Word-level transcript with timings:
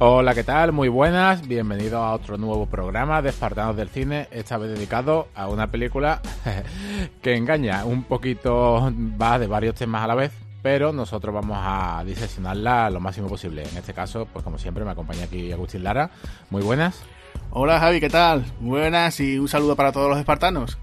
Hola, 0.00 0.32
¿qué 0.32 0.44
tal? 0.44 0.70
Muy 0.70 0.88
buenas. 0.88 1.48
Bienvenidos 1.48 2.00
a 2.00 2.12
otro 2.12 2.38
nuevo 2.38 2.66
programa 2.66 3.20
de 3.20 3.30
Espartanos 3.30 3.74
del 3.74 3.88
Cine, 3.88 4.28
esta 4.30 4.56
vez 4.56 4.70
dedicado 4.70 5.26
a 5.34 5.48
una 5.48 5.72
película 5.72 6.22
que 7.20 7.34
engaña 7.34 7.84
un 7.84 8.04
poquito, 8.04 8.92
va 9.20 9.40
de 9.40 9.48
varios 9.48 9.74
temas 9.74 10.04
a 10.04 10.06
la 10.06 10.14
vez, 10.14 10.30
pero 10.62 10.92
nosotros 10.92 11.34
vamos 11.34 11.58
a 11.60 12.04
diseccionarla 12.06 12.90
lo 12.90 13.00
máximo 13.00 13.26
posible. 13.26 13.64
En 13.68 13.76
este 13.76 13.92
caso, 13.92 14.28
pues 14.32 14.44
como 14.44 14.56
siempre, 14.56 14.84
me 14.84 14.92
acompaña 14.92 15.24
aquí 15.24 15.50
Agustín 15.50 15.82
Lara. 15.82 16.10
Muy 16.48 16.62
buenas. 16.62 17.02
Hola 17.50 17.80
Javi, 17.80 17.98
¿qué 17.98 18.08
tal? 18.08 18.44
Buenas 18.60 19.18
y 19.18 19.36
un 19.36 19.48
saludo 19.48 19.74
para 19.74 19.90
todos 19.90 20.08
los 20.08 20.18
espartanos. 20.20 20.78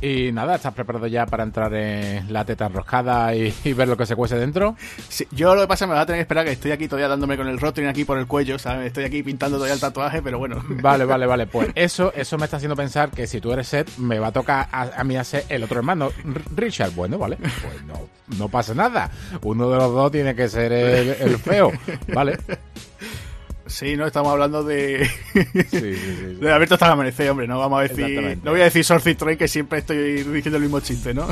Y 0.00 0.30
nada, 0.30 0.54
¿estás 0.54 0.74
preparado 0.74 1.08
ya 1.08 1.26
para 1.26 1.42
entrar 1.42 1.74
en 1.74 2.32
la 2.32 2.44
teta 2.44 2.66
enroscada 2.66 3.34
y, 3.34 3.52
ver 3.72 3.88
lo 3.88 3.96
que 3.96 4.06
se 4.06 4.14
cuece 4.14 4.36
dentro? 4.36 4.76
Sí, 5.08 5.26
yo 5.32 5.56
lo 5.56 5.62
que 5.62 5.66
pasa 5.66 5.88
me 5.88 5.94
va 5.94 6.02
a 6.02 6.06
tener 6.06 6.18
que 6.18 6.22
esperar 6.22 6.44
que 6.44 6.52
estoy 6.52 6.70
aquí 6.70 6.86
todavía 6.86 7.08
dándome 7.08 7.36
con 7.36 7.48
el 7.48 7.58
rostring 7.58 7.88
aquí 7.88 8.04
por 8.04 8.16
el 8.16 8.28
cuello, 8.28 8.60
¿sabes? 8.60 8.86
Estoy 8.86 9.04
aquí 9.04 9.24
pintando 9.24 9.56
todavía 9.56 9.74
el 9.74 9.80
tatuaje, 9.80 10.22
pero 10.22 10.38
bueno. 10.38 10.62
Vale, 10.68 11.04
vale, 11.04 11.26
vale. 11.26 11.46
Pues 11.46 11.70
eso, 11.74 12.12
eso 12.14 12.38
me 12.38 12.44
está 12.44 12.58
haciendo 12.58 12.76
pensar 12.76 13.10
que 13.10 13.26
si 13.26 13.40
tú 13.40 13.52
eres 13.52 13.68
Seth, 13.68 13.98
me 13.98 14.18
va 14.18 14.28
a 14.28 14.32
tocar 14.32 14.68
a, 14.70 15.02
mí 15.02 15.16
hacer 15.16 15.44
el 15.48 15.64
otro 15.64 15.78
hermano, 15.78 16.10
Richard. 16.54 16.92
Bueno, 16.92 17.18
vale. 17.18 17.36
Pues 17.36 17.82
no, 17.84 18.08
no 18.38 18.48
pasa 18.48 18.74
nada. 18.74 19.10
Uno 19.42 19.68
de 19.68 19.76
los 19.76 19.92
dos 19.92 20.12
tiene 20.12 20.34
que 20.34 20.48
ser 20.48 20.72
el, 20.72 21.08
el 21.08 21.38
feo, 21.38 21.72
¿vale? 22.14 22.38
Sí, 23.68 23.96
no, 23.96 24.06
estamos 24.06 24.32
hablando 24.32 24.64
de. 24.64 25.08
Sí, 25.32 25.44
sí, 25.70 25.94
sí, 25.94 26.34
de 26.40 26.52
Alberto 26.52 26.74
hasta 26.74 26.86
el 26.86 26.92
amanecer, 26.92 27.30
hombre. 27.30 27.46
No 27.46 27.58
vamos 27.58 27.78
a 27.78 27.82
decir. 27.82 28.38
No 28.42 28.50
voy 28.52 28.60
a 28.62 28.64
decir 28.64 28.84
Sorcy 28.84 29.14
Train, 29.14 29.38
que 29.38 29.46
siempre 29.46 29.78
estoy 29.80 30.24
diciendo 30.24 30.56
el 30.56 30.62
mismo 30.62 30.80
chiste, 30.80 31.14
¿no? 31.14 31.28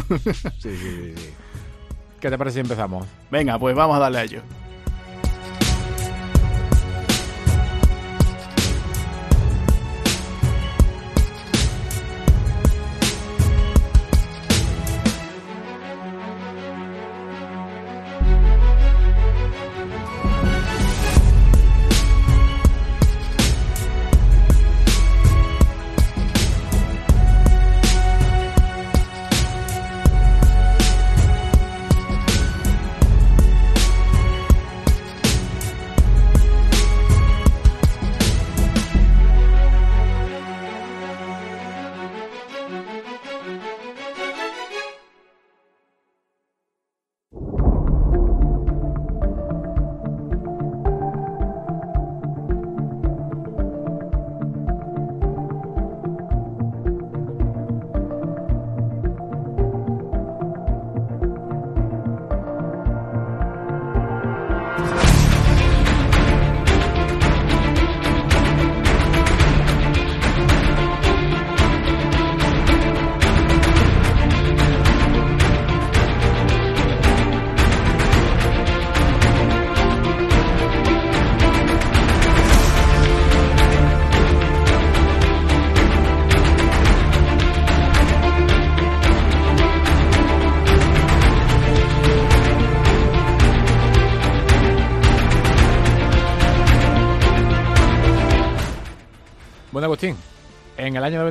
sí, 0.58 0.76
sí, 0.76 1.12
sí. 1.16 1.30
¿Qué 2.20 2.30
te 2.30 2.38
parece 2.38 2.54
si 2.54 2.60
empezamos? 2.60 3.06
Venga, 3.30 3.58
pues 3.58 3.74
vamos 3.74 3.96
a 3.96 4.00
darle 4.00 4.18
a 4.18 4.24
ello. 4.24 4.42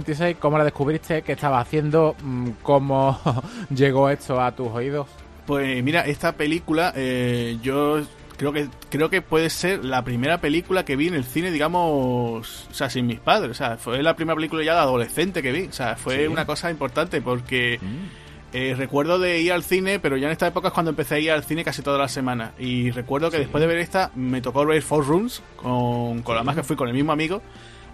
96, 0.05 0.37
¿cómo 0.39 0.59
la 0.59 0.63
descubriste? 0.63 1.23
¿Qué 1.23 1.31
estaba 1.31 1.59
haciendo? 1.59 2.15
Mm, 2.21 2.49
¿Cómo 2.61 3.19
llegó 3.75 4.09
esto 4.09 4.39
a 4.39 4.51
tus 4.51 4.67
oídos? 4.67 5.07
Pues 5.47 5.83
mira, 5.83 6.01
esta 6.01 6.33
película 6.33 6.93
eh, 6.95 7.57
yo 7.63 8.01
creo 8.37 8.53
que 8.53 8.67
creo 8.89 9.09
que 9.09 9.23
puede 9.23 9.49
ser 9.49 9.83
la 9.83 10.03
primera 10.03 10.39
película 10.39 10.85
que 10.85 10.95
vi 10.95 11.07
en 11.07 11.15
el 11.15 11.23
cine, 11.23 11.49
digamos, 11.49 12.67
o 12.69 12.73
sea, 12.73 12.89
sin 12.89 13.07
mis 13.07 13.19
padres. 13.19 13.51
O 13.51 13.53
sea, 13.55 13.77
fue 13.77 14.03
la 14.03 14.15
primera 14.15 14.35
película 14.35 14.63
ya 14.63 14.75
de 14.75 14.81
adolescente 14.81 15.41
que 15.41 15.51
vi. 15.51 15.63
O 15.63 15.73
sea, 15.73 15.95
fue 15.95 16.27
una 16.27 16.45
cosa 16.45 16.69
importante 16.69 17.19
porque 17.21 17.79
mm. 17.81 18.53
eh, 18.53 18.75
recuerdo 18.77 19.17
de 19.17 19.39
ir 19.39 19.53
al 19.53 19.63
cine, 19.63 19.99
pero 19.99 20.17
ya 20.17 20.27
en 20.27 20.33
esta 20.33 20.45
época 20.45 20.67
es 20.67 20.73
cuando 20.73 20.91
empecé 20.91 21.15
a 21.15 21.19
ir 21.19 21.31
al 21.31 21.43
cine 21.43 21.63
casi 21.63 21.81
toda 21.81 21.97
la 21.97 22.09
semana. 22.09 22.51
Y 22.59 22.91
recuerdo 22.91 23.31
que 23.31 23.39
después 23.39 23.59
de 23.59 23.67
ver 23.67 23.79
esta, 23.79 24.11
me 24.13 24.39
tocó 24.41 24.65
ver 24.67 24.83
Four 24.83 25.07
Rooms 25.07 25.41
con, 25.55 26.21
con 26.21 26.35
la 26.35 26.43
más 26.43 26.55
que 26.55 26.63
fui 26.63 26.75
con 26.75 26.87
el 26.87 26.93
mismo 26.93 27.11
amigo. 27.11 27.41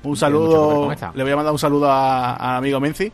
Un 0.04 0.18
saludo, 0.18 0.92
le 1.14 1.24
voy 1.24 1.32
a 1.32 1.36
mandar 1.36 1.54
un 1.54 1.60
saludo 1.60 1.92
a, 1.92 2.58
amigo 2.58 2.80
Menzi. 2.80 3.12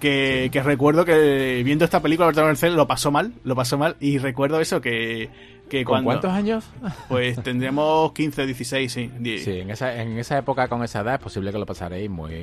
Que, 0.00 0.50
recuerdo 0.62 1.06
que 1.06 1.62
viendo 1.64 1.86
esta 1.86 2.02
película 2.02 2.30
Merced 2.30 2.72
lo 2.72 2.86
pasó 2.86 3.10
mal, 3.10 3.32
lo 3.42 3.54
pasó 3.54 3.78
mal 3.78 3.96
y 4.00 4.18
recuerdo 4.18 4.60
eso 4.60 4.82
que, 4.82 5.30
que 5.68 5.82
¿Con 5.82 6.04
cuántos 6.04 6.30
años? 6.30 6.64
Pues 7.08 7.42
tendríamos 7.42 8.12
15, 8.12 8.44
16, 8.44 8.92
sí. 8.92 9.10
Sí, 9.38 9.60
en 9.60 9.70
esa, 9.70 10.02
en 10.02 10.18
esa 10.18 10.36
época 10.36 10.68
con 10.68 10.82
esa 10.84 11.00
edad 11.00 11.14
es 11.14 11.20
posible 11.20 11.52
que 11.52 11.58
lo 11.58 11.64
pasaréis 11.64 12.10
muy, 12.10 12.34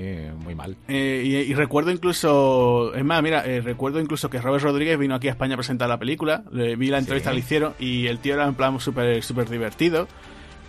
muy 0.44 0.56
mal. 0.56 0.76
Eh, 0.88 1.46
y, 1.48 1.54
recuerdo 1.54 1.92
incluso, 1.92 2.96
es 2.96 3.06
más, 3.06 3.22
mira, 3.22 3.46
eh, 3.46 3.62
recuerdo 3.62 4.00
incluso 4.00 4.28
que 4.30 4.42
Robert 4.42 4.64
Rodríguez 4.64 4.98
vino 4.98 5.14
aquí 5.14 5.28
a 5.28 5.32
España 5.32 5.54
a 5.54 5.58
presentar 5.58 5.88
la 5.88 6.00
película, 6.00 6.44
vi 6.52 6.88
la 6.88 6.98
entrevista 6.98 7.30
que 7.30 7.36
le 7.36 7.42
hicieron 7.42 7.74
y 7.78 8.08
el 8.08 8.18
tío 8.18 8.34
era 8.34 8.48
en 8.48 8.56
plan 8.56 8.80
súper 8.80 9.22
super 9.22 9.48
divertido. 9.48 10.08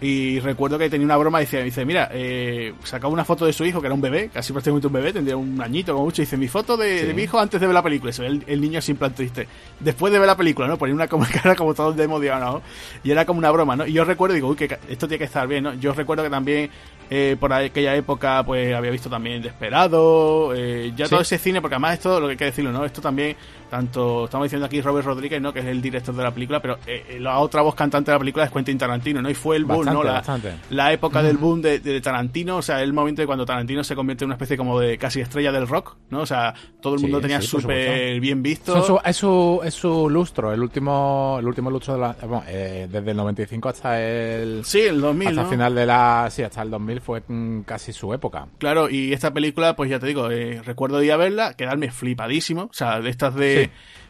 Y 0.02 0.40
recuerdo 0.40 0.78
que 0.78 0.90
tenía 0.90 1.04
una 1.04 1.16
broma 1.16 1.40
y 1.40 1.44
decía, 1.44 1.62
dice, 1.62 1.84
mira, 1.84 2.10
eh, 2.12 2.74
sacaba 2.82 3.12
una 3.12 3.24
foto 3.24 3.46
de 3.46 3.52
su 3.52 3.64
hijo, 3.64 3.80
que 3.80 3.86
era 3.86 3.94
un 3.94 4.00
bebé, 4.00 4.30
casi 4.34 4.52
prácticamente 4.52 4.88
un 4.88 4.92
bebé, 4.92 5.12
tendría 5.12 5.36
un 5.36 5.62
añito 5.62 5.92
como 5.92 6.06
mucho, 6.06 6.22
y 6.22 6.24
dice, 6.24 6.36
mi 6.36 6.48
foto 6.48 6.76
de, 6.76 7.14
mi 7.14 7.22
hijo 7.22 7.38
antes 7.38 7.60
de 7.60 7.68
ver 7.68 7.74
la 7.74 7.84
película. 7.84 8.10
Eso, 8.10 8.24
el, 8.24 8.42
el 8.48 8.60
niño 8.60 8.82
sin 8.82 8.96
plan 8.96 9.14
triste. 9.14 9.46
Después 9.78 10.12
de 10.12 10.18
ver 10.18 10.26
la 10.26 10.36
película, 10.36 10.66
¿no? 10.66 10.76
Ponía 10.76 10.94
una 10.94 11.06
como 11.06 11.24
cara 11.42 11.54
como 11.54 11.72
todo 11.72 11.92
desmodiado, 11.92 12.54
¿no? 12.54 12.62
Y 13.04 13.12
era 13.12 13.24
como 13.24 13.38
una 13.38 13.52
broma, 13.52 13.76
¿no? 13.76 13.86
Y 13.86 13.92
yo 13.92 14.04
recuerdo, 14.04 14.34
digo, 14.34 14.48
uy, 14.48 14.56
que 14.56 14.76
esto 14.88 15.06
tiene 15.06 15.18
que 15.18 15.24
estar 15.24 15.46
bien, 15.46 15.62
¿no? 15.62 15.74
Yo 15.74 15.92
recuerdo 15.92 16.24
que 16.24 16.30
también 16.30 16.68
eh, 17.14 17.36
por 17.38 17.52
aquella 17.52 17.94
época, 17.94 18.42
pues 18.42 18.74
había 18.74 18.90
visto 18.90 19.10
también 19.10 19.42
Desperado, 19.42 20.54
eh, 20.56 20.94
ya 20.96 21.08
todo 21.08 21.20
ese 21.20 21.36
cine, 21.36 21.60
porque 21.60 21.74
además 21.74 21.94
esto, 21.94 22.18
lo 22.18 22.26
que 22.26 22.32
hay 22.32 22.36
que 22.38 22.44
decirlo, 22.46 22.72
¿no? 22.72 22.86
Esto 22.86 23.02
también, 23.02 23.36
tanto, 23.72 24.26
estamos 24.26 24.44
diciendo 24.44 24.66
aquí 24.66 24.82
Robert 24.82 25.06
Rodríguez, 25.06 25.40
¿no? 25.40 25.50
Que 25.50 25.60
es 25.60 25.64
el 25.64 25.80
director 25.80 26.14
de 26.14 26.22
la 26.22 26.30
película, 26.30 26.60
pero 26.60 26.76
eh, 26.86 27.16
la 27.18 27.38
otra 27.38 27.62
voz 27.62 27.74
cantante 27.74 28.10
de 28.10 28.16
la 28.16 28.18
película 28.18 28.44
es 28.44 28.50
Quentin 28.50 28.76
Tarantino, 28.76 29.22
¿no? 29.22 29.30
Y 29.30 29.34
fue 29.34 29.56
el 29.56 29.64
boom, 29.64 29.86
¿no? 29.86 30.02
La, 30.02 30.22
la 30.68 30.92
época 30.92 31.22
del 31.22 31.38
boom 31.38 31.62
de, 31.62 32.00
Tarantino, 32.02 32.58
o 32.58 32.62
sea, 32.62 32.82
el 32.82 32.92
momento 32.92 33.22
de 33.22 33.26
cuando 33.26 33.46
Tarantino 33.46 33.82
se 33.82 33.94
convierte 33.94 34.24
en 34.24 34.28
una 34.28 34.34
especie 34.34 34.58
como 34.58 34.78
de 34.78 34.98
casi 34.98 35.22
estrella 35.22 35.50
del 35.52 35.66
rock, 35.66 35.96
¿no? 36.10 36.20
O 36.20 36.26
sea, 36.26 36.52
todo 36.82 36.96
el 36.96 37.00
mundo 37.00 37.18
tenía 37.22 37.40
súper 37.40 38.20
bien 38.20 38.42
visto. 38.42 38.76
es, 38.76 39.16
su, 39.16 39.60
es, 39.64 39.74
su, 39.74 40.10
lustro, 40.10 40.52
el 40.52 40.60
último 40.60 41.38
el 41.40 41.46
último 41.46 41.70
lustro 41.70 41.94
de 41.94 42.00
la, 42.00 42.16
bueno, 42.20 42.44
eh, 42.46 42.86
desde 42.90 43.12
el 43.12 43.16
95 43.16 43.68
hasta 43.70 44.02
el... 44.02 44.66
Sí, 44.66 44.80
el 44.80 45.00
2000, 45.00 45.28
Hasta 45.28 45.40
el 45.40 45.46
final 45.48 45.74
de 45.74 45.86
la... 45.86 46.28
Sí, 46.30 46.42
hasta 46.42 46.60
el 46.60 46.70
2000 46.70 47.00
fue 47.00 47.22
mm, 47.26 47.62
casi 47.62 47.94
su 47.94 48.12
época. 48.12 48.48
Claro, 48.58 48.90
y 48.90 49.14
esta 49.14 49.32
película, 49.32 49.74
pues 49.76 49.88
ya 49.88 49.98
te 49.98 50.08
digo, 50.08 50.30
eh, 50.30 50.60
recuerdo 50.62 51.02
ir 51.02 51.12
a 51.12 51.16
verla, 51.16 51.54
quedarme 51.54 51.90
flipadísimo, 51.90 52.64
o 52.64 52.74
sea, 52.74 53.00
de 53.00 53.08
estas 53.08 53.34
de... 53.34 53.61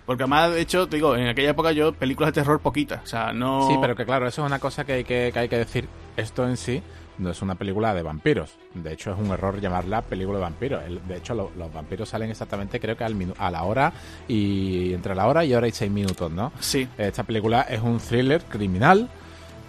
Porque 0.07 0.25
además, 0.25 0.53
de 0.53 0.61
hecho, 0.61 0.89
te 0.89 0.97
digo, 0.97 1.17
en 1.17 1.29
aquella 1.29 1.51
época 1.51 1.73
yo 1.73 1.93
películas 1.93 2.35
de 2.35 2.41
terror 2.41 2.61
poquitas, 2.61 3.03
o 3.05 3.07
sea, 3.07 3.33
no... 3.33 3.69
Sí, 3.69 3.77
pero 3.81 3.95
que 3.95 4.05
claro, 4.05 4.27
eso 4.27 4.43
es 4.43 4.47
una 4.47 4.59
cosa 4.59 4.85
que 4.85 4.95
hay 4.95 5.05
que, 5.05 5.31
que 5.33 5.39
hay 5.39 5.49
que 5.49 5.59
decir. 5.59 5.89
Esto 6.17 6.47
en 6.47 6.57
sí 6.57 6.83
no 7.19 7.31
es 7.31 7.41
una 7.41 7.55
película 7.55 7.95
de 7.95 8.03
vampiros. 8.03 8.57
De 8.75 8.93
hecho, 8.93 9.13
es 9.13 9.19
un 9.19 9.31
error 9.31 9.61
llamarla 9.61 10.03
película 10.03 10.39
de 10.39 10.43
vampiros. 10.43 10.83
De 11.07 11.17
hecho, 11.17 11.35
los 11.35 11.73
vampiros 11.73 12.09
salen 12.09 12.31
exactamente, 12.31 12.81
creo 12.81 12.97
que 12.97 13.05
al 13.05 13.15
a 13.39 13.51
la 13.51 13.63
hora 13.63 13.93
y 14.27 14.93
entre 14.93 15.15
la 15.15 15.29
hora 15.29 15.45
y 15.45 15.55
hora 15.55 15.69
y 15.69 15.73
seis 15.73 15.91
minutos, 15.91 16.31
¿no? 16.33 16.53
Sí. 16.59 16.89
Esta 16.99 17.23
película 17.23 17.63
es 17.63 17.81
un 17.81 17.99
thriller 17.99 18.43
criminal 18.43 19.09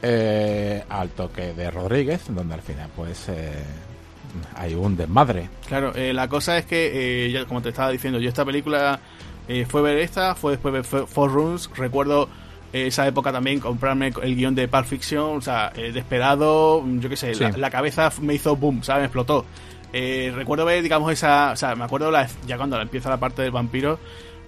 eh, 0.01 0.83
al 0.89 1.09
toque 1.09 1.53
de 1.53 1.69
Rodríguez, 1.69 2.23
donde 2.29 2.55
al 2.55 2.61
final, 2.61 2.89
pues. 2.95 3.29
Eh, 3.29 3.51
hay 4.55 4.73
un 4.73 4.95
desmadre. 4.97 5.49
Claro, 5.67 5.93
eh, 5.95 6.13
la 6.13 6.27
cosa 6.27 6.57
es 6.57 6.65
que, 6.65 7.35
eh, 7.37 7.45
como 7.45 7.61
te 7.61 7.69
estaba 7.69 7.91
diciendo, 7.91 8.19
yo 8.19 8.29
esta 8.29 8.45
película 8.45 8.99
fue 9.67 9.81
ver 9.81 9.97
esta, 9.97 10.35
fue 10.35 10.53
después 10.53 10.73
ver 10.73 10.83
Four 10.83 11.31
Rooms, 11.31 11.69
recuerdo 11.75 12.29
esa 12.73 13.07
época 13.07 13.31
también 13.31 13.59
comprarme 13.59 14.11
el 14.21 14.35
guion 14.35 14.55
de 14.55 14.67
Pulp 14.67 14.85
Fiction, 14.85 15.37
o 15.37 15.41
sea, 15.41 15.71
eh, 15.75 15.91
desesperado, 15.93 16.83
yo 16.99 17.07
qué 17.07 17.15
sé, 17.15 17.35
la, 17.35 17.69
cabeza 17.69 18.11
me 18.21 18.33
hizo 18.33 18.55
boom, 18.55 18.83
¿sabes? 18.83 19.01
Me 19.01 19.05
explotó. 19.05 19.45
Eh, 19.93 20.33
recuerdo 20.35 20.65
ver, 20.65 20.81
digamos, 20.81 21.11
esa, 21.13 21.51
o 21.51 21.55
sea, 21.55 21.75
me 21.75 21.83
acuerdo 21.83 22.09
la, 22.09 22.27
ya 22.47 22.57
cuando 22.57 22.81
empieza 22.81 23.09
la 23.09 23.17
parte 23.17 23.43
del 23.43 23.51
vampiro, 23.51 23.99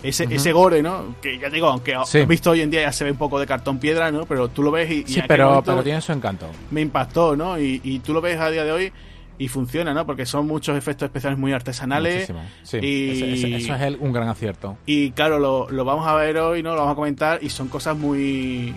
ese, 0.02 0.28
ese 0.30 0.52
gore, 0.52 0.82
¿no? 0.82 1.16
Que 1.22 1.38
ya 1.38 1.50
digo, 1.50 1.68
aunque 1.68 1.96
he 2.14 2.26
visto 2.26 2.52
hoy 2.52 2.62
en 2.62 2.72
día 2.72 2.82
ya 2.82 2.92
se 2.92 3.04
ve 3.04 3.12
un 3.12 3.18
poco 3.18 3.40
de 3.40 3.46
cartón 3.46 3.78
piedra, 3.78 4.12
¿no? 4.12 4.26
Pero 4.26 4.48
tú 4.50 4.64
lo 4.64 4.72
ves 4.72 4.90
y... 4.90 5.04
Sí, 5.06 5.22
pero, 5.28 5.62
pero 5.64 5.84
tiene 5.84 6.02
su 6.02 6.12
encanto. 6.12 6.48
Me 6.72 6.82
impactó, 6.82 7.36
¿no? 7.36 7.60
Y, 7.60 7.80
y 7.84 8.00
tú 8.00 8.12
lo 8.12 8.22
ves 8.22 8.40
a 8.40 8.50
día 8.50 8.64
de 8.64 8.72
hoy 8.72 8.94
y 9.38 9.48
funciona, 9.48 9.94
¿no? 9.94 10.06
Porque 10.06 10.26
son 10.26 10.48
muchos 10.48 10.78
efectos 10.78 11.08
especiales 11.08 11.38
muy 11.38 11.54
artesanales. 11.54 12.32
Sí, 12.64 12.78
y... 12.78 13.56
eso, 13.56 13.76
es 13.76 13.98
un 14.00 14.14
gran 14.14 14.28
acierto. 14.28 14.78
Y 14.86 15.12
claro, 15.12 15.40
lo, 15.40 15.70
lo, 15.70 15.86
vamos 15.86 16.08
a 16.08 16.16
ver 16.16 16.38
hoy, 16.38 16.64
¿no? 16.64 16.72
Lo 16.72 16.78
vamos 16.78 16.94
a 16.94 16.96
comentar 16.96 17.44
y 17.44 17.50
son 17.50 17.68
cosas 17.68 17.98
muy 17.98 18.74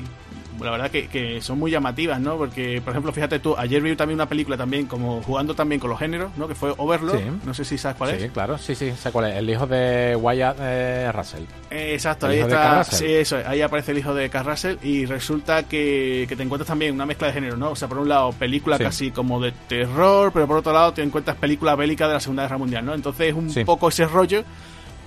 la 0.61 0.71
verdad 0.71 0.91
que, 0.91 1.09
que, 1.09 1.41
son 1.41 1.59
muy 1.59 1.71
llamativas, 1.71 2.21
¿no? 2.21 2.37
Porque, 2.37 2.81
por 2.83 2.93
ejemplo, 2.93 3.13
fíjate 3.13 3.39
tú, 3.39 3.55
ayer 3.57 3.83
vi 3.83 3.95
también 3.97 4.17
una 4.17 4.29
película 4.29 4.57
también, 4.57 4.87
como 4.87 5.23
jugando 5.23 5.55
también 5.55 5.81
con 5.81 5.91
los 5.91 5.99
géneros, 5.99 6.31
¿no? 6.37 6.49
Que 6.49 6.55
fue 6.55 6.75
Overlord. 6.77 7.45
No 7.45 7.55
sé 7.55 7.65
si 7.65 7.79
sabes 7.79 7.97
cuál 7.97 8.11
es. 8.11 8.23
Sí, 8.23 8.29
claro, 8.29 8.59
sí, 8.59 8.75
sí, 8.75 8.93
sé 8.93 9.11
cuál 9.11 9.31
es. 9.31 9.37
El 9.37 9.49
hijo 9.51 9.67
de 9.67 10.17
Wyatt 10.17 10.57
eh, 10.61 11.13
Russell. 11.13 11.45
exacto, 11.71 12.27
ahí 12.27 12.41
está. 12.41 12.85
Sí, 12.85 13.07
eso, 13.07 13.39
ahí 13.47 13.61
aparece 13.63 13.93
el 13.93 13.99
hijo 13.99 14.15
de 14.15 14.29
Carl 14.31 14.47
Russell 14.47 14.77
y 14.83 15.07
resulta 15.07 15.65
que, 15.65 16.27
que, 16.29 16.37
te 16.37 16.43
encuentras 16.43 16.69
también 16.69 16.95
una 16.95 17.07
mezcla 17.07 17.29
de 17.29 17.35
géneros, 17.35 17.59
¿no? 17.59 17.71
O 17.71 17.77
sea, 17.77 17.89
por 17.89 17.99
un 17.99 18.09
lado, 18.09 18.33
película 18.33 18.79
casi 18.79 19.11
como 19.11 19.41
de 19.41 19.53
terror, 19.53 20.33
pero 20.33 20.47
por 20.47 20.59
otro 20.59 20.73
lado 20.73 20.93
te 20.93 21.03
encuentras 21.03 21.37
película 21.37 21.75
bélica 21.75 22.07
de 22.07 22.15
la 22.15 22.21
Segunda 22.21 22.43
Guerra 22.43 22.59
Mundial, 22.59 22.85
¿no? 22.85 22.95
Entonces 22.95 23.29
es 23.29 23.35
un 23.35 23.65
poco 23.65 23.89
ese 23.89 24.07
rollo 24.07 24.45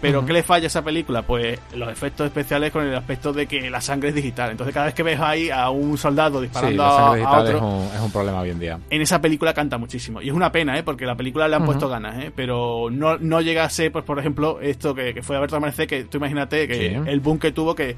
pero 0.02 0.26
¿qué 0.26 0.34
le 0.34 0.44
falla 0.44 0.66
a 0.66 0.68
esa 0.68 0.84
película? 0.84 1.22
Pues 1.22 1.60
los 1.76 1.90
efectos 1.90 2.26
especiales 2.26 2.72
con 2.72 2.86
el 2.86 2.96
aspecto 2.96 3.32
de 3.32 3.46
que 3.46 3.70
la 3.70 3.82
sangre 3.82 4.10
es 4.10 4.16
digital. 4.16 4.52
Entonces 4.52 4.74
cada 4.74 4.88
vez 4.88 4.96
que 4.96 5.04
ves 5.04 5.20
ahí 5.20 5.50
a 5.50 5.70
un 5.70 5.98
soldado 5.98 6.42
disparando 6.42 6.84
a, 6.84 7.12
otro... 7.40 7.58
Es 7.58 7.62
un, 7.62 7.96
es 7.96 8.02
un, 8.02 8.12
problema 8.12 8.42
hoy 8.42 8.50
en 8.50 8.60
día. 8.60 8.80
En 8.90 9.02
esa 9.02 9.22
película 9.22 9.54
canta 9.54 9.78
muchísimo. 9.78 10.22
Y 10.22 10.30
es 10.30 10.34
una 10.34 10.52
pena, 10.52 10.78
¿eh? 10.78 10.84
Porque 10.84 11.06
la 11.06 11.16
película 11.16 11.48
le 11.48 11.56
han 11.56 11.66
puesto 11.66 11.88
ganas, 11.88 12.24
¿eh? 12.24 12.32
Pero 12.36 12.90
no, 12.92 13.18
no 13.18 13.42
llega 13.42 13.64
a 13.64 13.70
ser, 13.70 13.92
pues 13.92 14.04
por 14.04 14.18
ejemplo, 14.20 14.60
esto 14.62 14.96
que, 14.96 15.14
que 15.14 15.22
fue 15.22 15.38
a 15.38 15.40
ver 15.40 15.54
Amanecer, 15.54 15.88
que 15.88 16.06
tú 16.06 16.18
imagínate 16.18 16.68
que 16.68 16.96
el 16.96 17.20
boom 17.20 17.38
que 17.38 17.52
tuvo 17.52 17.76
que 17.76 17.98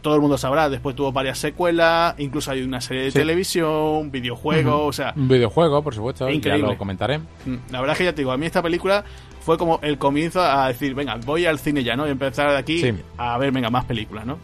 todo 0.00 0.14
el 0.14 0.20
mundo 0.20 0.38
sabrá, 0.38 0.68
después 0.68 0.96
tuvo 0.96 1.12
varias 1.12 1.38
secuelas, 1.38 2.14
incluso 2.18 2.50
hay 2.50 2.62
una 2.62 2.80
serie 2.80 3.04
de 3.04 3.12
televisión, 3.12 4.10
videojuegos, 4.10 4.80
o 4.82 4.92
sea... 4.92 5.12
Un 5.14 5.28
videojuego, 5.28 5.82
por 5.82 5.94
supuesto, 5.94 6.28
ya 6.30 6.56
lo 6.56 6.76
comentaré. 6.78 7.18
Mm, 7.18 7.56
la 7.70 7.80
verdad 7.80 7.92
es 7.92 7.98
que 7.98 8.04
ya 8.04 8.12
te 8.12 8.22
digo, 8.22 8.32
a 8.32 8.36
mí 8.36 8.46
esta 8.46 8.62
película 8.62 9.04
fue 9.44 9.58
como 9.58 9.78
el 9.82 9.98
comienzo 9.98 10.40
a 10.40 10.68
decir, 10.68 10.94
venga, 10.94 11.16
voy 11.24 11.46
al 11.46 11.58
cine 11.58 11.84
ya, 11.84 11.96
¿no? 11.96 12.06
Y 12.06 12.10
empezar 12.10 12.50
de 12.50 12.56
aquí 12.56 12.94
a 13.18 13.36
ver, 13.38 13.52
venga, 13.52 13.70
más 13.70 13.84
películas, 13.84 14.24
¿no? 14.24 14.38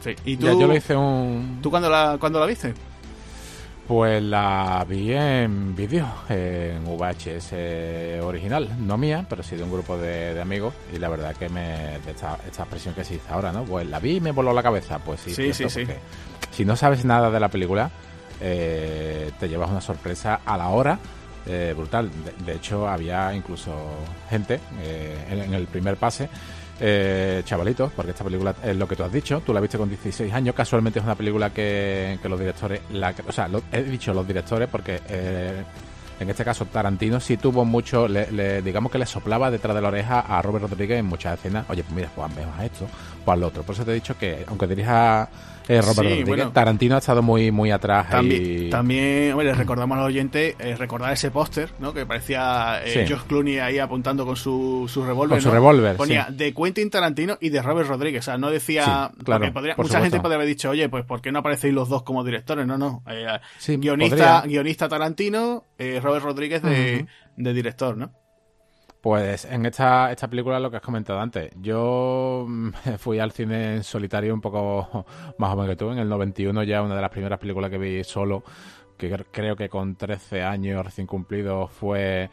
Sí. 0.00 0.14
¿Y 0.24 0.36
tú, 0.36 0.46
ya 0.46 0.52
yo 0.52 0.66
le 0.68 0.76
hice 0.76 0.96
un... 0.96 1.58
¿Tú 1.62 1.70
cuándo 1.70 1.90
la, 1.90 2.16
cuándo 2.18 2.40
la 2.40 2.46
viste? 2.46 2.72
Pues 3.86 4.20
la 4.20 4.84
vi 4.88 5.12
en 5.12 5.76
vídeo, 5.76 6.06
en 6.28 6.84
VHS 6.84 8.22
original, 8.24 8.68
no 8.80 8.98
mía, 8.98 9.24
pero 9.28 9.44
sí 9.44 9.54
de 9.54 9.62
un 9.62 9.70
grupo 9.70 9.96
de, 9.96 10.40
amigos. 10.40 10.74
Y 10.92 10.98
la 10.98 11.08
verdad 11.08 11.36
que 11.36 11.48
me. 11.48 11.94
esta, 11.96 12.36
esta 12.44 12.62
expresión 12.62 12.94
que 12.94 13.04
se 13.04 13.14
dice 13.14 13.28
ahora, 13.30 13.52
¿no? 13.52 13.62
Pues 13.62 13.86
la 13.86 14.00
vi 14.00 14.16
y 14.16 14.20
me 14.20 14.32
voló 14.32 14.52
la 14.52 14.62
cabeza. 14.62 14.98
Pues 14.98 15.20
sí, 15.20 15.32
sí, 15.32 15.52
sí, 15.52 15.70
sí. 15.70 15.84
Si 16.50 16.64
no 16.64 16.74
sabes 16.74 17.04
nada 17.04 17.30
de 17.30 17.38
la 17.38 17.48
película, 17.48 17.92
eh, 18.40 19.30
te 19.38 19.48
llevas 19.48 19.70
una 19.70 19.80
sorpresa 19.80 20.40
a 20.44 20.56
la 20.56 20.68
hora. 20.68 20.98
Eh, 21.46 21.74
brutal. 21.76 22.10
De, 22.44 22.54
hecho, 22.54 22.88
había 22.88 23.32
incluso 23.32 23.72
gente 24.28 24.58
eh, 24.82 25.16
en 25.30 25.54
el 25.54 25.66
primer 25.66 25.96
pase 25.96 26.28
eh, 26.80 27.42
chavalitos, 27.44 27.92
porque 27.92 28.10
esta 28.10 28.24
película 28.24 28.54
es 28.62 28.76
lo 28.76 28.86
que 28.86 28.96
tú 28.96 29.02
has 29.02 29.12
dicho, 29.12 29.40
tú 29.44 29.54
la 29.54 29.60
viste 29.60 29.78
con 29.78 29.88
16 29.88 30.32
años, 30.32 30.54
casualmente 30.54 30.98
es 30.98 31.04
una 31.04 31.14
película 31.14 31.50
que, 31.50 32.18
los 32.24 32.38
directores, 32.38 32.82
la, 32.90 33.14
o 33.26 33.32
sea, 33.32 33.48
he 33.72 33.82
dicho 33.82 34.12
los 34.12 34.26
directores 34.26 34.68
porque 34.68 35.00
eh, 35.08 35.62
en 36.20 36.30
este 36.30 36.44
caso 36.44 36.66
Tarantino 36.66 37.18
sí 37.18 37.38
tuvo 37.38 37.64
mucho, 37.64 38.06
le, 38.08 38.60
digamos 38.60 38.92
que 38.92 38.98
le 38.98 39.06
soplaba 39.06 39.50
detrás 39.50 39.74
de 39.74 39.80
la 39.80 39.88
oreja 39.88 40.20
a 40.20 40.42
Robert 40.42 40.68
Rodríguez 40.68 40.98
en 40.98 41.06
muchas 41.06 41.38
escenas, 41.38 41.64
oye, 41.68 41.82
pues 41.82 41.94
mira, 41.94 42.10
pues 42.14 42.30
a 42.58 42.64
esto, 42.64 42.86
pues 43.24 43.38
lo 43.38 43.46
otro. 43.46 43.62
Por 43.62 43.74
eso 43.74 43.84
te 43.84 43.92
he 43.92 43.94
dicho 43.94 44.16
que, 44.18 44.44
aunque 44.46 44.66
dirija 44.66 45.28
eh, 45.68 45.82
Robert 45.82 46.52
Tarantino 46.52 46.94
ha 46.94 46.98
estado 46.98 47.22
muy 47.22 47.50
muy 47.50 47.70
atrás. 47.70 48.08
También, 48.10 48.70
también 48.70 49.32
hombre, 49.32 49.52
recordamos 49.54 49.96
a 49.96 50.00
los 50.02 50.08
oyentes 50.08 50.54
eh, 50.58 50.76
recordar 50.76 51.12
ese 51.12 51.30
póster, 51.30 51.70
¿no? 51.78 51.92
Que 51.92 52.06
parecía 52.06 52.80
eh, 52.84 53.04
George 53.06 53.26
Clooney 53.26 53.58
ahí 53.58 53.78
apuntando 53.78 54.24
con 54.24 54.36
su, 54.36 54.88
su 54.92 55.04
revólver. 55.04 55.36
Con 55.36 55.42
su 55.42 55.50
revólver. 55.50 55.96
Ponía 55.96 56.28
de 56.30 56.54
Quentin 56.54 56.90
Tarantino 56.90 57.38
y 57.40 57.48
de 57.48 57.62
Robert 57.62 57.88
Rodríguez. 57.88 58.20
O 58.20 58.24
sea, 58.24 58.38
no 58.38 58.50
decía. 58.50 59.10
claro, 59.24 59.52
mucha 59.76 60.00
gente 60.00 60.20
podría 60.20 60.36
haber 60.36 60.48
dicho, 60.48 60.70
oye, 60.70 60.88
pues 60.88 61.04
¿por 61.04 61.20
qué 61.20 61.32
no 61.32 61.40
aparecéis 61.40 61.74
los 61.74 61.88
dos 61.88 62.02
como 62.02 62.24
directores? 62.24 62.66
No, 62.66 62.78
no. 62.78 63.02
guionista, 63.66 64.42
guionista 64.46 64.88
Tarantino, 64.88 65.64
Robert 65.78 66.24
Rodríguez 66.24 66.62
de, 66.62 67.06
de 67.36 67.52
director, 67.52 67.96
¿no? 67.96 68.12
Pues 69.06 69.44
en 69.44 69.64
esta, 69.66 70.10
esta 70.10 70.28
película 70.28 70.58
lo 70.58 70.68
que 70.68 70.78
has 70.78 70.82
comentado 70.82 71.20
antes, 71.20 71.52
yo 71.60 72.44
fui 72.98 73.20
al 73.20 73.30
cine 73.30 73.76
en 73.76 73.84
solitario 73.84 74.34
un 74.34 74.40
poco 74.40 75.06
más 75.38 75.52
joven 75.52 75.68
que 75.68 75.76
tú, 75.76 75.92
en 75.92 75.98
el 75.98 76.08
91 76.08 76.64
ya 76.64 76.82
una 76.82 76.96
de 76.96 77.02
las 77.02 77.10
primeras 77.10 77.38
películas 77.38 77.70
que 77.70 77.78
vi 77.78 78.02
solo, 78.02 78.42
que 78.96 79.16
creo 79.30 79.54
que 79.54 79.68
con 79.68 79.94
13 79.94 80.42
años 80.42 80.84
recién 80.84 81.06
cumplidos 81.06 81.70
fue 81.70 82.30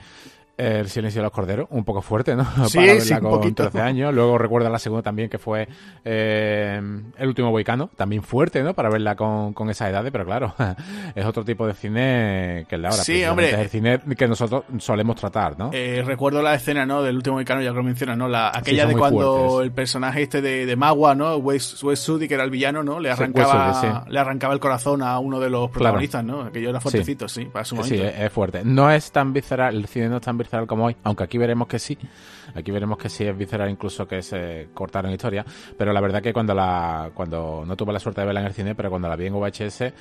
el 0.57 0.87
silencio 0.89 1.21
de 1.21 1.23
los 1.23 1.31
corderos, 1.31 1.67
un 1.71 1.83
poco 1.83 2.01
fuerte, 2.01 2.35
¿no? 2.35 2.43
Sí, 2.67 2.77
Para 2.77 2.93
verla 2.93 3.19
con 3.19 3.55
13 3.55 3.81
años. 3.81 4.13
Luego 4.13 4.37
recuerda 4.37 4.69
la 4.69 4.79
segunda 4.79 5.01
también 5.01 5.29
que 5.29 5.37
fue 5.37 5.67
eh, 6.05 6.81
El 7.17 7.27
último 7.27 7.51
boicano, 7.51 7.89
también 7.95 8.23
fuerte, 8.23 8.63
¿no? 8.63 8.73
Para 8.73 8.89
verla 8.89 9.15
con, 9.15 9.53
con 9.53 9.69
esa 9.69 9.89
edad, 9.89 10.05
pero 10.11 10.25
claro, 10.25 10.53
es 11.15 11.25
otro 11.25 11.43
tipo 11.43 11.67
de 11.67 11.73
cine 11.73 12.65
que 12.67 12.75
el 12.75 12.81
de 12.81 12.87
ahora. 12.87 13.03
Sí, 13.03 13.23
hombre. 13.25 13.51
Es 13.51 13.59
el 13.59 13.69
cine 13.69 13.99
que 14.17 14.27
nosotros 14.27 14.63
solemos 14.79 15.15
tratar, 15.15 15.57
¿no? 15.57 15.71
Eh, 15.73 16.03
recuerdo 16.05 16.41
la 16.41 16.55
escena, 16.55 16.85
¿no? 16.85 17.01
Del 17.01 17.15
último 17.15 17.35
boicano, 17.35 17.61
ya 17.61 17.71
que 17.71 17.77
lo 17.77 17.83
menciona, 17.83 18.15
¿no? 18.15 18.27
La, 18.27 18.51
aquella 18.53 18.85
de 18.85 18.95
cuando 18.95 19.61
el 19.61 19.71
personaje 19.71 20.23
este 20.23 20.41
de, 20.41 20.65
de 20.65 20.75
Magua, 20.75 21.15
¿no? 21.15 21.37
Wes, 21.37 21.83
Wes 21.83 22.03
que 22.27 22.33
era 22.33 22.43
el 22.43 22.51
villano, 22.51 22.83
¿no? 22.83 22.99
Le 22.99 23.09
arrancaba, 23.09 24.05
le 24.07 24.19
arrancaba 24.19 24.53
el 24.53 24.59
corazón 24.59 25.01
a 25.01 25.17
uno 25.19 25.39
de 25.39 25.49
los 25.49 25.69
protagonistas, 25.71 26.23
¿no? 26.23 26.41
Aquello 26.41 26.69
era 26.69 26.79
fuertecito, 26.79 27.27
sí, 27.27 27.45
para 27.45 27.65
su 27.65 27.75
momento. 27.75 27.95
Sí, 27.95 28.01
es 28.01 28.31
fuerte. 28.31 28.61
No 28.63 28.91
es 28.91 29.11
tan 29.11 29.33
visceral, 29.33 29.75
el 29.75 29.87
cine 29.87 30.09
no 30.09 30.17
es 30.17 30.21
tan 30.21 30.37
visceral 30.37 30.52
como 30.67 30.85
hoy, 30.85 30.95
aunque 31.03 31.23
aquí 31.23 31.37
veremos 31.37 31.67
que 31.67 31.79
sí. 31.79 31.97
Aquí 32.55 32.71
veremos 32.71 32.97
que 32.97 33.09
sí 33.09 33.25
es 33.25 33.37
visceral 33.37 33.69
incluso 33.69 34.07
que 34.07 34.21
se 34.21 34.69
cortaron 34.73 35.11
historia, 35.11 35.45
pero 35.77 35.93
la 35.93 36.01
verdad 36.01 36.21
que 36.21 36.33
cuando 36.33 36.53
la 36.53 37.11
cuando 37.13 37.63
no 37.65 37.75
tuve 37.75 37.93
la 37.93 37.99
suerte 37.99 38.21
de 38.21 38.25
verla 38.25 38.41
en 38.41 38.47
el 38.47 38.53
cine, 38.53 38.75
pero 38.75 38.89
cuando 38.89 39.07
la 39.07 39.15
vi 39.15 39.27
en 39.27 39.33
VHS 39.33 39.93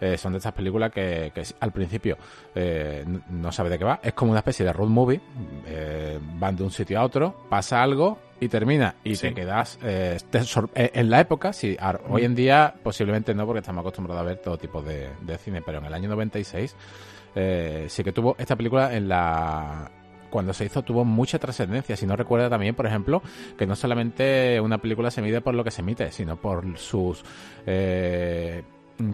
eh, 0.00 0.16
son 0.16 0.32
de 0.32 0.38
estas 0.38 0.52
películas 0.52 0.92
que, 0.92 1.32
al 1.58 1.72
principio 1.72 2.16
eh, 2.54 3.04
no 3.30 3.50
sabe 3.50 3.70
de 3.70 3.78
qué 3.78 3.84
va, 3.84 4.00
es 4.02 4.12
como 4.12 4.30
una 4.30 4.40
especie 4.40 4.64
de 4.64 4.72
road 4.72 4.88
movie, 4.88 5.20
eh, 5.66 6.18
van 6.38 6.56
de 6.56 6.62
un 6.62 6.70
sitio 6.70 7.00
a 7.00 7.04
otro, 7.04 7.34
pasa 7.48 7.82
algo 7.82 8.18
y 8.40 8.48
termina 8.48 8.94
y 9.02 9.16
te 9.16 9.34
quedas 9.34 9.78
en 9.82 11.10
la 11.10 11.20
época, 11.20 11.52
sí, 11.52 11.76
hoy 12.08 12.24
en 12.24 12.36
día 12.36 12.72
posiblemente 12.82 13.34
no 13.34 13.44
porque 13.44 13.58
estamos 13.58 13.82
acostumbrados 13.82 14.22
a 14.22 14.24
ver 14.24 14.38
todo 14.38 14.56
tipo 14.56 14.80
de, 14.80 15.08
de 15.22 15.38
cine, 15.38 15.62
pero 15.62 15.78
en 15.78 15.86
el 15.86 15.94
año 15.94 16.08
96 16.08 16.76
sí 17.88 18.04
que 18.04 18.12
tuvo 18.12 18.36
esta 18.38 18.54
película 18.54 18.94
en 18.94 19.08
la 19.08 19.90
cuando 20.30 20.52
se 20.52 20.64
hizo 20.64 20.82
tuvo 20.82 21.04
mucha 21.04 21.38
trascendencia. 21.38 21.96
Si 21.96 22.06
no 22.06 22.16
recuerda 22.16 22.50
también, 22.50 22.74
por 22.74 22.86
ejemplo, 22.86 23.22
que 23.56 23.66
no 23.66 23.76
solamente 23.76 24.60
una 24.60 24.78
película 24.78 25.10
se 25.10 25.22
mide 25.22 25.40
por 25.40 25.54
lo 25.54 25.64
que 25.64 25.70
se 25.70 25.82
emite, 25.82 26.10
sino 26.12 26.36
por 26.36 26.78
sus 26.78 27.24
eh, 27.66 28.62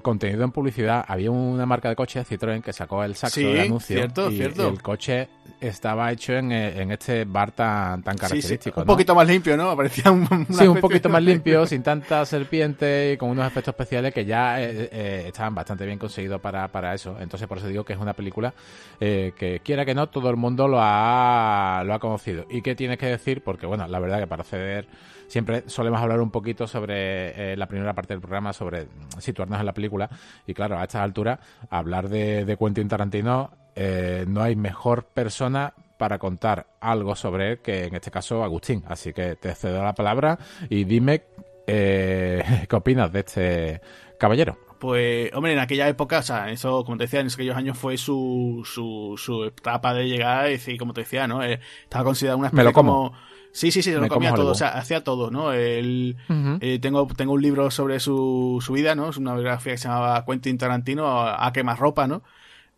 contenido 0.02 0.44
en 0.44 0.50
publicidad. 0.50 1.04
Había 1.06 1.30
una 1.30 1.66
marca 1.66 1.88
de 1.88 1.96
coches, 1.96 2.28
Citroën, 2.28 2.62
que 2.62 2.72
sacó 2.72 3.04
el 3.04 3.14
saxo 3.14 3.40
de 3.40 3.62
anuncio. 3.62 3.96
Cierto, 3.96 4.30
y, 4.30 4.36
cierto. 4.36 4.68
el 4.68 4.82
coche 4.82 5.28
estaba 5.60 6.10
hecho 6.12 6.34
en, 6.34 6.52
en 6.52 6.90
este 6.92 7.24
bar 7.24 7.52
tan, 7.52 8.02
tan 8.02 8.16
característico. 8.16 8.80
Un 8.80 8.86
poquito 8.86 9.14
más 9.14 9.26
limpio, 9.26 9.56
¿no? 9.56 9.76
Parecía 9.76 10.10
un, 10.10 10.46
sí, 10.50 10.66
un 10.66 10.80
poquito 10.80 11.08
más 11.08 11.22
limpio, 11.24 11.66
sin 11.66 11.82
tanta 11.82 12.24
serpiente 12.24 13.12
y 13.12 13.16
con 13.16 13.30
unos 13.30 13.46
efectos 13.46 13.72
especiales 13.72 14.12
que 14.12 14.24
ya 14.24 14.60
eh, 14.60 14.88
eh, 14.92 15.24
estaban 15.28 15.54
bastante 15.54 15.86
bien 15.86 15.98
conseguidos 15.98 16.40
para, 16.40 16.68
para 16.68 16.94
eso. 16.94 17.16
Entonces, 17.20 17.48
por 17.48 17.58
eso 17.58 17.68
digo 17.68 17.84
que 17.84 17.92
es 17.92 17.98
una 17.98 18.12
película 18.12 18.54
eh, 19.00 19.32
que, 19.36 19.60
quiera 19.60 19.84
que 19.84 19.94
no, 19.94 20.08
todo 20.08 20.30
el 20.30 20.36
mundo 20.36 20.68
lo 20.68 20.78
ha, 20.80 21.82
lo 21.84 21.94
ha 21.94 21.98
conocido. 21.98 22.46
¿Y 22.50 22.62
qué 22.62 22.74
tienes 22.74 22.98
que 22.98 23.06
decir? 23.06 23.42
Porque, 23.42 23.66
bueno, 23.66 23.86
la 23.86 23.98
verdad 23.98 24.20
que 24.20 24.26
para 24.26 24.42
acceder 24.42 24.86
siempre 25.34 25.64
solemos 25.66 26.00
hablar 26.00 26.20
un 26.20 26.30
poquito 26.30 26.68
sobre 26.68 27.54
eh, 27.54 27.56
la 27.56 27.66
primera 27.66 27.92
parte 27.92 28.14
del 28.14 28.20
programa, 28.20 28.52
sobre 28.52 28.86
situarnos 29.18 29.58
en 29.58 29.66
la 29.66 29.74
película. 29.74 30.08
Y 30.46 30.54
claro, 30.54 30.78
a 30.78 30.84
esta 30.84 31.02
altura, 31.02 31.40
hablar 31.70 32.08
de, 32.08 32.44
de 32.44 32.56
Quentin 32.56 32.86
Tarantino, 32.86 33.50
eh, 33.74 34.26
no 34.28 34.42
hay 34.44 34.54
mejor 34.54 35.06
persona 35.06 35.74
para 35.98 36.20
contar 36.20 36.66
algo 36.80 37.16
sobre 37.16 37.50
él 37.50 37.58
que 37.58 37.86
en 37.86 37.96
este 37.96 38.12
caso 38.12 38.44
Agustín. 38.44 38.84
Así 38.86 39.12
que 39.12 39.34
te 39.34 39.52
cedo 39.56 39.82
la 39.82 39.92
palabra 39.92 40.38
y 40.70 40.84
dime 40.84 41.22
eh, 41.66 42.66
qué 42.68 42.76
opinas 42.76 43.12
de 43.12 43.18
este 43.18 43.80
caballero. 44.20 44.56
pues, 44.78 45.32
hombre, 45.34 45.54
en 45.54 45.58
aquella 45.58 45.88
época, 45.88 46.20
o 46.20 46.22
sea, 46.22 46.48
eso, 46.52 46.84
como 46.84 46.96
te 46.96 47.04
decía, 47.04 47.18
en 47.18 47.26
aquellos 47.26 47.56
años 47.56 47.76
fue 47.76 47.96
su, 47.96 48.62
su, 48.64 49.14
su 49.18 49.46
etapa 49.46 49.94
de 49.94 50.06
llegar, 50.06 50.48
y 50.52 50.78
como 50.78 50.94
te 50.94 51.00
decía, 51.00 51.26
¿no? 51.26 51.42
Eh, 51.42 51.58
estaba 51.82 52.04
considerado 52.04 52.38
una 52.38 52.48
especie 52.48 52.72
como... 52.72 53.12
Sí, 53.54 53.70
sí, 53.70 53.82
sí, 53.82 53.92
se 53.92 53.99
lo 53.99 54.08
comía 54.08 54.34
todo, 54.34 54.50
o 54.50 54.54
sea, 54.54 54.70
hacía 54.70 55.04
todo, 55.04 55.30
¿no? 55.30 55.52
El, 55.52 56.16
eh, 56.61 56.78
tengo, 56.80 57.06
tengo 57.06 57.32
un 57.32 57.40
libro 57.40 57.70
sobre 57.70 58.00
su, 58.00 58.61
su 58.61 58.73
vida, 58.73 58.94
¿no? 58.94 59.11
Es 59.11 59.16
una 59.16 59.32
biografía 59.34 59.73
que 59.73 59.78
se 59.78 59.88
llamaba 59.88 60.25
Quentin 60.26 60.58
Tarantino, 60.58 61.06
a, 61.06 61.46
a 61.46 61.52
quemar 61.52 61.78
ropa, 61.78 62.06
¿no? 62.06 62.23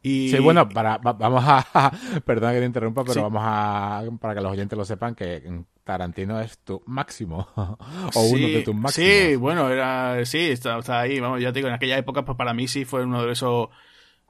Sí, 0.06 0.38
bueno, 0.38 0.68
para, 0.68 0.98
vamos 0.98 1.44
a. 1.46 1.90
perdona 2.24 2.52
que 2.52 2.60
te 2.60 2.66
interrumpa, 2.66 3.02
pero 3.04 3.22
vamos 3.22 3.42
a. 3.44 4.04
Para 4.20 4.34
que 4.34 4.40
los 4.40 4.52
oyentes 4.52 4.78
lo 4.78 4.84
sepan, 4.84 5.16
que 5.16 5.42
Tarantino 5.82 6.40
es 6.40 6.58
tu 6.58 6.80
máximo. 6.86 7.48
o 7.56 8.20
uno 8.22 8.46
de 8.46 8.62
tus 8.62 8.74
máximos. 8.74 9.10
Sí, 9.10 9.34
bueno, 9.36 9.68
era. 9.68 10.24
Sí, 10.24 10.50
está, 10.50 10.78
ahí. 11.00 11.18
Vamos, 11.18 11.40
ya 11.40 11.52
te 11.52 11.58
digo, 11.58 11.68
en 11.68 11.74
aquella 11.74 11.98
época, 11.98 12.24
pues 12.24 12.38
para 12.38 12.54
mí 12.54 12.68
sí 12.68 12.84
fue 12.84 13.02
uno 13.02 13.24
de 13.24 13.32
esos. 13.32 13.68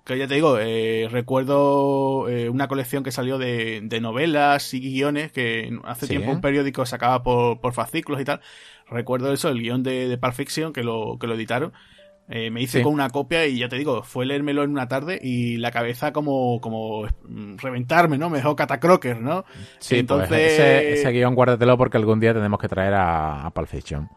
Que 0.07 0.17
ya 0.17 0.29
te 0.29 0.37
digo, 0.37 0.57
eh, 0.61 1.09
recuerdo 1.11 2.29
eh, 2.29 2.49
una 2.49 2.69
colección 2.69 3.03
que 3.03 3.11
salió 3.11 3.39
de, 3.39 3.81
de, 3.83 4.01
novelas 4.01 4.73
y 4.73 4.79
guiones 4.79 5.33
que 5.33 5.77
hace 5.83 6.07
tiempo 6.07 6.31
un 6.31 6.41
periódico 6.41 6.87
sacaba 6.87 7.25
por, 7.25 7.61
por 7.61 7.73
fascículos 7.73 8.21
y 8.21 8.25
tal. 8.25 8.41
Recuerdo 8.89 9.33
eso, 9.33 9.49
el 9.49 9.61
guion 9.61 9.83
de, 9.83 10.07
de 10.07 10.17
Pulp 10.17 10.35
Fiction 10.35 10.73
que 10.73 10.85
lo, 10.85 11.19
que 11.19 11.27
lo 11.27 11.35
editaron. 11.35 11.73
Eh, 12.29 12.53
me 12.53 12.63
hice 12.63 12.83
con 12.83 12.93
una 12.93 13.11
copia 13.11 13.47
y 13.47 13.59
ya 13.59 13.69
te 13.69 13.77
digo, 13.77 14.05
fue 14.05 14.27
leérmelo 14.27 14.63
en 14.63 14.71
una 14.71 14.87
tarde 14.87 15.19
y 15.21 15.57
la 15.57 15.73
cabeza 15.73 16.13
como, 16.13 16.61
como 16.61 17.07
reventarme, 17.57 18.17
¿no? 18.17 18.31
Me 18.31 18.39
dejó 18.39 18.55
catacroker, 18.55 19.21
¿no? 19.21 19.45
Sí, 19.81 19.95
pues 19.95 20.01
Entonces... 20.01 20.53
ese, 20.53 20.93
ese, 20.93 21.11
guion 21.11 21.35
guárdatelo 21.35 21.77
porque 21.77 21.97
algún 21.97 22.21
día 22.21 22.33
tenemos 22.33 22.61
que 22.61 22.69
traer 22.69 22.95
a, 22.95 23.45
a 23.45 23.51
Pulp 23.51 23.67
Fiction. 23.67 24.09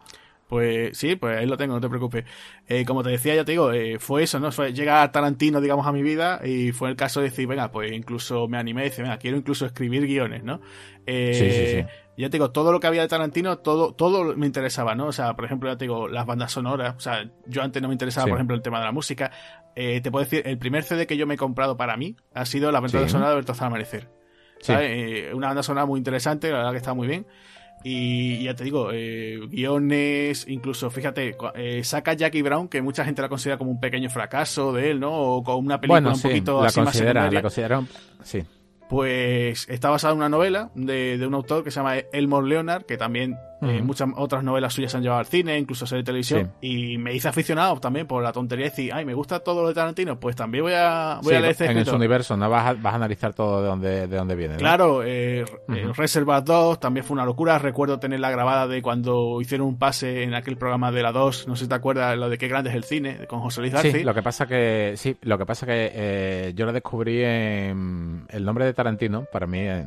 Pues 0.49 0.97
sí, 0.97 1.15
pues 1.15 1.37
ahí 1.37 1.45
lo 1.45 1.57
tengo, 1.57 1.75
no 1.75 1.79
te 1.79 1.89
preocupes. 1.89 2.25
Eh, 2.67 2.83
como 2.83 3.03
te 3.03 3.11
decía, 3.11 3.35
ya 3.35 3.45
te 3.45 3.51
digo, 3.51 3.71
eh, 3.71 3.99
fue 3.99 4.23
eso, 4.23 4.39
¿no? 4.39 4.51
Fue 4.51 4.73
llegar 4.73 5.11
Tarantino, 5.11 5.61
digamos, 5.61 5.85
a 5.85 5.91
mi 5.91 6.01
vida 6.01 6.41
y 6.43 6.71
fue 6.71 6.89
el 6.89 6.95
caso 6.95 7.19
de 7.19 7.29
decir, 7.29 7.45
venga, 7.45 7.69
pues 7.69 7.91
incluso 7.91 8.47
me 8.47 8.57
animé 8.57 8.81
y 8.81 8.83
decir, 8.85 9.03
venga, 9.03 9.19
quiero 9.19 9.37
incluso 9.37 9.67
escribir 9.67 10.07
guiones, 10.07 10.43
¿no? 10.43 10.59
Eh, 11.05 11.33
sí, 11.35 11.51
sí, 11.51 11.81
sí. 11.81 11.99
Ya 12.17 12.31
te 12.31 12.37
digo, 12.37 12.49
todo 12.49 12.71
lo 12.71 12.79
que 12.79 12.87
había 12.87 13.03
de 13.03 13.07
Tarantino, 13.07 13.59
todo, 13.59 13.93
todo 13.93 14.35
me 14.35 14.47
interesaba, 14.47 14.95
¿no? 14.95 15.05
O 15.05 15.11
sea, 15.11 15.35
por 15.35 15.45
ejemplo, 15.45 15.69
ya 15.69 15.77
te 15.77 15.85
digo, 15.85 16.07
las 16.07 16.25
bandas 16.25 16.51
sonoras, 16.51 16.95
o 16.97 16.99
sea, 16.99 17.29
yo 17.45 17.61
antes 17.61 17.79
no 17.79 17.87
me 17.87 17.93
interesaba, 17.93 18.25
por 18.25 18.37
ejemplo, 18.37 18.55
el 18.55 18.63
tema 18.63 18.79
de 18.79 18.85
la 18.85 18.91
música. 18.91 19.31
Eh, 19.75 20.01
te 20.01 20.09
puedo 20.09 20.25
decir, 20.25 20.41
el 20.47 20.57
primer 20.57 20.83
CD 20.83 21.05
que 21.05 21.15
yo 21.15 21.27
me 21.27 21.35
he 21.35 21.37
comprado 21.37 21.77
para 21.77 21.95
mí 21.95 22.15
ha 22.33 22.45
sido 22.47 22.71
la 22.71 22.79
banda 22.79 23.07
sonora 23.07 23.29
de 23.29 23.35
Bertozar 23.35 23.67
Amanecer. 23.67 24.09
¿sabes? 24.61 24.89
Eh, 24.91 25.31
una 25.33 25.47
banda 25.47 25.63
sonora 25.63 25.85
muy 25.85 25.99
interesante, 25.99 26.49
la 26.49 26.57
verdad 26.57 26.71
que 26.71 26.77
está 26.77 26.93
muy 26.95 27.07
bien. 27.07 27.25
Y 27.83 28.43
ya 28.43 28.55
te 28.55 28.65
digo, 28.65 28.89
eh, 28.91 29.39
guiones, 29.49 30.45
incluso, 30.47 30.89
fíjate, 30.89 31.37
eh, 31.55 31.83
saca 31.83 32.13
Jackie 32.13 32.41
Brown, 32.41 32.67
que 32.67 32.81
mucha 32.81 33.05
gente 33.05 33.21
la 33.21 33.29
considera 33.29 33.57
como 33.57 33.71
un 33.71 33.79
pequeño 33.79 34.09
fracaso 34.09 34.73
de 34.73 34.91
él, 34.91 34.99
¿no? 34.99 35.13
O 35.13 35.43
como 35.43 35.59
una 35.59 35.79
película 35.79 36.13
un 36.13 36.21
poquito 36.21 36.61
la 36.61 36.67
así 36.67 36.81
considera, 36.81 37.23
más 37.23 37.33
La 37.33 37.41
consideran, 37.41 37.87
sí 38.23 38.43
pues 38.89 39.69
está 39.69 39.91
basada 39.91 40.13
en 40.13 40.17
una 40.17 40.29
novela 40.29 40.71
de, 40.73 41.19
de, 41.19 41.27
un 41.27 41.35
autor 41.35 41.63
que 41.63 41.69
se 41.69 41.79
llama 41.79 41.97
Elmore 42.11 42.47
Leonard, 42.47 42.85
que 42.85 42.97
también 42.97 43.37
eh, 43.61 43.81
muchas 43.81 44.09
otras 44.15 44.43
novelas 44.43 44.73
suyas 44.73 44.91
se 44.91 44.97
han 44.97 45.03
llevado 45.03 45.19
al 45.19 45.25
cine, 45.25 45.57
incluso 45.57 45.85
a 45.85 45.87
serie 45.87 46.01
de 46.01 46.05
televisión, 46.05 46.51
y 46.61 46.97
me 46.97 47.13
hice 47.13 47.27
aficionado 47.27 47.79
también 47.79 48.07
por 48.07 48.23
la 48.23 48.31
tontería 48.31 48.65
de 48.65 48.69
decir, 48.69 48.93
ay, 48.93 49.05
me 49.05 49.13
gusta 49.13 49.39
todo 49.39 49.61
lo 49.61 49.67
de 49.67 49.73
Tarantino, 49.73 50.19
pues 50.19 50.35
también 50.35 50.63
voy 50.63 50.73
a, 50.73 51.19
voy 51.21 51.35
a 51.35 51.39
leer 51.39 51.51
este 51.51 51.65
En 51.65 51.85
su 51.85 51.95
universo, 51.95 52.37
¿no? 52.37 52.49
Vas 52.49 52.67
a, 52.67 52.73
vas 52.73 52.93
a 52.93 52.95
analizar 52.95 53.33
todo 53.33 53.61
de 53.61 53.67
dónde, 53.67 54.07
de 54.07 54.17
dónde 54.17 54.35
viene. 54.35 54.55
Claro, 54.55 55.03
eh, 55.03 55.45
uh 55.67 56.41
2 56.43 56.79
también 56.79 57.05
fue 57.05 57.15
una 57.15 57.25
locura, 57.25 57.59
recuerdo 57.59 57.99
tenerla 57.99 58.31
grabada 58.31 58.67
de 58.67 58.81
cuando 58.81 59.41
hicieron 59.41 59.67
un 59.67 59.77
pase 59.77 60.23
en 60.23 60.33
aquel 60.33 60.57
programa 60.57 60.91
de 60.91 61.03
la 61.03 61.11
2, 61.11 61.47
no 61.47 61.55
sé 61.55 61.65
si 61.65 61.69
te 61.69 61.75
acuerdas, 61.75 62.17
lo 62.17 62.29
de 62.29 62.37
qué 62.37 62.47
grande 62.47 62.69
es 62.69 62.75
el 62.75 62.83
cine, 62.83 63.27
con 63.27 63.41
José 63.41 63.61
Luis 63.61 63.73
García. 63.73 63.91
Sí, 63.91 64.03
lo 64.03 64.13
que 64.13 64.21
pasa 64.21 64.47
que, 64.47 64.93
sí, 64.95 65.17
lo 65.21 65.37
que 65.37 65.45
pasa 65.45 65.65
que 65.65 65.91
eh, 65.93 66.53
yo 66.55 66.65
lo 66.65 66.73
descubrí 66.73 67.23
en 67.23 68.25
el 68.29 68.45
nombre 68.45 68.65
de 68.65 68.73
Tarantino, 68.73 69.25
para 69.31 69.47
mí 69.47 69.59
eh, 69.59 69.85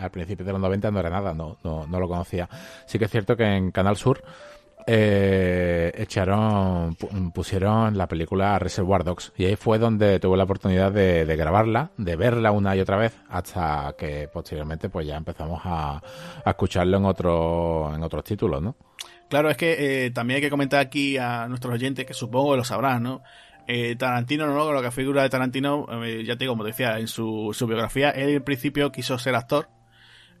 al 0.00 0.10
principio 0.10 0.44
de 0.44 0.52
los 0.52 0.60
90 0.60 0.90
no 0.90 1.00
era 1.00 1.10
nada, 1.10 1.34
no, 1.34 1.58
no, 1.62 1.86
no, 1.86 2.00
lo 2.00 2.08
conocía. 2.08 2.48
Sí 2.86 2.98
que 2.98 3.04
es 3.06 3.10
cierto 3.10 3.36
que 3.36 3.44
en 3.44 3.70
Canal 3.70 3.96
Sur 3.96 4.22
eh, 4.86 5.92
echaron, 5.94 6.96
pusieron 7.34 7.96
la 7.96 8.08
película 8.08 8.58
Reservoir 8.58 9.04
Dogs 9.04 9.32
y 9.36 9.44
ahí 9.44 9.56
fue 9.56 9.78
donde 9.78 10.18
tuve 10.18 10.36
la 10.36 10.44
oportunidad 10.44 10.90
de, 10.90 11.24
grabarla, 11.36 11.90
de 11.96 12.16
verla 12.16 12.50
una 12.50 12.74
y 12.74 12.80
otra 12.80 12.96
vez 12.96 13.16
hasta 13.28 13.94
que 13.98 14.28
posteriormente 14.32 14.88
pues 14.88 15.06
ya 15.06 15.16
empezamos 15.16 15.60
a, 15.64 16.02
escucharlo 16.44 16.96
en 16.96 17.04
otro, 17.04 17.94
en 17.94 18.02
otros 18.02 18.24
títulos, 18.24 18.62
¿no? 18.62 18.76
Claro, 19.28 19.48
es 19.48 19.56
que 19.56 20.06
eh, 20.06 20.10
también 20.10 20.36
hay 20.36 20.42
que 20.42 20.50
comentar 20.50 20.80
aquí 20.80 21.16
a 21.16 21.46
nuestros 21.46 21.74
oyentes 21.74 22.04
que 22.04 22.14
supongo 22.14 22.56
lo 22.56 22.64
sabrán, 22.64 23.04
¿no? 23.04 23.22
Eh, 23.72 23.94
Tarantino, 23.94 24.48
no, 24.48 24.72
lo 24.72 24.82
que 24.82 24.90
figura 24.90 25.22
de 25.22 25.30
Tarantino, 25.30 25.86
eh, 26.04 26.24
ya 26.24 26.34
te 26.34 26.40
digo, 26.40 26.54
como 26.54 26.64
decía, 26.64 26.98
en 26.98 27.06
su, 27.06 27.50
su 27.52 27.68
biografía, 27.68 28.10
él 28.10 28.34
al 28.34 28.42
principio 28.42 28.90
quiso 28.90 29.16
ser 29.16 29.36
actor, 29.36 29.68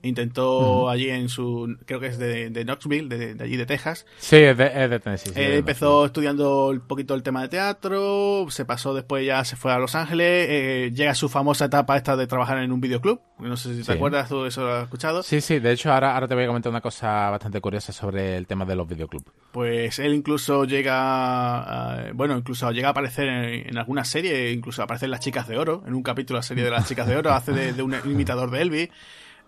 Intentó 0.02 0.88
allí 0.88 1.10
en 1.10 1.28
su, 1.28 1.76
creo 1.84 2.00
que 2.00 2.06
es 2.06 2.18
de, 2.18 2.48
de 2.48 2.64
Knoxville, 2.64 3.08
de, 3.08 3.44
allí 3.44 3.56
de 3.56 3.66
Texas. 3.66 4.06
Sí, 4.18 4.36
es 4.36 4.56
de, 4.56 4.98
Tennessee. 4.98 5.32
Sí, 5.34 5.40
empezó 5.40 6.06
estudiando 6.06 6.68
un 6.68 6.80
poquito 6.80 7.14
el 7.14 7.22
tema 7.22 7.42
de 7.42 7.48
teatro, 7.48 8.46
se 8.48 8.64
pasó 8.64 8.94
después 8.94 9.26
ya 9.26 9.44
se 9.44 9.56
fue 9.56 9.72
a 9.72 9.78
Los 9.78 9.94
Ángeles, 9.94 10.46
eh, 10.48 10.90
llega 10.94 11.14
su 11.14 11.28
famosa 11.28 11.66
etapa 11.66 11.98
esta 11.98 12.16
de 12.16 12.26
trabajar 12.26 12.58
en 12.58 12.72
un 12.72 12.80
videoclub. 12.80 13.20
No 13.40 13.56
sé 13.58 13.74
si 13.74 13.84
te 13.84 13.92
acuerdas, 13.92 14.28
tú 14.28 14.46
eso 14.46 14.62
lo 14.62 14.72
has 14.72 14.84
escuchado. 14.84 15.22
Sí, 15.22 15.42
sí, 15.42 15.58
de 15.58 15.72
hecho 15.72 15.92
ahora, 15.92 16.14
ahora 16.14 16.28
te 16.28 16.34
voy 16.34 16.44
a 16.44 16.46
comentar 16.46 16.70
una 16.70 16.80
cosa 16.80 17.28
bastante 17.28 17.60
curiosa 17.60 17.92
sobre 17.92 18.38
el 18.38 18.46
tema 18.46 18.64
de 18.64 18.76
los 18.76 18.88
videoclubs. 18.88 19.26
Pues 19.52 19.98
él 19.98 20.14
incluso 20.14 20.64
llega, 20.64 22.10
bueno, 22.14 22.38
incluso 22.38 22.70
llega 22.70 22.88
a 22.88 22.90
aparecer 22.92 23.28
en, 23.28 23.76
alguna 23.76 24.04
serie, 24.04 24.50
incluso 24.52 24.82
aparecen 24.82 25.10
Las 25.10 25.20
Chicas 25.20 25.46
de 25.46 25.58
Oro, 25.58 25.82
en 25.86 25.94
un 25.94 26.02
capítulo 26.02 26.38
de 26.38 26.40
la 26.40 26.42
serie 26.42 26.64
de 26.64 26.70
Las 26.70 26.88
Chicas 26.88 27.06
de 27.06 27.16
Oro, 27.16 27.32
hace 27.32 27.52
de, 27.52 27.72
de 27.74 27.82
un 27.82 27.94
imitador 28.06 28.50
de 28.50 28.62
Elvis. 28.62 28.88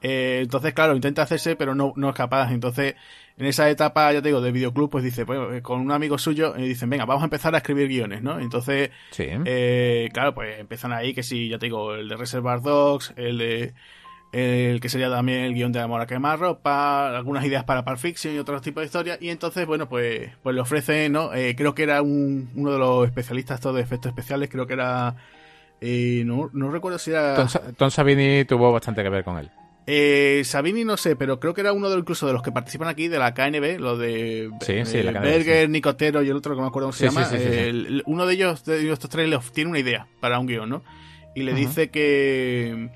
Eh, 0.03 0.41
entonces, 0.43 0.75
claro, 0.75 0.97
intenta 0.97 1.23
hacerse, 1.23 1.55
pero 1.55 1.75
no, 1.75 1.93
no 1.97 2.09
es 2.09 2.15
capaz. 2.15 2.53
Entonces, 2.53 2.97
en 3.39 3.47
esa 3.47 3.71
etapa, 3.71 4.13
ya 4.13 4.21
te 4.21 4.29
digo, 4.29 4.41
de 4.41 4.51
videoclub, 4.51 4.91
pues 4.91 5.05
dice, 5.05 5.25
pues 5.25 5.39
eh, 5.55 5.63
con 5.63 5.81
un 5.81 5.93
amigo 5.93 6.19
suyo, 6.19 6.55
y 6.59 6.67
dicen, 6.67 6.91
venga, 6.91 7.05
vamos 7.05 7.23
a 7.23 7.27
empezar 7.27 7.55
a 7.55 7.59
escribir 7.59 7.89
guiones, 7.89 8.21
¿no? 8.21 8.41
Entonces, 8.41 8.91
eh, 9.17 10.09
claro, 10.13 10.35
pues 10.35 10.59
empiezan 10.59 10.93
ahí, 10.93 11.15
que 11.15 11.23
sí, 11.23 11.49
ya 11.49 11.59
te 11.59 11.67
digo, 11.67 11.95
el 11.95 12.09
de 12.09 12.17
Reservoir 12.17 12.61
Dogs, 12.61 13.15
el 13.17 13.39
de 13.39 13.75
el 14.33 14.81
que 14.81 14.89
sería 14.89 15.11
también 15.11 15.41
el 15.41 15.53
guion 15.53 15.73
de 15.73 15.81
Amor 15.81 16.01
a 16.01 16.07
quemar 16.07 16.39
ropa, 16.39 17.15
algunas 17.15 17.45
ideas 17.45 17.65
para 17.65 17.85
Pulp 17.85 17.99
Fiction 17.99 18.35
y 18.35 18.39
otros 18.39 18.63
tipos 18.63 18.81
de 18.81 18.87
historias, 18.87 19.19
y 19.21 19.29
entonces, 19.29 19.67
bueno, 19.67 19.91
pues, 19.91 20.31
pues 20.43 20.55
le 20.55 20.63
ofrece, 20.63 21.11
¿no? 21.11 21.31
creo 21.55 21.75
que 21.75 21.83
era 21.83 22.01
un, 22.01 22.51
uno 22.57 22.73
de 22.73 22.79
los 22.79 23.07
especialistas 23.07 23.61
todo 23.61 23.75
de 23.75 23.83
efectos 23.83 24.09
especiales, 24.09 24.49
creo 24.49 24.67
que 24.67 24.73
era... 24.73 25.17
no, 25.83 26.49
no 26.55 26.71
recuerdo 26.71 26.99
si 26.99 27.11
era... 27.11 27.47
Tom 27.77 27.91
Savini 27.91 28.47
tuvo 28.47 28.73
bastante 28.73 29.03
que 29.03 29.11
ver 29.11 29.23
con 29.23 29.37
él. 29.37 29.51
Eh, 29.87 30.43
Sabini 30.45 30.85
no 30.85 30.97
sé, 30.97 31.17
pero 31.17 31.41
creo 31.41 31.55
que 31.55 31.61
era 31.61 31.73
uno 31.73 31.91
de 31.91 31.99
incluso 31.99 32.27
de 32.27 32.33
los 32.33 32.43
que 32.43 32.53
participan 32.53 32.89
aquí 32.89 33.09
de 33.09 33.19
la 33.19 33.35
KNB, 33.35 33.81
lo 33.81 33.97
de 33.97 34.51
Berger, 35.21 35.69
Nicotero 35.69 36.23
y 36.23 36.29
el 36.29 36.37
otro 36.37 36.53
que 36.53 36.57
no 36.57 36.63
me 36.63 36.69
acuerdo 36.69 36.89
cómo 36.89 36.93
se 36.93 37.07
llama. 37.07 37.29
uno 38.07 38.27
de 38.27 38.35
ellos, 38.35 38.65
de 38.65 38.93
estos 38.93 39.11
tres, 39.11 39.29
tiene 39.53 39.71
una 39.71 39.81
idea 39.81 40.07
para 40.21 40.39
un 40.39 40.47
guion, 40.47 40.69
¿no? 40.69 40.83
Y 41.35 41.43
le 41.43 41.55
dice 41.55 41.91
que 41.91 42.91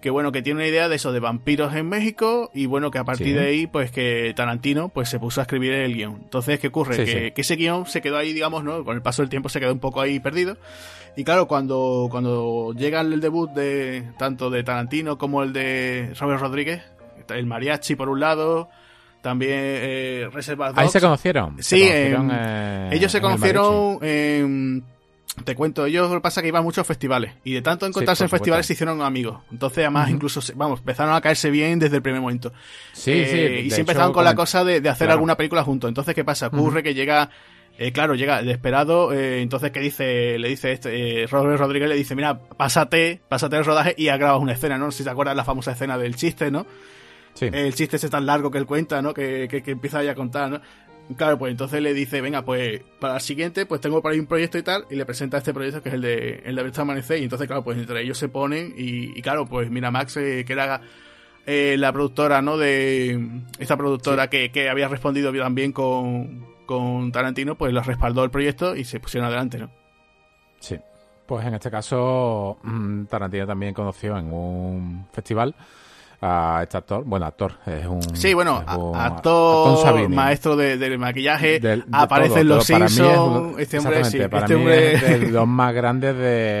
que 0.00 0.10
bueno, 0.10 0.30
que 0.30 0.42
tiene 0.42 0.60
una 0.60 0.68
idea 0.68 0.88
de 0.88 0.96
eso, 0.96 1.12
de 1.12 1.20
vampiros 1.20 1.74
en 1.74 1.88
México, 1.88 2.50
y 2.54 2.66
bueno, 2.66 2.90
que 2.90 2.98
a 2.98 3.04
partir 3.04 3.34
de 3.34 3.46
ahí, 3.46 3.66
pues 3.66 3.90
que 3.90 4.32
Tarantino, 4.36 4.88
pues 4.88 5.08
se 5.08 5.18
puso 5.18 5.40
a 5.40 5.42
escribir 5.42 5.72
el 5.72 5.94
guion. 5.94 6.20
Entonces, 6.22 6.60
¿qué 6.60 6.68
ocurre? 6.68 7.04
que, 7.04 7.32
que, 7.32 7.40
ese 7.40 7.56
guion 7.56 7.86
se 7.86 8.00
quedó 8.00 8.16
ahí, 8.16 8.32
digamos, 8.32 8.62
¿no? 8.62 8.84
Con 8.84 8.94
el 8.94 9.02
paso 9.02 9.22
del 9.22 9.28
tiempo 9.28 9.48
se 9.48 9.58
quedó 9.58 9.72
un 9.72 9.80
poco 9.80 10.00
ahí 10.00 10.20
perdido. 10.20 10.56
Y 11.16 11.24
claro, 11.24 11.48
cuando, 11.48 12.06
cuando 12.10 12.72
llega 12.76 13.00
el 13.00 13.20
debut 13.20 13.50
de 13.50 14.04
tanto 14.18 14.50
de 14.50 14.62
Tarantino 14.62 15.18
como 15.18 15.42
el 15.42 15.52
de 15.52 16.12
Robert 16.18 16.40
Rodríguez, 16.40 16.82
el 17.28 17.46
mariachi 17.46 17.96
por 17.96 18.08
un 18.08 18.20
lado, 18.20 18.68
también 19.20 19.52
eh, 19.52 20.28
Reserva 20.32 20.72
Ahí 20.76 20.88
se 20.88 21.00
conocieron. 21.00 21.56
Sí, 21.60 21.82
eh, 21.82 22.88
ellos 22.92 23.10
se 23.10 23.20
conocieron 23.20 23.98
en 24.02 24.84
te 25.44 25.54
cuento, 25.54 25.86
ellos 25.86 26.08
lo 26.08 26.16
que 26.16 26.20
pasa 26.22 26.40
es 26.40 26.42
que 26.42 26.48
iban 26.48 26.64
muchos 26.64 26.86
festivales 26.86 27.32
y 27.44 27.54
de 27.54 27.62
tanto 27.62 27.86
encontrarse 27.86 28.24
en 28.24 28.30
festivales 28.30 28.66
se 28.66 28.74
hicieron 28.74 29.02
amigos. 29.02 29.42
Entonces, 29.50 29.78
además, 29.78 30.10
incluso, 30.10 30.40
vamos, 30.54 30.80
empezaron 30.80 31.14
a 31.14 31.20
caerse 31.20 31.50
bien 31.50 31.78
desde 31.78 31.96
el 31.96 32.02
primer 32.02 32.20
momento. 32.20 32.52
Sí, 32.92 33.12
sí. 33.24 33.38
Eh, 33.38 33.62
y 33.66 33.70
siempre 33.70 33.92
estaban 33.92 34.12
con 34.12 34.24
la 34.24 34.34
cosa 34.34 34.64
de, 34.64 34.86
hacer 34.88 35.10
alguna 35.10 35.36
película 35.36 35.62
juntos. 35.64 35.88
Entonces, 35.88 36.14
¿qué 36.14 36.24
pasa? 36.24 36.48
Ocurre 36.48 36.82
que 36.82 36.94
llega 36.94 37.30
eh, 37.80 37.92
claro, 37.92 38.16
llega 38.16 38.42
desesperado, 38.42 39.12
eh, 39.12 39.40
entonces 39.40 39.70
¿qué 39.70 39.78
dice? 39.78 40.36
Le 40.36 40.48
dice 40.48 40.72
este, 40.72 41.22
eh, 41.22 41.26
Robert 41.28 41.60
Rodríguez 41.60 41.88
le 41.88 41.94
dice, 41.94 42.16
mira, 42.16 42.36
pásate, 42.36 43.20
pásate 43.28 43.56
el 43.56 43.64
rodaje 43.64 43.94
y 43.96 44.06
grabas 44.06 44.42
una 44.42 44.52
escena, 44.52 44.76
¿no? 44.78 44.90
Si 44.90 45.04
te 45.04 45.10
acuerdas 45.10 45.36
la 45.36 45.44
famosa 45.44 45.70
escena 45.70 45.96
del 45.96 46.16
chiste, 46.16 46.50
¿no? 46.50 46.66
Sí. 47.34 47.48
El 47.52 47.72
chiste 47.74 47.94
es 47.94 48.10
tan 48.10 48.26
largo 48.26 48.50
que 48.50 48.58
él 48.58 48.66
cuenta, 48.66 49.00
¿no? 49.00 49.14
Que, 49.14 49.46
que, 49.48 49.70
empieza 49.70 50.02
ya 50.02 50.10
a 50.10 50.14
contar, 50.16 50.50
¿no? 50.50 50.60
Claro, 51.16 51.38
pues 51.38 51.52
entonces 51.52 51.80
le 51.80 51.94
dice, 51.94 52.20
venga, 52.20 52.44
pues 52.44 52.82
para 53.00 53.14
el 53.14 53.20
siguiente, 53.20 53.64
pues 53.64 53.80
tengo 53.80 54.02
por 54.02 54.12
ahí 54.12 54.18
un 54.18 54.26
proyecto 54.26 54.58
y 54.58 54.62
tal, 54.62 54.84
y 54.90 54.96
le 54.96 55.06
presenta 55.06 55.38
este 55.38 55.54
proyecto 55.54 55.82
que 55.82 55.88
es 55.88 55.94
el 55.94 56.02
de 56.02 56.42
el 56.44 56.54
de 56.54 56.72
Amanecer, 56.76 57.18
y 57.18 57.24
entonces, 57.24 57.46
claro, 57.46 57.64
pues 57.64 57.78
entre 57.78 58.02
ellos 58.02 58.18
se 58.18 58.28
ponen, 58.28 58.74
y, 58.76 59.20
claro, 59.22 59.46
pues 59.46 59.70
mira, 59.70 59.90
Max, 59.90 60.14
que 60.14 60.44
era 60.46 60.82
la 61.46 61.92
productora, 61.92 62.42
¿no? 62.42 62.58
De 62.58 63.40
esta 63.58 63.76
productora 63.78 64.28
que, 64.28 64.50
que 64.50 64.68
había 64.68 64.88
respondido 64.88 65.32
también 65.32 65.72
con 65.72 66.58
con 66.68 67.10
Tarantino, 67.10 67.56
pues 67.56 67.72
los 67.72 67.86
respaldó 67.86 68.22
el 68.22 68.30
proyecto 68.30 68.76
y 68.76 68.84
se 68.84 69.00
pusieron 69.00 69.26
adelante, 69.26 69.56
¿no? 69.56 69.70
Sí. 70.60 70.76
Pues 71.26 71.46
en 71.46 71.54
este 71.54 71.70
caso, 71.70 72.58
mm, 72.62 73.06
Tarantino 73.06 73.46
también 73.46 73.72
conoció 73.72 74.18
en 74.18 74.30
un 74.30 75.06
festival 75.10 75.54
a 76.20 76.60
este 76.62 76.76
actor, 76.76 77.04
bueno, 77.04 77.26
actor, 77.26 77.54
es 77.66 77.86
un... 77.86 78.02
Sí, 78.16 78.34
bueno, 78.34 78.64
actor, 78.66 80.08
maestro 80.08 80.56
de, 80.56 80.98
maquillaje, 80.98 81.60
aparece 81.92 82.40
en 82.40 82.48
Los 82.48 82.64
Simpsons, 82.64 83.58
este 83.58 83.78
hombre, 83.78 84.04
sí, 84.04 84.18
para 84.28 84.46
este 84.46 84.56
mí 84.56 84.66
es 84.68 85.20
de 85.20 85.30
los 85.30 85.46
más 85.46 85.72
grandes 85.72 86.16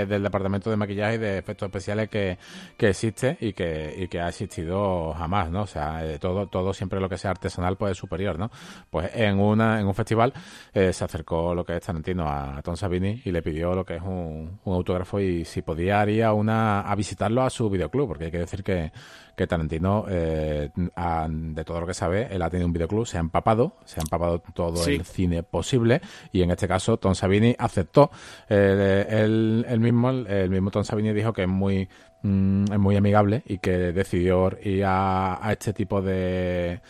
del 0.08 0.22
departamento 0.22 0.70
de 0.70 0.76
maquillaje 0.76 1.16
y 1.16 1.18
de 1.18 1.38
efectos 1.38 1.66
especiales 1.66 2.08
que, 2.08 2.38
que 2.76 2.90
existe 2.90 3.36
y 3.40 3.52
que, 3.52 3.94
y 3.98 4.08
que 4.08 4.20
ha 4.20 4.28
existido 4.28 5.12
jamás, 5.14 5.50
¿no? 5.50 5.62
O 5.62 5.66
sea, 5.66 6.04
eh, 6.04 6.18
todo, 6.18 6.46
todo 6.46 6.72
siempre 6.72 7.00
lo 7.00 7.08
que 7.08 7.18
sea 7.18 7.32
artesanal 7.32 7.76
pues 7.76 7.92
es 7.92 7.98
superior, 7.98 8.38
¿no? 8.38 8.50
Pues 8.90 9.10
en 9.14 9.40
una, 9.40 9.80
en 9.80 9.86
un 9.86 9.94
festival 9.94 10.32
eh, 10.72 10.92
se 10.92 11.04
acercó 11.04 11.54
lo 11.54 11.64
que 11.64 11.76
es 11.76 11.82
Tarantino 11.82 12.28
a 12.28 12.60
Tom 12.62 12.76
Savini 12.76 13.22
y 13.24 13.32
le 13.32 13.42
pidió 13.42 13.74
lo 13.74 13.84
que 13.84 13.96
es 13.96 14.02
un, 14.02 14.60
un 14.64 14.74
autógrafo 14.74 15.20
y 15.20 15.44
si 15.44 15.62
podía 15.62 16.00
haría 16.00 16.32
una, 16.32 16.82
a 16.82 16.94
visitarlo 16.94 17.42
a 17.42 17.50
su 17.50 17.68
videoclub, 17.68 18.08
porque 18.08 18.26
hay 18.26 18.30
que 18.30 18.38
decir 18.38 18.62
que 18.62 18.92
que 19.38 19.46
Tarantino, 19.46 20.04
eh, 20.08 20.68
de 20.74 21.64
todo 21.64 21.80
lo 21.80 21.86
que 21.86 21.94
sabe, 21.94 22.28
él 22.30 22.42
ha 22.42 22.50
tenido 22.50 22.66
un 22.66 22.72
videoclub, 22.72 23.06
se 23.06 23.16
ha 23.16 23.20
empapado, 23.20 23.76
se 23.84 24.00
ha 24.00 24.02
empapado 24.02 24.42
todo 24.52 24.84
el 24.86 25.04
cine 25.04 25.42
posible 25.42 26.02
y 26.32 26.42
en 26.42 26.50
este 26.50 26.68
caso 26.68 26.98
Tom 26.98 27.14
Savini 27.14 27.54
aceptó. 27.58 28.10
Eh, 28.48 29.06
él, 29.08 29.80
mismo, 29.80 30.10
el 30.10 30.50
mismo 30.50 30.70
Tom 30.70 30.84
Savini 30.84 31.12
dijo 31.12 31.32
que 31.32 31.42
es 31.42 31.48
muy, 31.48 31.88
mm, 32.22 32.64
es 32.72 32.78
muy 32.78 32.96
amigable 32.96 33.42
y 33.46 33.58
que 33.58 33.92
decidió 33.92 34.50
ir 34.62 34.84
a, 34.84 35.40
este 35.50 35.72
tipo 35.72 36.02
de 36.02 36.80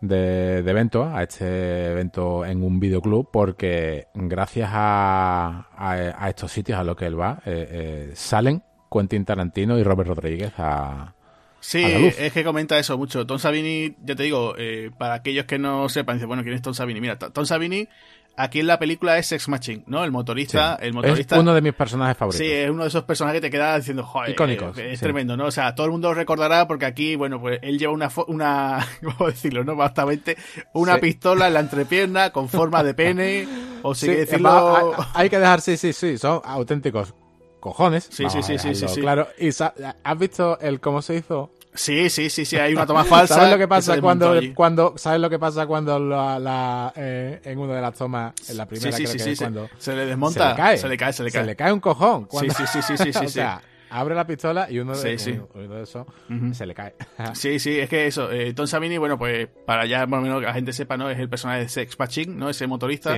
de, 0.00 0.58
eventos, 0.58 1.06
a 1.06 1.22
este 1.22 1.92
evento 1.92 2.44
en 2.44 2.64
un 2.64 2.80
videoclub, 2.80 3.30
porque 3.30 4.08
gracias 4.14 4.68
a, 4.72 5.68
a, 5.76 6.28
estos 6.28 6.50
sitios 6.50 6.76
a 6.76 6.82
los 6.82 6.96
que 6.96 7.06
él 7.06 7.18
va, 7.18 7.40
eh, 7.46 8.10
salen 8.14 8.64
Quentin 8.90 9.24
Tarantino 9.24 9.78
y 9.78 9.84
Robert 9.84 10.08
Rodríguez 10.08 10.52
a, 10.58 11.14
Sí, 11.62 11.84
es 12.18 12.32
que 12.32 12.42
comenta 12.42 12.76
eso 12.76 12.98
mucho. 12.98 13.24
Tom 13.24 13.38
Savini, 13.38 13.94
ya 14.04 14.16
te 14.16 14.24
digo, 14.24 14.54
eh, 14.58 14.90
para 14.98 15.14
aquellos 15.14 15.46
que 15.46 15.58
no 15.58 15.88
sepan, 15.88 16.16
dice, 16.16 16.26
bueno, 16.26 16.42
¿quién 16.42 16.54
es 16.54 16.62
Tom 16.62 16.74
Savini? 16.74 17.00
Mira, 17.00 17.16
Tom 17.18 17.46
Savini 17.46 17.88
aquí 18.36 18.60
en 18.60 18.66
la 18.66 18.78
película 18.78 19.16
es 19.16 19.26
Sex 19.26 19.48
Machine, 19.48 19.84
¿no? 19.86 20.02
El 20.04 20.10
motorista, 20.10 20.76
el 20.80 20.92
motorista. 20.92 21.36
Es 21.36 21.40
uno 21.40 21.54
de 21.54 21.60
mis 21.60 21.72
personajes 21.72 22.16
favoritos. 22.16 22.44
Sí, 22.44 22.52
es 22.52 22.68
uno 22.68 22.82
de 22.82 22.88
esos 22.88 23.04
personajes 23.04 23.40
que 23.40 23.46
te 23.46 23.50
queda 23.50 23.76
diciendo, 23.76 24.04
joder, 24.04 24.30
Icónicos, 24.30 24.76
es 24.76 25.00
tremendo, 25.00 25.36
¿no? 25.36 25.46
O 25.46 25.50
sea, 25.50 25.74
todo 25.74 25.86
el 25.86 25.92
mundo 25.92 26.12
recordará 26.14 26.66
porque 26.66 26.86
aquí, 26.86 27.16
bueno, 27.16 27.40
pues 27.40 27.60
él 27.62 27.78
lleva 27.78 27.92
una, 27.92 28.10
una 28.26 28.84
¿cómo 29.02 29.30
decirlo, 29.30 29.64
no? 29.64 29.76
Bastante, 29.76 30.36
una 30.72 30.98
pistola 30.98 31.48
en 31.48 31.54
la 31.54 31.60
entrepierna 31.60 32.30
con 32.30 32.48
forma 32.48 32.82
de 32.82 32.94
pene, 32.94 33.48
o 33.82 33.94
si 33.94 34.08
decirlo... 34.08 34.94
Hay, 35.14 35.30
que 35.30 35.38
dejar, 35.38 35.60
sí, 35.60 35.76
sí, 35.76 35.92
sí, 35.92 36.18
son 36.18 36.40
auténticos 36.44 37.14
cojones. 37.62 38.08
Sí, 38.10 38.24
sí, 38.28 38.42
sí, 38.42 38.58
sí, 38.58 38.74
sí, 38.74 39.00
Claro, 39.00 39.28
y 39.38 39.48
¿has 39.48 40.18
visto 40.18 40.58
el 40.60 40.80
cómo 40.80 41.00
se 41.00 41.16
hizo? 41.16 41.50
Sí, 41.74 42.10
sí, 42.10 42.28
sí, 42.28 42.44
sí, 42.44 42.56
hay 42.56 42.74
una 42.74 42.84
toma 42.86 43.04
falsa. 43.04 43.36
¿Sabes 43.36 43.52
lo 43.52 43.58
que 43.58 43.68
pasa 43.68 43.98
cuando, 44.00 44.34
cuando, 44.54 44.94
¿sabes 44.96 45.20
lo 45.20 45.30
que 45.30 45.38
pasa 45.38 45.66
cuando 45.66 45.98
la, 45.98 46.92
eh, 46.96 47.40
en 47.44 47.58
una 47.58 47.76
de 47.76 47.80
las 47.80 47.94
tomas, 47.94 48.34
en 48.50 48.56
la 48.58 48.66
primera 48.66 48.94
sí, 48.94 49.06
sí, 49.06 49.18
sí, 49.18 49.36
sí, 49.36 49.36
cuando 49.36 49.70
se 49.78 49.94
le 49.94 50.04
desmonta, 50.04 50.40
se 50.40 50.48
le 50.48 50.56
cae, 50.56 50.78
se 50.78 50.88
le 50.88 50.96
cae, 50.98 51.12
se 51.12 51.22
le 51.22 51.30
cae, 51.30 51.40
se 51.40 51.46
le 51.46 51.56
cae 51.56 51.72
un 51.72 51.80
cojón. 51.80 52.24
Cuando... 52.24 52.52
Sí, 52.52 52.64
sí, 52.66 52.82
sí, 52.82 52.96
sí, 52.96 53.12
sí, 53.12 53.18
o 53.24 53.28
sea, 53.28 53.62
abre 53.92 54.14
la 54.14 54.26
pistola 54.26 54.70
y 54.70 54.78
uno 54.78 54.96
de, 54.96 55.14
esos 55.14 56.06
se 56.52 56.66
le 56.66 56.74
cae. 56.74 56.94
sí, 57.34 57.58
sí, 57.58 57.78
es 57.78 57.88
que 57.88 58.06
eso, 58.06 58.30
eh, 58.32 58.54
Tom 58.54 58.66
Savini, 58.66 58.98
bueno, 58.98 59.18
pues 59.18 59.48
para 59.66 59.86
ya 59.86 60.06
más 60.06 60.18
o 60.18 60.22
menos 60.22 60.40
que 60.40 60.46
la 60.46 60.54
gente 60.54 60.72
sepa, 60.72 60.96
¿no? 60.96 61.10
Es 61.10 61.18
el 61.18 61.28
personaje 61.28 61.60
de 61.60 61.68
Sex 61.68 61.96
Paching, 61.96 62.36
¿no? 62.36 62.48
Ese 62.48 62.66
motorista. 62.66 63.16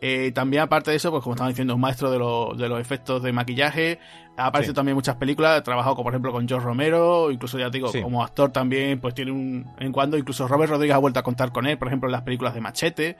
Eh, 0.00 0.30
también 0.32 0.62
aparte 0.62 0.90
de 0.90 0.96
eso, 0.96 1.10
pues 1.10 1.22
como 1.22 1.34
estaba 1.34 1.48
diciendo, 1.48 1.72
es 1.72 1.76
un 1.76 1.80
maestro 1.80 2.10
de, 2.10 2.62
de 2.62 2.68
los 2.68 2.80
efectos 2.80 3.22
de 3.22 3.32
maquillaje. 3.32 3.98
Ha 4.36 4.46
aparecido 4.46 4.74
también 4.74 4.92
en 4.92 4.96
muchas 4.96 5.16
películas, 5.16 5.58
ha 5.58 5.62
trabajado 5.64 5.96
por 5.96 6.12
ejemplo 6.12 6.30
con 6.30 6.46
George 6.46 6.64
Romero, 6.64 7.32
incluso 7.32 7.58
ya 7.58 7.70
te 7.70 7.78
digo, 7.78 7.90
como 8.02 8.22
actor 8.22 8.52
también, 8.52 9.00
pues 9.00 9.14
tiene 9.14 9.32
un 9.32 9.66
en 9.80 9.90
cuando, 9.90 10.16
incluso 10.16 10.46
Robert 10.46 10.70
Rodríguez 10.70 10.94
ha 10.94 10.98
vuelto 10.98 11.18
a 11.18 11.24
contar 11.24 11.50
con 11.50 11.66
él, 11.66 11.76
por 11.76 11.88
ejemplo 11.88 12.08
en 12.08 12.12
las 12.12 12.22
películas 12.22 12.54
de 12.54 12.60
Machete. 12.60 13.16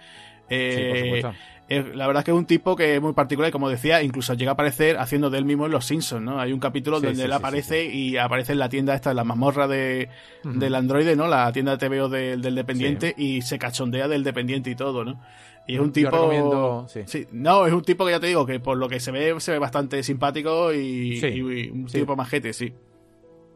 Eh, 0.49 1.23
la 1.69 2.07
verdad 2.07 2.21
es 2.21 2.25
que 2.25 2.31
es 2.31 2.37
un 2.37 2.47
tipo 2.47 2.75
que 2.77 2.97
es 2.97 3.03
muy 3.03 3.13
particular 3.13 3.51
y 3.51 3.53
como 3.53 3.69
decía, 3.69 4.03
incluso 4.03 4.33
llega 4.35 4.53
a 4.53 4.55
aparecer 4.55 4.97
haciendo 4.99 5.29
de 5.29 5.39
él 5.39 5.45
mismo 5.45 5.67
en 5.67 5.73
Los 5.73 5.85
Simpsons, 5.85 6.23
¿no? 6.23 6.41
Hay 6.41 6.53
un 6.53 6.61
capítulo 6.61 7.01
donde 7.01 7.25
él 7.25 7.33
aparece 7.33 7.85
y 7.85 8.17
aparece 8.17 8.53
en 8.53 8.59
la 8.59 8.71
tienda 8.71 8.95
esta, 8.95 9.11
en 9.11 9.17
la 9.17 9.25
mazmorra 9.25 9.69
de, 9.69 10.09
del 10.45 10.75
androide, 10.75 11.15
¿no? 11.15 11.27
La 11.27 11.53
tienda 11.53 11.77
de 11.77 11.89
TVO 11.89 12.09
del 12.09 12.55
dependiente 12.55 13.15
y 13.17 13.43
se 13.43 13.59
cachondea 13.59 14.09
del 14.09 14.25
dependiente 14.25 14.71
y 14.71 14.77
todo, 14.77 15.05
¿no? 15.05 15.21
Y 15.67 15.75
es 15.75 15.81
un 15.81 15.93
tipo. 15.93 16.87
sí. 16.89 17.27
No, 17.31 17.67
es 17.67 17.73
un 17.75 17.83
tipo 17.83 18.07
que 18.07 18.13
ya 18.13 18.21
te 18.21 18.29
digo 18.29 18.47
que 18.47 18.59
por 18.59 18.79
lo 18.79 18.89
que 18.89 19.01
se 19.01 19.11
ve, 19.11 19.39
se 19.39 19.53
ve 19.53 19.59
bastante 19.59 20.03
simpático 20.03 20.73
y, 20.73 21.71
un 21.71 21.87
tipo 21.87 22.17
majete, 22.17 22.55
sí. 22.55 22.73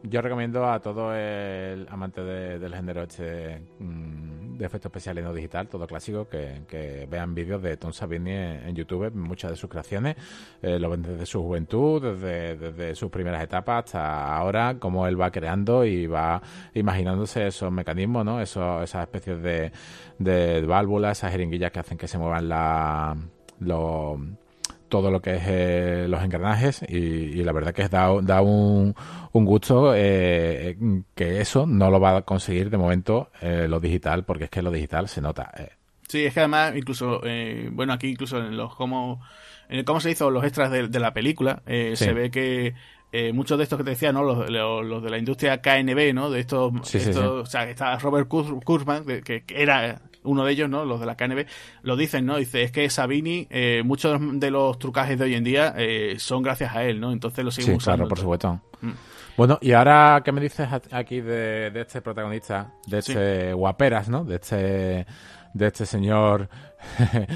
Yo 0.03 0.21
recomiendo 0.21 0.69
a 0.69 0.79
todo 0.79 1.15
el 1.15 1.87
amante 1.89 2.21
del 2.21 2.75
género 2.75 3.03
este 3.03 3.61
mm, 3.79 4.42
de 4.57 4.65
efectos 4.65 4.89
especiales 4.89 5.23
no 5.23 5.33
digital, 5.33 5.67
todo 5.67 5.87
clásico, 5.87 6.27
que, 6.27 7.07
vean 7.09 7.35
vídeos 7.35 7.61
de 7.61 7.77
Tom 7.77 7.91
Savini 7.91 8.31
en, 8.31 8.75
YouTube, 8.75 9.11
muchas 9.13 9.51
de 9.51 9.57
sus 9.57 9.69
creaciones, 9.69 10.15
eh, 10.61 10.79
lo 10.79 10.89
ven 10.89 11.01
desde 11.01 11.25
su 11.25 11.41
juventud, 11.41 12.01
desde, 12.01 12.55
desde 12.55 12.95
sus 12.95 13.09
primeras 13.09 13.43
etapas 13.43 13.85
hasta 13.85 14.35
ahora, 14.35 14.77
cómo 14.79 15.07
él 15.07 15.19
va 15.19 15.31
creando 15.31 15.85
y 15.85 16.07
va 16.07 16.41
imaginándose 16.73 17.47
esos 17.47 17.71
mecanismos, 17.71 18.25
¿no? 18.25 18.41
Esos, 18.41 18.83
esas 18.83 19.03
especies 19.03 19.41
de, 19.41 19.71
de 20.19 20.61
válvulas, 20.65 21.19
esas 21.19 21.31
jeringuillas 21.31 21.71
que 21.71 21.79
hacen 21.79 21.97
que 21.97 22.07
se 22.07 22.17
muevan 22.17 22.49
la, 22.49 23.15
los 23.59 24.19
todo 24.93 25.09
lo 25.09 25.23
que 25.23 25.37
es 25.37 25.43
eh, 25.47 26.05
los 26.07 26.21
engranajes 26.21 26.83
y, 26.87 27.43
la 27.43 27.51
verdad 27.51 27.73
que 27.73 27.89
da, 27.89 28.13
da 28.21 28.41
un, 28.43 28.93
un 29.31 29.43
gusto 29.43 29.91
eh, 29.95 30.77
que 31.15 31.41
eso 31.41 31.65
no 31.65 31.89
lo 31.89 31.99
va 31.99 32.17
a 32.17 32.21
conseguir 32.21 32.69
de 32.69 32.77
momento 32.77 33.31
eh, 33.41 33.65
lo 33.67 33.79
digital 33.79 34.23
porque 34.23 34.43
es 34.43 34.49
que 34.51 34.61
lo 34.61 34.69
digital 34.69 35.07
se 35.07 35.19
nota. 35.19 35.51
Sí, 36.07 36.23
es 36.25 36.35
que 36.35 36.41
además 36.41 36.75
incluso, 36.75 37.21
bueno, 37.71 37.93
aquí 37.93 38.09
incluso 38.09 38.37
en 38.37 38.55
los 38.55 38.75
cómo, 38.75 39.19
en 39.67 39.79
el 39.79 39.83
cómo 39.83 39.99
se 39.99 40.11
hizo 40.11 40.29
los 40.29 40.43
extras 40.43 40.69
de, 40.69 40.99
la 40.99 41.11
película, 41.11 41.63
se 41.65 42.13
ve 42.13 42.29
que 42.29 42.75
muchos 43.33 43.57
de 43.57 43.63
estos 43.63 43.79
que 43.79 43.83
te 43.83 43.89
decía, 43.89 44.13
¿no? 44.13 44.21
Los, 44.21 44.47
los, 44.47 45.01
de 45.01 45.09
la 45.09 45.17
industria 45.17 45.59
KNB, 45.59 46.13
¿no? 46.13 46.29
De 46.29 46.39
estos, 46.39 46.71
o 47.17 47.45
sea, 47.47 47.67
está 47.67 47.97
Robert 47.97 48.27
Kurzman, 48.27 49.05
que, 49.23 49.41
que, 49.41 49.43
era 49.55 50.01
uno 50.23 50.45
de 50.45 50.51
ellos, 50.51 50.69
¿no? 50.69 50.85
Los 50.85 50.99
de 50.99 51.05
la 51.05 51.15
KNB, 51.15 51.45
lo 51.81 51.95
dicen, 51.95 52.25
¿no? 52.25 52.37
Dice, 52.37 52.63
es 52.63 52.71
que 52.71 52.89
Sabini, 52.89 53.47
eh, 53.49 53.81
muchos 53.85 54.19
de 54.39 54.51
los 54.51 54.79
trucajes 54.79 55.17
de 55.17 55.25
hoy 55.25 55.35
en 55.35 55.43
día 55.43 55.73
eh, 55.77 56.15
son 56.17 56.43
gracias 56.43 56.75
a 56.75 56.83
él, 56.83 56.99
¿no? 56.99 57.11
Entonces 57.11 57.43
lo 57.43 57.51
siguen 57.51 57.79
sí, 57.79 57.83
claro, 57.83 58.07
por 58.07 58.19
supuesto. 58.19 58.61
Mm. 58.81 58.91
Bueno, 59.35 59.57
y 59.61 59.71
ahora, 59.71 60.21
¿qué 60.23 60.31
me 60.31 60.41
dices 60.41 60.67
aquí 60.91 61.21
de, 61.21 61.71
este 61.75 62.01
protagonista? 62.01 62.73
De 62.85 62.99
este 62.99 63.53
guaperas, 63.53 64.07
¿no? 64.09 64.23
De 64.23 64.35
este 64.35 65.05
de 65.53 65.67
este 65.67 65.85
señor 65.85 66.49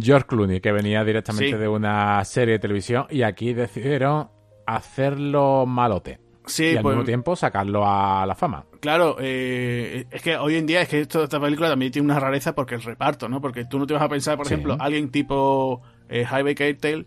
George 0.00 0.26
Clooney, 0.26 0.60
que 0.60 0.72
venía 0.72 1.04
directamente 1.04 1.58
de 1.58 1.68
una 1.68 2.24
serie 2.24 2.54
de 2.54 2.58
televisión 2.60 3.06
y 3.10 3.22
aquí 3.22 3.52
decidieron 3.52 4.30
hacerlo 4.66 5.66
malote. 5.66 6.23
Sí, 6.46 6.64
y 6.64 6.76
al 6.76 6.84
mismo 6.84 6.92
pues, 6.92 7.06
tiempo 7.06 7.36
sacarlo 7.36 7.84
a 7.86 8.26
la 8.26 8.34
fama. 8.34 8.66
Claro, 8.80 9.16
eh, 9.18 10.06
es 10.10 10.22
que 10.22 10.36
hoy 10.36 10.56
en 10.56 10.66
día 10.66 10.82
es 10.82 10.88
que 10.88 11.00
esta 11.00 11.40
película 11.40 11.68
también 11.70 11.90
tiene 11.90 12.04
una 12.04 12.20
rareza 12.20 12.54
porque 12.54 12.74
el 12.74 12.82
reparto, 12.82 13.28
¿no? 13.28 13.40
Porque 13.40 13.64
tú 13.64 13.78
no 13.78 13.86
te 13.86 13.94
vas 13.94 14.02
a 14.02 14.08
pensar, 14.08 14.36
por 14.36 14.46
ejemplo, 14.46 14.76
alguien 14.78 15.10
tipo 15.10 15.82
eh, 16.08 16.26
Keitel, 16.54 17.06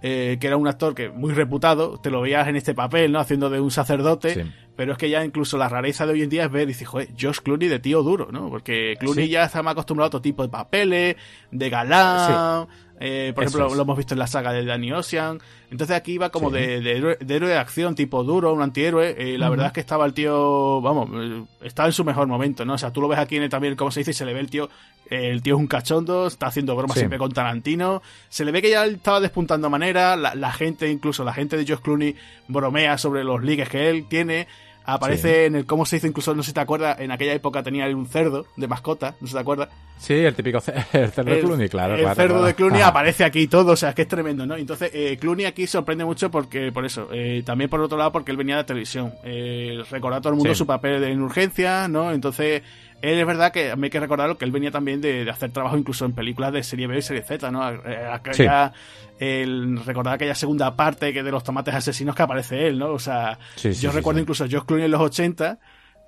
eh, 0.00 0.38
que 0.40 0.46
era 0.46 0.56
un 0.56 0.68
actor 0.68 0.94
que 0.94 1.10
muy 1.10 1.34
reputado, 1.34 1.98
te 1.98 2.10
lo 2.10 2.20
veías 2.22 2.48
en 2.48 2.56
este 2.56 2.72
papel, 2.72 3.12
¿no? 3.12 3.18
Haciendo 3.18 3.50
de 3.50 3.60
un 3.60 3.70
sacerdote, 3.70 4.46
pero 4.76 4.92
es 4.92 4.98
que 4.98 5.10
ya 5.10 5.24
incluso 5.24 5.58
la 5.58 5.68
rareza 5.68 6.06
de 6.06 6.12
hoy 6.12 6.22
en 6.22 6.30
día 6.30 6.44
es 6.44 6.50
ver, 6.50 6.66
dice, 6.66 6.84
joder, 6.84 7.08
Josh 7.20 7.40
Clooney 7.40 7.68
de 7.68 7.80
tío 7.80 8.02
duro, 8.02 8.28
¿no? 8.30 8.48
Porque 8.48 8.94
Clooney 9.00 9.28
ya 9.28 9.44
está 9.44 9.62
más 9.62 9.72
acostumbrado 9.72 10.06
a 10.06 10.08
otro 10.08 10.22
tipo 10.22 10.42
de 10.44 10.48
papeles, 10.48 11.16
de 11.50 11.68
galán, 11.70 12.68
eh, 13.00 13.32
por 13.34 13.44
ejemplo, 13.44 13.74
lo 13.74 13.82
hemos 13.82 13.96
visto 13.96 14.14
en 14.14 14.18
la 14.18 14.26
saga 14.26 14.52
de 14.52 14.64
Danny 14.64 14.92
Ocean. 14.92 15.38
Entonces 15.70 15.96
aquí 15.96 16.12
iba 16.12 16.30
como 16.30 16.50
de, 16.50 16.80
de, 16.80 16.96
héroe, 16.96 17.16
de, 17.20 17.56
acción, 17.56 17.94
tipo 17.94 18.24
duro, 18.24 18.52
un 18.52 18.62
antihéroe. 18.62 19.14
Eh, 19.18 19.38
la 19.38 19.48
verdad 19.50 19.66
es 19.66 19.72
que 19.72 19.80
estaba 19.80 20.04
el 20.06 20.14
tío, 20.14 20.80
vamos, 20.80 21.08
estaba 21.62 21.88
en 21.88 21.92
su 21.92 22.04
mejor 22.04 22.26
momento, 22.26 22.64
¿no? 22.64 22.74
O 22.74 22.78
sea, 22.78 22.92
tú 22.92 23.00
lo 23.00 23.08
ves 23.08 23.18
aquí 23.18 23.36
en 23.36 23.48
también, 23.48 23.76
como 23.76 23.90
se 23.90 24.00
dice, 24.00 24.10
y 24.10 24.14
se 24.14 24.24
le 24.24 24.34
ve 24.34 24.40
el 24.40 24.50
tío, 24.50 24.68
el 25.10 25.42
tío 25.42 25.54
es 25.54 25.60
un 25.60 25.66
cachondo, 25.66 26.26
está 26.26 26.46
haciendo 26.46 26.74
bromas 26.74 26.96
siempre 26.96 27.18
con 27.18 27.32
Tarantino. 27.32 28.02
Se 28.28 28.44
le 28.44 28.50
ve 28.50 28.62
que 28.62 28.70
ya 28.70 28.84
estaba 28.86 29.20
despuntando 29.20 29.70
manera, 29.70 30.16
la, 30.16 30.34
la 30.34 30.52
gente, 30.52 30.90
incluso 30.90 31.22
la 31.22 31.34
gente 31.34 31.56
de 31.56 31.66
Josh 31.66 31.82
Clooney, 31.82 32.16
bromea 32.48 32.98
sobre 32.98 33.22
los 33.22 33.42
ligues 33.42 33.68
que 33.68 33.90
él 33.90 34.06
tiene. 34.08 34.48
Aparece 34.90 35.44
en 35.44 35.54
el 35.54 35.66
cómo 35.66 35.84
se 35.84 35.96
dice, 35.96 36.08
incluso 36.08 36.34
no 36.34 36.42
sé 36.42 36.48
si 36.48 36.54
te 36.54 36.60
acuerdas, 36.60 36.98
en 36.98 37.10
aquella 37.12 37.34
época 37.34 37.62
tenía 37.62 37.86
un 37.88 38.06
cerdo 38.06 38.46
de 38.56 38.66
mascota, 38.66 39.16
no 39.20 39.26
sé 39.26 39.32
si 39.32 39.34
te 39.34 39.40
acuerdas. 39.40 39.68
Sí, 39.98 40.14
el 40.14 40.34
típico 40.34 40.60
cerdo 40.62 41.24
de 41.24 41.40
Clooney, 41.40 41.68
claro. 41.68 41.94
El 41.94 42.14
cerdo 42.14 42.42
de 42.42 42.54
Clooney 42.54 42.80
aparece 42.80 43.22
aquí 43.22 43.48
todo, 43.48 43.72
o 43.72 43.76
sea, 43.76 43.90
es 43.90 43.94
que 43.94 44.02
es 44.02 44.08
tremendo, 44.08 44.46
¿no? 44.46 44.56
Entonces, 44.56 44.90
eh, 44.94 45.18
Clooney 45.20 45.44
aquí 45.44 45.66
sorprende 45.66 46.06
mucho 46.06 46.30
porque, 46.30 46.72
por 46.72 46.86
eso, 46.86 47.10
eh, 47.12 47.42
también 47.44 47.68
por 47.68 47.82
otro 47.82 47.98
lado 47.98 48.12
porque 48.12 48.30
él 48.30 48.38
venía 48.38 48.56
de 48.56 48.64
televisión. 48.64 49.12
Eh, 49.24 49.82
recordar 49.90 50.20
a 50.20 50.22
todo 50.22 50.32
el 50.32 50.38
mundo 50.38 50.54
su 50.54 50.66
papel 50.66 51.04
en 51.04 51.20
urgencia, 51.20 51.86
¿no? 51.86 52.10
Entonces, 52.10 52.62
Él 53.00 53.18
es 53.18 53.26
verdad 53.26 53.52
que 53.52 53.74
me 53.76 53.86
hay 53.86 53.90
que 53.90 54.00
recordarlo 54.00 54.38
que 54.38 54.44
él 54.44 54.50
venía 54.50 54.70
también 54.70 55.00
de, 55.00 55.28
hacer 55.30 55.52
trabajo 55.52 55.76
incluso 55.76 56.04
en 56.04 56.12
películas 56.12 56.52
de 56.52 56.62
serie 56.62 56.86
B 56.86 56.98
y 56.98 57.02
serie 57.02 57.22
Z, 57.22 57.50
¿no? 57.50 57.62
Aquella, 57.62 58.72
el, 59.20 59.84
recordar 59.84 60.14
aquella 60.14 60.34
segunda 60.34 60.74
parte 60.74 61.12
que 61.12 61.22
de 61.22 61.30
los 61.30 61.44
tomates 61.44 61.74
asesinos 61.74 62.16
que 62.16 62.22
aparece 62.22 62.66
él, 62.66 62.78
¿no? 62.78 62.90
O 62.90 62.98
sea, 62.98 63.38
yo 63.56 63.92
recuerdo 63.92 64.20
incluso 64.20 64.44
a 64.44 64.48
Josh 64.50 64.64
Clooney 64.64 64.86
en 64.86 64.90
los 64.90 65.00
80 65.00 65.58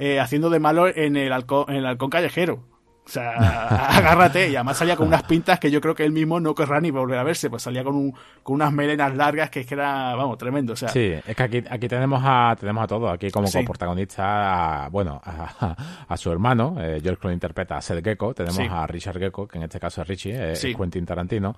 eh, 0.00 0.18
haciendo 0.18 0.50
de 0.50 0.58
malo 0.58 0.88
en 0.88 1.16
el, 1.16 1.30
en 1.32 1.74
el 1.76 1.86
halcón 1.86 2.10
callejero. 2.10 2.69
O 3.10 3.12
sea, 3.12 3.32
agárrate. 3.98 4.50
Y 4.50 4.54
además 4.54 4.76
salía 4.76 4.94
con 4.94 5.08
unas 5.08 5.24
pintas 5.24 5.58
que 5.58 5.68
yo 5.68 5.80
creo 5.80 5.96
que 5.96 6.04
él 6.04 6.12
mismo 6.12 6.38
no 6.38 6.54
querrá 6.54 6.80
ni 6.80 6.92
volver 6.92 7.18
a 7.18 7.24
verse. 7.24 7.50
Pues 7.50 7.64
salía 7.64 7.82
con, 7.82 7.96
un, 7.96 8.14
con 8.44 8.54
unas 8.54 8.72
melenas 8.72 9.16
largas 9.16 9.50
que 9.50 9.60
es 9.60 9.66
que 9.66 9.74
era, 9.74 10.14
vamos, 10.14 10.38
tremendo. 10.38 10.74
O 10.74 10.76
sea, 10.76 10.90
sí, 10.90 11.12
es 11.26 11.34
que 11.34 11.42
aquí, 11.42 11.64
aquí 11.68 11.88
tenemos 11.88 12.22
a 12.24 12.56
tenemos 12.58 12.84
a 12.84 12.86
todo. 12.86 13.10
Aquí 13.10 13.32
como 13.32 13.48
protagonista, 13.50 14.88
bueno, 14.92 15.20
a, 15.24 16.16
su 16.16 16.30
hermano, 16.30 16.76
eh, 16.78 17.00
George 17.02 17.20
Clooney 17.20 17.34
interpreta 17.34 17.76
a 17.78 17.82
Seth 17.82 18.04
Gecko. 18.04 18.32
Tenemos 18.32 18.60
a 18.70 18.86
Richard 18.86 19.18
Gecko, 19.18 19.48
que 19.48 19.58
en 19.58 19.64
este 19.64 19.80
caso 19.80 20.02
es 20.02 20.08
Richie, 20.08 20.34
eh, 20.34 20.52
es 20.52 20.64
Quentin 20.76 21.04
Tarantino. 21.04 21.56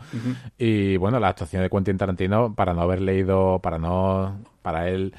Y 0.57 0.97
bueno, 0.97 1.21
la 1.21 1.29
actuación 1.29 1.63
de 1.63 1.69
Quentin 1.69 1.99
Tarantino, 1.99 2.55
para 2.55 2.73
no 2.73 2.81
haber 2.81 3.03
leído, 3.03 3.59
para 3.59 3.79
no, 3.79 4.39
para 4.63 4.89
él 4.89 5.15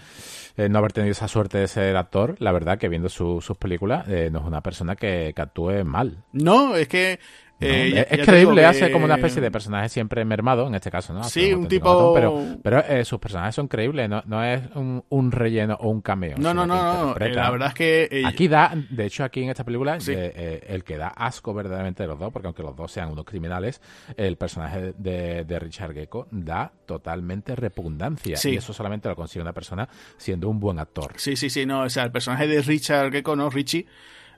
eh, 0.57 0.69
no 0.69 0.79
haber 0.79 0.93
tenido 0.93 1.11
esa 1.11 1.27
suerte 1.27 1.57
de 1.57 1.67
ser 1.67 1.95
actor, 1.97 2.35
la 2.39 2.51
verdad 2.51 2.77
que 2.77 2.89
viendo 2.89 3.09
sus 3.09 3.57
películas 3.57 4.07
eh, 4.07 4.29
no 4.31 4.39
es 4.39 4.45
una 4.45 4.61
persona 4.61 4.95
que, 4.95 5.33
que 5.35 5.41
actúe 5.41 5.83
mal. 5.83 6.23
No, 6.31 6.75
es 6.75 6.87
que 6.87 7.19
eh, 7.63 8.07
es 8.09 8.25
creíble, 8.25 8.65
hace 8.65 8.91
como 8.91 9.05
una 9.05 9.15
especie 9.15 9.41
de 9.41 9.51
personaje 9.51 9.89
siempre 9.89 10.23
mermado, 10.25 10.67
en 10.67 10.75
este 10.75 10.91
caso, 10.91 11.13
¿no? 11.13 11.23
sí, 11.23 11.53
un 11.53 11.67
tipo... 11.67 12.13
pero 12.13 12.43
pero 12.61 12.79
eh, 12.79 13.05
sus 13.05 13.19
personajes 13.19 13.55
son 13.55 13.67
creíbles, 13.67 14.09
no, 14.09 14.21
no 14.25 14.43
es 14.43 14.61
un, 14.75 15.31
relleno 15.31 15.77
o 15.79 15.89
un 15.89 16.01
cameo. 16.01 16.35
No, 16.37 16.53
no, 16.53 16.65
no, 16.65 17.13
no, 17.13 17.15
la 17.17 17.51
verdad 17.51 17.69
es 17.69 17.73
que... 17.73 18.23
Aquí 18.25 18.47
da, 18.47 18.73
de 18.89 19.05
hecho 19.05 19.23
aquí 19.23 19.43
en 19.43 19.49
esta 19.49 19.63
película, 19.63 19.97
eh, 20.07 20.65
el 20.67 20.83
que 20.83 20.97
da 20.97 21.07
asco 21.07 21.53
verdaderamente 21.53 22.03
de 22.03 22.07
los 22.07 22.19
dos, 22.19 22.31
porque 22.31 22.47
aunque 22.47 22.63
los 22.63 22.75
dos 22.75 22.91
sean 22.91 23.11
unos 23.11 23.25
criminales, 23.25 23.81
el 24.17 24.37
personaje 24.37 24.93
de, 24.97 25.43
de 25.43 25.59
Richard 25.59 25.93
Gecko 25.93 26.27
da 26.31 26.71
totalmente 26.85 27.55
repugnancia. 27.55 28.37
Y 28.43 28.55
eso 28.55 28.73
solamente 28.73 29.09
lo 29.09 29.15
consigue 29.15 29.41
una 29.41 29.53
persona 29.53 29.87
siendo 30.17 30.49
un 30.49 30.59
buen 30.59 30.79
actor. 30.79 31.13
Sí, 31.17 31.35
sí, 31.35 31.49
sí, 31.49 31.65
no, 31.65 31.81
o 31.81 31.89
sea, 31.89 32.03
el 32.03 32.11
personaje 32.11 32.47
de 32.47 32.61
Richard 32.61 33.11
Gecko, 33.11 33.35
¿no? 33.35 33.49
Richie 33.49 33.85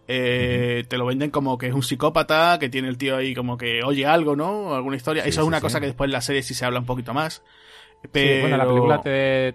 eh, 0.08 0.86
te 0.88 0.98
lo 0.98 1.06
venden 1.06 1.32
como 1.32 1.58
que 1.58 1.68
es 1.68 1.74
un 1.74 1.84
psicópata, 1.84 2.58
que 2.60 2.70
tiene 2.70 2.88
el 2.88 2.98
tío 2.98 3.18
ahí 3.18 3.34
como 3.34 3.58
que 3.58 3.82
oye 3.84 4.06
algo, 4.06 4.36
¿no? 4.36 4.76
Alguna 4.76 4.98
historia. 4.98 5.24
Eso 5.24 5.42
es 5.42 5.48
una 5.48 5.62
cosa 5.62 5.80
que 5.80 5.88
después 5.88 6.08
en 6.08 6.14
la 6.14 6.22
serie 6.22 6.44
sí 6.44 6.54
se 6.54 6.66
habla 6.66 6.80
un 6.80 6.86
poquito 6.86 7.14
más. 7.14 7.44
Pero... 8.12 8.42
bueno, 8.42 8.58
la 8.58 8.68
película 8.68 9.02
te, 9.02 9.10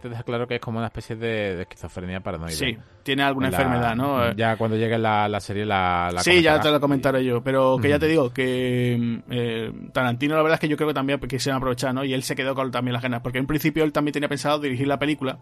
deja 0.09 0.23
claro 0.23 0.47
que 0.47 0.57
es 0.57 0.61
como 0.61 0.79
una 0.79 0.89
especie 0.89 1.17
de, 1.17 1.63
esquizofrenia 1.63 2.21
paranoide. 2.21 2.57
Sí, 2.57 2.77
tiene 3.03 3.23
alguna 3.23 3.49
enfermedad, 3.49 3.95
¿no? 3.95 4.33
Ya 4.33 4.57
cuando 4.57 4.77
llegue 4.77 4.99
la, 4.99 5.29
la 5.29 5.41
serie 5.41 5.65
la, 5.65 6.11
la 6.13 6.23
Sí, 6.23 6.43
ya 6.43 6.61
te 6.61 6.71
lo 6.71 6.81
comentaré 6.81 7.25
yo, 7.25 7.43
pero 7.43 7.79
que 7.81 7.89
ya 7.89 7.99
te 7.99 8.07
digo 8.07 8.33
que 8.33 9.23
eh, 9.31 9.73
Tarantino 9.93 10.37
la 10.37 10.43
verdad 10.43 10.55
es 10.55 10.61
que 10.61 10.69
yo 10.69 10.77
creo 10.77 10.89
que 10.89 10.95
también 10.95 11.21
quisieron 11.21 11.59
aprovechar, 11.59 11.95
¿no? 11.95 12.05
Y 12.05 12.13
él 12.13 12.23
se 12.23 12.35
quedó 12.35 12.55
con 12.55 12.71
también 12.71 12.93
las 12.95 13.03
ganas, 13.03 13.21
porque 13.21 13.39
en 13.39 13.47
principio 13.47 13.85
él 13.85 13.93
también 13.93 14.13
tenía 14.13 14.29
pensado 14.29 14.59
dirigir 14.59 14.87
la 14.87 14.99
película, 14.99 15.39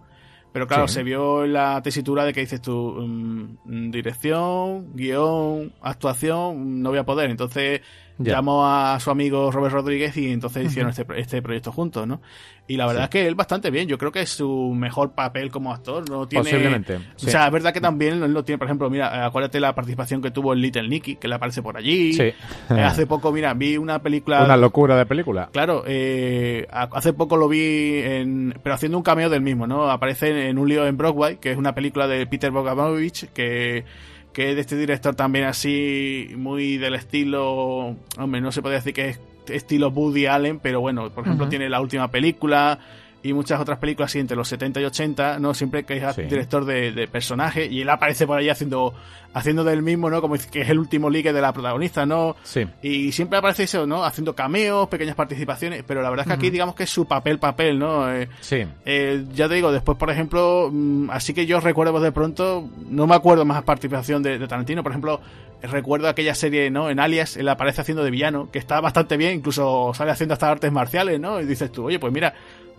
pero 0.53 0.67
claro, 0.67 0.89
se 0.89 1.03
vio 1.03 1.45
en 1.45 1.53
la 1.53 1.81
tesitura 1.83 2.25
de 2.25 2.33
que 2.33 2.41
dices 2.41 2.61
tú, 2.63 2.95
mm, 3.01 3.91
dirección, 3.91 4.95
guion, 4.95 5.73
actuación, 5.81 6.83
no 6.83 6.91
voy 6.91 6.99
a 6.99 7.05
poder. 7.05 7.31
Entonces 7.31 7.83
llamó 8.19 8.67
a 8.67 8.99
su 9.01 9.11
amigo 9.11 9.51
Robert 9.51 9.75
Rodríguez 9.75 10.17
y 10.17 10.33
entonces 10.33 10.67
hicieron 10.67 10.91
este, 10.91 11.07
este 11.17 11.43
proyecto 11.43 11.73
juntos, 11.73 12.07
¿no? 12.07 12.21
Y 12.69 12.77
la 12.77 12.87
verdad 12.87 13.05
es 13.05 13.11
que 13.11 13.27
él 13.27 13.35
bastante 13.35 13.71
bien. 13.71 13.89
Yo 13.89 13.97
creo 13.97 14.13
que 14.13 14.21
es 14.21 14.29
su 14.29 14.75
mejor 14.77 15.13
papel 15.13 15.51
como 15.51 15.73
actor. 15.73 16.09
No 16.11 16.29
tiene, 16.29 16.45
Posiblemente. 16.45 16.97
O 16.97 17.19
sea, 17.19 17.47
es 17.47 17.53
verdad 17.53 17.73
que 17.73 17.81
también 17.81 18.33
lo 18.33 18.45
tiene. 18.45 18.59
Por 18.59 18.67
ejemplo, 18.67 18.91
mira, 18.91 19.25
acuérdate 19.25 19.59
la 19.59 19.75
participación 19.75 20.21
que 20.21 20.31
tuvo 20.31 20.53
en 20.53 20.61
Little 20.61 20.87
Nicky, 20.87 21.17
que 21.17 21.29
le 21.29 21.35
aparece 21.35 21.63
por 21.63 21.79
allí. 21.79 22.13
Sí. 22.13 22.23
Eh, 22.23 22.35
hace 22.71 23.07
poco, 23.07 23.33
mira, 23.33 23.55
vi 23.55 23.79
una 23.79 24.03
película. 24.03 24.45
Una 24.45 24.59
locura 24.59 24.99
de 24.99 25.07
película. 25.07 25.49
Claro, 25.51 25.83
eh, 25.87 26.67
hace 26.71 27.15
poco 27.15 27.39
lo 27.39 27.49
vi, 27.49 28.01
en, 28.03 28.55
pero 28.63 28.75
haciendo 28.75 28.99
un 28.99 29.03
cameo 29.03 29.31
del 29.31 29.41
mismo, 29.41 29.67
¿no? 29.67 29.91
Aparece 29.91 30.49
en 30.49 30.59
Un 30.59 30.69
lío 30.69 30.87
en 30.87 30.99
Broadway, 30.99 31.37
que 31.37 31.51
es 31.53 31.57
una 31.57 31.75
película 31.75 32.07
de 32.07 32.27
Peter 32.27 32.51
Bogdanovich, 32.51 33.33
que 33.33 33.85
que 34.33 34.51
es 34.51 34.55
de 34.55 34.61
este 34.61 34.77
director 34.77 35.15
también 35.15 35.45
así, 35.47 36.31
muy 36.37 36.79
del 36.79 36.95
estilo, 36.95 37.97
hombre, 38.19 38.41
no 38.41 38.53
se 38.53 38.63
puede 38.63 38.77
decir 38.77 38.95
que 38.95 39.09
es 39.09 39.21
estilo 39.49 39.89
Woody 39.89 40.27
Allen, 40.27 40.59
pero 40.61 40.81
bueno, 40.81 41.11
por 41.11 41.25
ejemplo, 41.25 41.49
tiene 41.49 41.69
la 41.69 41.81
última 41.81 42.11
película 42.11 42.79
y 43.23 43.33
muchas 43.33 43.61
otras 43.61 43.79
películas 43.79 44.11
así 44.11 44.19
entre 44.21 44.37
los 44.37 44.49
70 44.49 44.81
y 44.81 44.85
80, 44.85 45.39
¿no? 45.39 45.55
Siempre 45.55 45.85
que 45.85 45.97
es 45.97 46.17
director 46.17 46.65
de, 46.65 46.93
de, 46.93 47.09
personaje 47.09 47.67
y 47.67 47.81
él 47.81 47.89
aparece 47.91 48.27
por 48.27 48.39
ahí 48.39 48.49
haciendo 48.49 48.95
haciendo 49.35 49.65
del 49.65 49.83
mismo, 49.83 50.11
¿no? 50.11 50.21
Como 50.21 50.37
que 50.51 50.63
es 50.63 50.69
el 50.69 50.79
último 50.79 51.11
ligue 51.11 51.33
de 51.33 51.41
la 51.41 51.53
protagonista, 51.53 52.07
¿no? 52.07 52.37
Sí. 52.43 52.67
Y 52.83 53.13
siempre 53.13 53.39
aparece 53.39 53.65
eso, 53.65 53.87
¿no? 53.87 54.05
Haciendo 54.05 54.35
cameos, 54.35 54.89
pequeñas 54.89 55.15
participaciones, 55.15 55.85
pero 55.87 56.03
la 56.03 56.11
verdad 56.11 56.27
es 56.27 56.29
que 56.29 56.35
aquí 56.35 56.51
digamos 56.51 56.75
que 56.75 56.85
es 56.85 56.91
su 56.91 57.07
papel, 57.07 57.39
papel, 57.39 57.79
¿no? 57.79 58.11
Eh, 58.13 58.29
sí. 58.41 58.65
Eh, 58.85 59.25
ya 59.33 59.49
te 59.49 59.55
digo, 59.55 59.71
después, 59.73 59.99
por 59.99 60.11
ejemplo, 60.11 60.71
mm, 60.73 61.11
así 61.11 61.35
que 61.35 61.47
yo 61.47 61.61
recuerdo 61.61 61.99
de 62.01 62.13
pronto, 62.13 62.69
no 62.89 63.07
me 63.07 63.15
acuerdo 63.15 63.45
más 63.45 63.63
participación 63.63 64.23
de, 64.23 64.39
de 64.39 64.49
Tarantino, 64.49 64.83
por 64.83 64.93
ejemplo, 64.93 65.21
recuerdo 65.63 66.09
aquella 66.09 66.35
serie, 66.35 66.71
¿no? 66.71 66.91
En 66.91 67.01
Alias, 67.01 67.37
él 67.37 67.49
aparece 67.49 67.81
haciendo 67.81 68.05
de 68.05 68.11
villano, 68.11 68.51
que 68.51 68.59
está 68.59 68.81
bastante 68.81 69.17
bien, 69.17 69.35
incluso 69.35 69.93
sale 69.95 70.11
haciendo 70.11 70.35
hasta 70.35 70.51
artes 70.51 70.73
marciales, 70.73 71.21
¿no? 71.21 71.41
Y 71.41 71.47
dices 71.47 71.71
tú, 71.73 71.87
oye, 71.87 71.99
pues 71.99 72.13
mira, 72.13 72.35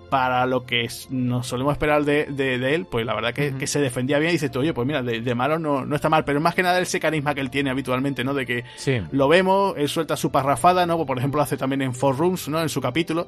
para 0.09 0.45
lo 0.45 0.65
que 0.65 0.87
nos 1.09 1.47
solemos 1.47 1.73
esperar 1.73 2.03
de, 2.03 2.25
de, 2.25 2.75
él, 2.75 2.85
pues 2.85 3.05
la 3.05 3.13
verdad 3.13 3.33
que, 3.33 3.67
se 3.67 3.79
defendía 3.79 4.19
bien 4.19 4.31
y 4.31 4.33
dices 4.33 4.51
tú, 4.51 4.59
oye, 4.59 4.73
pues 4.73 4.87
mira, 4.87 5.01
de, 5.03 5.35
malo 5.35 5.59
no, 5.59 5.85
no, 5.85 5.95
está 5.95 6.09
mal, 6.09 6.25
pero 6.25 6.39
más 6.41 6.55
que 6.55 6.63
nada 6.63 6.79
ese 6.79 6.99
carisma 6.99 7.35
que 7.35 7.41
él 7.41 7.49
tiene 7.49 7.69
habitualmente, 7.69 8.23
¿no? 8.23 8.33
De 8.33 8.45
que 8.45 8.63
lo 9.11 9.27
vemos, 9.27 9.75
él 9.77 9.87
suelta 9.89 10.17
su 10.17 10.31
parrafada, 10.31 10.85
¿no? 10.85 11.05
Por 11.05 11.17
ejemplo, 11.17 11.41
hace 11.41 11.57
también 11.57 11.81
en 11.81 11.93
Four 11.93 12.17
Rooms, 12.17 12.49
¿no? 12.49 12.61
En 12.61 12.69
su 12.69 12.81
capítulo, 12.81 13.27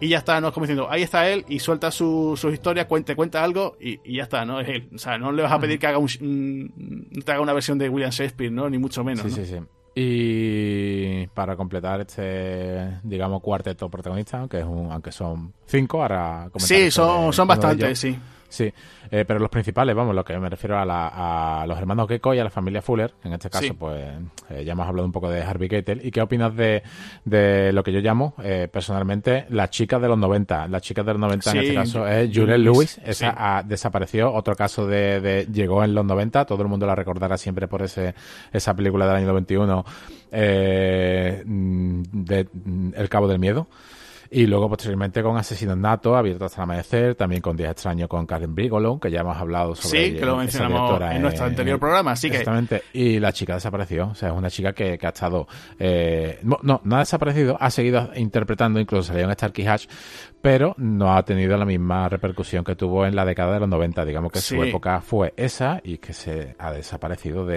y 0.00 0.08
ya 0.08 0.18
está, 0.18 0.40
¿no? 0.40 0.48
Es 0.48 0.54
como 0.54 0.66
diciendo, 0.66 0.88
ahí 0.90 1.02
está 1.02 1.28
él 1.28 1.44
y 1.48 1.58
suelta 1.58 1.90
su, 1.90 2.34
sus 2.36 2.52
historias, 2.52 2.86
cuente, 2.86 3.14
cuenta 3.14 3.44
algo 3.44 3.76
y, 3.80 4.00
y, 4.04 4.16
ya 4.16 4.24
está, 4.24 4.44
¿no? 4.44 4.60
Es 4.60 4.68
él. 4.68 4.88
O 4.94 4.98
sea, 4.98 5.18
no 5.18 5.32
le 5.32 5.42
vas 5.42 5.52
a 5.52 5.58
pedir 5.58 5.78
que 5.78 5.86
haga 5.86 5.98
un, 5.98 7.12
te 7.24 7.32
haga 7.32 7.40
una 7.40 7.52
versión 7.52 7.78
de 7.78 7.88
William 7.88 8.10
Shakespeare, 8.10 8.50
¿no? 8.50 8.68
Ni 8.68 8.78
mucho 8.78 9.04
menos. 9.04 9.22
Sí, 9.24 9.30
sí, 9.30 9.46
sí. 9.46 9.56
Y 9.94 11.26
para 11.28 11.54
completar 11.56 12.00
este, 12.00 12.98
digamos, 13.04 13.40
cuarteto 13.42 13.88
protagonista, 13.88 14.40
aunque, 14.40 14.58
es 14.60 14.64
un, 14.64 14.90
aunque 14.90 15.12
son 15.12 15.52
cinco, 15.66 16.02
ahora 16.02 16.50
Sí, 16.56 16.90
son, 16.90 17.32
son 17.32 17.46
bastantes, 17.46 17.98
sí. 17.98 18.18
Sí, 18.54 18.72
eh, 19.10 19.24
pero 19.26 19.40
los 19.40 19.50
principales, 19.50 19.96
vamos, 19.96 20.14
lo 20.14 20.24
que 20.24 20.38
me 20.38 20.48
refiero 20.48 20.78
a, 20.78 20.84
la, 20.84 21.62
a 21.62 21.66
los 21.66 21.76
hermanos 21.76 22.06
Gecko 22.06 22.34
y 22.34 22.38
a 22.38 22.44
la 22.44 22.50
familia 22.50 22.80
Fuller, 22.82 23.12
en 23.24 23.32
este 23.32 23.50
caso, 23.50 23.74
pues 23.74 24.00
eh, 24.48 24.64
ya 24.64 24.74
hemos 24.74 24.86
hablado 24.86 25.04
un 25.04 25.10
poco 25.10 25.28
de 25.28 25.42
Harvey 25.42 25.68
Keitel. 25.68 26.06
¿Y 26.06 26.12
qué 26.12 26.22
opinas 26.22 26.54
de, 26.54 26.84
de 27.24 27.72
lo 27.72 27.82
que 27.82 27.90
yo 27.92 27.98
llamo 27.98 28.34
eh, 28.44 28.68
personalmente 28.72 29.46
las 29.48 29.70
chicas 29.70 30.00
de 30.00 30.06
los 30.06 30.16
90? 30.18 30.68
Las 30.68 30.82
chicas 30.82 31.04
de 31.04 31.12
los 31.14 31.20
90 31.20 31.50
en 31.50 31.56
este 31.56 31.74
caso 31.74 32.06
es 32.06 32.30
Juliette 32.32 32.60
Lewis, 32.60 33.00
esa 33.04 33.64
desapareció, 33.66 34.32
otro 34.32 34.54
caso 34.54 34.86
de, 34.86 35.20
de, 35.20 35.48
llegó 35.52 35.82
en 35.82 35.92
los 35.92 36.04
90, 36.04 36.44
todo 36.44 36.62
el 36.62 36.68
mundo 36.68 36.86
la 36.86 36.94
recordará 36.94 37.36
siempre 37.36 37.66
por 37.66 37.82
ese 37.82 38.14
esa 38.52 38.72
película 38.76 39.08
del 39.08 39.16
año 39.16 39.26
91, 39.26 39.84
mm, 40.30 40.34
de 42.24 42.48
mm, 42.54 42.90
El 42.94 43.08
Cabo 43.08 43.26
del 43.26 43.40
Miedo. 43.40 43.66
Y 44.36 44.48
luego, 44.48 44.68
posteriormente, 44.68 45.22
con 45.22 45.36
Asesinos 45.36 45.76
Nato, 45.76 46.16
Abierto 46.16 46.46
hasta 46.46 46.60
el 46.60 46.64
amanecer, 46.64 47.14
también 47.14 47.40
con 47.40 47.56
Días 47.56 47.70
Extraños 47.70 48.08
con 48.08 48.26
Karen 48.26 48.52
Brigolo, 48.52 48.98
que 48.98 49.08
ya 49.08 49.20
hemos 49.20 49.36
hablado 49.36 49.76
sobre 49.76 50.06
Sí, 50.06 50.16
que 50.16 50.26
lo 50.26 50.36
mencionamos 50.36 51.00
en, 51.02 51.22
nuestro 51.22 51.44
anterior 51.44 51.78
programa, 51.78 52.10
así 52.10 52.28
que... 52.28 52.38
Exactamente, 52.38 52.82
y 52.92 53.20
la 53.20 53.32
chica 53.32 53.54
desapareció, 53.54 54.08
o 54.08 54.14
sea, 54.16 54.30
es 54.30 54.34
una 54.34 54.50
chica 54.50 54.72
que, 54.72 54.98
que 54.98 55.06
ha 55.06 55.10
estado... 55.10 55.46
Eh, 55.78 56.40
no, 56.42 56.58
no 56.82 56.96
ha 56.96 56.98
desaparecido, 56.98 57.56
ha 57.60 57.70
seguido 57.70 58.10
interpretando, 58.16 58.80
incluso 58.80 59.04
salió 59.04 59.24
en 59.24 59.32
Starkey 59.34 59.68
Hatch, 59.68 59.86
pero 60.44 60.74
no 60.76 61.16
ha 61.16 61.24
tenido 61.24 61.56
la 61.56 61.64
misma 61.64 62.06
repercusión 62.06 62.64
que 62.64 62.76
tuvo 62.76 63.06
en 63.06 63.16
la 63.16 63.24
década 63.24 63.54
de 63.54 63.60
los 63.60 63.68
90. 63.70 64.04
Digamos 64.04 64.30
que 64.30 64.42
su 64.42 64.62
época 64.62 65.00
fue 65.00 65.32
esa 65.38 65.80
y 65.82 65.96
que 65.96 66.12
se 66.12 66.54
ha 66.58 66.70
desaparecido 66.70 67.46
de, 67.46 67.56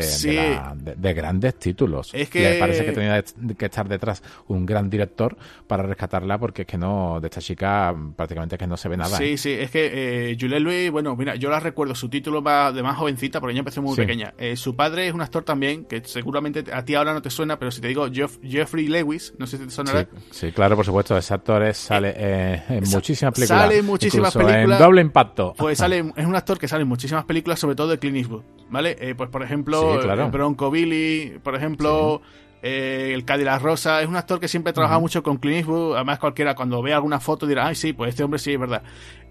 de, 0.96 1.14
grandes 1.14 1.56
títulos. 1.56 2.12
Es 2.14 2.30
que... 2.30 2.56
parece 2.58 2.86
que 2.86 2.94
tenía 2.94 3.22
que 3.58 3.66
estar 3.66 3.90
detrás 3.90 4.24
un 4.48 4.66
gran 4.66 4.90
director 4.90 5.36
para 5.68 5.84
rescatarla 5.84 6.38
porque 6.38 6.62
es 6.62 6.68
que 6.70 6.78
no, 6.78 7.20
de 7.20 7.28
esta 7.28 7.42
chica 7.42 7.94
prácticamente 8.16 8.58
que 8.58 8.68
no 8.68 8.78
se 8.78 8.88
ve 8.88 8.96
nada. 8.96 9.18
Sí, 9.18 9.34
¿eh? 9.34 9.38
sí, 9.38 9.52
es 9.52 9.70
que 9.70 10.32
eh, 10.32 10.38
Juliette 10.40 10.62
Louis, 10.62 10.90
bueno, 10.90 11.14
mira, 11.18 11.36
yo 11.36 11.50
la 11.50 11.60
recuerdo, 11.60 11.94
su 11.94 12.08
título 12.08 12.42
va 12.42 12.72
de 12.72 12.84
más 12.84 12.96
jovencita 12.96 13.42
porque 13.42 13.52
ella 13.52 13.60
empezó 13.60 13.82
muy 13.82 13.98
pequeña. 13.98 14.34
Eh, 14.38 14.56
su 14.56 14.78
padre 14.78 15.10
es 15.10 15.14
un 15.14 15.20
actor 15.20 15.44
también, 15.44 15.84
que 15.84 16.02
seguramente 16.06 16.64
a 16.72 16.86
ti 16.86 16.96
ahora 16.96 17.14
no 17.14 17.22
te 17.22 17.32
suena, 17.32 17.60
pero 17.60 17.70
si 17.70 17.82
te 17.82 17.90
digo 17.90 18.08
Jeffrey 18.10 18.88
Lewis, 18.88 19.34
no 19.38 19.46
sé 19.46 19.58
si 19.58 19.66
te 19.66 19.72
sonará. 19.72 20.08
Sí, 20.32 20.54
claro, 20.54 20.78
por 20.78 20.86
supuesto, 20.86 21.18
ese 21.18 21.34
actor 21.34 21.74
sale... 21.74 22.14
Eh, 22.16 22.77
en 22.78 22.90
muchísimas 22.90 23.34
películas. 23.34 23.62
Sale 23.62 23.78
en 23.80 23.86
muchísimas 23.86 24.34
películas. 24.34 24.80
En 24.80 24.86
doble 24.86 25.02
impacto. 25.02 25.54
Pues 25.58 25.78
sale, 25.78 26.00
es 26.16 26.26
un 26.26 26.36
actor 26.36 26.58
que 26.58 26.68
sale 26.68 26.84
en 26.84 26.88
muchísimas 26.88 27.26
películas, 27.26 27.60
sobre 27.60 27.76
todo 27.76 27.88
de 27.90 28.00
Clint 28.00 28.18
Eastwood. 28.18 28.44
¿Vale? 28.70 28.96
Eh, 29.00 29.16
pues 29.16 29.30
por 29.30 29.44
ejemplo, 29.44 30.00
Bronco 30.32 30.70
Billy, 30.72 31.40
por 31.42 31.56
ejemplo. 31.56 32.22
eh, 32.62 33.12
el 33.14 33.24
Cadillac 33.24 33.62
Rosa, 33.62 34.02
es 34.02 34.08
un 34.08 34.16
actor 34.16 34.40
que 34.40 34.48
siempre 34.48 34.74
trabaja 34.74 35.00
mucho 35.00 35.22
con 35.24 35.38
Clint 35.38 35.60
Eastwood, 35.60 35.96
además 35.96 36.20
cualquiera 36.20 36.56
cuando 36.56 36.82
ve 36.82 36.94
alguna 36.94 37.20
foto 37.20 37.46
dirá, 37.46 37.68
ay 37.68 37.76
sí, 37.76 37.94
pues 37.94 38.10
este 38.10 38.24
hombre 38.24 38.40
sí 38.40 38.54
es 38.54 38.60
verdad. 38.60 38.82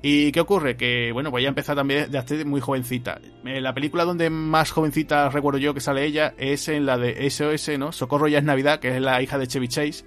¿Y 0.02 0.30
qué 0.30 0.40
ocurre? 0.40 0.76
Que, 0.76 1.10
bueno, 1.12 1.30
pues 1.30 1.40
ella 1.42 1.48
empezó 1.48 1.74
también 1.74 2.10
de 2.10 2.18
actriz 2.18 2.44
muy 2.46 2.60
jovencita. 2.60 3.20
Eh, 3.44 3.60
la 3.60 3.74
película 3.74 4.04
donde 4.04 4.30
más 4.30 4.70
jovencita 4.70 5.28
recuerdo 5.30 5.58
yo 5.58 5.74
que 5.74 5.80
sale 5.80 6.04
ella 6.04 6.34
es 6.38 6.68
en 6.68 6.86
la 6.86 6.96
de 6.96 7.28
SOS, 7.28 7.78
¿no? 7.78 7.92
Socorro 7.92 8.28
ya 8.28 8.38
es 8.38 8.44
Navidad, 8.44 8.78
que 8.78 8.94
es 8.94 9.02
la 9.02 9.20
hija 9.22 9.38
de 9.38 9.46
Chevy 9.48 9.68
Chase, 9.68 10.04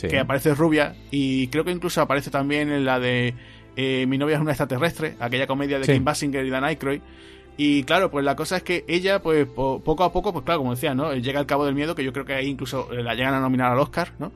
que 0.00 0.18
aparece 0.18 0.54
rubia, 0.54 0.94
y 1.10 1.48
creo 1.48 1.64
que 1.64 1.70
incluso 1.70 2.00
aparece 2.00 2.30
también 2.30 2.70
en 2.70 2.84
la 2.84 3.00
de 3.00 3.34
eh, 3.76 4.06
Mi 4.06 4.18
novia 4.18 4.36
es 4.36 4.40
una 4.40 4.52
extraterrestre, 4.52 5.16
aquella 5.20 5.46
comedia 5.46 5.78
de 5.78 5.86
Kim 5.86 6.04
Basinger 6.04 6.44
y 6.44 6.50
Dan 6.50 6.64
Aykroyd. 6.64 7.00
Y 7.58 7.84
claro, 7.84 8.10
pues 8.10 8.24
la 8.24 8.36
cosa 8.36 8.58
es 8.58 8.62
que 8.62 8.84
ella, 8.86 9.22
pues 9.22 9.46
poco 9.46 10.04
a 10.04 10.12
poco, 10.12 10.32
pues 10.32 10.44
claro, 10.44 10.60
como 10.60 10.74
decía, 10.74 10.94
¿no? 10.94 11.14
Llega 11.14 11.40
al 11.40 11.46
cabo 11.46 11.64
del 11.64 11.74
miedo, 11.74 11.94
que 11.94 12.04
yo 12.04 12.12
creo 12.12 12.26
que 12.26 12.34
ahí 12.34 12.48
incluso 12.48 12.88
la 12.92 13.14
llegan 13.14 13.34
a 13.34 13.40
nominar 13.40 13.72
al 13.72 13.78
Oscar, 13.78 14.12
¿no? 14.18 14.32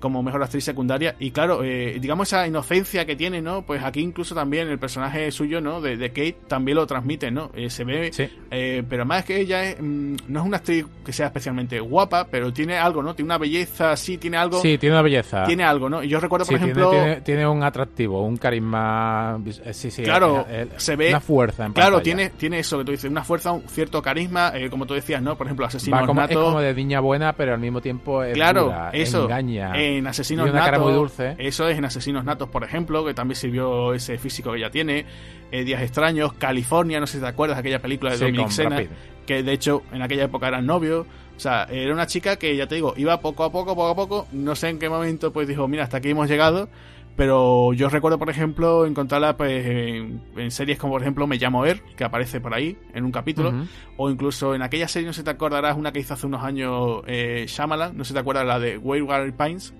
Como 0.00 0.22
mejor 0.22 0.42
actriz 0.42 0.64
secundaria. 0.64 1.14
Y 1.18 1.30
claro, 1.30 1.62
eh, 1.62 1.98
digamos 2.00 2.28
esa 2.28 2.46
inocencia 2.46 3.04
que 3.04 3.14
tiene, 3.14 3.40
¿no? 3.40 3.62
Pues 3.62 3.82
aquí 3.84 4.00
incluso 4.00 4.34
también 4.34 4.68
el 4.68 4.78
personaje 4.78 5.30
suyo, 5.30 5.60
¿no? 5.60 5.80
De, 5.80 6.10
Kate 6.10 6.36
también 6.48 6.76
lo 6.76 6.86
transmite, 6.86 7.30
¿no? 7.30 7.50
Eh, 7.54 7.70
se 7.70 7.84
ve. 7.84 8.10
Eh, 8.50 8.82
pero 8.88 9.04
más 9.04 9.24
que 9.24 9.40
ella 9.40 9.76
mm, 9.78 10.16
no 10.28 10.40
es 10.40 10.46
una 10.46 10.56
actriz 10.56 10.86
que 11.04 11.12
sea 11.12 11.26
especialmente 11.26 11.78
guapa, 11.78 12.26
pero 12.28 12.52
tiene 12.52 12.78
algo, 12.78 13.02
¿no? 13.02 13.14
Tiene 13.14 13.26
una 13.26 13.38
belleza, 13.38 13.96
sí, 13.96 14.18
tiene 14.18 14.38
algo. 14.38 14.60
Sí, 14.60 14.78
tiene 14.78 14.94
una 14.96 15.02
belleza. 15.02 15.44
Tiene 15.44 15.62
algo, 15.62 15.88
¿no? 15.88 16.02
Y 16.02 16.08
yo 16.08 16.18
recuerdo, 16.18 16.46
por 16.46 16.56
ejemplo. 16.56 16.90
Tiene, 17.22 17.46
un 17.46 17.62
atractivo, 17.62 18.24
un 18.24 18.36
carisma. 18.36 19.38
Sí, 19.72 19.90
sí. 19.90 20.02
Claro, 20.02 20.46
se 20.76 20.96
ve. 20.96 21.10
Una 21.10 21.20
fuerza 21.20 21.66
en 21.66 21.72
Claro, 21.74 22.00
tiene, 22.00 22.30
tiene 22.30 22.58
eso 22.58 22.78
que 22.78 22.84
tú 22.84 22.92
dices, 22.92 23.10
una 23.10 23.24
fuerza, 23.24 23.52
un 23.52 23.68
cierto 23.68 24.00
carisma, 24.02 24.52
como 24.70 24.86
tú 24.86 24.94
decías, 24.94 25.22
¿no? 25.22 25.36
Por 25.36 25.46
ejemplo, 25.46 25.66
Asesinos 25.66 26.06
como. 26.06 26.20
Es 26.22 26.66
de 26.66 26.74
niña 26.74 27.00
buena, 27.00 27.34
pero 27.34 27.52
al 27.54 27.60
mismo 27.60 27.80
tiempo 27.80 28.22
es. 28.22 28.34
Claro, 28.34 28.74
eso. 28.92 29.24
Engaña. 29.24 29.72
En 29.98 30.06
Asesinos 30.06 30.52
Natos 30.52 30.80
muy 30.80 30.92
dulce. 30.92 31.36
Eso 31.38 31.68
es 31.68 31.78
en 31.78 31.84
Asesinos 31.84 32.24
Natos, 32.24 32.48
por 32.48 32.64
ejemplo, 32.64 33.04
que 33.04 33.14
también 33.14 33.36
sirvió 33.36 33.94
ese 33.94 34.18
físico 34.18 34.52
que 34.52 34.58
ella 34.58 34.70
tiene. 34.70 35.06
Eh, 35.50 35.64
Días 35.64 35.82
Extraños, 35.82 36.32
California, 36.34 37.00
no 37.00 37.06
sé 37.06 37.18
si 37.18 37.22
te 37.22 37.28
acuerdas, 37.28 37.58
aquella 37.58 37.80
película 37.80 38.12
de 38.12 38.18
Dominic 38.18 38.50
Sena, 38.50 38.82
que 39.26 39.42
de 39.42 39.52
hecho 39.52 39.82
en 39.92 40.02
aquella 40.02 40.24
época 40.24 40.48
eran 40.48 40.66
novios. 40.66 41.06
O 41.36 41.40
sea, 41.40 41.64
era 41.70 41.92
una 41.94 42.06
chica 42.06 42.36
que, 42.36 42.54
ya 42.54 42.66
te 42.66 42.74
digo, 42.74 42.92
iba 42.96 43.18
poco 43.20 43.44
a 43.44 43.50
poco, 43.50 43.74
poco 43.74 43.88
a 43.88 43.94
poco. 43.96 44.26
No 44.32 44.54
sé 44.54 44.68
en 44.68 44.78
qué 44.78 44.88
momento, 44.88 45.32
pues 45.32 45.48
dijo, 45.48 45.66
mira, 45.68 45.84
hasta 45.84 45.96
aquí 45.96 46.10
hemos 46.10 46.28
llegado. 46.28 46.68
Pero 47.16 47.72
yo 47.74 47.88
recuerdo, 47.88 48.18
por 48.18 48.30
ejemplo, 48.30 48.86
encontrarla 48.86 49.36
pues, 49.36 49.66
en, 49.66 50.50
series 50.50 50.78
como, 50.78 50.94
por 50.94 51.02
ejemplo, 51.02 51.26
Me 51.26 51.36
llamo 51.36 51.66
Er, 51.66 51.82
que 51.96 52.04
aparece 52.04 52.40
por 52.40 52.54
ahí 52.54 52.78
en 52.94 53.04
un 53.04 53.12
capítulo. 53.12 53.52
O 53.96 54.10
incluso 54.10 54.54
en 54.54 54.62
aquella 54.62 54.88
serie, 54.88 55.06
no 55.06 55.12
sé 55.12 55.20
si 55.20 55.24
te 55.24 55.30
acordarás, 55.30 55.76
una 55.76 55.92
que 55.92 56.00
hizo 56.00 56.14
hace 56.14 56.26
unos 56.26 56.42
años 56.42 57.02
eh, 57.06 57.44
Shyamalan, 57.46 57.96
no 57.96 58.04
si 58.04 58.14
te 58.14 58.20
acuerdas, 58.20 58.46
la 58.46 58.58
de 58.58 58.78
Wayward 58.78 59.32
Pines 59.34 59.74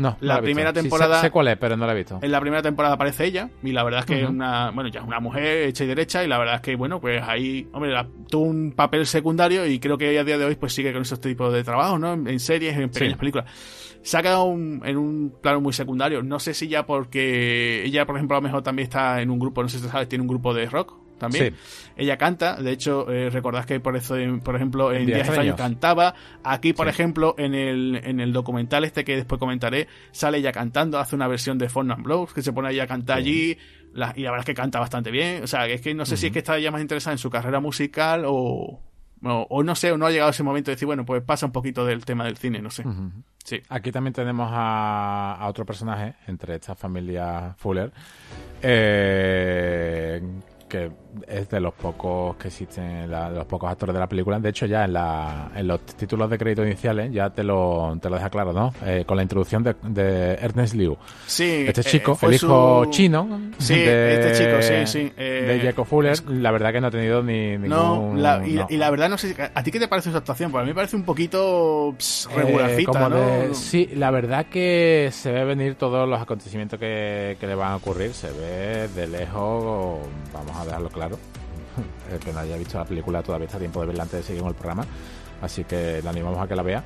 no, 0.00 0.16
la, 0.20 0.40
primera 0.40 0.72
temporada. 0.72 1.20
sé, 1.20 1.30
cuál 1.30 1.48
es, 1.48 1.56
pero 1.56 1.76
no 1.76 1.86
la 1.86 1.92
he 1.92 1.96
visto. 1.96 2.18
En 2.22 2.30
la 2.30 2.40
primera 2.40 2.62
temporada 2.62 2.94
aparece 2.94 3.26
ella, 3.26 3.50
y 3.62 3.72
la 3.72 3.84
verdad 3.84 4.00
es 4.00 4.06
que 4.06 4.22
es 4.22 4.28
una. 4.28 4.70
Bueno, 4.70 4.90
ya 4.90 5.00
es 5.00 5.06
una 5.06 5.20
mujer 5.20 5.68
hecha 5.68 5.84
y 5.84 5.86
derecha, 5.86 6.24
y 6.24 6.28
la 6.28 6.38
verdad 6.38 6.56
es 6.56 6.60
que, 6.62 6.76
bueno, 6.76 7.00
pues 7.00 7.22
ahí, 7.22 7.68
hombre, 7.72 7.94
tuvo 8.28 8.44
un 8.44 8.72
papel 8.72 9.06
secundario, 9.06 9.66
y 9.66 9.78
creo 9.78 9.98
que 9.98 10.18
a 10.18 10.24
día 10.24 10.38
de 10.38 10.44
hoy, 10.44 10.56
pues 10.56 10.72
sigue 10.72 10.92
con 10.92 11.02
esos 11.02 11.20
tipos 11.20 11.52
de 11.52 11.62
trabajo, 11.62 11.98
¿no? 11.98 12.12
En, 12.12 12.40
series, 12.40 12.76
en 12.76 12.90
pequeñas 12.90 13.18
películas. 13.18 13.46
Se 14.02 14.16
ha 14.16 14.22
quedado 14.22 14.50
en 14.52 14.96
un 14.96 15.34
plano 15.42 15.60
muy 15.60 15.74
secundario. 15.74 16.22
No 16.22 16.38
sé 16.38 16.54
si 16.54 16.68
ya 16.68 16.86
porque 16.86 17.84
ella, 17.84 18.06
por 18.06 18.16
ejemplo, 18.16 18.36
a 18.36 18.40
lo 18.40 18.42
mejor 18.42 18.62
también 18.62 18.84
está 18.84 19.20
en 19.20 19.30
un 19.30 19.38
grupo, 19.38 19.62
no 19.62 19.68
sé 19.68 19.78
si 19.78 19.88
sabes, 19.88 20.08
tiene 20.08 20.22
un 20.22 20.28
grupo 20.28 20.54
de 20.54 20.66
rock 20.66 20.99
también. 21.20 21.54
Ella 21.96 22.16
canta, 22.16 22.56
de 22.56 22.72
hecho, 22.72 23.08
eh, 23.12 23.30
recordás 23.30 23.66
que 23.66 23.78
por 23.78 23.96
eso, 23.96 24.16
por 24.42 24.56
ejemplo, 24.56 24.92
en 24.92 25.06
Días 25.06 25.20
extraños 25.20 25.54
cantaba. 25.56 26.14
Aquí, 26.42 26.72
por 26.72 26.88
ejemplo, 26.88 27.36
en 27.38 27.54
el, 27.54 28.00
en 28.02 28.18
el 28.18 28.32
documental 28.32 28.84
este 28.84 29.04
que 29.04 29.14
después 29.14 29.38
comentaré, 29.38 29.86
sale 30.10 30.38
ella 30.38 30.50
cantando, 30.50 30.98
hace 30.98 31.14
una 31.14 31.28
versión 31.28 31.58
de 31.58 31.70
and 31.72 32.02
Blows, 32.02 32.34
que 32.34 32.42
se 32.42 32.52
pone 32.52 32.70
ella 32.72 32.84
a 32.84 32.86
cantar 32.88 33.18
allí, 33.18 33.56
y 33.92 33.96
la 33.96 34.12
verdad 34.14 34.40
es 34.40 34.46
que 34.46 34.54
canta 34.54 34.80
bastante 34.80 35.10
bien. 35.10 35.44
O 35.44 35.46
sea, 35.46 35.66
es 35.66 35.80
que 35.80 35.94
no 35.94 36.04
sé 36.04 36.16
si 36.16 36.26
es 36.26 36.32
que 36.32 36.40
está 36.40 36.58
ya 36.58 36.70
más 36.70 36.80
interesada 36.80 37.12
en 37.12 37.18
su 37.18 37.30
carrera 37.30 37.60
musical 37.60 38.24
o, 38.26 38.80
o, 39.22 39.62
no 39.62 39.74
sé, 39.74 39.92
o 39.92 39.98
no 39.98 40.06
ha 40.06 40.10
llegado 40.10 40.30
ese 40.30 40.42
momento 40.42 40.70
de 40.70 40.76
decir, 40.76 40.86
bueno, 40.86 41.04
pues 41.04 41.22
pasa 41.22 41.46
un 41.46 41.52
poquito 41.52 41.84
del 41.84 42.04
tema 42.04 42.24
del 42.24 42.36
cine, 42.36 42.62
no 42.62 42.70
sé. 42.70 42.84
Sí. 43.44 43.60
Aquí 43.68 43.92
también 43.92 44.14
tenemos 44.14 44.48
a, 44.50 45.36
a, 45.38 45.48
otro 45.48 45.66
personaje 45.66 46.14
entre 46.26 46.56
esta 46.56 46.74
familia 46.74 47.54
Fuller, 47.58 47.92
eh, 48.62 50.22
que 50.68 50.90
es 51.26 51.48
de 51.48 51.60
los 51.60 51.74
pocos 51.74 52.36
que 52.36 52.48
existen, 52.48 53.08
de 53.08 53.30
los 53.30 53.46
pocos 53.46 53.70
actores 53.70 53.94
de 53.94 54.00
la 54.00 54.08
película. 54.08 54.38
De 54.38 54.50
hecho, 54.50 54.66
ya 54.66 54.84
en, 54.84 54.92
la, 54.92 55.50
en 55.54 55.66
los 55.66 55.80
títulos 55.84 56.30
de 56.30 56.38
crédito 56.38 56.64
iniciales 56.64 57.12
ya 57.12 57.30
te 57.30 57.42
lo, 57.42 57.96
te 58.00 58.08
lo 58.08 58.16
deja 58.16 58.30
claro, 58.30 58.52
¿no? 58.52 58.72
Eh, 58.84 59.04
con 59.06 59.16
la 59.16 59.22
introducción 59.22 59.62
de, 59.62 60.34
Ernest 60.40 60.74
Liu. 60.74 60.96
Sí. 61.26 61.64
Este 61.66 61.84
chico, 61.84 62.18
el 62.22 62.34
hijo 62.34 62.84
chino 62.90 63.50
sí, 63.58 63.74
de, 63.74 64.14
este 64.14 64.44
chico, 64.44 64.62
sí, 64.62 64.86
sí. 64.86 65.12
de 65.16 65.56
eh, 65.56 65.60
Jacob 65.62 65.86
Fuller, 65.86 66.28
la 66.28 66.50
verdad 66.50 66.72
que 66.72 66.80
no 66.80 66.86
ha 66.88 66.90
tenido 66.90 67.22
ni 67.22 67.58
ningún... 67.58 68.20
No, 68.20 68.46
y, 68.46 68.76
la 68.76 68.90
verdad 68.90 69.08
no 69.08 69.18
sé, 69.18 69.34
¿a 69.54 69.62
ti 69.62 69.70
qué 69.70 69.80
te 69.80 69.88
parece 69.88 70.10
su 70.10 70.16
actuación? 70.16 70.50
Pues 70.50 70.62
a 70.62 70.64
mí 70.64 70.70
me 70.70 70.74
parece 70.74 70.96
un 70.96 71.04
poquito 71.04 71.94
regularcita, 72.34 73.08
¿no? 73.08 73.54
sí, 73.54 73.90
la 73.94 74.10
verdad 74.10 74.46
que 74.46 75.10
se 75.12 75.32
ve 75.32 75.44
venir 75.44 75.74
todos 75.74 76.08
los 76.08 76.20
acontecimientos 76.20 76.78
que, 76.78 77.36
que 77.40 77.46
le 77.46 77.54
van 77.54 77.72
a 77.72 77.76
ocurrir, 77.76 78.12
se 78.14 78.30
ve 78.30 78.88
de 78.88 79.06
lejos, 79.06 79.98
vamos 80.32 80.56
a 80.56 80.64
dejarlo 80.64 80.88
claro 80.88 80.99
el 82.12 82.18
que 82.18 82.32
no 82.32 82.40
haya 82.40 82.56
visto 82.56 82.78
la 82.78 82.84
película 82.84 83.22
todavía 83.22 83.46
está 83.46 83.56
a 83.56 83.60
tiempo 83.60 83.80
de 83.80 83.86
verla 83.88 84.02
antes 84.02 84.20
de 84.20 84.26
seguir 84.26 84.42
con 84.42 84.50
el 84.50 84.56
programa. 84.56 84.84
Así 85.40 85.64
que 85.64 86.00
le 86.02 86.08
animamos 86.08 86.38
a 86.38 86.46
que 86.46 86.54
la 86.54 86.62
vea. 86.62 86.84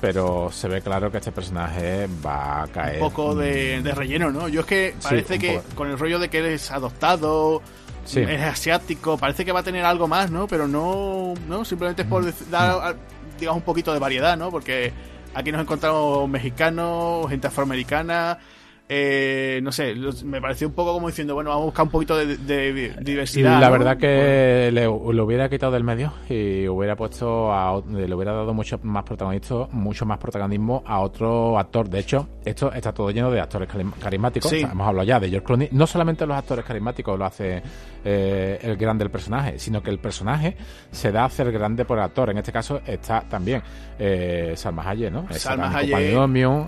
Pero 0.00 0.50
se 0.50 0.66
ve 0.66 0.82
claro 0.82 1.12
que 1.12 1.18
este 1.18 1.30
personaje 1.30 2.08
va 2.26 2.64
a 2.64 2.66
caer. 2.66 3.00
Un 3.00 3.08
poco 3.08 3.36
de, 3.36 3.80
relleno, 3.94 4.32
¿no? 4.32 4.48
Yo 4.48 4.62
es 4.62 4.66
que 4.66 4.94
parece 5.00 5.38
que 5.38 5.60
con 5.76 5.88
el 5.88 5.96
rollo 5.96 6.18
de 6.18 6.28
que 6.28 6.38
eres 6.38 6.72
adoptado, 6.72 7.62
es 8.04 8.42
asiático, 8.42 9.16
parece 9.16 9.44
que 9.44 9.52
va 9.52 9.60
a 9.60 9.62
tener 9.62 9.84
algo 9.84 10.08
más, 10.08 10.28
¿no? 10.28 10.48
Pero 10.48 10.66
no, 10.66 11.34
no 11.48 11.64
simplemente 11.64 12.02
es 12.02 12.08
por 12.08 12.24
dar, 12.50 12.96
digamos, 13.38 13.60
un 13.60 13.64
poquito 13.64 13.92
de 13.92 14.00
variedad, 14.00 14.36
¿no? 14.36 14.50
Porque 14.50 14.92
aquí 15.34 15.52
nos 15.52 15.60
encontramos 15.60 16.28
mexicanos, 16.28 17.28
gente 17.28 17.46
afroamericana, 17.46 18.38
eh, 18.94 19.60
no 19.62 19.72
sé, 19.72 19.94
me 20.24 20.38
pareció 20.38 20.68
un 20.68 20.74
poco 20.74 20.92
como 20.92 21.08
diciendo, 21.08 21.32
bueno, 21.32 21.48
vamos 21.48 21.62
a 21.62 21.64
buscar 21.64 21.84
un 21.86 21.90
poquito 21.90 22.14
de, 22.14 22.94
diversidad. 23.00 23.58
La 23.58 23.70
verdad 23.70 23.96
que 23.96 24.70
le, 24.70 24.84
lo 24.84 25.24
hubiera 25.24 25.48
quitado 25.48 25.72
del 25.72 25.82
medio 25.82 26.12
y 26.28 26.68
hubiera 26.68 26.94
puesto, 26.94 27.50
a, 27.50 27.82
le 27.88 28.14
hubiera 28.14 28.32
dado 28.32 28.52
mucho 28.52 28.78
más 28.82 29.02
protagonismo, 29.04 29.70
mucho 29.72 30.04
más 30.04 30.18
protagonismo 30.18 30.82
a 30.86 31.00
otro 31.00 31.58
actor. 31.58 31.88
De 31.88 32.00
hecho, 32.00 32.28
esto 32.44 32.70
está 32.70 32.92
todo 32.92 33.10
lleno 33.10 33.30
de 33.30 33.40
actores 33.40 33.66
carismáticos. 33.98 34.52
hemos 34.52 34.86
hablado 34.86 35.06
ya 35.06 35.18
de 35.18 35.30
George 35.30 35.46
Clooney. 35.46 35.68
No 35.72 35.86
solamente 35.86 36.26
los 36.26 36.36
actores 36.36 36.62
carismáticos 36.62 37.18
lo 37.18 37.24
hace 37.24 37.62
eh, 38.04 38.58
el 38.60 38.76
grande 38.76 39.04
el 39.04 39.10
personaje, 39.10 39.58
sino 39.58 39.82
que 39.82 39.88
el 39.88 40.00
personaje 40.00 40.54
se 40.90 41.10
da 41.12 41.22
a 41.22 41.26
hacer 41.26 41.50
grande 41.50 41.86
por 41.86 41.96
el 41.96 42.04
actor. 42.04 42.28
En 42.28 42.36
este 42.36 42.52
caso 42.52 42.82
está 42.84 43.22
también 43.22 43.62
eh, 43.98 44.52
Salma 44.54 44.86
Hayek, 44.86 45.10
¿no? 45.10 45.26
Salma 45.30 45.74
Hayek. 45.74 46.14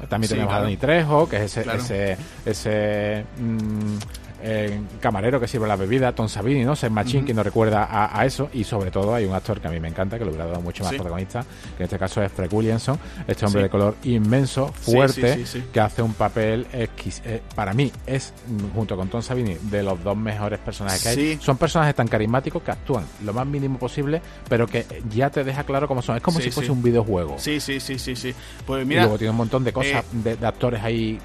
También 0.09 0.31
tenemos 0.31 0.55
a 0.55 0.61
Dani 0.61 0.79
Trejo, 0.79 1.29
que 1.29 1.37
es 1.37 1.57
ese 1.59 1.65
ese, 1.77 2.14
mm, 2.15 3.97
eh, 4.47 4.79
camarero 5.01 5.41
que 5.41 5.49
sirve 5.49 5.67
la 5.67 5.75
bebida, 5.75 6.15
Tom 6.15 6.29
Savini, 6.29 6.65
¿no? 6.65 6.77
Ser 6.77 6.91
Machín, 6.91 7.25
que 7.25 7.33
nos 7.33 7.47
recuerda 7.47 7.89
a, 7.91 8.27
eso. 8.27 8.51
Y 8.53 8.65
sobre 8.65 8.91
todo 8.91 9.15
hay 9.15 9.25
un 9.25 9.33
actor 9.33 9.59
que 9.59 9.69
a 9.69 9.71
mí 9.71 9.81
me 9.81 9.89
encanta, 9.89 10.19
que 10.19 10.25
lo 10.25 10.31
hubiera 10.31 10.47
dado 10.47 10.61
mucho 10.61 10.85
más 10.85 10.93
protagonista, 10.93 11.43
que 11.77 11.83
en 11.83 11.85
este 11.85 11.99
caso 11.99 12.23
es 12.23 12.31
Fred 12.31 12.53
Williamson, 12.53 12.99
este 13.27 13.47
hombre 13.47 13.63
de 13.63 13.71
color 13.71 13.97
inmenso, 14.05 14.69
fuerte, 14.69 15.45
que 15.73 15.81
hace 15.81 16.03
un 16.03 16.13
papel 16.13 16.67
eh, 16.75 16.89
para 17.55 17.73
mí 17.73 17.91
es, 18.07 18.35
mm, 18.47 18.75
junto 18.75 18.97
con 18.97 19.09
Tom 19.09 19.23
Savini, 19.23 19.57
de 19.63 19.83
los 19.83 20.05
dos 20.05 20.17
mejores 20.17 20.59
personajes 20.59 21.03
que 21.03 21.09
hay. 21.09 21.39
Son 21.41 21.57
personajes 21.57 21.95
tan 21.95 22.07
carismáticos 22.07 22.63
que 22.63 22.71
actúan 22.71 23.07
lo 23.25 23.33
más 23.33 23.47
mínimo 23.47 23.79
posible, 23.79 24.21
pero 24.47 24.67
que 24.67 24.85
ya 25.09 25.31
te 25.31 25.43
deja 25.43 25.65
claro 25.65 25.89
cómo 25.89 26.03
son. 26.03 26.17
Es 26.17 26.23
como 26.23 26.41
si 26.41 26.51
fuese 26.51 26.71
un 26.71 26.83
videojuego. 26.83 27.37
Sí, 27.39 27.61
sí, 27.61 27.81
sí, 27.81 27.99
sí, 27.99 28.15
sí. 28.15 28.35
Pues 28.67 28.87
mira, 28.87 29.01
y 29.01 29.05
luego 29.05 29.17
tiene 29.17 29.31
un 29.31 29.39
montón 29.39 29.65
de 29.65 29.73
cosas, 29.73 30.05
eh, 30.27 30.37
de 30.39 30.47
actores 30.47 30.83
ahí 30.83 31.19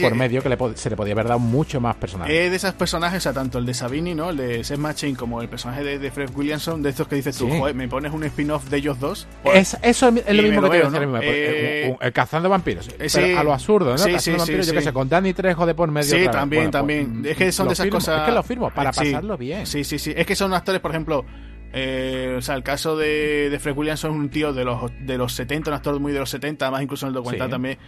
por 0.00 0.14
medio 0.14 0.42
que 0.42 0.56
se 0.76 0.90
le 0.90 0.96
podía 0.96 1.12
haber 1.12 1.28
dado 1.28 1.38
mucho 1.38 1.80
más 1.80 1.96
personajes. 1.96 2.50
de 2.50 2.56
esos 2.56 2.74
personajes, 2.74 3.18
o 3.18 3.20
sea, 3.20 3.32
tanto 3.32 3.58
el 3.58 3.66
de 3.66 3.74
Sabini, 3.74 4.14
¿no? 4.14 4.30
El 4.30 4.36
de 4.36 4.64
Seth 4.64 4.78
Machin 4.78 5.14
como 5.14 5.40
el 5.42 5.48
personaje 5.48 5.98
de, 5.98 6.10
Fred 6.10 6.30
Williamson, 6.34 6.82
de 6.82 6.90
estos 6.90 7.08
que 7.08 7.16
dices 7.16 7.36
tú, 7.36 7.48
joder, 7.48 7.74
me 7.74 7.88
pones 7.88 8.12
un 8.12 8.24
spin-off 8.24 8.68
de 8.68 8.76
ellos 8.78 9.00
dos. 9.00 9.26
es, 9.52 9.76
eso 9.82 10.08
es 10.08 10.36
lo 10.36 10.42
mismo 10.42 10.70
que 10.70 10.80
te 10.80 11.06
¿no? 11.06 11.20
Eh, 11.22 11.96
cazando 12.12 12.48
vampiros. 12.48 12.88
a 12.88 13.42
lo 13.42 13.52
absurdo, 13.52 13.92
¿no? 13.92 13.98
Sí, 13.98 14.12
cazando 14.12 14.38
vampiros, 14.38 14.66
yo 14.66 14.72
qué 14.72 14.82
sé, 14.82 14.92
con 14.92 15.08
Danny 15.08 15.32
Trejo 15.32 15.66
de 15.66 15.74
por 15.74 15.90
medio. 15.90 16.16
Sí, 16.16 16.26
también, 16.30 16.70
también. 16.70 17.22
Pues, 17.22 17.32
es 17.32 17.36
que 17.36 17.52
son 17.52 17.68
de 17.68 17.74
esas 17.74 17.88
cosas. 17.88 18.20
Es 18.20 18.26
que 18.26 18.32
lo 18.32 18.42
firmo, 18.42 18.70
para 18.70 18.92
pasarlo 18.92 19.36
bien. 19.36 19.66
Sí, 19.66 19.84
sí, 19.84 19.98
sí. 19.98 20.12
Es 20.16 20.26
que 20.26 20.36
son 20.36 20.52
actores, 20.54 20.80
por 20.80 20.90
ejemplo. 20.90 21.24
Eh, 21.76 22.36
o 22.38 22.40
sea, 22.40 22.54
el 22.54 22.62
caso 22.62 22.96
de, 22.96 23.50
de 23.50 23.58
Fred 23.58 23.76
Williamson 23.76 24.12
es 24.12 24.16
un 24.16 24.28
tío 24.28 24.52
de 24.52 24.64
los, 24.64 24.92
de 25.00 25.18
los 25.18 25.32
70, 25.32 25.70
un 25.70 25.74
actor 25.74 25.98
muy 25.98 26.12
de 26.12 26.20
los 26.20 26.30
70, 26.30 26.64
además 26.64 26.82
incluso 26.82 27.06
en 27.06 27.08
el 27.08 27.14
documental 27.14 27.50
también 27.50 27.78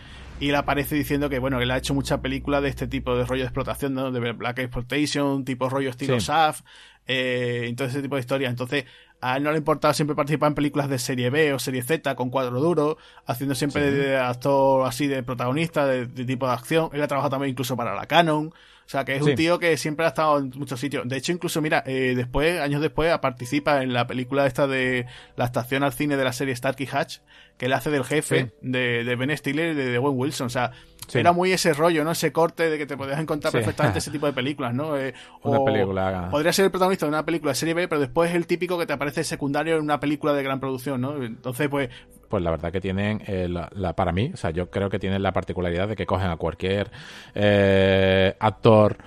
y 0.41 0.51
él 0.51 0.55
aparece 0.55 0.95
diciendo 0.95 1.29
que 1.29 1.39
bueno 1.39 1.59
que 1.59 1.65
él 1.65 1.71
ha 1.71 1.79
hecho 1.79 1.95
mucha 1.95 2.21
película 2.21 2.61
de 2.61 2.69
este 2.69 2.87
tipo 2.87 3.17
de 3.17 3.25
rollo 3.25 3.43
de 3.43 3.47
explotación 3.47 3.95
¿no? 3.95 4.11
de 4.11 4.33
Black 4.33 4.59
Exploitation 4.59 5.45
tipo 5.45 5.69
rollo 5.69 5.91
estilo 5.91 6.21
SAF 6.21 6.63
eh, 7.07 7.65
entonces 7.69 7.95
ese 7.95 8.03
tipo 8.03 8.17
de 8.17 8.21
historia 8.21 8.49
entonces 8.49 8.85
A 9.21 9.37
él 9.37 9.43
no 9.43 9.51
le 9.51 9.59
importaba 9.59 9.95
siempre 9.95 10.15
participar 10.15 10.49
en 10.49 10.55
películas 10.55 10.89
de 10.89 10.99
serie 10.99 11.31
B 11.31 11.53
o 11.55 11.59
serie 11.59 11.83
Z 11.83 12.15
con 12.17 12.31
cuadro 12.31 12.61
duro, 12.61 12.99
haciendo 13.25 13.55
siempre 13.55 13.91
de, 13.91 14.19
actor 14.19 14.87
así 14.87 15.07
de 15.07 15.23
protagonista, 15.23 15.87
de, 15.87 16.07
tipo 16.07 16.47
de 16.47 16.53
acción. 16.53 16.91
Él 16.93 17.03
ha 17.03 17.09
trabajado 17.09 17.31
también 17.31 17.53
incluso 17.53 17.77
para 17.77 17.95
la 17.95 18.07
Canon. 18.07 18.53
O 18.87 18.89
sea, 18.89 19.05
que 19.05 19.17
es 19.17 19.23
un 19.23 19.35
tío 19.35 19.59
que 19.59 19.77
siempre 19.77 20.07
ha 20.07 20.11
estado 20.11 20.39
en 20.39 20.53
muchos 20.55 20.79
sitios. 20.79 21.09
De 21.09 21.17
hecho, 21.17 21.33
incluso, 21.33 21.61
mira, 21.61 21.83
eh, 21.87 22.15
después, 22.15 22.61
años 22.61 22.81
después, 22.81 23.19
participa 23.19 23.83
en 23.83 23.93
la 23.93 24.07
película 24.07 24.47
esta 24.47 24.69
de 24.69 25.07
la 25.35 25.47
estación 25.47 25.83
al 25.83 25.93
cine 25.93 26.17
de 26.17 26.23
la 26.23 26.33
serie 26.33 26.55
Starkey 26.55 26.89
Hatch, 26.91 27.19
que 27.59 27.67
él 27.67 27.73
hace 27.73 27.91
del 27.91 28.05
jefe 28.05 28.53
de, 28.61 29.03
de, 29.03 29.17
Ben 29.17 29.37
Stiller 29.37 29.73
y 29.73 29.75
de, 29.75 29.91
de 29.91 29.99
Wayne 29.99 30.17
Wilson. 30.17 30.47
O 30.47 30.51
sea, 30.51 30.71
era 31.15 31.33
muy 31.33 31.53
ese 31.53 31.73
rollo, 31.73 32.05
¿no? 32.05 32.13
Ese 32.13 32.33
corte 32.33 32.71
de 32.71 32.79
que 32.79 32.87
te 32.87 32.97
podías 32.97 33.19
encontrar 33.21 33.53
perfectamente 33.53 33.99
ese 34.01 34.11
tipo 34.11 34.27
de 34.27 34.33
películas, 34.33 34.75
¿no? 34.75 34.97
Eh, 34.97 35.15
una 35.43 35.65
película. 35.65 36.29
Podría 36.31 36.53
ser 36.53 36.67
el 36.67 36.71
protagonista 36.71 37.07
de 37.07 37.11
una 37.11 37.25
película 37.25 37.53
de 37.53 37.57
serie 37.57 37.75
B, 37.75 37.89
pero 37.89 38.01
después 38.01 38.31
es 38.31 38.37
el 38.37 38.47
típico 38.47 38.79
que 38.79 38.87
te 38.87 38.93
aparece 38.93 39.25
secundario 39.25 39.77
en 39.77 39.83
una 39.83 40.01
película 40.01 40.33
de 40.33 40.43
gran 40.43 40.61
producción, 40.61 41.01
¿no? 41.01 41.23
Entonces, 41.23 41.69
pues. 41.69 41.91
Pues 42.29 42.43
la 42.43 42.51
verdad 42.51 42.73
que 42.73 42.81
tienen, 42.81 43.23
eh, 43.27 43.49
la, 43.49 43.93
para 43.95 44.11
mí, 44.11 44.33
o 44.35 44.37
sea, 44.37 44.51
yo 44.51 44.69
creo 44.69 44.91
que 44.91 44.99
tienen 44.99 45.23
la 45.23 45.33
particularidad 45.33 45.87
de 45.87 45.95
que 45.95 46.07
cogen 46.07 46.29
a 46.29 46.37
cualquier 46.37 46.91
eh, 47.35 48.35
actor 48.41 48.99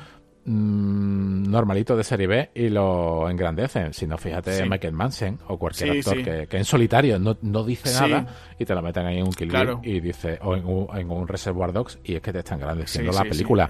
Mm, 0.45 1.51
normalito 1.51 1.97
de 1.97 2.03
serie 2.03 2.25
B 2.25 2.49
y 2.55 2.69
lo 2.69 3.29
engrandecen. 3.29 3.93
Si 3.93 4.07
no, 4.07 4.17
fíjate 4.17 4.65
Michael 4.67 4.93
Manson 4.93 5.37
o 5.47 5.59
cualquier 5.59 5.91
actor 5.91 6.23
que, 6.23 6.57
en 6.57 6.65
solitario 6.65 7.19
no, 7.19 7.37
no 7.41 7.63
dice 7.63 7.91
nada 7.93 8.25
y 8.57 8.65
te 8.65 8.73
lo 8.73 8.81
meten 8.81 9.05
ahí 9.05 9.17
en 9.17 9.25
un 9.25 9.33
Kill 9.33 9.51
y 9.83 9.99
dice 9.99 10.39
o 10.41 10.55
en 10.55 10.65
un, 10.65 10.87
en 10.97 11.11
un, 11.11 11.27
Reservoir 11.27 11.73
Dogs 11.73 11.99
y 12.03 12.15
es 12.15 12.21
que 12.21 12.31
te 12.31 12.39
están 12.39 12.59
engrandeciendo 12.59 13.11
la 13.11 13.23
película. 13.23 13.69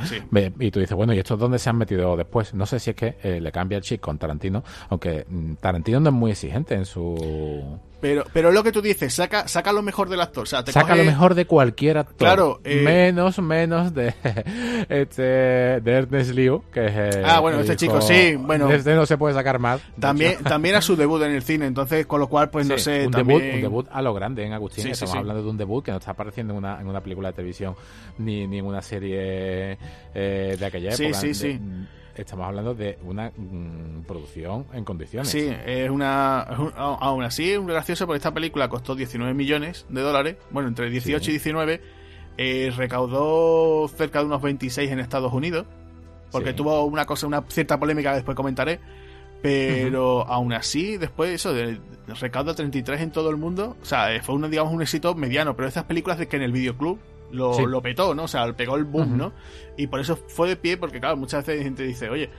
Y 0.60 0.72
tú 0.72 0.80
dices, 0.80 0.96
bueno, 0.96 1.14
¿y 1.14 1.20
esto 1.20 1.36
dónde 1.36 1.60
se 1.60 1.70
han 1.70 1.78
metido 1.78 2.16
después? 2.16 2.54
No 2.54 2.66
sé 2.66 2.80
si 2.80 2.92
es 2.92 2.96
que 2.96 3.18
eh, 3.24 3.42
le 3.42 3.52
cambia 3.52 3.78
el 3.78 3.84
chip 3.84 4.00
con 4.00 4.18
Tarantino, 4.18 4.64
aunque 4.90 5.26
mm, 5.28 5.56
Tarantino 5.56 6.00
no 6.00 6.10
es 6.10 6.16
muy 6.16 6.32
exigente 6.32 6.76
en 6.76 6.86
su 6.86 7.80
pero, 8.02 8.24
pero 8.34 8.52
lo 8.52 8.64
que 8.64 8.72
tú 8.72 8.82
dices, 8.82 9.14
saca, 9.14 9.48
saca 9.48 9.74
lo 9.74 9.82
mejor 9.82 10.10
del 10.10 10.22
actor. 10.22 10.44
O 10.44 10.46
sea, 10.46 10.64
saca 10.66 10.96
lo 10.96 11.04
mejor 11.04 11.36
de 11.36 11.46
cualquier 11.46 11.98
actor. 11.98 12.18
Claro. 12.18 12.62
Eh, 12.64 12.82
menos, 12.82 13.40
menos 13.40 13.94
de, 13.94 14.14
este, 14.90 15.24
de 15.82 15.92
Ernest 15.92 16.32
Liu, 16.32 16.64
que 16.72 16.86
es 16.86 17.18
Ah, 17.24 17.40
bueno, 17.40 17.60
este 17.60 17.76
chico, 17.76 18.02
sí. 18.02 18.36
Bueno. 18.36 18.70
Este 18.72 18.96
no 18.96 19.06
se 19.06 19.18
puede 19.18 19.34
sacar 19.34 19.60
más. 19.60 19.82
También, 20.00 20.38
también 20.44 20.76
a 20.76 20.82
su 20.82 20.96
debut 20.96 21.22
en 21.24 21.32
el 21.32 21.44
cine, 21.44 21.66
entonces, 21.66 22.06
con 22.06 22.20
lo 22.20 22.28
cual, 22.28 22.50
pues 22.50 22.68
no 22.68 22.78
sé. 22.78 23.06
Un, 23.06 23.12
debut, 23.12 23.42
un 23.42 23.62
debut 23.62 23.88
a 23.92 24.02
lo 24.02 24.14
grande 24.14 24.46
en 24.46 24.54
Agustín. 24.54 24.88
Estamos 24.88 25.16
hablando 25.16 25.44
de 25.44 25.50
un 25.50 25.58
debut 25.58 25.84
que 25.84 25.92
no 25.92 25.98
está 25.98 26.12
apareciendo 26.12 26.54
en 26.54 26.60
una, 26.60 26.80
en 26.80 26.88
una 26.88 27.02
película 27.02 27.30
de 27.30 27.34
televisión 27.34 27.76
ni, 28.18 28.48
ni 28.48 28.60
en 28.60 28.66
una 28.66 28.82
serie 28.82 29.78
eh, 30.14 30.56
de 30.58 30.66
aquella 30.66 30.94
época. 30.94 31.20
Sí, 31.20 31.34
sí, 31.34 31.34
sí 31.34 31.60
estamos 32.22 32.48
hablando 32.48 32.74
de 32.74 32.98
una 33.04 33.32
mm, 33.36 34.04
producción 34.08 34.66
en 34.74 34.84
condiciones. 34.86 35.30
Sí, 35.30 35.50
es 35.66 35.90
una. 35.90 36.42
aún 36.42 37.24
así, 37.24 37.52
es 37.52 37.66
gracioso 37.66 38.06
porque 38.06 38.18
esta 38.18 38.34
película 38.34 38.70
costó 38.70 38.96
19 38.96 39.34
millones 39.34 39.86
de 39.90 40.02
dólares. 40.02 40.38
Bueno, 40.52 40.70
entre 40.70 40.90
18 40.90 41.30
y 41.30 41.34
19. 41.34 41.82
Eh, 42.38 42.72
recaudó 42.76 43.90
cerca 43.90 44.20
de 44.20 44.26
unos 44.26 44.42
26 44.42 44.92
en 44.92 45.00
Estados 45.00 45.34
Unidos. 45.34 45.66
Porque 46.32 46.54
tuvo 46.54 46.84
una 46.86 47.06
cosa, 47.06 47.26
una 47.26 47.44
cierta 47.48 47.80
polémica 47.80 48.12
que 48.12 48.18
después 48.18 48.36
comentaré. 48.36 48.80
Pero 49.42 50.28
aún 50.28 50.54
así, 50.54 50.98
después 50.98 51.30
de 51.30 51.36
eso, 51.36 51.54
de, 51.54 51.80
recaudo 52.20 52.54
33 52.54 53.02
en 53.02 53.12
todo 53.12 53.30
el 53.30 53.38
mundo. 53.38 53.78
O 53.82 53.86
sea, 53.86 54.22
fue 54.22 54.36
un, 54.36 54.50
digamos, 54.50 54.74
un 54.74 54.82
éxito 54.82 55.16
mediano. 55.16 55.56
Pero 55.56 55.68
estas 55.68 55.86
películas 55.86 56.20
de 56.20 56.28
que 56.28 56.36
en 56.38 56.44
el 56.44 56.52
videoclub 56.52 57.00
lo, 57.32 57.66
lo 57.66 57.82
petó, 57.82 58.14
¿no? 58.14 58.24
O 58.24 58.28
sea, 58.28 58.52
pegó 58.54 58.76
el 58.76 58.86
boom, 58.86 59.18
¿no? 59.18 59.34
Y 59.78 59.88
por 59.88 60.00
eso 60.00 60.16
fue 60.16 60.48
de 60.50 60.56
pie, 60.56 60.78
porque 60.78 61.00
claro, 61.00 61.18
muchas 61.18 61.46
veces 61.46 61.60
la 61.60 61.64
gente 61.64 61.84
dice, 61.84 62.10
oye, 62.10 62.30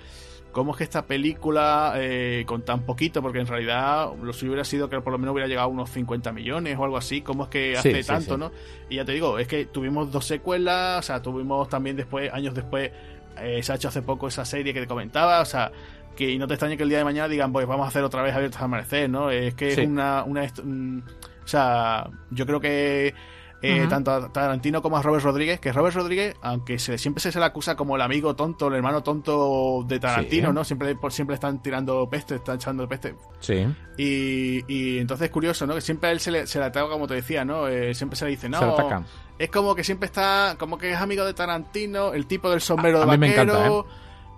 ¿cómo 0.52 0.72
es 0.72 0.78
que 0.78 0.84
esta 0.84 1.06
película 1.06 1.94
eh, 1.96 2.44
con 2.46 2.62
tan 2.62 2.82
poquito? 2.84 3.22
Porque 3.22 3.40
en 3.40 3.46
realidad 3.46 4.12
lo 4.20 4.32
suyo 4.32 4.52
hubiera 4.52 4.64
sido 4.64 4.88
que 4.88 5.00
por 5.00 5.12
lo 5.12 5.18
menos 5.18 5.32
hubiera 5.32 5.48
llegado 5.48 5.66
a 5.66 5.70
unos 5.70 5.90
50 5.90 6.32
millones 6.32 6.76
o 6.78 6.84
algo 6.84 6.96
así. 6.96 7.22
¿Cómo 7.22 7.44
es 7.44 7.50
que 7.50 7.76
hace 7.76 8.02
tanto, 8.04 8.36
no? 8.36 8.52
Y 8.88 8.96
ya 8.96 9.04
te 9.04 9.12
digo, 9.12 9.38
es 9.38 9.48
que 9.48 9.66
tuvimos 9.66 10.10
dos 10.10 10.26
secuelas, 10.26 10.98
o 10.98 11.02
sea, 11.02 11.22
tuvimos 11.22 11.68
también 11.68 11.96
después, 11.96 12.32
años 12.32 12.54
después, 12.54 12.90
eh, 13.38 13.62
se 13.62 13.72
ha 13.72 13.76
hecho 13.76 13.88
hace 13.88 14.02
poco 14.02 14.28
esa 14.28 14.44
serie 14.44 14.74
que 14.74 14.80
te 14.80 14.86
comentaba, 14.86 15.40
o 15.40 15.44
sea, 15.46 15.72
que 16.16 16.36
no 16.38 16.46
te 16.46 16.54
extrañe 16.54 16.76
que 16.76 16.82
el 16.82 16.88
día 16.88 16.98
de 16.98 17.04
mañana 17.04 17.28
digan, 17.28 17.52
pues 17.52 17.66
vamos 17.66 17.86
a 17.86 17.88
hacer 17.88 18.02
otra 18.02 18.22
vez 18.22 18.34
Abiertos 18.34 18.58
al 18.58 18.66
Amanecer, 18.66 19.08
¿no? 19.08 19.30
Es 19.30 19.54
que 19.54 19.72
es 19.72 19.78
una, 19.78 20.24
una... 20.24 20.46
Mm, 20.62 21.02
o 21.42 21.48
sea, 21.50 22.08
yo 22.30 22.46
creo 22.46 22.60
que 22.60 23.14
eh, 23.62 23.86
tanto 23.88 24.10
a 24.10 24.32
Tarantino 24.32 24.80
como 24.80 24.96
a 24.96 25.02
Robert 25.02 25.24
Rodríguez, 25.24 25.60
que 25.60 25.72
Robert 25.72 25.94
Rodríguez, 25.94 26.36
aunque 26.40 26.78
se, 26.78 26.96
siempre 26.96 27.20
se, 27.20 27.38
le 27.38 27.44
acusa 27.44 27.76
como 27.76 27.96
el 27.96 28.02
amigo 28.02 28.34
tonto, 28.34 28.68
el 28.68 28.74
hermano 28.74 29.02
tonto 29.02 29.84
de 29.86 30.00
Tarantino, 30.00 30.52
¿no? 30.52 30.64
Siempre, 30.64 30.94
por, 30.96 31.12
siempre 31.12 31.34
están 31.34 31.62
tirando 31.62 32.08
peste, 32.08 32.36
están 32.36 32.56
echando 32.56 32.88
peste. 32.88 33.14
Sí. 33.40 33.66
Y, 33.98 34.64
y 34.66 34.98
entonces 34.98 35.26
es 35.26 35.30
curioso, 35.30 35.66
¿no? 35.66 35.74
Que 35.74 35.82
siempre 35.82 36.08
a 36.08 36.12
él 36.12 36.20
se 36.20 36.30
le, 36.30 36.46
se 36.46 36.58
le 36.58 36.64
ataca, 36.64 36.88
como 36.88 37.06
te 37.06 37.14
decía, 37.14 37.44
¿no? 37.44 37.68
Eh, 37.68 37.94
siempre 37.94 38.16
se 38.16 38.24
le 38.24 38.30
dice, 38.30 38.48
no. 38.48 39.04
Es 39.38 39.50
como 39.50 39.74
que 39.74 39.84
siempre 39.84 40.06
está, 40.06 40.56
como 40.58 40.78
que 40.78 40.92
es 40.92 40.98
amigo 40.98 41.24
de 41.24 41.34
Tarantino, 41.34 42.14
el 42.14 42.26
tipo 42.26 42.50
del 42.50 42.60
sombrero 42.60 43.00
de 43.00 43.06
vaquero. 43.06 43.86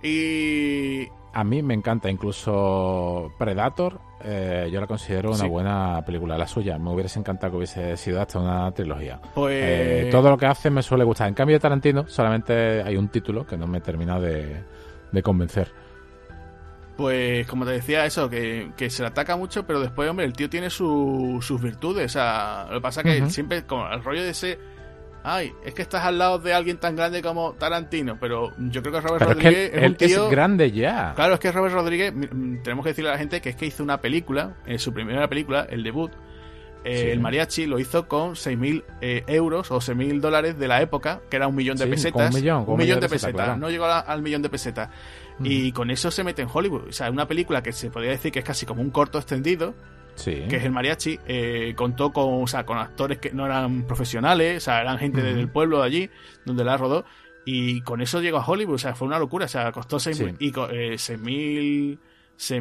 ¿eh? 0.01 1.07
Y. 1.07 1.11
A 1.33 1.43
mí 1.43 1.63
me 1.63 1.73
encanta, 1.73 2.09
incluso 2.09 3.31
Predator 3.37 3.99
eh, 4.25 4.69
yo 4.71 4.79
la 4.79 4.87
considero 4.87 5.31
una 5.31 5.45
buena 5.45 6.01
película, 6.05 6.37
la 6.37 6.47
suya. 6.47 6.77
Me 6.77 6.91
hubiese 6.91 7.19
encantado 7.19 7.51
que 7.51 7.57
hubiese 7.57 7.97
sido 7.97 8.21
hasta 8.21 8.39
una 8.39 8.71
trilogía. 8.71 9.19
Pues... 9.33 9.55
Eh, 9.61 10.09
todo 10.11 10.29
lo 10.29 10.37
que 10.37 10.45
hace 10.45 10.69
me 10.69 10.81
suele 10.81 11.03
gustar. 11.03 11.27
En 11.27 11.33
cambio 11.33 11.55
de 11.57 11.59
Tarantino, 11.59 12.07
solamente 12.07 12.81
hay 12.81 12.95
un 12.95 13.09
título 13.09 13.45
que 13.45 13.57
no 13.57 13.67
me 13.67 13.81
termina 13.81 14.19
de, 14.19 14.63
convencer. 15.21 15.71
Pues 16.95 17.45
como 17.47 17.65
te 17.65 17.71
decía, 17.71 18.05
eso, 18.05 18.29
que, 18.29 18.71
se 18.89 19.01
le 19.01 19.07
ataca 19.07 19.35
mucho, 19.35 19.65
pero 19.65 19.81
después, 19.81 20.09
hombre, 20.09 20.25
el 20.25 20.33
tío 20.33 20.49
tiene 20.49 20.69
sus 20.69 21.61
virtudes. 21.61 22.05
O 22.05 22.13
sea, 22.13 22.67
lo 22.69 22.75
que 22.75 22.81
pasa 22.81 23.01
es 23.01 23.21
que 23.21 23.29
siempre, 23.29 23.65
como 23.65 23.89
el 23.89 24.03
rollo 24.03 24.23
de 24.23 24.29
ese 24.29 24.57
ay, 25.23 25.53
es 25.63 25.73
que 25.73 25.81
estás 25.81 26.03
al 26.03 26.17
lado 26.17 26.39
de 26.39 26.53
alguien 26.53 26.77
tan 26.77 26.95
grande 26.95 27.21
como 27.21 27.53
Tarantino, 27.53 28.17
pero 28.19 28.51
yo 28.57 28.81
creo 28.81 28.93
que 28.93 29.01
Robert 29.01 29.25
Rodríguez 29.25 29.71
es, 29.73 29.89
un 29.89 29.95
tío... 29.95 30.25
es 30.25 30.31
grande 30.31 30.71
ya. 30.71 31.13
Claro, 31.15 31.35
es 31.35 31.39
que 31.39 31.51
Robert 31.51 31.73
Rodríguez, 31.73 32.13
tenemos 32.63 32.83
que 32.83 32.89
decirle 32.89 33.09
a 33.09 33.13
la 33.13 33.19
gente 33.19 33.41
que 33.41 33.49
es 33.49 33.55
que 33.55 33.65
hizo 33.65 33.83
una 33.83 34.01
película, 34.01 34.55
en 34.65 34.79
su 34.79 34.93
primera 34.93 35.27
película, 35.27 35.65
el 35.69 35.83
debut, 35.83 36.11
eh, 36.83 37.11
el 37.13 37.21
mariachi 37.21 37.65
lo 37.65 37.79
hizo 37.79 38.07
con 38.07 38.33
6.000 38.33 38.83
eh, 38.99 39.23
euros 39.27 39.71
o 39.71 39.77
6.000 39.77 40.19
dólares 40.19 40.59
de 40.59 40.67
la 40.67 40.81
época, 40.81 41.21
que 41.29 41.37
era 41.37 41.47
un 41.47 41.55
millón 41.55 41.77
de 41.77 41.87
pesetas. 41.87 42.33
Un 42.33 42.41
millón, 42.41 42.65
un 42.67 42.77
millón 42.77 42.99
de, 42.99 43.07
pesetas, 43.07 43.57
no 43.57 43.69
llegó 43.69 43.85
al 43.85 44.21
millón 44.21 44.41
de 44.41 44.49
pesetas. 44.49 44.89
Y 45.39 45.71
con 45.71 45.89
eso 45.89 46.11
se 46.11 46.23
mete 46.23 46.41
en 46.41 46.49
Hollywood. 46.51 46.89
O 46.89 46.91
sea, 46.91 47.09
una 47.09 47.27
película 47.27 47.63
que 47.63 47.71
se 47.71 47.89
podría 47.89 48.11
decir 48.11 48.31
que 48.31 48.39
es 48.39 48.45
casi 48.45 48.65
como 48.65 48.81
un 48.81 48.91
corto 48.91 49.17
extendido, 49.17 49.73
que 50.15 50.55
es 50.55 50.63
el 50.63 50.71
mariachi, 50.71 51.19
eh, 51.27 51.73
contó 51.75 52.11
con, 52.11 52.43
o 52.43 52.47
sea, 52.47 52.65
con 52.65 52.77
actores 52.77 53.17
que 53.19 53.31
no 53.31 53.45
eran 53.45 53.83
profesionales, 53.83 54.57
o 54.57 54.65
sea, 54.65 54.81
eran 54.81 54.97
gente 54.97 55.21
del 55.21 55.49
pueblo 55.49 55.79
de 55.79 55.85
allí, 55.85 56.09
donde 56.45 56.63
la 56.63 56.77
rodó, 56.77 57.05
y 57.45 57.81
con 57.81 58.01
eso 58.01 58.21
llegó 58.21 58.37
a 58.37 58.45
Hollywood, 58.45 58.75
o 58.75 58.79
sea, 58.79 58.95
fue 58.95 59.07
una 59.07 59.19
locura, 59.19 59.45
o 59.45 59.49
sea, 59.49 59.71
costó 59.71 59.97
6.000 59.97 60.37
eh, 60.71 61.17
mil 61.17 61.99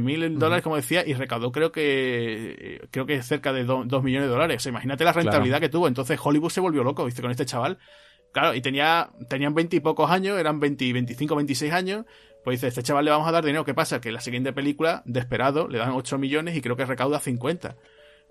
mil 0.01 0.39
dólares, 0.39 0.63
como 0.63 0.77
decía, 0.77 1.05
y 1.07 1.15
recaudó 1.15 1.51
creo 1.51 1.73
que 1.73 2.57
eh, 2.59 2.87
creo 2.91 3.07
que 3.07 3.23
cerca 3.23 3.53
de 3.53 3.65
2 3.65 4.03
millones 4.03 4.29
de 4.29 4.33
dólares. 4.33 4.57
O 4.59 4.61
sea, 4.61 4.71
imagínate 4.71 5.03
la 5.05 5.13
rentabilidad 5.13 5.61
que 5.61 5.69
tuvo. 5.69 5.89
Entonces 5.89 6.21
Hollywood 6.23 6.51
se 6.51 6.61
volvió 6.61 6.85
loco, 6.85 7.05
¿viste? 7.05 7.23
Con 7.23 7.31
este 7.31 7.47
chaval. 7.47 7.79
Claro, 8.33 8.55
y 8.55 8.63
tenía, 8.63 9.11
tenían 9.29 9.55
20 9.55 9.77
y 9.77 9.81
pocos 9.81 10.11
años, 10.11 10.39
eran 10.39 10.59
20, 10.59 10.93
25, 10.93 11.37
26 11.37 11.73
años, 11.73 12.07
pues 12.45 12.59
dice, 12.59 12.69
este 12.69 12.83
chaval 12.83 13.05
le 13.05 13.11
vamos 13.11 13.29
a 13.29 13.33
dar 13.33 13.45
dinero. 13.45 13.65
¿Qué 13.65 13.75
pasa? 13.75 14.01
Que 14.01 14.11
la 14.11 14.21
siguiente 14.21 14.53
película, 14.53 15.03
Desperado, 15.05 15.69
le 15.69 15.79
dan 15.79 15.91
8 15.91 16.19
millones 16.19 16.57
y 16.57 16.61
creo 16.61 16.77
que 16.77 16.85
recauda 16.85 17.21
50. 17.21 17.77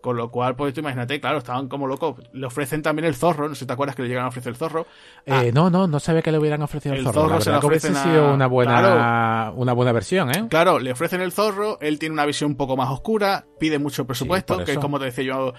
Con 0.01 0.17
lo 0.17 0.31
cual, 0.31 0.55
pues 0.55 0.73
tú 0.73 0.79
imagínate, 0.79 1.21
claro, 1.21 1.37
estaban 1.37 1.67
como 1.67 1.85
locos. 1.85 2.17
Le 2.33 2.47
ofrecen 2.47 2.81
también 2.81 3.05
el 3.05 3.15
zorro, 3.15 3.47
no 3.47 3.53
sé 3.53 3.59
si 3.59 3.65
te 3.67 3.73
acuerdas 3.73 3.95
que 3.95 4.01
le 4.01 4.07
llegan 4.07 4.25
a 4.25 4.29
ofrecer 4.29 4.49
el 4.49 4.57
zorro. 4.57 4.87
Eh, 5.27 5.31
ah, 5.31 5.43
no, 5.53 5.69
no, 5.69 5.85
no 5.87 5.99
sabía 5.99 6.23
que 6.23 6.31
le 6.31 6.39
hubieran 6.39 6.61
ofrecido 6.63 6.95
el, 6.95 7.03
zorro. 7.03 7.39
se 7.39 7.51
le 7.51 7.57
ofrecen 7.57 7.93
sido 7.95 8.33
una 8.33 8.47
buena, 8.47 9.53
una 9.55 9.73
buena 9.73 9.91
versión, 9.91 10.31
¿eh? 10.31 10.47
Claro, 10.49 10.79
le 10.79 10.91
ofrecen 10.91 11.21
el 11.21 11.31
zorro, 11.31 11.77
él 11.81 11.99
tiene 11.99 12.13
una 12.13 12.25
visión 12.25 12.51
un 12.51 12.57
poco 12.57 12.75
más 12.75 12.89
oscura, 12.89 13.45
pide 13.59 13.77
mucho 13.77 14.05
presupuesto, 14.07 14.63
que 14.65 14.71
es 14.71 14.79
como 14.79 14.97
te 14.97 15.05
decía 15.05 15.23
yo, 15.23 15.53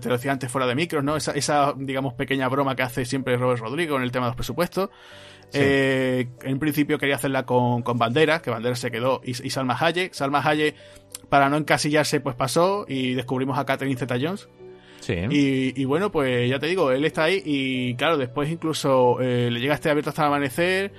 te 0.00 0.08
lo 0.08 0.14
decía 0.14 0.30
antes 0.30 0.50
fuera 0.50 0.68
de 0.68 0.76
micros, 0.76 1.02
¿no? 1.02 1.16
Esa, 1.16 1.32
esa, 1.32 1.74
digamos, 1.76 2.14
pequeña 2.14 2.48
broma 2.48 2.76
que 2.76 2.82
hace 2.82 3.04
siempre 3.04 3.36
Robert 3.36 3.60
Rodrigo 3.60 3.96
en 3.96 4.04
el 4.04 4.12
tema 4.12 4.26
de 4.26 4.30
los 4.30 4.36
presupuestos. 4.36 4.90
Eh, 5.52 6.28
en 6.42 6.58
principio 6.58 6.98
quería 6.98 7.16
hacerla 7.16 7.44
con, 7.46 7.82
con 7.82 7.98
Bandera, 7.98 8.42
que 8.42 8.50
Bandera 8.50 8.76
se 8.76 8.90
quedó, 8.90 9.20
y, 9.24 9.34
Salma 9.34 9.76
Hayek. 9.78 10.12
Salma 10.12 10.42
Hayek, 10.44 10.74
para 11.28 11.48
no 11.48 11.56
encasillarse, 11.56 12.20
pues 12.20 12.36
pasó 12.36 12.84
y 12.88 13.14
descubrimos 13.14 13.58
a 13.58 13.64
Catherine 13.64 13.98
Zeta 13.98 14.16
Jones. 14.20 14.48
Sí. 15.00 15.14
Y, 15.30 15.84
bueno, 15.84 16.10
pues 16.10 16.50
ya 16.50 16.58
te 16.58 16.66
digo, 16.66 16.90
él 16.90 17.04
está 17.04 17.24
ahí 17.24 17.42
y 17.44 17.94
claro, 17.94 18.18
después 18.18 18.50
incluso 18.50 19.20
eh, 19.20 19.48
le 19.50 19.60
llega 19.60 19.74
este 19.74 19.90
abierto 19.90 20.10
hasta 20.10 20.22
el 20.22 20.28
amanecer. 20.28 20.92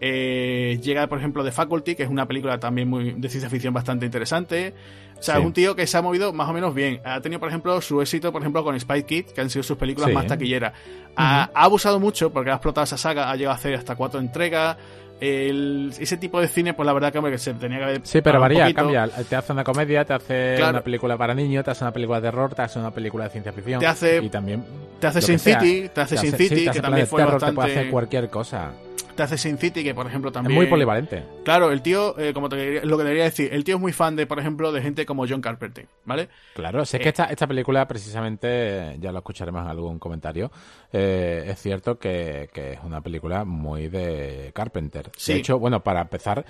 Eh, 0.00 0.78
llega, 0.82 1.06
por 1.06 1.18
ejemplo, 1.18 1.42
The 1.42 1.52
Faculty, 1.52 1.94
que 1.94 2.02
es 2.02 2.10
una 2.10 2.26
película 2.26 2.60
también 2.60 2.88
muy 2.88 3.12
de 3.12 3.28
ciencia 3.28 3.48
ficción 3.48 3.72
bastante 3.72 4.04
interesante. 4.04 4.74
O 5.18 5.22
sea, 5.22 5.38
es 5.38 5.44
un 5.44 5.52
tío 5.52 5.74
que 5.74 5.86
se 5.86 5.96
ha 5.96 6.02
movido 6.02 6.32
más 6.32 6.48
o 6.48 6.52
menos 6.52 6.74
bien. 6.74 7.00
Ha 7.04 7.20
tenido, 7.20 7.40
por 7.40 7.48
ejemplo, 7.48 7.80
su 7.80 8.00
éxito, 8.00 8.32
por 8.32 8.42
ejemplo, 8.42 8.62
con 8.62 8.78
Spy 8.78 9.02
Kid, 9.04 9.26
que 9.26 9.40
han 9.40 9.50
sido 9.50 9.62
sus 9.62 9.76
películas 9.76 10.12
más 10.12 10.26
taquilleras. 10.26 10.72
ha, 11.16 11.50
abusado 11.54 11.98
mucho 11.98 12.30
porque 12.30 12.50
ha 12.50 12.54
explotado 12.54 12.84
esa 12.84 12.98
saga, 12.98 13.30
ha 13.30 13.36
llegado 13.36 13.52
a 13.52 13.56
hacer 13.56 13.74
hasta 13.74 13.96
cuatro 13.96 14.20
entregas. 14.20 14.76
el, 15.20 15.92
ese 15.98 16.18
tipo 16.18 16.40
de 16.40 16.48
cine, 16.48 16.74
pues 16.74 16.86
la 16.86 16.92
verdad 16.92 17.12
que, 17.12 17.38
se 17.38 17.54
tenía 17.54 17.78
que 17.78 17.84
haber. 17.84 18.00
Sí, 18.04 18.20
pero 18.20 18.38
varía, 18.40 18.72
cambia. 18.74 19.08
Te 19.08 19.36
hace 19.36 19.52
una 19.52 19.64
comedia, 19.64 20.04
te 20.04 20.12
hace 20.12 20.62
una 20.62 20.82
película 20.82 21.16
para 21.16 21.34
niños, 21.34 21.64
te 21.64 21.70
hace 21.70 21.84
una 21.84 21.92
película 21.92 22.20
de 22.20 22.28
terror, 22.28 22.54
te 22.54 22.62
hace 22.62 22.78
una 22.78 22.90
película 22.90 23.24
de 23.24 23.30
ciencia 23.30 23.52
ficción. 23.52 23.80
Te 23.80 23.86
hace. 23.86 24.22
Y 24.22 24.28
también. 24.28 24.64
Te 25.00 25.06
hace 25.06 25.22
Sin 25.22 25.38
City, 25.38 25.90
te 25.92 26.00
hace 26.00 26.16
Sin 26.18 26.32
City, 26.32 26.68
que 26.70 26.80
también 26.80 27.06
fue 27.06 27.24
bastante. 27.24 27.46
Te 27.46 27.52
puede 27.52 27.72
hacer 27.72 27.90
cualquier 27.90 28.28
cosa 28.28 28.72
te 29.16 29.22
hace 29.22 29.38
Sin 29.38 29.58
City, 29.58 29.82
que 29.82 29.94
por 29.94 30.06
ejemplo 30.06 30.30
también... 30.30 30.52
Es 30.52 30.56
muy 30.56 30.70
polivalente. 30.70 31.24
Claro, 31.44 31.72
el 31.72 31.82
tío, 31.82 32.16
eh, 32.18 32.32
como 32.32 32.48
te, 32.48 32.84
lo 32.84 32.96
que 32.96 33.04
debería 33.04 33.24
decir, 33.24 33.52
el 33.52 33.64
tío 33.64 33.76
es 33.76 33.80
muy 33.80 33.92
fan 33.92 34.14
de, 34.14 34.26
por 34.26 34.38
ejemplo, 34.38 34.70
de 34.70 34.82
gente 34.82 35.04
como 35.04 35.26
John 35.28 35.40
Carpenter, 35.40 35.86
¿vale? 36.04 36.28
Claro, 36.54 36.84
si 36.84 36.96
es 36.96 37.02
que 37.02 37.08
eh, 37.08 37.10
esta, 37.10 37.24
esta 37.24 37.46
película 37.46 37.88
precisamente, 37.88 38.96
ya 39.00 39.10
lo 39.10 39.18
escucharemos 39.18 39.62
en 39.62 39.68
algún 39.68 39.98
comentario, 39.98 40.52
eh, 40.92 41.44
es 41.48 41.60
cierto 41.60 41.98
que, 41.98 42.48
es 42.54 42.78
una 42.84 43.00
película 43.00 43.44
muy 43.44 43.88
de 43.88 44.52
Carpenter. 44.54 45.10
De 45.26 45.34
hecho, 45.34 45.58
bueno, 45.58 45.82
para 45.82 46.02
empezar, 46.02 46.44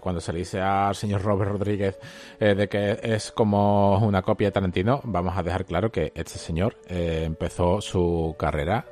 cuando 0.00 0.20
se 0.20 0.32
le 0.32 0.40
dice 0.40 0.60
al 0.60 0.94
señor 0.94 1.22
Robert 1.22 1.52
Rodríguez 1.52 1.98
de 2.38 2.68
que 2.68 2.98
es 3.02 3.30
como 3.32 3.98
una 3.98 4.22
copia 4.22 4.48
de 4.48 4.52
Tarantino, 4.52 5.00
vamos 5.04 5.36
a 5.36 5.42
dejar 5.42 5.64
claro 5.64 5.90
que 5.90 6.12
este 6.14 6.38
señor 6.38 6.76
empezó 6.88 7.80
su 7.80 8.34
carrera 8.38 8.86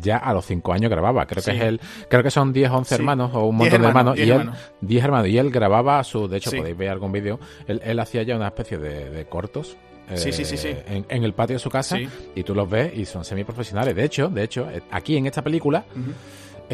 ya 0.00 0.18
a 0.18 0.32
los 0.32 0.46
5 0.46 0.72
años 0.72 0.90
grababa. 0.90 1.26
Creo 1.26 1.42
que 1.42 1.50
es 1.50 1.60
él, 1.60 1.80
creo 2.08 2.22
que 2.22 2.30
son 2.30 2.52
10, 2.52 2.70
11 2.70 2.94
hermanos 2.94 3.30
o 3.34 3.46
un 3.46 3.56
montón 3.56 3.82
de 3.82 3.88
hermanos. 3.88 4.18
y 4.18 4.30
él, 4.30 4.50
10 4.80 5.04
hermanos. 5.04 5.28
Y 5.28 5.38
él 5.38 5.50
grababa 5.50 6.02
su, 6.04 6.28
de 6.28 6.38
hecho 6.38 6.50
podéis 6.50 6.76
ver 6.76 6.90
algún 6.90 7.12
vídeo, 7.12 7.38
él, 7.66 7.98
hacía 7.98 8.22
ya 8.22 8.36
una 8.36 8.48
especie 8.48 8.78
de, 8.78 9.26
cortos. 9.26 9.76
Sí, 10.14 10.32
sí, 10.32 10.44
sí, 10.44 10.68
en, 10.86 11.24
el 11.24 11.32
patio 11.32 11.54
de 11.54 11.60
su 11.60 11.70
casa 11.70 11.96
y 12.34 12.42
tú 12.42 12.54
los 12.54 12.68
ves 12.68 12.92
y 12.94 13.04
son 13.06 13.24
semiprofesionales. 13.24 13.94
De 13.94 14.04
hecho, 14.04 14.28
de 14.28 14.42
hecho, 14.42 14.68
eh, 14.70 14.82
aquí 14.90 15.16
en 15.16 15.26
esta 15.26 15.40
película 15.40 15.84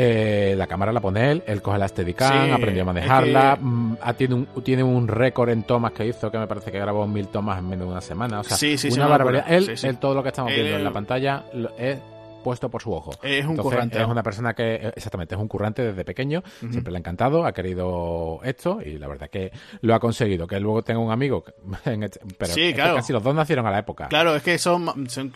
eh, 0.00 0.54
la 0.56 0.68
cámara 0.68 0.92
la 0.92 1.00
pone 1.00 1.32
él, 1.32 1.42
él 1.46 1.60
coge 1.60 1.76
la 1.76 1.88
Steadicam, 1.88 2.52
aprendió 2.52 2.82
a 2.82 2.86
manejarla, 2.86 3.58
mm, 3.60 3.96
tiene 4.16 4.34
un, 4.34 4.46
tiene 4.62 4.82
un 4.84 5.08
récord 5.08 5.48
en 5.48 5.64
tomas 5.64 5.90
que 5.90 6.06
hizo 6.06 6.30
que 6.30 6.38
me 6.38 6.46
parece 6.46 6.70
que 6.70 6.78
grabó 6.78 7.06
mil 7.08 7.26
tomas 7.28 7.58
en 7.58 7.68
menos 7.68 7.86
de 7.86 7.92
una 7.92 8.00
semana. 8.00 8.40
O 8.40 8.44
sea, 8.44 8.56
una 8.92 9.06
barbaridad. 9.08 9.46
Él, 9.48 9.74
él, 9.82 9.98
todo 9.98 10.14
lo 10.14 10.22
que 10.22 10.28
estamos 10.28 10.52
viendo 10.52 10.76
en 10.76 10.84
la 10.84 10.92
pantalla 10.92 11.44
es 11.76 11.98
puesto 12.42 12.70
por 12.70 12.82
su 12.82 12.92
ojo. 12.92 13.12
Es 13.22 13.44
un 13.44 13.56
currante. 13.56 14.00
Es 14.00 14.06
una 14.06 14.22
persona 14.22 14.54
que, 14.54 14.92
exactamente, 14.94 15.34
es 15.34 15.40
un 15.40 15.48
currante 15.48 15.82
desde 15.82 16.04
pequeño, 16.04 16.42
siempre 16.58 16.92
le 16.92 16.98
ha 16.98 17.00
encantado, 17.00 17.44
ha 17.44 17.52
querido 17.52 18.40
esto 18.42 18.80
y 18.84 18.98
la 18.98 19.08
verdad 19.08 19.28
que 19.30 19.52
lo 19.80 19.94
ha 19.94 20.00
conseguido. 20.00 20.46
Que 20.46 20.60
luego 20.60 20.82
tenga 20.82 21.00
un 21.00 21.12
amigo, 21.12 21.44
este, 21.84 22.20
pero 22.36 22.52
sí, 22.52 22.72
claro. 22.74 22.96
casi 22.96 23.12
los 23.12 23.22
dos 23.22 23.34
nacieron 23.34 23.66
a 23.66 23.70
la 23.70 23.78
época. 23.78 24.08
Claro, 24.08 24.34
es 24.36 24.42
que 24.42 24.58
son, 24.58 24.86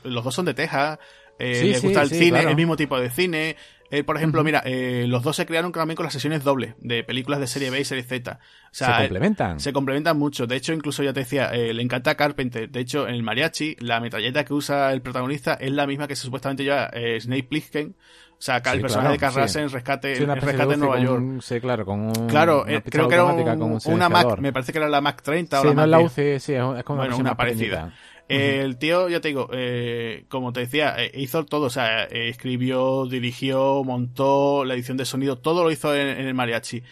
los 0.04 0.24
dos 0.24 0.34
son 0.34 0.44
de 0.44 0.54
Texas, 0.54 0.98
eh, 1.38 1.64
les 1.64 1.82
gusta 1.82 2.02
el 2.02 2.10
cine, 2.10 2.40
el 2.40 2.56
mismo 2.56 2.76
tipo 2.76 2.98
de 2.98 3.10
cine, 3.10 3.56
eh, 3.92 4.04
por 4.04 4.16
ejemplo, 4.16 4.42
mira, 4.42 4.62
eh, 4.64 5.04
los 5.06 5.22
dos 5.22 5.36
se 5.36 5.44
crearon 5.44 5.70
también 5.70 5.96
con 5.96 6.04
las 6.04 6.14
sesiones 6.14 6.42
dobles 6.42 6.74
de 6.78 7.04
películas 7.04 7.40
de 7.40 7.46
serie 7.46 7.68
B 7.68 7.78
y 7.78 7.84
serie 7.84 8.02
Z. 8.02 8.40
se 8.70 8.86
complementan. 8.86 9.60
se 9.60 9.70
complementan 9.74 10.18
mucho. 10.18 10.46
De 10.46 10.56
hecho, 10.56 10.72
incluso 10.72 11.02
ya 11.02 11.12
te 11.12 11.20
decía, 11.20 11.50
eh, 11.50 11.74
le 11.74 11.82
encanta 11.82 12.14
Carpenter. 12.14 12.70
De 12.70 12.80
hecho, 12.80 13.06
en 13.06 13.14
el 13.14 13.22
mariachi, 13.22 13.76
la 13.80 14.00
metralleta 14.00 14.46
que 14.46 14.54
usa 14.54 14.94
el 14.94 15.02
protagonista 15.02 15.52
es 15.60 15.72
la 15.72 15.86
misma 15.86 16.08
que 16.08 16.16
se 16.16 16.22
supuestamente 16.22 16.64
lleva 16.64 16.90
Snake 17.20 17.44
Plissken. 17.44 17.94
O 18.42 18.44
sea, 18.44 18.56
acá 18.56 18.72
el 18.72 18.80
personaje 18.80 19.12
de 19.12 19.18
Carl 19.18 19.38
en 19.38 19.70
Rescate, 19.70 20.14
rescate 20.14 20.74
en 20.74 20.80
Nueva 20.80 20.98
York. 20.98 21.42
sí, 21.42 21.60
claro, 21.60 21.84
con 21.84 22.00
un, 22.00 22.28
Claro, 22.28 22.64
creo 22.64 23.08
que 23.08 23.14
era 23.14 23.24
una 23.24 24.08
Mac, 24.08 24.38
me 24.38 24.54
parece 24.54 24.72
que 24.72 24.78
era 24.78 24.88
la 24.88 25.02
Mac 25.02 25.20
30 25.22 25.60
o 25.60 25.64
la 25.64 25.74
no 25.74 25.84
es 25.84 25.88
la 25.90 26.00
UCI, 26.00 26.40
sí, 26.40 26.54
es 26.54 26.82
como 26.82 27.00
bueno, 27.00 27.18
una 27.18 27.36
parecida. 27.36 27.92
El 28.32 28.78
tío, 28.78 29.08
ya 29.08 29.20
te 29.20 29.28
digo, 29.28 29.48
eh, 29.52 30.24
como 30.28 30.52
te 30.52 30.60
decía, 30.60 30.94
eh, 30.98 31.10
hizo 31.14 31.44
todo, 31.44 31.66
o 31.66 31.70
sea, 31.70 32.04
eh, 32.04 32.28
escribió, 32.28 33.06
dirigió, 33.06 33.82
montó 33.84 34.64
la 34.64 34.74
edición 34.74 34.96
de 34.96 35.04
sonido, 35.04 35.38
todo 35.38 35.64
lo 35.64 35.70
hizo 35.70 35.94
en, 35.94 36.08
el 36.08 36.34
mariachi. 36.34 36.82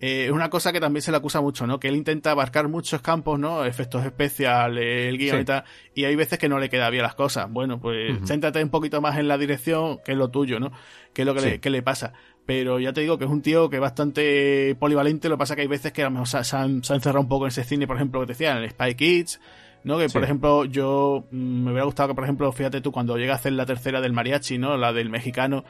es 0.00 0.30
una 0.30 0.50
cosa 0.50 0.72
que 0.72 0.80
también 0.80 1.02
se 1.02 1.10
le 1.10 1.16
acusa 1.16 1.40
mucho, 1.40 1.66
¿no? 1.66 1.80
Que 1.80 1.88
él 1.88 1.96
intenta 1.96 2.30
abarcar 2.30 2.68
muchos 2.68 3.00
campos, 3.00 3.38
¿no? 3.38 3.64
Efectos 3.64 4.04
especiales, 4.04 5.08
el 5.08 5.18
guion 5.18 5.40
y 5.40 5.44
tal, 5.44 5.64
y 5.94 6.04
hay 6.04 6.16
veces 6.16 6.38
que 6.38 6.48
no 6.48 6.58
le 6.58 6.68
queda 6.68 6.90
bien 6.90 7.02
las 7.02 7.14
cosas. 7.14 7.50
Bueno, 7.50 7.80
pues 7.80 8.18
céntrate 8.26 8.62
un 8.62 8.70
poquito 8.70 9.00
más 9.00 9.18
en 9.18 9.28
la 9.28 9.38
dirección, 9.38 10.00
que 10.04 10.12
es 10.12 10.18
lo 10.18 10.30
tuyo, 10.30 10.60
¿no? 10.60 10.72
Que 11.12 11.22
es 11.22 11.26
lo 11.26 11.34
que, 11.34 11.40
le, 11.40 11.60
que 11.60 11.70
le 11.70 11.82
pasa 11.82 12.12
pero 12.48 12.80
ya 12.80 12.94
te 12.94 13.02
digo 13.02 13.18
que 13.18 13.26
es 13.26 13.30
un 13.30 13.42
tío 13.42 13.68
que 13.68 13.76
es 13.76 13.82
bastante 13.82 14.74
polivalente, 14.80 15.28
lo 15.28 15.34
que 15.34 15.40
pasa 15.40 15.54
que 15.54 15.60
hay 15.60 15.68
veces 15.68 15.92
que 15.92 16.00
a 16.00 16.06
lo 16.06 16.12
mejor 16.12 16.28
se, 16.28 16.56
han, 16.56 16.76
encerrado 16.76 17.20
un 17.20 17.28
poco 17.28 17.44
en 17.44 17.48
ese 17.48 17.62
cine, 17.62 17.86
por 17.86 17.96
ejemplo, 17.96 18.20
que 18.20 18.26
te 18.28 18.32
decía, 18.32 18.52
en 18.52 18.64
el 18.64 18.70
Spy 18.70 18.94
Kids, 18.94 19.38
¿no? 19.84 19.98
Que, 19.98 20.08
por 20.08 20.24
ejemplo, 20.24 20.64
yo 20.64 21.24
mm, 21.30 21.64
me 21.64 21.70
hubiera 21.70 21.84
gustado 21.84 22.08
que, 22.10 22.14
por 22.14 22.24
ejemplo, 22.24 22.50
fíjate 22.52 22.80
tú, 22.80 22.92
cuando 22.92 23.16
llega 23.16 23.34
a 23.34 23.36
hacer 23.36 23.52
la 23.52 23.66
tercera 23.66 24.00
del 24.00 24.12
mariachi, 24.12 24.58
¿no? 24.58 24.76
La 24.76 24.92
del 24.92 25.10
mexicano, 25.10 25.64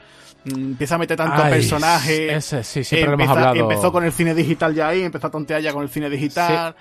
mm, 0.45 0.71
empieza 0.71 0.95
a 0.95 0.97
meter 0.97 1.17
tantos 1.17 1.47
personajes. 1.47 2.53
Ese, 2.53 2.63
sí, 2.63 2.83
siempre 2.83 3.13
hemos 3.13 3.29
hablado. 3.29 3.55
Empezó 3.55 3.91
con 3.91 4.03
el 4.03 4.11
cine 4.11 4.33
digital 4.33 4.73
ya 4.73 4.89
ahí, 4.89 5.01
empezó 5.01 5.27
a 5.27 5.31
tontear 5.31 5.61
ya 5.61 5.73
con 5.73 5.83
el 5.83 5.89
cine 5.89 6.09
digital. 6.09 6.75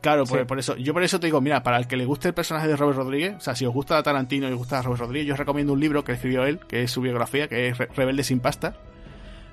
Claro, 0.00 0.24
pues, 0.24 0.44
por 0.44 0.58
eso. 0.58 0.76
Yo 0.76 0.92
por 0.92 1.02
eso 1.02 1.20
te 1.20 1.26
digo, 1.26 1.40
mira, 1.40 1.62
para 1.62 1.78
el 1.78 1.86
que 1.86 1.96
le 1.96 2.04
guste 2.04 2.28
el 2.28 2.34
personaje 2.34 2.68
de 2.68 2.76
Robert 2.76 2.98
Rodríguez, 2.98 3.36
o 3.36 3.40
sea, 3.40 3.54
si 3.54 3.64
os 3.64 3.72
gusta 3.72 4.02
Tarantino 4.02 4.48
y 4.48 4.52
os 4.52 4.58
gusta 4.58 4.82
Robert 4.82 5.00
Rodríguez, 5.00 5.28
yo 5.28 5.34
os 5.34 5.38
recomiendo 5.38 5.72
un 5.72 5.80
libro 5.80 6.04
que 6.04 6.12
escribió 6.12 6.44
él, 6.44 6.60
que 6.66 6.82
es 6.82 6.90
su 6.90 7.00
biografía, 7.00 7.48
que 7.48 7.68
es 7.68 7.78
Rebelde 7.78 8.22
sin 8.22 8.40
pasta. 8.40 8.74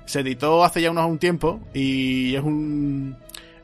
Se 0.04 0.20
editó 0.20 0.64
hace 0.64 0.82
ya 0.82 0.90
unos 0.90 1.08
un 1.08 1.18
tiempo 1.18 1.60
y 1.72 2.34
es 2.34 2.42
un 2.42 3.16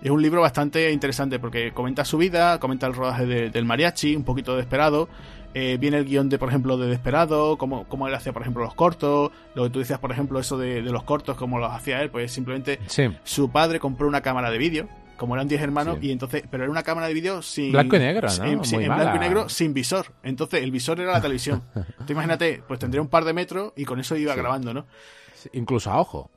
es 0.02 0.10
un 0.10 0.22
libro 0.22 0.40
bastante 0.40 0.92
interesante 0.92 1.38
porque 1.38 1.72
comenta 1.72 2.04
su 2.04 2.18
vida, 2.18 2.60
comenta 2.60 2.86
el 2.86 2.94
rodaje 2.94 3.26
del 3.26 3.64
mariachi, 3.64 4.14
un 4.14 4.24
poquito 4.24 4.52
de 4.52 4.58
Desperado. 4.58 5.08
Eh, 5.54 5.76
viene 5.80 5.96
el 5.96 6.04
guion 6.04 6.28
de, 6.28 6.38
por 6.38 6.50
ejemplo, 6.50 6.76
de 6.76 6.88
Desperado, 6.88 7.56
cómo, 7.56 7.88
cómo 7.88 8.06
él 8.06 8.14
hacía, 8.14 8.32
por 8.32 8.42
ejemplo, 8.42 8.62
los 8.62 8.74
cortos. 8.74 9.32
Lo 9.54 9.64
que 9.64 9.70
tú 9.70 9.78
decías, 9.80 9.98
por 9.98 10.12
ejemplo, 10.12 10.38
eso 10.38 10.56
de, 10.56 10.82
los 10.82 11.02
cortos, 11.02 11.36
cómo 11.36 11.58
los 11.58 11.72
hacía 11.72 12.00
él, 12.02 12.10
pues 12.10 12.30
simplemente 12.30 12.78
su 13.24 13.50
padre 13.50 13.80
compró 13.80 14.06
una 14.06 14.20
cámara 14.20 14.50
de 14.50 14.58
vídeo, 14.58 14.88
como 15.16 15.34
eran 15.34 15.48
10 15.48 15.62
hermanos, 15.62 15.98
y 16.00 16.12
entonces, 16.12 16.44
pero 16.48 16.62
era 16.62 16.70
una 16.70 16.84
cámara 16.84 17.08
de 17.08 17.14
vídeo 17.14 17.42
sin. 17.42 17.72
Blanco 17.72 17.96
y 17.96 17.98
negro, 17.98 18.28
¿no? 18.38 18.44
en 18.44 18.60
blanco 18.60 19.16
y 19.16 19.18
negro, 19.18 19.48
sin 19.48 19.74
visor. 19.74 20.12
Entonces, 20.22 20.62
el 20.62 20.70
visor 20.70 21.00
era 21.00 21.12
la 21.12 21.20
televisión. 21.20 21.64
Tú 22.06 22.12
imagínate, 22.12 22.62
pues 22.68 22.78
tendría 22.78 23.02
un 23.02 23.08
par 23.08 23.24
de 23.24 23.32
metros 23.32 23.72
y 23.74 23.84
con 23.84 23.98
eso 23.98 24.16
iba 24.16 24.34
grabando, 24.36 24.72
¿no? 24.72 24.86
incluso 25.52 25.90
a 25.90 26.00
ojo. 26.00 26.30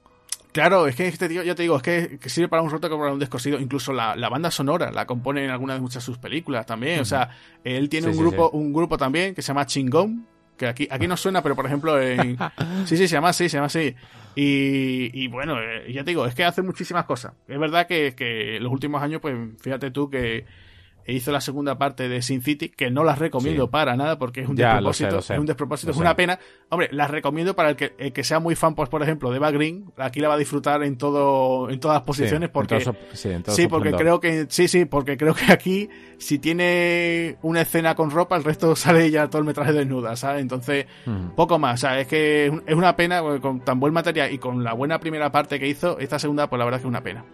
Claro, 0.52 0.86
es 0.88 0.96
que 0.96 1.08
este 1.08 1.30
tío, 1.30 1.44
ya 1.44 1.56
te 1.56 1.62
digo, 1.62 1.78
es 1.78 1.84
que, 1.84 2.20
sirve 2.30 2.50
para 2.50 2.62
un 2.62 2.70
roto 2.70 2.90
como 2.90 3.04
para 3.04 3.14
un 3.14 3.20
descosido. 3.20 3.60
Incluso 3.60 3.94
la, 3.94 4.16
banda 4.30 4.52
sonora 4.52 4.92
la 4.92 5.06
compone 5.06 5.46
en 5.46 5.52
algunas 5.52 5.78
de 5.78 5.82
muchas 5.82 6.04
de 6.04 6.06
sus 6.06 6.18
películas 6.18 6.66
también. 6.66 7.00
O 7.00 7.06
sea, 7.06 7.30
él 7.64 7.88
tiene 7.90 8.08
un 8.08 8.18
grupo, 8.18 8.50
un 8.50 8.74
grupo 8.74 8.98
también 8.98 9.34
que 9.34 9.42
se 9.42 9.50
llama 9.50 9.66
Chingón, 9.66 10.28
que 10.58 10.68
aquí, 10.68 10.88
aquí 10.92 11.08
no 11.08 11.16
suena, 11.16 11.42
pero 11.42 11.56
por 11.56 11.66
ejemplo 11.66 12.00
en... 12.00 12.38
Sí, 12.86 12.98
sí, 12.98 13.08
se 13.08 13.14
llama 13.14 13.30
así, 13.30 13.48
se 13.48 13.58
llama 13.58 13.68
así. 13.68 13.96
Y, 14.36 15.24
y 15.24 15.28
bueno, 15.28 15.60
eh, 15.62 15.92
ya 15.92 16.04
te 16.04 16.12
digo, 16.12 16.26
es 16.26 16.36
que 16.36 16.44
hace 16.44 16.62
muchísimas 16.62 17.06
cosas. 17.06 17.34
Es 17.48 17.60
verdad 17.60 17.88
que, 17.88 18.14
que 18.16 18.60
los 18.60 18.72
últimos 18.72 19.02
años, 19.02 19.22
pues 19.22 19.36
fíjate 19.62 19.92
tú 19.92 20.10
que 20.10 20.46
e 21.06 21.14
hizo 21.14 21.32
la 21.32 21.42
segunda 21.42 21.78
parte 21.78 22.08
de 22.10 22.22
Sin 22.22 22.42
City, 22.42 22.70
que 22.70 22.92
no 22.92 23.04
las 23.04 23.20
recomiendo 23.20 23.70
para 23.70 23.96
nada 23.96 24.18
porque 24.18 24.42
es 24.42 24.50
un 24.50 24.56
despropósito. 24.56 25.20
es 25.20 25.30
un 25.32 25.46
despropósito, 25.46 25.92
es 25.92 25.98
una 25.98 26.16
pena. 26.16 26.40
Hombre, 26.70 26.90
las 26.92 27.10
recomiendo 27.10 27.56
para 27.56 27.72
el 27.72 27.76
que, 27.76 27.94
el 27.98 28.14
que 28.14 28.24
sea 28.24 28.40
muy 28.40 28.56
fan, 28.56 28.76
pues 28.76 28.90
por 28.90 29.02
ejemplo, 29.02 29.30
de 29.30 29.38
Eva 29.38 29.52
Green, 29.52 29.92
aquí 29.98 30.20
la 30.20 30.28
va 30.28 30.36
a 30.36 30.38
disfrutar 30.38 30.84
en 30.84 30.98
todo, 30.98 31.70
en 31.70 31.80
todas 31.80 31.96
las 31.96 32.04
posiciones 32.04 32.50
porque. 32.50 32.84
sí, 33.48 33.68
porque 33.68 33.92
creo 33.92 34.20
que, 34.20 34.46
sí, 34.50 34.68
sí, 34.68 34.86
porque 34.86 35.18
creo 35.18 35.34
que 35.34 35.52
aquí, 35.52 35.90
si 36.18 36.40
tiene 36.40 37.38
una 37.42 37.62
escena 37.62 37.96
con 37.96 38.12
ropa, 38.12 38.36
el 38.36 38.44
resto 38.44 38.76
sale 38.76 39.10
ya 39.12 39.30
todo 39.30 39.40
el 39.40 39.46
metraje 39.46 39.74
desnuda, 39.74 40.16
¿sabes? 40.16 40.42
Entonces, 40.42 40.86
poco 41.36 41.60
más. 41.60 41.76
O 41.76 41.88
sea, 41.88 42.00
es 42.00 42.08
que 42.08 42.48
es 42.66 42.76
una 42.76 42.96
pena, 42.96 43.22
con 43.42 43.62
tan 43.62 43.80
buen 43.80 43.94
material 43.94 44.32
y 44.32 44.38
con 44.38 44.64
la 44.64 44.74
buena 44.74 45.00
primera 45.00 45.32
parte 45.32 45.60
que 45.60 45.68
hizo, 45.68 45.98
esta 46.00 46.20
segunda, 46.20 46.50
pues 46.50 46.60
la 46.60 46.66
verdad 46.66 46.80
es 46.80 46.82
que 46.82 46.88
es 46.88 46.90
una 46.90 47.04
pena. 47.04 47.26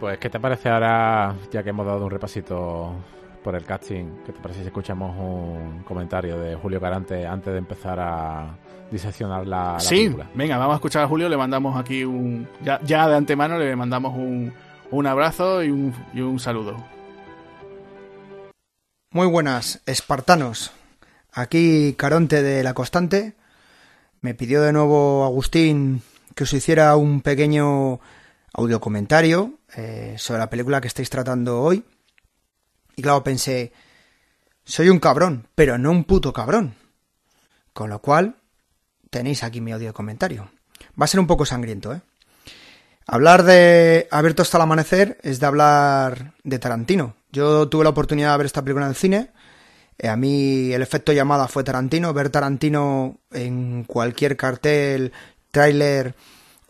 Pues, 0.00 0.16
¿qué 0.16 0.30
te 0.30 0.40
parece 0.40 0.70
ahora, 0.70 1.36
ya 1.52 1.62
que 1.62 1.68
hemos 1.68 1.84
dado 1.84 2.06
un 2.06 2.10
repasito 2.10 2.90
por 3.44 3.54
el 3.54 3.64
casting, 3.66 4.22
qué 4.24 4.32
te 4.32 4.40
parece 4.40 4.60
si 4.60 4.66
escuchamos 4.68 5.14
un 5.14 5.82
comentario 5.82 6.38
de 6.38 6.54
Julio 6.56 6.80
Carante 6.80 7.26
antes 7.26 7.52
de 7.52 7.58
empezar 7.58 8.00
a 8.00 8.56
diseccionar 8.90 9.46
la, 9.46 9.74
la 9.74 9.80
sí, 9.80 10.10
venga, 10.34 10.56
vamos 10.56 10.72
a 10.72 10.76
escuchar 10.76 11.04
a 11.04 11.06
Julio, 11.06 11.28
le 11.28 11.36
mandamos 11.36 11.78
aquí 11.78 12.02
un... 12.02 12.48
Ya, 12.62 12.80
ya 12.82 13.06
de 13.08 13.16
antemano 13.16 13.58
le 13.58 13.76
mandamos 13.76 14.16
un, 14.16 14.50
un 14.90 15.06
abrazo 15.06 15.62
y 15.62 15.70
un, 15.70 15.94
y 16.14 16.22
un 16.22 16.40
saludo. 16.40 16.82
Muy 19.10 19.26
buenas, 19.26 19.82
espartanos. 19.84 20.72
Aquí 21.30 21.94
Caronte 21.98 22.42
de 22.42 22.62
La 22.62 22.72
Constante. 22.72 23.34
Me 24.22 24.32
pidió 24.34 24.62
de 24.62 24.72
nuevo 24.72 25.26
Agustín 25.26 26.00
que 26.34 26.44
os 26.44 26.52
hiciera 26.54 26.96
un 26.96 27.20
pequeño 27.20 28.00
audio 28.54 28.80
comentario 28.80 29.59
eh, 29.76 30.14
sobre 30.18 30.40
la 30.40 30.50
película 30.50 30.80
que 30.80 30.88
estáis 30.88 31.10
tratando 31.10 31.60
hoy. 31.60 31.84
Y 32.96 33.02
claro, 33.02 33.22
pensé, 33.22 33.72
soy 34.64 34.88
un 34.88 34.98
cabrón, 34.98 35.48
pero 35.54 35.78
no 35.78 35.90
un 35.90 36.04
puto 36.04 36.32
cabrón. 36.32 36.74
Con 37.72 37.90
lo 37.90 38.00
cual, 38.00 38.36
tenéis 39.10 39.42
aquí 39.42 39.60
mi 39.60 39.72
audio 39.72 39.92
comentario. 39.92 40.50
Va 41.00 41.04
a 41.04 41.08
ser 41.08 41.20
un 41.20 41.26
poco 41.26 41.44
sangriento, 41.44 41.92
¿eh? 41.92 42.00
Hablar 43.06 43.42
de 43.42 44.06
Abierto 44.12 44.42
hasta 44.42 44.56
el 44.58 44.62
amanecer 44.62 45.18
es 45.22 45.40
de 45.40 45.46
hablar 45.46 46.34
de 46.44 46.58
Tarantino. 46.60 47.16
Yo 47.32 47.68
tuve 47.68 47.82
la 47.82 47.90
oportunidad 47.90 48.32
de 48.32 48.38
ver 48.38 48.46
esta 48.46 48.62
película 48.62 48.86
en 48.86 48.90
el 48.90 48.96
cine. 48.96 49.30
Eh, 49.98 50.08
a 50.08 50.16
mí 50.16 50.72
el 50.72 50.80
efecto 50.80 51.12
llamada 51.12 51.48
fue 51.48 51.64
Tarantino. 51.64 52.14
Ver 52.14 52.30
Tarantino 52.30 53.18
en 53.32 53.82
cualquier 53.82 54.36
cartel, 54.36 55.12
tráiler 55.50 56.14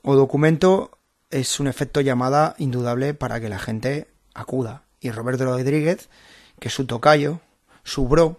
o 0.02 0.16
documento 0.16 0.99
es 1.30 1.60
un 1.60 1.66
efecto 1.66 2.00
llamada 2.00 2.54
indudable 2.58 3.14
para 3.14 3.40
que 3.40 3.48
la 3.48 3.58
gente 3.58 4.08
acuda. 4.34 4.84
Y 5.00 5.10
Roberto 5.10 5.44
Rodríguez, 5.44 6.08
que 6.58 6.68
es 6.68 6.74
su 6.74 6.86
tocayo, 6.86 7.40
su 7.84 8.06
bro, 8.06 8.38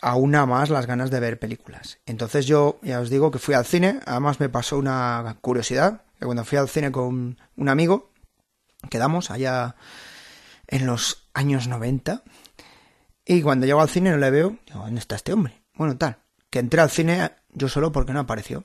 aúna 0.00 0.46
más 0.46 0.70
las 0.70 0.86
ganas 0.86 1.10
de 1.10 1.20
ver 1.20 1.38
películas. 1.38 1.98
Entonces 2.06 2.46
yo 2.46 2.78
ya 2.82 3.00
os 3.00 3.10
digo 3.10 3.30
que 3.30 3.38
fui 3.38 3.54
al 3.54 3.64
cine, 3.64 4.00
además 4.06 4.40
me 4.40 4.48
pasó 4.48 4.78
una 4.78 5.36
curiosidad, 5.40 6.02
que 6.18 6.26
cuando 6.26 6.44
fui 6.44 6.58
al 6.58 6.68
cine 6.68 6.90
con 6.90 7.38
un 7.56 7.68
amigo, 7.68 8.10
quedamos 8.90 9.30
allá 9.30 9.76
en 10.66 10.86
los 10.86 11.28
años 11.34 11.68
90, 11.68 12.22
y 13.24 13.42
cuando 13.42 13.66
llego 13.66 13.80
al 13.80 13.88
cine 13.88 14.10
no 14.10 14.16
le 14.16 14.30
veo, 14.30 14.58
digo, 14.66 14.80
¿dónde 14.80 14.98
está 14.98 15.14
este 15.14 15.32
hombre? 15.32 15.62
Bueno, 15.74 15.96
tal, 15.96 16.18
que 16.50 16.58
entré 16.58 16.80
al 16.80 16.90
cine 16.90 17.30
yo 17.52 17.68
solo 17.68 17.92
porque 17.92 18.12
no 18.12 18.20
apareció. 18.20 18.64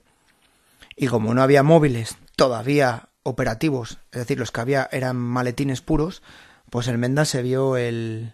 Y 0.97 1.07
como 1.07 1.33
no 1.33 1.43
había 1.43 1.63
móviles 1.63 2.17
todavía 2.35 3.09
operativos, 3.23 3.99
es 4.11 4.19
decir, 4.19 4.39
los 4.39 4.51
que 4.51 4.61
había 4.61 4.89
eran 4.91 5.15
maletines 5.15 5.81
puros, 5.81 6.23
pues 6.69 6.87
el 6.87 6.97
Menda 6.97 7.23
se 7.23 7.43
vio 7.43 7.77
el, 7.77 8.33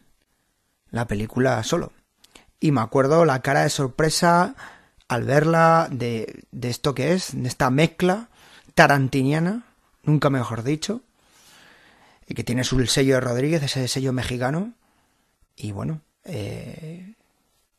la 0.89 1.05
película 1.05 1.61
solo. 1.63 1.91
Y 2.59 2.71
me 2.71 2.81
acuerdo 2.81 3.25
la 3.25 3.41
cara 3.41 3.63
de 3.63 3.69
sorpresa 3.69 4.55
al 5.09 5.25
verla 5.25 5.89
de, 5.91 6.45
de 6.51 6.69
esto 6.69 6.95
que 6.95 7.11
es, 7.11 7.31
de 7.33 7.47
esta 7.47 7.69
mezcla 7.69 8.29
tarantiniana, 8.73 9.65
nunca 10.03 10.29
mejor 10.29 10.63
dicho, 10.63 11.01
y 12.27 12.33
que 12.33 12.43
tiene 12.43 12.63
su 12.63 12.83
sello 12.87 13.15
de 13.15 13.21
Rodríguez, 13.21 13.61
ese 13.63 13.87
sello 13.89 14.13
mexicano. 14.13 14.73
Y 15.55 15.73
bueno, 15.73 16.01
eh, 16.23 17.12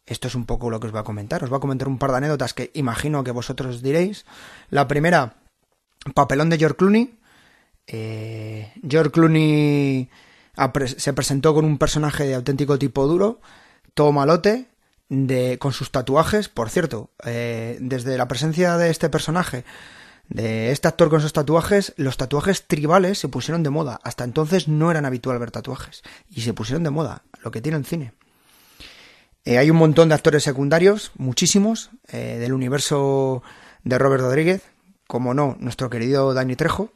esto 0.06 0.28
es 0.28 0.34
un 0.34 0.44
poco 0.44 0.70
lo 0.70 0.80
que 0.80 0.86
os 0.86 0.92
voy 0.92 1.00
a 1.00 1.04
comentar. 1.04 1.42
Os 1.42 1.50
voy 1.50 1.56
a 1.56 1.60
comentar 1.60 1.88
un 1.88 1.98
par 1.98 2.10
de 2.10 2.18
anécdotas 2.18 2.52
que 2.52 2.70
imagino 2.74 3.24
que 3.24 3.30
vosotros 3.30 3.82
diréis. 3.82 4.26
La 4.70 4.86
primera, 4.86 5.36
papelón 6.14 6.50
de 6.50 6.58
George 6.58 6.76
Clooney. 6.76 7.18
Eh, 7.86 8.72
George 8.86 9.10
Clooney 9.10 10.10
se 10.96 11.12
presentó 11.12 11.54
con 11.54 11.64
un 11.64 11.78
personaje 11.78 12.24
de 12.24 12.34
auténtico 12.34 12.78
tipo 12.78 13.06
duro, 13.06 13.40
todo 13.94 14.12
malote, 14.12 14.68
de, 15.08 15.58
con 15.58 15.72
sus 15.72 15.90
tatuajes. 15.90 16.48
Por 16.48 16.68
cierto, 16.68 17.10
eh, 17.24 17.78
desde 17.80 18.18
la 18.18 18.28
presencia 18.28 18.76
de 18.76 18.90
este 18.90 19.08
personaje, 19.08 19.64
de 20.28 20.70
este 20.70 20.88
actor 20.88 21.08
con 21.08 21.22
sus 21.22 21.32
tatuajes, 21.32 21.94
los 21.96 22.18
tatuajes 22.18 22.66
tribales 22.66 23.18
se 23.18 23.28
pusieron 23.28 23.62
de 23.62 23.70
moda. 23.70 24.00
Hasta 24.02 24.24
entonces 24.24 24.68
no 24.68 24.90
eran 24.90 25.06
habitual 25.06 25.38
ver 25.38 25.50
tatuajes. 25.50 26.02
Y 26.28 26.42
se 26.42 26.52
pusieron 26.52 26.82
de 26.82 26.90
moda, 26.90 27.22
lo 27.42 27.50
que 27.50 27.62
tiene 27.62 27.78
el 27.78 27.86
cine. 27.86 28.12
Eh, 29.44 29.58
hay 29.58 29.70
un 29.70 29.76
montón 29.76 30.08
de 30.08 30.14
actores 30.14 30.42
secundarios, 30.42 31.12
muchísimos, 31.16 31.90
eh, 32.08 32.38
del 32.38 32.54
universo 32.54 33.42
de 33.82 33.98
Robert 33.98 34.22
Rodríguez, 34.22 34.62
como 35.06 35.34
no, 35.34 35.56
nuestro 35.60 35.90
querido 35.90 36.32
Danny 36.32 36.56
Trejo. 36.56 36.90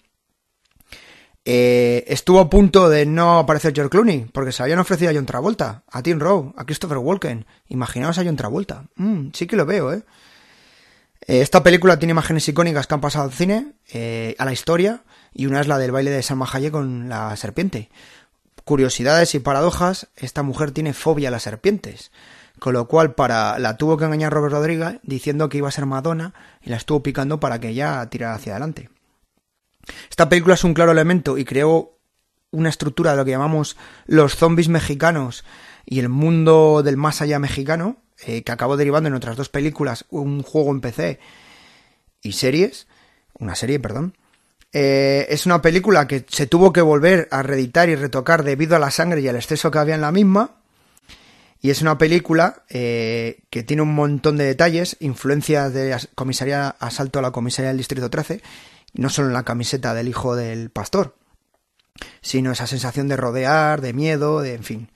Eh, 1.45 2.05
estuvo 2.09 2.41
a 2.41 2.49
punto 2.49 2.89
de 2.89 3.07
no 3.07 3.39
aparecer 3.39 3.75
George 3.75 3.91
Clooney, 3.91 4.27
porque 4.33 4.53
se 4.53 4.63
habían 4.63 4.79
ofrecido 4.79 5.11
a 5.11 5.15
John 5.15 5.27
Travolta, 5.27 5.83
a 5.91 6.03
Tim 6.03 6.19
Rowe, 6.19 6.55
a 6.57 6.65
Christopher 6.65 6.99
Walken. 6.99 7.47
Imaginaos 7.69 8.19
a 8.19 8.25
John 8.25 8.37
Travolta. 8.37 8.85
Mm, 8.97 9.29
sí 9.35 9.47
que 9.47 9.57
lo 9.57 9.67
veo, 9.67 9.93
¿eh? 9.93 10.03
Esta 11.21 11.63
película 11.63 11.99
tiene 11.99 12.13
imágenes 12.13 12.49
icónicas 12.49 12.87
que 12.87 12.95
han 12.95 13.03
pasado 13.03 13.27
al 13.27 13.33
cine, 13.33 13.73
a 14.39 14.45
la 14.47 14.53
historia, 14.53 15.03
y 15.35 15.45
una 15.45 15.61
es 15.61 15.67
la 15.67 15.77
del 15.77 15.91
baile 15.91 16.11
de 16.11 16.23
Salma 16.23 16.49
Hayek 16.51 16.73
con 16.73 17.11
la 17.11 17.37
serpiente. 17.37 17.91
Curiosidades 18.65 19.35
y 19.35 19.39
paradojas, 19.39 20.09
esta 20.17 20.43
mujer 20.43 20.71
tiene 20.71 20.95
fobia 20.95 21.29
a 21.29 21.33
las 21.33 21.43
serpientes. 21.43 22.13
Con 22.59 22.75
lo 22.75 22.89
cual, 22.89 23.15
para 23.15 23.59
la 23.59 23.77
tuvo 23.77 23.97
que 23.97 24.05
engañar 24.05 24.33
Robert 24.33 24.53
Rodríguez 24.53 24.99
diciendo 25.03 25.49
que 25.49 25.59
iba 25.59 25.69
a 25.69 25.73
ser 25.73 25.87
Madonna 25.87 26.35
y 26.63 26.71
la 26.71 26.77
estuvo 26.77 27.03
picando 27.03 27.41
para 27.41 27.61
que 27.61 27.69
ella 27.69 28.09
tirara 28.11 28.35
hacia 28.35 28.53
adelante. 28.53 28.91
Esta 30.11 30.29
película 30.29 30.55
es 30.55 30.65
un 30.65 30.75
claro 30.75 30.93
elemento 30.93 31.39
y 31.39 31.45
creó 31.45 31.99
una 32.51 32.69
estructura 32.69 33.13
de 33.13 33.17
lo 33.19 33.25
que 33.25 33.31
llamamos 33.31 33.77
los 34.07 34.37
zombies 34.37 34.69
mexicanos 34.69 35.45
y 35.85 36.01
el 36.01 36.09
mundo 36.09 36.83
del 36.83 36.97
más 36.97 37.21
allá 37.23 37.39
mexicano, 37.39 37.97
eh, 38.27 38.43
que 38.43 38.53
acabó 38.53 38.77
derivando 38.77 39.09
en 39.09 39.15
otras 39.15 39.37
dos 39.37 39.49
películas, 39.49 40.05
un 40.11 40.43
juego 40.43 40.71
en 40.71 40.81
PC 40.81 41.21
y 42.23 42.33
series, 42.33 42.87
una 43.39 43.55
serie, 43.55 43.79
perdón. 43.79 44.15
Eh, 44.73 45.27
es 45.31 45.47
una 45.47 45.63
película 45.63 46.07
que 46.07 46.27
se 46.29 46.47
tuvo 46.47 46.73
que 46.73 46.83
volver 46.83 47.29
a 47.31 47.43
reeditar 47.43 47.89
y 47.89 47.95
retocar 47.95 48.43
debido 48.45 48.77
a 48.77 48.79
la 48.79 48.91
sangre 48.91 49.21
y 49.21 49.29
al 49.29 49.37
exceso 49.37 49.71
que 49.71 49.79
había 49.79 49.95
en 49.95 50.03
la 50.03 50.13
misma, 50.13 50.57
y 51.61 51.71
es 51.71 51.83
una 51.83 51.99
película 51.99 52.63
eh, 52.69 53.43
que 53.51 53.63
tiene 53.63 53.83
un 53.83 53.95
montón 53.95 54.37
de 54.37 54.45
detalles, 54.45 54.97
influencias 55.01 55.73
de 55.73 55.97
comisaría 56.15 56.69
asalto 56.69 57.19
a 57.19 57.23
la 57.23 57.33
comisaría 57.33 57.69
del 57.69 57.79
Distrito 57.79 58.11
13, 58.11 58.43
no 58.95 59.11
solo 59.11 59.29
en 59.29 59.35
la 59.35 59.45
camiseta 59.45 59.93
del 59.95 60.09
hijo 60.09 60.37
del 60.37 60.71
pastor, 60.71 61.17
sino 62.21 62.53
esa 62.53 62.67
sensación 62.67 63.09
de 63.09 63.17
rodear, 63.17 63.81
de 63.81 63.93
miedo, 63.93 64.41
de 64.41 64.55
en 64.55 64.63
fin. 64.63 64.91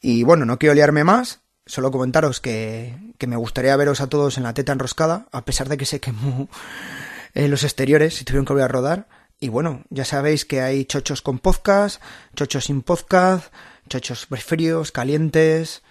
Y 0.00 0.22
bueno, 0.22 0.46
no 0.46 0.58
quiero 0.58 0.74
liarme 0.74 1.04
más, 1.04 1.40
solo 1.66 1.90
comentaros 1.90 2.40
que, 2.40 2.96
que 3.18 3.26
me 3.26 3.36
gustaría 3.36 3.76
veros 3.76 4.00
a 4.00 4.08
todos 4.08 4.38
en 4.38 4.44
la 4.44 4.54
teta 4.54 4.72
enroscada, 4.72 5.26
a 5.32 5.44
pesar 5.44 5.68
de 5.68 5.76
que 5.76 5.86
se 5.86 6.00
quemó 6.00 6.48
en 7.34 7.50
los 7.50 7.62
exteriores 7.62 8.14
si 8.14 8.24
tuvieron 8.24 8.46
que 8.46 8.54
volver 8.54 8.64
a 8.64 8.68
rodar. 8.68 9.08
Y 9.38 9.48
bueno, 9.48 9.84
ya 9.90 10.06
sabéis 10.06 10.46
que 10.46 10.62
hay 10.62 10.86
chochos 10.86 11.20
con 11.20 11.38
podcast, 11.38 12.00
chochos 12.34 12.66
sin 12.66 12.80
podcast, 12.80 13.52
chochos 13.88 14.26
fríos, 14.44 14.92
calientes, 14.92 15.82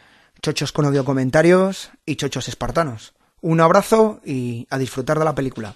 chochos 0.41 0.71
con 0.71 0.85
audio 0.85 1.05
comentarios 1.05 1.91
y 2.05 2.15
chochos 2.15 2.47
espartanos. 2.47 3.13
Un 3.41 3.61
abrazo 3.61 4.21
y 4.25 4.67
a 4.69 4.77
disfrutar 4.77 5.19
de 5.19 5.25
la 5.25 5.35
película. 5.35 5.75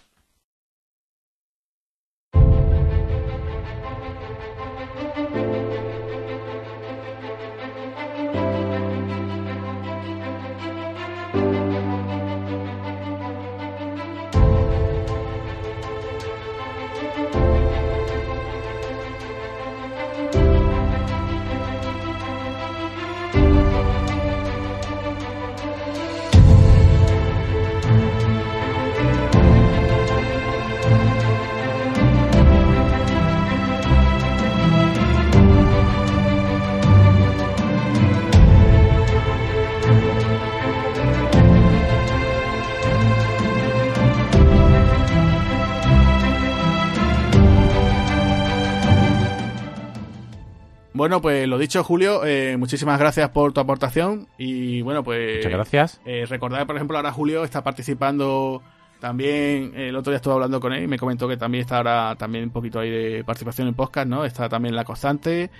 Bueno, 50.97 51.21
pues 51.21 51.47
lo 51.47 51.59
dicho, 51.59 51.83
Julio, 51.83 52.25
eh, 52.25 52.57
muchísimas 52.57 52.97
gracias 52.97 53.29
por 53.29 53.53
tu 53.53 53.59
aportación 53.59 54.27
y 54.39 54.81
bueno, 54.81 55.03
pues... 55.03 55.35
Muchas 55.35 55.51
gracias. 55.51 56.01
Eh, 56.05 56.25
recordar, 56.27 56.65
por 56.65 56.75
ejemplo, 56.75 56.97
ahora 56.97 57.11
Julio 57.11 57.43
está 57.43 57.63
participando 57.63 58.63
también, 58.99 59.73
el 59.75 59.95
otro 59.95 60.09
día 60.09 60.15
estuve 60.15 60.33
hablando 60.33 60.59
con 60.59 60.73
él 60.73 60.85
y 60.85 60.87
me 60.87 60.97
comentó 60.97 61.27
que 61.27 61.37
también 61.37 61.61
está 61.61 61.77
ahora 61.77 62.15
también 62.17 62.45
un 62.45 62.49
poquito 62.49 62.79
ahí 62.79 62.89
de 62.89 63.23
participación 63.23 63.67
en 63.67 63.75
podcast, 63.75 64.07
¿no? 64.07 64.25
Está 64.25 64.49
también 64.49 64.75
La 64.75 64.85
Constante, 64.85 65.51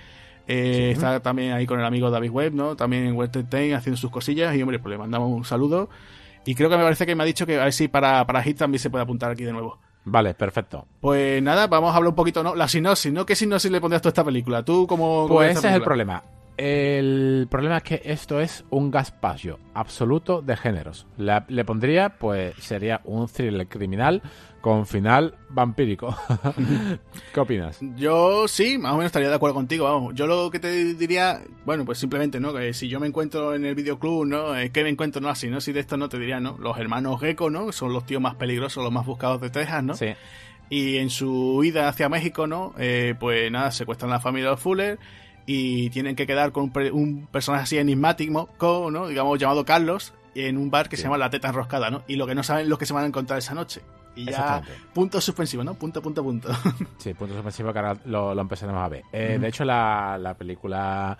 eh, 0.48 0.90
está 0.90 1.20
también 1.20 1.52
ahí 1.52 1.66
con 1.66 1.78
el 1.78 1.86
amigo 1.86 2.10
David 2.10 2.30
Webb, 2.30 2.54
¿no? 2.54 2.74
También 2.74 3.04
en 3.04 3.14
Web 3.14 3.30
haciendo 3.30 3.96
sus 3.96 4.10
cosillas 4.10 4.56
y, 4.56 4.62
hombre, 4.62 4.80
pues 4.80 4.90
le 4.90 4.98
mandamos 4.98 5.30
un 5.30 5.44
saludo. 5.44 5.88
Y 6.46 6.56
creo 6.56 6.68
que 6.68 6.76
me 6.76 6.82
parece 6.82 7.06
que 7.06 7.14
me 7.14 7.22
ha 7.22 7.26
dicho 7.26 7.46
que 7.46 7.60
a 7.60 7.62
ver 7.62 7.72
si 7.72 7.86
para, 7.86 8.26
para 8.26 8.42
Hit 8.42 8.58
también 8.58 8.80
se 8.80 8.90
puede 8.90 9.04
apuntar 9.04 9.30
aquí 9.30 9.44
de 9.44 9.52
nuevo. 9.52 9.78
Vale, 10.04 10.34
perfecto. 10.34 10.86
Pues 11.00 11.42
nada, 11.42 11.66
vamos 11.66 11.92
a 11.92 11.96
hablar 11.96 12.10
un 12.10 12.14
poquito, 12.16 12.42
¿no? 12.42 12.54
La 12.54 12.68
sinopsis, 12.68 13.12
¿no? 13.12 13.26
¿Qué 13.26 13.34
sinopsis 13.34 13.70
le 13.70 13.80
pondrías 13.80 14.00
tú 14.00 14.08
a 14.08 14.10
esta 14.10 14.24
película? 14.24 14.64
¿Tú 14.64 14.86
cómo...? 14.86 15.26
Pues 15.28 15.56
ese 15.56 15.68
es 15.68 15.74
el 15.74 15.82
problema. 15.82 16.22
El 16.58 17.46
problema 17.48 17.76
es 17.76 17.82
que 17.84 18.02
esto 18.04 18.40
es 18.40 18.64
un 18.70 18.90
gaspallo 18.90 19.60
absoluto 19.74 20.42
de 20.42 20.56
géneros. 20.56 21.06
Le, 21.16 21.64
pondría, 21.64 22.18
pues, 22.18 22.56
sería 22.56 23.00
un 23.04 23.28
thriller 23.28 23.68
criminal 23.68 24.20
con 24.60 24.84
final 24.84 25.36
vampírico. 25.50 26.16
¿Qué 27.32 27.38
opinas? 27.38 27.78
Yo 27.94 28.48
sí, 28.48 28.76
más 28.76 28.90
o 28.90 28.96
menos 28.96 29.06
estaría 29.06 29.28
de 29.28 29.36
acuerdo 29.36 29.54
contigo. 29.54 29.84
Vamos. 29.84 30.16
Yo 30.16 30.26
lo 30.26 30.50
que 30.50 30.58
te 30.58 30.94
diría, 30.94 31.40
bueno, 31.64 31.84
pues 31.84 31.98
simplemente, 31.98 32.40
¿no? 32.40 32.52
Que 32.52 32.74
si 32.74 32.88
yo 32.88 32.98
me 32.98 33.06
encuentro 33.06 33.54
en 33.54 33.64
el 33.64 33.76
videoclub, 33.76 34.26
¿no? 34.26 34.46
Que 34.72 34.82
me 34.82 34.88
encuentro, 34.88 35.20
no 35.20 35.28
así, 35.28 35.46
¿no? 35.46 35.60
Si 35.60 35.70
de 35.70 35.78
esto 35.78 35.96
no 35.96 36.08
te 36.08 36.18
diría, 36.18 36.40
¿no? 36.40 36.58
Los 36.58 36.76
hermanos 36.78 37.20
Gecko, 37.20 37.50
¿no? 37.50 37.70
Son 37.70 37.92
los 37.92 38.04
tíos 38.04 38.20
más 38.20 38.34
peligrosos, 38.34 38.82
los 38.82 38.92
más 38.92 39.06
buscados 39.06 39.40
de 39.40 39.50
Texas, 39.50 39.84
¿no? 39.84 39.94
Sí. 39.94 40.08
Y 40.70 40.96
en 40.96 41.10
su 41.10 41.58
huida 41.58 41.88
hacia 41.88 42.08
México, 42.08 42.48
¿no? 42.48 42.74
Eh, 42.78 43.14
pues 43.20 43.48
nada, 43.52 43.70
secuestran 43.70 44.10
a 44.10 44.14
la 44.14 44.20
familia 44.20 44.50
de 44.50 44.56
Fuller 44.56 44.98
y 45.50 45.88
tienen 45.88 46.14
que 46.14 46.26
quedar 46.26 46.52
con 46.52 46.70
un, 46.92 47.26
personaje 47.32 47.62
así 47.62 47.78
enigmático, 47.78 48.90
¿no? 48.90 49.08
digamos 49.08 49.38
llamado 49.38 49.64
Carlos, 49.64 50.12
en 50.34 50.58
un 50.58 50.70
bar 50.70 50.90
que 50.90 50.98
se 50.98 51.04
llama 51.04 51.16
La 51.16 51.30
Teta 51.30 51.48
Enroscada, 51.48 51.90
¿no? 51.90 52.02
Y 52.06 52.16
lo 52.16 52.26
que 52.26 52.34
no 52.34 52.42
saben 52.42 52.68
lo 52.68 52.76
que 52.76 52.84
se 52.84 52.92
van 52.92 53.04
a 53.04 53.06
encontrar 53.06 53.38
esa 53.38 53.54
noche. 53.54 53.80
Y 54.14 54.26
ya, 54.26 54.60
punto 54.92 55.22
suspensivo, 55.22 55.64
¿no? 55.64 55.72
Punto, 55.72 56.02
punto, 56.02 56.22
punto. 56.22 56.50
Sí, 56.98 57.14
punto 57.14 57.32
suspensivo 57.32 57.72
que 57.72 57.78
ahora 57.78 57.96
lo, 58.04 58.38
empezaremos 58.38 58.84
a 58.84 58.88
ver. 58.90 59.04
Eh, 59.10 59.38
de 59.40 59.48
hecho, 59.48 59.64
la, 59.64 60.18
la 60.20 60.34
película 60.34 61.16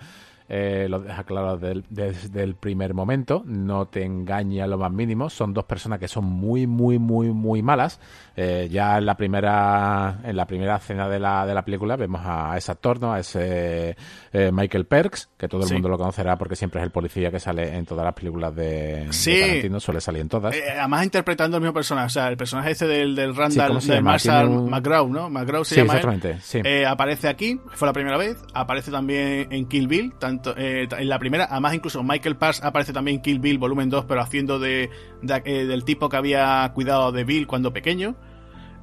eh, 0.51 0.87
lo 0.89 1.01
deja 1.01 1.25
claro 1.25 1.59
desde 1.59 2.43
el 2.43 2.55
primer 2.55 2.95
momento, 2.95 3.43
no 3.45 3.87
te 3.87 4.03
engaña 4.03 4.67
lo 4.67 4.79
más 4.79 4.91
mínimo, 4.91 5.29
son 5.29 5.53
dos 5.53 5.67
personas 5.67 5.99
que 5.99 6.09
son 6.09 6.25
muy, 6.25 6.67
muy, 6.67 6.99
muy, 6.99 7.29
muy 7.29 7.61
malas. 7.61 8.01
Eh, 8.35 8.69
ya 8.71 8.97
en 8.97 9.05
la 9.05 9.15
primera 9.17 10.21
en 10.25 10.37
la 10.37 10.47
primera 10.47 10.77
escena 10.77 11.09
de 11.09 11.19
la, 11.19 11.45
de 11.45 11.53
la 11.53 11.65
película 11.65 11.97
vemos 11.97 12.23
a 12.25 12.57
ese 12.57 12.73
actor, 12.73 12.99
¿no? 12.99 13.13
a 13.13 13.19
ese 13.19 13.95
eh, 14.33 14.51
Michael 14.51 14.87
Perks, 14.87 15.29
que 15.37 15.49
todo 15.49 15.67
el 15.67 15.73
mundo 15.73 15.91
lo 15.91 15.99
conocerá 15.99 16.39
porque 16.39 16.57
siempre 16.57 16.81
es 16.81 16.87
el 16.87 16.93
policía 16.93 17.31
que 17.31 17.41
sale 17.41 17.77
en 17.77 17.85
todas 17.85 18.05
las 18.05 18.15
películas 18.15 18.55
de, 18.55 19.09
sí. 19.11 19.39
Tarantino, 19.41 19.81
suele 19.81 20.01
salir 20.01 20.23
en 20.23 20.29
todas. 20.31 20.57
además 20.79 21.05
interpretando 21.05 21.59
el 21.59 21.63
mismo 21.63 21.75
personaje, 21.75 22.07
o 22.07 22.11
sea, 22.11 22.29
el 22.29 22.39
personaje 22.39 22.71
ese 22.71 22.87
del, 22.87 23.15
del 23.15 23.37
Randall, 23.37 23.81
de 23.81 24.01
Marshall 24.01 24.49
McGraw, 24.71 25.09
¿no? 25.11 25.29
McGraw 25.29 25.65
se 25.65 25.77
llama 25.77 25.97
exactamente, 25.97 26.87
aparece 26.87 27.29
aquí, 27.29 27.61
fue 27.73 27.87
la 27.87 27.93
primera 27.93 28.17
vez, 28.17 28.39
aparece 28.55 28.91
también 28.91 29.49
en 29.51 29.67
Kill 29.67 29.89
Bill, 29.89 30.15
tanto 30.19 30.38
eh, 30.57 30.89
en 30.91 31.09
la 31.09 31.19
primera, 31.19 31.47
además 31.51 31.75
incluso 31.75 32.03
Michael 32.03 32.37
Parks 32.37 32.63
aparece 32.63 32.93
también 32.93 33.17
en 33.17 33.23
Kill 33.23 33.39
Bill 33.39 33.59
volumen 33.59 33.91
2, 33.91 34.05
pero 34.07 34.21
haciendo 34.21 34.59
de, 34.59 34.91
eh, 35.23 35.65
del 35.65 35.85
tipo 35.85 36.09
que 36.09 36.17
había 36.17 36.71
cuidado 36.75 37.13
de 37.13 37.25
Bill 37.25 37.47
cuando 37.47 37.73
pequeño. 37.73 38.15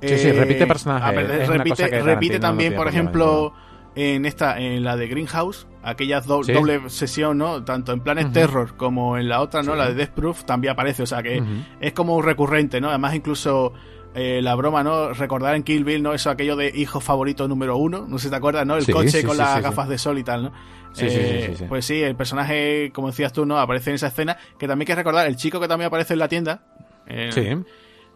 Sí, 0.01 0.17
sí, 0.17 0.31
repite 0.31 0.63
eh, 0.63 0.67
personajes. 0.67 1.47
repite, 1.47 2.39
también, 2.39 2.75
por 2.75 2.87
ejemplo, 2.87 3.53
en 3.95 4.25
esta, 4.25 4.59
en 4.59 4.83
la 4.83 4.97
de 4.97 5.07
Greenhouse, 5.07 5.67
aquella 5.83 6.21
doble 6.21 6.89
sesión, 6.89 7.37
¿no? 7.37 7.63
Tanto 7.63 7.91
en 7.91 8.01
Planet 8.01 8.31
Terror 8.31 8.75
como 8.75 9.17
en 9.17 9.29
la 9.29 9.41
otra, 9.41 9.63
¿no? 9.63 9.75
La 9.75 9.87
de 9.87 9.95
Death 9.95 10.11
Proof 10.11 10.43
también 10.43 10.73
aparece, 10.73 11.03
o 11.03 11.07
sea 11.07 11.23
que 11.23 11.41
es 11.79 11.93
como 11.93 12.21
recurrente, 12.21 12.81
¿no? 12.81 12.89
Además 12.89 13.15
incluso 13.15 13.73
la 14.13 14.53
broma, 14.55 14.83
¿no? 14.83 15.13
Recordar 15.13 15.55
en 15.55 15.63
Kill 15.63 15.83
Bill, 15.83 16.03
¿no? 16.03 16.13
Eso 16.13 16.29
aquello 16.29 16.55
de 16.55 16.71
hijo 16.75 16.99
favorito 16.99 17.47
número 17.47 17.77
uno, 17.77 18.05
no 18.07 18.17
sé 18.19 18.25
si 18.25 18.29
te 18.29 18.35
acuerdas, 18.35 18.67
¿no? 18.67 18.75
El 18.75 18.85
coche 18.85 19.23
con 19.23 19.37
las 19.37 19.61
gafas 19.63 19.89
de 19.89 19.97
sol 19.97 20.19
y 20.19 20.23
tal, 20.23 20.43
¿no? 20.43 20.51
Eh, 20.99 21.65
pues 21.67 21.85
sí, 21.85 22.01
el 22.01 22.15
personaje, 22.15 22.91
como 22.93 23.07
decías 23.07 23.33
tú, 23.33 23.45
¿no? 23.45 23.59
Aparece 23.59 23.89
en 23.91 23.95
esa 23.95 24.07
escena. 24.07 24.37
Que 24.57 24.67
también 24.67 24.81
hay 24.81 24.93
que 24.93 24.95
recordar, 24.95 25.27
el 25.27 25.35
chico 25.35 25.59
que 25.59 25.67
también 25.67 25.87
aparece 25.87 26.13
en 26.13 26.19
la 26.19 26.27
tienda. 26.27 26.63
Eh, 27.07 27.29
sí. 27.31 27.47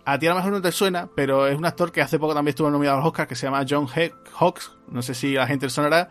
A 0.05 0.17
ti 0.17 0.27
a 0.27 0.29
lo 0.31 0.37
mejor 0.37 0.51
no 0.51 0.61
te 0.61 0.71
suena, 0.71 1.09
pero 1.15 1.47
es 1.47 1.57
un 1.57 1.65
actor 1.65 1.91
que 1.91 2.01
hace 2.01 2.17
poco 2.17 2.33
también 2.33 2.49
estuvo 2.49 2.69
nominado 2.71 2.97
a 2.97 2.99
los 3.01 3.07
Oscars, 3.07 3.27
que 3.27 3.35
se 3.35 3.45
llama 3.45 3.65
John 3.69 3.87
Hawks. 3.87 4.71
No 4.87 5.01
sé 5.01 5.13
si 5.13 5.33
la 5.33 5.45
gente 5.45 5.65
le 5.65 5.69
sonará. 5.69 6.09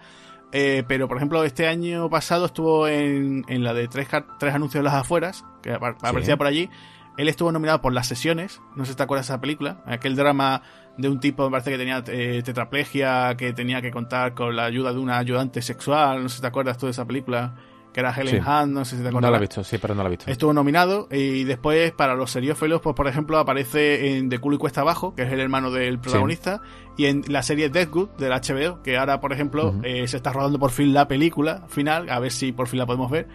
Eh, 0.53 0.85
pero, 0.87 1.09
por 1.09 1.17
ejemplo, 1.17 1.45
este 1.45 1.67
año 1.67 2.09
pasado 2.09 2.47
estuvo 2.47 2.89
en, 2.89 3.45
en 3.49 3.65
la 3.65 3.75
de 3.75 3.89
tres, 3.89 4.09
tres 4.39 4.55
anuncios 4.55 4.83
de 4.83 4.85
las 4.85 4.95
afueras, 4.95 5.45
que 5.63 5.73
aparecía 5.73 6.37
por 6.37 6.47
allí. 6.47 6.71
Él 7.19 7.29
estuvo 7.29 7.51
nominado 7.51 7.83
por 7.83 7.93
Las 7.93 8.07
Sesiones, 8.07 8.61
no 8.77 8.85
sé 8.85 8.93
si 8.93 8.97
te 8.97 9.03
acuerdas 9.03 9.27
de 9.27 9.33
esa 9.35 9.41
película, 9.41 9.83
aquel 9.87 10.15
drama 10.15 10.63
de 10.99 11.09
un 11.09 11.21
tipo, 11.21 11.45
me 11.45 11.51
parece 11.53 11.71
que 11.71 11.79
tenía 11.79 12.03
eh, 12.09 12.43
tetraplegia, 12.45 13.37
que 13.37 13.53
tenía 13.53 13.81
que 13.81 13.91
contar 13.91 14.35
con 14.35 14.55
la 14.55 14.65
ayuda 14.65 14.93
de 14.93 14.99
una 14.99 15.17
ayudante 15.17 15.63
sexual, 15.63 16.23
no 16.25 16.29
sé 16.29 16.37
si 16.37 16.41
te 16.43 16.49
acuerdas 16.49 16.77
tú 16.77 16.87
de 16.87 16.91
esa 16.91 17.07
película, 17.07 17.55
que 17.93 18.01
era 18.01 18.13
Helen 18.13 18.45
Hunt, 18.45 18.73
no 18.73 18.85
sé 18.85 18.97
si 18.97 19.03
te 19.03 19.09
acuerdas. 19.09 19.29
No 19.29 19.31
la 19.31 19.39
he 19.39 19.41
visto, 19.41 19.63
sí, 19.63 19.79
pero 19.79 19.95
no 19.95 20.03
la 20.03 20.09
he 20.09 20.11
visto. 20.11 20.31
Estuvo 20.31 20.53
nominado 20.53 21.09
y 21.11 21.45
después 21.45 21.93
para 21.93 22.15
los 22.15 22.33
seriófilos, 22.33 22.81
pues 22.81 22.97
por 22.97 23.07
ejemplo 23.07 23.39
aparece 23.39 24.19
en 24.19 24.29
De 24.29 24.39
culo 24.41 24.57
y 24.57 24.59
cuesta 24.59 24.81
abajo, 24.81 25.15
que 25.15 25.23
es 25.23 25.33
el 25.33 25.41
hermano 25.41 25.71
del 25.71 26.01
protagonista, 26.01 26.61
y 26.97 27.07
en 27.07 27.23
la 27.29 27.43
serie 27.43 27.71
Deathwood 27.71 28.11
del 28.19 28.33
HBO, 28.33 28.83
que 28.83 28.99
ahora 28.99 29.21
por 29.21 29.33
ejemplo 29.33 29.75
eh, 29.85 30.07
se 30.09 30.17
está 30.17 30.33
rodando 30.33 30.59
por 30.59 30.73
fin 30.73 30.93
la 30.93 31.07
película 31.07 31.65
final, 31.69 32.11
a 32.11 32.19
ver 32.19 32.33
si 32.33 32.51
por 32.51 32.67
fin 32.67 32.81
la 32.81 32.87
podemos 32.87 33.09
ver, 33.09 33.29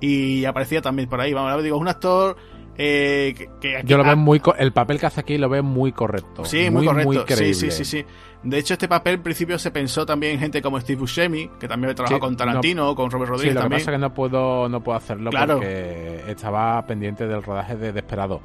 y 0.00 0.46
aparecía 0.46 0.80
también 0.80 1.08
por 1.08 1.20
ahí, 1.20 1.34
vamos 1.34 1.52
a 1.52 1.56
ver, 1.56 1.64
digo, 1.64 1.76
es 1.76 1.82
un 1.82 1.88
actor 1.88 2.36
eh, 2.82 3.34
que, 3.60 3.82
Yo 3.84 3.98
lo 3.98 4.04
veo 4.04 4.16
muy. 4.16 4.40
El 4.58 4.72
papel 4.72 4.98
que 4.98 5.04
hace 5.04 5.20
aquí 5.20 5.36
lo 5.36 5.50
veo 5.50 5.62
muy 5.62 5.92
correcto. 5.92 6.46
Sí, 6.46 6.70
muy, 6.70 6.86
correcto. 6.86 7.26
sí, 7.36 7.52
sí, 7.52 7.70
sí, 7.70 7.84
sí. 7.84 8.06
De 8.42 8.58
hecho, 8.58 8.72
este 8.72 8.88
papel 8.88 9.14
en 9.14 9.22
principio 9.22 9.58
se 9.58 9.70
pensó 9.70 10.06
también 10.06 10.34
en 10.34 10.40
gente 10.40 10.62
como 10.62 10.80
Steve 10.80 10.98
Buscemi, 10.98 11.50
que 11.60 11.68
también 11.68 11.90
había 11.90 11.94
trabajado 11.94 12.20
con 12.20 12.36
Tarantino, 12.36 12.88
o 12.88 12.94
con 12.94 13.10
Robert 13.10 13.32
Rodríguez. 13.32 13.52
Sí, 13.52 13.58
lo 13.58 13.64
que 13.64 13.76
pasa 13.76 13.90
es 13.90 13.96
que 13.96 13.98
no 13.98 14.14
puedo, 14.14 14.68
no 14.68 14.82
puedo 14.82 14.96
hacerlo 14.96 15.30
porque 15.30 16.24
estaba 16.26 16.84
pendiente 16.86 17.26
del 17.26 17.42
rodaje 17.42 17.76
de 17.76 17.92
Desperado. 17.92 18.40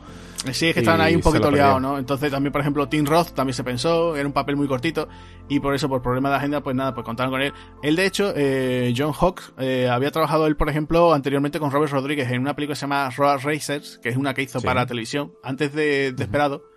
Sí, 0.51 0.67
es 0.67 0.73
que 0.73 0.81
estaban 0.81 0.99
ahí 0.99 1.15
un 1.15 1.21
poquito 1.21 1.49
liados, 1.49 1.81
¿no? 1.81 1.97
Entonces 1.97 2.29
también, 2.29 2.51
por 2.51 2.61
ejemplo, 2.61 2.87
Tim 2.89 3.05
Roth 3.05 3.31
también 3.31 3.53
se 3.53 3.63
pensó, 3.63 4.15
era 4.17 4.27
un 4.27 4.33
papel 4.33 4.57
muy 4.57 4.67
cortito, 4.67 5.07
y 5.47 5.61
por 5.61 5.73
eso, 5.73 5.87
por 5.87 6.01
problema 6.01 6.29
de 6.29 6.35
agenda, 6.35 6.61
pues 6.61 6.75
nada, 6.75 6.93
pues 6.93 7.05
contaron 7.05 7.31
con 7.31 7.41
él. 7.41 7.53
Él, 7.81 7.95
de 7.95 8.05
hecho, 8.05 8.33
eh, 8.35 8.93
John 8.95 9.13
Hawks, 9.13 9.53
eh, 9.57 9.87
había 9.89 10.11
trabajado 10.11 10.45
él, 10.45 10.57
por 10.57 10.69
ejemplo, 10.69 11.13
anteriormente 11.13 11.59
con 11.59 11.71
Robert 11.71 11.93
Rodríguez 11.93 12.29
en 12.31 12.41
una 12.41 12.53
película 12.53 12.73
que 12.73 12.79
se 12.79 12.81
llama 12.81 13.09
Road 13.15 13.39
Racers, 13.43 13.99
que 14.03 14.09
es 14.09 14.17
una 14.17 14.33
que 14.33 14.41
hizo 14.41 14.59
para 14.61 14.85
televisión, 14.85 15.31
antes 15.41 15.73
de 15.73 16.11
Desperado 16.11 16.74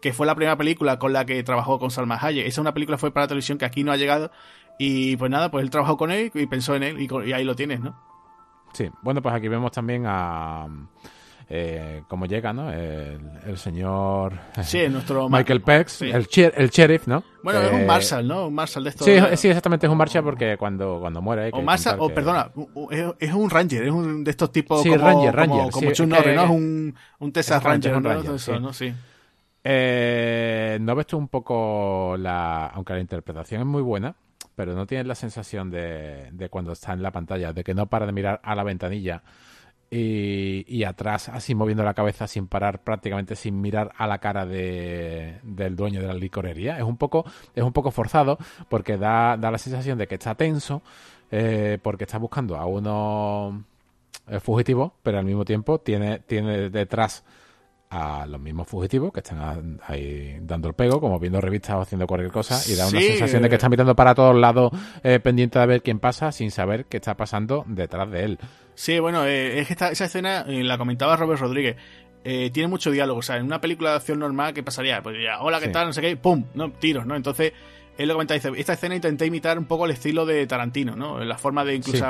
que 0.00 0.12
fue 0.12 0.26
la 0.26 0.34
primera 0.34 0.56
película 0.56 0.98
con 0.98 1.12
la 1.12 1.24
que 1.24 1.42
trabajó 1.42 1.78
con 1.78 1.90
Salma 1.90 2.18
Hayek. 2.20 2.46
Esa 2.46 2.60
una 2.60 2.74
película 2.74 2.98
fue 2.98 3.12
para 3.12 3.26
televisión 3.26 3.58
que 3.58 3.64
aquí 3.64 3.84
no 3.84 3.92
ha 3.92 3.96
llegado. 3.96 4.30
Y 4.78 5.16
pues 5.16 5.30
nada, 5.30 5.50
pues 5.50 5.62
él 5.62 5.70
trabajó 5.70 5.96
con 5.96 6.10
él 6.10 6.30
y 6.34 6.46
pensó 6.46 6.74
en 6.74 6.82
él 6.82 7.00
y, 7.00 7.32
ahí 7.32 7.44
lo 7.44 7.56
tienes, 7.56 7.80
¿no? 7.80 7.98
Sí, 8.72 8.90
bueno, 9.02 9.22
pues 9.22 9.34
aquí 9.34 9.48
vemos 9.48 9.72
también 9.72 10.04
a... 10.06 10.66
Eh, 11.48 12.02
cómo 12.08 12.26
llega, 12.26 12.52
¿no? 12.52 12.72
El, 12.72 13.56
señor... 13.56 14.34
Sí, 14.64 14.88
nuestro... 14.88 15.28
Michael 15.30 15.62
Pex, 15.62 16.02
el, 16.02 16.26
el 16.56 16.70
sheriff, 16.70 17.06
¿no? 17.06 17.22
Bueno, 17.44 17.62
es 17.62 17.72
un 17.72 17.80
eh, 17.82 17.86
Marshall, 17.86 18.26
¿no? 18.26 18.48
Un 18.48 18.54
Marshall 18.54 18.82
de 18.82 18.90
estos... 18.90 19.06
Sí, 19.06 19.12
sí, 19.36 19.48
exactamente, 19.48 19.86
es 19.86 19.92
un 19.92 19.96
Marshall 19.96 20.24
porque 20.24 20.56
cuando, 20.58 20.98
cuando 21.00 21.22
muere... 21.22 21.50
O 21.52 21.62
Marshall, 21.62 21.96
o 22.00 22.08
perdona, 22.08 22.50
es 23.20 23.32
un 23.32 23.48
Ranger, 23.48 23.84
es 23.84 23.92
un 23.92 24.24
de 24.24 24.30
estos 24.32 24.50
tipos 24.50 24.82
sí, 24.82 24.90
como... 24.90 25.04
Ranger, 25.04 25.36
Ranger. 25.36 25.56
Como, 25.56 25.70
como 25.70 25.90
Chuck 25.92 26.06
Norris, 26.08 26.34
¿no? 26.34 26.44
Es 26.44 26.50
un, 26.50 26.94
un 27.20 27.32
Texas 27.32 27.62
Ranger, 27.62 27.96
un 27.96 28.04
Ranger, 28.04 28.34
Eso, 28.34 28.58
¿no? 28.58 28.72
Sí. 28.72 28.92
Eh, 29.68 30.78
¿No 30.80 30.94
ves 30.94 31.08
tú 31.08 31.18
un 31.18 31.26
poco 31.26 32.16
la... 32.18 32.66
Aunque 32.68 32.92
la 32.92 33.00
interpretación 33.00 33.62
es 33.62 33.66
muy 33.66 33.82
buena, 33.82 34.14
pero 34.54 34.74
no 34.74 34.86
tienes 34.86 35.08
la 35.08 35.16
sensación 35.16 35.70
de, 35.70 36.30
de 36.30 36.48
cuando 36.48 36.72
está 36.72 36.92
en 36.92 37.02
la 37.02 37.10
pantalla, 37.10 37.52
de 37.52 37.64
que 37.64 37.74
no 37.74 37.86
para 37.86 38.06
de 38.06 38.12
mirar 38.12 38.40
a 38.44 38.54
la 38.54 38.62
ventanilla 38.62 39.24
y, 39.90 40.64
y, 40.68 40.84
atrás, 40.84 41.28
así 41.28 41.54
moviendo 41.54 41.82
la 41.82 41.94
cabeza 41.94 42.28
sin 42.28 42.46
parar, 42.46 42.82
prácticamente 42.84 43.34
sin 43.34 43.60
mirar 43.60 43.92
a 43.96 44.06
la 44.06 44.18
cara 44.18 44.46
de, 44.46 45.40
del 45.42 45.74
dueño 45.74 46.00
de 46.00 46.06
la 46.06 46.14
licorería. 46.14 46.76
Es 46.78 46.84
un 46.84 46.96
poco, 46.96 47.24
es 47.54 47.62
un 47.64 47.72
poco 47.72 47.90
forzado 47.90 48.38
porque 48.68 48.96
da, 48.96 49.36
da 49.36 49.50
la 49.50 49.58
sensación 49.58 49.98
de 49.98 50.06
que 50.06 50.14
está 50.14 50.36
tenso 50.36 50.82
eh, 51.32 51.78
porque 51.82 52.04
está 52.04 52.18
buscando 52.18 52.56
a 52.56 52.66
uno 52.66 53.64
eh, 54.28 54.38
fugitivo, 54.38 54.94
pero 55.02 55.18
al 55.18 55.24
mismo 55.24 55.44
tiempo 55.44 55.80
tiene, 55.80 56.20
tiene 56.20 56.70
detrás 56.70 57.24
a 57.90 58.26
los 58.26 58.40
mismos 58.40 58.66
fugitivos 58.66 59.12
que 59.12 59.20
están 59.20 59.80
ahí 59.86 60.38
dando 60.42 60.68
el 60.68 60.74
pego, 60.74 61.00
como 61.00 61.18
viendo 61.18 61.40
revistas 61.40 61.76
o 61.76 61.80
haciendo 61.80 62.06
cualquier 62.06 62.32
cosa, 62.32 62.60
y 62.70 62.74
da 62.74 62.88
una 62.88 63.00
sensación 63.00 63.42
de 63.42 63.48
que 63.48 63.54
están 63.54 63.70
mirando 63.70 63.94
para 63.94 64.14
todos 64.14 64.34
lados 64.36 64.72
eh, 65.02 65.20
pendiente 65.20 65.58
de 65.58 65.66
ver 65.66 65.82
quién 65.82 66.00
pasa, 66.00 66.32
sin 66.32 66.50
saber 66.50 66.86
qué 66.86 66.96
está 66.96 67.16
pasando 67.16 67.64
detrás 67.66 68.10
de 68.10 68.24
él. 68.24 68.38
Sí, 68.74 68.98
bueno, 68.98 69.24
eh, 69.24 69.60
es 69.60 69.66
que 69.68 69.72
esta, 69.74 69.90
esa 69.90 70.06
escena 70.06 70.44
eh, 70.48 70.62
la 70.62 70.78
comentaba 70.78 71.16
Robert 71.16 71.40
Rodríguez. 71.40 71.76
tiene 72.22 72.66
mucho 72.66 72.90
diálogo, 72.90 73.20
o 73.20 73.22
sea, 73.22 73.36
en 73.36 73.44
una 73.44 73.60
película 73.60 73.90
de 73.90 73.96
acción 73.96 74.18
normal, 74.18 74.52
¿qué 74.52 74.62
pasaría? 74.62 75.02
Pues 75.02 75.16
ya, 75.22 75.40
hola, 75.40 75.60
¿qué 75.60 75.68
tal? 75.68 75.86
No 75.86 75.92
sé 75.92 76.00
qué, 76.00 76.16
¡pum! 76.16 76.44
¿no? 76.54 76.72
Tiros, 76.72 77.06
¿no? 77.06 77.14
Entonces, 77.14 77.52
él 77.98 78.08
lo 78.08 78.14
comenta, 78.14 78.34
dice, 78.34 78.50
esta 78.56 78.74
escena 78.74 78.94
intenté 78.94 79.26
imitar 79.26 79.58
un 79.58 79.64
poco 79.64 79.86
el 79.86 79.92
estilo 79.92 80.26
de 80.26 80.46
Tarantino, 80.46 80.96
¿no? 80.96 81.18
La 81.24 81.38
forma 81.38 81.64
de 81.64 81.76
incluso 81.76 82.04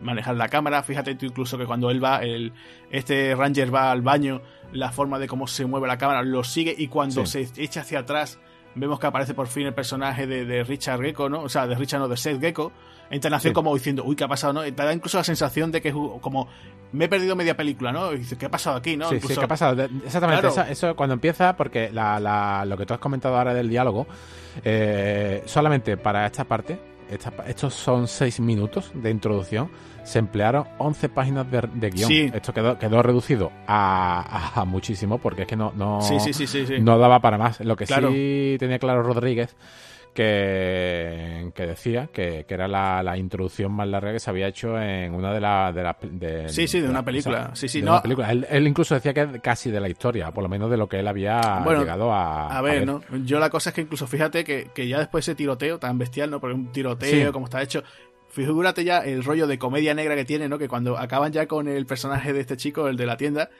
manejar 0.00 0.36
la 0.36 0.48
cámara, 0.48 0.82
fíjate 0.82 1.16
tú 1.16 1.26
incluso 1.26 1.58
que 1.58 1.66
cuando 1.66 1.90
él 1.90 2.02
va, 2.02 2.18
el, 2.18 2.52
este 2.90 3.34
Ranger 3.34 3.74
va 3.74 3.90
al 3.90 4.02
baño, 4.02 4.42
la 4.74 4.92
forma 4.92 5.18
de 5.18 5.26
cómo 5.26 5.46
se 5.46 5.64
mueve 5.64 5.86
la 5.86 5.96
cámara, 5.96 6.22
lo 6.22 6.44
sigue 6.44 6.74
y 6.76 6.88
cuando 6.88 7.24
se 7.24 7.48
echa 7.56 7.80
hacia 7.80 8.00
atrás 8.00 8.38
vemos 8.74 8.98
que 8.98 9.06
aparece 9.06 9.34
por 9.34 9.46
fin 9.46 9.66
el 9.66 9.74
personaje 9.74 10.26
de, 10.26 10.64
Richard 10.64 11.00
Gecko, 11.00 11.28
¿no? 11.28 11.42
O 11.42 11.48
sea, 11.48 11.66
de 11.66 11.74
Richard, 11.74 12.00
no, 12.00 12.08
de 12.08 12.16
Seth 12.16 12.40
Gecko. 12.40 12.72
Entonación 13.10 13.52
como 13.52 13.72
diciendo, 13.74 14.02
uy, 14.04 14.16
¿qué 14.16 14.24
ha 14.24 14.28
pasado, 14.28 14.52
no? 14.52 14.62
Te 14.62 14.72
da 14.72 14.92
incluso 14.92 15.18
la 15.18 15.24
sensación 15.24 15.70
de 15.70 15.80
que 15.80 15.90
es 15.90 15.94
como, 16.20 16.48
me 16.92 17.04
he 17.04 17.08
perdido 17.08 17.36
media 17.36 17.56
película, 17.56 17.92
¿no? 17.92 18.12
Y 18.12 18.18
dices, 18.18 18.36
¿qué 18.36 18.46
ha 18.46 18.50
pasado 18.50 18.76
aquí, 18.76 18.96
no? 18.96 19.10
Sí, 19.10 19.20
sí, 19.20 19.34
¿qué 19.34 19.44
ha 19.44 19.48
pasado? 19.48 19.80
Exactamente, 20.04 20.48
eso, 20.70 20.96
cuando 20.96 21.14
empieza, 21.14 21.54
porque 21.54 21.90
la, 21.92 22.64
lo 22.66 22.76
que 22.76 22.86
tú 22.86 22.94
has 22.94 23.00
comentado 23.00 23.36
ahora 23.36 23.54
del 23.54 23.68
diálogo, 23.68 24.06
eh, 24.64 25.42
solamente 25.44 25.96
para 25.96 26.26
esta 26.26 26.44
parte, 26.44 26.80
estos 27.46 27.74
son 27.74 28.08
seis 28.08 28.40
minutos 28.40 28.90
de 28.94 29.10
introducción 29.10 29.70
se 30.04 30.18
emplearon 30.18 30.66
11 30.78 31.08
páginas 31.08 31.46
de, 31.50 31.90
guion. 31.90 32.34
Esto 32.34 32.52
quedó, 32.52 32.78
quedó 32.78 33.02
reducido 33.02 33.50
a, 33.66 34.64
muchísimo 34.66 35.18
porque 35.18 35.42
es 35.42 35.48
que 35.48 35.56
no, 35.56 35.72
no, 35.74 36.00
no 36.80 36.98
daba 36.98 37.20
para 37.20 37.38
más. 37.38 37.60
Lo 37.60 37.76
que 37.76 37.86
sí 37.86 38.56
tenía 38.58 38.78
claro 38.78 39.02
Rodríguez 39.02 39.56
que, 40.14 41.50
que 41.54 41.66
decía 41.66 42.08
que, 42.12 42.46
era 42.48 42.68
la, 42.68 43.16
introducción 43.18 43.72
más 43.72 43.88
larga 43.88 44.12
que 44.12 44.20
se 44.20 44.30
había 44.30 44.46
hecho 44.46 44.80
en 44.80 45.12
una 45.12 45.34
de 45.34 45.40
las... 45.40 45.74
De 45.74 46.48
sí, 46.48 46.68
sí, 46.68 46.80
de, 46.80 46.88
una 46.88 47.04
película. 47.04 47.50
sí, 47.54 47.68
sí, 47.68 47.82
no. 47.82 48.00
película. 48.00 48.30
Él, 48.30 48.66
incluso 48.66 48.94
decía 48.94 49.12
que 49.12 49.40
casi 49.40 49.70
de 49.70 49.80
la 49.80 49.88
historia, 49.88 50.30
por 50.30 50.42
lo 50.42 50.48
menos 50.48 50.70
de 50.70 50.76
lo 50.76 50.88
que 50.88 51.00
él 51.00 51.08
había 51.08 51.40
llegado 51.64 52.12
a... 52.12 52.56
A 52.56 52.62
ver, 52.62 52.86
¿no? 52.86 53.02
Yo 53.24 53.38
la 53.40 53.50
cosa 53.50 53.70
es 53.70 53.74
que 53.74 53.82
incluso 53.82 54.06
fíjate 54.06 54.44
que, 54.44 54.70
que 54.72 54.86
ya 54.86 54.98
después 54.98 55.26
de 55.26 55.32
ese 55.32 55.36
tiroteo 55.36 55.78
tan 55.78 55.98
bestial, 55.98 56.30
¿no? 56.30 56.40
Porque 56.40 56.54
un 56.54 56.72
tiroteo, 56.72 57.32
como 57.32 57.46
está 57.46 57.60
hecho, 57.60 57.82
figúrate 58.34 58.84
ya 58.84 58.98
el 58.98 59.22
rollo 59.22 59.46
de 59.46 59.58
comedia 59.58 59.94
negra 59.94 60.16
que 60.16 60.24
tiene, 60.24 60.48
¿no? 60.48 60.58
Que 60.58 60.68
cuando 60.68 60.98
acaban 60.98 61.32
ya 61.32 61.46
con 61.46 61.68
el 61.68 61.86
personaje 61.86 62.32
de 62.32 62.40
este 62.40 62.56
chico, 62.56 62.88
el 62.88 62.96
de 62.96 63.06
la 63.06 63.16
tienda, 63.16 63.50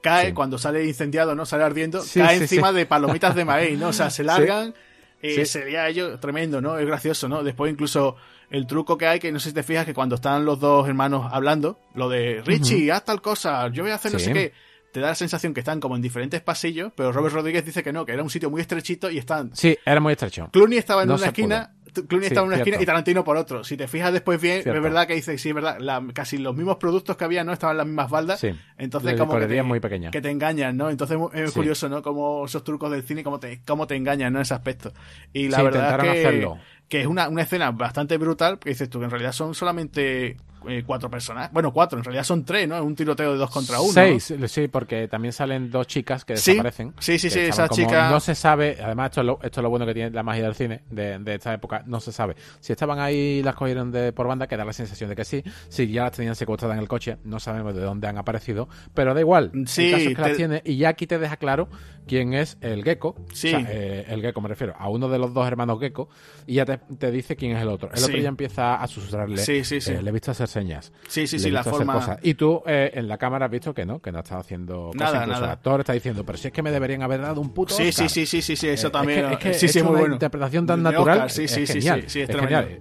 cae 0.00 0.34
cuando 0.34 0.58
sale 0.58 0.86
incendiado, 0.86 1.34
¿no? 1.34 1.44
Sale 1.44 1.64
ardiendo, 1.64 2.02
cae 2.14 2.36
encima 2.36 2.72
de 2.72 2.86
palomitas 2.86 3.34
de 3.34 3.44
maíz, 3.44 3.78
¿no? 3.78 3.88
O 3.88 3.92
sea, 3.92 4.10
se 4.10 4.24
largan. 4.24 4.74
Eh, 5.22 5.44
sería 5.44 5.86
ello 5.86 6.18
tremendo, 6.18 6.62
¿no? 6.62 6.78
Es 6.78 6.86
gracioso, 6.86 7.28
¿no? 7.28 7.42
Después 7.42 7.70
incluso 7.70 8.16
el 8.50 8.66
truco 8.66 8.96
que 8.96 9.06
hay, 9.06 9.18
que 9.18 9.30
no 9.30 9.38
sé 9.38 9.50
si 9.50 9.54
te 9.54 9.62
fijas, 9.62 9.84
que 9.84 9.92
cuando 9.92 10.14
están 10.14 10.44
los 10.44 10.58
dos 10.60 10.88
hermanos 10.88 11.28
hablando, 11.30 11.78
lo 11.94 12.08
de 12.08 12.42
Richie, 12.44 12.90
haz 12.90 13.04
tal 13.04 13.20
cosa, 13.20 13.68
yo 13.68 13.82
voy 13.82 13.92
a 13.92 13.96
hacer 13.96 14.12
no 14.12 14.18
sé 14.18 14.32
qué, 14.32 14.52
te 14.92 15.00
da 15.00 15.08
la 15.08 15.14
sensación 15.14 15.54
que 15.54 15.60
están 15.60 15.80
como 15.80 15.96
en 15.96 16.02
diferentes 16.02 16.40
pasillos, 16.40 16.92
pero 16.96 17.12
Robert 17.12 17.34
Rodríguez 17.34 17.64
dice 17.64 17.82
que 17.82 17.92
no, 17.92 18.04
que 18.04 18.12
era 18.12 18.22
un 18.22 18.30
sitio 18.30 18.50
muy 18.50 18.60
estrechito 18.60 19.10
y 19.10 19.18
están... 19.18 19.54
Sí, 19.54 19.76
era 19.84 20.00
muy 20.00 20.12
estrecho. 20.12 20.48
Clooney 20.52 20.78
estaba 20.78 21.02
en 21.02 21.10
una 21.10 21.26
esquina, 21.26 21.74
Clooney 21.92 22.28
estaba 22.28 22.46
en 22.46 22.52
una 22.52 22.56
esquina 22.56 22.78
y 22.80 22.86
Tarantino 22.86 23.24
por 23.24 23.36
otro. 23.36 23.64
Si 23.64 23.76
te 23.76 23.88
fijas 23.88 24.12
después 24.12 24.40
bien, 24.40 24.58
es 24.58 24.82
verdad 24.82 25.06
que 25.06 25.14
dice, 25.14 25.38
sí, 25.38 25.50
es 25.50 25.54
verdad, 25.54 25.78
casi 26.12 26.38
los 26.38 26.56
mismos 26.56 26.76
productos 26.76 27.16
que 27.16 27.24
había 27.24 27.44
no 27.44 27.52
estaban 27.52 27.74
en 27.74 27.78
las 27.78 27.86
mismas 27.86 28.10
baldas. 28.10 28.40
Sí. 28.40 28.50
Entonces, 28.78 29.18
como 29.18 29.38
que 29.38 29.46
te, 29.46 29.62
muy 29.62 29.80
pequeña. 29.80 30.10
que 30.10 30.20
te 30.20 30.30
engañan, 30.30 30.76
¿no? 30.76 30.90
Entonces 30.90 31.18
es 31.34 31.52
curioso, 31.52 31.88
¿no? 31.88 32.02
Como 32.02 32.44
esos 32.44 32.64
trucos 32.64 32.90
del 32.90 33.02
cine, 33.02 33.22
cómo 33.22 33.38
te, 33.38 33.60
cómo 33.66 33.86
te 33.86 33.96
engañan, 33.96 34.32
¿no? 34.32 34.38
En 34.38 34.42
ese 34.42 34.54
aspecto. 34.54 34.92
Y 35.32 35.48
la 35.48 35.62
verdad 35.62 36.04
es 36.06 36.26
que, 36.26 36.48
que 36.88 37.00
es 37.02 37.06
una, 37.06 37.28
una 37.28 37.42
escena 37.42 37.70
bastante 37.70 38.16
brutal, 38.18 38.58
que 38.58 38.70
dices 38.70 38.88
tú, 38.88 38.98
que 38.98 39.04
en 39.04 39.10
realidad 39.10 39.32
son 39.32 39.54
solamente 39.54 40.36
eh, 40.68 40.82
cuatro 40.86 41.10
personas. 41.10 41.52
Bueno, 41.52 41.72
cuatro, 41.72 41.98
en 41.98 42.04
realidad 42.04 42.24
son 42.24 42.44
tres, 42.44 42.68
¿no? 42.68 42.76
Es 42.76 42.82
un 42.82 42.94
tiroteo 42.94 43.32
de 43.32 43.38
dos 43.38 43.50
contra 43.50 43.80
uno. 43.80 43.92
Seis, 43.92 44.34
sí, 44.46 44.68
porque 44.68 45.08
también 45.08 45.32
salen 45.32 45.70
dos 45.70 45.86
chicas 45.86 46.24
que 46.24 46.34
desaparecen. 46.34 46.94
Sí, 46.98 47.18
sí, 47.18 47.30
sí, 47.30 47.40
esa 47.40 47.68
chica. 47.68 48.10
No 48.10 48.20
se 48.20 48.34
sabe, 48.34 48.78
además, 48.82 49.10
esto 49.10 49.20
es, 49.20 49.26
lo, 49.26 49.38
esto 49.42 49.60
es 49.60 49.62
lo 49.62 49.70
bueno 49.70 49.86
que 49.86 49.94
tiene 49.94 50.10
la 50.10 50.22
magia 50.22 50.44
del 50.44 50.54
cine 50.54 50.82
de, 50.90 51.18
de, 51.18 51.34
esta 51.34 51.54
época, 51.54 51.82
no 51.86 52.00
se 52.00 52.12
sabe. 52.12 52.36
Si 52.60 52.72
estaban 52.72 52.98
ahí 52.98 53.42
las 53.42 53.54
cogieron 53.54 53.90
de, 53.90 54.12
por 54.12 54.26
banda, 54.26 54.46
que 54.46 54.56
da 54.56 54.64
la 54.64 54.72
sensación 54.72 55.10
de 55.10 55.16
que 55.16 55.24
sí. 55.24 55.42
Si 55.68 55.90
ya 55.90 56.04
las 56.04 56.12
tenían 56.12 56.36
secuestradas 56.36 56.76
en 56.76 56.82
el 56.82 56.88
coche, 56.88 57.18
no 57.24 57.40
sabemos 57.40 57.74
de 57.74 57.80
dónde 57.80 58.08
han 58.08 58.18
aparecido, 58.18 58.68
pero 58.94 59.14
da 59.14 59.20
igual. 59.20 59.52
Sí, 59.66 59.86
el 59.86 59.92
caso 59.92 60.08
es 60.08 60.16
que 60.16 60.22
las 60.22 60.36
tiene, 60.36 60.62
y 60.64 60.76
ya 60.76 60.90
aquí 60.90 61.06
te 61.06 61.18
deja 61.18 61.36
claro 61.36 61.68
quién 62.06 62.34
es 62.34 62.58
el 62.60 62.84
gecko. 62.84 63.14
Sí. 63.32 63.52
Eh, 63.54 64.04
el 64.08 64.20
gecko 64.22 64.40
me 64.40 64.48
refiero 64.48 64.74
a 64.78 64.88
uno 64.88 65.08
de 65.08 65.18
los 65.18 65.32
dos 65.32 65.46
hermanos 65.46 65.78
gecko, 65.80 66.08
y 66.46 66.54
ya 66.54 66.64
te, 66.64 67.10
dice 67.10 67.36
quién 67.36 67.56
es 67.56 67.62
el 67.62 67.68
otro. 67.68 67.90
El 67.92 68.02
otro 68.02 68.16
ya 68.16 68.28
empieza 68.28 68.74
a 68.76 68.86
susurrarle. 68.86 69.38
Sí, 69.38 69.64
sí, 69.64 69.80
sí. 69.80 69.92
Eh, 69.92 70.02
le 70.02 70.10
he 70.10 70.12
visto 70.12 70.30
hacer 70.30 70.48
señas. 70.48 70.92
Sí, 71.08 71.26
sí, 71.26 71.38
sí, 71.38 71.50
la 71.50 71.64
forma. 71.64 72.18
Y 72.22 72.34
tú 72.34 72.62
eh, 72.66 72.90
en 72.94 73.08
la 73.08 73.18
cámara 73.18 73.46
has 73.46 73.52
visto 73.52 73.74
que 73.74 73.84
no, 73.84 74.00
que 74.00 74.12
no 74.12 74.18
estás 74.20 74.40
haciendo 74.40 74.90
nada, 74.94 75.26
nada. 75.26 75.46
El 75.46 75.52
actor 75.52 75.80
está 75.80 75.92
diciendo, 75.92 76.24
pero 76.24 76.38
si 76.38 76.48
es 76.48 76.52
que 76.52 76.62
me 76.62 76.70
deberían 76.70 77.02
haber 77.02 77.20
dado 77.20 77.40
un 77.40 77.50
puto. 77.50 77.74
Sí, 77.74 77.92
sí, 77.92 78.08
sí, 78.08 78.26
sí, 78.26 78.42
sí, 78.42 78.56
sí, 78.56 78.68
eso 78.68 78.90
también. 78.90 79.26
Es 79.32 79.38
que, 79.38 79.54
sí, 79.54 79.68
sí, 79.68 79.82
muy 79.82 80.02
una 80.02 80.14
interpretación 80.14 80.66
tan 80.66 80.82
natural. 80.82 81.30
sí, 81.30 81.48
sí, 81.48 81.62
es 81.62 81.72
genial, 81.72 82.04
sí, 82.06 82.20
es, 82.22 82.28
genial. 82.28 82.80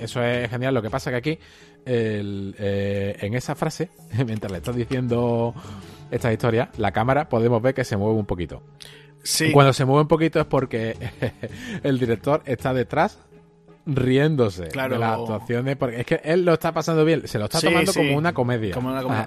Eso 0.00 0.22
es 0.22 0.48
genial. 0.50 0.74
Lo 0.74 0.82
que 0.82 0.90
pasa 0.90 1.10
que 1.10 1.16
aquí, 1.16 1.38
el, 1.84 2.54
en 2.58 3.34
esa 3.34 3.54
frase, 3.54 3.90
mientras 4.26 4.50
le 4.50 4.58
estás 4.58 4.76
diciendo 4.76 5.54
esta 6.10 6.32
historia, 6.32 6.70
la 6.76 6.92
cámara 6.92 7.28
podemos 7.28 7.60
ver 7.62 7.74
que 7.74 7.84
se 7.84 7.96
mueve 7.96 8.18
un 8.18 8.26
poquito. 8.26 8.62
Sí. 9.22 9.52
Cuando 9.52 9.72
se 9.72 9.84
mueve 9.84 10.02
un 10.02 10.08
poquito 10.08 10.40
es 10.40 10.46
porque 10.46 10.96
el 11.82 11.98
director 11.98 12.42
está 12.46 12.72
detrás 12.72 13.18
riéndose 13.88 14.64
de 14.64 14.98
las 14.98 15.18
actuaciones, 15.18 15.76
porque 15.76 16.00
es 16.00 16.06
que 16.06 16.20
él 16.22 16.44
lo 16.44 16.52
está 16.52 16.72
pasando 16.72 17.04
bien, 17.04 17.26
se 17.26 17.38
lo 17.38 17.46
está 17.46 17.60
tomando 17.60 17.92
como 17.92 18.16
una 18.16 18.32
comedia. 18.32 18.76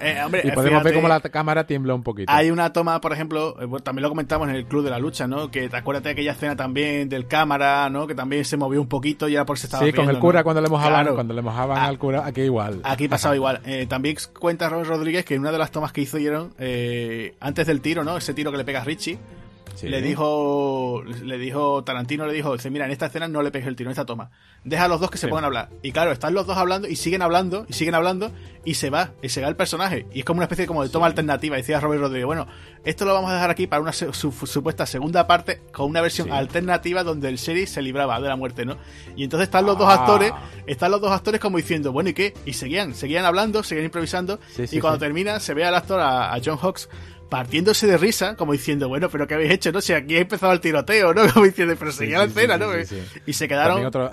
Eh, 0.00 0.22
y 0.44 0.50
podemos 0.52 0.82
ver 0.82 0.94
cómo 0.94 1.08
la 1.08 1.20
cámara 1.20 1.66
tiembla 1.66 1.94
un 1.94 2.02
poquito. 2.02 2.32
Hay 2.32 2.50
una 2.50 2.72
toma, 2.72 3.00
por 3.00 3.12
ejemplo, 3.12 3.56
eh, 3.60 3.80
también 3.82 4.02
lo 4.02 4.08
comentamos 4.08 4.48
en 4.48 4.54
el 4.54 4.66
Club 4.66 4.84
de 4.84 4.90
la 4.90 4.98
Lucha, 4.98 5.26
¿no? 5.26 5.50
Que 5.50 5.68
te 5.68 5.76
acuerdas 5.76 6.04
de 6.04 6.10
aquella 6.10 6.32
escena 6.32 6.56
también 6.56 7.08
del 7.08 7.26
cámara, 7.26 7.90
¿no? 7.90 8.06
Que 8.06 8.14
también 8.14 8.44
se 8.44 8.56
movió 8.56 8.80
un 8.80 8.88
poquito 8.88 9.28
y 9.28 9.34
era 9.34 9.44
por 9.44 9.58
si 9.58 9.66
estaba 9.66 9.84
Sí, 9.84 9.92
con 9.92 10.08
el 10.08 10.18
cura 10.18 10.44
cuando 10.44 10.60
le 10.60 10.68
mojaban, 10.68 11.14
cuando 11.14 11.34
le 11.34 11.42
mojaban 11.42 11.78
ah, 11.78 11.86
al 11.86 11.98
cura, 11.98 12.24
aquí 12.24 12.42
igual. 12.42 12.80
Aquí 12.84 13.08
pasaba 13.08 13.34
igual. 13.34 13.60
Eh, 13.64 13.86
también 13.86 14.16
cuenta 14.38 14.68
Robert 14.68 14.88
Rodríguez 14.88 15.24
que 15.24 15.34
en 15.34 15.40
una 15.40 15.52
de 15.52 15.58
las 15.58 15.70
tomas 15.70 15.92
que 15.92 16.02
hicieron 16.02 16.54
eh, 16.58 17.34
antes 17.40 17.66
del 17.66 17.80
tiro, 17.80 18.04
¿no? 18.04 18.16
Ese 18.16 18.34
tiro 18.34 18.50
que 18.50 18.58
le 18.58 18.64
pega 18.64 18.82
a 18.82 18.84
Richie, 18.84 19.18
le 19.82 20.02
dijo 20.02 21.02
le 21.04 21.38
dijo 21.38 21.84
Tarantino 21.84 22.26
le 22.26 22.32
dijo 22.32 22.52
dice 22.54 22.70
mira 22.70 22.84
en 22.84 22.90
esta 22.90 23.06
escena 23.06 23.28
no 23.28 23.42
le 23.42 23.50
pegues 23.50 23.68
el 23.68 23.76
tiro 23.76 23.88
en 23.88 23.92
esta 23.92 24.04
toma. 24.04 24.30
Deja 24.64 24.84
a 24.84 24.88
los 24.88 25.00
dos 25.00 25.10
que 25.10 25.18
se 25.18 25.28
pongan 25.28 25.44
a 25.44 25.46
hablar 25.48 25.68
y 25.82 25.92
claro 25.92 26.12
están 26.12 26.34
los 26.34 26.46
dos 26.46 26.56
hablando 26.56 26.88
y 26.88 26.96
siguen 26.96 27.22
hablando 27.22 27.66
y 27.68 27.72
siguen 27.72 27.94
hablando 27.94 28.32
y 28.64 28.74
se 28.74 28.90
va 28.90 29.10
y 29.22 29.28
se 29.28 29.40
va 29.40 29.48
el 29.48 29.56
personaje. 29.56 30.06
Y 30.12 30.20
es 30.20 30.24
como 30.24 30.38
una 30.38 30.44
especie 30.44 30.66
como 30.66 30.82
de 30.82 30.88
toma 30.88 31.06
alternativa 31.06 31.56
decía 31.56 31.80
Robert 31.80 32.02
Rodríguez. 32.02 32.26
Bueno 32.26 32.46
esto 32.84 33.04
lo 33.04 33.14
vamos 33.14 33.30
a 33.30 33.34
dejar 33.34 33.50
aquí 33.50 33.66
para 33.66 33.82
una 33.82 33.92
supuesta 33.92 34.86
segunda 34.86 35.26
parte 35.26 35.62
con 35.72 35.90
una 35.90 36.00
versión 36.00 36.32
alternativa 36.32 37.04
donde 37.04 37.28
el 37.28 37.36
sheriff 37.36 37.68
se 37.68 37.82
libraba 37.82 38.20
de 38.20 38.28
la 38.28 38.36
muerte 38.36 38.64
no 38.64 38.76
y 39.16 39.24
entonces 39.24 39.48
están 39.48 39.66
los 39.66 39.78
dos 39.78 39.88
ah. 39.88 39.94
actores 39.94 40.32
están 40.66 40.90
los 40.90 41.00
dos 41.00 41.10
actores 41.10 41.40
como 41.40 41.58
diciendo 41.58 41.92
bueno 41.92 42.10
y 42.10 42.14
qué 42.14 42.34
y 42.44 42.54
seguían 42.54 42.94
seguían 42.94 43.24
hablando 43.24 43.62
seguían 43.62 43.86
improvisando. 43.86 44.38
Y 44.70 44.80
cuando 44.80 44.98
termina 44.98 45.40
se 45.40 45.54
ve 45.54 45.64
al 45.64 45.74
actor 45.74 46.00
a, 46.00 46.34
a 46.34 46.40
John 46.44 46.58
Hawks 46.58 46.88
partiéndose 47.32 47.86
de 47.86 47.96
risa, 47.96 48.36
como 48.36 48.52
diciendo, 48.52 48.90
bueno, 48.90 49.08
pero 49.08 49.26
¿qué 49.26 49.32
habéis 49.32 49.52
hecho? 49.52 49.72
No 49.72 49.80
si 49.80 49.94
aquí 49.94 50.16
ha 50.16 50.20
empezado 50.20 50.52
el 50.52 50.60
tiroteo, 50.60 51.14
¿no? 51.14 51.22
Como 51.32 51.46
diciendo, 51.46 51.74
pero 51.78 51.90
seguía 51.90 52.18
la 52.18 52.24
escena, 52.24 52.58
¿no? 52.58 52.66
y 53.24 53.32
se 53.32 53.48
quedaron. 53.48 53.86
Otro... 53.86 54.10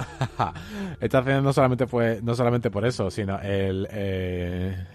Esta 1.01 1.19
escena 1.19 1.41
no 1.41 1.51
solamente 1.51 1.85
fue, 1.85 2.21
no 2.23 2.33
solamente 2.33 2.71
por 2.71 2.85
eso, 2.85 3.11
sino 3.11 3.37
el 3.41 3.89
eh... 3.91 4.85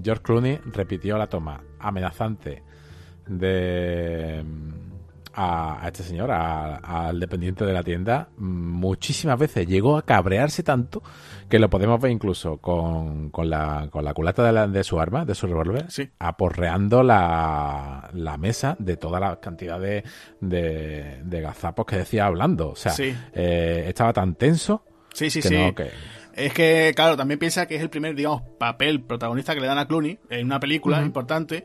George 0.00 0.22
Clooney 0.22 0.60
repitió 0.66 1.18
la 1.18 1.26
toma 1.26 1.62
amenazante 1.80 2.62
de 3.26 4.44
a, 5.34 5.82
este 5.86 6.02
señor, 6.02 6.30
al 6.30 7.18
dependiente 7.18 7.64
de 7.64 7.72
la 7.72 7.82
tienda, 7.82 8.28
muchísimas 8.36 9.38
veces 9.38 9.66
llegó 9.66 9.96
a 9.96 10.02
cabrearse 10.02 10.62
tanto 10.62 11.02
que 11.48 11.58
lo 11.58 11.68
podemos 11.68 12.00
ver 12.00 12.12
incluso 12.12 12.58
con, 12.58 13.30
con, 13.30 13.50
la, 13.50 13.88
con 13.90 14.04
la 14.04 14.14
culata 14.14 14.50
de, 14.50 14.72
de 14.72 14.84
su 14.84 14.98
arma, 15.00 15.24
de 15.24 15.34
su 15.34 15.46
revólver, 15.46 15.86
aporreando 16.18 17.02
la, 17.02 18.10
la 18.12 18.36
mesa 18.36 18.76
de 18.78 18.96
toda 18.96 19.20
la 19.20 19.40
cantidad 19.40 19.80
de, 19.80 20.04
de, 20.40 21.40
gazapos 21.40 21.86
que 21.86 21.96
decía 21.96 22.26
hablando. 22.26 22.70
O 22.70 22.76
sea, 22.76 22.94
eh, 22.98 23.84
estaba 23.88 24.12
tan 24.12 24.34
tenso. 24.34 24.84
Sí, 25.12 25.30
sí, 25.30 25.42
sí. 25.42 25.56
Es 26.34 26.52
que, 26.52 26.92
claro, 26.96 27.16
también 27.16 27.38
piensa 27.38 27.66
que 27.66 27.76
es 27.76 27.82
el 27.82 27.90
primer, 27.90 28.14
digamos, 28.16 28.42
papel 28.58 29.02
protagonista 29.02 29.54
que 29.54 29.60
le 29.60 29.68
dan 29.68 29.78
a 29.78 29.86
Clooney 29.86 30.18
en 30.30 30.46
una 30.46 30.58
película 30.58 31.00
importante 31.02 31.64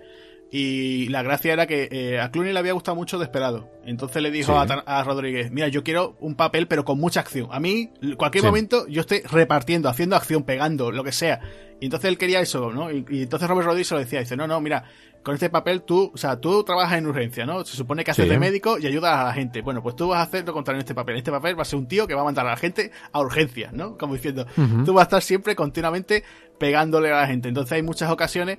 y 0.51 1.07
la 1.09 1.21
gracia 1.21 1.53
era 1.53 1.67
que 1.67 1.89
eh, 1.91 2.19
a 2.19 2.31
Clooney 2.31 2.53
le 2.53 2.59
había 2.59 2.73
gustado 2.73 2.95
mucho 2.95 3.19
Desperado. 3.19 3.69
Entonces 3.85 4.21
le 4.21 4.31
dijo 4.31 4.57
a, 4.57 5.03
Rodríguez, 5.03 5.51
mira, 5.51 5.67
yo 5.67 5.83
quiero 5.83 6.15
un 6.19 6.35
papel 6.35 6.67
pero 6.67 6.83
con 6.85 6.99
mucha 6.99 7.19
acción. 7.19 7.49
A 7.51 7.59
mí, 7.59 7.91
cualquier 8.17 8.43
momento, 8.43 8.87
yo 8.87 9.01
estoy 9.01 9.21
repartiendo, 9.21 9.89
haciendo 9.89 10.15
acción, 10.15 10.43
pegando, 10.43 10.91
lo 10.91 11.03
que 11.03 11.11
sea. 11.11 11.39
Y 11.79 11.85
entonces 11.85 12.09
él 12.09 12.17
quería 12.17 12.39
eso, 12.39 12.71
¿no? 12.71 12.91
Y, 12.91 13.05
entonces 13.09 13.47
Robert 13.47 13.67
Rodríguez 13.67 13.87
se 13.87 13.93
lo 13.93 13.99
decía, 13.99 14.19
dice, 14.19 14.35
no, 14.35 14.47
no, 14.47 14.59
mira, 14.59 14.83
con 15.23 15.33
este 15.33 15.49
papel 15.49 15.83
tú, 15.83 16.11
o 16.13 16.17
sea, 16.17 16.37
tú 16.37 16.63
trabajas 16.63 16.97
en 16.97 17.05
urgencia, 17.05 17.45
¿no? 17.45 17.63
Se 17.63 17.77
supone 17.77 18.03
que 18.03 18.11
haces 18.11 18.27
de 18.27 18.39
médico 18.39 18.79
y 18.79 18.87
ayudas 18.87 19.17
a 19.17 19.23
la 19.25 19.33
gente. 19.33 19.61
Bueno, 19.61 19.83
pues 19.83 19.95
tú 19.95 20.07
vas 20.07 20.19
a 20.19 20.23
hacer 20.23 20.45
lo 20.45 20.53
contrario 20.53 20.79
en 20.79 20.83
este 20.83 20.95
papel. 20.95 21.17
Este 21.17 21.31
papel 21.31 21.57
va 21.57 21.61
a 21.61 21.65
ser 21.65 21.77
un 21.77 21.87
tío 21.87 22.07
que 22.07 22.15
va 22.15 22.21
a 22.21 22.25
mandar 22.25 22.47
a 22.47 22.51
la 22.51 22.57
gente 22.57 22.91
a 23.11 23.19
urgencia, 23.19 23.69
¿no? 23.71 23.97
Como 23.97 24.15
diciendo, 24.15 24.47
tú 24.83 24.93
vas 24.93 25.03
a 25.03 25.03
estar 25.03 25.21
siempre 25.21 25.55
continuamente 25.55 26.23
pegándole 26.57 27.11
a 27.11 27.21
la 27.21 27.27
gente. 27.27 27.47
Entonces 27.49 27.73
hay 27.73 27.83
muchas 27.83 28.11
ocasiones 28.11 28.57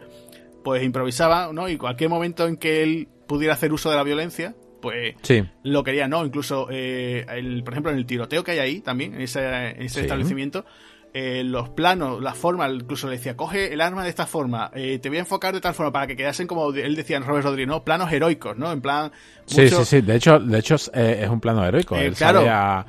pues 0.63 0.83
improvisaba, 0.83 1.53
¿no? 1.53 1.69
Y 1.69 1.77
cualquier 1.77 2.11
momento 2.11 2.47
en 2.47 2.57
que 2.57 2.83
él 2.83 3.09
pudiera 3.27 3.55
hacer 3.55 3.73
uso 3.73 3.91
de 3.91 3.97
la 3.97 4.03
violencia, 4.03 4.55
pues 4.81 5.15
lo 5.63 5.85
quería, 5.85 6.09
¿no? 6.09 6.25
Incluso, 6.25 6.69
eh, 6.71 7.27
el, 7.29 7.63
por 7.63 7.75
ejemplo, 7.75 7.93
en 7.93 7.99
el 7.99 8.07
tiroteo 8.07 8.43
que 8.43 8.53
hay 8.53 8.59
ahí 8.59 8.81
también, 8.81 9.15
en 9.15 9.21
ese, 9.21 9.83
ese 9.85 10.01
establecimiento, 10.01 10.65
eh, 11.13 11.43
los 11.45 11.69
planos, 11.71 12.23
la 12.23 12.35
forma, 12.35 12.69
incluso 12.69 13.09
le 13.09 13.17
decía, 13.17 13.37
coge 13.37 13.73
el 13.73 13.81
arma 13.81 14.05
de 14.05 14.11
esta 14.11 14.27
forma, 14.27 14.71
eh, 14.75 14.99
te 14.99 15.09
voy 15.09 15.19
a 15.19 15.21
enfocar 15.21 15.53
de 15.53 15.61
tal 15.61 15.75
forma 15.75 15.91
para 15.91 16.07
que 16.07 16.17
quedasen 16.17 16.47
como 16.47 16.73
él 16.73 16.95
decía 16.95 17.17
en 17.17 17.25
Robert 17.25 17.45
Rodríguez, 17.45 17.69
¿no? 17.69 17.83
Planos 17.85 18.13
heroicos, 18.13 18.57
¿no? 18.57 18.71
En 18.71 18.81
plan... 18.81 19.11
Sí, 19.47 19.69
sí, 19.69 19.85
sí, 19.85 20.01
de 20.03 20.17
hecho, 20.17 20.39
de 20.39 20.59
hecho 20.59 20.77
es 20.77 21.29
un 21.29 21.41
plano 21.41 21.65
heroico. 21.67 21.97
él 21.97 22.15
claro. 22.15 22.45
A, 22.49 22.87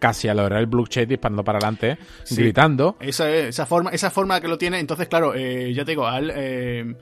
casi 0.00 0.26
a 0.26 0.34
lograr 0.34 0.58
el 0.58 0.66
Blue 0.66 0.86
Shade 0.90 1.06
disparando 1.06 1.44
para 1.44 1.58
adelante, 1.58 1.98
gritando. 2.30 2.96
Esa, 2.98 3.30
esa, 3.30 3.66
forma, 3.66 3.90
esa 3.90 4.10
forma 4.10 4.40
que 4.40 4.48
lo 4.48 4.58
tiene, 4.58 4.80
entonces, 4.80 5.06
claro, 5.06 5.34
ya 5.36 5.84
te 5.84 5.90
digo, 5.92 6.06
al... 6.06 6.96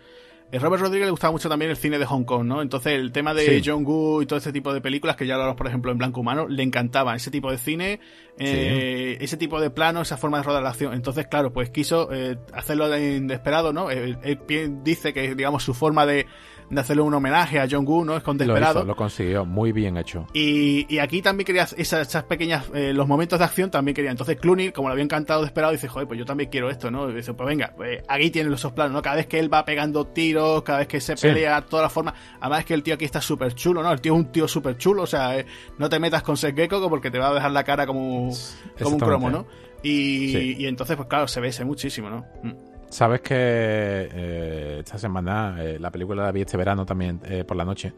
A 0.53 0.59
Robert 0.59 0.81
Rodríguez 0.81 1.07
le 1.07 1.11
gustaba 1.11 1.33
mucho 1.33 1.49
también 1.49 1.71
el 1.71 1.77
cine 1.77 1.99
de 1.99 2.07
Hong 2.07 2.25
Kong, 2.25 2.45
¿no? 2.45 2.63
Entonces 2.63 2.93
el 2.93 3.11
tema 3.11 3.35
de 3.35 3.61
John 3.65 3.85
Woo 3.85 4.23
y 4.23 4.27
todo 4.27 4.39
ese 4.39 4.53
tipo 4.53 4.73
de 4.73 4.81
películas 4.81 5.17
que 5.17 5.27
ya 5.27 5.35
hablamos, 5.35 5.57
por 5.57 5.67
ejemplo, 5.67 5.91
en 5.91 5.99
Blanco 5.99 6.21
Humano, 6.21 6.47
le 6.49 6.63
encantaba 6.63 7.17
ese 7.17 7.33
tipo 7.33 7.51
de 7.51 7.59
cine, 7.59 8.01
eh, 8.39 9.19
ese 9.21 9.37
tipo 9.37 9.61
de 9.61 9.71
plano, 9.71 10.03
esa 10.03 10.17
forma 10.17 10.39
de 10.39 10.45
rodar 10.45 10.63
la 10.63 10.71
acción. 10.71 10.95
Entonces, 10.95 11.27
claro, 11.27 11.53
pues 11.53 11.71
quiso 11.71 12.13
eh, 12.13 12.39
hacerlo 12.53 12.89
de 12.89 13.17
inesperado, 13.17 13.73
¿no? 13.73 13.91
Él, 13.91 14.19
él, 14.23 14.39
dice 14.85 15.13
que, 15.13 15.35
digamos, 15.35 15.65
su 15.65 15.75
forma 15.75 16.07
de 16.07 16.27
de 16.71 16.81
hacerle 16.81 17.03
un 17.03 17.15
homenaje 17.15 17.61
a 17.61 17.69
John 17.71 17.87
Woo, 17.87 18.05
¿no? 18.05 18.17
Es 18.17 18.23
con 18.23 18.37
Desperado. 18.37 18.85
Lo, 18.85 18.97
consiguió, 18.97 19.45
muy 19.45 19.73
bien 19.73 19.97
hecho. 19.97 20.27
Y, 20.33 20.93
y 20.93 20.99
aquí 20.99 21.23
también 21.23 21.47
quería 21.47 21.63
esas, 21.63 22.09
esas 22.09 22.25
pequeñas, 22.25 22.65
eh, 22.75 22.93
los 22.93 23.07
momentos 23.07 23.39
de 23.39 23.45
acción 23.45 23.71
también 23.71 23.95
quería. 23.95 24.11
Entonces 24.11 24.37
Clooney, 24.39 24.73
como 24.73 24.89
le 24.89 24.93
había 24.93 25.05
encantado 25.05 25.43
Desperado, 25.43 25.73
dice, 25.73 25.89
joder, 25.89 26.09
pues 26.09 26.19
yo 26.19 26.25
también 26.25 26.51
quiero 26.51 26.71
esto, 26.71 26.91
¿no? 26.91 27.09
Y 27.11 27.15
dice, 27.15 27.35
pues 27.35 27.47
venga, 27.47 27.73
pues 27.77 28.03
aquí 28.09 28.31
tienen 28.31 28.51
los 28.51 28.65
planos, 28.73 28.93
¿no? 28.93 29.03
Cada 29.03 29.17
vez 29.17 29.27
que 29.27 29.39
él 29.39 29.53
va 29.53 29.65
pegando 29.65 30.07
tiros, 30.07 30.63
cada 30.63 30.79
vez 30.79 30.89
que 30.89 31.01
se 31.01 31.15
pelea, 31.17 31.63
toda 31.63 31.83
la 31.83 31.89
forma. 31.89 32.15
Además 32.41 32.61
es 32.61 32.67
que 32.67 32.75
el 32.75 32.83
tío 32.83 32.95
aquí 32.95 33.05
está 33.05 33.21
súper 33.21 33.55
chulo, 33.55 33.83
¿no? 33.83 33.93
El 33.93 34.01
tío 34.01 34.15
es 34.15 34.19
un 34.19 34.33
tío 34.33 34.49
súper 34.49 34.77
chulo, 34.77 35.03
o 35.03 35.07
sea, 35.07 35.39
eh, 35.39 35.47
no 35.79 35.89
te 35.89 35.99
metas 36.01 36.23
con 36.23 36.37
Seth 36.37 36.57
Gecko 36.57 36.89
porque 36.89 37.11
te 37.11 37.19
va 37.19 37.29
a 37.29 37.35
dejar 37.35 37.51
la 37.53 37.65
cara 37.65 37.87
como, 37.87 38.31
como 38.83 38.91
un 38.91 39.01
cromo, 39.01 39.31
¿no? 39.31 39.47
Y, 39.83 40.63
y 40.63 40.67
entonces, 40.67 40.97
pues 40.97 41.09
claro, 41.09 41.29
se 41.29 41.41
ve 41.41 41.49
ese 41.49 41.65
muchísimo, 41.65 42.11
¿no? 42.11 42.27
Mm. 42.43 42.76
Sabes 42.97 43.21
que 43.21 43.35
eh, 43.37 44.77
esta 44.79 44.97
semana 44.97 45.63
eh, 45.63 45.79
la 45.79 45.91
película 45.91 46.23
la 46.23 46.33
vi 46.33 46.41
este 46.41 46.57
verano 46.57 46.87
también 46.87 47.21
eh, 47.27 47.45
por 47.45 47.55
la 47.55 47.63
noche 47.67 47.93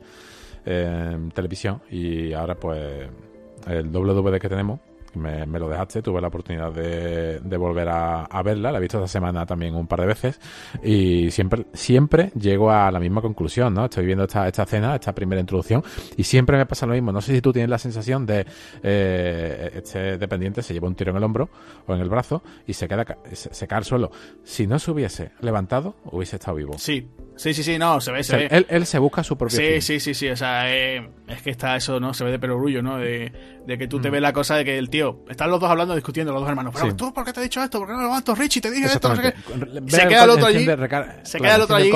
en 0.66 1.30
televisión 1.30 1.80
y 1.88 2.32
ahora 2.32 2.57
pues 2.57 3.09
el 3.68 3.92
doble 3.92 4.12
DVD 4.12 4.40
que 4.40 4.49
tenemos 4.49 4.80
me, 5.14 5.46
me, 5.46 5.59
lo 5.59 5.68
dejaste, 5.68 6.02
tuve 6.02 6.20
la 6.20 6.28
oportunidad 6.28 6.72
de, 6.72 7.56
volver 7.56 7.88
a, 7.88 8.24
a, 8.24 8.42
verla, 8.42 8.72
la 8.72 8.78
he 8.78 8.80
visto 8.80 8.98
esta 8.98 9.09
semana 9.09 9.46
también 9.46 9.74
un 9.74 9.86
par 9.86 10.00
de 10.00 10.06
veces 10.06 10.40
y 10.82 11.30
siempre, 11.30 11.66
siempre 11.72 12.30
llego 12.38 12.70
a 12.70 12.90
la 12.90 13.00
misma 13.00 13.20
conclusión, 13.20 13.74
¿no? 13.74 13.86
Estoy 13.86 14.06
viendo 14.06 14.24
esta, 14.24 14.46
esta 14.46 14.62
escena, 14.62 14.94
esta 14.94 15.14
primera 15.14 15.40
introducción 15.40 15.82
y 16.16 16.24
siempre 16.24 16.56
me 16.56 16.66
pasa 16.66 16.86
lo 16.86 16.94
mismo. 16.94 17.12
No 17.12 17.20
sé 17.20 17.34
si 17.34 17.40
tú 17.40 17.52
tienes 17.52 17.70
la 17.70 17.78
sensación 17.78 18.26
de 18.26 18.46
eh, 18.82 19.70
este 19.74 20.18
dependiente 20.18 20.62
se 20.62 20.74
lleva 20.74 20.88
un 20.88 20.94
tiro 20.94 21.11
en 21.11 21.16
el 21.16 21.24
hombro 21.24 21.48
o 21.86 21.94
en 21.94 22.00
el 22.00 22.09
brazo 22.09 22.42
y 22.66 22.72
se 22.72 22.88
queda 22.88 23.04
se, 23.32 23.52
se 23.54 23.66
cae 23.66 23.78
al 23.78 23.84
suelo. 23.84 24.11
Si 24.44 24.66
no 24.66 24.78
se 24.78 24.90
hubiese 24.90 25.32
levantado, 25.40 25.96
hubiese 26.04 26.36
estado 26.36 26.56
vivo. 26.56 26.74
Sí, 26.78 27.09
sí, 27.39 27.55
sí, 27.55 27.62
sí, 27.62 27.78
no, 27.78 28.01
se 28.01 28.12
ve, 28.12 28.22
se 28.22 28.36
O 28.36 28.39
sea, 28.39 28.49
ve. 28.49 28.57
él, 28.57 28.66
él 28.68 28.84
se 28.86 28.99
busca 28.99 29.24
su 29.24 29.39
propio 29.39 29.57
Sí, 29.59 29.64
fin. 29.64 29.82
sí, 29.82 30.01
sí, 30.01 30.12
sí, 30.14 30.28
o 30.28 30.36
sea, 30.36 30.70
eh, 30.74 31.09
es 31.26 31.41
que 31.43 31.51
está 31.51 31.74
eso, 31.76 31.99
¿no? 32.01 32.12
Se 32.12 32.24
ve 32.24 32.30
de 32.32 32.39
perogrullo, 32.39 32.82
¿no? 32.82 32.99
De, 32.99 33.32
de 33.66 33.78
que 33.78 33.86
tú 33.89 34.01
te 34.01 34.11
ves 34.11 34.20
la 34.20 34.32
cosa 34.32 34.57
de 34.57 34.64
que 34.64 34.76
el 34.78 34.91
tío, 34.91 35.24
están 35.28 35.51
los 35.51 35.61
dos 35.61 35.70
hablando, 35.70 35.95
discutiendo, 35.95 36.32
los 36.32 36.41
dos 36.43 36.51
hermanos, 36.51 36.72
pero 36.74 36.86
Mm. 36.86 36.91
Sí. 36.91 36.97
tú, 36.97 37.12
¿por 37.14 37.24
qué 37.24 37.32
te 37.32 37.41
he 37.41 37.43
dicho 37.45 37.62
esto? 37.62 37.78
¿Por 37.78 37.89
qué 37.89 37.95
no 37.95 38.03
levanto, 38.03 38.34
Richie? 38.34 38.61
Te 38.61 38.70
dije 38.70 38.86
esto, 38.86 39.09
no 39.09 39.16
sé 39.16 39.22
qué. 39.22 39.91
Se 39.91 40.07
queda 40.09 40.24
el 40.24 40.30
otro 40.30 40.47
allí, 40.47 40.66
se 41.22 41.39
queda 41.41 41.57
el 41.57 41.62
otro 41.62 41.76
allí 41.76 41.91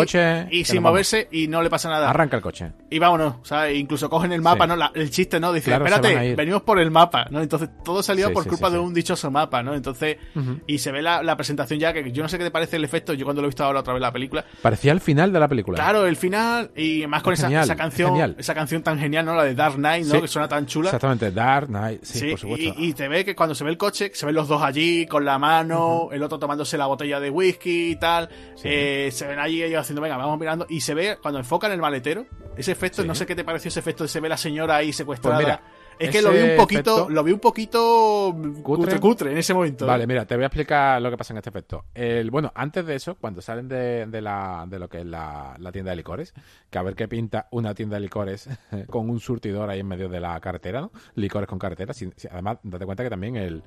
y 0.51 0.64
sin 0.64 0.82
moverse 0.82 1.28
y 1.30 1.49
no 1.49 1.62
le 1.62 1.70
pasa 1.70 1.88
nada. 1.88 2.09
Arranca 2.11 2.36
el 2.36 2.43
coche. 2.43 2.72
Y 2.90 2.99
vámonos, 2.99 3.36
¿sabes? 3.43 3.76
Incluso 3.76 4.09
cogen 4.09 4.32
el 4.32 4.43
mapa, 4.43 4.64
Sí. 4.64 4.68
¿no? 4.68 4.76
La- 4.76 4.93
el 4.95 5.11
chiste, 5.11 5.40
¿no? 5.40 5.53
Dice, 5.53 5.70
Claro, 5.70 5.86
espérate, 5.86 6.34
venimos 6.34 6.62
por 6.62 6.78
el 6.78 6.90
mapa, 6.90 7.26
¿no? 7.30 7.40
Entonces 7.43 7.70
todo 7.84 8.03
salió 8.03 8.28
Sí, 8.28 8.34
por 8.34 8.47
culpa 8.47 8.70
de 8.70 8.78
un 8.78 8.93
dichoso 8.95 9.30
mapa, 9.30 9.62
¿no? 9.62 9.74
Entonces, 9.74 10.18
y 10.66 10.78
se 10.78 10.93
ve 10.93 11.03
la, 11.03 11.22
la 11.22 11.36
presentación 11.36 11.78
ya, 11.80 11.93
que 11.93 12.12
yo 12.12 12.22
no 12.22 12.28
sé 12.28 12.38
qué 12.38 12.45
te 12.45 12.51
parece 12.51 12.76
el 12.76 12.84
efecto, 12.84 13.14
yo 13.14 13.24
cuando 13.24 13.40
lo 13.43 13.47
he 13.47 13.51
visto 13.51 13.64
ahora 13.64 13.80
otra 13.80 13.93
vez 13.95 14.03
la 14.03 14.12
película, 14.12 14.45
Parecía 14.61 14.93
el 14.93 15.01
final 15.01 15.31
de 15.32 15.40
la 15.40 15.48
película. 15.48 15.76
Claro, 15.76 16.06
el 16.06 16.16
final 16.16 16.70
y 16.76 17.06
más 17.06 17.22
con 17.22 17.32
Es 17.32 17.38
esa, 17.40 17.48
genial, 17.48 17.64
esa 17.64 17.72
es 17.72 17.78
canción, 17.78 18.10
genial. 18.10 18.36
esa 18.38 18.54
canción 18.54 18.82
tan 18.82 18.98
genial, 18.98 19.24
¿no? 19.24 19.34
La 19.34 19.44
de 19.44 19.54
Dark 19.54 19.74
Knight, 19.76 20.06
¿no? 20.06 20.14
Sí. 20.14 20.20
Que 20.22 20.28
suena 20.28 20.48
tan 20.48 20.66
chula. 20.66 20.88
Exactamente, 20.88 21.30
Dark 21.30 21.66
Knight, 21.68 22.02
sí, 22.04 22.18
Sí, 22.18 22.30
por 22.30 22.38
supuesto. 22.40 22.74
y, 22.78 22.88
y 22.88 22.92
te 22.94 23.08
ve 23.08 23.24
que 23.24 23.34
cuando 23.34 23.54
se 23.54 23.64
ve 23.64 23.70
el 23.70 23.76
coche, 23.78 24.10
se 24.14 24.26
ven 24.26 24.34
los 24.34 24.48
dos 24.48 24.62
allí 24.62 25.06
con 25.06 25.24
la 25.24 25.38
mano, 25.38 26.08
el 26.12 26.22
otro 26.22 26.38
tomándose 26.38 26.76
la 26.78 26.86
botella 26.86 27.20
de 27.20 27.30
whisky 27.30 27.90
y 27.92 27.96
tal. 27.96 28.28
Sí. 28.56 28.68
eh, 28.70 29.08
se 29.12 29.26
ven 29.26 29.38
allí 29.38 29.62
ellos 29.62 29.80
haciendo, 29.80 30.00
venga, 30.02 30.16
vamos 30.16 30.38
mirando. 30.38 30.66
Y 30.68 30.80
se 30.80 30.94
ve 30.94 31.18
cuando 31.20 31.38
enfocan 31.40 31.72
el 31.72 31.80
maletero, 31.80 32.26
ese 32.56 32.72
efecto, 32.72 33.04
no 33.04 33.14
sé 33.14 33.26
qué 33.26 33.34
te 33.34 33.44
pareció 33.44 33.68
ese 33.68 33.80
efecto 33.80 34.06
se 34.06 34.20
ve 34.20 34.28
la 34.28 34.36
señora 34.36 34.76
ahí 34.76 34.92
secuestrada. 34.92 35.36
Pues 35.36 35.46
mira, 35.46 35.62
es 36.05 36.11
que 36.11 36.22
lo 36.22 36.30
vi 36.32 36.40
un 36.40 36.57
poquito, 36.57 37.09
lo 37.11 37.24
vi 37.24 37.32
un 37.32 37.38
poquito 37.40 38.36
¿Cutre? 38.62 38.98
cutre, 39.00 39.32
en 39.32 39.38
ese 39.38 39.55
momento. 39.55 39.86
Vale, 39.86 40.07
mira, 40.07 40.24
te 40.26 40.34
voy 40.34 40.44
a 40.44 40.46
explicar 40.46 41.00
lo 41.00 41.11
que 41.11 41.16
pasa 41.16 41.32
en 41.32 41.38
este 41.38 41.50
efecto. 41.50 41.84
El, 41.94 42.30
bueno, 42.30 42.53
antes 42.55 42.84
de 42.86 42.94
eso, 42.94 43.16
cuando 43.16 43.40
salen 43.40 43.68
de, 43.68 44.07
de 44.07 44.20
la, 44.20 44.64
de 44.68 44.78
lo 44.78 44.88
que 44.88 45.00
es 45.00 45.07
la, 45.07 45.57
la 45.59 45.72
tienda 45.72 45.90
de 45.90 45.96
licores, 45.96 46.34
que 46.70 46.78
a 46.78 46.82
ver 46.82 46.94
qué 46.94 47.09
pinta 47.09 47.48
una 47.50 47.74
tienda 47.74 47.96
de 47.96 48.00
licores 48.00 48.48
con 48.88 49.09
un 49.11 49.20
surtidor 49.20 49.68
ahí 49.70 49.80
en 49.80 49.88
medio 49.88 50.09
de 50.09 50.20
la 50.20 50.38
carretera, 50.40 50.80
¿no? 50.80 50.92
Licores 51.14 51.48
con 51.48 51.59
carretera. 51.59 51.92
Si- 51.94 52.11
si- 52.16 52.28
además, 52.28 52.59
date 52.62 52.84
cuenta 52.86 53.03
que 53.03 53.11
también 53.11 53.36
el, 53.36 53.62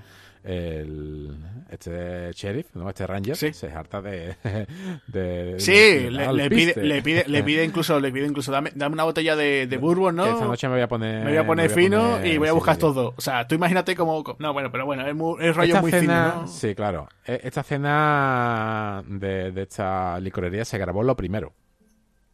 el 0.46 1.36
este 1.70 2.32
sheriff, 2.34 2.68
¿no? 2.76 2.88
Este 2.90 3.06
ranger, 3.08 3.36
Sí. 3.36 3.52
se 3.54 3.72
harta 3.72 4.02
de... 4.02 4.36
de 5.08 5.56
Sí, 5.60 5.72
de- 5.74 6.12
le, 6.12 6.50
pide, 6.50 6.82
le 6.84 7.02
pide, 7.02 7.26
le 7.28 7.44
pide 7.44 7.64
incluso, 7.66 8.00
le 8.00 8.12
pide 8.12 8.26
incluso, 8.28 8.52
dame, 8.52 8.72
dame 8.76 8.94
una 8.94 9.04
botella 9.04 9.36
de, 9.36 9.68
de 9.68 9.78
bourbon, 9.78 10.16
¿no? 10.16 10.24
Que 10.26 10.30
esta 10.32 10.46
noche 10.46 10.68
me 10.68 10.76
voy 10.76 10.84
a 10.84 10.88
poner... 10.88 11.24
Me 11.24 11.32
voy 11.32 11.38
a 11.38 11.46
poner 11.46 11.70
fino 11.70 12.02
poner- 12.18 12.34
y 12.34 12.38
voy 12.38 12.48
a 12.50 12.54
buscar 12.54 12.76
sí. 12.76 12.82
todo. 12.82 13.14
O 13.18 13.22
sea, 13.22 13.48
tú 13.48 13.56
imagínate 13.56 13.96
como... 13.96 14.24
No, 14.40 14.54
bueno, 14.54 14.72
pero 14.72 14.86
bueno, 14.86 15.06
es, 15.08 15.16
muy- 15.16 15.44
es 15.44 15.56
rollo 15.56 15.68
Esta 15.70 15.82
muy 15.82 15.92
cena, 15.92 16.02
fino, 16.32 16.42
¿no? 16.44 16.48
sí, 16.48 16.76
claro. 16.76 17.08
E- 17.26 17.42
Esta 17.44 17.64
cena 17.64 19.04
de, 19.08 19.52
de 19.52 19.62
esta 19.64 20.20
licorería 20.20 20.66
se 20.66 20.78
grabó 20.78 21.04
lo 21.04 21.16
primero. 21.16 21.54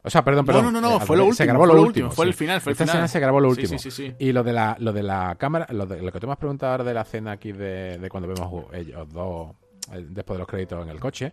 O 0.04 0.10
sea, 0.10 0.24
perdón, 0.24 0.46
No, 0.46 0.54
perdón. 0.54 0.66
no, 0.66 0.72
no, 0.72 0.82
no, 0.82 0.92
eh, 0.98 1.00
al 1.02 1.08
fue 1.08 1.16
lo 1.18 1.24
revés, 1.24 1.38
Se 1.38 1.44
último, 1.44 1.54
grabó 1.60 1.66
lo 1.66 1.74
último. 1.74 1.88
último, 2.08 2.12
fue 2.12 2.26
el 2.26 2.34
final, 2.34 2.60
fue 2.62 2.72
el 2.72 2.74
Esta 2.74 2.84
final. 2.86 2.96
escena 2.96 3.08
se 3.08 3.20
grabó 3.20 3.40
lo 3.40 3.50
último. 3.50 3.68
sí, 3.68 3.78
sí, 3.78 3.92
sí. 3.92 4.16
Y 4.20 4.32
lo 4.32 4.44
de 4.44 4.54
la, 4.54 4.76
lo 4.80 4.94
de 4.94 5.04
la 5.04 5.36
cámara, 5.38 5.68
lo, 5.72 5.86
de, 5.86 6.02
lo 6.02 6.12
que 6.12 6.20
tú 6.20 6.28
me 6.28 6.34
has 6.34 6.40
preguntado 6.40 6.72
ahora 6.72 6.84
de 6.84 6.94
la 6.94 7.04
cena 7.04 7.32
aquí 7.34 7.52
de, 7.52 7.98
de 8.00 8.10
cuando 8.10 8.28
vemos 8.30 8.66
ellos 8.74 9.08
dos 9.10 9.52
eh, 9.94 10.06
después 10.10 10.36
de 10.36 10.40
los 10.40 10.48
créditos 10.48 10.84
en 10.84 10.90
el 10.90 11.00
coche. 11.00 11.32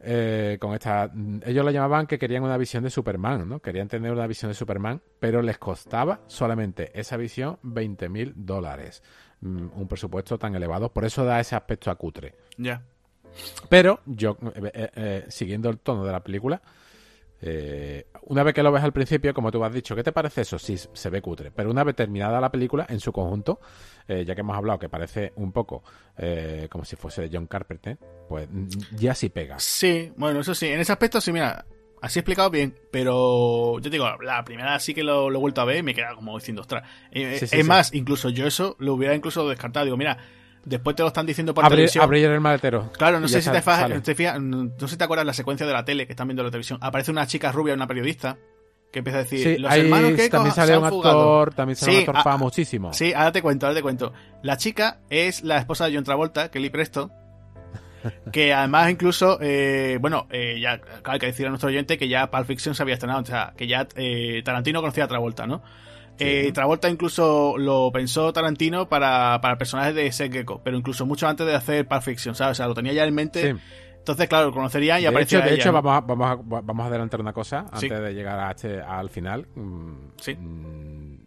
eh, 0.00 0.58
con 0.60 0.74
esta 0.74 1.10
ellos 1.46 1.64
lo 1.64 1.70
llamaban 1.70 2.06
que 2.06 2.18
querían 2.18 2.42
una 2.42 2.56
visión 2.58 2.82
de 2.84 2.90
Superman, 2.90 3.48
¿no? 3.48 3.60
Querían 3.60 3.88
tener 3.88 4.10
una 4.12 4.26
visión 4.26 4.50
de 4.50 4.54
Superman, 4.54 5.00
pero 5.20 5.40
les 5.40 5.58
costaba 5.58 6.20
solamente 6.26 6.90
esa 6.98 7.16
visión 7.16 7.58
20 7.62 8.08
mil 8.08 8.32
dólares. 8.36 9.02
Mm, 9.40 9.68
Un 9.76 9.88
presupuesto 9.88 10.36
tan 10.38 10.54
elevado, 10.54 10.92
por 10.92 11.04
eso 11.04 11.24
da 11.24 11.38
ese 11.40 11.54
aspecto 11.54 11.90
a 11.90 11.94
cutre. 11.94 12.34
Ya. 12.56 12.82
Pero 13.68 14.00
yo, 14.06 14.36
eh, 14.54 14.70
eh, 14.74 14.90
eh, 14.94 15.24
siguiendo 15.28 15.68
el 15.70 15.78
tono 15.78 16.04
de 16.04 16.12
la 16.12 16.22
película, 16.22 16.60
eh, 17.46 18.06
una 18.22 18.42
vez 18.42 18.54
que 18.54 18.62
lo 18.62 18.72
ves 18.72 18.82
al 18.82 18.92
principio, 18.92 19.34
como 19.34 19.52
tú 19.52 19.62
has 19.62 19.72
dicho, 19.72 19.94
¿qué 19.94 20.02
te 20.02 20.12
parece 20.12 20.40
eso? 20.40 20.58
Sí, 20.58 20.76
se 20.78 21.10
ve 21.10 21.20
cutre. 21.20 21.50
Pero 21.50 21.70
una 21.70 21.84
vez 21.84 21.94
terminada 21.94 22.40
la 22.40 22.50
película, 22.50 22.86
en 22.88 23.00
su 23.00 23.12
conjunto, 23.12 23.60
eh, 24.08 24.24
ya 24.24 24.34
que 24.34 24.40
hemos 24.40 24.56
hablado 24.56 24.78
que 24.78 24.88
parece 24.88 25.32
un 25.36 25.52
poco 25.52 25.82
eh, 26.16 26.68
como 26.70 26.84
si 26.86 26.96
fuese 26.96 27.28
John 27.30 27.46
Carpenter, 27.46 27.98
pues 28.28 28.48
mm, 28.50 28.68
ya 28.96 29.14
sí 29.14 29.28
pega. 29.28 29.58
Sí, 29.58 30.10
bueno, 30.16 30.40
eso 30.40 30.54
sí. 30.54 30.68
En 30.68 30.80
ese 30.80 30.92
aspecto 30.92 31.20
sí, 31.20 31.32
mira, 31.32 31.66
así 32.00 32.18
explicado 32.18 32.48
bien. 32.48 32.74
Pero 32.90 33.74
yo 33.78 33.82
te 33.82 33.90
digo, 33.90 34.06
la 34.22 34.42
primera 34.42 34.78
sí 34.80 34.94
que 34.94 35.02
lo, 35.02 35.28
lo 35.28 35.38
he 35.38 35.40
vuelto 35.42 35.60
a 35.60 35.66
ver 35.66 35.78
y 35.78 35.82
me 35.82 35.90
he 35.90 35.94
quedado 35.94 36.16
como 36.16 36.38
diciendo, 36.38 36.62
ostras. 36.62 36.88
Eh, 37.10 37.36
Sí, 37.38 37.46
sí, 37.46 37.56
es 37.56 37.62
sí. 37.62 37.68
más, 37.68 37.92
incluso 37.92 38.30
yo 38.30 38.46
eso 38.46 38.74
lo 38.78 38.94
hubiera 38.94 39.14
incluso 39.14 39.46
descartado. 39.46 39.84
Digo, 39.84 39.98
mira, 39.98 40.16
después 40.64 40.96
te 40.96 41.02
lo 41.02 41.08
están 41.08 41.26
diciendo 41.26 41.54
por 41.54 41.64
Abrir, 41.64 41.76
televisión. 41.78 42.04
abrir 42.04 42.24
el 42.26 42.40
maletero. 42.40 42.90
Claro, 42.92 43.20
no 43.20 43.28
sé 43.28 43.40
si 43.42 43.50
te, 43.50 43.60
sale. 43.62 44.00
te 44.00 44.14
fijas- 44.14 44.40
no 44.40 44.70
sé 44.78 44.88
si 44.88 44.96
te 44.96 45.04
acuerdas 45.04 45.26
la 45.26 45.32
secuencia 45.34 45.66
de 45.66 45.72
la 45.72 45.84
tele 45.84 46.06
que 46.06 46.12
están 46.12 46.28
viendo 46.28 46.42
en 46.42 46.46
la 46.46 46.50
televisión. 46.50 46.78
Aparece 46.82 47.10
una 47.10 47.26
chica 47.26 47.52
rubia, 47.52 47.74
una 47.74 47.86
periodista, 47.86 48.36
que 48.92 49.00
empieza 49.00 49.18
a 49.18 49.22
decir, 49.24 49.40
Sí, 49.42 49.58
los 49.58 49.72
hermanos 49.74 50.12
que 50.12 50.28
también 50.28 50.54
sale 50.54 50.78
un 50.78 50.88
fugado". 50.88 51.40
actor, 51.40 51.54
también 51.54 51.76
sale 51.76 51.92
Sí, 51.92 51.96
un 51.98 52.02
actor 52.02 52.16
ah, 52.18 52.22
famosísimo. 52.22 52.92
Sí, 52.92 53.12
ahora 53.12 53.32
te 53.32 53.42
cuento, 53.42 53.66
ahora 53.66 53.76
te 53.76 53.82
cuento. 53.82 54.12
La 54.42 54.56
chica 54.56 55.00
es 55.10 55.42
la 55.42 55.58
esposa 55.58 55.86
de 55.86 55.94
John 55.94 56.04
Travolta, 56.04 56.50
Kelly 56.50 56.70
Presto, 56.70 57.10
que 58.32 58.52
además 58.52 58.90
incluso, 58.90 59.38
eh, 59.40 59.98
bueno, 60.00 60.26
eh, 60.30 60.58
ya 60.60 60.80
hay 61.04 61.18
que 61.18 61.26
decir 61.26 61.46
a 61.46 61.48
nuestro 61.48 61.68
oyente 61.70 61.96
que 61.98 62.08
ya 62.08 62.30
Pulp 62.30 62.46
Fiction 62.46 62.74
se 62.74 62.82
había 62.82 62.94
estrenado, 62.94 63.22
o 63.22 63.26
sea, 63.26 63.52
que 63.56 63.66
ya 63.66 63.86
eh, 63.96 64.42
Tarantino 64.44 64.80
conocía 64.80 65.04
a 65.04 65.08
Travolta, 65.08 65.46
¿no? 65.46 65.62
Eh, 66.18 66.52
Travolta 66.52 66.88
incluso 66.88 67.56
lo 67.58 67.90
pensó 67.92 68.32
Tarantino 68.32 68.88
para, 68.88 69.40
para 69.40 69.58
personajes 69.58 69.94
de 69.94 70.10
Seth 70.12 70.32
Gecko, 70.32 70.60
pero 70.62 70.76
incluso 70.76 71.06
mucho 71.06 71.26
antes 71.28 71.46
de 71.46 71.54
hacer 71.54 71.86
Pulp 71.88 72.02
Fiction, 72.02 72.34
¿sabes? 72.34 72.52
O 72.52 72.54
sea, 72.56 72.68
lo 72.68 72.74
tenía 72.74 72.92
ya 72.92 73.04
en 73.04 73.14
mente. 73.14 73.52
Sí. 73.52 73.60
Entonces, 73.98 74.28
claro, 74.28 74.46
lo 74.46 74.52
conocerían 74.52 74.98
y 74.98 75.02
de 75.02 75.08
aparecía 75.08 75.38
hecho, 75.40 75.48
de 75.48 75.54
hecho 75.54 75.72
¿no? 75.72 75.80
vamos, 75.80 75.96
a, 75.96 76.00
vamos, 76.06 76.30
a, 76.30 76.60
vamos 76.62 76.84
a 76.84 76.88
adelantar 76.88 77.20
una 77.20 77.32
cosa 77.32 77.60
antes 77.72 77.80
Sí. 77.80 77.88
de 77.88 78.12
llegar 78.14 78.38
a 78.38 78.50
este, 78.50 78.80
al 78.80 79.08
final. 79.10 79.46
Mm, 79.54 79.92
Sí. 80.20 80.34
mm, 80.34 81.23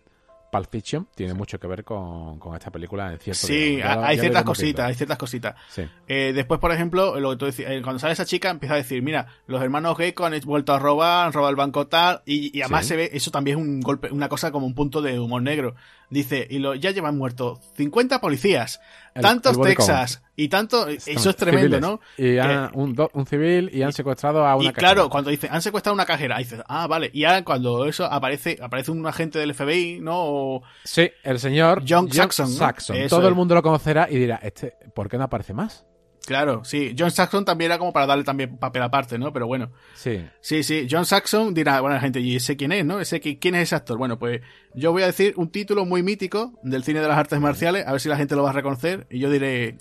Pulp 0.58 0.70
Fiction 0.72 1.08
tiene 1.16 1.34
mucho 1.34 1.60
que 1.60 1.68
ver 1.68 1.84
con, 1.84 2.40
con 2.40 2.56
esta 2.56 2.72
película 2.72 3.12
en 3.14 3.20
cierto 3.20 3.48
Sí. 3.48 3.78
Ya 3.78 4.06
hay 4.06 4.16
ya 4.18 4.22
ciertas 4.24 4.44
cositas, 4.44 4.88
hay 4.88 4.96
ciertas 4.96 5.18
cositas. 5.18 5.56
Sí. 5.70 5.84
Eh, 6.08 6.32
después, 6.34 6.60
por 6.60 6.72
ejemplo, 6.72 7.20
lo 7.20 7.32
que 7.32 7.36
tú 7.38 7.46
decías, 7.46 7.72
eh, 7.72 7.82
cuando 7.84 8.00
sale 8.00 8.14
esa 8.14 8.26
chica, 8.26 8.50
empieza 8.50 8.74
a 8.74 8.78
decir, 8.78 9.02
mira, 9.02 9.28
los 9.48 9.62
hermanos 9.62 9.98
Gecko 9.98 10.26
han 10.26 10.40
vuelto 10.46 10.74
a 10.74 10.80
robar, 10.80 11.28
han 11.28 11.34
robado 11.34 11.50
el 11.52 11.56
banco 11.56 11.88
tal, 11.88 12.22
y, 12.26 12.58
y 12.58 12.62
además 12.62 12.84
Sí. 12.86 12.90
se 12.90 12.96
ve, 12.96 13.10
eso 13.14 13.32
también 13.32 13.58
es 13.60 13.64
un 13.64 13.80
golpe, 13.82 14.12
una 14.12 14.30
cosa 14.30 14.52
como 14.52 14.66
un 14.66 14.74
punto 14.74 15.02
de 15.02 15.20
humor 15.20 15.42
negro. 15.42 15.76
Dice, 16.10 16.48
y 16.50 16.60
lo, 16.60 16.74
ya 16.74 16.92
llevan 16.92 17.18
muertos 17.18 17.60
50 17.76 18.22
policías, 18.22 18.80
El- 19.14 19.24
tantos 19.24 19.58
el 19.58 19.64
Texas, 19.64 20.24
y 20.38 20.48
tanto, 20.48 20.88
eso 20.88 20.96
es 20.96 21.04
Civiles. 21.22 21.36
tremendo, 21.36 21.80
¿no? 21.82 22.00
Y 22.18 22.38
han- 22.38 22.70
Que- 22.70 22.78
un, 22.78 22.94
do- 22.96 23.10
un 23.14 23.26
civil 23.26 23.70
y 23.74 23.82
han 23.82 23.92
secuestrado 23.92 24.46
a 24.48 24.56
una 24.56 24.70
y 24.70 24.72
claro, 24.72 24.96
cajera. 25.02 25.10
cuando 25.10 25.32
dice, 25.32 25.50
han 25.52 25.62
secuestrado 25.62 25.94
una 25.96 26.06
cajera, 26.06 26.38
dices, 26.38 26.62
ah, 26.70 26.88
vale, 26.88 27.10
y 27.14 27.26
ahora 27.26 27.44
cuando 27.44 27.86
eso 27.86 28.06
aparece, 28.06 28.58
aparece 28.62 28.92
un 28.92 29.06
agente 29.06 29.38
del 29.40 29.54
FBI, 29.54 30.00
¿no? 30.00 30.14
O- 30.18 30.64
Sí, 30.86 31.12
el 31.24 31.40
señor 31.40 31.84
John 31.86 32.10
Saxon, 32.10 32.58
¿no? 32.58 32.70
Eso 32.70 32.94
Todo 33.10 33.28
el 33.28 33.36
mundo 33.36 33.54
lo 33.56 33.62
conocerá 33.62 34.08
y 34.10 34.16
dirá, 34.18 34.38
este, 34.44 34.76
¿por 34.96 35.10
qué 35.10 35.18
no 35.18 35.26
aparece 35.26 35.54
más? 35.54 35.86
Claro, 36.28 36.64
sí, 36.64 36.94
John 36.98 37.10
Saxon 37.10 37.46
también 37.46 37.72
era 37.72 37.80
como 37.80 37.92
para 37.94 38.06
darle 38.06 38.24
también 38.24 38.58
papel 38.58 38.84
aparte, 38.84 39.18
¿no? 39.18 39.34
Pero 39.34 39.48
bueno. 39.48 39.72
Sí. 39.96 40.24
Sí, 40.42 40.62
sí, 40.62 40.88
John 40.92 41.06
Saxon 41.06 41.54
dirá, 41.54 41.82
bueno, 41.82 41.96
la 41.96 42.02
gente, 42.02 42.20
¿y 42.20 42.36
ese 42.36 42.56
quién 42.58 42.72
es, 42.74 42.86
no? 42.86 43.00
¿Ese 43.00 43.22
qui- 43.22 43.40
quién 43.40 43.56
es 43.56 43.64
ese 43.64 43.76
actor? 43.76 43.98
Bueno, 43.98 44.20
pues 44.20 44.42
yo 44.76 44.92
voy 44.92 45.02
a 45.04 45.08
decir 45.08 45.34
un 45.38 45.50
título 45.50 45.86
muy 45.86 46.04
mítico 46.04 46.54
del 46.62 46.84
cine 46.84 47.00
de 47.02 47.08
las 47.08 47.18
artes 47.18 47.40
marciales, 47.40 47.88
a 47.88 47.92
ver 47.94 48.02
si 48.02 48.10
la 48.10 48.18
gente 48.18 48.36
lo 48.36 48.44
va 48.44 48.50
a 48.52 48.54
reconocer, 48.54 49.08
y 49.10 49.20
yo 49.20 49.32
diré 49.32 49.78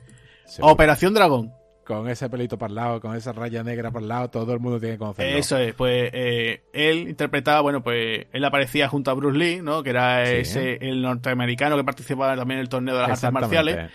seguro. 0.47 0.73
Operación 0.73 1.13
Dragón. 1.13 1.53
Con 1.85 2.09
ese 2.09 2.29
pelito 2.29 2.59
para 2.59 2.69
el 2.71 2.75
lado, 2.75 3.01
con 3.01 3.15
esa 3.15 3.31
raya 3.33 3.63
negra 3.63 3.93
para 3.93 4.03
el 4.03 4.09
lado, 4.09 4.29
todo 4.29 4.53
el 4.53 4.59
mundo 4.59 4.81
tiene 4.81 4.97
que 4.97 4.99
conocerlo. 4.99 5.39
Eso 5.39 5.57
es, 5.57 5.73
pues 5.73 6.11
eh, 6.13 6.63
él 6.73 7.09
interpretaba, 7.09 7.61
bueno, 7.61 7.81
pues 7.85 8.27
él 8.33 8.45
aparecía 8.45 8.89
junto 8.89 9.13
a 9.13 9.15
Bruce 9.15 9.39
Lee, 9.39 9.61
¿no? 9.63 9.85
Que 9.85 9.91
era 9.91 10.27
Sí. 10.27 10.33
ese 10.39 10.79
el 10.81 11.01
norteamericano 11.01 11.77
que 11.77 11.85
participaba 11.85 12.35
también 12.35 12.59
en 12.59 12.63
el 12.63 12.69
torneo 12.69 12.95
de 12.97 13.03
las 13.03 13.11
artes 13.23 13.23
Exactamente. 13.23 13.93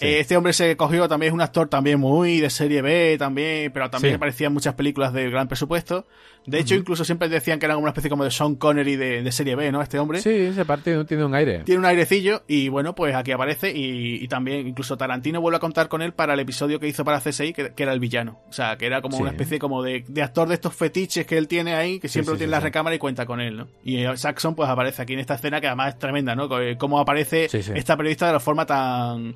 Eh, 0.00 0.18
este 0.20 0.36
hombre 0.36 0.52
se 0.52 0.76
cogió 0.76 1.08
también, 1.08 1.30
es 1.30 1.34
un 1.34 1.40
actor 1.40 1.68
también 1.68 2.00
muy 2.00 2.40
de 2.40 2.50
serie 2.50 2.82
B, 2.82 3.16
también, 3.18 3.70
pero 3.72 3.90
también 3.90 4.16
aparecía 4.16 4.48
en 4.48 4.52
muchas 4.52 4.74
películas 4.74 5.12
de 5.12 5.30
gran 5.30 5.48
presupuesto. 5.48 6.06
De 6.46 6.58
hecho, 6.58 6.74
incluso 6.74 7.04
siempre 7.04 7.28
decían 7.28 7.58
que 7.58 7.66
era 7.66 7.74
como 7.74 7.84
una 7.84 7.90
especie 7.90 8.10
como 8.10 8.24
de 8.24 8.30
Sean 8.30 8.56
Connery 8.56 8.96
de, 8.96 9.32
serie 9.32 9.56
B, 9.56 9.72
¿no? 9.72 9.80
Este 9.80 9.98
hombre. 9.98 10.20
Sí, 10.20 10.30
ese 10.30 10.64
partido 10.64 11.06
tiene 11.06 11.24
un 11.24 11.34
aire. 11.34 11.60
Tiene 11.60 11.78
un 11.78 11.86
airecillo 11.86 12.42
y 12.46 12.68
bueno, 12.68 12.94
pues 12.94 13.14
aquí 13.14 13.32
aparece 13.32 13.72
y, 13.74 14.26
también 14.28 14.66
incluso 14.66 14.96
Tarantino 14.96 15.40
vuelve 15.40 15.56
a 15.56 15.60
contar 15.60 15.88
con 15.88 16.02
él 16.02 16.12
para 16.12 16.34
el 16.34 16.40
episodio 16.40 16.80
que 16.80 16.88
hizo 16.88 17.04
para 17.04 17.20
CSI, 17.20 17.52
que, 17.52 17.72
era 17.76 17.92
el 17.92 18.00
villano. 18.00 18.40
O 18.48 18.52
sea, 18.52 18.76
que 18.76 18.86
era 18.86 19.00
como 19.00 19.18
una 19.18 19.30
especie 19.30 19.58
como 19.58 19.82
de, 19.82 20.04
actor 20.22 20.48
de 20.48 20.54
estos 20.54 20.74
fetiches 20.74 21.26
que 21.26 21.38
él 21.38 21.48
tiene 21.48 21.74
ahí, 21.74 21.98
que 21.98 22.08
siempre 22.08 22.32
lo 22.32 22.38
tiene 22.38 22.48
en 22.48 22.50
la 22.52 22.60
recámara 22.60 22.94
y 22.94 22.98
cuenta 22.98 23.26
con 23.26 23.40
él, 23.40 23.56
¿no? 23.56 23.68
Y 23.84 24.04
Saxon 24.16 24.54
pues 24.54 24.68
aparece 24.68 25.02
aquí 25.02 25.14
en 25.14 25.20
esta 25.20 25.34
escena 25.34 25.60
que 25.60 25.66
además 25.66 25.94
es 25.94 25.98
tremenda, 25.98 26.34
¿no? 26.34 26.48
Cómo 26.78 26.98
aparece 26.98 27.44
esta 27.44 27.96
periodista 27.96 28.26
de 28.26 28.32
la 28.32 28.40
forma 28.40 28.66
tan 28.66 29.34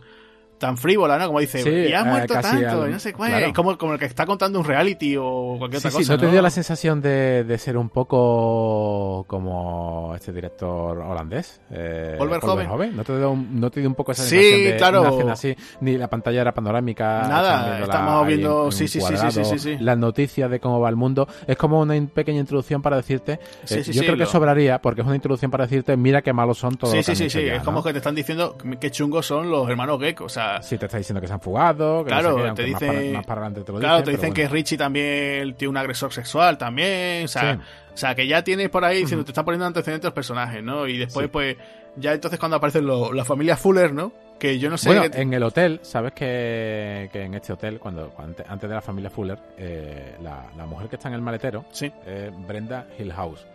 tan 0.58 0.76
frívola, 0.76 1.18
¿no? 1.18 1.26
Como 1.26 1.40
dice, 1.40 1.60
y 1.60 1.92
has 1.92 2.06
eh, 2.06 2.08
muerto 2.08 2.34
tanto, 2.34 2.86
no 2.86 2.98
sé 2.98 3.12
cuál. 3.12 3.52
Como, 3.52 3.78
como 3.78 3.94
el 3.94 3.98
que 3.98 4.06
está 4.06 4.26
contando 4.26 4.58
un 4.58 4.64
reality 4.64 5.16
o 5.16 5.56
cualquier 5.58 5.78
otra 5.78 5.90
cosa. 5.90 6.04
Sí, 6.04 6.10
¿no, 6.10 6.18
te 6.18 6.30
dio 6.30 6.42
la 6.42 6.50
sensación 6.50 7.00
de, 7.00 7.44
de, 7.44 7.58
ser 7.58 7.76
un 7.76 7.88
poco 7.88 9.24
como 9.26 10.12
este 10.14 10.32
director 10.32 10.98
holandés? 10.98 11.60
Eh, 11.70 12.16
Volver 12.18 12.40
joven. 12.40 12.96
¿No 12.96 13.04
te, 13.04 13.16
dio 13.16 13.30
un, 13.30 13.60
¿No 13.60 13.70
te 13.70 13.80
dio 13.80 13.88
un 13.88 13.94
poco 13.94 14.12
esa 14.12 14.24
sensación 14.24 14.64
de 14.64 14.76
claro. 14.76 15.16
una 15.16 15.32
así? 15.32 15.56
Ni 15.80 15.96
la 15.96 16.08
pantalla 16.08 16.40
era 16.42 16.52
panorámica. 16.52 17.22
Nada, 17.28 17.80
estamos 17.80 18.26
viendo, 18.26 18.70
sí, 18.72 18.88
sí, 18.88 19.00
sí, 19.00 19.14
sí, 19.16 19.44
sí, 19.44 19.58
sí, 19.58 19.76
Las 19.80 19.98
noticias 19.98 20.50
de 20.50 20.60
cómo 20.60 20.80
va 20.80 20.88
el 20.88 20.96
mundo. 20.96 21.28
Es 21.46 21.56
como 21.56 21.80
una 21.80 21.94
pequeña 22.06 22.40
introducción 22.40 22.82
para 22.82 22.96
decirte. 22.96 23.40
Eh, 23.70 23.82
yo 23.84 24.02
creo 24.02 24.16
que 24.16 24.26
sobraría, 24.26 24.80
porque 24.80 25.02
es 25.02 25.06
una 25.06 25.16
introducción 25.16 25.50
para 25.50 25.64
decirte, 25.64 25.96
mira 25.96 26.22
qué 26.22 26.32
malos 26.32 26.58
son 26.58 26.76
todos. 26.76 26.94
Sí, 26.94 27.02
sí, 27.02 27.14
sí, 27.14 27.30
sí. 27.30 27.40
Es 27.40 27.62
como 27.62 27.82
que 27.82 27.92
te 27.92 27.98
están 27.98 28.14
diciendo 28.14 28.56
qué 28.80 28.90
chungos 28.90 29.26
son 29.26 29.50
los 29.50 29.68
hermanos 29.68 30.00
Gecko. 30.00 30.24
O 30.24 30.28
sea, 30.28 30.47
si 30.62 30.78
te 30.78 30.86
está 30.86 30.98
diciendo 30.98 31.20
que 31.20 31.26
se 31.26 31.32
han 31.32 31.40
fugado, 31.40 32.04
que 32.04 32.10
claro, 32.10 32.54
te 32.54 32.64
dicen, 32.64 33.12
más, 33.12 33.26
para, 33.26 33.40
adelante 33.40 33.64
te 33.64 33.72
lo 33.72 33.78
claro, 33.78 34.02
te 34.02 34.10
dicen 34.12 34.32
que 34.32 34.48
Richie 34.48 34.76
también 34.76 35.54
tiene 35.54 35.70
un 35.70 35.76
agresor 35.76 36.12
sexual 36.12 36.58
también, 36.58 37.24
o 37.24 37.28
sea, 37.28 37.58
o 37.92 37.96
sea 37.96 38.14
que 38.14 38.26
ya 38.26 38.42
tienes 38.42 38.68
por 38.68 38.84
ahí 38.84 39.00
diciendo, 39.00 39.24
te 39.24 39.30
están 39.30 39.44
poniendo 39.44 39.66
antecedentes 39.66 40.04
los 40.04 40.14
personajes, 40.14 40.62
¿no? 40.62 40.86
Y 40.86 40.98
después, 40.98 41.28
pues, 41.28 41.56
ya 41.96 42.12
entonces 42.12 42.38
cuando 42.38 42.56
aparecen 42.56 42.86
la 42.86 43.24
familia 43.24 43.56
Fuller, 43.56 43.92
¿no? 43.92 44.12
Que 44.38 44.58
yo 44.58 44.70
no 44.70 44.78
sé. 44.78 44.88
Bueno, 44.88 45.12
en 45.12 45.34
el 45.34 45.42
hotel, 45.42 45.80
sabes 45.82 46.12
que, 46.12 47.08
que 47.12 47.22
en 47.24 47.34
este 47.34 47.52
hotel, 47.52 47.78
cuando, 47.80 48.14
antes 48.16 48.68
de 48.68 48.74
la 48.74 48.80
familia 48.80 49.10
Fuller, 49.10 49.38
eh, 49.56 50.16
la, 50.22 50.64
mujer 50.66 50.88
que 50.88 50.96
está 50.96 51.08
en 51.08 51.14
el 51.14 51.22
maletero 51.22 51.64
sí. 51.72 51.92
es 52.06 52.30
Brenda 52.46 52.86
Hillhouse. 52.98 53.46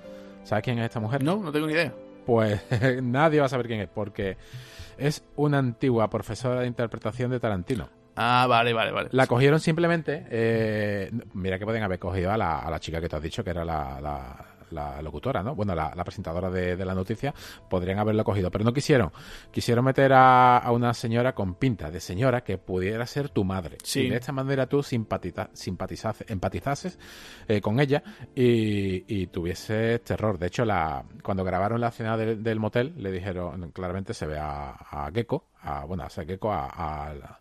¿Sabes 0.44 0.64
quién 0.64 0.80
es 0.80 0.86
esta 0.86 1.00
mujer? 1.00 1.24
No, 1.24 1.38
no 1.38 1.52
tengo 1.52 1.68
ni 1.68 1.74
idea. 1.74 1.94
Pues 2.26 2.62
nadie 3.02 3.40
va 3.40 3.46
a 3.46 3.50
saber 3.50 3.68
quién 3.68 3.80
es, 3.80 3.88
porque 3.88 4.36
es 4.98 5.24
una 5.36 5.60
antigua 5.60 6.10
profesora 6.10 6.62
de 6.62 6.68
interpretación 6.68 7.32
de 7.32 7.40
Tarantino. 7.40 7.90
Ah, 8.16 8.46
vale, 8.48 8.74
vale, 8.74 8.92
vale. 8.92 9.10
La 9.12 9.28
cogieron 9.28 9.60
simplemente. 9.60 10.26
Eh, 10.30 11.12
mira 11.34 11.58
que 11.58 11.66
pueden 11.66 11.84
haber 11.84 12.00
cogido 12.00 12.32
a 12.32 12.38
la, 12.38 12.60
a 12.60 12.70
la, 12.70 12.80
chica 12.80 13.02
que 13.02 13.10
te 13.10 13.16
has 13.16 13.24
dicho, 13.24 13.44
que 13.44 13.50
era 13.50 13.66
la, 13.66 14.00
la 14.00 14.53
locutora, 15.02 15.44
¿no? 15.44 15.56
Bueno, 15.56 15.76
la, 15.76 15.92
presentadora 16.04 16.50
de, 16.50 16.84
la 16.84 16.94
noticia, 16.94 17.34
podrían 17.70 18.00
haberlo 18.00 18.24
cogido, 18.24 18.52
pero 18.52 18.64
no 18.64 18.74
quisieron. 18.74 19.12
Quisieron 19.52 19.86
meter 19.86 20.12
a, 20.14 20.64
una 20.72 20.94
señora 20.94 21.34
con 21.34 21.56
pinta 21.56 21.92
de 21.92 22.00
señora 22.00 22.44
que 22.44 22.58
pudiera 22.58 23.06
ser 23.06 23.30
tu 23.30 23.44
madre. 23.44 23.78
Sí. 23.84 24.02
Y 24.02 24.10
de 24.10 24.18
esta 24.18 24.32
manera 24.32 24.68
tú 24.68 24.84
simpatizases, 24.84 26.30
empatizases 26.30 27.00
eh, 27.48 27.62
con 27.62 27.80
ella 27.80 28.04
y, 28.36 29.06
y 29.08 29.28
tuvieses 29.28 30.04
terror. 30.04 30.38
De 30.38 30.48
hecho, 30.48 30.66
la, 30.66 31.04
cuando 31.22 31.44
grabaron 31.44 31.80
la 31.80 31.90
escena 31.90 32.18
del 32.18 32.60
motel, 32.60 32.94
le 32.98 33.12
dijeron, 33.12 33.72
claramente 33.72 34.14
se 34.14 34.26
ve 34.26 34.38
a, 34.38 34.72
a 34.72 35.12
Gecko, 35.12 35.48
a, 35.62 35.86
bueno, 35.86 36.04
a 36.04 36.10
Gecko, 36.10 36.52
a, 36.52 36.68
a 36.68 37.40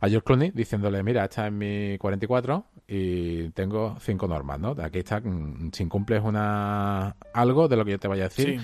a 0.00 0.08
George 0.08 0.24
Clooney 0.24 0.50
diciéndole, 0.50 1.02
mira, 1.02 1.24
esta 1.24 1.46
es 1.46 1.52
mi 1.52 1.98
44 1.98 2.64
y 2.88 3.50
tengo 3.50 3.96
cinco 4.00 4.26
normas, 4.26 4.58
¿no? 4.58 4.74
Aquí 4.82 5.00
está, 5.00 5.20
mm, 5.20 5.70
si 5.72 5.82
incumples 5.82 6.22
una 6.24 7.16
algo 7.34 7.68
de 7.68 7.76
lo 7.76 7.84
que 7.84 7.92
yo 7.92 7.98
te 7.98 8.08
vaya 8.08 8.24
a 8.24 8.28
decir, 8.28 8.60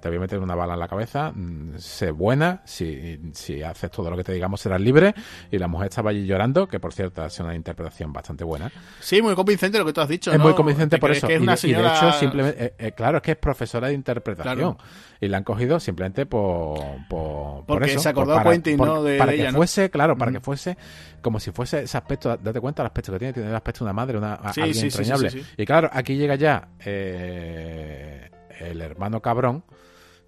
te 0.00 0.08
voy 0.08 0.16
a 0.16 0.20
meter 0.20 0.38
una 0.38 0.54
bala 0.54 0.74
en 0.74 0.80
la 0.80 0.88
cabeza, 0.88 1.30
mm, 1.30 1.76
sé 1.76 2.10
buena, 2.10 2.62
si, 2.64 3.20
si 3.34 3.62
haces 3.62 3.90
todo 3.90 4.10
lo 4.10 4.16
que 4.16 4.24
te 4.24 4.32
digamos 4.32 4.60
serás 4.60 4.80
libre. 4.80 5.14
Y 5.50 5.58
la 5.58 5.68
mujer 5.68 5.88
estaba 5.88 6.10
allí 6.10 6.24
llorando, 6.24 6.66
que 6.66 6.80
por 6.80 6.94
cierto 6.94 7.22
ha 7.22 7.28
sido 7.28 7.46
una 7.46 7.54
interpretación 7.54 8.12
bastante 8.12 8.44
buena. 8.44 8.72
Sí, 9.00 9.20
muy 9.20 9.34
convincente 9.34 9.78
lo 9.78 9.84
que 9.84 9.92
tú 9.92 10.00
has 10.00 10.08
dicho. 10.08 10.32
Es 10.32 10.38
muy 10.38 10.54
convincente 10.54 10.98
por 10.98 11.10
eso. 11.10 11.26
y, 11.30 11.72
de 11.72 11.86
hecho, 11.86 12.12
simplemente, 12.12 12.64
eh, 12.64 12.74
eh, 12.78 12.92
claro, 12.92 13.18
es 13.18 13.22
que 13.22 13.32
es 13.32 13.36
profesora 13.36 13.88
de 13.88 13.94
interpretación 13.94 14.78
y 15.20 15.28
la 15.28 15.38
han 15.38 15.44
cogido 15.44 15.80
simplemente 15.80 16.26
por, 16.26 16.78
por, 17.08 17.66
Porque 17.66 17.90
eso, 17.90 18.00
se 18.00 18.08
acordó 18.08 18.34
para, 18.34 18.50
Quentin, 18.50 18.76
¿no? 18.76 19.02
De, 19.02 19.18
para 19.18 19.32
que 19.32 19.52
fuese, 19.52 19.90
claro, 19.90 20.16
para 20.16 20.32
que 20.32 20.40
fuese 20.40 20.76
como 21.20 21.40
si 21.40 21.50
fuese 21.50 21.82
ese 21.82 21.98
aspecto, 21.98 22.36
date 22.36 22.60
cuenta 22.60 22.82
el 22.82 22.86
aspecto 22.86 23.12
que 23.12 23.18
tiene, 23.18 23.32
tiene 23.32 23.48
el 23.50 23.54
aspecto 23.54 23.80
de 23.80 23.84
una 23.84 23.92
madre, 23.92 24.18
una, 24.18 24.34
alguien 24.34 24.84
entrañable. 24.84 25.44
y 25.56 25.66
claro, 25.66 25.90
aquí 25.92 26.16
llega 26.16 26.36
ya 26.36 26.68
eh, 26.84 28.30
el 28.58 28.80
hermano 28.80 29.20
cabrón, 29.20 29.64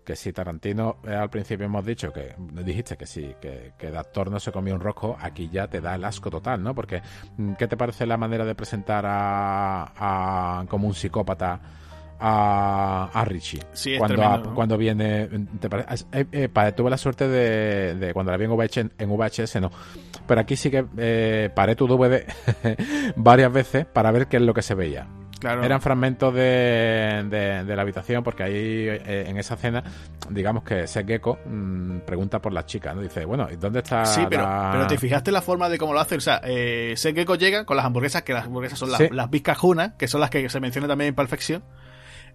que 0.04 0.16
si 0.16 0.32
Tarantino 0.32 0.96
eh, 1.06 1.14
al 1.14 1.30
principio 1.30 1.66
hemos 1.66 1.84
dicho 1.84 2.12
que 2.12 2.34
dijiste 2.64 2.96
que 2.96 3.06
sí, 3.06 3.34
que, 3.40 3.72
que 3.78 3.90
de 3.90 3.98
actor 3.98 4.30
no 4.30 4.40
se 4.40 4.50
comió 4.50 4.74
un 4.74 4.80
rosco, 4.80 5.16
aquí 5.20 5.48
ya 5.50 5.68
te 5.68 5.80
da 5.80 5.94
el 5.94 6.04
asco 6.04 6.30
total, 6.30 6.62
¿no? 6.62 6.74
Porque 6.74 7.02
mm, 7.36 7.54
¿qué 7.54 7.68
te 7.68 7.76
parece 7.76 8.06
la 8.06 8.16
manera 8.16 8.44
de 8.44 8.54
presentar 8.54 9.04
a, 9.06 10.60
a 10.60 10.66
como 10.66 10.86
un 10.88 10.94
psicópata? 10.94 11.60
a, 12.20 13.24
Richie. 13.26 13.60
Sí, 13.72 13.96
cuando, 13.96 14.54
cuando 14.54 14.76
viene. 14.76 15.28
Eh, 16.12 16.26
eh, 16.32 16.72
tuve 16.76 16.90
la 16.90 16.98
suerte 16.98 17.28
de, 17.28 18.12
cuando 18.12 18.30
la 18.32 18.38
vi 18.38 18.44
en 18.44 18.50
VHS, 18.50 18.76
en 18.98 19.10
VHS, 19.10 19.60
no. 19.60 19.70
Pero 20.26 20.40
aquí 20.40 20.56
sí 20.56 20.70
que 20.70 20.84
eh, 20.98 21.50
paré 21.54 21.74
tu 21.74 21.86
DVD 21.86 22.24
varias 23.16 23.52
veces 23.52 23.86
para 23.86 24.10
ver 24.10 24.26
qué 24.28 24.36
es 24.36 24.42
lo 24.42 24.54
que 24.54 24.62
se 24.62 24.74
veía. 24.74 25.06
Claro. 25.40 25.64
Eran 25.64 25.80
fragmentos 25.80 26.34
de, 26.34 27.24
de, 27.66 27.76
la 27.76 27.82
habitación 27.82 28.22
porque 28.22 28.42
ahí 28.42 28.54
eh, 28.54 29.24
en 29.26 29.38
esa 29.38 29.54
escena, 29.54 29.82
digamos 30.28 30.62
que 30.64 30.86
Seth 30.86 31.06
Gecko 31.06 31.38
mm, 31.46 32.00
pregunta 32.00 32.40
por 32.40 32.52
la 32.52 32.66
chica, 32.66 32.92
¿no? 32.92 33.00
Dice, 33.00 33.24
bueno, 33.24 33.48
¿dónde 33.58 33.78
está 33.78 34.04
Sí, 34.04 34.20
pero, 34.28 34.46
pero 34.70 34.86
te 34.86 34.98
fijaste 34.98 35.32
la 35.32 35.40
forma 35.40 35.70
de 35.70 35.78
cómo 35.78 35.94
lo 35.94 36.00
hace. 36.00 36.16
O 36.16 36.20
sea, 36.20 36.42
eh, 36.44 36.92
Seth 36.94 37.16
Gecko 37.16 37.36
llega 37.36 37.64
con 37.64 37.78
las 37.78 37.86
hamburguesas, 37.86 38.22
que 38.22 38.34
las 38.34 38.44
hamburguesas 38.44 38.78
son 38.78 38.92
las, 38.92 39.10
las 39.10 39.30
Vizcajunas, 39.30 39.94
que 39.94 40.08
son 40.08 40.20
las 40.20 40.28
que 40.28 40.46
se 40.50 40.60
menciona 40.60 40.86
también 40.86 41.08
en 41.08 41.14
Perfección. 41.14 41.62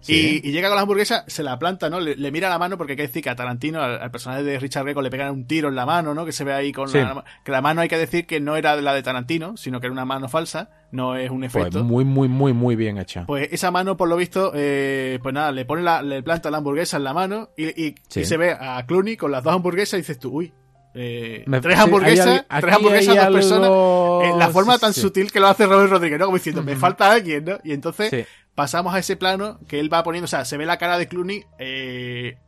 Y, 0.06 0.40
llega 0.50 0.68
con 0.68 0.76
la 0.76 0.82
hamburguesa, 0.82 1.24
se 1.26 1.42
la 1.42 1.58
planta, 1.58 1.90
¿no? 1.90 2.00
Le, 2.00 2.30
mira 2.30 2.48
la 2.48 2.58
mano 2.58 2.76
porque 2.76 2.92
hay 2.92 2.96
que 2.96 3.06
decir 3.06 3.22
que 3.22 3.30
a 3.30 3.36
Tarantino, 3.36 3.82
al, 3.82 4.10
personaje 4.10 4.42
de 4.42 4.58
Richard 4.58 4.84
Greco, 4.84 5.02
le 5.02 5.10
pegan 5.10 5.32
un 5.32 5.46
tiro 5.46 5.68
en 5.68 5.74
la 5.74 5.86
mano, 5.86 6.14
¿no? 6.14 6.24
Que 6.24 6.32
se 6.32 6.44
ve 6.44 6.52
ahí 6.52 6.72
con 6.72 6.92
la, 6.92 7.24
que 7.44 7.52
la 7.52 7.60
mano 7.60 7.80
hay 7.80 7.88
que 7.88 7.98
decir 7.98 8.26
que 8.26 8.40
no 8.40 8.56
era 8.56 8.76
la 8.76 8.94
de 8.94 9.02
Tarantino, 9.02 9.56
sino 9.56 9.80
que 9.80 9.86
era 9.86 9.92
una 9.92 10.04
mano 10.04 10.28
falsa, 10.28 10.70
no 10.92 11.16
es 11.16 11.30
un 11.30 11.40
pues 11.40 11.54
efecto. 11.54 11.78
Pues 11.78 11.84
muy, 11.84 12.04
muy, 12.04 12.28
muy, 12.28 12.52
muy 12.52 12.76
bien 12.76 12.98
hecha. 12.98 13.26
Pues 13.26 13.48
esa 13.52 13.70
mano, 13.70 13.96
por 13.96 14.08
lo 14.08 14.16
visto, 14.16 14.52
eh, 14.54 15.18
pues 15.22 15.34
nada, 15.34 15.52
le 15.52 15.64
pone 15.64 15.82
la, 15.82 16.02
le 16.02 16.22
planta 16.22 16.50
la 16.50 16.58
hamburguesa 16.58 16.96
en 16.96 17.04
la 17.04 17.14
mano 17.14 17.50
y, 17.56 17.94
se 18.08 18.36
ve 18.36 18.56
a 18.58 18.84
Clooney 18.86 19.16
con 19.16 19.30
las 19.30 19.42
dos 19.42 19.54
hamburguesas 19.54 19.94
y 19.94 20.02
dices 20.02 20.18
tú, 20.18 20.30
uy, 20.30 20.52
eh, 20.96 21.44
tres 21.60 21.78
hamburguesas, 21.78 22.44
tres 22.60 22.74
hamburguesas, 22.74 23.16
dos 23.16 23.34
personas. 23.34 23.70
Eh, 23.70 24.38
la 24.38 24.48
forma 24.50 24.78
tan 24.78 24.94
sutil 24.94 25.30
que 25.30 25.40
lo 25.40 25.48
hace 25.48 25.66
Robert 25.66 25.90
Rodríguez, 25.90 26.18
¿no? 26.18 26.26
Como 26.26 26.38
diciendo, 26.38 26.62
me 26.62 26.76
falta 26.76 27.12
alguien, 27.12 27.44
¿no? 27.44 27.58
Y 27.64 27.72
entonces 27.72 28.26
pasamos 28.54 28.94
a 28.94 28.98
ese 28.98 29.16
plano 29.16 29.60
que 29.68 29.78
él 29.78 29.92
va 29.92 30.02
poniendo, 30.02 30.24
o 30.24 30.28
sea, 30.28 30.44
se 30.44 30.56
ve 30.56 30.64
la 30.64 30.78
cara 30.78 30.98
de 30.98 31.06
Clooney 31.06 31.44
eh, 31.58 32.38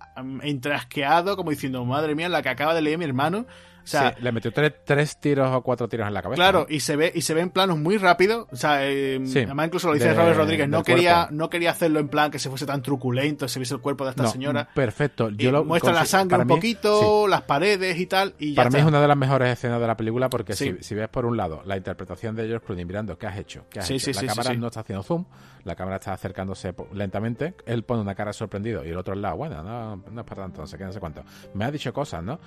entrasqueado, 0.43 1.37
como 1.37 1.51
diciendo, 1.51 1.85
madre 1.85 2.15
mía, 2.15 2.29
la 2.29 2.43
que 2.43 2.49
acaba 2.49 2.75
de 2.75 2.83
leer 2.83 2.99
mi 2.99 3.05
hermano. 3.05 3.47
O 3.89 3.91
sea, 3.91 4.15
le 4.21 4.33
metió 4.33 4.53
tres, 4.53 5.17
tiros 5.19 5.51
o 5.55 5.63
cuatro 5.63 5.89
tiros 5.89 6.07
en 6.07 6.15
la 6.15 6.23
cabeza. 6.23 6.37
Claro, 6.37 6.67
y 6.69 6.81
se 6.81 6.97
ve 6.97 7.11
y 7.15 7.23
se 7.23 7.35
ve 7.35 7.41
en 7.41 7.51
planos 7.51 7.79
muy 7.79 7.97
rápidos. 7.97 8.47
O 8.53 8.57
sea, 8.57 8.87
eh, 8.87 9.19
además 9.19 9.67
incluso 9.67 9.89
lo 9.89 9.95
dice 9.95 10.13
Robert 10.13 10.37
Rodríguez, 10.37 10.69
no 10.69 10.83
quería, 10.83 11.29
no 11.31 11.49
quería 11.49 11.71
hacerlo 11.71 12.01
en 12.01 12.09
plan 12.09 12.31
que 12.31 12.39
se 12.39 12.49
fuese 12.49 12.67
tan 12.67 12.83
truculento, 12.83 13.49
se 13.49 13.59
viese 13.59 13.75
el 13.75 13.81
cuerpo 13.81 14.05
de 14.05 14.11
esta 14.11 14.27
señora. 14.27 14.69
Perfecto. 14.75 15.31
Yo 15.31 15.51
lo, 15.51 15.65
muestra 15.65 15.93
la 15.93 16.05
sangre 16.05 16.39
un 16.39 16.49
poquito, 16.49 17.27
las 17.27 17.43
paredes 17.43 17.99
y 17.99 18.07
tal. 18.07 18.35
Y 18.39 18.55
para 18.55 18.71
mí 18.71 18.79
es 18.79 18.85
una 18.85 19.01
de 19.01 19.09
las 19.09 19.17
mejores 19.17 19.53
escenas 19.53 19.81
de 19.81 19.87
la 19.87 19.97
película 19.97 20.29
porque 20.29 20.55
si, 20.55 20.95
ves 20.95 21.09
por 21.09 21.27
un 21.27 21.37
lado 21.37 21.63
la 21.65 21.77
interpretación 21.77 22.35
de 22.37 22.47
George 22.47 22.67
Clooney 22.67 22.85
mirando 22.85 23.17
qué 23.19 23.27
has 23.27 23.39
hecho, 23.39 23.65
qué 23.71 23.81
has 23.81 23.91
hecho. 23.91 24.11
la 24.13 24.35
cámara 24.35 24.55
no 24.55 24.67
está 24.67 24.81
haciendo 24.81 25.03
zoom, 25.03 25.25
la 25.65 25.75
cámara 25.75 25.97
está 25.97 26.13
acercándose 26.13 26.75
lentamente, 26.93 27.55
él 27.67 27.85
pone 27.85 28.03
una 28.03 28.15
cara 28.15 28.33
sorprendido 28.33 28.85
y 28.85 28.91
el 28.91 28.97
otro 28.99 29.15
lado, 29.15 29.37
bueno, 29.37 29.63
no, 29.63 29.97
no 29.97 30.21
es 30.21 30.27
para 30.27 30.43
tanto, 30.43 30.61
no 30.61 30.67
sé 30.67 30.77
qué, 30.79 30.85
no 30.85 30.93
sé 30.93 31.01
cuánto. 31.01 31.23
Me 31.55 31.65
ha 31.65 31.71
dicho 31.71 31.93
cosas, 31.93 32.23
¿no? 32.23 32.39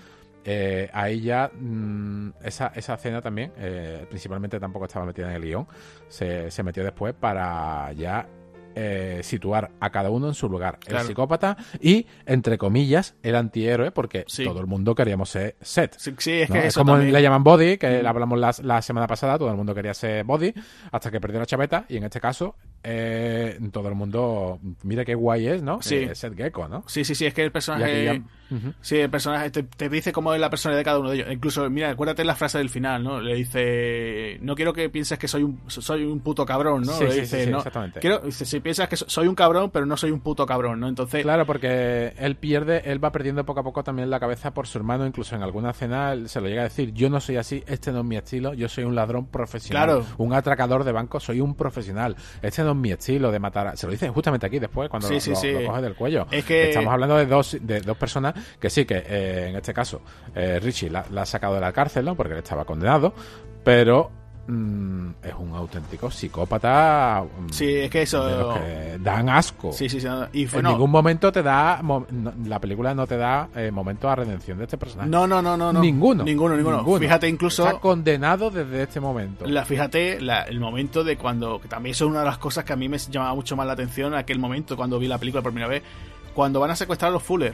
Eh, 0.44 0.90
ahí 0.94 1.22
ya 1.22 1.52
mm, 1.54 2.34
esa, 2.44 2.72
esa 2.76 2.96
escena 2.96 3.22
también, 3.22 3.52
eh, 3.58 4.06
principalmente 4.10 4.60
tampoco 4.60 4.86
estaba 4.86 5.06
metida 5.06 5.30
en 5.30 5.36
el 5.36 5.42
guion, 5.44 5.68
se, 6.08 6.50
se 6.50 6.64
metió 6.64 6.84
después 6.84 7.14
para 7.14 7.92
ya 7.94 8.28
eh, 8.74 9.20
situar 9.24 9.72
a 9.80 9.90
cada 9.90 10.10
uno 10.10 10.28
en 10.28 10.34
su 10.34 10.48
lugar. 10.48 10.80
El 10.88 11.00
psicópata 11.00 11.58
y, 11.82 12.08
entre 12.26 12.58
comillas, 12.58 13.16
el 13.22 13.36
antihéroe, 13.36 13.92
porque 13.92 14.26
todo 14.46 14.62
el 14.62 14.68
mundo 14.68 14.96
queríamos 14.96 15.30
ser 15.30 15.56
Seth. 15.62 15.98
Sí, 15.98 16.32
es 16.32 16.50
que 16.50 16.70
como 16.74 16.98
le 16.98 17.22
llaman 17.22 17.44
Body, 17.44 17.78
que 17.78 18.02
mm. 18.02 18.06
hablamos 18.06 18.40
la, 18.40 18.56
la, 18.64 18.82
semana 18.82 19.08
pasada, 19.08 19.38
todo 19.38 19.50
el 19.50 19.58
mundo 19.58 19.76
quería 19.76 19.94
ser 19.94 20.24
Body, 20.24 20.54
hasta 20.92 21.12
que 21.12 21.20
perdió 21.20 21.40
la 21.40 21.46
chaveta, 21.46 21.86
y 21.90 21.98
en 21.98 22.06
este 22.06 22.22
caso, 22.22 22.56
todo 23.72 23.88
el 23.90 23.96
mundo, 23.96 24.60
mira 24.84 25.06
qué 25.06 25.16
guay 25.16 25.48
es, 25.48 25.62
¿no? 25.62 25.82
Sí. 25.82 26.08
Seth 26.14 26.36
Gecko, 26.36 26.68
¿no? 26.68 26.84
Sí, 26.88 27.04
sí, 27.06 27.16
sí, 27.16 27.26
es 27.26 27.34
que 27.34 27.44
el 27.44 27.52
personaje 27.52 28.22
Sí, 28.82 28.98
el 28.98 29.10
personaje 29.10 29.50
te, 29.50 29.88
dice 29.88 30.12
cómo 30.12 30.34
es 30.34 30.42
la 30.42 30.50
personalidad 30.50 30.82
de 30.82 30.84
cada 30.84 31.00
uno 31.00 31.10
de 31.12 31.16
ellos. 31.16 31.28
Incluso, 31.32 31.70
mira, 31.70 31.90
acuérdate 31.92 32.26
la 32.26 32.36
frase 32.36 32.58
del 32.58 32.70
final, 32.70 33.02
¿no? 33.02 33.22
Le 33.22 33.34
dice, 33.34 34.38
no 34.42 34.56
quiero 34.56 34.74
que 34.74 34.90
pienses 34.90 35.18
que 35.18 35.30
soy 35.30 35.44
un, 35.44 35.62
soy 35.68 36.04
un 36.04 36.20
puto 36.20 36.46
cabrón, 36.46 36.82
¿no? 36.84 36.92
Sí, 36.92 37.06
Le 37.06 37.12
sí, 37.14 37.20
dice, 37.22 37.46
sí, 37.46 37.50
no, 37.50 37.60
exactamente. 37.60 38.02
Quiero, 38.02 38.20
dice, 38.20 38.44
si 38.44 38.60
piensas 38.60 38.90
que 38.90 38.98
so- 38.98 39.08
soy 39.08 39.28
un 39.28 39.36
cabrón, 39.36 39.70
pero 39.72 39.86
no 39.86 39.96
soy 39.96 40.12
un 40.12 40.20
puto 40.20 40.46
cabrón, 40.46 40.82
¿no? 40.82 40.90
Entonces, 40.90 41.22
Claro, 41.24 41.46
porque 41.46 42.14
él 42.18 42.36
pierde, 42.36 42.82
él 42.92 43.02
va 43.02 43.14
perdiendo 43.14 43.46
poco 43.46 43.62
a 43.62 43.64
poco 43.64 43.86
también 43.86 44.10
la 44.10 44.20
cabeza 44.20 44.54
por 44.54 44.68
su 44.68 44.78
hermano, 44.80 45.08
incluso 45.08 45.34
en 45.36 45.44
alguna 45.44 45.70
escena 45.72 46.12
él 46.12 46.28
se 46.28 46.42
lo 46.42 46.50
llega 46.50 46.62
a 46.62 46.66
decir, 46.66 46.92
yo 46.94 47.10
no 47.10 47.22
soy 47.22 47.38
así, 47.38 47.64
este 47.68 47.94
no 47.94 48.00
es 48.00 48.06
mi 48.06 48.18
estilo, 48.18 48.54
yo 48.54 48.68
soy 48.68 48.84
un 48.84 48.96
ladrón 48.96 49.28
profesional, 49.28 49.86
Claro. 49.86 50.06
un 50.18 50.34
atracador 50.34 50.84
de 50.84 50.92
banco, 50.92 51.22
soy 51.22 51.40
un 51.40 51.56
profesional, 51.56 52.18
este 52.42 52.64
no 52.64 52.71
mi 52.76 52.92
estilo 52.92 53.32
de 53.32 53.40
matar, 53.40 53.68
a-". 53.68 53.76
se 53.76 53.86
lo 53.88 53.92
dicen 53.92 54.14
justamente 54.14 54.46
aquí 54.46 54.60
después 54.60 54.90
cuando 54.90 55.08
Sí, 55.08 55.16
lo, 55.16 55.20
sí, 55.22 55.30
lo- 55.32 55.36
sí. 55.36 55.52
lo 55.52 55.66
coge 55.68 55.82
del 55.82 55.96
cuello. 55.96 56.28
Es 56.32 56.46
que- 56.46 56.70
Estamos 56.70 56.94
hablando 56.94 57.18
de 57.18 57.26
dos, 57.26 57.58
de 57.60 57.82
dos 57.82 57.98
personas 57.98 58.34
que 58.60 58.70
sí, 58.70 58.86
que 58.86 59.04
eh, 59.06 59.48
en 59.50 59.56
este 59.56 59.74
caso 59.74 60.02
eh, 60.36 60.60
Richie 60.62 60.90
la, 60.90 61.06
la 61.12 61.24
ha 61.24 61.26
sacado 61.26 61.56
de 61.56 61.62
la 61.62 61.72
cárcel, 61.74 62.06
¿no? 62.06 62.16
Porque 62.16 62.34
él 62.34 62.40
estaba 62.40 62.66
condenado, 62.66 63.14
pero 63.64 64.12
mm, 64.48 65.10
es 65.24 65.34
un 65.38 65.54
auténtico 65.56 66.10
psicópata. 66.12 67.24
mm, 67.24 67.50
Sí, 67.52 67.74
es 67.76 67.90
que 67.90 68.02
eso- 68.04 68.54
que 68.56 68.98
dan 69.00 69.30
asco. 69.30 69.72
sí, 69.72 69.88
sí, 69.88 70.02
sí. 70.02 70.08
Y 70.34 70.46
fue, 70.48 70.60
En 70.60 70.64
no, 70.66 70.72
ningún 70.72 70.92
momento 70.92 71.32
te 71.32 71.42
da. 71.44 71.80
mo- 71.82 72.06
no- 72.10 72.34
la 72.46 72.60
película 72.60 72.94
no 72.94 73.06
te 73.08 73.18
da 73.18 73.50
eh, 73.56 73.72
momento 73.72 74.10
a 74.10 74.16
redención 74.16 74.58
de 74.58 74.66
este 74.66 74.78
personaje. 74.78 75.10
no, 75.10 75.26
no, 75.28 75.42
no, 75.42 75.56
no, 75.56 75.72
no. 75.72 75.80
Ninguno. 75.82 76.24
Ninguno, 76.24 76.56
ninguno. 76.56 76.84
Fíjate 77.00 77.28
incluso... 77.28 77.66
Está 77.68 77.80
condenado 77.80 78.50
desde 78.52 78.84
este 78.84 79.00
momento. 79.00 79.46
La, 79.46 79.64
fíjate 79.66 80.20
la- 80.22 80.44
el 80.44 80.60
momento 80.60 81.04
de 81.04 81.18
cuando, 81.18 81.60
que 81.62 81.68
también 81.68 81.92
es 81.92 82.02
una 82.02 82.20
de 82.20 82.26
las 82.26 82.38
cosas 82.38 82.64
que 82.66 82.74
a 82.74 82.76
mí 82.76 82.90
me 82.90 82.98
llamaba 82.98 83.34
mucho 83.36 83.56
más 83.56 83.66
la 83.68 83.74
atención, 83.74 84.14
aquel 84.16 84.40
momento 84.40 84.76
cuando 84.76 85.00
vi 85.00 85.08
la 85.08 85.18
película 85.18 85.42
por 85.42 85.52
primera 85.52 85.70
vez, 85.70 85.84
cuando 86.34 86.60
van 86.60 86.72
a 86.72 86.76
secuestrar 86.76 87.10
a 87.10 87.14
los 87.14 87.24
Fuller. 87.24 87.54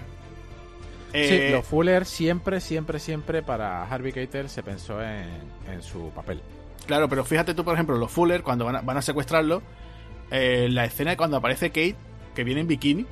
Sí, 1.12 1.20
Eh, 1.20 1.50
los 1.54 1.66
Fuller 1.66 2.06
siempre, 2.06 2.60
siempre, 2.60 3.00
siempre 3.00 3.42
para 3.42 3.84
Harvey 3.84 4.12
Keitel 4.12 4.50
se 4.50 4.62
pensó 4.62 5.02
en, 5.02 5.26
en 5.72 5.82
su 5.82 6.10
papel. 6.14 6.42
Claro, 6.88 7.08
pero 7.10 7.24
fíjate 7.24 7.54
tú, 7.54 7.64
por 7.64 7.74
ejemplo, 7.76 7.98
los 7.98 8.12
Fuller, 8.12 8.42
cuando 8.44 8.66
van 8.66 8.78
a, 8.78 8.82
van 8.82 8.98
a 8.98 9.02
secuestrarlo, 9.02 9.62
eh, 10.32 10.68
la 10.72 10.86
escena 10.86 11.12
de 11.12 11.18
cuando 11.18 11.38
aparece 11.38 11.70
Kate, 11.70 11.96
que 12.34 12.44
viene 12.44 12.62
en 12.62 12.68
bikini, 12.68 13.06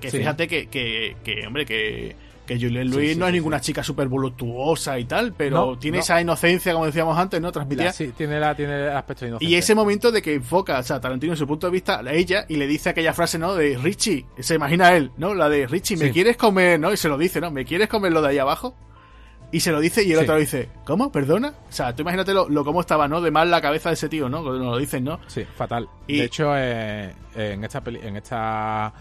que 0.00 0.10
Sí. 0.10 0.18
fíjate 0.18 0.46
que, 0.48 0.68
que, 0.68 1.16
que, 1.24 1.46
hombre, 1.46 1.66
que, 1.66 2.14
que 2.46 2.58
Sí, 2.58 2.68
Louis 2.70 3.12
sí, 3.12 3.16
no 3.18 3.26
es 3.26 3.32
ninguna 3.34 3.60
chica 3.60 3.82
súper 3.82 4.08
voluptuosa 4.08 4.98
y 4.98 5.04
tal, 5.04 5.34
pero 5.36 5.56
No, 5.72 5.78
tiene 5.78 5.98
no. 5.98 6.02
esa 6.02 6.20
inocencia, 6.20 6.72
como 6.72 6.86
decíamos 6.86 7.18
antes, 7.18 7.40
¿no? 7.42 7.52
Transmitía. 7.52 7.86
La- 7.86 7.92
sí, 7.92 8.12
tiene, 8.16 8.38
la, 8.40 8.54
tiene 8.54 8.86
el 8.86 8.96
aspecto 8.96 9.26
inocente. 9.26 9.44
Y 9.50 9.56
ese 9.56 9.74
momento 9.74 10.10
de 10.12 10.22
que 10.22 10.34
enfoca, 10.34 10.78
o 10.78 10.82
sea, 10.82 11.00
Tarantino 11.00 11.32
en 11.34 11.36
su 11.36 11.46
punto 11.46 11.66
de 11.66 11.72
vista 11.72 12.00
a 12.00 12.12
ella 12.12 12.46
y 12.48 12.56
le 12.56 12.66
dice 12.66 12.88
aquella 12.90 13.12
frase, 13.12 13.38
¿no? 13.38 13.54
De 13.54 13.76
Richie, 13.76 14.24
se 14.38 14.54
imagina 14.54 14.92
él, 14.96 15.10
¿no? 15.18 15.34
La 15.34 15.48
de 15.48 15.66
Richie, 15.66 15.96
¿me 15.96 16.10
quieres 16.10 16.36
comer? 16.36 16.78
¿No? 16.80 16.92
Y 16.92 16.96
se 16.96 17.08
lo 17.08 17.18
dice, 17.18 17.40
¿no? 17.40 17.50
¿Me 17.50 17.64
quieres 17.64 17.88
comer 17.88 18.12
lo 18.12 18.22
de 18.22 18.28
ahí 18.28 18.38
abajo? 18.38 18.74
Y 19.50 19.60
se 19.60 19.72
lo 19.72 19.80
dice 19.80 20.02
y 20.04 20.12
el 20.12 20.18
Sí. 20.18 20.24
otro 20.24 20.36
dice, 20.36 20.68
¿cómo? 20.84 21.10
¿Perdona? 21.10 21.48
O 21.68 21.72
sea, 21.72 21.94
tú 21.94 22.02
imagínate 22.02 22.34
lo, 22.34 22.48
lo 22.50 22.64
cómo 22.64 22.80
estaba, 22.82 23.08
¿no? 23.08 23.20
De 23.22 23.30
mal 23.30 23.50
la 23.50 23.62
cabeza 23.62 23.88
de 23.88 23.94
ese 23.94 24.08
tío, 24.10 24.28
¿no? 24.28 24.42
Cuando 24.42 24.64
lo 24.72 24.76
dicen, 24.76 25.04
¿no? 25.04 25.20
Sí, 25.26 25.44
fatal. 25.44 25.88
Y- 26.06 26.18
De 26.18 26.24
hecho, 26.24 26.52
eh, 26.54 27.14
en 27.34 27.64
esta, 27.64 27.80
peli- 27.82 28.00
en 28.02 28.16
esta 28.16 28.92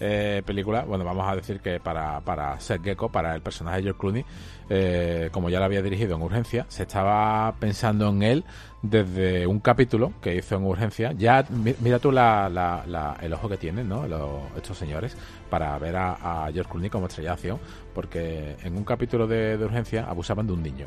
eh, 0.00 0.42
película, 0.44 0.82
bueno, 0.82 1.04
vamos 1.04 1.28
a 1.30 1.36
decir 1.36 1.60
que 1.60 1.78
para, 1.78 2.18
para 2.20 2.58
Seth 2.58 2.82
Gecko, 2.82 3.12
para 3.12 3.36
el 3.36 3.42
personaje 3.42 3.76
de 3.76 3.82
George 3.84 4.00
Clooney, 4.00 4.24
eh, 4.68 5.28
como 5.30 5.48
ya 5.50 5.60
lo 5.60 5.66
había 5.66 5.82
dirigido 5.82 6.16
en 6.16 6.22
Urgencia, 6.22 6.66
se 6.68 6.82
estaba 6.82 7.54
pensando 7.60 8.08
en 8.08 8.22
él 8.24 8.44
desde 8.80 9.46
un 9.46 9.60
capítulo 9.60 10.12
que 10.20 10.34
hizo 10.34 10.56
en 10.56 10.64
Urgencia. 10.64 11.12
Ya, 11.12 11.44
mi- 11.50 11.76
mira 11.78 12.00
tú 12.00 12.10
la, 12.10 12.48
la- 12.48 12.82
la- 12.88 13.16
el 13.22 13.32
ojo 13.34 13.48
que 13.48 13.58
tienen, 13.58 13.88
¿no? 13.88 14.08
Los- 14.08 14.42
estos 14.56 14.76
señores, 14.76 15.16
para 15.48 15.78
ver 15.78 15.94
a, 15.94 16.46
a 16.46 16.50
George 16.52 16.68
Clooney 16.72 16.90
como 16.90 17.06
estrella 17.06 17.28
de 17.30 17.34
acción, 17.34 17.58
porque 17.94 18.56
en 18.62 18.76
un 18.76 18.84
capítulo 18.84 19.26
de, 19.26 19.56
de 19.56 19.64
Urgencia 19.64 20.06
abusaban 20.08 20.46
de 20.46 20.52
un 20.52 20.62
niño. 20.62 20.86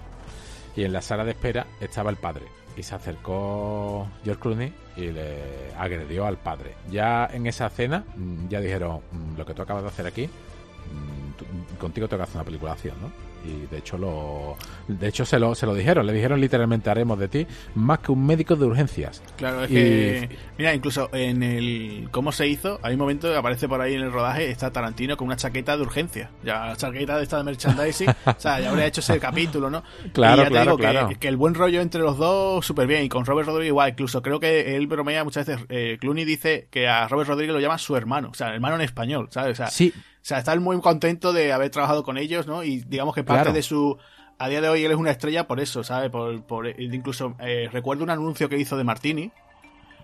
Y 0.76 0.84
en 0.84 0.94
la 0.94 1.02
sala 1.02 1.24
de 1.24 1.32
espera 1.32 1.68
estaba 1.80 2.10
el 2.10 2.18
padre. 2.18 2.46
Y 2.76 2.84
se 2.84 2.94
acercó 2.96 4.08
George 4.26 4.42
Clooney 4.42 4.74
y 4.98 5.12
le 5.12 5.74
agredió 5.78 6.26
al 6.26 6.38
padre. 6.38 6.74
Ya 6.92 7.30
en 7.32 7.48
esa 7.48 7.68
escena, 7.68 8.04
mm, 8.16 8.50
ya 8.50 8.60
dijeron: 8.60 9.00
"Mm, 9.12 9.38
Lo 9.38 9.46
que 9.46 9.54
tú 9.54 9.62
acabas 9.62 9.84
de 9.84 9.90
hacer 9.90 10.06
aquí, 10.08 10.26
mm, 10.26 11.78
contigo 11.78 12.08
tengo 12.08 12.24
que 12.26 12.30
hacer 12.30 12.60
una 12.62 12.72
acción, 12.72 12.96
¿no? 13.02 13.25
Y 13.46 13.68
de 13.68 13.78
hecho, 13.78 13.98
lo, 13.98 14.56
de 14.88 15.08
hecho 15.08 15.26
se, 15.26 15.38
lo, 15.40 15.54
se 15.56 15.66
lo 15.66 15.74
dijeron. 15.74 16.06
Le 16.08 16.14
dijeron 16.14 16.42
literalmente: 16.42 16.90
Haremos 16.90 17.20
de 17.20 17.28
ti 17.28 17.48
más 17.76 18.00
que 18.00 18.12
un 18.12 18.26
médico 18.26 18.56
de 18.56 18.66
urgencias. 18.66 19.22
Claro, 19.38 19.64
es 19.64 19.72
Y- 19.72 19.74
que. 19.74 20.30
Mira, 20.58 20.74
incluso 20.74 21.10
en 21.14 21.44
el. 21.44 22.08
¿Cómo 22.12 22.32
se 22.32 22.48
hizo? 22.48 22.80
Hay 22.82 22.94
un 22.94 23.00
momento 23.00 23.30
que 23.30 23.36
aparece 23.36 23.68
por 23.68 23.82
ahí 23.82 23.94
en 23.94 24.02
el 24.02 24.12
rodaje, 24.12 24.50
está 24.50 24.72
Tarantino 24.72 25.16
con 25.18 25.28
una 25.28 25.36
chaqueta 25.36 25.76
de 25.78 25.84
urgencia. 25.84 26.32
Ya, 26.44 26.66
la 26.68 26.76
chaqueta 26.76 27.18
de 27.18 27.24
esta 27.24 27.38
de 27.38 27.44
merchandising. 27.44 28.10
o 28.26 28.36
sea, 28.38 28.60
ya 28.60 28.70
habría 28.72 28.86
hecho 28.88 29.02
ese 29.02 29.20
capítulo, 29.20 29.70
¿no? 29.70 29.84
Claro, 30.14 30.36
y 30.36 30.38
ya 30.40 30.44
te 30.46 30.50
claro, 30.52 30.64
digo 30.72 30.78
que- 30.78 30.82
claro. 30.92 31.10
Que, 31.20 31.28
el 31.28 31.38
buen 31.38 31.54
rollo 31.54 31.82
entre 31.82 32.02
los 32.02 32.18
dos, 32.18 32.66
súper 32.66 32.88
bien. 32.88 33.04
Y 33.04 33.10
con 33.10 33.26
Robert 33.26 33.48
Rodríguez 33.48 33.70
igual. 33.70 33.90
Incluso 33.92 34.22
creo 34.22 34.40
que 34.40 34.76
él 34.76 34.88
bromea 34.88 35.24
muchas 35.24 35.46
veces. 35.46 35.66
Eh, 35.70 35.98
Clooney 36.00 36.26
dice 36.26 36.68
que 36.72 36.88
a 36.88 37.08
Robert 37.08 37.30
Rodríguez 37.30 37.54
lo 37.54 37.60
llama 37.60 37.78
su 37.78 37.96
hermano. 37.96 38.30
O 38.32 38.34
sea, 38.34 38.54
hermano 38.54 38.76
en 38.76 38.82
español, 38.82 39.28
¿sabes? 39.32 39.54
O 39.54 39.56
sea, 39.56 39.68
Sí, 39.68 39.94
sea, 40.28 40.40
está 40.40 40.56
muy 40.56 40.80
contento 40.82 41.34
de 41.34 41.54
haber 41.54 41.70
trabajado 41.70 42.04
con 42.04 42.18
ellos, 42.18 42.48
¿no? 42.48 42.64
Y 42.64 42.78
digamos 42.88 43.14
que 43.14 43.24
parte 43.24 43.44
Claro. 43.44 43.54
de 43.54 43.62
su... 43.62 43.98
A 44.40 44.50
día 44.50 44.60
de 44.60 44.68
hoy 44.68 44.84
él 44.84 44.92
es 44.92 44.98
una 44.98 45.12
estrella 45.12 45.48
por 45.48 45.60
eso, 45.60 45.84
¿sabes? 45.84 46.10
Por, 46.10 46.42
por, 46.44 46.68
incluso 46.82 47.36
eh, 47.40 47.70
recuerdo 47.72 48.04
un 48.04 48.10
anuncio 48.10 48.50
que 48.50 48.58
hizo 48.58 48.76
de 48.76 48.84
Martini, 48.84 49.32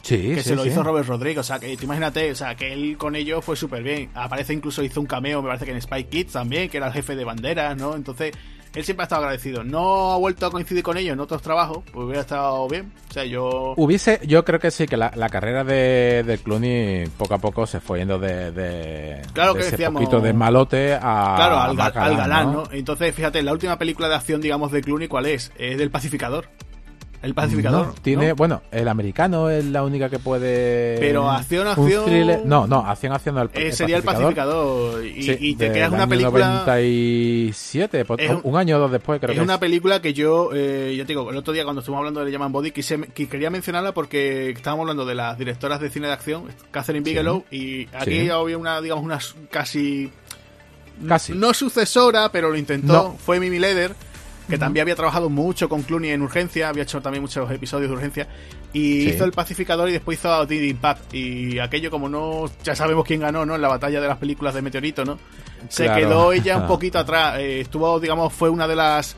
sí, 0.04 0.18
que 0.36 0.44
sí, 0.44 0.50
se 0.50 0.56
lo 0.56 0.64
sí. 0.64 0.70
hizo 0.70 0.84
Robert 0.84 1.08
Rodríguez. 1.08 1.40
O 1.40 1.44
sea, 1.44 1.60
que 1.60 1.76
tú 1.76 1.86
imagínate, 1.86 2.32
o 2.32 2.36
sea, 2.36 2.56
que 2.56 2.72
él 2.72 2.98
con 2.98 3.16
ellos 3.16 3.44
fue 3.44 3.56
súper 3.56 3.84
bien. 3.84 4.10
Aparece 4.14 4.54
incluso, 4.54 4.84
hizo 4.84 5.02
un 5.02 5.08
cameo, 5.08 5.42
me 5.42 5.48
parece 5.50 5.66
que 5.66 5.72
en 5.72 5.82
Spy 5.82 6.04
Kids 6.06 6.34
también, 6.34 6.70
que 6.70 6.78
era 6.78 6.88
el 6.88 6.94
jefe 6.94 7.16
de 7.16 7.26
banderas, 7.26 7.76
¿no? 7.76 7.96
Entonces, 7.96 8.32
él 8.74 8.84
siempre 8.86 9.04
ha 9.04 9.06
estado 9.06 9.24
agradecido. 9.24 9.64
No 9.64 10.12
ha 10.14 10.18
vuelto 10.18 10.46
a 10.46 10.52
coincidir 10.52 10.84
con 10.84 10.98
ellos 10.98 11.14
en 11.14 11.20
otros 11.20 11.42
trabajos, 11.42 11.80
pues 11.92 12.06
hubiera 12.06 12.22
estado 12.22 12.68
bien. 12.70 12.92
O 13.10 13.14
sea, 13.14 13.26
yo... 13.26 13.74
Hubiese, 13.78 14.20
yo 14.26 14.46
creo 14.46 14.60
que 14.60 14.72
sí, 14.72 14.86
que 14.88 14.96
la, 14.98 15.12
la 15.16 15.30
carrera 15.30 15.64
de, 15.64 16.24
de 16.26 16.38
Clooney 16.38 17.08
poco 17.18 17.34
a 17.34 17.38
poco 17.40 17.68
se 17.68 17.80
fue 17.82 18.00
yendo 18.00 18.18
de, 18.20 18.52
de, 18.52 19.22
Claro 19.34 19.54
de 19.54 19.60
que 19.60 19.66
ese 19.68 19.72
decíamos- 19.78 20.02
poquito 20.02 20.22
de 20.22 20.34
malote 20.34 20.94
a 20.94 21.34
Claro, 21.36 21.60
al, 21.60 21.76
galán, 22.18 22.54
¿no? 22.54 22.64
Entonces, 22.72 23.14
fíjate, 23.14 23.42
la 23.44 23.52
última 23.52 23.78
película 23.78 24.08
de 24.08 24.16
acción, 24.16 24.40
digamos, 24.42 24.72
de 24.72 24.82
Clooney, 24.82 25.08
¿cuál 25.08 25.26
es? 25.26 25.52
Es 25.58 25.78
del 25.78 25.92
Pacificador. 25.92 26.48
El 27.22 27.36
Pacificador. 27.36 27.88
No, 27.88 27.94
tiene, 28.02 28.30
¿no? 28.30 28.36
bueno, 28.36 28.62
el 28.72 28.88
americano 28.88 29.50
es 29.50 29.64
la 29.66 29.84
única 29.84 30.10
que 30.10 30.18
puede. 30.18 30.98
Pero 31.00 31.30
acción, 31.30 31.68
acción- 31.68 32.06
thriller- 32.06 32.42
No, 32.46 32.66
no, 32.66 32.80
acción, 32.80 33.14
acción. 33.14 33.38
El, 33.38 33.48
Eh, 33.54 33.68
el 33.68 33.74
sería 33.74 33.98
el 33.98 34.04
Pacificador. 34.04 35.06
Y, 35.06 35.22
Sí, 35.24 35.38
y 35.40 35.56
te 35.56 35.72
creas 35.72 35.92
una 35.92 36.08
película. 36.08 36.64
97, 36.66 38.06
pues, 38.06 38.20
Es 38.22 38.30
un- 38.32 38.42
un 38.44 38.56
año 38.58 38.78
o 38.78 38.80
dos 38.80 38.92
después, 38.92 39.20
creo 39.20 39.32
es 39.34 39.38
que 39.38 39.44
una 39.44 39.54
es. 39.56 39.60
película 39.60 40.02
que 40.02 40.14
yo, 40.14 40.50
eh, 40.54 40.96
ya 40.98 41.04
te 41.04 41.10
digo, 41.10 41.30
el 41.30 41.38
otro 41.38 41.54
día 41.54 41.64
cuando 41.64 41.82
estuvimos 41.82 42.00
hablando 42.00 42.26
de 42.26 42.32
llaman 42.32 42.52
Body, 42.52 42.72
quise, 42.72 43.00
que 43.14 43.28
quería 43.28 43.50
mencionarla 43.50 43.94
porque 43.94 44.50
estábamos 44.50 44.84
hablando 44.84 45.06
de 45.06 45.16
las 45.16 45.38
directoras 45.38 45.80
de 45.80 45.90
cine 45.90 46.08
de 46.08 46.14
acción, 46.14 46.46
Catherine 46.72 47.04
Bigelow, 47.04 47.46
y 47.52 47.88
aquí 47.94 48.22
Sí. 48.22 48.30
había 48.30 48.58
una, 48.58 48.82
digamos, 48.82 49.04
una 49.04 49.20
casi, 49.50 50.12
Casi. 51.08 51.34
no 51.34 51.54
sucesora, 51.54 52.30
pero 52.32 52.50
lo 52.50 52.58
intentó, 52.58 52.94
No. 52.94 53.16
fue 53.24 53.40
Mimi 53.40 53.60
Leder, 53.60 53.94
que 54.50 54.58
también 54.58 54.82
había 54.84 54.96
trabajado 54.96 55.30
mucho 55.30 55.70
con 55.70 55.82
Clooney 55.84 56.12
en 56.12 56.22
Urgencia, 56.22 56.70
había 56.70 56.84
hecho 56.84 57.02
también 57.02 57.22
muchos 57.22 57.50
episodios 57.52 57.90
de 57.90 57.96
Urgencia, 57.96 58.28
y 58.74 59.04
Sí. 59.04 59.10
hizo 59.10 59.24
El 59.26 59.32
Pacificador 59.32 59.88
y 59.90 59.94
después 59.94 60.20
hizo 60.20 60.46
Did 60.46 60.62
Impact, 60.64 61.14
y 61.14 61.60
aquello 61.60 61.90
como 61.92 62.10
no, 62.10 62.50
ya 62.64 62.76
sabemos 62.76 63.06
quién 63.06 63.22
ganó, 63.22 63.46
¿no? 63.46 63.56
En 63.56 63.62
la 63.62 63.68
batalla 63.70 64.02
de 64.02 64.08
las 64.08 64.18
películas 64.18 64.54
de 64.54 64.62
Meteorito, 64.62 65.06
¿no? 65.06 65.18
Se 65.70 65.86
Claro. 65.86 66.00
quedó 66.08 66.34
ella 66.34 66.58
un 66.58 66.68
poquito 66.68 67.00
atrás, 67.00 67.40
eh, 67.40 67.62
estuvo, 67.62 68.00
digamos, 68.00 68.34
fue 68.34 68.50
una 68.50 68.68
de 68.68 68.76
las 68.76 69.16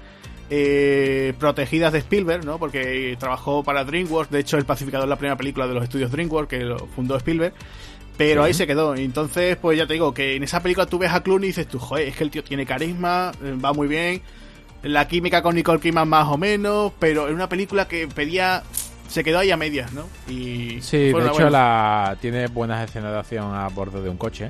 eh, 0.50 1.34
protegidas 1.40 1.94
de 1.94 2.00
Spielberg, 2.00 2.46
¿no? 2.46 2.60
Porque 2.60 3.16
trabajó 3.20 3.64
para 3.64 3.84
DreamWorks, 3.86 4.30
de 4.30 4.40
hecho 4.42 4.58
El 4.58 4.66
Pacificador 4.66 5.06
es 5.08 5.10
la 5.10 5.16
primera 5.16 5.36
película 5.38 5.66
de 5.68 5.74
los 5.74 5.84
estudios 5.84 6.12
DreamWorks 6.12 6.50
que 6.50 6.60
lo 6.60 6.78
fundó 6.88 7.16
Spielberg. 7.18 7.54
Pero 8.18 8.44
ahí 8.44 8.54
se 8.54 8.68
quedó. 8.68 8.94
Entonces, 8.96 9.58
pues 9.58 9.76
ya 9.76 9.88
te 9.88 9.94
digo 9.94 10.14
que 10.14 10.36
en 10.36 10.44
esa 10.44 10.62
película 10.62 10.86
tú 10.86 11.00
ves 11.00 11.12
a 11.12 11.24
Clooney 11.24 11.46
y 11.48 11.52
dices 11.52 11.68
tú, 11.68 11.80
joder, 11.80 12.10
es 12.10 12.16
que 12.16 12.24
el 12.24 12.30
tío 12.30 12.44
tiene 12.44 12.64
carisma, 12.64 13.32
eh, 13.44 13.56
va 13.64 13.74
muy 13.74 13.88
bien. 13.88 14.22
La 14.84 15.08
química 15.08 15.42
con 15.42 15.56
Nicole 15.56 15.80
Kidman 15.80 16.08
más 16.08 16.28
o 16.28 16.38
menos, 16.38 16.92
pero 17.00 17.28
en 17.28 17.36
una 17.36 17.50
película 17.50 17.88
que 17.88 18.08
pedía... 18.08 18.64
Se 19.08 19.24
quedó 19.24 19.40
ahí 19.40 19.52
a 19.52 19.58
medias, 19.58 19.94
¿no? 19.94 20.08
Y 20.28 20.82
Sí, 20.82 20.98
de 20.98 21.28
hecho 21.28 21.50
la 21.50 22.18
tiene 22.20 22.48
buenas 22.48 22.90
escenas 22.90 23.12
de 23.12 23.20
acción 23.20 23.54
a 23.54 23.68
bordo 23.68 24.02
de 24.02 24.10
un 24.10 24.18
coche. 24.18 24.50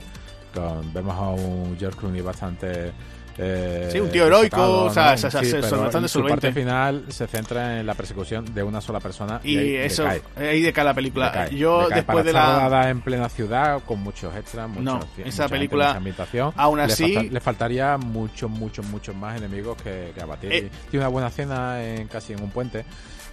Con, 0.53 0.93
vemos 0.93 1.15
a 1.15 1.29
un 1.29 1.75
George 1.77 1.99
Clooney 1.99 2.21
bastante 2.21 2.93
Eh, 3.37 3.89
sí, 3.91 3.99
un 3.99 4.09
tío 4.11 4.27
heroico, 4.27 4.83
o 4.85 4.89
sea, 4.93 5.11
¿no? 5.15 5.17
Sí, 5.17 5.45
se- 5.45 5.63
son 5.63 5.81
bastante 5.81 6.07
su 6.07 6.23
parte 6.23 6.51
final 6.51 7.05
se 7.09 7.25
centra 7.27 7.79
en 7.79 7.85
la 7.87 7.93
persecución 7.95 8.53
de 8.53 8.61
una 8.61 8.79
sola 8.79 8.99
persona 8.99 9.39
y, 9.43 9.53
Y 9.55 9.57
ahí 9.57 9.75
eso, 9.77 10.03
decae. 10.03 10.49
ahí 10.49 10.61
decae 10.61 10.83
la 10.85 10.93
película. 10.93 11.25
Decae, 11.31 11.55
Yo 11.57 11.81
decae. 11.83 11.95
después 11.97 12.15
Para 12.17 12.23
de 12.23 12.33
la... 12.33 12.45
rodada 12.65 12.89
en 12.89 13.01
plena 13.01 13.29
ciudad 13.29 13.81
con 13.85 13.99
muchos 14.01 14.35
extras, 14.35 14.67
muchos, 14.69 14.83
No, 14.83 14.95
mucha 14.97 15.27
esa 15.29 15.47
película, 15.49 15.85
mucha 15.87 15.97
ambientación, 15.97 16.53
aún 16.55 16.77
le 16.77 16.83
así- 16.85 17.13
falta- 17.15 17.33
le, 17.33 17.39
faltaría 17.39 17.97
muchos, 17.97 18.49
muchos, 18.51 18.85
muchos 18.85 19.15
más 19.15 19.37
enemigos 19.37 19.81
que, 19.81 20.11
que 20.13 20.21
abatir. 20.21 20.53
Eh. 20.53 20.69
Tiene 20.91 21.03
una 21.05 21.09
buena 21.09 21.27
escena 21.29 21.83
en, 21.83 22.07
casi 22.07 22.33
en 22.33 22.41
un 22.43 22.51
puente, 22.51 22.85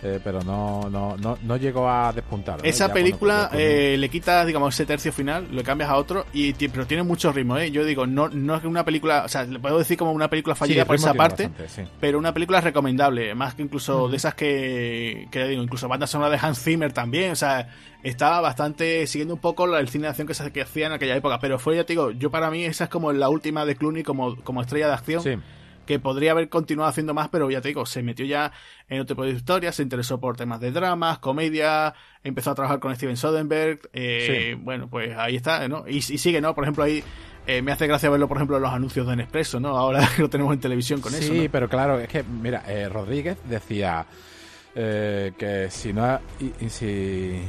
eh, 0.02 0.18
pero 0.22 0.40
no, 0.42 0.88
no, 0.90 1.16
no, 1.16 1.36
no 1.42 1.56
llegó 1.56 1.88
a 1.88 2.12
despuntar. 2.12 2.60
Esa 2.64 2.88
Ya 2.88 2.94
película 2.94 3.48
cuando 3.48 3.58
eh, 3.58 3.96
le 3.98 4.08
quitas, 4.08 4.46
digamos, 4.46 4.74
ese 4.74 4.86
tercio 4.86 5.12
final, 5.12 5.46
lo 5.52 5.62
cambias 5.62 5.90
a 5.90 5.96
otro, 5.96 6.26
y 6.32 6.52
pero 6.68 6.86
tiene 6.86 7.02
mucho 7.02 7.32
ritmo, 7.32 7.58
¿eh? 7.58 7.70
Yo 7.70 7.84
digo, 7.84 8.06
no, 8.06 8.28
no 8.28 8.54
es 8.54 8.60
que 8.62 8.66
una 8.66 8.84
película, 8.84 9.24
o 9.24 9.28
sea, 9.28 9.44
le 9.44 9.58
puedo 9.58 9.78
decir 9.78 9.96
como 9.98 10.12
una 10.12 10.28
película 10.30 10.54
fallida 10.54 10.84
por 10.84 10.96
esa 10.96 11.14
parte, 11.14 11.48
bastante, 11.48 11.68
sí. 11.68 11.82
pero 12.00 12.18
una 12.18 12.32
película 12.32 12.60
recomendable, 12.60 13.34
más 13.34 13.54
que 13.54 13.62
incluso 13.62 14.08
de 14.08 14.16
esas 14.16 14.34
que, 14.34 15.28
que 15.30 15.44
digo, 15.46 15.62
incluso 15.62 15.88
banda 15.88 16.06
sonora 16.06 16.30
de 16.30 16.38
Hans 16.40 16.62
Zimmer 16.62 16.92
también, 16.92 17.32
o 17.32 17.36
sea, 17.36 17.68
estaba 18.02 18.40
bastante 18.40 19.06
siguiendo 19.06 19.34
un 19.34 19.40
poco 19.40 19.66
la- 19.66 19.80
el 19.80 19.88
cine 19.88 20.04
de 20.04 20.08
acción 20.10 20.26
que 20.26 20.34
se 20.34 20.50
que 20.52 20.62
hacía 20.62 20.86
en 20.86 20.92
aquella 20.92 21.16
época, 21.16 21.38
pero 21.38 21.58
fue, 21.58 21.76
ya 21.76 21.84
te 21.84 21.92
digo, 21.92 22.10
yo 22.12 22.30
para 22.30 22.50
mí 22.50 22.64
esa 22.64 22.84
es 22.84 22.90
como 22.90 23.12
la 23.12 23.28
última 23.28 23.66
de 23.66 23.76
Clooney 23.76 24.02
como, 24.02 24.36
como 24.36 24.62
estrella 24.62 24.86
de 24.88 24.94
acción. 24.94 25.22
Sí. 25.22 25.34
Que 25.90 25.98
podría 25.98 26.30
haber 26.30 26.48
continuado 26.48 26.88
haciendo 26.88 27.14
más, 27.14 27.30
pero 27.30 27.50
ya 27.50 27.60
te 27.60 27.66
digo, 27.66 27.84
se 27.84 28.00
metió 28.04 28.24
ya 28.24 28.52
en 28.88 29.00
otro 29.00 29.16
tipo 29.16 29.24
de 29.24 29.32
historias, 29.32 29.74
se 29.74 29.82
interesó 29.82 30.20
por 30.20 30.36
temas 30.36 30.60
de 30.60 30.70
dramas, 30.70 31.18
comedia, 31.18 31.94
empezó 32.22 32.52
a 32.52 32.54
trabajar 32.54 32.78
con 32.78 32.94
Steven 32.94 33.16
Soderbergh, 33.16 33.80
eh, 33.92 34.56
bueno, 34.60 34.88
pues 34.88 35.16
ahí 35.18 35.34
está, 35.34 35.66
¿no? 35.66 35.82
Y, 35.88 35.96
y 35.96 36.02
sigue, 36.02 36.40
¿no? 36.40 36.54
Por 36.54 36.62
ejemplo, 36.62 36.84
ahí 36.84 37.02
eh, 37.44 37.60
me 37.60 37.72
hace 37.72 37.88
gracia 37.88 38.08
verlo, 38.08 38.28
por 38.28 38.36
ejemplo, 38.36 38.56
en 38.58 38.62
los 38.62 38.72
anuncios 38.72 39.04
de 39.08 39.16
Nespresso, 39.16 39.58
¿no? 39.58 39.76
Ahora 39.76 40.08
que 40.14 40.22
lo 40.22 40.30
tenemos 40.30 40.54
en 40.54 40.60
televisión 40.60 41.00
con 41.00 41.10
sí, 41.10 41.24
eso, 41.24 41.34
¿no? 41.34 41.50
pero 41.50 41.68
claro, 41.68 41.98
es 41.98 42.06
que, 42.08 42.22
mira, 42.22 42.62
eh, 42.68 42.88
Rodríguez 42.88 43.36
decía 43.48 44.06
eh, 44.76 45.32
que 45.36 45.68
si 45.70 45.92
no, 45.92 46.20
y- 46.38 46.66
y 46.66 46.68
si, 46.70 47.42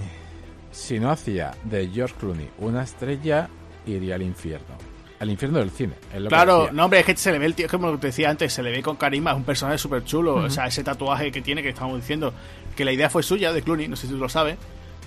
si 0.71 0.99
no 0.99 1.11
hacía 1.11 1.51
de 1.65 1.87
George 1.89 2.15
Clooney 2.19 2.49
una 2.57 2.81
estrella, 2.81 3.49
iría 3.85 4.15
al 4.15 4.23
infierno. 4.23 4.89
Al 5.21 5.29
infierno 5.29 5.59
del 5.59 5.69
cine. 5.69 5.93
es 6.11 6.19
lo 6.19 6.29
que 6.29 6.35
Claro, 6.35 6.69
no, 6.71 6.85
hombre, 6.85 7.01
es 7.01 7.05
que 7.05 7.15
se 7.15 7.31
le 7.31 7.37
ve 7.37 7.45
el 7.45 7.53
tío, 7.53 7.67
es 7.67 7.71
como 7.71 7.95
te 7.99 8.07
decía 8.07 8.31
antes, 8.31 8.51
se 8.51 8.63
le 8.63 8.71
ve 8.71 8.81
con 8.81 8.95
carisma, 8.95 9.29
es 9.31 9.37
un 9.37 9.43
personaje 9.43 9.77
súper 9.77 10.03
chulo. 10.03 10.33
O 10.35 10.49
sea, 10.49 10.65
ese 10.65 10.83
tatuaje 10.83 11.31
que 11.31 11.43
tiene, 11.43 11.61
que 11.61 11.69
estamos 11.69 11.95
diciendo, 11.95 12.33
que 12.75 12.83
la 12.83 12.91
idea 12.91 13.07
fue 13.07 13.21
suya, 13.21 13.53
de 13.53 13.61
Clooney, 13.61 13.87
no 13.87 13.95
sé 13.95 14.07
si 14.07 14.13
tú 14.13 14.19
lo 14.19 14.27
sabes, 14.29 14.57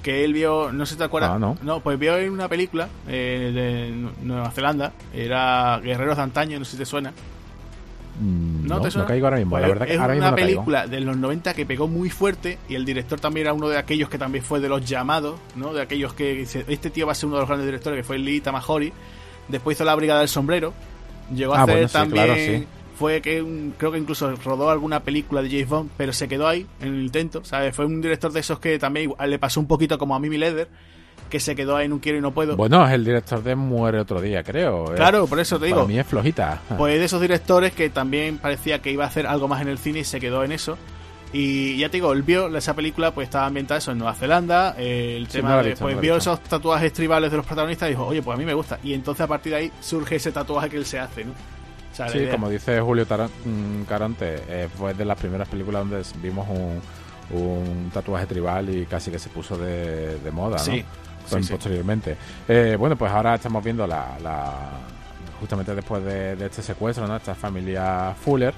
que 0.04 0.24
él 0.24 0.32
vio, 0.32 0.70
no 0.72 0.86
sé 0.86 0.92
si 0.92 0.98
te 0.98 1.04
acuerdas. 1.04 1.32
Ah, 1.34 1.38
no. 1.38 1.80
pues 1.80 1.98
vio 1.98 2.16
en 2.16 2.30
una 2.30 2.48
película 2.48 2.88
eh, 3.08 3.50
de 3.52 4.10
Nueva 4.24 4.50
Zelanda, 4.52 4.92
era 5.12 5.80
Guerreros 5.82 6.16
de 6.16 6.22
Antaño, 6.22 6.58
no 6.60 6.64
sé 6.64 6.72
si 6.72 6.76
te 6.76 6.86
suena. 6.86 7.12
Mm, 8.20 8.68
¿No, 8.68 8.76
No, 8.76 8.80
te 8.82 8.90
suena? 8.92 9.02
no 9.04 9.08
caigo 9.08 9.26
ahora 9.26 9.38
mismo. 9.38 9.50
Pues 9.50 9.62
la 9.62 9.68
verdad 9.68 9.86
que 9.86 9.94
es 9.94 10.00
ahora 10.00 10.14
mismo 10.14 10.28
una 10.28 10.30
no 10.30 10.36
caigo. 10.36 10.48
película 10.48 10.86
de 10.86 11.00
los 11.00 11.16
90 11.16 11.54
que 11.54 11.66
pegó 11.66 11.88
muy 11.88 12.10
fuerte 12.10 12.58
y 12.68 12.76
el 12.76 12.84
director 12.84 13.18
también 13.18 13.46
era 13.46 13.54
uno 13.54 13.68
de 13.68 13.78
aquellos 13.78 14.08
que 14.08 14.18
también 14.18 14.44
fue 14.44 14.60
de 14.60 14.68
los 14.68 14.84
llamados, 14.88 15.40
¿no? 15.56 15.72
De 15.72 15.82
aquellos 15.82 16.14
que 16.14 16.34
dice, 16.34 16.64
este 16.68 16.90
tío 16.90 17.06
va 17.06 17.12
a 17.12 17.14
ser 17.16 17.26
uno 17.26 17.36
de 17.36 17.40
los 17.40 17.48
grandes 17.48 17.66
directores, 17.66 17.98
que 17.98 18.04
fue 18.04 18.18
Lee 18.18 18.40
Tamahori. 18.40 18.92
Después 19.48 19.76
hizo 19.76 19.84
La 19.84 19.94
Brigada 19.94 20.20
del 20.20 20.28
Sombrero. 20.28 20.72
Llegó 21.34 21.54
a 21.54 21.60
Ah, 21.60 21.62
hacer 21.62 21.74
bueno, 21.74 21.88
sí, 21.88 21.92
también... 21.92 22.24
claro, 22.26 22.40
sí. 22.40 22.66
Fue 22.98 23.20
que 23.20 23.42
un- 23.42 23.74
creo 23.76 23.90
que 23.90 23.98
incluso 23.98 24.34
rodó 24.36 24.70
alguna 24.70 25.00
película 25.00 25.42
de 25.42 25.50
James 25.50 25.68
Bond, 25.68 25.90
pero 25.96 26.12
se 26.12 26.28
quedó 26.28 26.46
ahí 26.46 26.64
en 26.80 26.94
el 26.94 27.02
intento, 27.02 27.44
¿sabes? 27.44 27.74
Fue 27.74 27.84
un 27.86 28.00
director 28.00 28.30
de 28.32 28.38
esos 28.40 28.60
que 28.60 28.78
también 28.78 29.12
le 29.26 29.38
pasó 29.40 29.58
un 29.58 29.66
poquito 29.66 29.98
como 29.98 30.14
a 30.14 30.20
Mimi 30.20 30.38
Leder, 30.38 30.68
que 31.28 31.40
se 31.40 31.56
quedó 31.56 31.74
ahí 31.76 31.86
en 31.86 31.92
un 31.92 31.98
quiero 31.98 32.18
y 32.18 32.20
no 32.20 32.30
puedo. 32.30 32.56
Bueno, 32.56 32.86
es 32.86 32.92
el 32.92 33.04
director 33.04 33.42
de 33.42 33.56
Muere 33.56 33.98
otro 33.98 34.20
día, 34.20 34.44
creo. 34.44 34.84
Claro, 34.94 35.26
por 35.26 35.40
eso 35.40 35.56
te 35.56 35.68
Para 35.68 35.74
digo. 35.82 35.88
mí 35.88 35.98
es 35.98 36.06
flojita. 36.06 36.60
Pues 36.78 36.96
de 37.00 37.04
esos 37.04 37.20
directores 37.20 37.72
que 37.72 37.90
también 37.90 38.38
parecía 38.38 38.80
que 38.80 38.92
iba 38.92 39.02
a 39.02 39.08
hacer 39.08 39.26
algo 39.26 39.48
más 39.48 39.60
en 39.60 39.68
el 39.68 39.78
cine 39.78 39.98
y 40.00 40.04
se 40.04 40.20
quedó 40.20 40.44
en 40.44 40.52
eso. 40.52 40.78
Y 41.32 41.78
ya 41.78 41.88
te 41.88 41.96
digo, 41.96 42.12
él 42.12 42.22
vio 42.22 42.54
esa 42.56 42.74
película, 42.74 43.12
pues 43.12 43.26
estaba 43.26 43.46
ambientada 43.46 43.78
eso 43.78 43.90
en 43.90 43.98
Nueva 43.98 44.14
Zelanda. 44.14 44.74
eh, 44.78 45.16
el 45.16 45.26
Sí, 45.26 45.38
tema 45.38 45.50
no 45.50 45.56
de, 45.62 45.70
visto, 45.70 45.84
pues 45.84 45.96
no 45.96 46.00
vio 46.00 46.16
esos 46.16 46.40
tatuajes 46.44 46.92
tribales 46.92 47.30
de 47.30 47.36
los 47.38 47.44
protagonistas 47.46 47.88
y 47.88 47.90
dijo, 47.92 48.06
oye, 48.06 48.22
pues 48.22 48.36
a 48.36 48.38
mí 48.38 48.44
me 48.44 48.54
gusta. 48.54 48.78
Y 48.84 48.94
entonces 48.94 49.22
a 49.22 49.26
partir 49.26 49.52
de 49.52 49.58
ahí 49.58 49.72
surge 49.80 50.16
ese 50.16 50.30
tatuaje 50.30 50.70
que 50.70 50.76
él 50.76 50.86
se 50.86 50.98
hace, 51.00 51.24
¿no? 51.24 51.32
O 51.32 51.96
sea, 51.96 52.06
la 52.06 52.12
Sí, 52.12 52.26
como 52.30 52.48
dice 52.48 52.80
Julio 52.80 53.06
Taran- 53.06 53.30
mm, 53.44 53.82
Caronte, 53.84 54.42
eh, 54.48 54.68
fue 54.76 54.94
de 54.94 55.04
las 55.04 55.18
primeras 55.18 55.48
películas 55.48 55.88
donde 55.88 56.02
vimos 56.22 56.46
un, 56.48 56.80
un 57.36 57.90
tatuaje 57.92 58.26
tribal 58.26 58.68
y 58.70 58.86
casi 58.86 59.10
que 59.10 59.18
se 59.18 59.28
puso 59.28 59.56
de, 59.56 60.18
de 60.18 60.30
moda, 60.30 60.56
¿no? 60.58 60.62
Sí, 60.62 60.84
sí. 61.42 61.52
Posteriormente. 61.52 62.16
Eh, 62.48 62.76
bueno, 62.78 62.96
pues 62.96 63.10
ahora 63.10 63.34
estamos 63.34 63.62
viendo 63.64 63.86
la, 63.86 64.16
la- 64.22 64.70
justamente 65.40 65.74
después 65.74 66.04
de, 66.04 66.36
de 66.36 66.46
este 66.46 66.62
secuestro, 66.62 67.06
¿no? 67.08 67.16
Esta 67.16 67.34
familia 67.34 68.14
Fuller. 68.24 68.54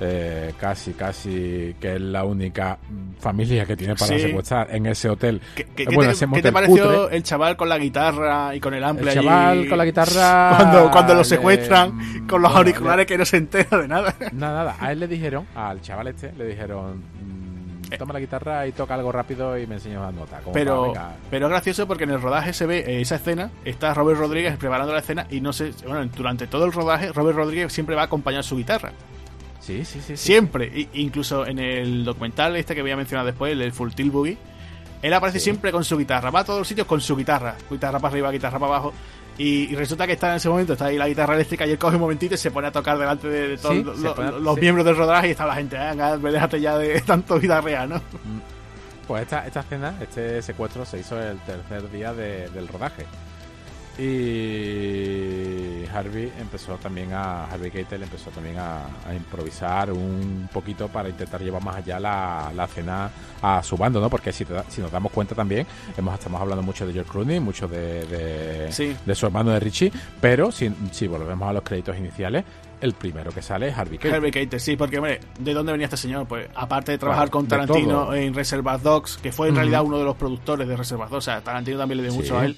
Eh, 0.00 0.54
casi, 0.58 0.92
casi 0.94 1.76
que 1.80 1.94
es 1.96 2.00
la 2.00 2.24
única 2.24 2.78
familia 3.18 3.66
que 3.66 3.76
tiene 3.76 3.94
para 3.94 4.14
Sí. 4.14 4.20
secuestrar 4.20 4.74
en 4.74 4.86
ese 4.86 5.08
hotel. 5.08 5.40
¿Qué, 5.54 5.64
qué- 5.64 5.84
qué 5.86 5.94
bueno, 5.94 6.10
te, 6.10 6.16
ese 6.16 6.26
qué 6.26 6.42
te 6.42 6.50
motel 6.50 6.52
pareció 6.52 7.10
el 7.10 7.22
chaval 7.22 7.56
con 7.56 7.68
la 7.68 7.78
guitarra 7.78 8.54
y 8.54 8.60
con 8.60 8.74
el 8.74 8.82
ampli 8.84 9.02
El 9.02 9.18
allí? 9.18 9.26
chaval 9.26 9.68
con 9.68 9.78
la 9.78 9.84
guitarra. 9.84 10.54
Cuando, 10.56 10.90
cuando 10.90 11.14
lo 11.14 11.24
secuestran 11.24 11.94
mm, 11.96 12.26
con 12.26 12.40
los 12.42 12.50
bueno, 12.50 12.56
auriculares 12.58 13.06
que 13.06 13.18
no 13.18 13.24
se 13.24 13.36
entera 13.36 13.78
de 13.78 13.88
nada. 13.88 14.14
Nada, 14.32 14.58
nada. 14.64 14.76
A 14.80 14.92
él 14.92 15.00
le 15.00 15.06
dijeron, 15.08 15.46
al 15.54 15.80
chaval 15.82 16.08
este, 16.08 16.32
le 16.32 16.46
dijeron, 16.46 16.98
mm, 16.98 17.96
toma 17.98 18.12
la 18.14 18.20
guitarra 18.20 18.66
y 18.66 18.72
toca 18.72 18.94
algo 18.94 19.10
rápido 19.12 19.58
y 19.58 19.66
me 19.66 19.74
enseñas 19.74 19.98
una 19.98 20.12
nota. 20.12 20.40
Pero, 20.52 20.92
pero 21.30 21.46
es 21.46 21.50
gracioso 21.50 21.86
porque 21.86 22.04
en 22.04 22.10
el 22.10 22.22
rodaje 22.22 22.52
se 22.52 22.64
ve 22.64 22.78
eh, 22.86 23.00
esa 23.00 23.16
escena, 23.16 23.50
está 23.64 23.92
Robert 23.94 24.18
Rodríguez 24.18 24.56
preparando 24.56 24.92
la 24.92 25.00
escena 25.00 25.26
y 25.28 25.40
no 25.40 25.52
sé, 25.52 25.72
bueno, 25.86 26.08
durante 26.16 26.46
todo 26.46 26.64
el 26.64 26.72
rodaje 26.72 27.12
Robert 27.12 27.36
Rodríguez 27.36 27.72
siempre 27.72 27.96
va 27.96 28.02
a 28.02 28.04
acompañar 28.06 28.44
su 28.44 28.56
guitarra. 28.56 28.92
Sí, 29.60 29.84
sí, 29.84 30.00
sí. 30.00 30.16
sí. 30.16 30.16
Siempre. 30.16 30.88
Incluso 30.94 31.46
en 31.46 31.58
el 31.58 32.04
documental 32.04 32.56
este 32.56 32.74
que 32.74 32.82
voy 32.82 32.90
a 32.90 32.96
mencionar 32.96 33.24
después, 33.26 33.52
el 33.52 33.72
Full 33.72 33.90
Tilt 33.92 34.12
Boogie, 34.12 34.38
él 35.02 35.14
aparece 35.14 35.38
Sí. 35.38 35.44
siempre 35.44 35.70
con 35.72 35.84
su 35.84 35.96
guitarra. 35.98 36.30
Va 36.30 36.40
a 36.40 36.44
todos 36.44 36.58
los 36.60 36.68
sitios 36.68 36.86
con 36.86 37.00
su 37.00 37.16
guitarra. 37.16 37.56
Guitarra 37.70 37.98
para 37.98 38.12
arriba, 38.12 38.30
guitarra 38.30 38.58
para 38.58 38.72
abajo. 38.74 38.92
Y, 39.38 39.70
y 39.72 39.74
resulta 39.74 40.06
que 40.06 40.14
está 40.14 40.30
en 40.30 40.36
ese 40.36 40.48
momento, 40.50 40.72
está 40.74 40.86
ahí 40.86 40.98
la 40.98 41.08
guitarra 41.08 41.34
eléctrica 41.34 41.66
y 41.66 41.70
él 41.70 41.78
coge 41.78 41.94
un 41.96 42.02
momentito 42.02 42.34
y 42.34 42.38
se 42.38 42.50
pone 42.50 42.66
a 42.68 42.72
tocar 42.72 42.98
delante 42.98 43.26
de, 43.28 43.48
de 43.48 43.56
todos 43.56 43.74
Sí, 43.74 43.82
lo- 43.82 43.96
se 43.96 44.02
lo- 44.02 44.14
pone- 44.14 44.38
los 44.40 44.58
miembros 44.58 44.84
del 44.84 44.96
rodaje 44.96 45.28
y 45.28 45.30
está 45.30 45.46
la 45.46 45.54
gente, 45.54 45.78
venga, 45.78 46.16
déjate 46.18 46.60
ya 46.60 46.76
de 46.76 47.00
tanto 47.06 47.38
guitarrea, 47.40 47.86
¿no? 47.86 48.02
Pues 49.06 49.22
esta, 49.22 49.46
esta 49.46 49.60
escena, 49.60 49.94
este 50.00 50.42
secuestro 50.42 50.84
se 50.84 50.98
hizo 50.98 51.18
el 51.20 51.38
tercer 51.40 51.90
día 51.90 52.12
de- 52.12 52.50
del 52.50 52.68
rodaje. 52.68 53.06
Y 53.98 55.84
Harvey 55.94 56.32
empezó 56.40 56.74
también 56.76 57.12
a. 57.12 57.46
Harvey 57.46 57.70
Keitel 57.70 58.02
empezó 58.02 58.30
también 58.30 58.58
a, 58.58 58.84
a 59.06 59.14
improvisar 59.14 59.90
un 59.92 60.48
poquito 60.52 60.88
para 60.88 61.08
intentar 61.08 61.40
llevar 61.42 61.62
más 61.62 61.76
allá 61.76 61.98
la, 62.00 62.52
la 62.54 62.66
cena 62.66 63.10
a 63.42 63.62
su 63.62 63.76
bando, 63.76 64.00
¿no? 64.00 64.08
Porque 64.10 64.32
si, 64.32 64.44
te 64.44 64.54
si 64.68 64.80
nos 64.80 64.90
damos 64.90 65.12
cuenta 65.12 65.34
también, 65.34 65.66
hemos, 65.96 66.14
estamos 66.14 66.40
hablando 66.40 66.62
mucho 66.62 66.86
de 66.86 66.92
George 66.92 67.10
Clooney, 67.10 67.40
mucho 67.40 67.66
de, 67.68 68.06
de, 68.06 68.72
Sí. 68.72 68.96
de 69.04 69.14
su 69.14 69.26
hermano 69.26 69.50
de 69.52 69.60
Richie, 69.60 69.92
pero 70.20 70.50
si, 70.52 70.70
si 70.92 71.06
volvemos 71.06 71.48
a 71.48 71.52
los 71.52 71.62
créditos 71.62 71.96
iniciales, 71.98 72.44
el 72.80 72.94
primero 72.94 73.30
que 73.32 73.42
sale 73.42 73.68
es 73.68 73.76
Harvey 73.76 73.98
Keitel. 73.98 74.14
Harvey 74.16 74.30
Keitel, 74.30 74.60
sí, 74.60 74.76
porque, 74.76 74.98
hombre, 74.98 75.20
¿de 75.38 75.52
dónde 75.54 75.72
venía 75.72 75.84
este 75.86 75.96
señor? 75.98 76.26
Pues, 76.26 76.48
aparte 76.54 76.92
de 76.92 76.98
trabajar 76.98 77.28
con 77.30 77.46
Tarantino 77.46 78.14
en 78.14 78.32
Reservoir 78.34 78.80
Dogs, 78.80 79.18
que 79.18 79.32
fue 79.32 79.48
en 79.48 79.56
realidad 79.56 79.82
uno 79.82 79.98
de 79.98 80.04
los 80.04 80.16
productores 80.16 80.66
de 80.66 80.76
Reservoir 80.76 81.08
Dogs, 81.10 81.18
o 81.18 81.30
sea, 81.30 81.40
Tarantino 81.42 81.78
también 81.78 81.98
le 81.98 82.02
dio 82.04 82.12
Sí. 82.12 82.18
mucho 82.18 82.38
a 82.38 82.46
él. 82.46 82.56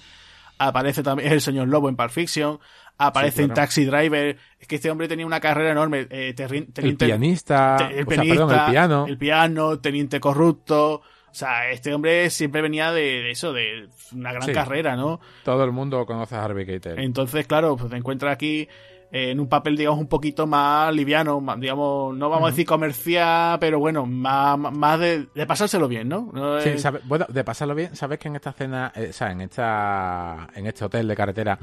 Aparece 0.66 1.02
también, 1.02 1.32
el 1.32 1.40
señor 1.40 1.68
Lobo 1.68 1.88
en 1.88 1.96
Pulp 1.96 2.10
Fiction, 2.10 2.58
aparece 2.98 3.38
Sí, 3.38 3.42
en. 3.44 3.54
Taxi 3.54 3.84
Driver, 3.84 4.36
es 4.58 4.66
que 4.68 4.76
este 4.76 4.90
hombre 4.90 5.08
tenía 5.08 5.26
una 5.26 5.40
carrera 5.40 5.72
enorme, 5.72 6.06
eh, 6.10 6.34
terri- 6.36 6.66
El 6.66 6.72
teniente- 6.72 7.06
pianista, 7.06 7.76
te- 7.78 7.84
el 7.98 8.06
o 8.06 8.10
sea, 8.10 8.22
pianista, 8.22 8.46
perdón, 8.46 8.64
el 8.66 8.70
piano. 8.70 9.06
el 9.08 9.18
piano, 9.18 9.78
teniente 9.80 10.20
corrupto, 10.20 10.94
o 10.94 11.34
sea, 11.34 11.70
este 11.70 11.94
hombre 11.94 12.28
siempre 12.30 12.60
venía 12.62 12.92
de, 12.92 13.00
de 13.22 13.30
eso, 13.30 13.52
de 13.52 13.88
una 14.14 14.32
gran 14.32 14.42
Sí. 14.46 14.52
carrera, 14.52 14.96
¿no? 14.96 15.18
Todo 15.44 15.64
el 15.64 15.72
mundo 15.72 16.04
conoce 16.06 16.34
a 16.36 16.44
Harvey 16.44 16.66
Keitel. 16.66 16.98
Entonces, 16.98 17.46
claro, 17.46 17.76
pues 17.76 17.90
te 17.90 17.96
encuentras 17.96 18.34
aquí 18.34 18.68
en 19.14 19.38
un 19.38 19.46
papel, 19.46 19.76
digamos, 19.76 20.00
un 20.00 20.06
poquito 20.08 20.46
más 20.46 20.92
liviano, 20.94 21.38
más, 21.40 21.60
digamos, 21.60 22.16
no 22.16 22.30
vamos 22.30 22.48
a 22.48 22.50
decir 22.50 22.64
comercial, 22.66 23.58
pero 23.60 23.78
bueno, 23.78 24.06
más, 24.06 24.58
más 24.58 24.98
de, 24.98 25.26
de 25.34 25.46
pasárselo 25.46 25.86
bien, 25.86 26.08
¿no? 26.08 26.30
No 26.32 26.58
Sí, 26.62 26.78
sabe- 26.78 27.00
bueno, 27.04 27.26
de 27.28 27.44
pasarlo 27.44 27.74
bien, 27.74 27.94
¿sabes 27.94 28.18
que 28.18 28.28
en 28.28 28.36
esta 28.36 28.52
cena, 28.52 28.90
eh, 28.96 29.08
o 29.10 29.12
sea, 29.12 29.30
en 29.30 29.42
esta, 29.42 30.48
en 30.54 30.66
este 30.66 30.84
hotel 30.86 31.06
de 31.06 31.14
carretera 31.14 31.58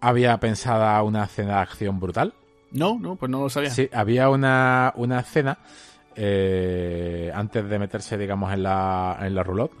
había 0.00 0.38
pensada 0.38 1.02
una 1.02 1.26
cena 1.26 1.56
de 1.56 1.60
acción 1.60 2.00
brutal? 2.00 2.32
No, 2.70 2.98
no, 2.98 3.16
pues 3.16 3.30
no 3.30 3.42
lo 3.42 3.50
sabía. 3.50 3.68
Sí, 3.68 3.90
había 3.92 4.30
una, 4.30 4.94
una 4.96 5.20
escena 5.20 5.58
eh, 6.16 7.30
antes 7.34 7.68
de 7.68 7.78
meterse, 7.78 8.16
digamos, 8.16 8.52
en 8.52 8.62
la, 8.62 9.18
en 9.20 9.34
la 9.34 9.42
roulotte. 9.42 9.72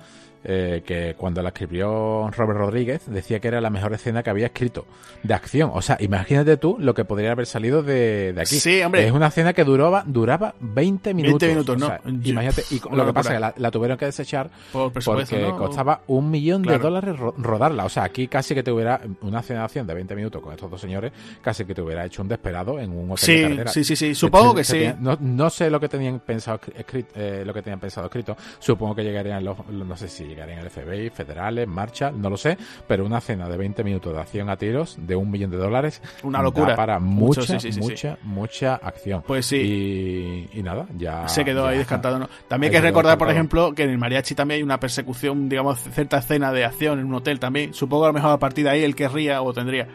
Eh, 0.44 0.82
que 0.84 1.14
cuando 1.16 1.40
la 1.42 1.50
escribió 1.50 2.28
Robert 2.30 2.58
Rodríguez 2.58 3.02
decía 3.06 3.38
que 3.38 3.48
era 3.48 3.60
la 3.60 3.70
mejor 3.70 3.92
escena 3.92 4.22
que 4.22 4.30
había 4.30 4.46
escrito 4.46 4.86
de 5.22 5.34
acción. 5.34 5.70
O 5.72 5.82
sea, 5.82 5.96
imagínate 6.00 6.56
tú 6.56 6.76
lo 6.80 6.94
que 6.94 7.04
podría 7.04 7.32
haber 7.32 7.46
salido 7.46 7.82
de, 7.82 8.34
aquí. 8.36 8.58
Sí, 8.58 8.82
hombre. 8.82 9.06
Es 9.06 9.12
una 9.12 9.28
escena 9.28 9.52
que 9.52 9.64
duraba, 9.64 10.02
duraba 10.06 10.54
20 10.60 11.14
minutos. 11.14 11.40
20 11.40 11.48
minutos, 11.48 11.78
¿no? 11.78 12.10
imagínate. 12.24 12.64
Y 12.70 12.80
lo 12.94 13.06
que 13.06 13.12
pasa 13.12 13.34
es 13.34 13.54
que 13.54 13.60
la, 13.60 13.70
tuvieron 13.70 13.96
que 13.96 14.06
desechar 14.06 14.50
Por 14.72 14.92
porque 14.92 15.52
costaba 15.56 16.00
un 16.08 16.30
millón 16.30 16.62
de 16.62 16.78
dólares 16.78 17.16
rodarla. 17.18 17.84
O 17.84 17.88
sea, 17.88 18.04
aquí 18.04 18.28
casi 18.28 18.54
que 18.54 18.62
te 18.62 18.72
hubiera 18.72 19.00
una 19.20 19.40
escena 19.40 19.60
de 19.60 19.64
acción 19.66 19.86
de 19.86 19.94
20 19.94 20.14
minutos 20.16 20.42
con 20.42 20.52
estos 20.52 20.70
dos 20.70 20.80
señores, 20.80 21.12
casi 21.40 21.64
que 21.64 21.74
te 21.74 21.82
hubiera 21.82 22.04
hecho 22.04 22.22
un 22.22 22.28
desesperado 22.28 22.78
en 22.78 22.90
un 22.90 23.12
hotel 23.12 23.16
sí, 23.16 23.56
de. 23.56 23.68
Sí, 23.68 23.84
sí, 23.84 23.96
sí. 23.96 24.14
Supongo 24.14 24.54
que, 24.54 24.64
sí. 24.64 24.88
no, 24.98 25.16
no, 25.20 25.50
sé 25.50 25.70
lo 25.70 25.78
que 25.78 25.88
tenían 25.88 26.20
pensado 26.20 26.60
escrito, 26.76 27.12
eh, 27.14 27.44
lo 27.46 27.54
que 27.54 27.62
tenían 27.62 27.80
pensado 27.80 28.06
escrito. 28.06 28.36
Supongo 28.58 28.94
que 28.94 29.04
llegarían 29.04 29.44
los, 29.44 29.56
no 29.68 29.96
sé 29.96 30.08
si 30.08 30.31
llegarían 30.34 30.58
el 30.60 30.70
FBI, 30.70 31.10
federales, 31.10 31.66
marcha, 31.68 32.10
no 32.10 32.30
lo 32.30 32.36
sé, 32.36 32.56
pero 32.86 33.04
una 33.04 33.20
cena 33.20 33.48
de 33.48 33.56
20 33.56 33.84
minutos 33.84 34.14
de 34.14 34.20
acción 34.20 34.50
a 34.50 34.56
tiros 34.56 34.96
de 34.98 35.16
un 35.16 35.30
millón 35.30 35.50
de 35.50 35.56
dólares. 35.56 36.02
Una 36.22 36.42
locura. 36.42 36.74
para 36.74 36.98
mucha, 36.98 37.58
mucha, 37.80 38.18
mucha 38.22 38.74
acción. 38.76 39.22
Pues 39.26 39.46
sí. 39.46 40.48
Y, 40.52 40.62
nada, 40.62 40.86
ya. 40.96 41.28
Se 41.28 41.44
quedó 41.44 41.66
ahí 41.66 41.78
descartado, 41.78 42.18
¿no? 42.18 42.28
También 42.48 42.72
hay 42.72 42.80
que 42.80 42.86
recordar, 42.86 43.18
por 43.18 43.30
ejemplo, 43.30 43.72
que 43.72 43.84
en 43.84 43.90
el 43.90 43.98
mariachi 43.98 44.34
también 44.34 44.58
hay 44.58 44.62
una 44.62 44.78
persecución, 44.78 45.48
digamos, 45.48 45.80
cierta 45.80 46.18
escena 46.18 46.52
de 46.52 46.64
acción 46.64 46.98
en 46.98 47.06
un 47.06 47.14
hotel 47.14 47.38
también. 47.38 47.74
Supongo 47.74 48.04
que 48.04 48.06
a 48.06 48.08
lo 48.08 48.14
mejor 48.14 48.30
a 48.30 48.38
partir 48.38 48.64
de 48.64 48.70
ahí 48.70 48.82
él 48.82 48.94
querría 48.94 49.42
o 49.42 49.52
tendría. 49.52 49.88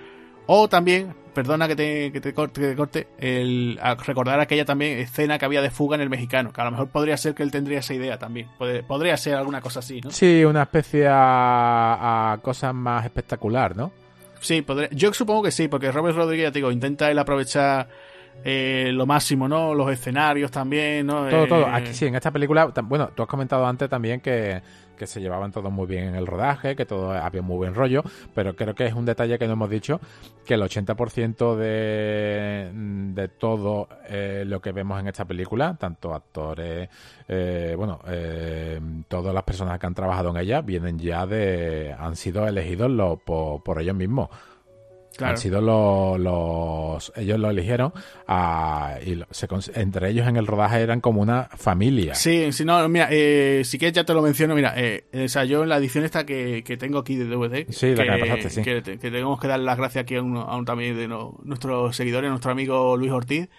O 0.47 0.67
también, 0.67 1.13
perdona 1.33 1.67
que 1.67 1.75
te, 1.75 2.11
que 2.11 2.21
te 2.21 2.33
corte, 2.33 3.07
el, 3.19 3.79
recordar 4.05 4.39
aquella 4.39 4.65
también 4.65 4.97
escena 4.99 5.37
que 5.37 5.45
había 5.45 5.61
de 5.61 5.69
fuga 5.69 5.95
en 5.95 6.01
el 6.01 6.09
mexicano, 6.09 6.51
que 6.51 6.61
a 6.61 6.65
lo 6.65 6.71
mejor 6.71 6.87
podría 6.87 7.17
ser 7.17 7.35
que 7.35 7.43
él 7.43 7.51
tendría 7.51 7.79
esa 7.79 7.93
idea 7.93 8.17
también. 8.17 8.47
podría 8.87 9.15
ser 9.17 9.35
alguna 9.35 9.61
cosa 9.61 9.79
así, 9.79 10.01
¿no? 10.01 10.09
Sí, 10.09 10.43
una 10.45 10.63
especie 10.63 11.07
a, 11.07 12.33
a 12.33 12.37
cosas 12.39 12.73
más 12.73 13.05
espectacular, 13.05 13.75
¿no? 13.75 13.91
Sí, 14.39 14.61
podría, 14.61 14.89
yo 14.91 15.13
supongo 15.13 15.43
que 15.43 15.51
sí, 15.51 15.67
porque 15.67 15.91
Robert 15.91 16.15
Rodríguez, 16.15 16.53
digo, 16.53 16.71
intenta 16.71 17.11
él 17.11 17.19
aprovechar 17.19 17.87
eh, 18.43 18.91
lo 18.93 19.05
máximo, 19.05 19.47
¿no? 19.47 19.73
Los 19.73 19.91
escenarios 19.91 20.51
también, 20.51 21.07
¿no? 21.07 21.27
Todo, 21.27 21.47
todo. 21.47 21.67
Eh, 21.67 21.71
Aquí 21.73 21.93
sí, 21.93 22.05
en 22.05 22.15
esta 22.15 22.31
película, 22.31 22.71
bueno, 22.83 23.09
tú 23.13 23.23
has 23.23 23.27
comentado 23.27 23.65
antes 23.65 23.89
también 23.89 24.21
que 24.21 24.61
que 24.97 25.07
se 25.07 25.21
llevaban 25.21 25.51
todos 25.51 25.71
muy 25.71 25.87
bien 25.87 26.05
en 26.05 26.15
el 26.15 26.27
rodaje, 26.27 26.75
que 26.75 26.85
todo 26.85 27.11
había 27.11 27.41
muy 27.41 27.55
buen 27.55 27.73
rollo, 27.73 28.03
pero 28.33 28.55
creo 28.55 28.75
que 28.75 28.85
es 28.85 28.93
un 28.93 29.05
detalle 29.05 29.39
que 29.39 29.47
no 29.47 29.53
hemos 29.53 29.69
dicho, 29.69 30.01
que 30.45 30.55
el 30.55 30.61
80% 30.61 31.55
de, 31.55 32.71
de 33.13 33.27
todo 33.29 33.87
eh, 34.09 34.43
lo 34.45 34.61
que 34.61 34.71
vemos 34.71 34.99
en 34.99 35.07
esta 35.07 35.25
película, 35.25 35.75
tanto 35.79 36.13
actores, 36.13 36.89
eh, 37.27 37.73
bueno, 37.77 37.99
eh, 38.07 38.79
todas 39.07 39.33
las 39.33 39.43
personas 39.43 39.79
que 39.79 39.85
han 39.85 39.93
trabajado 39.93 40.31
en 40.31 40.37
ella, 40.37 40.61
vienen 40.61 40.99
ya 40.99 41.25
de, 41.25 41.95
han 41.97 42.15
sido 42.15 42.47
elegidos 42.47 42.91
por, 43.23 43.63
por 43.63 43.81
ellos 43.81 43.95
mismos. 43.95 44.29
Han 45.25 45.37
sido 45.37 45.61
los, 45.61 47.11
ellos 47.15 47.39
lo 47.39 47.49
eligieron 47.49 47.93
y 49.05 49.23
entre 49.75 50.09
ellos 50.09 50.27
en 50.27 50.37
el 50.37 50.47
rodaje 50.47 50.81
eran 50.81 51.01
como 51.01 51.21
una 51.21 51.49
familia. 51.55 52.15
Sí, 52.15 52.51
sí, 52.51 52.65
no, 52.65 52.87
mira, 52.89 53.07
eh, 53.11 53.61
si 53.65 53.77
quieres 53.77 53.95
ya 53.95 54.03
te 54.03 54.13
lo 54.13 54.21
menciono, 54.21 54.55
mira, 54.55 54.73
eh, 54.75 55.05
o 55.25 55.27
sea, 55.27 55.45
yo 55.45 55.63
en 55.63 55.69
la 55.69 55.77
edición 55.77 56.03
esta 56.03 56.25
que, 56.25 56.63
tengo 56.79 56.99
aquí 56.99 57.15
de 57.15 57.25
DVD, 57.25 57.65
sí, 57.69 57.93
que, 57.93 58.05
la 58.05 58.15
que, 58.15 58.21
pasaste, 58.21 58.49
sí. 58.49 58.61
que, 58.61 58.81
tenemos 58.81 59.39
que 59.39 59.47
dar 59.47 59.59
las 59.59 59.77
gracias 59.77 60.03
aquí 60.03 60.15
a, 60.15 60.21
un 60.21 60.65
también 60.65 60.97
de 60.97 61.07
nuestros 61.07 61.95
seguidores, 61.95 62.29
nuestro 62.29 62.51
amigo 62.51 62.97
Luis 62.97 63.11
Ortiz, 63.11 63.49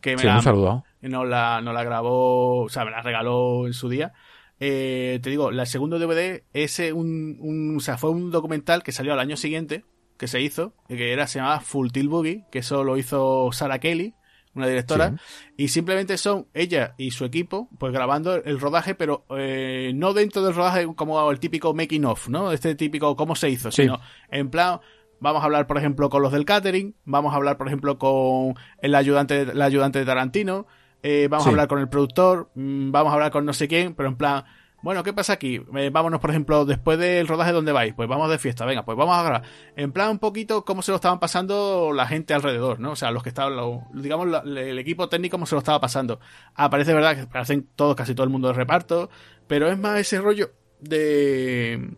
que 0.00 0.12
me 0.16 0.18
sí, 0.18 0.26
la, 0.26 0.38
un 0.38 1.10
Nos 1.10 1.28
la, 1.28 1.60
la 1.60 1.84
grabó, 1.84 2.64
o 2.64 2.68
sea, 2.68 2.84
me 2.84 2.90
la 2.90 3.02
regaló 3.02 3.66
en 3.66 3.72
su 3.72 3.88
día. 3.88 4.12
Eh, 4.58 5.20
te 5.22 5.30
digo, 5.30 5.50
la 5.50 5.66
segundo 5.66 5.98
DVD 5.98 6.42
es 6.52 6.78
un, 6.78 7.36
un, 7.40 7.76
o 7.76 7.80
sea, 7.80 7.98
fue 7.98 8.10
un 8.10 8.30
documental 8.30 8.82
que 8.82 8.92
salió 8.92 9.12
al 9.12 9.20
año 9.20 9.36
siguiente, 9.36 9.84
que 10.16 10.28
se 10.28 10.40
hizo, 10.40 10.74
que 10.88 11.12
era, 11.12 11.26
se 11.26 11.38
llamaba 11.38 11.60
Full 11.60 11.90
Tilt 11.90 12.10
Boogie, 12.10 12.44
que 12.50 12.60
eso 12.60 12.84
lo 12.84 12.96
hizo 12.96 13.50
Sarah 13.52 13.78
Kelly, 13.78 14.14
una 14.54 14.66
directora, 14.66 15.14
y 15.56 15.68
simplemente 15.68 16.16
son 16.16 16.46
ella 16.54 16.94
y 16.96 17.10
su 17.10 17.26
equipo, 17.26 17.68
pues 17.78 17.92
grabando 17.92 18.36
el 18.36 18.58
rodaje, 18.58 18.94
pero 18.94 19.26
eh, 19.36 19.92
no 19.94 20.14
dentro 20.14 20.42
del 20.42 20.54
rodaje 20.54 20.86
como 20.96 21.30
el 21.30 21.38
típico 21.38 21.74
making 21.74 22.06
of, 22.06 22.28
¿no? 22.28 22.52
Este 22.52 22.74
típico 22.74 23.16
cómo 23.16 23.36
se 23.36 23.50
hizo, 23.50 23.70
sino 23.70 24.00
en 24.30 24.48
plan, 24.48 24.80
vamos 25.20 25.42
a 25.42 25.44
hablar, 25.44 25.66
por 25.66 25.76
ejemplo, 25.76 26.08
con 26.08 26.22
los 26.22 26.32
del 26.32 26.46
catering, 26.46 26.94
vamos 27.04 27.34
a 27.34 27.36
hablar, 27.36 27.58
por 27.58 27.66
ejemplo, 27.66 27.98
con 27.98 28.54
el 28.80 28.94
ayudante, 28.94 29.42
el 29.42 29.60
ayudante 29.60 29.98
de 29.98 30.06
Tarantino, 30.06 30.66
eh, 31.02 31.28
vamos 31.30 31.46
a 31.46 31.50
hablar 31.50 31.68
con 31.68 31.78
el 31.78 31.88
productor, 31.88 32.50
mm, 32.54 32.90
vamos 32.90 33.10
a 33.10 33.14
hablar 33.14 33.30
con 33.30 33.44
no 33.44 33.52
sé 33.52 33.68
quién, 33.68 33.94
pero 33.94 34.08
en 34.08 34.16
plan, 34.16 34.44
bueno, 34.86 35.02
¿qué 35.02 35.12
pasa 35.12 35.32
aquí? 35.32 35.60
Eh, 35.74 35.90
vámonos, 35.92 36.20
por 36.20 36.30
ejemplo, 36.30 36.64
después 36.64 36.96
del 36.96 37.26
rodaje, 37.26 37.50
¿dónde 37.50 37.72
vais? 37.72 37.92
Pues 37.92 38.08
vamos 38.08 38.30
de 38.30 38.38
fiesta, 38.38 38.64
venga, 38.64 38.84
pues 38.84 38.96
vamos 38.96 39.16
a 39.16 39.22
grabar. 39.24 39.42
En 39.74 39.90
plan, 39.90 40.10
un 40.10 40.20
poquito 40.20 40.64
cómo 40.64 40.80
se 40.80 40.92
lo 40.92 40.94
estaban 40.94 41.18
pasando 41.18 41.90
la 41.92 42.06
gente 42.06 42.34
alrededor, 42.34 42.78
¿no? 42.78 42.92
O 42.92 42.96
sea, 42.96 43.10
los 43.10 43.24
que 43.24 43.30
estaban, 43.30 43.80
digamos, 43.94 44.28
el 44.44 44.78
equipo 44.78 45.08
técnico, 45.08 45.34
cómo 45.34 45.46
se 45.46 45.56
lo 45.56 45.58
estaba 45.58 45.80
pasando. 45.80 46.20
Aparece, 46.54 46.94
¿verdad? 46.94 47.16
Que 47.16 47.22
aparecen 47.22 47.68
todos, 47.74 47.96
casi 47.96 48.14
todo 48.14 48.22
el 48.22 48.30
mundo 48.30 48.46
de 48.46 48.54
reparto, 48.54 49.10
pero 49.48 49.66
es 49.66 49.76
más 49.76 49.98
ese 49.98 50.20
rollo 50.20 50.52
de 50.78 51.96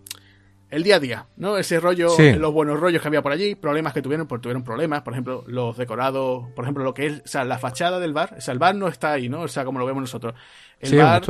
el 0.71 0.83
día 0.83 0.97
a 0.97 1.01
día, 1.01 1.27
¿no? 1.37 1.57
Ese 1.57 1.81
rollo, 1.81 2.09
los 2.19 2.53
buenos 2.53 2.79
rollos 2.79 3.01
que 3.01 3.09
había 3.09 3.23
por 3.23 3.33
allí, 3.33 3.55
problemas 3.55 3.93
que 3.93 4.03
tuvieron, 4.03 4.27
porque 4.27 4.43
tuvieron 4.43 4.63
problemas, 4.63 5.03
por 5.03 5.15
ejemplo, 5.15 5.45
los 5.47 5.77
decorados, 5.77 6.47
por 6.55 6.65
ejemplo, 6.65 6.85
lo 6.85 6.93
que 6.93 7.07
es, 7.07 7.23
o 7.25 7.29
sea, 7.29 7.45
la 7.45 7.59
fachada 7.59 7.99
del 7.99 8.13
bar, 8.13 8.35
o 8.37 8.41
sea, 8.41 8.53
el 8.53 8.59
bar 8.59 8.75
no 8.75 8.89
está 8.89 9.13
ahí, 9.13 9.29
¿no? 9.29 9.43
O 9.43 9.49
sea, 9.49 9.65
como 9.65 9.79
lo 9.79 9.87
vemos 9.87 10.03
nosotros. 10.03 10.35
El 10.81 10.97
bar 10.99 11.23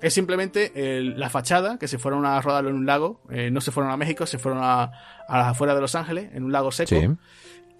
es 0.00 0.14
simplemente 0.14 0.72
la 1.16 1.28
fachada, 1.28 1.78
que 1.78 1.88
se 1.88 1.98
fueron 1.98 2.24
a 2.24 2.40
rodarlo 2.40 2.70
en 2.70 2.76
un 2.76 2.86
lago, 2.86 3.20
eh, 3.30 3.50
no 3.50 3.60
se 3.60 3.70
fueron 3.70 3.92
a 3.92 3.96
México, 3.96 4.26
se 4.26 4.38
fueron 4.38 4.62
a, 4.62 4.92
a 5.28 5.38
las 5.38 5.48
afueras 5.48 5.76
de 5.76 5.80
Los 5.82 5.94
Ángeles, 5.94 6.30
en 6.32 6.44
un 6.44 6.52
lago 6.52 6.70
seco 6.70 7.16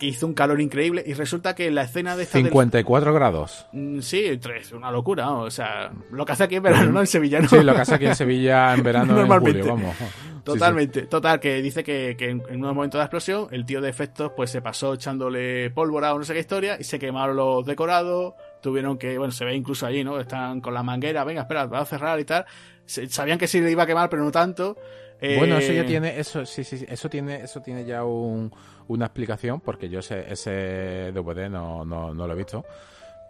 que 0.05 0.11
hizo 0.11 0.27
un 0.27 0.35
calor 0.35 0.61
increíble 0.61 1.03
y 1.07 1.15
resulta 1.15 1.55
que 1.55 1.71
la 1.71 1.83
escena 1.83 2.15
de 2.15 2.25
esta 2.25 2.39
54 2.39 3.15
grados. 3.15 3.67
Mm, 3.73 4.01
sí, 4.01 4.25
es 4.25 4.73
una 4.73 4.91
locura, 4.91 5.31
o 5.31 5.51
sea, 5.51 5.93
lo 6.11 6.27
que 6.27 6.33
hace 6.33 6.45
aquí 6.45 6.57
en 6.57 6.63
verano, 6.63 6.93
¿no? 6.93 7.01
En 7.01 7.07
Sevilla, 7.07 7.41
¿no? 7.41 7.49
Sí, 7.49 7.63
lo 7.63 7.75
que 7.75 7.81
hace 7.81 7.95
aquí 7.95 8.07
en 8.07 8.15
Sevilla 8.15 8.75
en 8.75 8.83
verano 8.83 9.15
Normalmente. 9.15 9.61
en 9.61 9.69
julio, 9.69 9.83
vamos. 9.83 9.97
Totalmente, 10.45 11.07
total, 11.07 11.41
que 11.41 11.63
dice 11.63 11.83
que, 11.83 12.17
que 12.19 12.29
en, 12.29 12.43
un 12.51 12.75
momento 12.75 12.99
de 12.99 13.05
explosión 13.05 13.49
el 13.51 13.65
tío 13.65 13.81
de 13.81 13.89
efectos 13.89 14.33
pues 14.37 14.51
se 14.51 14.61
pasó 14.61 14.93
echándole 14.93 15.71
pólvora 15.71 16.13
o 16.13 16.19
no 16.19 16.25
sé 16.25 16.35
qué 16.35 16.41
historia 16.41 16.77
y 16.79 16.85
se 16.85 16.99
quemaron 16.99 17.35
los 17.35 17.65
decorados, 17.65 18.35
tuvieron 18.61 18.99
que, 18.99 19.17
bueno, 19.17 19.33
se 19.33 19.47
ve 19.47 19.55
incluso 19.55 19.87
allí, 19.87 20.05
¿no? 20.05 20.21
Están 20.21 20.61
con 20.61 20.75
la 20.75 20.83
manguera, 20.83 21.25
venga, 21.25 21.43
espera, 21.43 21.65
va 21.65 21.81
a 21.81 21.87
cerrar 21.87 22.21
y 22.21 22.25
tal. 22.25 22.45
Sabían 22.85 23.39
que 23.39 23.47
sí 23.47 23.59
le 23.63 23.71
iba 23.71 23.85
a 23.85 23.87
quemar, 23.87 24.11
pero 24.11 24.23
no 24.23 24.31
tanto. 24.31 24.77
Bueno, 25.21 25.59
eso 25.59 25.73
ya 25.73 25.83
eh, 25.83 25.85
tiene, 25.85 26.19
eso 26.19 26.45
sí, 26.45 26.65
sí, 26.65 26.85
eso 26.89 27.09
tiene, 27.09 27.43
eso 27.43 27.63
tiene 27.63 27.85
ya 27.85 28.05
un 28.05 28.53
una 28.89 29.07
explicación, 29.07 29.61
porque 29.61 29.89
yo 29.89 30.01
ese, 30.01 30.31
ese 30.31 31.13
DVD 31.13 31.49
no, 31.49 31.85
no, 31.85 32.13
lo 32.13 32.33
he 32.33 32.37
visto, 32.37 32.65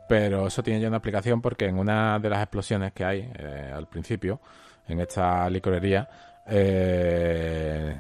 pero 0.09 0.47
eso 0.47 0.63
tiene 0.63 0.81
ya 0.81 0.89
una 0.89 0.99
explicación 0.99 1.41
porque 1.41 1.67
en 1.67 1.79
una 1.79 2.19
de 2.19 2.31
las 2.31 2.41
explosiones 2.41 2.93
que 2.93 3.05
hay 3.05 3.31
eh, 3.39 3.71
al 3.73 3.89
principio, 3.89 4.41
en 4.89 5.01
esta 5.01 5.49
licorería, 5.49 6.09
eh, 6.47 7.99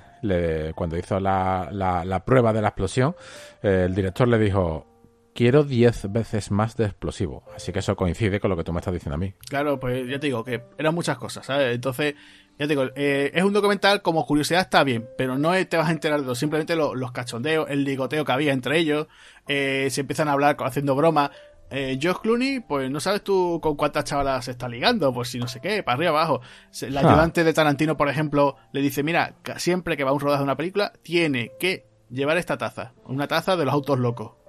cuando 0.74 0.96
hizo 0.96 1.20
la, 1.20 1.68
la, 1.72 2.24
prueba 2.24 2.52
de 2.52 2.62
la 2.62 2.68
explosión, 2.68 3.14
eh, 3.62 3.84
el 3.86 3.94
director 3.94 4.28
le 4.28 4.38
dijo, 4.38 4.86
quiero 5.34 5.64
10 5.64 6.12
veces 6.12 6.50
más 6.50 6.76
de 6.76 6.86
explosivo. 6.86 7.44
Así 7.54 7.72
que 7.72 7.80
eso 7.80 7.96
coincide 7.96 8.40
con 8.40 8.50
lo 8.50 8.56
que 8.56 8.64
tú 8.64 8.72
me 8.72 8.80
estás 8.80 8.94
diciendo 8.94 9.14
a 9.14 9.18
mí. 9.18 9.34
Claro, 9.48 9.78
pues 9.78 10.08
ya 10.08 10.18
te 10.18 10.26
digo 10.26 10.44
que 10.44 10.62
eran 10.78 10.94
muchas 10.94 11.18
cosas, 11.18 11.46
¿sabes? 11.46 11.74
Entonces, 11.74 12.14
ya 12.58 12.66
te 12.66 12.68
digo, 12.68 12.84
eh, 12.94 13.32
es 13.34 13.42
un 13.42 13.52
documental 13.52 14.00
como 14.02 14.24
curiosidad 14.26 14.60
está 14.60 14.84
bien, 14.84 15.08
pero 15.18 15.36
no 15.38 15.52
te 15.66 15.76
vas 15.76 15.88
a 15.88 15.92
enterar 15.92 16.20
de 16.20 16.24
todo, 16.24 16.34
simplemente 16.34 16.76
los 16.76 17.12
cachondeos, 17.12 17.68
el 17.68 17.84
ligoteo 17.84 18.24
que 18.24 18.32
había 18.32 18.52
entre 18.52 18.78
ellos, 18.78 19.08
eh, 19.48 19.88
se 19.90 20.02
empiezan 20.02 20.28
a 20.28 20.32
hablar 20.32 20.56
haciendo 20.60 20.94
bromas. 20.94 21.30
Eh, 21.70 21.98
Josh 22.00 22.18
Clooney, 22.22 22.60
pues 22.60 22.88
no 22.90 23.00
sabes 23.00 23.24
tú 23.24 23.58
con 23.60 23.74
cuántas 23.74 24.04
chavalas 24.04 24.44
se 24.44 24.52
está 24.52 24.68
ligando, 24.68 25.12
pues 25.12 25.30
si 25.30 25.38
no 25.38 25.48
sé 25.48 25.60
qué, 25.60 25.82
para 25.82 25.96
arriba 25.96 26.10
abajo. 26.10 26.40
El 26.80 26.96
ah. 26.96 27.00
ayudante 27.00 27.42
de 27.42 27.52
Tarantino, 27.52 27.96
por 27.96 28.08
ejemplo, 28.08 28.56
le 28.72 28.80
dice, 28.80 29.02
mira, 29.02 29.34
siempre 29.56 29.96
que 29.96 30.04
va 30.04 30.10
a 30.10 30.12
un 30.12 30.20
rodaje 30.20 30.40
de 30.40 30.44
una 30.44 30.56
película, 30.56 30.92
tiene 31.02 31.52
que 31.58 31.86
llevar 32.10 32.36
esta 32.36 32.56
taza, 32.56 32.92
una 33.06 33.26
taza 33.26 33.56
de 33.56 33.64
los 33.64 33.74
autos 33.74 33.98
locos. 33.98 34.43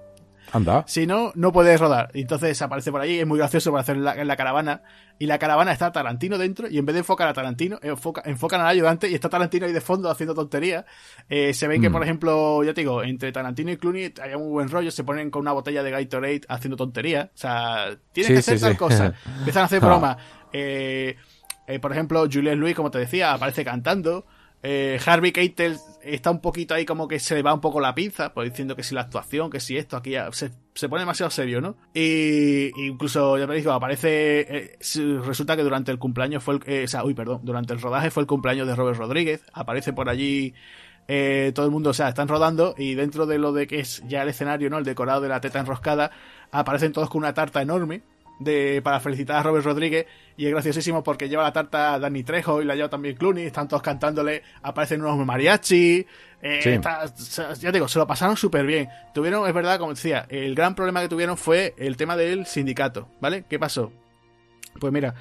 Si 0.88 1.06
no, 1.08 1.32
no 1.36 1.52
puedes 1.52 1.80
rodar. 1.80 2.12
Entonces 2.14 2.62
aparece 2.62 2.92
por 2.92 3.02
ahí, 3.02 3.20
es 3.20 3.28
muy 3.28 3.38
gracioso 3.38 3.72
para 3.72 3.82
hacer 3.82 3.98
en 3.98 4.28
la, 4.28 4.36
caravana. 4.36 4.82
Y 5.18 5.26
la 5.26 5.40
caravana 5.40 5.72
está 5.72 5.92
Tarantino 5.92 6.38
dentro, 6.38 6.68
y 6.70 6.78
en 6.78 6.86
vez 6.86 6.94
de 6.94 7.00
enfocar 7.00 7.28
a 7.28 7.34
Tarantino, 7.34 7.80
enfoca, 7.82 8.22
enfocan 8.26 8.62
al 8.62 8.68
ayudante 8.68 9.10
y 9.10 9.16
está 9.16 9.30
Tarantino 9.30 9.66
ahí 9.66 9.74
de 9.74 9.82
fondo 9.82 10.10
haciendo 10.10 10.34
tonterías. 10.34 10.86
Eh, 11.30 11.54
se 11.54 11.68
ve 11.68 11.80
que, 11.80 11.90
mm. 11.90 11.94
por 11.94 12.04
ejemplo, 12.04 12.64
ya 12.64 12.74
te 12.74 12.82
digo, 12.82 13.04
entre 13.04 13.32
Tarantino 13.32 13.72
y 13.72 13.78
Clooney 13.78 14.14
hay 14.22 14.36
un 14.36 14.52
buen 14.52 14.70
rollo, 14.70 14.92
se 14.92 15.04
ponen 15.04 15.30
con 15.30 15.42
una 15.42 15.54
botella 15.54 15.84
de 15.84 15.92
Gatorade 15.92 16.42
haciendo 16.48 16.78
tonterías. 16.78 17.26
O 17.28 17.38
sea, 17.38 17.98
tienes 18.12 18.34
que 18.34 18.40
hacer 18.40 18.60
tal 18.60 18.78
cosa. 18.78 19.14
Empiezan 19.40 19.64
a 19.64 19.66
hacer 19.66 19.80
bromas. 19.80 20.18
Eh, 20.52 21.16
eh, 21.68 21.80
por 21.80 21.92
ejemplo, 21.92 22.26
Juliette 22.32 22.58
Louis, 22.58 22.76
como 22.76 22.92
te 22.92 23.00
decía, 23.00 23.34
aparece 23.34 23.66
cantando. 23.66 24.26
Eh, 24.68 25.00
Harvey 25.06 25.32
Keitel 25.32 25.78
está 26.02 26.32
un 26.32 26.42
poquito 26.42 26.74
ahí 26.74 26.86
como 26.86 27.08
que 27.08 27.20
se 27.20 27.36
le 27.36 27.44
va 27.44 27.54
un 27.54 27.62
poco 27.62 27.80
la 27.80 27.94
pinza, 27.94 28.34
pues 28.34 28.50
diciendo 28.50 28.76
que 28.76 28.82
si 28.82 28.96
la 28.96 29.02
actuación, 29.02 29.52
que 29.52 29.60
si 29.60 29.78
esto, 29.78 29.96
aquí 29.96 30.10
ya 30.12 30.32
se, 30.32 30.50
se 30.74 30.90
pone 30.90 31.02
demasiado 31.02 31.30
serio, 31.30 31.62
¿no? 31.62 31.78
Y 31.94 32.72
incluso, 32.84 33.38
ya 33.38 33.46
me 33.46 33.58
digo, 33.58 33.72
aparece, 33.72 34.40
eh, 34.50 34.78
resulta 35.24 35.56
que 35.56 35.62
durante 35.62 35.92
el 35.92 36.00
cumpleaños 36.00 36.44
fue 36.44 36.56
el, 36.56 36.62
eh, 36.66 36.86
o 36.86 36.88
sea, 36.88 37.04
uy, 37.04 37.14
perdón, 37.14 37.42
durante 37.44 37.74
el 37.74 37.80
rodaje 37.80 38.10
fue 38.10 38.22
el 38.22 38.28
cumpleaños 38.28 38.68
de 38.68 38.76
Robert 38.76 38.98
Rodríguez, 38.98 39.44
aparece 39.54 39.94
por 39.94 40.10
allí 40.10 40.56
eh, 41.08 41.52
todo 41.54 41.68
el 41.68 41.72
mundo, 41.72 41.92
o 41.92 41.94
sea, 41.94 42.10
están 42.10 42.28
rodando 42.28 42.74
y 42.76 42.96
dentro 42.96 43.28
de 43.28 43.38
lo 43.38 43.54
de 43.54 43.68
que 43.68 43.82
es 43.82 44.02
ya 44.08 44.24
el 44.24 44.30
escenario, 44.30 44.72
¿no? 44.72 44.80
El 44.80 44.84
decorado 44.84 45.22
de 45.22 45.30
la 45.30 45.42
teta 45.42 45.60
enroscada, 45.60 46.10
aparecen 46.50 46.92
todos 46.92 47.12
con 47.12 47.20
una 47.20 47.36
tarta 47.36 47.62
enorme 47.62 48.02
de, 48.40 48.82
para 48.84 49.00
felicitar 49.00 49.38
a 49.38 49.44
Robert 49.44 49.66
Rodríguez 49.66 50.06
y 50.38 50.46
es 50.46 50.52
graciosísimo 50.52 51.04
porque 51.04 51.30
lleva 51.30 51.44
la 51.44 51.54
tarta 51.54 51.98
Danny 52.00 52.24
Trejo 52.24 52.62
y 52.62 52.66
la 52.66 52.76
lleva 52.76 52.90
también 52.90 53.16
Clooney, 53.16 53.46
están 53.46 53.68
todos 53.68 53.82
cantándole, 53.82 54.44
aparecen 54.62 55.02
unos 55.02 55.26
mariachi, 55.26 56.06
eh, 56.42 56.82
ya 57.60 57.72
digo, 57.72 57.88
se 57.88 57.98
lo 57.98 58.06
pasaron 58.06 58.38
súper 58.38 58.66
bien. 58.66 58.90
Tuvieron, 59.14 59.48
es 59.48 59.54
verdad, 59.54 59.80
como 59.80 59.94
decía, 59.94 60.26
el 60.30 60.54
gran 60.54 60.76
problema 60.76 61.02
que 61.02 61.10
tuvieron 61.10 61.38
fue 61.38 61.74
el 61.78 61.98
tema 61.98 62.16
del 62.16 62.46
sindicato, 62.46 63.08
¿vale? 63.20 63.46
¿Qué 63.50 63.58
pasó? 63.58 63.92
Pues 64.80 64.94
mira, 64.94 65.16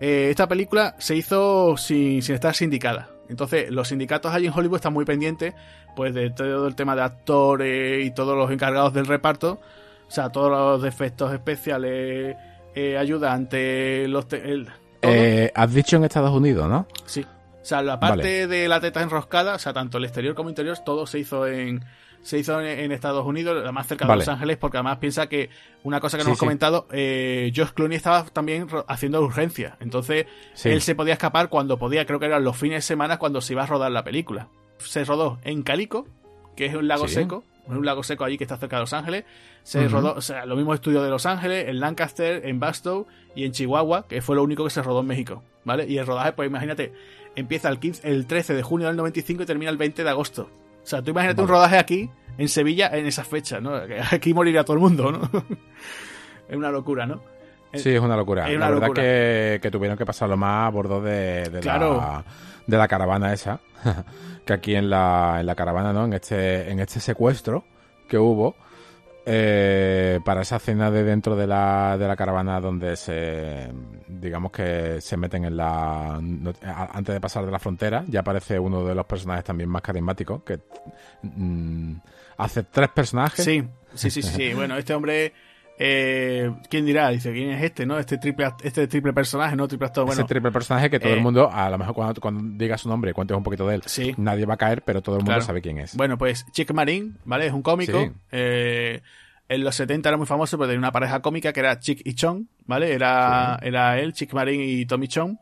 eh, 0.00 0.28
esta 0.30 0.46
película 0.46 0.94
se 0.98 1.16
hizo 1.16 1.76
sin, 1.76 2.22
sin 2.22 2.34
estar 2.34 2.54
sindicada. 2.54 3.08
Entonces, 3.28 3.70
los 3.70 3.88
sindicatos 3.88 4.32
allí 4.32 4.46
en 4.46 4.52
Hollywood 4.52 4.76
están 4.76 4.92
muy 4.92 5.04
pendientes, 5.04 5.54
pues, 5.96 6.14
de 6.14 6.30
todo 6.30 6.68
el 6.68 6.76
tema 6.76 6.94
de 6.94 7.02
actores 7.02 8.06
y 8.06 8.10
todos 8.12 8.36
los 8.36 8.50
encargados 8.50 8.94
del 8.94 9.06
reparto. 9.06 9.60
O 10.06 10.10
sea, 10.10 10.30
todos 10.30 10.50
los 10.50 10.84
efectos 10.88 11.32
especiales, 11.32 12.36
eh, 12.78 12.96
ayudantes, 12.96 14.08
los... 14.08 14.26
Eh, 15.02 15.50
has 15.52 15.74
dicho 15.74 15.96
en 15.96 16.04
Estados 16.04 16.30
Unidos, 16.30 16.68
¿no? 16.68 16.86
Sí. 17.06 17.22
O 17.22 17.64
sea, 17.64 17.82
la 17.82 17.98
parte 17.98 18.46
de 18.46 18.68
la 18.68 18.80
teta 18.80 19.02
enroscada, 19.02 19.56
o 19.56 19.58
sea, 19.58 19.72
tanto 19.72 19.98
el 19.98 20.04
exterior 20.04 20.34
como 20.34 20.48
el 20.48 20.52
interior, 20.52 20.78
todo 20.78 21.06
se 21.06 21.18
hizo 21.18 21.46
en, 21.46 21.84
se 22.22 22.38
hizo 22.38 22.60
en, 22.60 22.92
Estados 22.92 23.26
Unidos, 23.26 23.62
la 23.62 23.72
más 23.72 23.88
cerca 23.88 24.06
de 24.06 24.16
Los 24.16 24.28
Ángeles, 24.28 24.56
porque 24.58 24.76
además 24.76 24.98
piensa 24.98 25.28
que 25.28 25.50
una 25.82 26.00
cosa 26.00 26.16
que 26.16 26.22
no 26.22 26.30
hemos 26.30 26.38
comentado, 26.38 26.86
eh, 26.92 27.52
Josh 27.54 27.70
Clooney 27.70 27.96
estaba 27.96 28.24
también 28.26 28.68
haciendo 28.86 29.20
urgencia. 29.20 29.76
Entonces, 29.80 30.26
él 30.64 30.80
se 30.80 30.94
podía 30.94 31.14
escapar 31.14 31.48
cuando 31.48 31.78
podía, 31.78 32.06
creo 32.06 32.20
que 32.20 32.26
eran 32.26 32.44
los 32.44 32.56
fines 32.56 32.76
de 32.78 32.82
semana 32.82 33.18
cuando 33.18 33.40
se 33.40 33.54
iba 33.54 33.64
a 33.64 33.66
rodar 33.66 33.90
la 33.90 34.04
película. 34.04 34.48
Se 34.78 35.04
rodó 35.04 35.38
en 35.42 35.62
Calico, 35.62 36.06
que 36.56 36.66
es 36.66 36.74
un 36.74 36.86
lago 36.86 37.08
seco, 37.08 37.42
un 37.76 37.84
lago 37.84 38.02
seco 38.02 38.24
allí 38.24 38.38
que 38.38 38.44
está 38.44 38.56
cerca 38.56 38.76
de 38.76 38.82
Los 38.82 38.92
Ángeles. 38.92 39.24
Se 39.62 39.86
rodó, 39.88 40.14
o 40.14 40.20
sea, 40.20 40.46
los 40.46 40.56
mismos 40.56 40.76
estudios 40.76 41.04
de 41.04 41.10
Los 41.10 41.26
Ángeles, 41.26 41.68
en 41.68 41.80
Lancaster, 41.80 42.46
en 42.46 42.58
Bastow 42.58 43.06
y 43.34 43.44
en 43.44 43.52
Chihuahua, 43.52 44.06
que 44.08 44.22
fue 44.22 44.36
lo 44.36 44.42
único 44.42 44.64
que 44.64 44.70
se 44.70 44.82
rodó 44.82 45.00
en 45.00 45.06
México, 45.06 45.42
¿vale? 45.64 45.86
Y 45.86 45.98
el 45.98 46.06
rodaje, 46.06 46.32
pues 46.32 46.48
imagínate, 46.48 46.92
empieza 47.36 47.68
el, 47.68 47.78
15, 47.78 48.08
el 48.08 48.26
13 48.26 48.54
de 48.54 48.62
junio 48.62 48.86
del 48.86 48.96
95 48.96 49.42
y 49.42 49.46
termina 49.46 49.70
el 49.70 49.76
20 49.76 50.02
de 50.02 50.10
agosto. 50.10 50.50
O 50.82 50.86
sea, 50.86 51.02
tú 51.02 51.10
imagínate 51.10 51.42
un 51.42 51.48
rodaje 51.48 51.78
aquí, 51.78 52.10
en 52.38 52.48
Sevilla, 52.48 52.88
en 52.88 53.06
esa 53.06 53.24
fecha, 53.24 53.60
¿no? 53.60 53.74
Aquí 54.10 54.32
moriría 54.32 54.64
todo 54.64 54.74
el 54.74 54.82
mundo, 54.82 55.12
¿no? 55.12 55.30
es 56.48 56.56
una 56.56 56.70
locura, 56.70 57.06
¿no? 57.06 57.22
Sí, 57.74 57.90
es 57.90 58.00
una 58.00 58.16
locura. 58.16 58.48
la 58.48 58.70
verdad 58.70 58.92
Que, 58.92 59.58
que, 59.62 59.70
tuvieron 59.70 59.98
que 59.98 60.06
pasarlo 60.06 60.36
más 60.36 60.66
a 60.66 60.70
bordo 60.70 61.00
de, 61.00 61.48
de, 61.50 61.62
la, 61.62 62.24
de 62.66 62.76
la 62.76 62.88
caravana 62.88 63.32
esa. 63.32 63.60
que 64.44 64.52
aquí 64.52 64.74
en 64.74 64.88
la, 64.88 65.36
en 65.40 65.46
la 65.46 65.54
caravana, 65.54 65.92
¿no? 65.92 66.06
En 66.06 66.14
este, 66.14 66.70
en 66.70 66.80
este 66.80 67.00
secuestro 67.00 67.64
que 68.08 68.18
hubo. 68.18 68.56
Eh, 69.30 70.20
para 70.24 70.40
esa 70.40 70.58
cena 70.58 70.90
de 70.90 71.04
dentro 71.04 71.36
de 71.36 71.46
la, 71.46 71.98
de 71.98 72.08
la 72.08 72.16
caravana 72.16 72.62
donde 72.62 72.96
se 72.96 73.70
digamos 74.06 74.50
que 74.50 75.02
se 75.02 75.18
meten 75.18 75.44
en 75.44 75.54
la 75.54 76.14
antes 76.14 77.12
de 77.14 77.20
pasar 77.20 77.44
de 77.44 77.52
la 77.52 77.58
frontera 77.58 78.04
ya 78.08 78.20
aparece 78.20 78.58
uno 78.58 78.86
de 78.86 78.94
los 78.94 79.04
personajes 79.04 79.44
también 79.44 79.68
más 79.68 79.82
carismáticos 79.82 80.44
que 80.44 80.60
mm, 81.20 81.96
hace 82.38 82.62
tres 82.62 82.88
personajes 82.88 83.44
sí 83.44 83.62
sí 83.92 84.10
sí 84.10 84.22
sí 84.22 84.54
bueno 84.54 84.78
este 84.78 84.94
hombre 84.94 85.34
eh, 85.80 86.52
¿Quién 86.68 86.84
dirá? 86.84 87.08
Dice, 87.10 87.32
¿quién 87.32 87.50
es 87.50 87.62
este, 87.62 87.86
no? 87.86 87.98
Este 87.98 88.18
triple, 88.18 88.48
este 88.62 88.88
triple 88.88 89.12
personaje, 89.12 89.54
¿no? 89.54 89.68
Triple 89.68 89.86
actor, 89.86 90.04
bueno. 90.04 90.20
Ese 90.20 90.28
triple 90.28 90.50
personaje 90.50 90.90
que 90.90 90.98
todo 90.98 91.12
el 91.12 91.20
eh, 91.20 91.22
mundo, 91.22 91.48
a 91.52 91.70
lo 91.70 91.78
mejor 91.78 91.94
cuando, 91.94 92.20
cuando 92.20 92.42
diga 92.58 92.76
su 92.76 92.88
nombre, 92.88 93.14
cuentes 93.14 93.36
un 93.36 93.44
poquito 93.44 93.66
de 93.68 93.76
él, 93.76 93.82
sí. 93.86 94.12
nadie 94.16 94.44
va 94.44 94.54
a 94.54 94.56
caer, 94.56 94.82
pero 94.82 95.02
todo 95.02 95.18
el 95.18 95.24
mundo 95.24 95.40
sabe 95.40 95.62
quién 95.62 95.78
es. 95.78 95.94
Bueno, 95.94 96.18
pues 96.18 96.46
Chick 96.50 96.72
Marín, 96.72 97.18
¿vale? 97.24 97.46
Es 97.46 97.52
un 97.52 97.62
cómico. 97.62 98.12
Eh, 98.32 99.00
en 99.48 99.64
los 99.64 99.76
70 99.76 100.08
era 100.08 100.18
muy 100.18 100.26
famoso 100.26 100.58
porque 100.58 100.70
tenía 100.70 100.80
una 100.80 100.92
pareja 100.92 101.22
cómica 101.22 101.52
que 101.52 101.60
era 101.60 101.78
Chick 101.78 102.02
y 102.04 102.14
Chong, 102.14 102.46
¿vale? 102.66 102.92
Era, 102.92 103.58
era 103.62 104.00
él, 104.00 104.12
Chick 104.12 104.32
Marín 104.32 104.60
y 104.60 104.84
Tommy 104.84 105.06
Chong. 105.06 105.38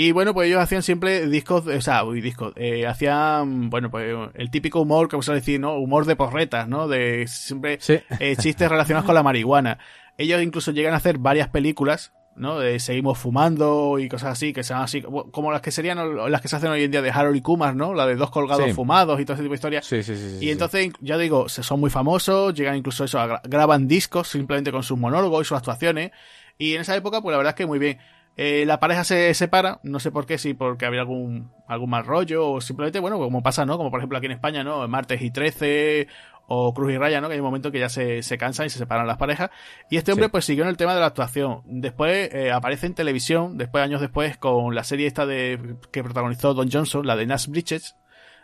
Y 0.00 0.12
bueno, 0.12 0.32
pues 0.32 0.46
ellos 0.46 0.62
hacían 0.62 0.84
siempre 0.84 1.26
discos, 1.26 1.66
o 1.66 1.80
sea, 1.80 2.04
uy, 2.04 2.20
discos, 2.20 2.52
eh, 2.54 2.86
hacían, 2.86 3.68
bueno, 3.68 3.90
pues 3.90 4.14
el 4.34 4.48
típico 4.48 4.80
humor, 4.80 5.08
como 5.08 5.24
se 5.24 5.32
decir, 5.32 5.58
¿no? 5.58 5.76
Humor 5.76 6.06
de 6.06 6.14
porretas, 6.14 6.68
¿no? 6.68 6.86
De 6.86 7.26
siempre 7.26 7.80
eh, 8.20 8.36
chistes 8.36 8.68
relacionados 8.70 9.04
con 9.04 9.16
la 9.16 9.24
marihuana. 9.24 9.80
Ellos 10.16 10.40
incluso 10.40 10.70
llegan 10.70 10.94
a 10.94 10.98
hacer 10.98 11.18
varias 11.18 11.48
películas, 11.48 12.12
¿no? 12.36 12.60
De 12.60 12.78
seguimos 12.78 13.18
fumando 13.18 13.98
y 13.98 14.08
cosas 14.08 14.30
así, 14.34 14.52
que 14.52 14.62
sean 14.62 14.82
así, 14.82 15.02
como 15.02 15.50
las 15.50 15.62
que 15.62 15.72
serían 15.72 15.98
las 16.30 16.42
que 16.42 16.46
se 16.46 16.54
hacen 16.54 16.70
hoy 16.70 16.84
en 16.84 16.92
día 16.92 17.02
de 17.02 17.10
Harold 17.10 17.34
y 17.34 17.40
Kumar, 17.40 17.74
¿no? 17.74 17.92
La 17.92 18.06
de 18.06 18.14
dos 18.14 18.30
colgados 18.30 18.72
fumados 18.74 19.20
y 19.20 19.24
todo 19.24 19.34
ese 19.34 19.42
tipo 19.42 19.54
de 19.54 19.56
historias. 19.56 19.84
Sí, 19.84 20.04
sí, 20.04 20.14
sí. 20.14 20.46
Y 20.46 20.50
entonces, 20.52 20.92
ya 21.00 21.18
digo, 21.18 21.48
son 21.48 21.80
muy 21.80 21.90
famosos, 21.90 22.54
llegan 22.54 22.76
incluso 22.76 23.02
eso, 23.02 23.18
graban 23.42 23.88
discos 23.88 24.28
simplemente 24.28 24.70
con 24.70 24.84
sus 24.84 24.96
monólogos 24.96 25.44
y 25.44 25.48
sus 25.48 25.58
actuaciones. 25.58 26.12
Y 26.56 26.76
en 26.76 26.82
esa 26.82 26.94
época, 26.94 27.20
pues 27.20 27.32
la 27.32 27.38
verdad 27.38 27.50
es 27.50 27.56
que 27.56 27.66
muy 27.66 27.80
bien. 27.80 27.98
Eh, 28.40 28.64
la 28.66 28.78
pareja 28.78 29.02
se 29.02 29.34
separa, 29.34 29.80
no 29.82 29.98
sé 29.98 30.12
por 30.12 30.24
qué, 30.24 30.38
si 30.38 30.54
porque 30.54 30.86
había 30.86 31.00
algún, 31.00 31.50
algún 31.66 31.90
mal 31.90 32.06
rollo 32.06 32.52
o 32.52 32.60
simplemente, 32.60 33.00
bueno, 33.00 33.18
como 33.18 33.42
pasa, 33.42 33.66
¿no? 33.66 33.76
Como 33.76 33.90
por 33.90 33.98
ejemplo 33.98 34.16
aquí 34.16 34.26
en 34.26 34.32
España, 34.32 34.62
¿no? 34.62 34.86
Martes 34.86 35.20
y 35.22 35.32
13 35.32 36.06
o 36.46 36.72
Cruz 36.72 36.92
y 36.92 36.98
Raya, 36.98 37.20
¿no? 37.20 37.26
Que 37.26 37.34
hay 37.34 37.40
un 37.40 37.46
momento 37.46 37.72
que 37.72 37.80
ya 37.80 37.88
se, 37.88 38.22
se 38.22 38.38
cansan 38.38 38.66
y 38.66 38.70
se 38.70 38.78
separan 38.78 39.08
las 39.08 39.16
parejas. 39.16 39.50
Y 39.90 39.96
este 39.96 40.12
hombre 40.12 40.28
pues 40.28 40.44
siguió 40.44 40.62
en 40.62 40.70
el 40.70 40.76
tema 40.76 40.94
de 40.94 41.00
la 41.00 41.06
actuación. 41.06 41.62
Después 41.64 42.32
eh, 42.32 42.52
aparece 42.52 42.86
en 42.86 42.94
televisión, 42.94 43.58
después 43.58 43.82
años 43.82 44.00
después, 44.00 44.38
con 44.38 44.72
la 44.72 44.84
serie 44.84 45.08
esta 45.08 45.26
de 45.26 45.74
que 45.90 46.04
protagonizó 46.04 46.54
Don 46.54 46.70
Johnson, 46.70 47.04
la 47.08 47.16
de 47.16 47.26
Nash 47.26 47.48
Bridges, 47.48 47.96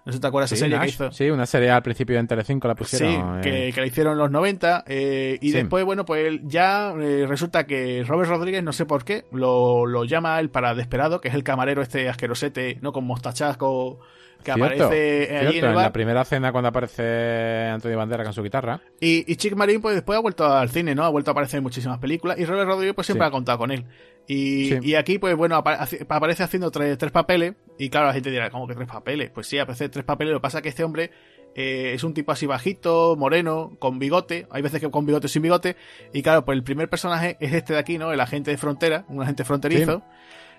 no 0.04 0.12
sé 0.12 0.18
si 0.18 0.20
te 0.20 0.26
acuerdas 0.26 0.52
esa 0.52 0.60
serie 0.60 0.78
que 0.78 0.88
hizo. 0.88 1.10
Sí, 1.12 1.30
una 1.30 1.46
serie 1.46 1.70
al 1.70 1.82
principio 1.82 2.18
en 2.18 2.26
Telecinco 2.26 2.68
la 2.68 2.74
pusieron. 2.74 3.42
Sí, 3.42 3.48
que, 3.48 3.68
eh. 3.68 3.72
que 3.72 3.80
la 3.80 3.86
hicieron 3.86 4.12
en 4.12 4.18
los 4.18 4.30
90. 4.30 4.84
Eh, 4.86 5.38
y 5.40 5.50
después, 5.50 5.82
bueno, 5.84 6.04
pues 6.04 6.40
ya 6.42 6.92
eh, 7.00 7.24
resulta 7.26 7.66
que 7.66 8.04
Robert 8.06 8.28
Rodríguez, 8.28 8.62
no 8.62 8.74
sé 8.74 8.84
por 8.84 9.04
qué, 9.04 9.24
lo, 9.32 9.86
lo 9.86 10.04
llama 10.04 10.38
él 10.40 10.50
para 10.50 10.74
Desperado, 10.74 11.22
que 11.22 11.28
es 11.28 11.34
el 11.34 11.42
camarero 11.42 11.80
este 11.80 12.10
asquerosete, 12.10 12.78
¿no? 12.82 12.92
Con 12.92 13.06
mostachasco 13.06 13.98
que 14.44 14.52
aparece 14.52 15.38
ahí 15.38 15.58
en, 15.58 15.74
la 15.74 15.90
primera 15.90 16.22
cena 16.26 16.52
cuando 16.52 16.68
aparece 16.68 17.68
Antonio 17.72 17.96
Bandera 17.96 18.24
con 18.24 18.34
su 18.34 18.42
guitarra. 18.42 18.78
Y, 19.00 19.30
y 19.30 19.36
Chick 19.36 19.56
Marín, 19.56 19.80
pues 19.80 19.94
después 19.94 20.18
ha 20.18 20.20
vuelto 20.20 20.44
al 20.44 20.68
cine, 20.68 20.94
¿no? 20.94 21.04
Ha 21.04 21.08
vuelto 21.08 21.30
a 21.30 21.32
aparecer 21.32 21.58
en 21.58 21.64
muchísimas 21.64 21.98
películas. 21.98 22.38
Y 22.38 22.44
Robert 22.44 22.68
Rodríguez, 22.68 22.94
pues 22.94 23.06
siempre 23.06 23.26
ha 23.26 23.30
contado 23.30 23.56
con 23.56 23.70
él. 23.70 23.86
Y, 24.26 24.86
y 24.86 24.94
aquí, 24.94 25.18
pues 25.18 25.36
bueno, 25.36 25.56
aparece 25.56 26.42
haciendo 26.42 26.70
tres, 26.70 26.96
tres 26.98 27.12
papeles. 27.12 27.54
Y 27.78 27.90
claro, 27.90 28.06
la 28.06 28.14
gente 28.14 28.30
dirá, 28.30 28.50
¿cómo 28.50 28.66
que 28.66 28.74
tres 28.74 28.88
papeles? 28.88 29.30
Pues 29.30 29.46
sí, 29.46 29.58
aparece 29.58 29.88
tres 29.88 30.04
papeles. 30.04 30.32
Lo 30.32 30.38
que 30.38 30.42
pasa 30.42 30.58
es 30.58 30.62
que 30.62 30.68
este 30.70 30.84
hombre 30.84 31.10
eh, 31.54 31.92
es 31.94 32.04
un 32.04 32.14
tipo 32.14 32.32
así 32.32 32.46
bajito, 32.46 33.16
moreno, 33.16 33.76
con 33.78 33.98
bigote. 33.98 34.46
Hay 34.50 34.62
veces 34.62 34.80
que 34.80 34.90
con 34.90 35.06
bigote 35.06 35.28
sin 35.28 35.42
bigote. 35.42 35.76
Y 36.12 36.22
claro, 36.22 36.44
pues 36.44 36.56
el 36.56 36.64
primer 36.64 36.88
personaje 36.88 37.36
es 37.40 37.52
este 37.52 37.74
de 37.74 37.78
aquí, 37.78 37.98
¿no? 37.98 38.12
El 38.12 38.20
agente 38.20 38.50
de 38.50 38.56
frontera, 38.56 39.04
un 39.08 39.22
agente 39.22 39.44
fronterizo. 39.44 40.02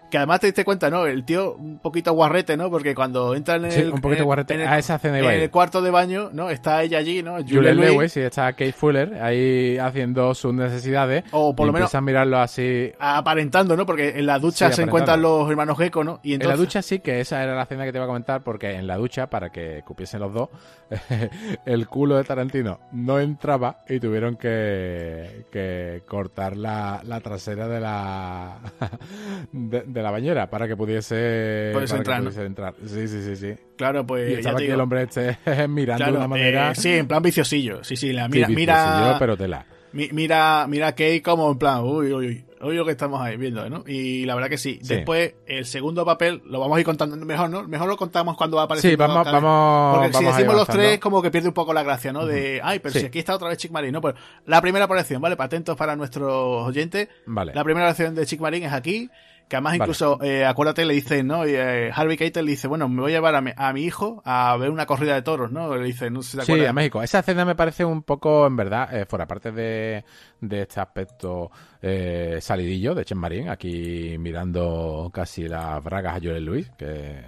Que 0.09 0.17
además 0.17 0.39
te 0.39 0.47
diste 0.47 0.63
cuenta, 0.63 0.89
¿no? 0.89 1.05
El 1.05 1.23
tío 1.23 1.55
un 1.55 1.79
poquito 1.79 2.13
guarrete, 2.13 2.57
¿no? 2.57 2.69
Porque 2.69 2.93
cuando 2.93 3.35
entra 3.35 3.55
en 3.55 3.65
el, 3.65 3.91
un 3.91 4.01
poquito 4.01 4.25
guarrete. 4.25 4.53
En 4.53 4.61
el, 4.61 4.73
esa 4.73 4.99
en 5.03 5.15
el 5.15 5.49
cuarto 5.51 5.81
de 5.81 5.91
baño, 5.91 6.29
¿no? 6.31 6.49
Está 6.49 6.83
ella 6.83 6.99
allí, 6.99 7.23
¿no? 7.23 7.37
Julia 7.37 7.73
Lewis 7.73 8.15
y 8.17 8.21
está 8.21 8.51
Kate 8.53 8.73
Fuller 8.73 9.21
ahí 9.21 9.77
haciendo 9.77 10.33
sus 10.33 10.53
necesidades. 10.53 11.23
O 11.31 11.55
por 11.55 11.67
lo 11.67 11.73
menos. 11.73 11.93
a 11.95 12.01
mirarlo 12.01 12.39
así. 12.39 12.91
Aparentando, 12.99 13.75
¿no? 13.75 13.85
Porque 13.85 14.19
en 14.19 14.25
la 14.25 14.39
ducha 14.39 14.71
se 14.71 14.83
encuentran 14.83 15.21
los 15.21 15.49
hermanos 15.49 15.77
Gecko, 15.77 16.03
¿no? 16.03 16.19
Y 16.23 16.33
entonces... 16.33 16.53
En 16.53 16.59
la 16.59 16.65
ducha 16.65 16.81
sí, 16.81 16.99
que 16.99 17.19
esa 17.19 17.43
era 17.43 17.55
la 17.55 17.63
escena 17.63 17.85
que 17.85 17.91
te 17.91 17.97
iba 17.97 18.05
a 18.05 18.07
comentar, 18.07 18.43
porque 18.43 18.75
en 18.75 18.87
la 18.87 18.97
ducha, 18.97 19.27
para 19.29 19.49
que 19.49 19.81
cupiesen 19.85 20.21
los 20.21 20.33
dos, 20.33 20.49
el 21.65 21.87
culo 21.87 22.17
de 22.17 22.23
Tarantino 22.23 22.79
no 22.91 23.19
entraba 23.19 23.83
y 23.87 23.99
tuvieron 23.99 24.35
que, 24.35 25.45
que 25.51 26.03
cortar 26.07 26.57
la, 26.57 27.01
la 27.03 27.19
trasera 27.21 27.67
de 27.67 27.79
la 27.79 28.59
de 29.51 29.94
la 30.01 30.11
bañera 30.11 30.49
para 30.49 30.67
que 30.67 30.75
pudiese, 30.75 31.71
entrar, 31.71 32.73
Sí, 32.85 33.07
sí, 33.07 33.21
sí, 33.23 33.35
sí. 33.35 33.55
Claro, 33.77 34.05
pues. 34.05 34.31
Y 34.31 34.33
estaba 34.35 34.59
que 34.59 34.71
el 34.71 34.79
hombre 34.79 35.03
esté 35.03 35.37
mirando 35.67 36.05
de 36.05 36.11
una 36.11 36.27
manera. 36.27 36.71
Eh, 36.71 36.75
sí, 36.75 36.93
en 36.93 37.07
plan 37.07 37.21
viciosillo. 37.21 37.83
Sí, 37.83 37.95
sí, 37.95 38.13
la 38.13 38.27
mira. 38.27 38.47
mira 38.47 39.15
pero 39.19 39.37
tela. 39.37 39.65
mira, 39.93 40.65
mira 40.67 40.91
Kate 40.91 41.21
como 41.21 41.51
en 41.51 41.57
plan, 41.57 41.81
uy, 41.83 42.13
uy, 42.13 42.27
uy. 42.27 42.45
Oye, 42.61 42.77
lo 42.77 42.85
que 42.85 42.91
estamos 42.93 43.21
ahí 43.21 43.37
viendo, 43.37 43.69
¿no? 43.69 43.83
Y 43.85 44.25
la 44.25 44.33
verdad 44.33 44.49
que 44.49 44.57
sí. 44.57 44.79
Después, 44.81 45.35
el 45.45 45.65
segundo 45.65 46.03
papel 46.03 46.41
lo 46.45 46.59
vamos 46.59 46.77
a 46.77 46.79
ir 46.79 46.85
contando 46.85 47.15
mejor, 47.17 47.47
¿no? 47.47 47.67
Mejor 47.67 47.87
lo 47.87 47.95
contamos 47.95 48.35
cuando 48.35 48.57
va 48.57 48.63
a 48.63 48.65
aparecer. 48.65 48.89
Sí, 48.91 48.95
vamos, 48.95 49.23
vamos. 49.23 49.97
Porque 49.99 50.17
si 50.17 50.23
decimos 50.23 50.55
los 50.55 50.67
tres, 50.67 50.99
como 50.99 51.21
que 51.21 51.29
pierde 51.29 51.49
un 51.49 51.53
poco 51.53 51.73
la 51.73 51.83
gracia, 51.83 52.11
¿no? 52.11 52.25
De, 52.25 52.61
ay, 52.63 52.79
pero 52.79 52.97
si 52.97 53.05
aquí 53.05 53.19
está 53.19 53.35
otra 53.35 53.49
vez 53.49 53.59
Chick 53.59 53.71
Marín, 53.71 53.91
¿no? 53.91 54.01
Pues 54.01 54.15
la 54.47 54.61
primera 54.61 54.85
aparición, 54.85 55.21
¿vale? 55.21 55.35
Atentos 55.37 55.77
para 55.77 55.95
nuestros 55.95 56.65
oyentes. 56.65 57.07
Vale. 57.27 57.53
La 57.53 57.63
primera 57.63 57.85
aparición 57.85 58.15
de 58.15 58.25
Chick 58.25 58.39
Marín 58.39 58.63
es 58.63 58.73
aquí 58.73 59.11
Que 59.47 59.57
además 59.57 59.75
incluso, 59.75 60.21
eh, 60.23 60.43
acuérdate, 60.43 60.85
le 60.85 60.95
dice, 60.95 61.23
¿no? 61.23 61.45
Eh, 61.45 61.91
Harvey 61.93 62.17
Keitel 62.17 62.45
le 62.45 62.51
dice, 62.51 62.67
bueno, 62.67 62.89
me 62.89 63.01
voy 63.01 63.11
a 63.11 63.15
llevar 63.15 63.35
a 63.35 63.41
mi, 63.41 63.51
a 63.55 63.73
mi, 63.73 63.83
hijo 63.83 64.23
a 64.25 64.57
ver 64.57 64.71
una 64.71 64.87
corrida 64.87 65.13
de 65.13 65.21
toros, 65.21 65.51
¿no? 65.51 65.75
Le 65.75 65.85
dice, 65.85 66.09
no 66.09 66.23
sé 66.23 66.31
si 66.31 66.37
te 66.37 66.43
acuerdas. 66.43 66.65
Sí, 66.65 66.69
a 66.69 66.73
México. 66.73 67.03
Esa 67.03 67.19
escena 67.19 67.45
me 67.45 67.55
parece 67.55 67.85
un 67.85 68.01
poco, 68.01 68.47
en 68.47 68.55
verdad, 68.55 68.95
eh, 68.95 69.05
fuera 69.05 69.27
parte 69.27 69.51
de, 69.51 70.03
de 70.41 70.61
este 70.61 70.79
aspecto 70.79 71.51
eh, 71.81 72.39
salidillo 72.41 72.95
de 72.95 73.05
Chen 73.05 73.19
Marín, 73.19 73.49
aquí 73.49 74.17
mirando 74.17 75.11
casi 75.13 75.47
las 75.47 75.83
bragas 75.83 76.17
a 76.17 76.19
Joel 76.19 76.43
Luis, 76.43 76.71
que 76.75 77.21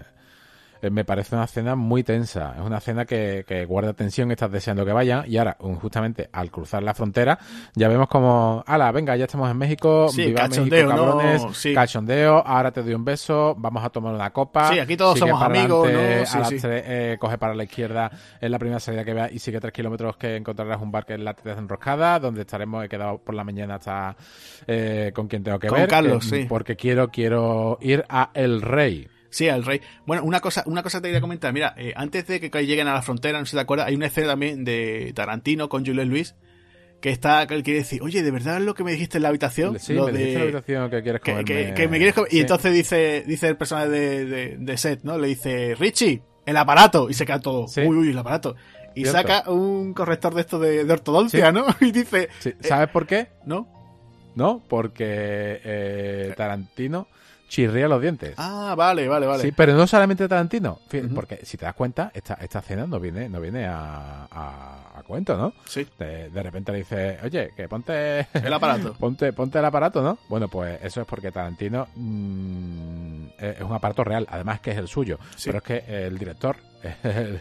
me 0.91 1.05
parece 1.05 1.35
una 1.35 1.45
escena 1.45 1.75
muy 1.75 2.03
tensa. 2.03 2.53
Es 2.57 2.61
una 2.61 2.77
escena 2.77 3.05
que, 3.05 3.43
que, 3.47 3.65
guarda 3.65 3.93
tensión, 3.93 4.31
estás 4.31 4.51
deseando 4.51 4.85
que 4.85 4.91
vayan. 4.91 5.23
Y 5.27 5.37
ahora, 5.37 5.57
justamente 5.59 6.29
al 6.31 6.51
cruzar 6.51 6.83
la 6.83 6.93
frontera, 6.93 7.37
ya 7.75 7.87
vemos 7.87 8.07
como, 8.07 8.63
ala, 8.65 8.91
venga, 8.91 9.15
ya 9.15 9.25
estamos 9.25 9.49
en 9.49 9.57
México, 9.57 10.09
sí, 10.09 10.25
viva 10.27 10.47
México, 10.47 10.87
cabrones, 10.89 11.43
¿no? 11.43 11.53
Sí. 11.53 11.73
cachondeo, 11.73 12.45
ahora 12.45 12.71
te 12.71 12.83
doy 12.83 12.93
un 12.93 13.05
beso, 13.05 13.55
vamos 13.57 13.83
a 13.83 13.89
tomar 13.89 14.13
una 14.13 14.29
copa. 14.31 14.71
Sí, 14.71 14.79
aquí 14.79 14.95
todos 14.97 15.19
somos 15.19 15.41
amigos, 15.41 15.87
adelante, 15.87 16.19
¿no? 16.19 16.25
Sí, 16.25 16.37
a 16.37 16.39
las 16.39 16.49
tres, 16.49 16.83
eh, 16.85 17.17
coge 17.19 17.37
para 17.37 17.53
la 17.55 17.63
izquierda 17.63 18.11
en 18.41 18.51
la 18.51 18.59
primera 18.59 18.79
salida 18.79 19.03
que 19.03 19.13
vea 19.13 19.31
y 19.31 19.39
sigue 19.39 19.59
tres 19.59 19.73
kilómetros 19.73 20.17
que 20.17 20.35
encontrarás 20.35 20.81
un 20.81 20.91
bar 20.91 21.05
que 21.05 21.13
es 21.15 21.19
la 21.19 21.33
Teta 21.33 21.57
Enroscada, 21.57 22.19
donde 22.19 22.41
estaremos, 22.41 22.83
he 22.85 22.89
quedado 22.89 23.17
por 23.17 23.35
la 23.35 23.43
mañana 23.43 23.75
hasta 23.75 24.15
eh, 24.65 25.11
con 25.13 25.27
quien 25.27 25.43
tengo 25.43 25.59
que 25.59 25.67
Con 25.67 25.79
ver. 25.79 25.87
Carlos, 25.89 26.29
que- 26.29 26.41
sí. 26.41 26.45
Porque 26.47 26.75
quiero, 26.75 27.09
quiero 27.09 27.77
ir 27.81 28.05
a 28.09 28.31
El 28.33 28.61
Rey. 28.61 29.07
Sí, 29.29 29.49
al 29.49 29.63
rey. 29.65 29.81
Bueno, 30.05 30.23
una 30.23 30.39
cosa, 30.39 30.63
una 30.67 30.83
cosa 30.83 31.01
te 31.01 31.07
quería 31.09 31.21
comentar. 31.21 31.51
Mira, 31.53 31.73
eh, 31.77 31.93
antes 31.95 32.25
de 32.27 32.39
que 32.39 32.65
lleguen 32.65 32.87
a 32.87 32.93
la 32.93 33.01
frontera, 33.01 33.39
no 33.39 33.45
sé 33.45 33.51
si 33.51 33.57
te 33.57 33.61
acuerdas, 33.61 33.87
hay 33.87 33.95
una 33.95 34.05
escena 34.07 34.27
también 34.27 34.63
de 34.63 35.11
Tarantino 35.15 35.69
con 35.69 35.85
Juliette 35.85 36.07
Luis 36.07 36.35
que 37.01 37.11
está, 37.11 37.45
que 37.45 37.53
él 37.53 37.61
quiere 37.61 37.79
decir, 37.81 38.01
oye, 38.01 38.23
¿de 38.23 38.31
verdad 38.31 38.57
es 38.57 38.63
lo 38.63 38.73
que 38.73 38.83
me 38.83 38.91
dijiste 38.91 39.17
en 39.19 39.23
la 39.23 39.29
habitación? 39.29 39.77
Sí, 39.79 39.93
Lo 39.93 40.05
me 40.07 40.13
de- 40.13 40.17
dijiste 40.17 40.33
en 40.33 40.39
la 40.39 40.43
habitación 40.45 40.89
que 40.89 41.03
quieres 41.03 41.21
comerme. 41.21 41.43
que- 41.45 41.73
que 41.75 41.87
me 41.87 41.97
quieres 41.97 42.15
comer. 42.15 42.33
Y 42.33 42.39
entonces 42.39 42.73
dice, 42.73 43.23
dice 43.27 43.47
el 43.49 43.55
personaje 43.57 43.89
de, 43.89 44.25
de, 44.25 44.57
de 44.57 44.77
Seth, 44.77 45.03
¿no? 45.03 45.17
Le 45.19 45.27
dice, 45.27 45.75
Richie, 45.75 46.23
el 46.45 46.57
aparato. 46.57 47.07
Y 47.09 47.13
se 47.13 47.25
queda 47.25 47.39
todo, 47.39 47.67
Sí. 47.67 47.81
uy, 47.81 47.97
uy, 47.97 48.09
el 48.09 48.17
aparato. 48.17 48.55
Y 48.95 49.01
Cierto. 49.03 49.11
saca 49.11 49.51
un 49.51 49.93
corrector 49.93 50.33
de 50.33 50.41
esto 50.41 50.57
de, 50.57 50.85
de 50.85 50.91
ortodoncia. 50.93 51.51
¿no? 51.51 51.65
Y 51.81 51.91
dice, 51.91 52.29
eh, 52.45 52.55
¿Sabes 52.61 52.89
por 52.89 53.05
qué? 53.05 53.27
¿no? 53.45 53.67
No, 54.33 54.63
porque 54.67 55.05
eh, 55.63 56.33
Tarantino 56.35 57.07
chirría 57.47 57.87
los 57.87 58.01
dientes. 58.01 58.33
Ah, 58.37 58.73
vale, 58.77 59.07
vale, 59.07 59.25
vale. 59.25 59.41
Sí, 59.43 59.51
pero 59.51 59.73
no 59.73 59.87
solamente 59.87 60.27
Tarantino, 60.27 60.79
porque 61.15 61.39
si 61.43 61.57
te 61.57 61.65
das 61.65 61.73
cuenta, 61.75 62.11
esta, 62.13 62.35
esta 62.35 62.59
escena 62.59 62.85
no 62.87 62.99
viene, 62.99 63.29
no 63.29 63.39
viene 63.41 63.65
a, 63.65 64.27
a- 64.29 64.83
a 64.97 65.03
cuento, 65.03 65.37
¿no? 65.37 65.53
Sí, 65.65 65.87
De, 65.97 66.29
de 66.29 66.43
repente 66.43 66.71
le 66.71 66.79
dice, 66.79 67.19
oye, 67.23 67.51
que 67.55 67.67
ponte, 67.69 68.27
el 68.33 68.53
aparato. 68.53 68.93
ponte, 68.99 69.31
ponte 69.33 69.59
el 69.59 69.65
aparato, 69.65 70.01
¿no? 70.01 70.17
Bueno, 70.27 70.47
pues 70.47 70.79
eso 70.83 71.01
es 71.01 71.07
porque 71.07 71.31
Tarantino 71.31 71.87
mm, 71.95 73.27
es 73.39 73.61
un 73.61 73.73
aparato 73.73 74.03
real, 74.03 74.27
además 74.29 74.59
que 74.59 74.71
es 74.71 74.77
el 74.77 74.87
suyo, 74.87 75.17
Sí. 75.35 75.43
pero 75.49 75.59
es 75.59 75.63
que 75.63 76.05
el 76.07 76.17
director 76.17 76.57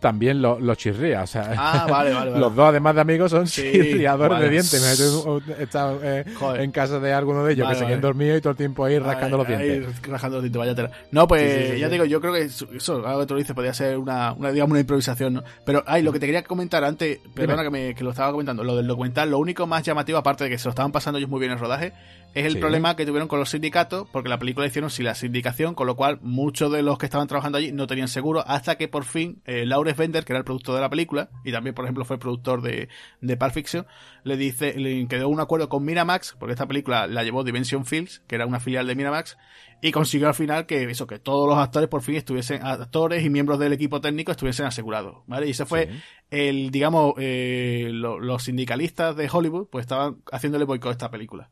también 0.00 0.40
lo, 0.42 0.58
lo 0.58 0.74
chirría, 0.74 1.22
o 1.22 1.26
sea, 1.26 1.52
Ah, 1.56 1.86
vale, 1.88 2.12
vale, 2.12 2.30
vale. 2.32 2.40
los 2.40 2.54
dos 2.56 2.68
además 2.68 2.94
de 2.94 3.00
amigos 3.02 3.30
son 3.30 3.46
Sí, 3.46 3.62
chirriadores 3.70 4.40
de 4.40 4.48
dientes. 4.48 5.00
Un- 5.24 5.42
está 5.58 5.94
eh, 6.02 6.24
en 6.58 6.72
casa 6.72 6.98
de 6.98 7.12
alguno 7.12 7.44
de 7.44 7.52
ellos 7.52 7.68
que 7.68 7.74
se 7.74 7.80
queden 7.84 7.98
vale. 8.00 8.00
dormidos 8.08 8.38
y 8.38 8.40
todo 8.40 8.50
el 8.52 8.56
tiempo 8.56 8.84
ahí 8.84 8.98
rascando 8.98 9.36
los 9.36 9.46
dientes. 9.46 9.70
ahí 9.86 10.10
rascando 10.10 10.36
los 10.38 10.42
dientes, 10.42 10.58
vaya 10.58 10.74
tela. 10.74 10.90
No, 11.12 11.28
pues 11.28 11.52
Sí, 11.52 11.66
sí, 11.66 11.72
sí, 11.74 11.78
ya 11.80 11.86
te 11.88 11.92
digo, 11.92 12.04
yo 12.06 12.20
creo 12.20 12.32
que 12.32 12.40
eso, 12.42 12.66
eso, 12.74 13.06
algo 13.06 13.20
que 13.20 13.26
tú 13.26 13.34
lo 13.34 13.38
dices, 13.38 13.54
podría 13.54 13.74
ser 13.74 13.98
una, 13.98 14.32
una, 14.32 14.50
digamos, 14.50 14.70
una 14.72 14.80
improvisación, 14.80 15.34
¿no? 15.34 15.44
Pero, 15.64 15.84
ay, 15.86 16.02
lo 16.02 16.12
que 16.12 16.18
te 16.18 16.26
quería 16.26 16.42
comentar 16.42 16.82
antes, 16.82 17.18
perdona 17.34 17.62
que, 17.62 17.70
me, 17.70 17.94
que 17.94 18.02
lo 18.02 18.10
estaba 18.10 18.32
comentando, 18.32 18.64
lo 18.64 18.76
del 18.76 18.86
documental, 18.86 19.30
lo 19.30 19.38
único 19.38 19.66
más 19.66 19.82
llamativo, 19.82 20.18
aparte 20.18 20.44
de 20.44 20.50
que 20.50 20.58
se 20.58 20.64
lo 20.64 20.70
estaban 20.70 20.92
pasando 20.92 21.18
ellos 21.18 21.30
muy 21.30 21.40
bien 21.40 21.52
en 21.52 21.58
el 21.58 21.60
rodaje, 21.62 21.92
es 22.34 22.46
el 22.46 22.52
Sí. 22.54 22.58
problema 22.58 22.94
que 22.96 23.04
tuvieron 23.06 23.28
con 23.28 23.38
los 23.38 23.50
sindicatos, 23.50 24.08
porque 24.12 24.28
la 24.28 24.38
película 24.38 24.64
la 24.64 24.68
hicieron 24.68 24.90
sin 24.90 25.04
la 25.04 25.14
sindicación, 25.14 25.74
con 25.74 25.86
lo 25.86 25.96
cual 25.96 26.18
muchos 26.22 26.70
de 26.72 26.82
los 26.82 26.96
que 26.98 27.06
estaban 27.06 27.26
trabajando 27.26 27.58
allí 27.58 27.72
no 27.72 27.86
tenían 27.86 28.08
seguro, 28.08 28.44
hasta 28.46 28.76
que 28.76 28.88
por 28.88 29.04
fin 29.04 29.42
eh, 29.46 29.66
Lawrence 29.66 30.00
Bender, 30.00 30.24
que 30.24 30.32
era 30.32 30.38
el 30.38 30.44
productor 30.44 30.74
de 30.76 30.80
la 30.80 30.90
película, 30.90 31.30
y 31.44 31.52
también, 31.52 31.74
por 31.74 31.84
ejemplo, 31.84 32.04
fue 32.04 32.16
el 32.16 32.20
productor 32.20 32.62
de, 32.62 32.88
de 33.20 33.36
Pulp 33.36 33.52
Fiction, 33.52 33.86
le 34.24 34.36
dice, 34.36 34.78
le 34.78 35.06
quedó 35.08 35.28
un 35.28 35.40
acuerdo 35.40 35.68
con 35.68 35.84
Miramax, 35.84 36.36
porque 36.38 36.52
esta 36.52 36.66
película 36.66 37.06
la 37.06 37.24
llevó 37.24 37.42
Dimension 37.44 37.84
Films, 37.84 38.22
que 38.28 38.34
era 38.36 38.46
una 38.46 38.60
filial 38.60 38.86
de 38.86 38.94
Miramax, 38.94 39.36
y 39.82 39.92
consiguió 39.92 40.28
al 40.28 40.34
final 40.34 40.66
que 40.66 40.82
eso, 40.84 41.06
que 41.06 41.18
todos 41.18 41.48
los 41.48 41.56
actores 41.58 41.88
por 41.88 42.02
fin 42.02 42.14
estuviesen, 42.16 42.62
actores 42.64 43.24
y 43.24 43.30
miembros 43.30 43.58
del 43.58 43.72
equipo 43.72 44.00
técnico 44.00 44.30
estuviesen 44.30 44.66
asegurados, 44.66 45.22
¿vale? 45.26 45.46
Y 45.46 45.50
ese 45.50 45.64
fue 45.64 45.86
Sí. 45.90 46.00
el, 46.30 46.70
digamos, 46.70 47.14
eh, 47.18 47.88
lo- 47.92 48.20
los 48.20 48.42
sindicalistas 48.44 49.16
de 49.16 49.28
Hollywood, 49.32 49.68
pues 49.70 49.84
estaban 49.84 50.18
haciéndole 50.30 50.64
boicot 50.66 50.90
a 50.90 50.92
esta 50.92 51.10
película. 51.10 51.48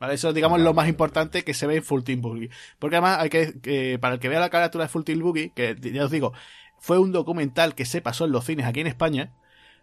¿Vale? 0.00 0.14
Eso, 0.14 0.32
digamos, 0.32 0.58
es 0.58 0.64
lo 0.64 0.74
más 0.74 0.88
importante 0.88 1.42
que 1.44 1.54
se 1.54 1.66
ve 1.66 1.76
en 1.76 1.82
Full 1.82 2.02
Team 2.02 2.20
Boogie. 2.20 2.50
Porque 2.78 2.96
además, 2.96 3.18
hay 3.20 3.30
que, 3.30 3.98
para 4.00 4.14
el 4.14 4.20
que 4.20 4.28
vea 4.28 4.40
la 4.40 4.50
carátula 4.50 4.84
de 4.84 4.88
Full 4.88 5.02
Team 5.02 5.20
Boogie, 5.20 5.52
que 5.54 5.76
ya 5.80 6.04
os 6.04 6.10
digo, 6.10 6.32
fue 6.78 6.98
un 6.98 7.12
documental 7.12 7.74
que 7.74 7.84
se 7.84 8.00
pasó 8.00 8.24
en 8.24 8.32
los 8.32 8.44
cines 8.44 8.66
aquí 8.66 8.80
en 8.80 8.86
España, 8.86 9.32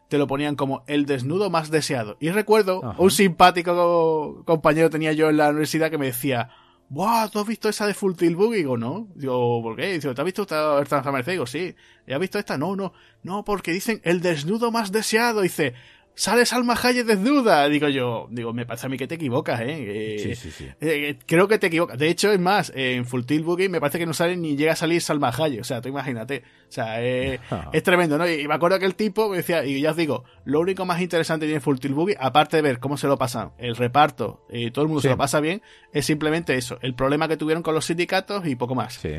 te 0.07 0.17
lo 0.17 0.27
ponían 0.27 0.55
como 0.55 0.83
el 0.87 1.05
desnudo 1.05 1.49
más 1.49 1.71
deseado. 1.71 2.15
Y 2.19 2.29
recuerdo, 2.29 2.81
Ajá. 2.83 3.01
un 3.01 3.11
simpático 3.11 4.43
compañero 4.45 4.89
tenía 4.89 5.11
yo 5.13 5.29
en 5.29 5.37
la 5.37 5.49
universidad 5.49 5.89
que 5.89 5.97
me 5.97 6.05
decía, 6.07 6.49
¡Buah! 6.87 7.29
¿Tú 7.29 7.39
has 7.39 7.47
visto 7.47 7.67
esa 7.67 7.87
de 7.87 7.95
Full 7.95 8.13
Tilt 8.13 8.37
Boogie? 8.37 8.57
Digo, 8.57 8.77
no. 8.77 9.07
Digo, 9.15 9.61
¿por 9.63 9.75
qué? 9.75 9.97
Digo, 9.97 10.13
¿te 10.13 10.21
has 10.21 10.25
visto 10.25 10.43
esta 10.43 10.79
esta 10.81 11.11
Mercedes? 11.11 11.35
Digo, 11.35 11.47
sí. 11.47 11.75
¿Y 12.05 12.13
has 12.13 12.19
visto 12.19 12.37
esta? 12.37 12.57
No, 12.57 12.75
no. 12.75 12.93
No, 13.23 13.43
porque 13.43 13.71
dicen 13.71 14.01
el 14.03 14.21
desnudo 14.21 14.71
más 14.71 14.91
deseado. 14.91 15.41
Dice, 15.41 15.73
sale 16.15 16.45
Salma 16.45 16.75
Hayek 16.81 17.05
desnuda. 17.05 17.67
Digo 17.69 17.87
yo, 17.89 18.27
digo, 18.31 18.53
me 18.53 18.65
parece 18.65 18.87
a 18.87 18.89
mí 18.89 18.97
que 18.97 19.07
te 19.07 19.15
equivocas, 19.15 19.61
¿eh? 19.61 20.15
Eh, 20.15 20.19
Sí, 20.19 20.35
sí, 20.35 20.51
sí. 20.51 20.67
eh, 20.81 21.17
creo 21.25 21.47
que 21.47 21.59
te 21.59 21.67
equivocas. 21.67 21.97
De 21.97 22.07
hecho, 22.09 22.31
es 22.31 22.39
más, 22.39 22.71
en 22.75 23.05
Full 23.05 23.25
Tilt 23.25 23.45
Boogie 23.45 23.69
me 23.69 23.79
parece 23.79 23.99
que 23.99 24.05
no 24.05 24.13
sale 24.13 24.35
ni 24.37 24.55
llega 24.55 24.73
a 24.73 24.75
salir 24.75 25.01
Salma 25.01 25.29
Hayek. 25.29 25.61
O 25.61 25.63
sea, 25.63 25.81
tú 25.81 25.89
imagínate. 25.89 26.43
O 26.67 26.71
sea, 26.71 27.03
eh, 27.03 27.39
es 27.73 27.83
tremendo, 27.83 28.17
¿no? 28.17 28.27
Y 28.29 28.47
me 28.47 28.55
acuerdo 28.55 28.79
que 28.79 28.85
el 28.85 28.95
tipo 28.95 29.29
me 29.29 29.37
decía, 29.37 29.63
y 29.65 29.79
ya 29.81 29.91
os 29.91 29.97
digo, 29.97 30.23
lo 30.45 30.59
único 30.59 30.85
más 30.85 31.01
interesante 31.01 31.45
que 31.45 31.49
tiene 31.49 31.61
Full 31.61 31.77
Tilt 31.77 31.93
Boogie, 31.95 32.17
aparte 32.19 32.57
de 32.57 32.61
ver 32.63 32.79
cómo 32.79 32.97
se 32.97 33.07
lo 33.07 33.17
pasan, 33.17 33.51
el 33.57 33.75
reparto, 33.75 34.45
y 34.49 34.71
todo 34.71 34.83
el 34.83 34.87
mundo 34.89 35.01
se 35.01 35.09
lo 35.09 35.17
pasa 35.17 35.39
bien, 35.39 35.61
es 35.93 36.05
simplemente 36.05 36.55
eso, 36.55 36.79
el 36.81 36.95
problema 36.95 37.27
que 37.27 37.37
tuvieron 37.37 37.61
con 37.63 37.75
los 37.75 37.85
sindicatos 37.85 38.45
y 38.47 38.55
poco 38.55 38.73
más. 38.75 38.95
Sí. 38.95 39.09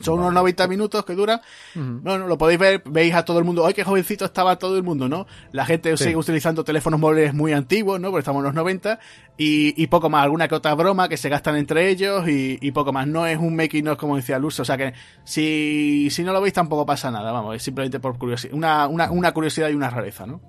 Son 0.00 0.18
unos 0.18 0.32
90 0.32 0.66
minutos 0.66 1.04
que 1.04 1.14
dura. 1.14 1.40
Ujú. 1.76 2.00
Bueno, 2.02 2.26
lo 2.26 2.36
podéis 2.36 2.58
ver, 2.58 2.82
veis 2.84 3.14
a 3.14 3.24
todo 3.24 3.38
el 3.38 3.44
mundo. 3.44 3.64
¡Ay, 3.64 3.74
qué 3.74 3.84
jovencito 3.84 4.24
estaba 4.24 4.56
todo 4.58 4.76
el 4.76 4.82
mundo, 4.82 5.08
¿no? 5.08 5.26
La 5.52 5.64
gente 5.64 5.96
Sí. 5.96 6.04
sigue 6.04 6.16
utilizando 6.16 6.64
teléfonos 6.64 6.98
móviles 6.98 7.32
muy 7.32 7.52
antiguos, 7.52 8.00
¿no? 8.00 8.08
Porque 8.10 8.20
estamos 8.20 8.40
en 8.40 8.44
los 8.46 8.54
90. 8.54 8.98
Y, 9.38 9.80
y 9.80 9.86
poco 9.86 10.10
más, 10.10 10.24
alguna 10.24 10.48
que 10.48 10.54
otra 10.56 10.74
broma 10.74 11.08
que 11.08 11.16
se 11.16 11.28
gastan 11.28 11.56
entre 11.56 11.88
ellos 11.90 12.28
y, 12.28 12.58
y 12.60 12.72
poco 12.72 12.92
más. 12.92 13.06
No 13.06 13.24
es 13.26 13.38
un 13.38 13.54
making 13.54 13.86
of, 13.88 13.98
como 13.98 14.16
decía 14.16 14.38
Luz. 14.40 14.58
O 14.60 14.64
sea 14.64 14.76
que 14.76 14.94
si, 15.22 16.08
si 16.10 16.22
no 16.24 16.32
lo 16.32 16.40
veis 16.40 16.54
tampoco 16.54 16.84
pasa 16.84 17.10
nada, 17.10 17.30
vamos. 17.32 17.54
Es 17.56 17.62
simplemente 17.62 18.00
por 18.00 18.18
curiosidad. 18.18 18.54
Una, 18.54 18.86
una, 18.88 19.10
una 19.10 19.32
curiosidad 19.32 19.68
y 19.68 19.74
una 19.74 19.90
rareza, 19.90 20.26
¿no? 20.26 20.40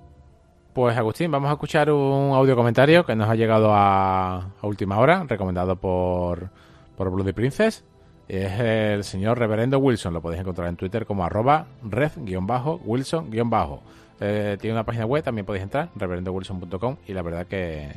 Pues 0.72 0.96
Agustín, 0.96 1.30
vamos 1.30 1.48
a 1.48 1.54
escuchar 1.54 1.90
un 1.90 2.34
audio 2.34 2.54
comentario 2.54 3.06
que 3.06 3.16
nos 3.16 3.28
ha 3.30 3.34
llegado 3.34 3.72
a, 3.72 4.36
a 4.60 4.66
última 4.66 4.98
hora, 4.98 5.24
recomendado 5.26 5.76
por, 5.76 6.50
por 6.96 7.10
Bloody 7.10 7.32
Princess. 7.32 7.84
Es 8.28 8.58
el 8.58 9.04
señor 9.04 9.38
Reverendo 9.38 9.78
Wilson, 9.78 10.12
lo 10.12 10.20
podéis 10.20 10.40
encontrar 10.40 10.68
en 10.68 10.76
Twitter 10.76 11.06
como 11.06 11.24
arroba 11.24 11.66
red-wilson- 11.88 13.80
Eh, 14.18 14.56
tiene 14.60 14.74
una 14.74 14.84
página 14.84 15.04
web, 15.06 15.22
también 15.22 15.44
podéis 15.44 15.62
entrar, 15.64 15.90
reverendowilson.com, 15.94 16.96
y 17.06 17.12
la 17.12 17.22
verdad 17.22 17.46
que, 17.46 17.88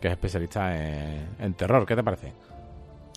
que 0.00 0.08
es 0.08 0.12
especialista 0.12 0.76
en, 0.76 1.26
en 1.38 1.54
terror. 1.54 1.84
¿Qué 1.86 1.96
te 1.96 2.02
parece? 2.02 2.32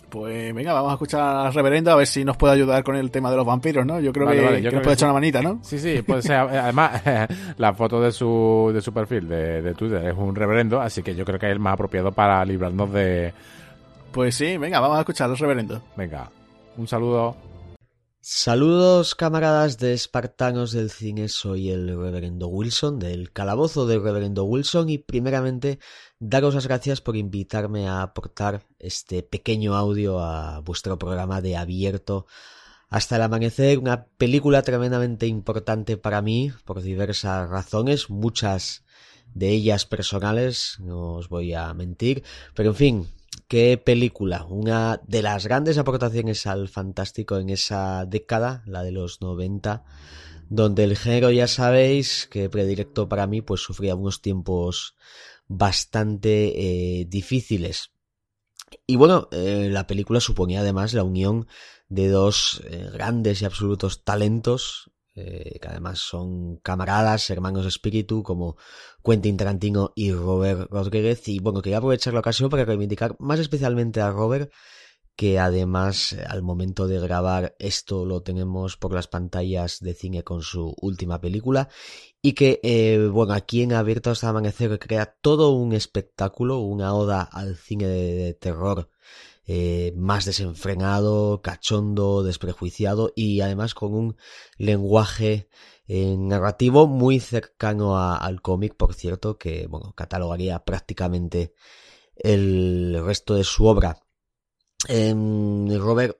Pues 0.10 0.54
venga, 0.56 0.72
vamos 0.72 0.92
a 0.92 0.94
escuchar 0.94 1.22
al 1.48 1.54
reverendo 1.54 1.92
a 1.92 1.96
ver 1.96 2.08
si 2.08 2.24
nos 2.24 2.38
puede 2.38 2.54
ayudar 2.54 2.84
con 2.84 2.96
el 2.96 3.12
tema 3.12 3.30
de 3.30 3.36
los 3.38 3.46
vampiros, 3.46 3.86
¿no? 3.86 4.00
Yo 4.00 4.14
creo 4.14 4.26
Vale, 4.26 4.40
que, 4.40 4.46
vale, 4.46 4.58
yo 4.62 4.64
que 4.64 4.70
creo 4.70 4.80
nos 4.80 4.84
puede 4.86 4.96
que 4.96 5.00
echar 5.00 5.08
sí. 5.08 5.10
una 5.10 5.14
manita, 5.14 5.42
¿no? 5.42 5.60
Sí, 5.62 5.78
sí, 5.80 6.02
puede 6.04 6.22
ser. 6.22 6.36
Además, 6.38 7.02
la 7.58 7.74
foto 7.74 8.00
de 8.00 8.12
su, 8.12 8.72
de 8.74 8.82
su 8.82 8.94
perfil 8.94 9.28
de, 9.28 9.62
de 9.62 9.74
Twitter 9.74 10.06
es 10.08 10.16
un 10.18 10.34
reverendo, 10.34 10.80
así 10.80 11.04
que 11.04 11.14
yo 11.16 11.26
creo 11.26 11.38
que 11.38 11.48
es 11.48 11.52
el 11.52 11.60
más 11.60 11.74
apropiado 11.74 12.12
para 12.12 12.44
librarnos 12.46 12.92
de... 12.94 13.34
Pues 14.14 14.36
sí, 14.36 14.58
venga, 14.58 14.80
vamos 14.80 14.98
a 14.98 15.02
escuchar 15.02 15.30
al 15.30 15.38
reverendo. 15.38 15.82
Venga, 15.98 16.30
un 16.77 16.88
saludo. 16.88 17.35
Saludos 18.22 19.14
camaradas 19.14 19.77
de 19.77 19.93
Espartanos 19.93 20.72
del 20.72 20.89
Cine, 20.89 21.30
soy 21.30 21.69
el 21.69 21.88
reverendo 21.88 22.47
Wilson 22.47 22.97
del 22.97 23.31
calabozo 23.31 23.85
del 23.85 24.02
reverendo 24.02 24.45
Wilson 24.45 24.89
y 24.89 24.97
primeramente 24.97 25.77
daros 26.18 26.56
las 26.56 26.65
gracias 26.65 27.02
por 27.02 27.15
invitarme 27.18 27.88
a 27.88 28.02
aportar 28.02 28.65
este 28.80 29.22
pequeño 29.22 29.76
audio 29.76 30.19
a 30.19 30.61
vuestro 30.61 30.97
programa 30.97 31.39
de 31.41 31.56
abierto 31.56 32.26
hasta 32.89 33.18
el 33.18 33.22
amanecer, 33.22 33.77
una 33.77 34.06
película 34.18 34.64
tremendamente 34.64 35.27
importante 35.27 35.97
para 35.97 36.23
mí 36.23 36.52
por 36.65 36.81
diversas 36.81 37.47
razones, 37.47 38.10
muchas 38.10 38.85
de 39.35 39.49
ellas 39.49 39.85
personales, 39.85 40.77
no 40.80 41.15
os 41.15 41.30
voy 41.30 41.53
a 41.53 41.72
mentir, 41.73 42.23
pero 42.56 42.69
en 42.69 42.76
fin, 42.76 43.07
qué 43.48 43.82
película, 43.84 44.45
una 44.45 45.02
de 45.07 45.22
las 45.22 45.45
grandes 45.45 45.78
aportaciones 45.78 46.48
al 46.48 46.68
fantástico 46.68 47.38
en 47.38 47.49
esa 47.49 48.06
década, 48.06 48.64
la 48.66 48.84
de 48.84 48.91
los 48.91 49.22
90, 49.22 49.84
donde 50.49 50.84
el 50.84 50.98
género 50.98 51.32
ya 51.32 51.48
sabéis 51.48 52.28
que 52.30 52.49
predilecto 52.49 53.10
para 53.10 53.28
mí 53.28 53.41
pues 53.41 53.62
sufría 53.62 53.95
unos 53.95 54.22
tiempos 54.22 54.95
bastante 55.48 56.99
eh, 56.99 57.06
difíciles. 57.06 57.91
Y 58.88 58.95
bueno, 58.95 59.28
eh, 59.32 59.70
la 59.72 59.88
película 59.88 60.20
suponía 60.20 60.62
además 60.62 60.94
la 60.94 61.03
unión 61.03 61.48
de 61.88 62.10
dos 62.10 62.62
eh, 62.66 62.90
grandes 62.91 63.41
y 63.41 63.45
absolutos 63.45 64.03
talentos, 64.03 64.91
eh, 65.16 65.60
que 65.62 65.68
además 65.68 66.00
son 66.00 66.58
camaradas, 66.58 67.30
hermanos 67.30 67.64
de 67.64 67.70
espíritu, 67.70 68.22
como 68.24 68.58
Quentin 69.04 69.38
Tarantino 69.38 69.94
y 69.96 70.12
Robert 70.12 70.70
Rodríguez. 70.70 71.28
Y 71.28 71.40
bueno, 71.40 71.62
quería 71.62 71.78
aprovechar 71.78 72.14
la 72.14 72.20
ocasión 72.20 72.50
para 72.50 72.66
reivindicar 72.66 73.16
más 73.20 73.40
especialmente 73.40 74.02
a 74.02 74.12
Robert, 74.12 74.52
que 75.16 75.40
además 75.40 76.16
al 76.28 76.42
momento 76.42 76.88
de 76.88 77.00
grabar 77.00 77.56
esto 77.60 78.06
lo 78.06 78.22
tenemos 78.22 78.76
por 78.76 78.94
las 78.94 79.08
pantallas 79.08 79.80
de 79.80 79.94
cine 79.94 80.24
con 80.24 80.42
su 80.42 80.76
última 80.82 81.22
película 81.22 81.70
y 82.22 82.34
que, 82.34 82.60
eh, 82.64 83.08
bueno, 83.12 83.34
aquí 83.34 83.62
en 83.62 83.74
Abierto 83.74 84.10
hasta 84.10 84.30
Amanecer 84.30 84.80
crea 84.80 85.16
todo 85.22 85.52
un 85.52 85.74
espectáculo, 85.74 86.60
una 86.60 86.94
oda 86.94 87.22
al 87.22 87.56
cine 87.56 87.88
de, 87.88 88.34
terror 88.34 88.90
eh, 89.48 89.94
más 89.96 90.26
desenfrenado, 90.26 91.42
cachondo, 91.42 92.24
desprejuiciado 92.24 93.12
y 93.16 93.42
además 93.42 93.74
con 93.74 93.94
un 93.94 94.18
lenguaje 94.58 95.50
eh, 95.88 96.16
narrativo 96.18 96.88
muy 96.88 97.20
cercano 97.20 97.98
al 97.98 98.42
cómic, 98.42 98.76
por 98.76 98.96
cierto, 98.96 99.38
que, 99.38 99.68
bueno, 99.68 99.94
catalogaría 99.94 100.64
prácticamente 100.64 101.54
el 102.16 103.02
resto 103.06 103.36
de 103.36 103.44
su 103.44 103.66
obra. 103.66 104.00
Robert 104.88 106.18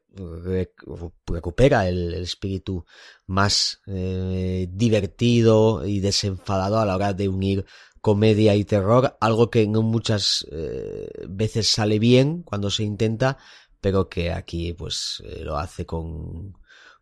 recupera 1.26 1.88
el, 1.88 2.14
espíritu 2.16 2.86
más 3.26 3.82
eh, 3.86 4.68
divertido 4.72 5.86
y 5.86 6.00
desenfadado 6.00 6.80
a 6.80 6.86
la 6.86 6.96
hora 6.96 7.14
de 7.14 7.28
unir 7.28 7.66
comedia 8.06 8.54
y 8.54 8.64
terror, 8.66 9.18
algo 9.20 9.50
que 9.50 9.66
no 9.68 9.82
muchas 9.82 10.46
eh, 10.52 11.10
veces 11.28 11.70
sale 11.70 11.98
bien 11.98 12.44
cuando 12.44 12.70
se 12.70 12.84
intenta, 12.84 13.40
pero 13.82 14.10
que 14.10 14.32
aquí 14.32 14.74
pues 14.74 15.24
eh, 15.26 15.42
lo 15.44 15.58
hace 15.58 15.88
con, 15.88 16.54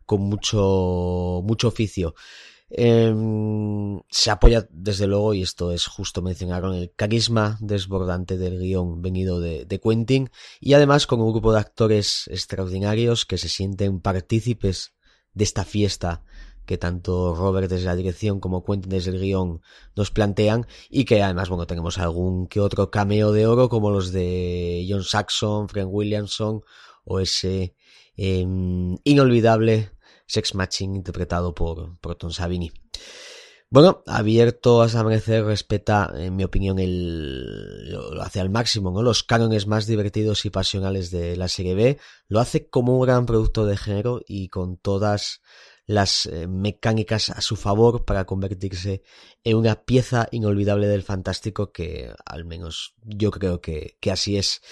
con 0.06 0.22
mucho, 0.22 1.42
mucho 1.44 1.68
oficio. 1.68 2.14
Em, 2.70 4.00
se 4.08 4.30
apoya 4.30 4.66
desde 4.70 5.06
luego, 5.06 5.34
y 5.34 5.42
esto 5.42 5.72
es 5.72 5.86
justo 5.86 6.22
mencionar, 6.22 6.62
con 6.62 6.72
el 6.74 6.90
carisma 6.96 7.58
desbordante 7.60 8.38
del 8.38 8.58
guion 8.58 9.02
venido 9.02 9.40
de, 9.40 9.66
de, 9.66 9.80
Quentin 9.80 10.30
y 10.58 10.72
además 10.72 11.06
con 11.06 11.20
un 11.20 11.32
grupo 11.32 11.52
de 11.52 11.60
actores 11.60 12.28
extraordinarios 12.28 13.26
que 13.26 13.36
se 13.36 13.50
sienten 13.50 14.00
partícipes 14.00 14.94
de 15.34 15.44
esta 15.44 15.66
fiesta 15.66 16.22
que 16.66 16.78
tanto 16.78 17.34
Robert 17.34 17.70
desde 17.70 17.86
la 17.86 17.96
dirección 17.96 18.40
como 18.40 18.64
Quentin 18.64 18.90
desde 18.90 19.10
el 19.10 19.20
guion 19.20 19.60
nos 19.96 20.10
plantean 20.10 20.66
y 20.88 21.04
que 21.04 21.22
además, 21.22 21.48
bueno, 21.48 21.66
tenemos 21.66 21.98
algún 21.98 22.46
que 22.46 22.60
otro 22.60 22.90
cameo 22.90 23.32
de 23.32 23.46
oro 23.46 23.68
como 23.68 23.90
los 23.90 24.12
de 24.12 24.86
John 24.88 25.04
Saxon, 25.04 25.68
Frank 25.68 25.88
Williamson 25.90 26.62
o 27.04 27.20
ese 27.20 27.74
em, 28.16 28.96
inolvidable 29.04 29.90
Sex 30.26 30.54
Matching 30.54 30.96
interpretado 30.96 31.54
por, 31.54 31.98
por 32.00 32.14
Tom 32.16 32.30
Savini. 32.30 32.72
Bueno, 33.74 34.04
abierto 34.06 34.82
a 34.82 34.86
amanecer 34.86 35.44
respeta, 35.44 36.12
en 36.14 36.36
mi 36.36 36.44
opinión, 36.44 36.78
el, 36.78 37.90
lo, 37.90 38.22
hace 38.22 38.38
al 38.38 38.48
máximo, 38.48 38.92
¿no? 38.92 39.02
Los 39.02 39.24
cánones 39.24 39.66
más 39.66 39.86
divertidos 39.86 40.44
y 40.44 40.50
pasionales 40.50 41.10
de 41.10 41.36
la 41.36 41.48
serie 41.48 41.74
B. 41.74 41.98
Lo 42.28 42.38
hace 42.38 42.68
como 42.68 42.96
un 42.96 43.04
gran 43.04 43.26
producto 43.26 43.66
de 43.66 43.76
género 43.76 44.20
y 44.28 44.48
con 44.48 44.76
todas 44.76 45.40
las 45.86 46.26
eh, 46.26 46.46
mecánicas 46.46 47.30
a 47.30 47.40
su 47.40 47.56
favor 47.56 48.04
para 48.04 48.24
convertirse 48.24 49.02
en 49.42 49.56
una 49.56 49.82
pieza 49.82 50.28
inolvidable 50.30 50.86
del 50.86 51.02
fantástico 51.02 51.72
que 51.72 52.12
al 52.24 52.44
menos 52.44 52.94
yo 53.02 53.30
creo 53.30 53.60
que, 53.60 53.96
que 54.00 54.10
así 54.10 54.36
es. 54.38 54.62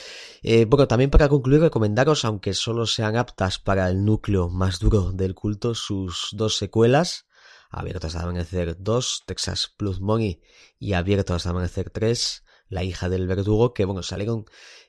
Eh, 0.43 0.65
bueno, 0.65 0.89
también 0.89 1.11
para 1.11 1.29
concluir 1.29 1.61
recomendaros, 1.61 2.25
aunque 2.25 2.55
solo 2.55 2.87
sean 2.87 3.17
aptas 3.17 3.59
para 3.59 3.89
el 3.89 4.05
núcleo 4.05 4.49
más 4.49 4.79
duro 4.79 5.13
del 5.13 5.35
culto, 5.35 5.75
sus 5.75 6.29
dos 6.33 6.57
secuelas, 6.57 7.27
Abiertos 7.73 8.15
hasta 8.15 8.25
Amanecer 8.29 8.77
2, 8.79 9.23
Texas 9.27 9.73
Plus 9.77 10.01
Money 10.01 10.43
y 10.79 10.93
Abiertos 10.93 11.37
hasta 11.37 11.51
Amanecer 11.51 11.89
3, 11.89 12.45
La 12.69 12.85
hija 12.85 13.09
del 13.09 13.27
verdugo, 13.27 13.73
que 13.73 13.87
bueno, 13.87 14.03
salieron 14.03 14.45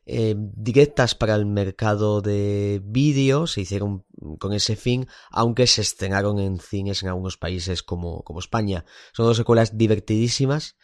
eh, 0.06 0.36
directas 0.38 1.16
para 1.16 1.36
el 1.36 1.46
mercado 1.46 2.22
de 2.22 2.82
vídeo, 2.84 3.48
se 3.48 3.62
hicieron 3.62 4.06
con 4.40 4.54
ese 4.54 4.76
fin, 4.76 5.08
aunque 5.32 5.66
se 5.68 5.82
estrenaron 5.82 6.40
en 6.40 6.60
cines 6.60 7.04
en 7.04 7.10
algunos 7.10 7.38
países 7.38 7.84
como, 7.84 8.24
como 8.24 8.40
España. 8.40 8.86
Son 9.14 9.26
dos 9.26 9.38
secuelas 9.38 9.78
divertidísimas, 9.78 10.76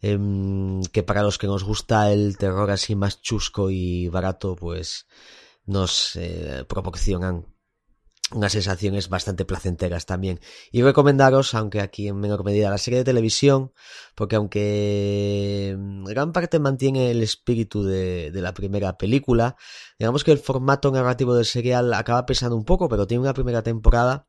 em, 0.00 0.82
que 0.92 1.02
para 1.02 1.22
los 1.22 1.38
que 1.38 1.46
nos 1.46 1.64
gusta 1.64 2.12
el 2.12 2.36
terror 2.36 2.70
así 2.70 2.94
más 2.94 3.22
chusco 3.22 3.70
y 3.70 4.08
barato, 4.08 4.56
pues 4.56 5.06
nos 5.64 6.14
eh, 6.16 6.64
proporcionan 6.68 7.55
unas 8.32 8.52
sensaciones 8.52 9.08
bastante 9.08 9.44
placenteras 9.44 10.04
también. 10.04 10.40
Y 10.72 10.82
recomendaros, 10.82 11.54
aunque 11.54 11.80
aquí 11.80 12.08
en 12.08 12.18
menor 12.18 12.44
medida, 12.44 12.70
la 12.70 12.78
serie 12.78 12.98
de 12.98 13.04
televisión, 13.04 13.72
porque 14.16 14.36
aunque 14.36 15.76
gran 16.04 16.32
parte 16.32 16.58
mantiene 16.58 17.10
el 17.12 17.22
espíritu 17.22 17.84
de, 17.84 18.32
la 18.34 18.52
primera 18.52 18.98
película, 18.98 19.56
digamos 19.98 20.24
que 20.24 20.32
el 20.32 20.38
formato 20.38 20.90
narrativo 20.90 21.34
del 21.36 21.44
serial 21.44 21.94
acaba 21.94 22.26
pesando 22.26 22.56
un 22.56 22.64
poco, 22.64 22.88
pero 22.88 23.06
tiene 23.06 23.22
una 23.22 23.34
primera 23.34 23.62
temporada 23.62 24.26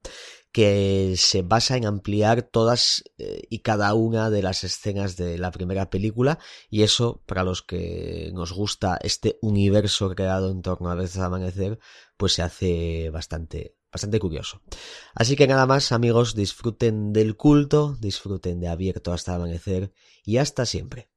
que 0.52 1.16
se 1.18 1.42
basa 1.42 1.76
en 1.76 1.86
ampliar 1.86 2.42
todas 2.42 3.04
eh, 3.18 3.42
y 3.50 3.60
cada 3.60 3.94
una 3.94 4.30
de 4.30 4.42
las 4.42 4.64
escenas 4.64 5.16
de 5.18 5.38
la 5.38 5.52
primera 5.52 5.90
película 5.90 6.40
y 6.70 6.84
eso 6.84 7.22
para 7.26 7.44
los 7.44 7.62
que 7.64 8.32
nos 8.34 8.54
gusta 8.54 8.98
este 9.04 9.38
universo 9.42 10.10
creado 10.16 10.50
en 10.50 10.62
torno 10.62 10.90
a 10.90 10.96
veces 10.96 11.18
amanecer 11.18 11.80
pues 12.16 12.34
se 12.34 12.42
hace 12.44 13.10
bastante 13.12 13.77
bastante 13.92 14.20
curioso. 14.20 14.62
Así 15.14 15.36
que 15.36 15.48
nada 15.48 15.66
más 15.66 15.92
amigos, 15.92 16.36
disfruten 16.36 17.14
del 17.14 17.36
culto, 17.36 17.96
disfruten 18.00 18.60
de 18.60 18.68
abierto 18.68 19.14
hasta 19.14 19.36
amanecer 19.36 19.92
y 20.24 20.38
hasta 20.38 20.66
siempre. 20.66 21.10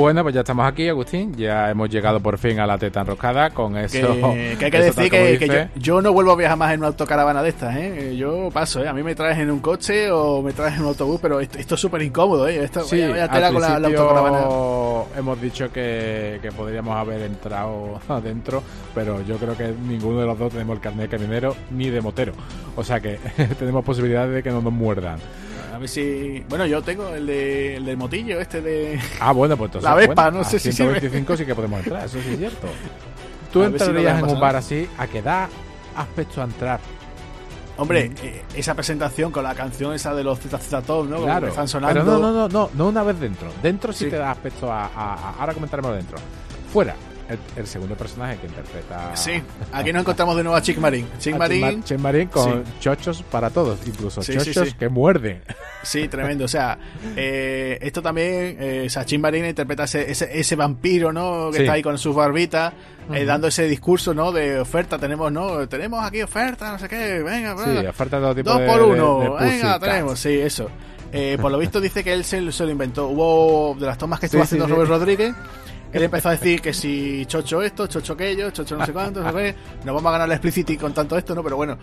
Bueno, 0.00 0.22
pues 0.22 0.34
ya 0.34 0.40
estamos 0.40 0.66
aquí, 0.66 0.88
Agustín. 0.88 1.34
Ya 1.36 1.70
hemos 1.70 1.90
llegado 1.90 2.20
por 2.20 2.38
fin 2.38 2.58
a 2.58 2.66
la 2.66 2.78
teta 2.78 3.00
enroscada 3.00 3.50
con 3.50 3.76
eso. 3.76 4.16
Que, 4.30 4.64
hay 4.64 4.70
que 4.70 4.80
decir 4.80 5.10
que, 5.10 5.68
yo, 5.76 6.00
no 6.00 6.12
vuelvo 6.12 6.32
a 6.32 6.36
viajar 6.36 6.56
más 6.56 6.72
en 6.72 6.80
una 6.80 6.88
autocaravana 6.88 7.42
de 7.42 7.48
estas, 7.50 7.76
¿eh? 7.76 8.16
Yo 8.16 8.48
paso, 8.50 8.82
¿eh? 8.82 8.88
A 8.88 8.92
mí 8.94 9.02
me 9.02 9.14
traes 9.14 9.38
en 9.38 9.50
un 9.50 9.60
coche 9.60 10.10
o 10.10 10.42
me 10.42 10.52
traes 10.52 10.76
en 10.76 10.82
un 10.82 10.88
autobús, 10.88 11.18
pero 11.20 11.40
esto, 11.40 11.74
es 11.74 11.80
súper 11.80 12.00
incómodo, 12.02 12.48
¿eh? 12.48 12.64
Esto, 12.64 12.82
sí, 12.82 13.00
vaya, 13.06 13.28
tela 13.28 13.52
con 13.52 13.60
la, 13.60 13.76
autocaravana. 13.76 14.38
Hemos 15.18 15.40
dicho 15.40 15.70
que, 15.70 16.38
que 16.40 16.50
podríamos 16.52 16.96
haber 16.96 17.22
entrado 17.22 18.00
adentro, 18.08 18.62
pero 18.94 19.22
yo 19.22 19.36
creo 19.36 19.56
que 19.56 19.74
ninguno 19.86 20.20
de 20.20 20.26
los 20.26 20.38
dos 20.38 20.52
tenemos 20.52 20.76
el 20.76 20.80
carnet 20.80 21.10
de 21.10 21.16
caminero 21.16 21.56
ni 21.70 21.90
de 21.90 22.00
motero. 22.00 22.32
O 22.76 22.84
sea 22.84 23.00
que 23.00 23.18
tenemos 23.58 23.84
posibilidades 23.84 24.34
de 24.34 24.42
que 24.42 24.50
no 24.50 24.62
nos 24.62 24.72
muerdan. 24.72 25.18
A 25.80 25.84
ver 25.84 25.88
si. 25.88 26.44
Bueno, 26.46 26.66
yo 26.66 26.82
tengo 26.82 27.08
el, 27.08 27.26
de, 27.26 27.76
el 27.76 27.86
del 27.86 27.96
motillo, 27.96 28.38
este 28.38 28.60
de. 28.60 29.00
Ah, 29.18 29.32
bueno, 29.32 29.56
pues 29.56 29.68
entonces. 29.68 29.88
La 29.88 29.96
Vespa, 29.96 30.30
no 30.30 30.44
sé 30.44 30.58
si. 30.58 30.72
125 30.72 31.38
sí 31.38 31.46
que 31.46 31.54
podemos 31.54 31.80
entrar, 31.80 32.04
eso 32.04 32.18
sí 32.22 32.32
es 32.32 32.38
cierto. 32.38 32.68
Tú 33.50 33.62
entrarías 33.62 34.22
en 34.22 34.28
un 34.28 34.38
bar 34.38 34.56
así, 34.56 34.86
¿a 34.98 35.06
qué 35.06 35.22
da 35.22 35.48
aspecto 35.96 36.42
a 36.42 36.44
entrar? 36.44 36.80
Hombre, 37.78 38.10
mm. 38.10 38.14
eh, 38.22 38.42
esa 38.56 38.74
presentación 38.74 39.32
con 39.32 39.42
la 39.42 39.54
canción 39.54 39.94
esa 39.94 40.14
de 40.14 40.22
los 40.22 40.38
ZZ 40.38 40.84
Top, 40.84 41.08
¿no? 41.08 41.22
Claro, 41.22 41.48
están 41.48 41.66
sonando. 41.66 41.98
Pero 41.98 42.04
no, 42.04 42.18
no, 42.18 42.30
no, 42.30 42.48
no, 42.50 42.70
no 42.74 42.88
una 42.88 43.02
vez 43.02 43.18
dentro. 43.18 43.50
Dentro 43.62 43.90
sí, 43.94 44.10
te 44.10 44.16
da 44.16 44.32
aspecto 44.32 44.70
a, 44.70 44.84
a, 44.84 45.30
Ahora 45.40 45.54
comentaremos 45.54 45.96
dentro. 45.96 46.18
Fuera, 46.70 46.94
el, 47.56 47.66
segundo 47.66 47.94
personaje 47.94 48.38
que 48.38 48.46
interpreta. 48.46 49.14
Sí, 49.16 49.42
aquí 49.72 49.92
nos 49.92 50.00
encontramos 50.00 50.36
de 50.36 50.42
nuevo 50.42 50.56
a 50.56 50.62
Chick 50.62 50.78
Marín. 50.78 51.08
Chick 51.18 51.36
Marín. 51.36 51.82
Chick 51.82 51.98
Marín 51.98 52.28
con 52.28 52.64
chochos 52.80 53.22
para 53.22 53.50
todos, 53.50 53.78
incluso 53.86 54.22
chochos 54.22 54.74
que 54.74 54.88
muerden. 54.88 55.42
Sí, 55.82 56.08
tremendo. 56.08 56.44
O 56.44 56.48
sea, 56.48 56.78
eh, 57.16 57.78
esto 57.80 58.02
también, 58.02 58.56
eh, 58.60 58.84
o 58.86 58.90
sea, 58.90 59.04
Chick 59.04 59.20
Marín 59.20 59.44
interpreta 59.46 59.84
ese, 59.84 60.10
ese, 60.10 60.56
vampiro, 60.56 61.12
¿no? 61.12 61.50
Que 61.50 61.60
está 61.60 61.72
ahí 61.72 61.82
con 61.82 61.96
sus 61.98 62.14
barbitas, 62.14 62.72
eh, 63.12 63.24
dando 63.24 63.46
ese 63.46 63.66
discurso, 63.66 64.12
¿no? 64.12 64.32
De 64.32 64.60
oferta, 64.60 64.98
tenemos, 64.98 65.32
¿no? 65.32 65.68
Tenemos 65.68 66.04
aquí 66.04 66.22
oferta, 66.22 66.72
no 66.72 66.78
sé 66.78 66.88
qué, 66.88 67.22
venga, 67.22 67.54
venga. 67.54 67.80
Sí, 67.80 67.86
oferta 67.86 68.16
de 68.16 68.22
todo 68.22 68.34
tipo 68.34 68.50
Dos 68.50 68.60
por 68.62 68.82
uno, 68.82 69.36
venga, 69.36 69.78
tenemos, 69.78 70.18
sí, 70.18 70.38
eso. 70.38 70.70
Eh, 71.12 71.38
por 71.40 71.50
lo 71.50 71.58
visto 71.58 71.80
dice 71.80 72.04
que 72.04 72.12
él 72.12 72.24
se, 72.24 72.40
lo 72.40 72.70
inventó. 72.70 73.08
Hubo 73.08 73.76
de 73.78 73.86
las 73.86 73.98
tomas 73.98 74.20
que 74.20 74.26
estuvo 74.26 74.42
haciendo 74.42 74.66
Robert 74.66 74.88
Rodríguez 74.88 75.34
él 75.92 76.02
empezó 76.02 76.28
a 76.28 76.32
decir 76.32 76.60
que 76.60 76.72
si 76.72 77.26
chocho 77.26 77.62
esto, 77.62 77.86
chocho 77.86 78.12
aquello, 78.12 78.50
chocho 78.50 78.76
no 78.76 78.86
sé 78.86 78.92
cuánto, 78.92 79.20
no, 79.20 79.32
no 79.32 79.94
vamos 79.94 80.06
a 80.06 80.12
ganar 80.12 80.28
la 80.28 80.34
explicity 80.34 80.76
con 80.76 80.94
tanto 80.94 81.16
esto, 81.18 81.34
¿no? 81.34 81.42
Pero 81.42 81.56
bueno, 81.56 81.78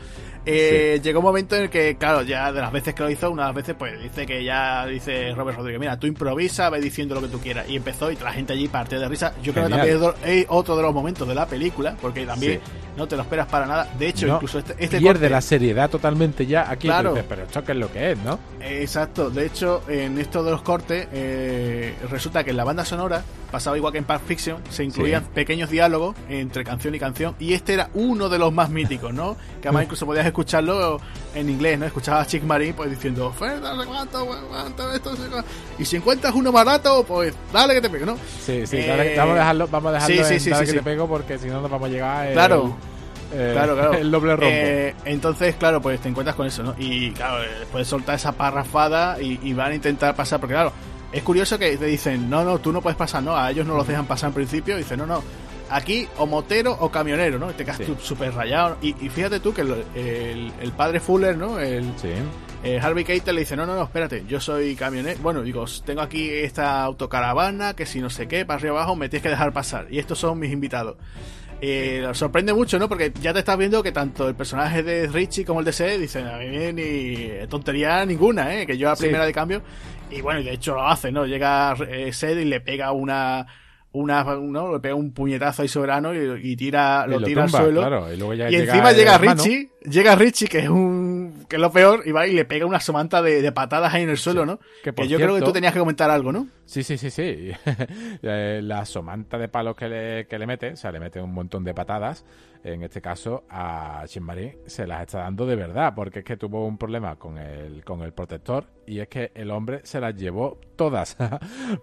eh, 0.45 0.99
llegó 1.03 1.19
un 1.19 1.25
momento 1.25 1.55
en 1.55 1.63
el 1.63 1.69
que, 1.69 1.97
claro, 1.97 2.21
ya 2.21 2.51
de 2.51 2.61
las 2.61 2.71
veces 2.71 2.93
que 2.93 3.03
lo 3.03 3.09
hizo, 3.09 3.29
una 3.29 3.43
de 3.43 3.47
las 3.49 3.55
veces, 3.55 3.75
pues 3.77 4.01
dice 4.01 4.25
que 4.25 4.43
ya 4.43 4.85
dice 4.85 5.33
Robert 5.35 5.57
Rodríguez, 5.57 5.79
mira, 5.79 5.99
tú 5.99 6.07
improvisa, 6.07 6.69
ve 6.69 6.79
diciendo 6.79 7.15
lo 7.15 7.21
que 7.21 7.27
tú 7.27 7.39
quieras. 7.39 7.67
Y 7.69 7.75
empezó 7.75 8.11
y 8.11 8.15
la 8.15 8.31
gente 8.31 8.53
allí 8.53 8.67
partió 8.67 8.99
de 8.99 9.07
risa. 9.07 9.33
Yo 9.43 9.53
creo 9.53 9.65
que 9.65 9.71
también 9.71 9.99
es 10.23 10.45
otro 10.49 10.75
de 10.75 10.83
los 10.83 10.93
momentos 10.93 11.27
de 11.27 11.35
la 11.35 11.45
película, 11.45 11.95
porque 12.01 12.25
también 12.25 12.61
no 12.95 13.07
te 13.07 13.15
lo 13.15 13.23
esperas 13.23 13.47
para 13.47 13.65
nada. 13.65 13.89
De 13.97 14.07
hecho, 14.07 14.27
incluso 14.27 14.59
este, 14.59 14.75
este 14.79 14.99
pierde 14.99 15.29
la 15.29 15.41
seriedad 15.41 15.89
totalmente 15.89 16.45
ya 16.45 16.69
aquí. 16.69 16.87
Claro. 16.87 17.15
pero 17.27 17.43
esto 17.43 17.63
que 17.63 17.71
es 17.73 17.77
lo 17.77 17.91
que 17.91 18.11
es, 18.11 18.17
¿no? 18.19 18.39
Exacto. 18.61 19.29
De 19.29 19.45
hecho, 19.45 19.83
en 19.87 20.17
esto 20.17 20.43
de 20.43 20.51
los 20.51 20.61
cortes, 20.61 21.07
eh, 21.11 21.93
resulta 22.09 22.43
que 22.43 22.51
en 22.51 22.57
la 22.57 22.63
banda 22.63 22.83
sonora 22.85 23.23
pasaba 23.51 23.77
igual 23.77 23.93
que 23.93 23.96
en 23.97 24.05
Pulp 24.05 24.21
Fiction, 24.25 24.61
se 24.69 24.83
incluían 24.83 25.23
pequeños 25.25 25.69
diálogos 25.69 26.15
entre 26.29 26.63
canción 26.63 26.95
y 26.95 26.99
canción, 26.99 27.35
y 27.39 27.53
este 27.53 27.73
era 27.73 27.89
uno 27.93 28.29
de 28.29 28.39
los 28.39 28.53
más 28.53 28.69
míticos, 28.69 29.13
¿no? 29.13 29.35
Que 29.61 29.67
además 29.67 29.83
incluso 29.83 30.05
podías 30.05 30.25
escucharlo 30.25 30.99
en 31.35 31.49
inglés, 31.49 31.79
¿no? 31.79 31.85
Escuchabas 31.85 32.25
a 32.25 32.29
Chick 32.29 32.43
Marín 32.43 32.73
pues 32.73 32.89
diciendo, 32.89 33.33
cuánto, 33.37 34.27
cuánto, 34.49 34.93
esto, 34.93 35.15
y 35.77 35.85
si 35.85 35.97
encuentras 35.97 36.33
uno 36.33 36.51
barato, 36.51 37.03
pues 37.03 37.33
dale 37.51 37.73
que 37.75 37.81
te 37.81 37.89
pego, 37.89 38.05
¿no? 38.05 38.17
Sí, 38.39 38.65
sí, 38.65 38.77
eh, 38.77 39.15
vamos 39.17 39.35
a 39.35 39.39
dejarlo, 39.39 39.67
vamos 39.67 39.89
a 39.89 39.93
dejarlo 39.93 40.25
sí, 40.25 40.39
sí, 40.39 40.49
dale 40.49 40.65
que 40.65 40.73
te 40.73 40.83
pego 40.83 41.07
porque 41.07 41.37
si 41.37 41.47
no 41.47 41.61
nos 41.61 41.69
vamos 41.69 41.89
a 41.89 41.91
llegar... 41.91 42.33
claro. 42.33 42.77
Eh, 43.33 43.49
claro, 43.53 43.75
claro. 43.75 43.93
El 43.97 44.09
doble 44.09 44.35
rombo. 44.35 44.49
Eh, 44.49 44.95
entonces, 45.05 45.55
claro, 45.55 45.81
pues 45.81 45.99
te 45.99 46.07
encuentras 46.07 46.35
con 46.35 46.47
eso, 46.47 46.63
¿no? 46.63 46.75
Y 46.77 47.11
claro, 47.11 47.43
puedes 47.71 47.87
soltar 47.87 48.15
esa 48.15 48.31
parrafada 48.31 49.21
y, 49.21 49.39
y, 49.43 49.53
van 49.53 49.73
a 49.73 49.75
intentar 49.75 50.15
pasar, 50.15 50.39
porque 50.39 50.53
claro, 50.53 50.71
es 51.11 51.23
curioso 51.23 51.57
que 51.57 51.77
te 51.77 51.85
dicen, 51.85 52.29
no, 52.29 52.43
no, 52.43 52.59
tú 52.59 52.71
no 52.71 52.81
puedes 52.81 52.97
pasar, 52.97 53.23
no, 53.23 53.35
a 53.35 53.49
ellos 53.51 53.65
no 53.65 53.75
los 53.75 53.87
dejan 53.87 54.05
pasar 54.05 54.29
en 54.29 54.33
principio, 54.33 54.77
dicen, 54.77 54.99
no, 54.99 55.05
no, 55.05 55.23
aquí 55.69 56.07
o 56.17 56.25
motero 56.25 56.75
o 56.79 56.89
camionero, 56.89 57.39
¿no? 57.39 57.47
Te 57.47 57.65
quedas 57.65 57.79
súper 58.01 58.33
rayado. 58.33 58.77
Y, 58.81 58.93
fíjate 58.93 59.39
tú 59.39 59.53
que 59.53 59.61
el, 59.61 60.51
el, 60.59 60.71
padre 60.71 60.99
Fuller, 60.99 61.37
¿no? 61.37 61.59
El, 61.59 61.91
eh, 62.63 62.79
Harvey 62.81 63.03
Keitel 63.03 63.35
le 63.35 63.41
dice, 63.41 63.55
no, 63.55 63.65
no, 63.65 63.75
no, 63.75 63.83
espérate, 63.83 64.25
yo 64.27 64.39
soy 64.39 64.75
camionero. 64.75 65.19
Bueno, 65.21 65.41
digo, 65.41 65.65
tengo 65.85 66.01
aquí 66.01 66.29
esta 66.29 66.83
autocaravana, 66.83 67.75
que 67.75 67.85
si 67.85 67.99
no 67.99 68.09
sé 68.09 68.27
qué, 68.27 68.45
para 68.45 68.57
arriba 68.57 68.77
abajo, 68.77 68.95
me 68.95 69.09
tienes 69.09 69.23
que 69.23 69.29
dejar 69.29 69.53
pasar. 69.53 69.87
Y 69.89 69.99
estos 69.99 70.19
son 70.19 70.39
mis 70.39 70.51
invitados. 70.51 70.95
Eh, 71.59 72.07
sorprende 72.13 72.53
mucho, 72.53 72.77
¿no? 72.77 72.87
Porque 72.87 73.11
ya 73.19 73.33
te 73.33 73.39
estás 73.39 73.57
viendo 73.57 73.81
que 73.81 73.91
tanto 73.91 74.27
el 74.27 74.35
personaje 74.35 74.83
de 74.83 75.07
Richie 75.07 75.43
como 75.43 75.59
el 75.59 75.65
de 75.65 75.73
Seth 75.73 75.99
dicen, 75.99 76.27
a 76.27 76.37
mí 76.37 76.47
ni 76.73 77.47
tontería 77.47 78.05
ninguna, 78.05 78.55
¿eh? 78.55 78.67
Que 78.67 78.77
yo 78.77 78.91
a 78.91 78.95
primera 78.95 79.25
de 79.25 79.33
cambio. 79.33 79.63
Y 80.11 80.21
bueno, 80.21 80.39
y 80.39 80.43
de 80.43 80.53
hecho 80.53 80.75
lo 80.75 80.87
hace, 80.87 81.11
¿no? 81.11 81.25
Llega 81.25 81.73
eh, 81.89 82.13
Sed 82.13 82.37
y 82.37 82.45
le 82.45 82.61
pega 82.61 82.91
una 82.91 83.47
una, 83.91 84.23
¿no? 84.23 84.73
le 84.73 84.79
pega 84.79 84.95
un 84.95 85.11
puñetazo 85.11 85.61
ahí 85.61 85.67
soberano 85.67 86.13
y, 86.13 86.55
tira, 86.55 87.07
lo, 87.07 87.21
tira 87.21 87.43
al 87.43 87.49
suelo. 87.49 88.07
y, 88.11 88.55
encima 88.55 88.91
llega 88.91 89.17
Richie, 89.17 89.69
llega 89.81 90.15
Richie, 90.15 90.47
que 90.47 90.59
es 90.59 90.69
un, 90.69 91.45
que 91.49 91.55
es 91.55 91.61
lo 91.61 91.71
peor, 91.71 92.03
y 92.05 92.11
va 92.11 92.27
y 92.27 92.33
le 92.33 92.45
pega 92.45 92.65
una 92.65 92.79
somanta 92.79 93.21
de, 93.21 93.51
patadas 93.51 93.93
ahí 93.93 94.03
en 94.03 94.09
el 94.09 94.17
suelo, 94.17 94.45
¿no? 94.45 94.59
Que, 94.83 95.07
yo 95.07 95.17
creo 95.17 95.35
que 95.35 95.41
tú 95.41 95.51
tenías 95.51 95.73
que 95.73 95.79
comentar 95.79 96.09
algo, 96.11 96.31
¿no? 96.31 96.47
Sí, 96.65 96.83
sí, 96.83 96.97
sí, 96.97 97.09
sí. 97.09 97.51
Eh, 98.23 98.61
la 98.63 98.85
somanta 98.85 99.37
de 99.37 99.47
palos 99.47 99.75
que 99.75 99.87
le, 99.87 100.27
que 100.27 100.37
le 100.37 100.47
mete, 100.47 100.71
o 100.71 100.75
sea, 100.75 100.91
le 100.91 100.99
mete 100.99 101.21
un 101.21 101.33
montón 101.33 101.63
de 101.63 101.73
patadas. 101.73 102.25
En 102.63 102.83
este 102.83 103.01
caso, 103.01 103.45
a 103.49 104.03
Shinmari 104.07 104.59
se 104.65 104.85
las 104.87 105.01
está 105.01 105.19
dando 105.19 105.45
de 105.45 105.55
verdad, 105.55 105.93
porque 105.95 106.19
es 106.19 106.25
que 106.25 106.37
tuvo 106.37 106.65
un 106.65 106.77
problema 106.77 107.15
con 107.15 107.37
el, 107.37 107.83
con 107.83 108.01
el 108.01 108.13
protector 108.13 108.65
y 108.85 108.99
es 108.99 109.07
que 109.07 109.31
el 109.35 109.51
hombre 109.51 109.81
se 109.83 109.99
las 109.99 110.15
llevó 110.15 110.59
todas. 110.75 111.15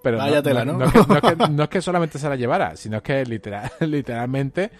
Pero 0.03 0.19
no, 0.19 1.65
es 1.65 1.69
que, 1.69 1.81
solamente 1.81 2.19
se 2.19 2.29
las 2.29 2.39
llevara, 2.39 2.77
sino 2.77 3.03
que 3.03 3.25
literal, 3.25 3.71
literalmente 3.81 4.71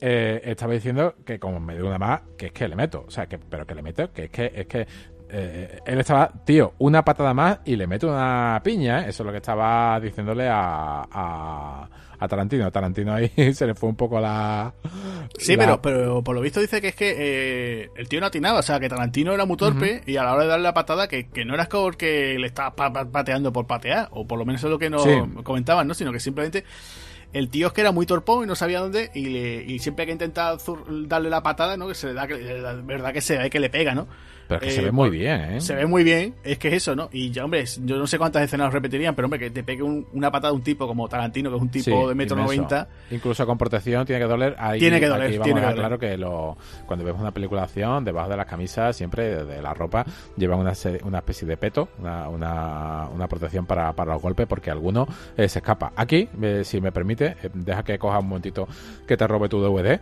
eh, 0.00 0.40
estaba 0.44 0.72
diciendo 0.72 1.14
que 1.24 1.38
como 1.38 1.60
me 1.60 1.74
dio 1.74 1.86
una 1.86 1.98
más, 1.98 2.20
que 2.36 2.46
es 2.46 2.52
que 2.52 2.68
le 2.68 2.76
meto. 2.76 3.04
O 3.06 3.10
sea, 3.10 3.26
que, 3.26 3.38
pero 3.38 3.66
que 3.66 3.74
le 3.74 3.82
meto, 3.82 4.12
que 4.12 4.24
es 4.24 4.30
que, 4.30 4.52
es 4.54 4.66
que 4.66 4.86
eh, 5.30 5.80
él 5.84 6.00
estaba, 6.00 6.30
tío, 6.44 6.74
una 6.78 7.04
patada 7.04 7.34
más 7.34 7.60
y 7.64 7.76
le 7.76 7.86
meto 7.86 8.08
una 8.08 8.60
piña, 8.64 9.00
¿eh? 9.00 9.10
Eso 9.10 9.22
es 9.22 9.26
lo 9.26 9.32
que 9.32 9.38
estaba 9.38 10.00
diciéndole 10.00 10.48
a, 10.48 11.06
a, 11.10 11.88
a 12.18 12.28
Tarantino. 12.28 12.70
Tarantino 12.70 13.14
ahí 13.14 13.30
se 13.54 13.66
le 13.66 13.74
fue 13.74 13.88
un 13.88 13.96
poco 13.96 14.20
la... 14.20 14.74
Sí, 15.38 15.56
Pero, 15.56 15.80
pero 15.80 16.22
por 16.22 16.34
lo 16.34 16.40
visto 16.40 16.60
dice 16.60 16.80
que 16.80 16.88
es 16.88 16.94
que 16.94 17.14
eh, 17.16 17.90
el 17.96 18.08
tío 18.08 18.20
no 18.20 18.26
atinaba, 18.26 18.60
o 18.60 18.62
sea, 18.62 18.80
que 18.80 18.88
Tarantino 18.88 19.32
era 19.32 19.44
muy 19.44 19.56
torpe 19.56 20.02
y 20.06 20.16
a 20.16 20.24
la 20.24 20.34
hora 20.34 20.42
de 20.42 20.48
darle 20.48 20.64
la 20.64 20.74
patada 20.74 21.06
que, 21.06 21.28
que 21.28 21.44
no 21.44 21.54
era 21.54 21.68
porque 21.68 22.36
le 22.38 22.46
estaba 22.46 22.74
pateando 23.10 23.52
por 23.52 23.66
patear, 23.66 24.08
o 24.12 24.26
por 24.26 24.38
lo 24.38 24.44
menos 24.44 24.62
es 24.64 24.70
lo 24.70 24.78
que 24.78 24.90
nos 24.90 25.06
comentaban, 25.44 25.86
¿no? 25.86 25.94
Sino 25.94 26.12
que 26.12 26.20
simplemente 26.20 26.64
el 27.32 27.50
tío 27.50 27.66
es 27.68 27.72
que 27.72 27.82
era 27.82 27.92
muy 27.92 28.06
torpón 28.06 28.44
y 28.44 28.46
no 28.46 28.54
sabía 28.54 28.80
dónde 28.80 29.10
y, 29.14 29.26
le, 29.26 29.62
y 29.64 29.78
siempre 29.80 30.06
que 30.06 30.12
intenta 30.12 30.56
darle 31.06 31.30
la 31.30 31.42
patada, 31.42 31.76
¿no? 31.76 31.88
Que 31.88 31.94
se 31.94 32.08
le 32.08 32.14
da, 32.14 32.26
que, 32.26 32.38
la 32.38 32.74
verdad 32.74 33.12
que 33.12 33.20
se 33.20 33.36
ve 33.36 33.50
que 33.50 33.60
le 33.60 33.70
pega, 33.70 33.94
¿no? 33.94 34.08
Pero 34.48 34.60
que 34.60 34.70
se 34.70 34.82
ve 34.82 34.90
muy 34.90 35.10
bien, 35.10 35.40
¿eh? 35.40 35.60
Se 35.60 35.74
ve 35.74 35.86
muy 35.86 36.02
bien, 36.02 36.34
es 36.42 36.58
que 36.58 36.68
es 36.68 36.74
eso, 36.74 36.96
¿no? 36.96 37.10
Y 37.12 37.30
ya, 37.30 37.44
hombre, 37.44 37.64
yo 37.84 37.98
no 37.98 38.06
sé 38.06 38.16
cuántas 38.18 38.42
escenas 38.42 38.72
repetirían, 38.72 39.14
pero 39.14 39.26
hombre, 39.26 39.38
que 39.38 39.50
te 39.50 39.62
pegue 39.62 39.82
una 39.82 40.30
patada 40.30 40.52
de 40.52 40.56
un 40.56 40.62
tipo 40.62 40.86
como 40.86 41.06
Tarantino, 41.06 41.50
que 41.50 41.56
es 41.56 41.62
un 41.62 41.70
tipo 41.70 42.08
de 42.08 42.14
metro 42.14 42.36
noventa. 42.36 42.88
Incluso 43.10 43.46
con 43.46 43.58
protección 43.58 44.06
tiene 44.06 44.22
que 44.22 44.28
doler. 44.28 44.56
Ahí, 44.58 44.80
tiene 44.80 45.00
que 45.00 45.06
doler, 45.06 45.28
aquí 45.28 45.38
tiene 45.40 45.60
que 45.60 45.66
doler. 45.66 45.78
claro 45.78 45.98
que 45.98 46.16
lo, 46.16 46.56
cuando 46.86 47.04
vemos 47.04 47.20
una 47.20 47.32
película 47.32 47.60
de 47.60 47.64
acción, 47.66 48.04
debajo 48.04 48.30
de 48.30 48.36
las 48.38 48.46
camisas, 48.46 48.96
siempre 48.96 49.44
de 49.44 49.60
la 49.60 49.74
ropa, 49.74 50.06
llevan 50.36 50.60
una, 50.60 50.72
una 51.04 51.18
especie 51.18 51.46
de 51.46 51.56
peto, 51.58 51.90
una, 51.98 52.28
una, 52.30 53.08
una 53.14 53.28
protección 53.28 53.66
para, 53.66 53.92
para, 53.92 54.14
los 54.14 54.22
golpes, 54.22 54.46
porque 54.46 54.70
alguno 54.70 55.06
eh, 55.36 55.48
se 55.48 55.58
escapa. 55.58 55.92
Aquí, 55.94 56.26
eh, 56.40 56.62
si 56.64 56.80
me 56.80 56.90
permite, 56.90 57.36
eh, 57.42 57.50
deja 57.52 57.82
que 57.82 57.98
coja 57.98 58.18
un 58.18 58.28
momentito 58.28 58.66
que 59.06 59.16
te 59.16 59.26
robe 59.26 59.50
tu 59.50 59.60
DVD. 59.60 60.00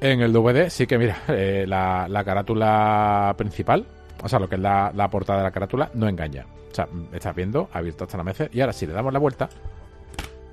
En 0.00 0.20
el 0.20 0.32
DVD 0.32 0.68
sí 0.68 0.86
que, 0.86 0.98
mira, 0.98 1.18
la, 1.66 2.06
la 2.08 2.24
carátula 2.24 3.34
principal 3.36 3.86
o 4.24 4.28
sea, 4.28 4.38
lo 4.38 4.48
que 4.48 4.54
es 4.54 4.60
la, 4.60 5.08
portada 5.10 5.40
de 5.40 5.44
la 5.44 5.50
carátula, 5.50 5.90
no 5.94 6.08
engaña. 6.08 6.46
O 6.70 6.74
sea, 6.74 6.88
estás 7.12 7.36
viendo, 7.36 7.68
abierto 7.72 8.04
hasta 8.04 8.16
la 8.16 8.24
mesa, 8.24 8.48
y 8.50 8.60
ahora 8.60 8.72
si 8.72 8.86
le 8.86 8.94
damos 8.94 9.12
la 9.12 9.18
vuelta 9.18 9.48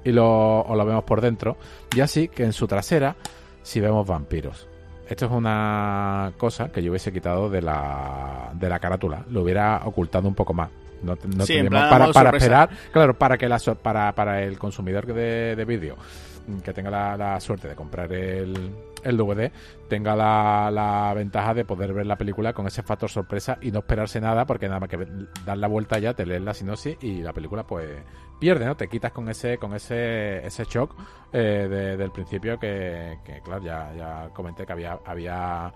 y 0.04 0.12
lo, 0.12 0.62
o 0.62 0.76
lo 0.76 0.86
vemos 0.86 1.06
por 1.06 1.22
dentro, 1.22 1.56
ya 1.96 2.06
sí 2.06 2.28
que 2.28 2.44
en 2.44 2.52
su 2.52 2.68
trasera 2.68 3.16
si 3.64 3.80
vemos 3.80 4.06
vampiros. 4.06 4.68
Esto 5.08 5.26
es 5.26 5.32
una 5.32 6.34
cosa 6.38 6.70
que 6.70 6.84
yo 6.84 6.92
hubiese 6.92 7.14
quitado 7.14 7.50
de 7.50 7.62
la, 7.62 8.52
de 8.54 8.68
la 8.68 8.80
carátula, 8.80 9.24
lo 9.30 9.42
hubiera 9.42 9.82
ocultado 9.86 10.28
un 10.28 10.36
poco 10.36 10.54
más. 10.54 10.70
No, 11.02 11.16
no 11.16 11.46
para, 11.72 12.12
para 12.12 12.30
esperar, 12.30 12.70
claro, 12.92 13.18
para 13.18 13.38
que 13.38 13.50
la, 13.50 13.58
para, 13.82 14.14
para 14.14 14.44
el 14.44 14.60
consumidor 14.60 15.08
de, 15.08 15.56
de 15.56 15.66
vídeo 15.66 15.96
que 16.64 16.74
tenga 16.74 17.18
la, 17.18 17.40
suerte 17.40 17.68
de 17.68 17.76
comprar 17.76 18.12
el, 18.14 18.54
el 19.04 19.18
DVD 19.18 19.52
tenga 19.88 20.16
la, 20.16 20.70
la, 20.72 21.14
ventaja 21.14 21.54
de 21.54 21.66
poder 21.66 21.94
ver 21.94 22.06
la 22.06 22.18
película 22.18 22.54
con 22.54 22.68
ese 22.68 22.84
factor 22.84 23.10
sorpresa 23.10 23.58
y 23.62 23.72
no 23.72 23.80
esperarse 23.80 24.22
nada 24.22 24.46
porque 24.46 24.68
nada 24.68 24.80
más 24.80 24.90
que 24.90 25.06
dar 25.46 25.58
la 25.58 25.68
vuelta 25.68 26.00
ya 26.00 26.14
te 26.14 26.26
lees 26.26 26.42
la 26.42 26.54
sinopsis 26.54 26.98
y 27.02 27.22
la 27.22 27.34
película 27.34 27.64
pues 27.64 27.90
pierde 28.40 28.66
no 28.66 28.76
te 28.76 28.88
quitas 28.88 29.12
con 29.12 29.30
ese 29.30 29.58
con 29.58 29.74
ese 29.76 30.46
ese 30.46 30.66
shock 30.66 30.96
eh, 31.32 31.96
del 31.98 32.12
principio 32.12 32.60
que, 32.60 33.20
que 33.24 33.42
claro 33.42 33.64
ya, 33.64 33.94
ya 33.96 34.30
comenté 34.34 34.66
que 34.66 34.74
había 34.74 35.00
había 35.06 35.74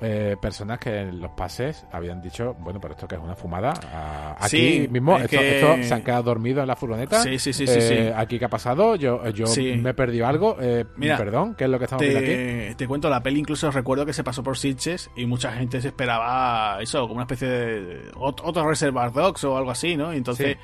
eh, 0.00 0.36
personas 0.40 0.80
que 0.80 0.90
en 0.90 1.20
los 1.20 1.30
pases 1.30 1.86
habían 1.92 2.20
dicho, 2.20 2.56
bueno, 2.58 2.80
pero 2.80 2.94
esto 2.94 3.06
que 3.06 3.14
es 3.14 3.20
una 3.20 3.36
fumada. 3.36 3.72
Ah, 3.92 4.36
aquí 4.40 4.88
mismo, 4.90 5.16
esto, 5.18 5.38
se 5.82 5.94
han 5.94 6.02
quedado 6.02 6.24
dormidos 6.24 6.62
en 6.62 6.68
la 6.68 6.76
furgoneta. 6.76 7.22
Sí, 7.22 7.38
sí, 7.38 7.52
sí. 7.52 7.64
Eh, 7.68 8.12
aquí 8.14 8.38
qué 8.38 8.46
ha 8.46 8.48
pasado, 8.48 8.96
yo, 8.96 9.26
yo 9.28 9.46
me 9.78 9.90
he 9.90 9.94
perdido 9.94 10.26
algo. 10.26 10.56
Eh, 10.60 10.84
Mira, 10.96 11.16
perdón, 11.16 11.54
¿qué 11.54 11.64
es 11.64 11.70
lo 11.70 11.78
que 11.78 11.84
estamos 11.84 12.02
viendo 12.02 12.18
aquí? 12.18 12.74
Te 12.74 12.88
cuento, 12.88 13.08
la 13.08 13.22
peli 13.22 13.40
incluso 13.40 13.70
recuerdo 13.70 14.04
que 14.04 14.12
se 14.12 14.24
pasó 14.24 14.42
por 14.42 14.58
Sitches 14.58 15.10
y 15.16 15.26
mucha 15.26 15.52
gente 15.52 15.80
se 15.80 15.88
esperaba 15.88 16.78
eso, 16.80 17.02
como 17.02 17.14
una 17.14 17.22
especie 17.22 17.48
de 17.48 18.10
otro 18.16 18.68
Reservoir 18.68 19.12
Dogs 19.12 19.44
o 19.44 19.56
algo 19.56 19.70
así, 19.70 19.96
¿no? 19.96 20.12
entonces. 20.12 20.56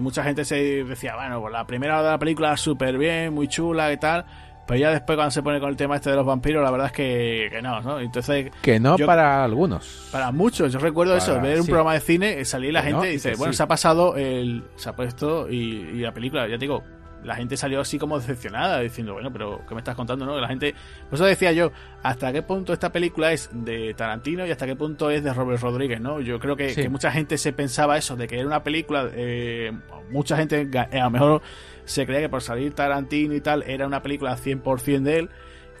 mucha 0.00 0.24
gente 0.24 0.44
se 0.46 0.84
decía, 0.84 1.14
bueno, 1.14 1.40
pues 1.42 1.52
la 1.52 1.66
primera 1.66 1.98
hora 1.98 2.04
de 2.04 2.10
la 2.12 2.18
película 2.18 2.56
súper 2.56 2.96
bien, 2.96 3.34
muy 3.34 3.48
chula 3.48 3.92
y 3.92 3.98
tal, 3.98 4.24
pero 4.66 4.78
ya 4.78 4.90
después 4.90 5.16
cuando 5.16 5.30
se 5.30 5.42
pone 5.42 5.60
con 5.60 5.70
el 5.70 5.76
tema 5.76 5.96
este 5.96 6.10
de 6.10 6.16
los 6.16 6.26
vampiros, 6.26 6.62
la 6.62 6.70
verdad 6.70 6.86
es 6.86 6.92
que, 6.92 7.48
que 7.50 7.62
no, 7.62 7.80
¿no? 7.80 8.00
Entonces... 8.00 8.50
Que 8.62 8.78
no 8.78 8.96
para 8.96 9.44
algunos. 9.44 10.08
Para 10.12 10.30
muchos. 10.30 10.72
Yo 10.72 10.78
recuerdo 10.78 11.16
eso, 11.16 11.40
ver 11.40 11.60
un 11.60 11.66
programa 11.66 11.94
de 11.94 12.00
cine, 12.00 12.44
salir 12.44 12.72
la 12.72 12.82
gente 12.82 13.08
y 13.08 13.12
dice, 13.12 13.34
bueno, 13.34 13.52
se 13.52 13.62
ha 13.62 13.68
pasado, 13.68 14.16
el, 14.16 14.64
se 14.76 14.88
ha 14.88 14.96
puesto 14.96 15.50
y, 15.50 16.00
la 16.00 16.12
película, 16.12 16.46
ya 16.46 16.54
te 16.54 16.64
digo, 16.64 16.82
la 17.24 17.36
gente 17.36 17.56
salió 17.56 17.80
así 17.80 17.98
como 17.98 18.18
decepcionada, 18.18 18.80
diciendo, 18.80 19.14
bueno, 19.14 19.32
pero 19.32 19.62
¿qué 19.68 19.74
me 19.74 19.80
estás 19.80 19.94
contando? 19.94 20.26
no 20.26 20.40
La 20.40 20.48
gente, 20.48 20.74
por 21.08 21.14
eso 21.14 21.24
decía 21.24 21.52
yo, 21.52 21.70
¿hasta 22.02 22.32
qué 22.32 22.42
punto 22.42 22.72
esta 22.72 22.90
película 22.90 23.32
es 23.32 23.50
de 23.52 23.94
Tarantino 23.94 24.44
y 24.46 24.50
hasta 24.50 24.66
qué 24.66 24.74
punto 24.74 25.10
es 25.10 25.22
de 25.22 25.32
Robert 25.32 25.62
Rodríguez? 25.62 26.00
¿no? 26.00 26.20
Yo 26.20 26.38
creo 26.40 26.56
que, 26.56 26.88
mucha 26.88 27.12
gente 27.12 27.38
se 27.38 27.52
pensaba 27.52 27.96
eso, 27.96 28.16
de 28.16 28.26
que 28.26 28.38
era 28.38 28.46
una 28.46 28.62
película, 28.62 29.08
eh, 29.12 29.72
mucha 30.10 30.36
gente 30.36 30.68
a 30.76 31.04
lo 31.04 31.10
mejor 31.10 31.42
se 31.84 32.06
creía 32.06 32.22
que 32.22 32.28
por 32.28 32.42
salir 32.42 32.74
Tarantino 32.74 33.34
y 33.34 33.40
tal 33.40 33.62
era 33.64 33.86
una 33.86 34.02
película 34.02 34.36
100% 34.36 35.02
de 35.02 35.18
él 35.18 35.30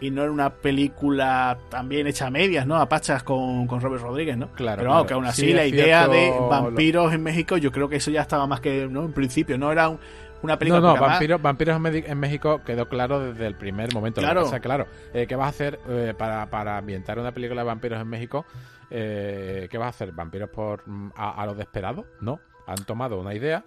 y 0.02 0.10
no 0.10 0.22
era 0.22 0.32
una 0.32 0.50
película 0.50 1.58
también 1.68 2.08
hecha 2.08 2.26
a 2.26 2.30
medias, 2.30 2.66
¿no? 2.66 2.76
A 2.76 2.88
pachas 2.88 3.22
con, 3.22 3.68
con 3.68 3.80
Robert 3.80 4.02
Rodríguez, 4.02 4.36
¿no? 4.36 4.48
Claro. 4.48 4.82
Pero 4.82 5.06
que 5.06 5.14
aún 5.14 5.26
así 5.26 5.52
la 5.52 5.64
idea 5.64 6.08
de 6.08 6.34
vampiros 6.50 7.14
en 7.14 7.22
México, 7.22 7.56
yo 7.56 7.70
creo 7.70 7.88
que 7.88 7.96
eso 7.96 8.10
ya 8.10 8.22
estaba 8.22 8.48
más 8.48 8.60
que, 8.60 8.88
¿no? 8.88 9.04
En 9.04 9.12
principio, 9.12 9.56
no 9.56 9.70
era 9.70 9.96
una 10.42 10.58
película. 10.58 10.80
No, 10.80 10.96
no, 10.96 11.00
vampiros, 11.00 11.40
vampiros 11.40 11.80
en 11.86 12.18
México 12.18 12.62
quedó 12.66 12.88
claro 12.88 13.20
desde 13.20 13.46
el 13.46 13.54
primer 13.54 13.94
momento. 13.94 14.20
Claro. 14.20 14.42
O 14.42 14.48
sea, 14.48 14.58
claro, 14.58 14.88
eh, 15.14 15.26
¿qué 15.28 15.36
vas 15.36 15.46
a 15.46 15.50
hacer 15.50 15.78
eh, 15.88 16.14
para, 16.18 16.50
para 16.50 16.78
ambientar 16.78 17.20
una 17.20 17.30
película 17.30 17.60
de 17.60 17.66
vampiros 17.68 18.00
en 18.00 18.08
México? 18.08 18.44
Eh, 18.90 19.68
¿Qué 19.70 19.78
vas 19.78 19.86
a 19.86 19.90
hacer? 19.90 20.10
¿Vampiros 20.10 20.50
por 20.50 20.82
mm, 20.84 21.12
a, 21.14 21.40
a 21.40 21.46
lo 21.46 21.54
desesperado? 21.54 22.06
No. 22.20 22.40
Han 22.66 22.84
tomado 22.84 23.20
una 23.20 23.34
idea 23.34 23.64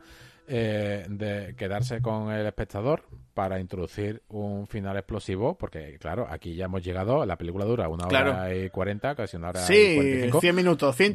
eh, 0.47 1.05
de 1.09 1.55
quedarse 1.55 2.01
con 2.01 2.31
el 2.31 2.45
espectador 2.45 3.03
para 3.35 3.59
introducir 3.59 4.23
un 4.29 4.65
final 4.65 4.95
explosivo, 4.95 5.57
porque 5.57 5.97
claro, 5.99 6.25
aquí 6.29 6.55
ya 6.55 6.65
hemos 6.65 6.81
llegado, 6.81 7.25
la 7.25 7.35
película 7.37 7.65
dura 7.65 7.89
una 7.89 8.07
hora 8.07 8.55
y 8.55 8.69
cuarenta, 8.69 9.13
casi 9.13 9.35
una 9.35 9.49
hora 9.49 9.59
sí, 9.59 9.73
y 9.73 9.95
45. 9.95 10.41
100 10.41 10.55
minutos, 10.55 10.95
100, 10.95 11.13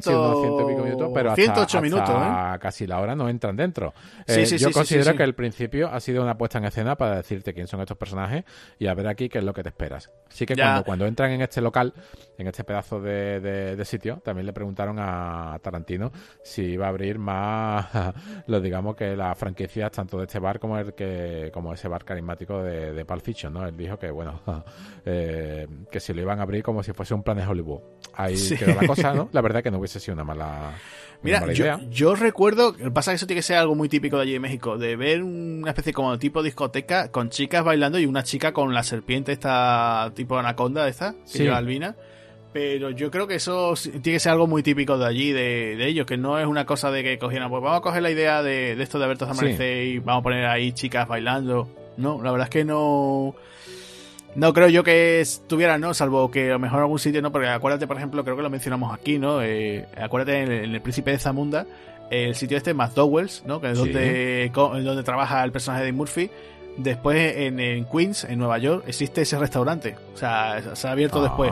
minutos, 0.67 1.11
pero 1.13 1.35
108 1.35 1.81
minutos, 1.81 2.09
¿eh? 2.09 2.59
casi 2.59 2.85
la 2.85 2.99
hora 2.99 3.15
no 3.15 3.27
entran 3.27 3.55
dentro. 3.55 3.93
Eh, 4.27 4.45
yo 4.45 4.71
considero 4.71 5.15
que 5.15 5.23
el 5.23 5.33
principio 5.33 5.89
ha 5.91 5.99
sido 5.99 6.21
una 6.21 6.37
puesta 6.37 6.59
en 6.59 6.65
escena 6.65 6.95
para 6.95 7.17
decirte 7.17 7.53
quién 7.53 7.67
son 7.67 7.81
estos 7.81 7.97
personajes 7.97 8.45
y 8.77 8.85
a 8.85 8.93
ver 8.93 9.07
aquí 9.07 9.27
qué 9.27 9.39
es 9.39 9.43
lo 9.43 9.53
que 9.53 9.63
te 9.63 9.69
esperas. 9.69 10.11
Sí 10.29 10.45
que 10.45 10.55
cuando, 10.55 10.83
cuando 10.83 11.05
entran 11.07 11.31
en 11.31 11.41
este 11.41 11.59
local, 11.59 11.91
en 12.37 12.47
este 12.47 12.63
pedazo 12.63 13.01
de, 13.01 13.41
de 13.41 13.85
sitio, 13.85 14.21
también 14.23 14.45
le 14.45 14.53
preguntaron 14.53 14.97
a 14.99 15.57
Tarantino 15.61 16.11
si 16.43 16.63
iba 16.63 16.85
a 16.85 16.89
abrir 16.89 17.17
más, 17.17 17.87
lo 18.47 18.61
digamos 18.61 18.95
que 18.95 19.15
las 19.15 19.35
franquicias 19.37 19.91
tanto 19.91 20.17
de 20.17 20.25
este 20.25 20.37
bar 20.37 20.59
como 20.59 20.77
el 20.77 20.93
que 20.93 21.49
como 21.53 21.73
ese 21.73 21.87
bar 21.87 22.05
carismático 22.11 22.61
de, 22.61 22.93
de 22.93 23.05
Pulp 23.05 23.21
Fiction, 23.23 23.53
¿no? 23.53 23.65
Él 23.65 23.75
dijo 23.75 23.97
que 23.97 24.11
bueno 24.11 24.41
eh, 25.05 25.67
que 25.91 25.99
si 25.99 26.13
lo 26.13 26.21
iban 26.21 26.39
a 26.39 26.43
abrir 26.43 26.63
como 26.63 26.83
si 26.83 26.93
fuese 26.93 27.13
un 27.13 27.23
plan 27.23 27.37
de 27.37 27.45
Hollywood. 27.45 27.79
Ahí 28.13 28.35
quedó 28.57 28.79
la 28.79 28.87
cosa, 28.87 29.13
¿no? 29.13 29.29
La 29.33 29.41
verdad 29.41 29.63
que 29.63 29.71
no 29.71 29.79
hubiese 29.79 29.99
sido 29.99 30.13
una 30.13 30.23
mala 30.23 30.73
Mira, 31.23 31.53
yo, 31.53 31.79
yo, 31.89 32.15
recuerdo, 32.15 32.75
pasa 32.93 33.11
que 33.11 33.17
eso 33.17 33.27
tiene 33.27 33.39
que 33.39 33.43
ser 33.43 33.57
algo 33.57 33.75
muy 33.75 33.89
típico 33.89 34.17
de 34.17 34.23
allí 34.23 34.33
de 34.33 34.39
México, 34.39 34.77
de 34.77 34.95
ver 34.95 35.21
una 35.21 35.69
especie 35.69 35.93
como 35.93 36.17
tipo 36.17 36.41
discoteca 36.41 37.11
con 37.11 37.29
chicas 37.29 37.63
bailando 37.63 37.99
y 37.99 38.07
una 38.07 38.23
chica 38.23 38.53
con 38.53 38.73
la 38.73 38.81
serpiente 38.81 39.31
esta 39.31 40.11
tipo 40.15 40.37
anaconda 40.39 40.87
esta, 40.87 41.13
que 41.31 41.43
lleva 41.43 41.57
albina. 41.57 41.95
Pero 42.53 42.89
yo 42.89 43.11
creo 43.11 43.27
que 43.27 43.35
eso 43.35 43.75
tiene 43.75 44.17
que 44.17 44.19
ser 44.19 44.33
algo 44.33 44.47
muy 44.47 44.61
típico 44.63 44.97
de 44.97 45.05
allí, 45.05 45.31
de, 45.31 45.75
de 45.77 45.87
ellos, 45.87 46.05
que 46.05 46.17
no 46.17 46.37
es 46.39 46.45
una 46.45 46.65
cosa 46.65 46.91
de 46.91 47.03
que 47.03 47.17
cogieran, 47.17 47.49
pues 47.49 47.61
vamos 47.61 47.79
a 47.79 47.81
coger 47.81 48.01
la 48.01 48.11
idea 48.11 48.41
de, 48.41 48.75
de 48.75 48.83
esto 48.83 48.97
de 48.97 49.05
Alberto 49.05 49.25
Amanecer 49.25 49.85
y 49.85 49.99
vamos 49.99 50.21
a 50.21 50.23
poner 50.23 50.45
ahí 50.47 50.73
chicas 50.73 51.07
bailando. 51.07 51.69
No, 52.01 52.21
la 52.21 52.31
verdad 52.31 52.47
es 52.47 52.51
que 52.51 52.65
no. 52.65 53.35
No 54.33 54.53
creo 54.53 54.69
yo 54.69 54.83
que 54.83 55.19
estuviera, 55.19 55.77
¿no? 55.77 55.93
Salvo 55.93 56.31
que 56.31 56.49
a 56.49 56.53
lo 56.53 56.59
mejor 56.59 56.79
algún 56.79 56.99
sitio, 56.99 57.21
¿no? 57.21 57.33
Porque 57.33 57.49
acuérdate, 57.49 57.85
por 57.85 57.97
ejemplo, 57.97 58.23
creo 58.23 58.37
que 58.37 58.41
lo 58.41 58.49
mencionamos 58.49 58.93
aquí, 58.93 59.19
¿no? 59.19 59.41
Eh, 59.43 59.85
acuérdate 60.01 60.43
en 60.43 60.51
el, 60.51 60.81
Príncipe 60.81 61.11
de 61.11 61.19
Zamunda, 61.19 61.65
el 62.09 62.33
sitio 62.35 62.55
este, 62.55 62.73
McDowell's, 62.73 63.43
¿no? 63.45 63.59
Que 63.59 63.71
es 63.71 63.77
donde, 63.77 64.49
donde 64.53 65.03
trabaja 65.03 65.43
el 65.43 65.51
personaje 65.51 65.83
de 65.83 65.91
Murphy. 65.91 66.31
Después 66.77 67.35
en, 67.35 67.85
Queens, 67.85 68.23
en 68.23 68.39
Nueva 68.39 68.57
York, 68.57 68.85
existe 68.87 69.23
ese 69.23 69.37
restaurante. 69.37 69.97
O 70.13 70.17
sea, 70.17 70.75
se 70.75 70.87
ha 70.87 70.91
abierto 70.91 71.19
ah. 71.19 71.23
después. 71.23 71.51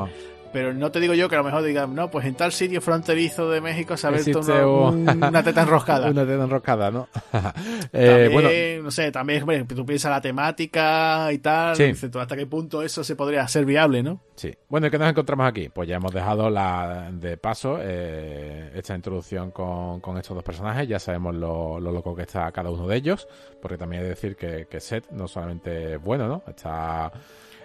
Pero 0.51 0.73
no 0.73 0.91
te 0.91 0.99
digo 0.99 1.13
yo 1.13 1.29
que 1.29 1.35
a 1.35 1.39
lo 1.39 1.43
mejor 1.43 1.63
digan, 1.63 1.93
no, 1.93 2.09
pues 2.09 2.25
en 2.25 2.35
tal 2.35 2.51
sitio 2.51 2.81
fronterizo 2.81 3.49
de 3.49 3.61
México 3.61 3.95
se 3.95 4.07
ha 4.07 4.09
abierto 4.09 4.39
una, 4.39 5.43
teta 5.43 5.61
enroscada. 5.61 6.09
una 6.11 6.25
teta 6.25 6.43
enroscada, 6.43 6.91
¿no? 6.91 7.07
eh, 7.93 8.29
bueno, 8.31 8.49
no 8.83 8.91
sé, 8.91 9.11
también 9.11 9.45
tú 9.67 9.85
piensas 9.85 10.11
la 10.11 10.21
temática 10.21 11.31
y 11.31 11.37
tal, 11.39 11.75
sí. 11.75 11.91
hasta 12.19 12.35
qué 12.35 12.47
punto 12.47 12.81
eso 12.81 13.03
se 13.03 13.15
podría 13.15 13.47
ser 13.47 13.65
viable, 13.65 14.01
¿no? 14.01 14.21
Sí. 14.35 14.53
Bueno, 14.69 14.87
¿y 14.87 14.89
qué 14.89 14.97
nos 14.97 15.09
encontramos 15.09 15.47
aquí? 15.47 15.69
Pues 15.69 15.87
ya 15.87 15.97
hemos 15.97 16.13
dejado 16.13 16.49
la 16.49 17.09
de 17.11 17.37
paso 17.37 17.77
eh, 17.81 18.71
esta 18.73 18.95
introducción 18.95 19.51
con, 19.51 19.99
con, 19.99 20.17
estos 20.17 20.35
dos 20.35 20.43
personajes, 20.43 20.87
ya 20.87 20.99
sabemos 20.99 21.35
lo, 21.35 21.79
lo, 21.79 21.91
loco 21.91 22.15
que 22.15 22.23
está 22.23 22.51
cada 22.51 22.71
uno 22.71 22.87
de 22.87 22.95
ellos, 22.95 23.27
porque 23.61 23.77
también 23.77 24.01
hay 24.01 24.05
que 24.05 24.15
decir 24.15 24.35
que, 24.35 24.67
que 24.69 24.79
Seth 24.79 25.11
no 25.11 25.27
solamente 25.27 25.95
es 25.95 26.01
bueno, 26.01 26.27
¿no? 26.27 26.43
Está 26.47 27.11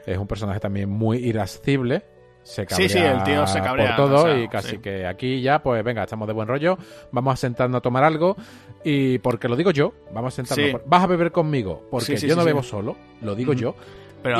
es 0.06 0.19
un 0.19 0.27
personaje 0.27 0.61
también 0.61 0.90
muy 0.90 1.19
irascible 1.19 2.05
se 2.45 2.66
cabrea 2.66 2.89
sí, 2.89 2.95
sí, 2.95 2.99
el 3.01 3.25
tío 3.25 3.47
se 3.47 3.61
cabrea 3.61 3.97
por 3.97 4.07
todo 4.07 4.39
y 4.39 4.47
casi 4.49 4.79
que 4.79 5.07
aquí 5.07 5.41
ya, 5.41 5.61
pues 5.62 5.83
venga, 5.83 6.05
estamos 6.05 6.29
de 6.29 6.35
buen 6.35 6.47
rollo, 6.47 6.79
vamos 7.11 7.35
a 7.35 7.37
sentarnos 7.37 7.79
a 7.79 7.81
tomar 7.81 8.05
algo 8.05 8.37
y 8.85 9.19
porque 9.19 9.49
lo 9.49 9.57
digo 9.57 9.71
yo, 9.73 9.93
vamos 10.12 10.35
a 10.35 10.45
sentarnos, 10.45 10.83
vas 10.87 11.03
a 11.03 11.07
beber 11.07 11.33
conmigo, 11.33 11.89
porque 11.91 12.16
yo 12.16 12.37
no 12.37 12.45
bebo 12.45 12.62
solo, 12.62 12.97
lo 13.23 13.35
digo 13.35 13.55
yo, 13.55 13.75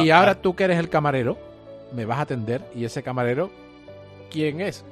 y 0.02 0.10
ahora 0.10 0.40
tú 0.40 0.55
que 0.55 0.64
eres 0.64 0.78
el 0.78 0.89
camarero, 0.89 1.36
me 1.93 2.05
vas 2.05 2.18
a 2.18 2.22
atender 2.22 2.62
y 2.74 2.85
ese 2.85 3.02
camarero, 3.02 3.51
¿quién 4.31 4.60
es? 4.60 4.85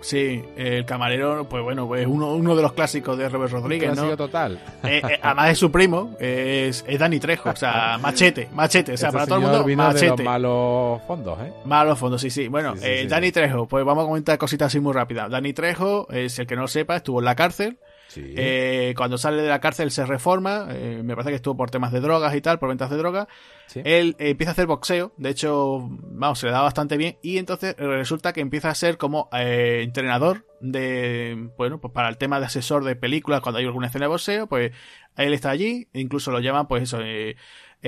Sí, 0.00 0.42
el 0.56 0.84
camarero, 0.86 1.46
pues 1.48 1.62
bueno, 1.62 1.86
pues 1.86 2.06
uno, 2.06 2.34
uno 2.34 2.56
de 2.56 2.62
los 2.62 2.72
clásicos 2.72 3.18
de 3.18 3.28
Robert 3.28 3.52
Rodríguez, 3.52 3.94
¿no? 3.94 4.16
total. 4.16 4.58
Eh, 4.82 5.02
eh, 5.06 5.18
además 5.22 5.50
es 5.50 5.58
su 5.58 5.70
primo, 5.70 6.16
es, 6.18 6.84
es 6.88 6.98
Dani 6.98 7.20
Trejo, 7.20 7.50
o 7.50 7.56
sea, 7.56 7.98
machete, 8.02 8.48
machete, 8.52 8.94
o 8.94 8.96
sea, 8.96 9.08
este 9.08 9.18
para 9.18 9.26
todo 9.26 9.36
el 9.38 9.66
mundo, 9.66 9.84
machete. 9.84 10.16
De 10.16 10.22
malos 10.24 11.02
fondos, 11.06 11.38
¿eh? 11.40 11.52
Malos 11.64 11.98
fondos, 11.98 12.20
sí, 12.20 12.30
sí. 12.30 12.48
Bueno, 12.48 12.74
eh, 12.82 13.06
Dani 13.08 13.30
Trejo, 13.30 13.66
pues 13.66 13.84
vamos 13.84 14.04
a 14.04 14.06
comentar 14.06 14.38
cositas 14.38 14.68
así 14.68 14.80
muy 14.80 14.92
rápidas. 14.92 15.30
Dani 15.30 15.52
Trejo, 15.52 16.08
es 16.10 16.38
el 16.38 16.46
que 16.46 16.56
no 16.56 16.62
lo 16.62 16.68
sepa, 16.68 16.96
estuvo 16.96 17.18
en 17.18 17.26
la 17.26 17.34
cárcel, 17.34 17.78
eh, 18.16 18.94
cuando 18.96 19.18
sale 19.18 19.42
de 19.42 19.48
la 19.48 19.60
cárcel 19.60 19.90
se 19.90 20.04
reforma, 20.04 20.68
eh, 20.70 21.02
me 21.04 21.14
parece 21.14 21.30
que 21.30 21.36
estuvo 21.36 21.56
por 21.56 21.70
temas 21.70 21.92
de 21.92 22.00
drogas 22.00 22.34
y 22.34 22.40
tal, 22.40 22.58
por 22.58 22.68
ventas 22.68 22.90
de 22.90 22.96
drogas. 22.96 23.26
Él 23.74 24.16
eh, 24.18 24.30
empieza 24.30 24.50
a 24.50 24.52
hacer 24.52 24.66
boxeo, 24.66 25.12
de 25.16 25.30
hecho, 25.30 25.88
vamos, 25.88 26.38
se 26.38 26.46
le 26.46 26.52
da 26.52 26.62
bastante 26.62 26.96
bien 26.96 27.18
y 27.22 27.38
entonces 27.38 27.76
resulta 27.76 28.32
que 28.32 28.40
empieza 28.40 28.68
a 28.68 28.74
ser 28.74 28.98
como 28.98 29.28
entrenador 29.32 30.46
de, 30.60 31.50
bueno, 31.56 31.80
pues 31.80 31.92
para 31.92 32.08
el 32.08 32.18
tema 32.18 32.40
de 32.40 32.46
asesor 32.46 32.84
de 32.84 32.96
películas, 32.96 33.40
cuando 33.40 33.58
hay 33.58 33.66
alguna 33.66 33.86
escena 33.86 34.06
de 34.06 34.08
boxeo, 34.08 34.46
pues 34.46 34.72
él 35.16 35.32
está 35.32 35.50
allí, 35.50 35.88
incluso 35.92 36.30
lo 36.30 36.40
llaman, 36.40 36.66
pues 36.66 36.82
eso, 36.82 37.00
es 37.00 37.36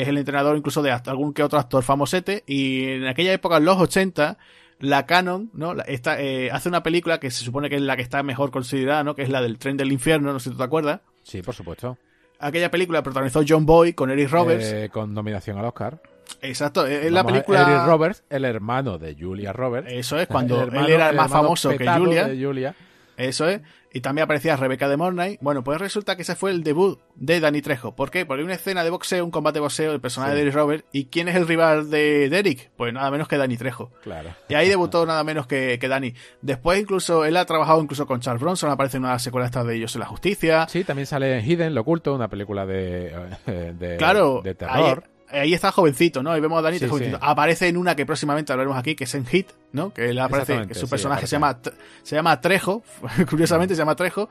el 0.09 0.19
entrenador 0.19 0.57
incluso 0.57 0.83
de 0.83 0.91
algún 0.91 1.35
que 1.35 1.43
otro 1.43 1.59
actor 1.59 1.83
famosete 1.83 2.45
y 2.47 2.85
en 2.85 3.07
aquella 3.07 3.33
época, 3.33 3.57
en 3.57 3.65
los 3.65 3.79
80, 3.79 4.39
la 4.83 5.07
Canon, 5.07 5.49
¿no? 5.55 5.75
Esta, 5.87 6.21
eh, 6.21 6.51
hace 6.51 6.69
una 6.69 6.83
película 6.83 7.21
que 7.21 7.31
se 7.31 7.45
supone 7.45 7.71
que 7.71 7.77
es 7.77 7.83
la 7.83 7.97
que 7.97 8.03
está 8.03 8.23
mejor 8.25 8.51
considerada, 8.51 9.05
¿no? 9.05 9.15
Que 9.15 9.23
es 9.23 9.29
la 9.29 9.41
del 9.41 9.57
tren 9.59 9.77
del 9.77 9.93
infierno, 9.93 10.33
no 10.33 10.41
sé 10.41 10.45
si 10.45 10.51
tú 10.51 10.59
te 10.59 10.65
acuerdas. 10.65 11.01
Sí, 11.23 11.41
por 11.41 11.55
supuesto. 11.55 11.97
Aquella 12.41 12.69
película 12.69 13.01
protagonizó 13.01 13.43
John 13.49 13.65
Boy 13.65 13.93
con 13.93 14.11
Eric 14.11 14.29
Roberts. 14.31 14.73
Eh, 14.73 14.91
con 14.93 15.15
nominación 15.15 15.57
al 15.57 15.67
Oscar. 15.67 16.03
Exacto, 16.41 16.85
es 16.85 17.13
la 17.13 17.25
película. 17.25 17.63
Eric 17.63 17.87
Roberts, 17.87 18.25
el 18.29 18.45
hermano 18.45 18.99
de 18.99 19.15
Julia 19.15 19.53
Roberts. 19.53 19.89
Eso 19.93 20.19
es, 20.19 20.27
cuando 20.29 20.65
él 20.65 20.89
era 20.89 21.13
más 21.13 21.31
famoso 21.31 21.71
que 21.71 21.87
Julia. 21.89 22.75
Eso 23.17 23.49
es. 23.49 23.61
Y 23.93 24.01
también 24.01 24.25
aparecía 24.25 24.57
Rebeca 24.57 24.89
de 24.89 24.97
Mornay. 24.97 25.39
Bueno, 25.41 25.63
pues 25.63 25.79
resulta 25.81 26.17
que 26.17 26.23
ese 26.23 26.35
fue 26.35 26.51
el 26.51 26.63
debut 26.63 26.99
de 27.15 27.41
Danny 27.41 27.61
Trejo. 27.61 27.95
¿Por 27.95 28.11
qué? 28.11 28.25
Porque 28.25 28.41
hay 28.41 28.45
una 28.45 28.55
escena 28.55 28.85
de 28.85 28.91
boxeo, 28.91 29.25
un 29.25 29.31
combate 29.31 29.55
de 29.55 29.61
boxeo 29.61 29.93
del 29.93 30.01
personaje 30.01 30.35
de 30.35 30.43
Eric 30.43 30.55
Robert. 30.55 30.85
¿Y 30.93 31.07
quién 31.07 31.29
es 31.29 31.37
el 31.37 31.47
rival 31.47 31.91
de 31.91 32.29
Derek? 32.29 32.71
Pues 32.77 32.93
nada 32.93 33.11
menos 33.11 33.29
que 33.29 33.37
Danny 33.37 33.57
Trejo. 33.57 33.91
Claro. 34.03 34.31
Y 34.49 34.55
ahí 34.55 34.69
debutó 34.69 35.05
nada 35.05 35.23
menos 35.25 35.47
que, 35.47 35.79
que 35.79 35.89
Danny. 35.89 36.15
Después 36.41 36.81
incluso, 36.81 37.25
él 37.25 37.37
ha 37.37 37.45
trabajado 37.45 37.83
incluso 37.83 38.07
con 38.07 38.21
Charles 38.21 38.41
Bronson, 38.41 38.71
aparece 38.71 38.97
en 38.97 39.05
una 39.05 39.19
secuela 39.19 39.49
de 39.49 39.77
ellos 39.77 39.95
en 39.95 40.01
la 40.01 40.07
justicia. 40.07 40.67
Sí, 40.69 40.85
también 40.85 41.07
sale 41.07 41.39
en 41.39 41.45
Hidden, 41.45 41.75
lo 41.75 41.83
oculto, 41.83 42.15
una 42.15 42.29
película 42.29 42.65
de, 42.65 43.13
de, 43.47 43.97
claro, 43.99 44.41
de 44.43 44.55
terror 44.55 44.75
ahí 44.75 45.13
está 45.33 45.73
jovencito, 45.73 46.23
¿no? 46.23 46.37
Y 46.37 46.41
vemos 46.41 46.59
a 46.59 46.63
jovencito. 46.89 47.19
Aparece 47.21 47.69
en 47.69 47.77
una 47.77 47.97
que 47.97 48.07
próximamente 48.07 48.53
hablaremos 48.53 48.79
aquí, 48.79 48.95
que 48.95 49.05
es 49.05 49.15
en 49.15 49.27
Hit, 49.27 49.49
¿no? 49.73 49.93
Que 49.93 50.11
él 50.11 50.19
aparece, 50.19 50.67
que 50.67 50.75
su 50.75 50.89
personaje 50.89 51.27
se 51.27 51.33
llama 51.33 51.59
se 52.03 52.17
llama 52.17 52.41
Trejo, 52.41 52.83
curiosamente 53.29 53.75
se 53.75 53.81
llama 53.81 53.97
Trejo. 53.97 54.29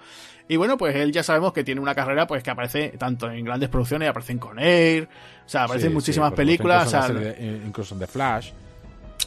Y 0.48 0.58
bueno, 0.58 0.78
pues 0.78 0.96
él 0.96 1.12
ya 1.12 1.24
sabemos 1.24 1.54
que 1.54 1.64
tiene 1.64 1.80
una 1.80 1.96
carrera 1.96 2.28
pues 2.28 2.44
que 2.44 2.52
aparece 2.52 2.90
tanto 2.98 3.32
en 3.32 3.46
grandes 3.46 3.70
producciones, 3.70 4.10
aparece 4.10 4.34
en 4.34 4.40
Con 4.40 4.60
Air, 4.60 5.08
o 5.46 5.50
sea, 5.50 5.64
aparece 5.64 5.88
en 5.88 5.94
muchísimas 5.94 6.34
películas, 6.34 6.94
incluso, 7.66 7.94
en 7.96 8.00
The 8.00 8.08
Flash. 8.08 8.52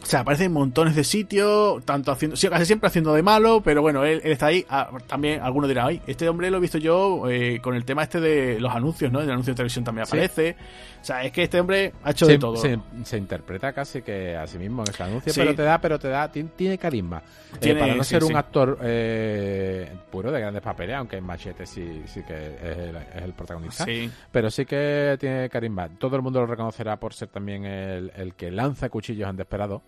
O 0.02 0.06
sea, 0.06 0.20
aparece 0.20 0.44
en 0.44 0.52
montones 0.52 0.94
de 0.94 1.04
sitios, 1.04 1.84
tanto 1.84 2.12
haciendo, 2.12 2.36
casi 2.50 2.66
siempre 2.66 2.88
haciendo 2.88 3.14
de 3.14 3.22
malo, 3.22 3.62
pero 3.62 3.82
bueno, 3.82 4.04
él, 4.04 4.20
está 4.24 4.46
ahí. 4.46 4.64
Ah, 4.68 4.90
también 5.06 5.40
algunos 5.40 5.68
dirán, 5.68 5.88
ay, 5.88 6.02
este 6.06 6.28
hombre 6.28 6.50
lo 6.50 6.58
he 6.58 6.60
visto 6.60 6.78
yo 6.78 7.28
eh, 7.30 7.60
con 7.62 7.74
el 7.74 7.84
tema 7.84 8.02
este 8.02 8.20
de 8.20 8.60
los 8.60 8.74
anuncios, 8.74 9.10
¿no? 9.12 9.20
En 9.20 9.26
el 9.26 9.32
anuncio 9.32 9.52
de 9.52 9.56
televisión 9.56 9.84
también 9.84 10.06
aparece. 10.06 10.56
O 11.00 11.06
sea, 11.06 11.22
es 11.22 11.32
que 11.32 11.42
este 11.42 11.60
hombre 11.60 11.92
ha 12.02 12.12
hecho 12.12 12.26
de 12.26 12.38
todo. 12.38 12.56
Se, 12.56 13.18
interpreta 13.18 13.74
casi 13.74 14.00
que 14.00 14.36
a 14.36 14.46
sí 14.46 14.56
mismo 14.56 14.82
en 14.82 14.90
ese 14.90 15.02
anuncio, 15.02 15.32
pero 15.36 15.54
te 15.54 15.62
da, 15.62 15.78
pero 15.78 15.98
te 15.98 16.08
da, 16.08 16.30
tiene, 16.32 16.78
carisma. 16.78 17.22
Eh, 17.60 17.74
para 17.74 17.94
no 17.94 18.02
ser 18.02 18.24
un 18.24 18.34
actor 18.34 18.78
eh, 18.82 19.92
puro 20.10 20.32
de 20.32 20.40
grandes 20.40 20.62
papeles, 20.62 20.96
aunque 20.96 21.18
en 21.18 21.24
Machete 21.24 21.66
sí, 21.66 22.02
sí 22.06 22.22
que 22.22 22.34
es 22.34 23.22
el, 23.22 23.32
protagonista. 23.34 23.86
Pero 24.32 24.50
sí 24.50 24.64
que 24.64 25.16
tiene 25.20 25.48
carisma. 25.50 25.90
Todo 25.90 26.16
el 26.16 26.22
mundo 26.22 26.40
lo 26.40 26.46
reconocerá 26.46 26.98
por 26.98 27.12
ser 27.12 27.28
también 27.28 27.64
el, 27.64 28.10
el 28.16 28.34
que 28.34 28.50
lanza 28.50 28.88
cuchillos 28.88 29.28
en 29.28 29.36
desesperado. 29.36 29.82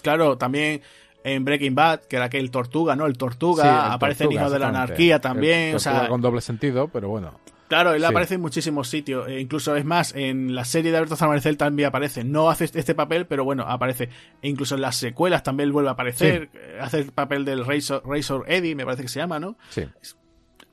Claro, 0.00 0.38
también 0.38 0.82
en 1.24 1.44
Breaking 1.44 1.74
Bad, 1.74 2.00
que 2.02 2.16
era 2.16 2.26
aquel 2.26 2.50
Tortuga, 2.50 2.96
¿no? 2.96 3.06
El 3.06 3.16
Tortuga, 3.16 3.92
aparece 3.92 4.24
el 4.24 4.32
Hijo 4.32 4.50
de 4.50 4.58
la 4.58 4.68
Anarquía 4.68 5.20
también. 5.20 5.74
o 5.74 5.78
sea, 5.78 6.08
con 6.08 6.20
doble 6.20 6.40
sentido, 6.40 6.88
pero 6.88 7.08
bueno. 7.08 7.40
Claro, 7.68 7.94
él 7.94 8.04
aparece 8.04 8.34
en 8.34 8.42
muchísimos 8.42 8.88
sitios. 8.88 9.26
E 9.28 9.40
incluso 9.40 9.74
es 9.76 9.84
más, 9.86 10.14
en 10.14 10.54
la 10.54 10.66
serie 10.66 10.90
de 10.90 10.98
Alberto 10.98 11.16
Zamarcel 11.16 11.56
también 11.56 11.88
aparece. 11.88 12.22
No 12.22 12.50
hace 12.50 12.64
este, 12.64 12.94
papel, 12.94 13.24
pero 13.26 13.46
bueno, 13.46 13.64
aparece. 13.66 14.10
E 14.42 14.48
incluso 14.50 14.74
en 14.74 14.82
las 14.82 14.96
secuelas 14.96 15.42
también 15.42 15.72
vuelve 15.72 15.88
a 15.88 15.92
aparecer. 15.92 16.50
Hace 16.78 16.98
el 16.98 17.12
papel 17.12 17.46
del 17.46 17.64
Razor, 17.64 18.02
Razor 18.04 18.44
Eddie, 18.46 18.74
me 18.74 18.84
parece 18.84 19.04
que 19.04 19.08
se 19.08 19.20
llama, 19.20 19.40
¿no? 19.40 19.56
Sí. 19.70 19.88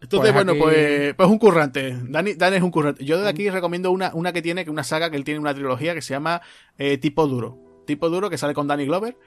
Entonces, 0.02 0.34
pues 0.34 0.34
bueno, 0.34 0.56
pues, 0.62 1.14
pues 1.14 1.30
un 1.30 1.40
currante. 1.40 1.98
Dani, 2.04 2.34
Dani 2.34 2.58
es 2.58 2.64
un 2.64 2.72
currante. 2.72 3.06
Yo 3.06 3.22
de 3.22 3.30
aquí 3.30 3.50
recomiendo 3.50 3.92
una, 3.92 4.12
una 4.14 4.34
que 4.34 4.42
tiene, 4.42 4.66
una 4.70 4.84
saga 4.84 5.10
que 5.10 5.16
él 5.16 5.24
tiene 5.24 5.40
una 5.40 5.54
trilogía 5.54 5.94
que 5.94 6.02
se 6.02 6.14
llama 6.14 6.42
eh, 6.78 6.98
Tipo 6.98 7.28
Duro 7.28 7.69
tipo 7.90 8.08
duro 8.08 8.30
que 8.30 8.38
sale 8.38 8.54
con 8.54 8.68
Danny 8.68 8.86
Glover. 8.86 9.18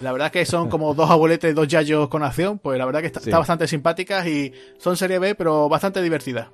La 0.00 0.12
verdad 0.12 0.26
es 0.26 0.32
que 0.32 0.46
son 0.46 0.70
como 0.70 0.94
dos 0.94 1.10
abueletes, 1.10 1.52
dos 1.52 1.66
yayos 1.66 2.08
con 2.08 2.22
acción. 2.22 2.60
Pues 2.60 2.78
la 2.78 2.86
verdad 2.86 3.00
que 3.00 3.08
está, 3.08 3.38
bastante 3.38 3.66
simpáticas 3.66 4.24
y 4.28 4.52
son 4.78 4.96
serie 4.96 5.18
B, 5.18 5.34
pero 5.34 5.68
bastante 5.68 6.00
divertidas. 6.00 6.48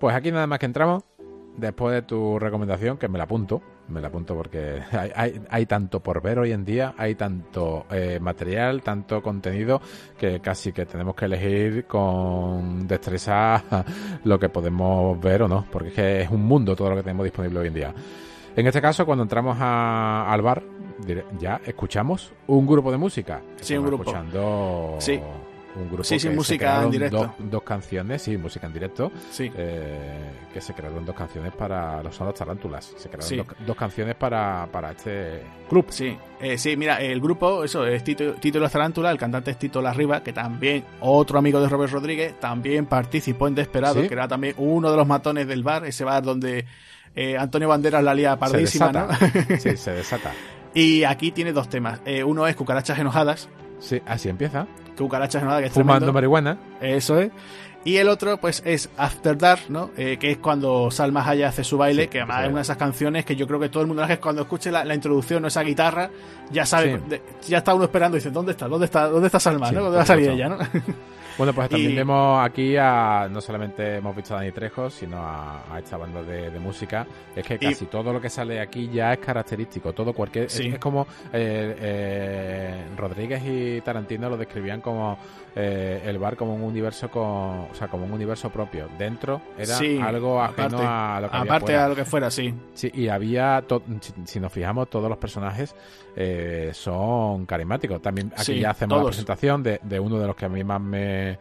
Pues 0.00 0.16
aquí 0.16 0.32
nada 0.32 0.48
más 0.48 0.58
que 0.58 0.66
entramos. 0.66 1.04
Después 1.56 1.94
de 1.94 2.02
tu 2.02 2.40
recomendación, 2.40 2.98
que 2.98 3.06
me 3.06 3.16
la 3.16 3.24
apunto, 3.24 3.62
me 3.86 4.00
la 4.00 4.08
apunto 4.08 4.34
porque 4.34 4.82
hay, 5.14 5.40
hay, 5.48 5.66
tanto 5.66 6.02
por 6.02 6.20
ver 6.20 6.40
hoy 6.40 6.50
en 6.50 6.64
día, 6.64 6.92
hay 6.98 7.14
tanto 7.14 7.86
eh, 7.92 8.18
material, 8.20 8.82
tanto 8.82 9.22
contenido, 9.22 9.80
que 10.18 10.40
casi 10.40 10.72
que 10.72 10.84
tenemos 10.86 11.14
que 11.14 11.26
elegir 11.26 11.86
con 11.86 12.88
destreza 12.88 13.62
lo 14.24 14.40
que 14.40 14.48
podemos 14.48 15.20
ver 15.20 15.44
o 15.44 15.48
no, 15.48 15.64
porque 15.70 15.88
es 15.90 15.94
que 15.94 16.22
es 16.22 16.30
un 16.30 16.42
mundo 16.42 16.74
todo 16.74 16.90
lo 16.90 16.96
que 16.96 17.04
tenemos 17.04 17.22
disponible 17.22 17.60
hoy 17.60 17.68
en 17.68 17.74
día. 17.74 17.94
En 18.56 18.66
este 18.66 18.80
caso, 18.80 19.04
cuando 19.04 19.24
entramos 19.24 19.56
al 19.60 20.40
bar, 20.42 20.62
ya 21.38 21.60
escuchamos 21.64 22.32
un 22.46 22.66
grupo 22.66 22.90
de 22.92 22.98
música. 22.98 23.42
Sí, 23.60 23.76
un 23.76 23.86
grupo. 23.86 24.04
Escuchando 24.04 24.96
sí. 25.00 25.20
un 25.74 25.88
grupo 25.88 26.04
sí, 26.04 26.20
sí, 26.20 26.28
música 26.28 26.84
en 26.84 26.90
directo. 26.90 27.34
Dos, 27.38 27.62
canciones, 27.64 28.22
sí, 28.22 28.36
música 28.36 28.68
en 28.68 28.72
directo. 28.72 29.10
Sí. 29.32 29.50
Eh, 29.56 30.30
que 30.52 30.60
se 30.60 30.72
crearon 30.72 31.04
dos 31.04 31.16
canciones 31.16 31.52
para 31.52 32.00
los 32.00 32.14
Sonos 32.14 32.34
Tarántulas. 32.34 32.94
Se 32.96 33.08
crearon 33.08 33.44
dos, 33.66 33.76
canciones 33.76 34.14
para, 34.14 34.68
este 34.96 35.42
club. 35.68 35.86
Sí, 35.88 36.16
eh, 36.40 36.56
sí, 36.56 36.76
mira, 36.76 37.00
el 37.00 37.20
grupo, 37.20 37.64
eso, 37.64 37.84
es 37.84 38.04
Tito, 38.04 38.34
Tito 38.34 38.60
Las 38.60 38.70
Tarántulas, 38.70 39.10
el 39.10 39.18
cantante 39.18 39.50
es 39.50 39.58
Tito 39.58 39.82
Larriba, 39.82 40.22
que 40.22 40.32
también, 40.32 40.84
otro 41.00 41.40
amigo 41.40 41.60
de 41.60 41.68
Robert 41.68 41.92
Rodríguez, 41.92 42.38
también 42.38 42.86
participó 42.86 43.48
en 43.48 43.56
Desperado, 43.56 44.06
que 44.06 44.14
era 44.14 44.28
también 44.28 44.54
uno 44.58 44.92
de 44.92 44.96
los 44.96 45.08
matones 45.08 45.48
del 45.48 45.64
bar, 45.64 45.84
ese 45.84 46.04
bar 46.04 46.22
donde 46.22 46.66
eh, 47.16 47.36
Antonio 47.38 47.68
Banderas 47.68 48.02
la 48.02 48.14
lía 48.14 48.36
pardísima, 48.36 48.92
¿no? 48.92 49.08
sí, 49.58 49.76
se 49.76 49.92
desata. 49.92 50.32
Y 50.74 51.04
aquí 51.04 51.30
tiene 51.30 51.52
dos 51.52 51.68
temas. 51.68 52.00
Eh, 52.04 52.24
uno 52.24 52.46
es 52.46 52.56
Cucarachas 52.56 52.98
Enojadas. 52.98 53.48
Sí, 53.78 54.02
así 54.06 54.28
empieza. 54.28 54.66
Cucarachas 54.96 55.42
Enojadas, 55.42 55.62
que 55.62 55.68
es 55.68 55.72
Fumando 55.72 56.12
marihuana. 56.12 56.58
Eso 56.80 57.20
es. 57.20 57.30
Y 57.84 57.98
el 57.98 58.08
otro, 58.08 58.38
pues, 58.38 58.62
es 58.64 58.88
After 58.96 59.36
Dark, 59.36 59.64
¿no? 59.68 59.90
Eh, 59.96 60.16
que 60.16 60.30
es 60.30 60.38
cuando 60.38 60.90
Salma 60.90 61.22
Hayek 61.28 61.46
hace 61.46 61.64
su 61.64 61.76
baile, 61.76 62.08
que 62.08 62.18
además 62.18 62.44
es 62.44 62.48
una 62.48 62.56
de 62.56 62.62
esas 62.62 62.78
canciones 62.78 63.26
que 63.26 63.36
yo 63.36 63.46
creo 63.46 63.60
que 63.60 63.68
todo 63.68 63.82
el 63.82 63.88
mundo, 63.88 64.06
que 64.06 64.18
cuando 64.18 64.42
escuche 64.42 64.72
la, 64.72 64.94
introducción 64.94 65.44
o 65.44 65.48
esa 65.48 65.62
guitarra, 65.62 66.08
ya 66.50 66.64
sabe, 66.64 66.98
ya 67.46 67.58
está 67.58 67.74
uno 67.74 67.84
esperando 67.84 68.16
y 68.16 68.20
dice, 68.20 68.30
¿dónde 68.30 68.52
está? 68.52 68.68
¿Dónde 68.68 68.86
está, 68.86 69.08
dónde 69.08 69.26
está 69.26 69.38
Salma? 69.38 69.70
¿no? 69.70 69.82
¿Dónde 69.82 69.98
va 69.98 70.02
a 70.02 70.06
salir 70.06 70.30
ella, 70.30 70.48
no? 70.48 70.58
Bueno, 71.36 71.52
pues 71.52 71.68
también 71.68 71.96
vemos 71.96 72.44
aquí 72.44 72.76
a. 72.76 73.28
No 73.30 73.40
solamente 73.40 73.96
hemos 73.96 74.14
visto 74.14 74.34
a 74.34 74.38
Dani 74.38 74.52
Trejo, 74.52 74.88
sino 74.88 75.18
a, 75.18 75.78
esta 75.78 75.96
banda 75.96 76.22
de, 76.22 76.58
música. 76.60 77.06
Es 77.34 77.44
que 77.46 77.58
casi 77.58 77.86
todo 77.86 78.12
lo 78.12 78.20
que 78.20 78.30
sale 78.30 78.60
aquí 78.60 78.88
ya 78.92 79.12
es 79.12 79.18
característico. 79.18 79.92
Todo 79.92 80.12
cualquier. 80.12 80.44
Es, 80.44 80.78
como. 80.78 81.06
Eh, 81.32 81.76
eh, 81.80 82.84
Rodríguez 82.96 83.42
y 83.44 83.80
Tarantino 83.80 84.28
lo 84.28 84.36
describían 84.36 84.80
como 84.80 85.18
eh, 85.56 86.02
el 86.04 86.18
bar 86.18 86.36
como 86.36 86.54
un 86.54 86.62
universo 86.62 87.08
con, 87.10 87.22
o 87.22 87.74
sea, 87.74 87.88
como 87.88 88.04
un 88.04 88.12
universo 88.12 88.50
propio. 88.50 88.88
Dentro 88.98 89.40
era 89.56 89.78
algo 90.06 90.42
ajeno 90.42 90.78
a 90.80 91.20
lo 91.20 91.30
que 91.30 91.36
aparte 91.36 91.76
a 91.76 91.88
lo 91.88 91.94
que 91.94 92.04
fuera, 92.04 92.30
sí. 92.30 92.52
Sí, 92.74 92.90
y 92.92 93.08
había, 93.08 93.62
si, 94.24 94.40
nos 94.40 94.52
fijamos, 94.52 94.90
todos 94.90 95.08
los 95.08 95.18
personajes 95.18 95.74
eh, 96.16 96.70
son 96.72 97.46
carismáticos. 97.46 98.00
También 98.00 98.32
aquí 98.36 98.60
ya 98.60 98.70
hacemos 98.70 98.98
la 98.98 99.04
presentación 99.04 99.62
de, 99.62 99.80
de 99.82 100.00
uno 100.00 100.18
de 100.18 100.26
los 100.26 100.36
que 100.36 100.44
a 100.46 100.48
mí 100.48 100.62
más 100.64 100.80
me 100.80 101.38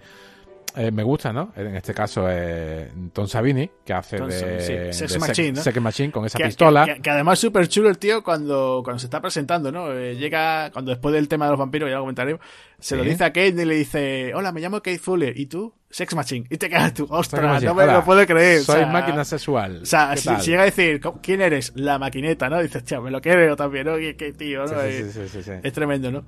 eh, 0.75 0.91
me 0.91 1.03
gusta, 1.03 1.31
¿no? 1.31 1.51
En 1.55 1.75
este 1.75 1.93
caso, 1.93 2.25
eh, 2.29 2.91
Tom 3.13 3.27
Savini, 3.27 3.69
que 3.85 3.93
hace 3.93 4.17
de, 4.17 4.91
Sex, 4.91 5.19
Machine, 5.19 5.79
Machine 5.81 6.11
con 6.11 6.25
esa 6.25 6.39
pistola. 6.39 6.97
Que, 7.01 7.09
además 7.09 7.33
es 7.33 7.41
súper 7.41 7.67
chulo 7.67 7.89
el 7.89 7.97
tío 7.97 8.23
cuando, 8.23 8.81
cuando 8.83 8.99
se 8.99 9.05
está 9.05 9.21
presentando, 9.21 9.71
¿no? 9.71 9.91
Eh, 9.91 10.15
llega, 10.15 10.71
cuando 10.71 10.89
después 10.89 11.13
del 11.13 11.27
tema 11.27 11.45
de 11.45 11.51
los 11.51 11.59
vampiros, 11.59 11.89
ya 11.89 11.95
lo 11.95 12.01
comentaré, 12.01 12.39
se 12.79 12.95
lo 12.95 13.03
dice 13.03 13.23
a 13.23 13.27
Kate 13.27 13.49
y 13.49 13.65
le 13.65 13.75
dice, 13.75 14.33
hola, 14.33 14.51
me 14.51 14.61
llamo 14.61 14.77
Kate 14.77 14.99
Fuller, 14.99 15.37
¿y 15.37 15.45
tú? 15.45 15.73
Sex 15.89 16.15
Machine. 16.15 16.47
Y 16.49 16.57
te 16.57 16.69
quedas 16.69 16.93
tú, 16.93 17.07
ostras, 17.09 17.63
no 17.63 17.75
me 17.75 17.85
lo 17.85 18.03
puedo 18.03 18.25
creer. 18.25 18.61
Soy 18.63 18.85
máquina 18.85 19.23
sexual. 19.23 19.81
O 19.83 19.85
sea, 19.85 20.17
si, 20.17 20.29
llega 20.37 20.63
a 20.63 20.65
decir, 20.65 20.99
¿quién 21.21 21.41
eres? 21.41 21.71
La 21.75 21.99
maquineta, 21.99 22.49
¿no? 22.49 22.61
Dices, 22.61 22.83
chao, 22.83 23.01
me 23.01 23.11
lo 23.11 23.21
quiero 23.21 23.55
también, 23.55 23.85
¿no? 23.85 23.97
Qué, 23.97 24.33
tío, 24.35 24.65
¿no? 24.65 24.81
es 24.81 25.73
tremendo, 25.73 26.11
¿no? 26.11 26.23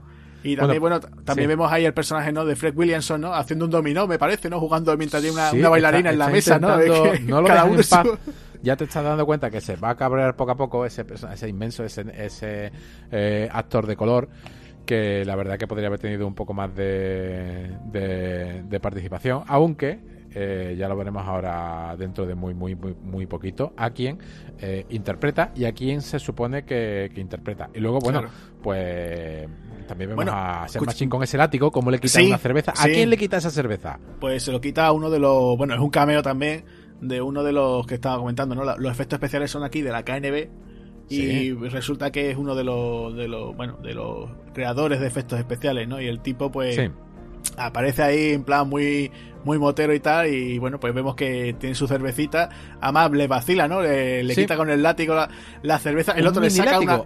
Y 0.45 0.55
también, 0.55 0.79
bueno, 0.79 0.99
también 0.99 1.49
vemos 1.49 1.71
ahí 1.71 1.85
el 1.85 1.93
personaje, 1.93 2.31
¿no? 2.31 2.45
De 2.45 2.55
Fred 2.55 2.77
Williamson, 2.77 3.19
¿no? 3.19 3.33
Haciendo 3.33 3.65
un 3.65 3.71
dominó, 3.71 4.05
me 4.05 4.19
parece, 4.19 4.47
¿no? 4.47 4.59
Jugando 4.59 4.95
mientras 4.95 5.21
tiene 5.21 5.35
una, 5.35 5.69
bailarina 5.69 6.11
en 6.11 6.19
la 6.19 6.27
mesa, 6.27 6.59
¿no? 6.59 6.77
no 6.77 7.41
lo 7.41 7.47
cada 7.47 7.65
uno 7.65 7.81
en 7.81 7.87
paz. 7.89 8.07
Ya 8.61 8.75
te 8.75 8.85
estás 8.85 9.03
dando 9.03 9.25
cuenta 9.25 9.51
que 9.51 9.61
se 9.61 9.75
va 9.75 9.91
a 9.91 9.95
cabrear 9.95 10.35
poco 10.35 10.51
a 10.51 10.55
poco 10.55 10.85
ese, 10.85 11.05
ese 11.31 11.49
inmenso, 11.49 11.83
ese, 11.83 12.05
ese 12.17 12.71
eh, 13.11 13.49
actor 13.51 13.85
de 13.85 13.95
color 13.95 14.27
que 14.85 15.25
la 15.25 15.35
verdad 15.35 15.57
que 15.57 15.67
podría 15.67 15.87
haber 15.87 15.99
tenido 15.99 16.25
un 16.27 16.35
poco 16.35 16.53
más 16.53 16.73
de, 16.75 17.71
de, 17.91 18.79
participación, 18.79 19.43
aunque 19.47 19.99
eh, 20.33 20.75
ya 20.77 20.87
lo 20.87 20.95
veremos 20.95 21.25
ahora 21.25 21.95
dentro 21.97 22.25
de 22.25 22.35
muy 22.35 22.53
muy 22.53 22.75
muy, 22.75 22.95
muy 23.01 23.25
poquito, 23.25 23.73
a 23.77 23.89
quién 23.89 24.19
eh, 24.59 24.85
interpreta 24.89 25.51
y 25.55 25.65
a 25.65 25.73
quién 25.73 26.01
se 26.01 26.19
supone 26.19 26.63
que, 26.65 27.11
interpreta. 27.15 27.69
Y 27.73 27.79
luego, 27.79 27.99
bueno, 27.99 28.23
pues 28.61 29.47
también 29.85 30.09
vemos 30.09 30.25
a 30.27 30.67
Sam 30.67 30.85
Machine 30.85 31.09
con 31.09 31.23
ese 31.23 31.37
látigo, 31.37 31.71
cómo 31.71 31.91
le 31.91 31.99
quita 31.99 32.21
una 32.21 32.37
cerveza. 32.37 32.73
¿A 32.77 32.85
quién 32.85 33.09
le 33.09 33.17
quita 33.17 33.37
esa 33.37 33.49
cerveza? 33.49 33.99
Pues 34.19 34.43
se 34.43 34.51
lo 34.51 34.61
quita 34.61 34.85
a 34.85 34.91
uno 34.91 35.09
de 35.09 35.19
los. 35.19 35.57
Bueno, 35.57 35.73
es 35.73 35.79
un 35.79 35.89
cameo 35.89 36.21
también 36.21 36.65
de 37.01 37.21
uno 37.21 37.43
de 37.43 37.51
los 37.51 37.85
que 37.85 37.95
estaba 37.95 38.17
comentando, 38.17 38.55
¿no? 38.55 38.63
Los 38.63 38.91
efectos 38.91 39.17
especiales 39.17 39.51
son 39.51 39.63
aquí 39.63 39.81
de 39.81 39.91
la 39.91 40.03
KNB. 40.03 40.49
Y 41.07 41.51
resulta 41.53 42.11
que 42.11 42.31
es 42.31 42.37
uno 42.37 42.55
de 42.55 42.63
los, 42.63 43.15
de 43.15 43.27
los, 43.27 43.55
bueno, 43.55 43.77
de 43.77 43.93
los 43.93 44.27
creadores 44.53 44.99
de 44.99 45.05
efectos 45.05 45.37
especiales, 45.37 45.87
¿no? 45.87 46.01
Y 46.01 46.07
el 46.07 46.19
tipo, 46.19 46.51
pues, 46.51 46.79
aparece 47.57 48.01
ahí 48.01 48.29
en 48.31 48.43
plan 48.43 48.67
muy, 48.67 49.11
muy 49.43 49.59
motero 49.59 49.93
y 49.93 49.99
tal, 49.99 50.27
y 50.27 50.57
bueno, 50.57 50.79
pues 50.79 50.93
vemos 50.93 51.15
que 51.15 51.55
tiene 51.59 51.75
su 51.75 51.87
cervecita, 51.87 52.49
además 52.81 53.11
le 53.11 53.27
vacila, 53.27 53.67
¿no? 53.67 53.81
Le, 53.81 54.25
quita 54.35 54.57
con 54.57 54.69
el 54.69 54.81
látigo 54.81 55.15
la, 55.61 55.79
cerveza, 55.79 56.13
el 56.13 56.25
otro 56.25 56.41
le 56.41 56.49
saca 56.49 56.79
una 56.79 57.03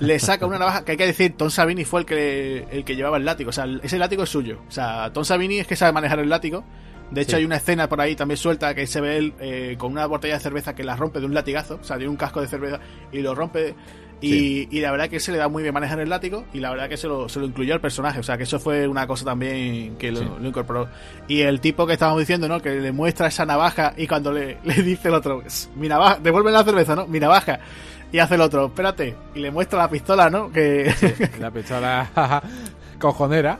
le 0.00 0.18
saca 0.18 0.46
una 0.46 0.58
navaja, 0.58 0.84
que 0.84 0.92
hay 0.92 0.98
que 0.98 1.06
decir, 1.06 1.36
Tom 1.36 1.50
Savini 1.50 1.84
fue 1.84 2.00
el 2.00 2.06
que 2.06 2.66
el 2.70 2.84
que 2.84 2.96
llevaba 2.96 3.16
el 3.16 3.24
látigo, 3.24 3.50
o 3.50 3.52
sea, 3.52 3.66
ese 3.82 3.98
látigo 3.98 4.22
es 4.22 4.30
suyo, 4.30 4.60
o 4.68 4.70
sea, 4.70 5.12
Tom 5.12 5.24
Savini 5.24 5.58
es 5.58 5.66
que 5.66 5.76
sabe 5.76 5.92
manejar 5.92 6.18
el 6.18 6.28
látigo, 6.28 6.64
de 7.10 7.22
hecho 7.22 7.36
hay 7.36 7.44
una 7.44 7.56
escena 7.56 7.88
por 7.88 8.00
ahí 8.00 8.14
también 8.14 8.36
suelta 8.36 8.74
que 8.74 8.86
se 8.86 9.00
ve 9.00 9.16
él 9.16 9.34
eh, 9.40 9.76
con 9.78 9.92
una 9.92 10.06
botella 10.06 10.34
de 10.34 10.40
cerveza 10.40 10.74
que 10.74 10.84
la 10.84 10.96
rompe 10.96 11.20
de 11.20 11.26
un 11.26 11.34
latigazo, 11.34 11.78
o 11.80 11.84
sea, 11.84 11.96
de 11.96 12.08
un 12.08 12.16
casco 12.16 12.40
de 12.40 12.48
cerveza 12.48 12.80
y 13.12 13.20
lo 13.20 13.34
rompe 13.34 13.74
y, 14.20 14.80
la 14.80 14.90
verdad 14.90 15.08
que 15.08 15.20
se 15.20 15.30
le 15.30 15.38
da 15.38 15.48
muy 15.48 15.62
bien 15.62 15.72
manejar 15.72 16.00
el 16.00 16.08
látigo 16.08 16.44
y 16.52 16.58
la 16.58 16.70
verdad 16.70 16.88
que 16.88 16.96
se 16.96 17.06
lo, 17.06 17.28
se 17.28 17.38
lo 17.38 17.46
incluyó 17.46 17.74
al 17.74 17.80
personaje. 17.80 18.18
O 18.18 18.22
sea 18.22 18.36
que 18.36 18.42
eso 18.44 18.58
fue 18.58 18.88
una 18.88 19.06
cosa 19.06 19.24
también 19.24 19.96
que 19.96 20.10
lo, 20.10 20.44
incorporó. 20.44 20.88
Y 21.28 21.42
el 21.42 21.60
tipo 21.60 21.86
que 21.86 21.92
estábamos 21.92 22.20
diciendo, 22.20 22.48
¿no? 22.48 22.60
Que 22.60 22.80
le 22.80 22.92
muestra 22.92 23.28
esa 23.28 23.46
navaja 23.46 23.94
y 23.96 24.06
cuando 24.06 24.32
le, 24.32 24.58
le 24.64 24.82
dice 24.82 25.08
el 25.08 25.14
otro, 25.14 25.42
mi 25.76 25.88
navaja, 25.88 26.18
devuelve 26.20 26.50
la 26.50 26.64
cerveza, 26.64 26.96
¿no? 26.96 27.06
Mi 27.06 27.20
navaja. 27.20 27.60
Y 28.10 28.18
hace 28.18 28.36
el 28.36 28.40
otro, 28.40 28.66
espérate, 28.66 29.14
y 29.34 29.40
le 29.40 29.50
muestra 29.50 29.78
la 29.78 29.90
pistola, 29.90 30.30
¿no? 30.30 30.50
Que... 30.50 30.92
la 31.40 31.50
pistola 31.50 32.10
cojonera. 32.98 33.58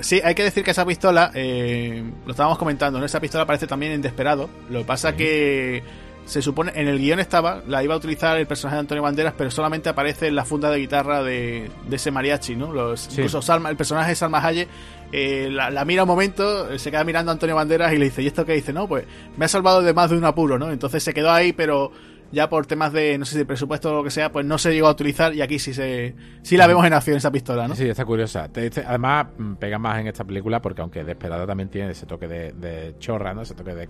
Sí, 0.00 0.20
hay 0.24 0.34
que 0.34 0.44
decir 0.44 0.64
que 0.64 0.70
esa 0.70 0.86
pistola, 0.86 1.30
eh, 1.34 2.02
lo 2.24 2.30
estábamos 2.30 2.58
comentando, 2.58 2.98
¿no? 2.98 3.04
Esa 3.04 3.20
pistola 3.20 3.44
aparece 3.44 3.66
también 3.66 3.92
en 3.92 4.02
Desperado. 4.02 4.48
Lo 4.70 4.80
que 4.80 4.84
pasa 4.84 5.14
que 5.14 5.82
se 6.24 6.42
supone, 6.42 6.72
en 6.74 6.88
el 6.88 6.98
guion 6.98 7.20
estaba, 7.20 7.62
la 7.66 7.82
iba 7.82 7.94
a 7.94 7.98
utilizar 7.98 8.38
el 8.38 8.46
personaje 8.46 8.76
de 8.76 8.80
Antonio 8.80 9.02
Banderas, 9.02 9.34
pero 9.36 9.50
solamente 9.50 9.88
aparece 9.88 10.28
en 10.28 10.36
la 10.36 10.44
funda 10.44 10.70
de 10.70 10.78
guitarra 10.78 11.22
de, 11.22 11.70
de 11.88 11.96
ese 11.96 12.10
mariachi, 12.10 12.56
¿no? 12.56 12.72
Los, 12.72 13.08
Incluso 13.10 13.42
Salma, 13.42 13.68
el 13.68 13.76
personaje 13.76 14.10
de 14.10 14.14
Salma 14.16 14.44
Hayek 14.44 14.68
eh, 15.12 15.48
la, 15.50 15.84
mira 15.84 16.04
un 16.04 16.08
momento, 16.08 16.78
se 16.78 16.90
queda 16.90 17.02
mirando 17.02 17.30
a 17.30 17.34
Antonio 17.34 17.56
Banderas 17.56 17.92
y 17.92 17.98
le 17.98 18.06
dice, 18.06 18.22
¿y 18.22 18.28
esto 18.28 18.44
qué 18.44 18.52
dice? 18.52 18.72
No, 18.72 18.86
pues 18.86 19.04
me 19.36 19.44
ha 19.44 19.48
salvado 19.48 19.82
de 19.82 19.92
más 19.92 20.10
de 20.10 20.16
un 20.16 20.24
apuro, 20.24 20.58
¿no? 20.58 20.70
Entonces 20.70 21.02
se 21.02 21.12
quedó 21.12 21.32
ahí, 21.32 21.52
pero 21.52 21.90
ya 22.32 22.48
por 22.48 22.66
temas 22.66 22.92
de, 22.92 23.18
no 23.18 23.24
sé 23.24 23.32
si 23.32 23.38
de 23.38 23.44
presupuesto 23.44 23.90
o 23.90 23.94
lo 23.94 24.04
que 24.04 24.10
sea, 24.10 24.30
pues 24.30 24.46
no 24.46 24.58
se 24.58 24.72
llegó 24.72 24.86
a 24.86 24.92
utilizar 24.92 25.34
y 25.34 25.42
aquí 25.42 25.58
sí 25.58 25.74
se 25.74 26.14
sí 26.42 26.56
la 26.56 26.66
vemos 26.66 26.84
en 26.86 26.92
acción 26.92 27.16
esa 27.16 27.30
pistola, 27.30 27.66
¿no? 27.66 27.74
Sí, 27.74 27.88
está 27.88 28.04
curiosa. 28.04 28.48
Además, 28.86 29.26
mm, 29.36 29.54
pega 29.54 29.78
más 29.78 30.00
en 30.00 30.06
esta 30.06 30.24
película 30.24 30.60
porque 30.62 30.80
aunque 30.80 31.04
Desperada 31.04 31.46
también 31.46 31.68
tiene 31.68 31.90
ese 31.90 32.06
toque 32.06 32.28
de, 32.28 32.94
chorra, 32.98 33.34
¿no? 33.34 33.42
Ese 33.42 33.54
toque 33.54 33.74
de 33.74 33.88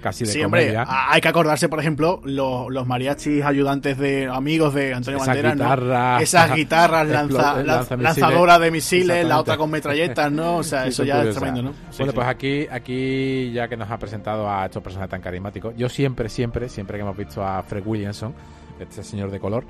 casi 0.00 0.24
de 0.24 0.30
sí, 0.30 0.42
Hombre, 0.42 0.76
hay 0.76 1.20
que 1.20 1.28
acordarse, 1.28 1.68
por 1.68 1.80
ejemplo, 1.80 2.20
los, 2.24 2.86
mariachis 2.86 3.44
ayudantes 3.44 3.98
de 3.98 4.26
amigos 4.26 4.74
de 4.74 4.94
Antonio 4.94 5.20
Banderas, 5.20 6.22
Esas 6.22 6.54
guitarras 6.54 7.08
lanzadoras 7.08 8.60
de 8.60 8.70
misiles, 8.70 9.26
la 9.26 9.40
otra 9.40 9.56
con 9.56 9.70
metralletas, 9.70 10.30
¿no? 10.30 10.56
O 10.56 10.62
sea, 10.62 10.86
eso 10.86 11.04
ya 11.04 11.22
es 11.22 11.34
tremendo, 11.34 11.62
¿no? 11.62 11.74
bueno, 11.98 12.12
pues 12.12 12.26
aquí, 12.26 12.66
aquí 12.70 13.52
ya 13.52 13.68
que 13.68 13.76
nos 13.76 13.90
ha 13.90 13.98
presentado 13.98 14.48
a 14.50 14.66
estos 14.66 14.82
personajes 14.82 15.10
tan 15.10 15.20
carismáticos, 15.20 15.74
yo 15.76 15.88
siempre, 15.88 16.28
siempre, 16.28 16.68
siempre 16.68 16.96
que 16.96 17.02
hemos 17.02 17.16
visto 17.16 17.44
a 17.44 17.62
Fred 17.62 17.79
Williamson, 17.80 18.34
este 18.78 19.02
señor 19.02 19.30
de 19.30 19.40
color, 19.40 19.64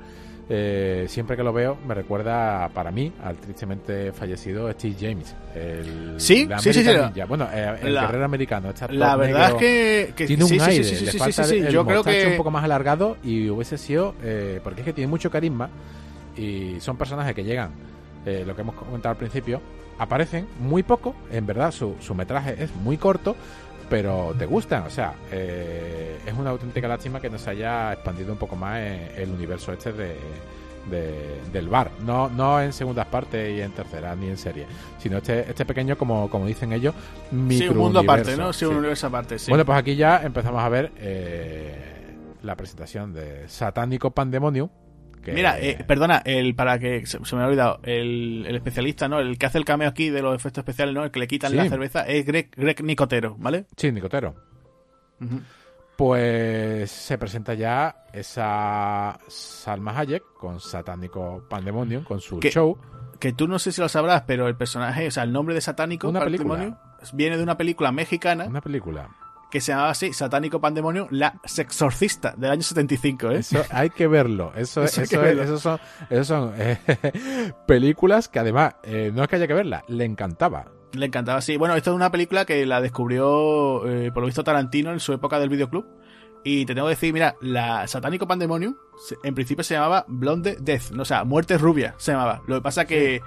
eh, 0.53 1.05
siempre 1.07 1.37
que 1.37 1.43
lo 1.43 1.53
veo 1.53 1.77
me 1.87 1.93
recuerda 1.93 2.67
para 2.73 2.91
mí 2.91 3.13
al 3.23 3.37
tristemente 3.37 4.11
fallecido 4.11 4.69
Steve 4.73 4.95
James. 4.99 5.33
El, 5.55 6.15
sí, 6.19 6.45
sí, 6.59 6.73
sí, 6.73 6.83
Bueno, 7.25 7.47
eh, 7.53 7.77
el 7.81 7.93
guerrero 7.93 8.25
americano. 8.25 8.73
la 8.89 9.15
verdad 9.15 9.51
es 9.51 10.13
que, 10.13 10.25
tiene 10.25 10.43
un 10.43 10.59
aire. 10.59 10.83
le 10.83 11.11
falta 11.13 11.43
el, 11.43 11.69
Yo 11.69 11.85
creo 11.85 12.03
que 12.03 12.27
un 12.27 12.35
poco 12.37 12.51
más 12.51 12.65
alargado 12.65 13.15
y 13.23 13.49
hubiese 13.49 13.77
sido 13.77 14.13
eh, 14.23 14.59
porque 14.61 14.81
es 14.81 14.85
que 14.85 14.91
tiene 14.91 15.07
mucho 15.07 15.31
carisma 15.31 15.69
y 16.35 16.81
son 16.81 16.97
personajes 16.97 17.33
que 17.33 17.45
llegan, 17.45 17.71
lo 18.25 18.53
que 18.53 18.61
hemos 18.61 18.75
comentado 18.75 19.11
al 19.11 19.17
principio, 19.17 19.61
aparecen 19.99 20.47
muy 20.59 20.83
poco. 20.83 21.15
En 21.31 21.45
verdad 21.45 21.71
su, 21.71 21.95
su 22.01 22.13
metraje 22.13 22.61
es 22.61 22.75
muy 22.75 22.97
corto, 22.97 23.37
pero 23.91 24.33
te 24.39 24.45
gustan. 24.45 24.83
O 24.83 24.89
sea, 24.89 25.13
eh, 25.29 26.17
es 26.25 26.33
una 26.33 26.51
auténtica 26.51 26.87
lástima 26.87 27.19
que 27.19 27.29
nos 27.29 27.45
haya 27.45 27.91
expandido 27.91 28.31
un 28.31 28.39
poco 28.39 28.55
más 28.55 28.79
el 28.79 29.29
universo 29.29 29.73
este 29.73 29.91
de, 29.91 30.15
del 31.51 31.67
bar. 31.67 31.91
No, 32.05 32.29
no 32.29 32.61
en 32.61 32.71
segundas 32.71 33.05
partes 33.07 33.53
y 33.53 33.59
en 33.59 33.71
terceras 33.71 34.17
ni 34.17 34.29
en 34.29 34.37
serie, 34.37 34.65
sino 34.97 35.17
este, 35.17 35.41
este 35.41 35.65
pequeño, 35.65 35.97
como, 35.97 36.29
como 36.29 36.45
dicen 36.45 36.71
ellos, 36.71 36.95
Sí, 37.49 37.67
un 37.67 37.77
mundo 37.77 37.99
aparte, 37.99 38.37
¿no? 38.37 38.53
Sí, 38.53 38.63
un 38.63 38.77
universo 38.77 39.07
aparte, 39.07 39.37
sí. 39.37 39.51
Bueno, 39.51 39.65
pues 39.65 39.77
aquí 39.77 39.97
ya 39.97 40.21
empezamos 40.23 40.63
a 40.63 40.69
ver 40.69 40.93
eh, 40.95 42.15
la 42.43 42.55
presentación 42.55 43.13
de 43.13 43.49
Satánico 43.49 44.11
Pandemonium 44.11 44.69
Mira, 45.27 45.59
eh, 45.59 45.83
perdona, 45.85 46.21
el 46.25 46.55
para 46.55 46.79
que 46.79 47.05
se, 47.05 47.19
me 47.35 47.43
ha 47.43 47.45
olvidado, 47.45 47.79
el, 47.83 48.45
especialista, 48.49 49.07
¿no? 49.07 49.19
El 49.19 49.37
que 49.37 49.45
hace 49.45 49.57
el 49.57 49.65
cameo 49.65 49.89
aquí 49.89 50.09
de 50.09 50.21
los 50.21 50.35
efectos 50.35 50.63
especiales, 50.63 50.95
¿no? 50.95 51.03
El 51.03 51.11
que 51.11 51.19
le 51.19 51.27
quitan 51.27 51.55
la 51.55 51.69
cerveza 51.69 52.01
es 52.07 52.25
Greg, 52.25 52.49
Greg 52.55 52.83
Nicotero, 52.83 53.35
¿vale? 53.37 53.65
Sí, 53.75 53.91
Nicotero. 53.91 54.35
Pues 55.95 56.89
se 56.89 57.17
presenta 57.17 57.53
ya 57.53 58.05
esa 58.11 59.19
Salma 59.27 59.97
Hayek 59.97 60.23
con 60.33 60.59
Satánico 60.59 61.43
Pandemonium, 61.47 62.03
con 62.03 62.19
su 62.19 62.39
show. 62.39 62.77
Que 63.19 63.33
tú 63.33 63.47
no 63.47 63.59
sé 63.59 63.71
si 63.71 63.81
lo 63.81 63.87
sabrás, 63.87 64.23
pero 64.25 64.47
el 64.47 64.55
personaje, 64.55 65.07
o 65.07 65.11
sea, 65.11 65.23
el 65.23 65.31
nombre 65.31 65.53
de 65.53 65.61
Satánico 65.61 66.09
una 66.09 66.25
viene 67.13 67.37
de 67.37 67.43
una 67.43 67.55
película 67.55 67.91
mexicana. 67.91 68.45
Una 68.45 68.61
película 68.61 69.09
que 69.51 69.61
se 69.61 69.73
llamaba 69.73 69.91
así, 69.91 70.13
Satánico 70.13 70.59
Pandemonio, 70.59 71.07
La 71.11 71.39
Sexorcista, 71.43 72.33
del 72.37 72.51
año 72.51 72.63
75, 72.63 73.31
¿eh? 73.31 73.37
Eso 73.39 73.63
hay 73.69 73.89
que 73.91 74.07
verlo. 74.07 74.53
Eso, 74.55 74.83
eso, 74.83 75.01
eso 75.01 75.59
son, 75.59 75.79
eso 76.09 76.23
son 76.23 76.53
eh, 76.57 76.79
películas 77.67 78.29
que 78.29 78.39
además, 78.39 78.75
eh, 78.83 79.11
no 79.13 79.21
es 79.21 79.29
que 79.29 79.35
haya 79.35 79.47
que 79.47 79.53
verla, 79.53 79.83
le 79.87 80.05
encantaba. 80.05 80.65
Le 80.93 81.05
encantaba, 81.05 81.41
sí. 81.41 81.57
Bueno, 81.57 81.75
esto 81.75 81.91
es 81.91 81.95
una 81.95 82.11
película 82.11 82.45
que 82.45 82.65
la 82.65 82.81
descubrió, 82.81 83.87
eh, 83.87 84.11
por 84.11 84.21
lo 84.21 84.27
visto, 84.27 84.43
Tarantino 84.43 84.91
en 84.91 84.99
su 84.99 85.13
época 85.13 85.39
del 85.39 85.49
videoclub. 85.49 85.85
Y 86.43 86.65
te 86.65 86.73
tengo 86.73 86.87
que 86.87 86.95
decir, 86.95 87.13
mira, 87.13 87.35
la 87.41 87.87
Satánico 87.87 88.27
Pandemonium, 88.27 88.75
en 89.23 89.35
principio 89.35 89.63
se 89.63 89.75
llamaba 89.75 90.05
Blonde 90.07 90.57
Death, 90.59 90.97
o 90.97 91.05
sea, 91.05 91.23
Muerte 91.23 91.57
Rubia 91.57 91.93
se 91.97 92.13
llamaba. 92.13 92.41
Lo 92.47 92.55
que 92.55 92.61
pasa 92.61 92.85
que, 92.85 93.21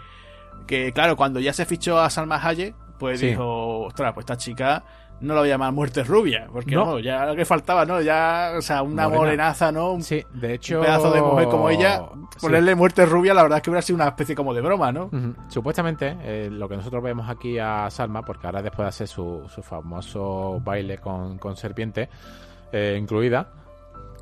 que 0.67 0.93
claro, 0.93 1.17
cuando 1.17 1.39
ya 1.39 1.53
se 1.53 1.65
fichó 1.65 2.01
a 2.01 2.11
Salma 2.11 2.45
Hayek, 2.45 2.75
pues 2.99 3.21
dijo, 3.21 3.83
ostras, 3.83 4.15
pues 4.15 4.25
esta 4.25 4.37
chica 4.37 4.85
no 5.25 5.35
lo 5.35 5.41
voy 5.41 5.49
a 5.49 5.53
llamar 5.53 5.73
muerte 5.73 6.05
rubia, 6.05 6.47
porque 6.53 6.75
no, 6.75 6.99
ya 6.99 7.27
lo 7.27 7.35
que 7.35 7.45
faltaba, 7.45 7.85
¿no? 7.85 8.01
Ya, 8.01 8.53
o 8.57 8.63
sea, 8.63 8.83
una 8.83 9.09
morenaza, 9.09 9.73
¿no? 9.73 9.93
Un, 9.93 10.03
sí, 10.03 10.23
de 10.33 10.55
hecho. 10.55 10.81
pedazo 10.81 11.11
de 11.11 11.21
mujer 11.21 11.49
como 11.49 11.71
ella, 11.71 12.03
ponerle 12.41 12.75
muerte 12.75 13.07
rubia, 13.07 13.35
la 13.35 13.43
verdad 13.43 13.59
es 13.59 13.63
que 13.63 13.71
hubiera 13.71 13.83
sido 13.83 13.97
una 13.97 14.09
especie 14.09 14.35
como 14.35 14.55
de 14.55 14.61
broma, 14.61 14.93
¿no? 14.93 15.11
Supuestamente, 15.49 16.17
eh, 16.23 16.49
lo 16.51 16.69
que 16.69 16.77
nosotros 16.77 17.03
vemos 17.03 17.29
aquí 17.29 17.59
a 17.59 17.89
Salma, 17.91 18.23
porque 18.23 18.47
ahora 18.47 18.63
después 18.63 18.85
de 18.85 18.89
hacer 18.89 19.09
su, 19.09 19.43
su 19.53 19.63
famoso 19.63 20.61
baile 20.63 20.99
con, 20.99 21.39
con 21.39 21.57
serpiente 21.57 22.09
eh, 22.73 22.97
incluida, 23.01 23.49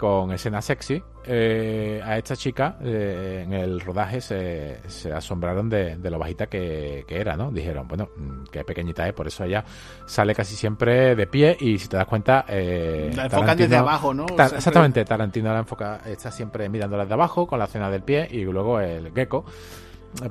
con 0.03 0.33
escena 0.33 0.61
sexy, 0.61 1.01
eh, 1.25 2.01
a 2.05 2.19
esta 2.19 2.35
chica 2.35 2.77
eh, 2.83 3.45
en 3.47 3.53
el 3.53 3.81
rodaje 3.81 4.21
se, 4.21 4.81
se 4.89 5.13
asombraron 5.13 5.71
de, 5.71 5.97
lo 6.03 6.19
bajita 6.19 6.49
que, 6.49 7.05
era, 7.09 7.37
¿no? 7.37 7.53
Dijeron, 7.53 7.87
bueno, 7.87 8.09
mm, 8.17 8.47
qué 8.51 8.65
pequeñita 8.65 9.07
es, 9.07 9.15
por 9.15 9.29
eso 9.29 9.45
ella 9.45 9.65
sale 10.05 10.35
casi 10.35 10.57
siempre 10.57 11.15
de 11.15 11.27
pie 11.29 11.57
y 11.61 11.79
si 11.79 11.87
te 11.87 11.99
das 11.99 12.07
cuenta... 12.07 12.45
Eh, 12.49 13.13
la 13.15 13.27
enfocan 13.27 13.57
desde 13.57 13.77
abajo, 13.77 14.13
¿no? 14.13 14.27
exactamente, 14.27 15.05
Tarantino 15.05 15.53
la 15.53 15.61
enfoca, 15.61 16.01
está 16.05 16.33
siempre 16.33 16.69
mirándola 16.69 17.05
desde 17.05 17.15
abajo 17.15 17.47
con 17.47 17.61
la 17.61 17.67
escena 17.67 17.89
del 17.89 18.03
pie 18.03 18.27
y 18.29 18.43
luego 18.43 18.81
el 18.81 19.13
gecko 19.13 19.45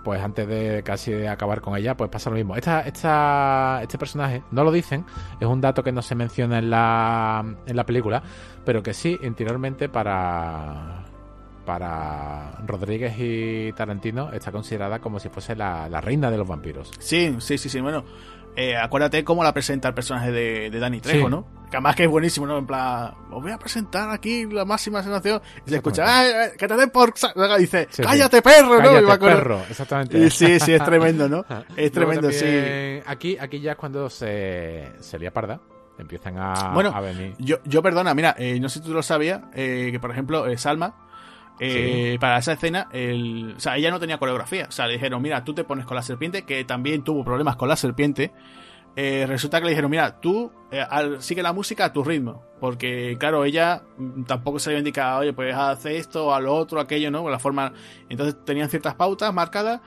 pues 0.04 0.22
antes 0.22 0.48
de 0.48 0.84
casi 0.84 1.26
acabar 1.26 1.62
con 1.62 1.78
ella, 1.78 1.96
pues 1.96 2.10
pasa 2.10 2.30
lo 2.30 2.36
mismo. 2.36 2.56
Esta, 2.56 2.82
esta, 2.82 3.80
este 3.82 3.98
personaje, 3.98 4.44
no 4.52 4.64
lo 4.64 4.72
dicen, 4.72 5.06
es 5.40 5.48
un 5.48 5.62
dato 5.62 5.84
que 5.84 5.92
no 5.92 6.02
se 6.02 6.16
menciona 6.16 6.60
en 6.60 6.70
la, 6.70 7.44
en 7.66 7.76
la 7.76 7.86
película, 7.86 8.22
pero 8.66 8.84
que 8.84 8.94
sí, 8.94 9.18
interiormente 9.24 9.90
para, 9.90 11.04
para 11.66 12.52
Rodríguez 12.66 13.16
y 13.18 13.72
Tarantino 13.74 14.32
está 14.32 14.52
considerada 14.52 15.00
como 15.00 15.20
si 15.20 15.30
fuese 15.30 15.56
la, 15.56 15.90
la 15.90 16.02
reina 16.02 16.30
de 16.30 16.38
los 16.38 16.48
vampiros. 16.48 16.92
Sí, 17.00 17.36
sí, 17.40 17.58
sí, 17.58 17.70
sí. 17.70 17.82
Bueno, 17.82 18.04
eh, 18.56 18.76
acuérdate 18.76 19.24
cómo 19.24 19.44
la 19.44 19.54
presenta 19.54 19.88
el 19.88 19.94
personaje 19.94 20.32
de, 20.32 20.70
de 20.70 20.80
Dani 20.80 21.00
Trejo, 21.00 21.30
¿no? 21.30 21.48
Que 21.70 21.78
además 21.78 21.96
que 21.96 22.04
es 22.04 22.10
buenísimo, 22.10 22.46
¿no? 22.46 22.58
En 22.58 22.68
plan, 22.68 23.14
os 23.32 23.42
voy 23.42 23.52
a 23.52 23.58
presentar 23.58 24.10
aquí 24.10 24.46
la 24.46 24.66
máxima 24.66 25.02
sensación. 25.02 25.42
Y 25.66 25.70
se 25.70 25.78
escucha, 25.78 26.04
¡ay, 26.06 26.52
que 26.58 26.68
te 26.68 26.76
den 26.76 26.90
por... 26.90 27.14
Dice, 27.58 27.88
cállate 28.04 28.42
perro, 28.42 28.78
cállate, 28.78 29.02
¿no? 29.02 29.20
perro, 29.20 29.62
exactamente. 29.70 30.30
sí, 30.30 30.60
sí, 30.60 30.74
es 30.74 30.84
tremendo, 30.84 31.30
¿no? 31.30 31.46
es 31.78 31.92
tremendo, 31.92 32.30
sí. 32.32 33.02
Aquí, 33.06 33.38
aquí 33.40 33.62
ya 33.62 33.72
es 33.72 33.78
cuando 33.78 34.10
se, 34.10 34.92
se 35.00 35.18
lía 35.18 35.32
parda 35.32 35.62
empiezan 36.02 36.38
a, 36.38 36.72
bueno, 36.74 36.92
a 36.94 37.00
venir. 37.00 37.36
Yo, 37.38 37.58
yo 37.64 37.82
perdona, 37.82 38.14
mira, 38.14 38.36
eh, 38.38 38.60
no 38.60 38.70
sé 38.70 38.80
si 38.80 38.86
tú 38.86 38.94
lo 38.94 39.04
sabías, 39.04 39.42
eh, 39.54 39.90
que 39.92 40.00
por 40.00 40.12
ejemplo, 40.12 40.48
eh, 40.48 40.58
Salma, 40.58 40.96
eh, 41.60 42.18
para 42.20 42.38
esa 42.40 42.54
escena, 42.54 42.88
el, 42.92 43.54
o 43.58 43.60
sea, 43.60 43.78
ella 43.78 43.92
no 43.92 44.00
tenía 44.00 44.18
coreografía. 44.18 44.66
O 44.68 44.72
sea, 44.72 44.88
le 44.88 44.94
dijeron, 44.94 45.22
mira, 45.22 45.44
tú 45.44 45.54
te 45.54 45.64
pones 45.64 45.86
con 45.86 45.96
la 45.96 46.02
serpiente, 46.02 46.44
que 46.44 46.64
también 46.64 47.04
tuvo 47.04 47.24
problemas 47.24 47.56
con 47.56 47.70
la 47.70 47.76
serpiente. 47.76 48.32
Eh, 48.96 49.26
resulta 49.28 49.60
que 49.60 49.66
le 49.66 49.72
dijeron, 49.72 49.90
mira, 49.90 50.20
tú 50.20 50.52
eh, 50.72 50.86
sigue 51.20 51.42
la 51.42 51.54
música 51.54 51.86
a 51.86 51.94
tu 51.94 52.04
ritmo. 52.04 52.44
Porque, 52.60 53.16
claro, 53.20 53.46
ella 53.46 53.84
mm, 53.98 54.24
tampoco 54.24 54.60
se 54.60 54.72
le 54.72 54.80
indica, 54.80 55.18
oye, 55.18 55.34
pues 55.34 55.56
hace 55.56 55.98
esto, 55.98 56.34
a 56.34 56.40
lo 56.40 56.54
otro, 56.54 56.80
aquello, 56.80 57.12
¿no? 57.12 57.30
La 57.30 57.40
forma. 57.40 57.74
Entonces 58.10 58.44
tenían 58.44 58.70
ciertas 58.70 58.96
pautas 58.96 59.34
marcadas 59.34 59.82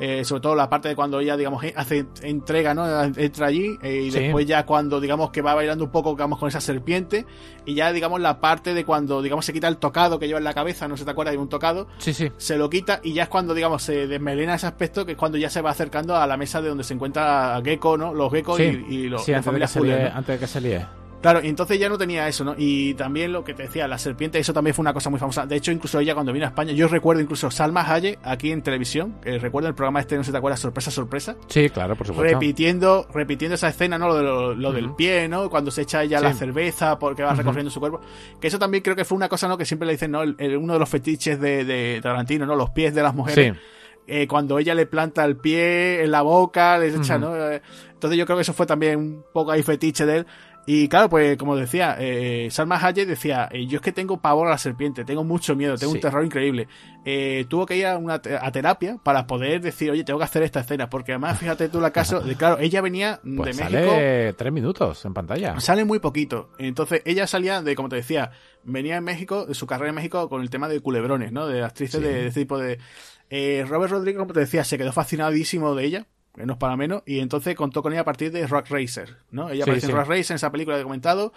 eh, 0.00 0.24
sobre 0.24 0.40
todo 0.40 0.54
la 0.54 0.70
parte 0.70 0.88
de 0.88 0.96
cuando 0.96 1.20
ella, 1.20 1.36
digamos, 1.36 1.62
hace 1.76 2.06
entrega, 2.22 2.72
¿no? 2.72 3.02
Entra 3.02 3.48
allí 3.48 3.78
eh, 3.82 4.04
y 4.06 4.10
después 4.10 4.46
ya 4.46 4.64
cuando, 4.64 4.98
digamos, 4.98 5.30
que 5.30 5.42
va 5.42 5.54
bailando 5.54 5.84
un 5.84 5.90
poco, 5.90 6.12
digamos, 6.12 6.38
con 6.38 6.48
esa 6.48 6.62
serpiente 6.62 7.26
y 7.66 7.74
ya, 7.74 7.92
digamos, 7.92 8.18
la 8.18 8.40
parte 8.40 8.72
de 8.72 8.86
cuando, 8.86 9.20
digamos, 9.20 9.44
se 9.44 9.52
quita 9.52 9.68
el 9.68 9.76
tocado 9.76 10.18
que 10.18 10.26
lleva 10.26 10.38
en 10.38 10.44
la 10.44 10.54
cabeza, 10.54 10.88
no 10.88 10.96
se 10.96 11.04
te 11.04 11.10
acuerdas 11.10 11.32
de 11.32 11.38
un 11.38 11.50
tocado, 11.50 11.86
sí, 11.98 12.14
sí. 12.14 12.32
se 12.38 12.56
lo 12.56 12.70
quita 12.70 13.00
y 13.04 13.12
ya 13.12 13.24
es 13.24 13.28
cuando, 13.28 13.52
digamos, 13.52 13.82
se 13.82 14.06
desmelena 14.06 14.54
ese 14.54 14.66
aspecto 14.66 15.04
que 15.04 15.12
es 15.12 15.18
cuando 15.18 15.36
ya 15.36 15.50
se 15.50 15.60
va 15.60 15.70
acercando 15.70 16.16
a 16.16 16.26
la 16.26 16.38
mesa 16.38 16.62
de 16.62 16.70
donde 16.70 16.82
se 16.82 16.94
encuentra 16.94 17.60
Gecko, 17.62 17.98
¿no? 17.98 18.14
Los 18.14 18.32
Gecko 18.32 18.58
y, 18.58 19.08
los 19.08 19.22
sí, 19.22 19.34
antes, 19.34 19.52
de 19.52 19.60
que 19.60 19.68
se 19.68 20.06
antes 20.06 20.26
de 20.26 20.38
que 20.38 20.46
se 20.46 20.60
líe. 20.62 20.99
Claro, 21.20 21.40
y 21.42 21.48
entonces 21.48 21.78
ya 21.78 21.88
no 21.88 21.98
tenía 21.98 22.26
eso, 22.28 22.44
¿no? 22.44 22.54
Y 22.56 22.94
también 22.94 23.32
lo 23.32 23.44
que 23.44 23.52
te 23.52 23.64
decía, 23.64 23.86
la 23.86 23.98
serpiente, 23.98 24.38
eso 24.38 24.54
también 24.54 24.74
fue 24.74 24.82
una 24.82 24.94
cosa 24.94 25.10
muy 25.10 25.20
famosa. 25.20 25.44
De 25.44 25.56
hecho, 25.56 25.70
incluso 25.70 25.98
ella 26.00 26.14
cuando 26.14 26.32
vino 26.32 26.46
a 26.46 26.48
España, 26.48 26.72
yo 26.72 26.88
recuerdo 26.88 27.20
incluso 27.20 27.50
Salma 27.50 27.82
Hayek 27.82 28.18
aquí 28.22 28.50
en 28.50 28.62
televisión, 28.62 29.16
que 29.20 29.38
recuerdo 29.38 29.68
el 29.68 29.74
programa 29.74 30.00
este, 30.00 30.16
no 30.16 30.24
sé 30.24 30.32
te 30.32 30.38
acuerdas, 30.38 30.60
sorpresa, 30.60 30.90
sorpresa. 30.90 31.36
Sí, 31.48 31.68
claro, 31.68 31.94
por 31.94 32.06
supuesto. 32.06 32.32
Repitiendo, 32.32 33.06
repitiendo 33.12 33.54
esa 33.54 33.68
escena, 33.68 33.98
¿no? 33.98 34.08
Lo, 34.08 34.54
lo, 34.54 34.72
del 34.72 34.94
pie, 34.94 35.28
¿no? 35.28 35.50
Cuando 35.50 35.70
se 35.70 35.82
echa 35.82 36.02
ella 36.02 36.20
la 36.20 36.32
cerveza 36.32 36.98
porque 36.98 37.22
va 37.22 37.34
recorriendo 37.34 37.70
su 37.70 37.80
cuerpo. 37.80 38.00
Que 38.40 38.48
eso 38.48 38.58
también 38.58 38.82
creo 38.82 38.96
que 38.96 39.04
fue 39.04 39.16
una 39.16 39.28
cosa, 39.28 39.46
¿no? 39.46 39.58
Que 39.58 39.66
siempre 39.66 39.86
le 39.86 39.92
dicen, 39.92 40.12
¿no? 40.12 40.20
uno 40.22 40.72
de 40.72 40.78
los 40.78 40.88
fetiches 40.88 41.38
de, 41.38 41.64
de 41.64 42.00
Tarantino, 42.02 42.46
¿no? 42.46 42.54
Los 42.56 42.70
pies 42.70 42.94
de 42.94 43.02
las 43.02 43.14
mujeres. 43.14 43.56
Eh, 44.06 44.26
cuando 44.26 44.58
ella 44.58 44.74
le 44.74 44.86
planta 44.86 45.24
el 45.24 45.36
pie 45.36 46.02
en 46.02 46.10
la 46.10 46.22
boca, 46.22 46.78
le 46.78 46.88
echa, 46.88 47.16
¿no? 47.16 47.36
Eh, 47.36 47.62
entonces 47.92 48.18
yo 48.18 48.26
creo 48.26 48.38
que 48.38 48.42
eso 48.42 48.52
fue 48.52 48.66
también 48.66 48.98
un 48.98 49.24
poco 49.32 49.52
ahí 49.52 49.62
fetiche 49.62 50.04
de 50.04 50.16
él. 50.18 50.26
Y 50.72 50.86
claro, 50.86 51.08
pues 51.08 51.36
como 51.36 51.56
decía, 51.56 51.96
eh, 51.98 52.46
Salma 52.52 52.76
Hayek 52.76 53.08
decía, 53.08 53.48
eh, 53.50 53.66
yo 53.66 53.78
es 53.78 53.82
que 53.82 53.90
tengo 53.90 54.20
pavor 54.20 54.46
a 54.46 54.50
la 54.50 54.58
serpiente, 54.58 55.04
tengo 55.04 55.24
mucho 55.24 55.56
miedo, 55.56 55.76
tengo 55.76 55.92
un 55.92 55.98
terror 55.98 56.24
increíble. 56.24 56.68
Eh, 57.04 57.44
tuvo 57.48 57.66
que 57.66 57.76
ir 57.76 57.86
a, 57.86 57.98
una 57.98 58.14
a 58.40 58.52
terapia 58.52 58.96
para 59.02 59.26
poder 59.26 59.60
decir, 59.62 59.90
oye, 59.90 60.04
tengo 60.04 60.20
que 60.20 60.26
hacer 60.26 60.44
esta 60.44 60.60
escena, 60.60 60.88
porque 60.88 61.10
además, 61.10 61.40
fíjate 61.40 61.68
tú 61.70 61.80
la 61.80 61.90
caso, 61.90 62.20
de, 62.20 62.36
claro, 62.36 62.58
ella 62.60 62.80
venía 62.82 63.18
Pues 63.36 63.56
de 63.56 63.64
sale 63.64 63.80
México. 63.80 64.34
tres 64.38 64.52
minutos 64.52 65.04
en 65.04 65.12
pantalla. 65.12 65.58
Sale 65.58 65.84
muy 65.84 65.98
poquito. 65.98 66.50
Entonces, 66.58 67.02
ella 67.04 67.26
salía 67.26 67.62
de, 67.62 67.74
como 67.74 67.88
te 67.88 67.96
decía, 67.96 68.30
venía 68.62 68.96
en 68.96 69.02
México, 69.02 69.46
de 69.46 69.54
su 69.54 69.66
carrera 69.66 69.88
en 69.88 69.96
México, 69.96 70.28
con 70.28 70.40
el 70.40 70.50
tema 70.50 70.68
de 70.68 70.78
culebrones, 70.78 71.32
¿no? 71.32 71.48
De 71.48 71.64
actrices 71.64 72.00
Sí. 72.00 72.06
de, 72.06 72.12
de 72.14 72.26
este 72.28 72.40
tipo 72.42 72.58
de. 72.58 72.78
Eh, 73.28 73.64
Robert 73.68 73.90
Rodríguez, 73.90 74.20
como 74.20 74.32
te 74.32 74.38
decía, 74.38 74.62
se 74.62 74.78
quedó 74.78 74.92
fascinadísimo 74.92 75.74
de 75.74 75.84
ella, 75.84 76.06
no 76.46 76.54
es 76.54 76.58
para 76.58 76.76
menos, 76.76 77.02
y 77.06 77.20
entonces 77.20 77.54
contó 77.54 77.82
con 77.82 77.92
ella 77.92 78.02
a 78.02 78.04
partir 78.04 78.30
de 78.32 78.46
Rock 78.46 78.68
Racer, 78.70 79.16
¿no? 79.30 79.48
Ella 79.50 79.64
Sí, 79.64 79.70
aparece 79.70 79.86
sí. 79.86 79.92
en 79.92 79.98
Rock 79.98 80.08
Racer, 80.08 80.30
en 80.32 80.36
esa 80.36 80.50
película 80.52 80.76
que 80.76 80.80
he 80.80 80.84
comentado. 80.84 81.32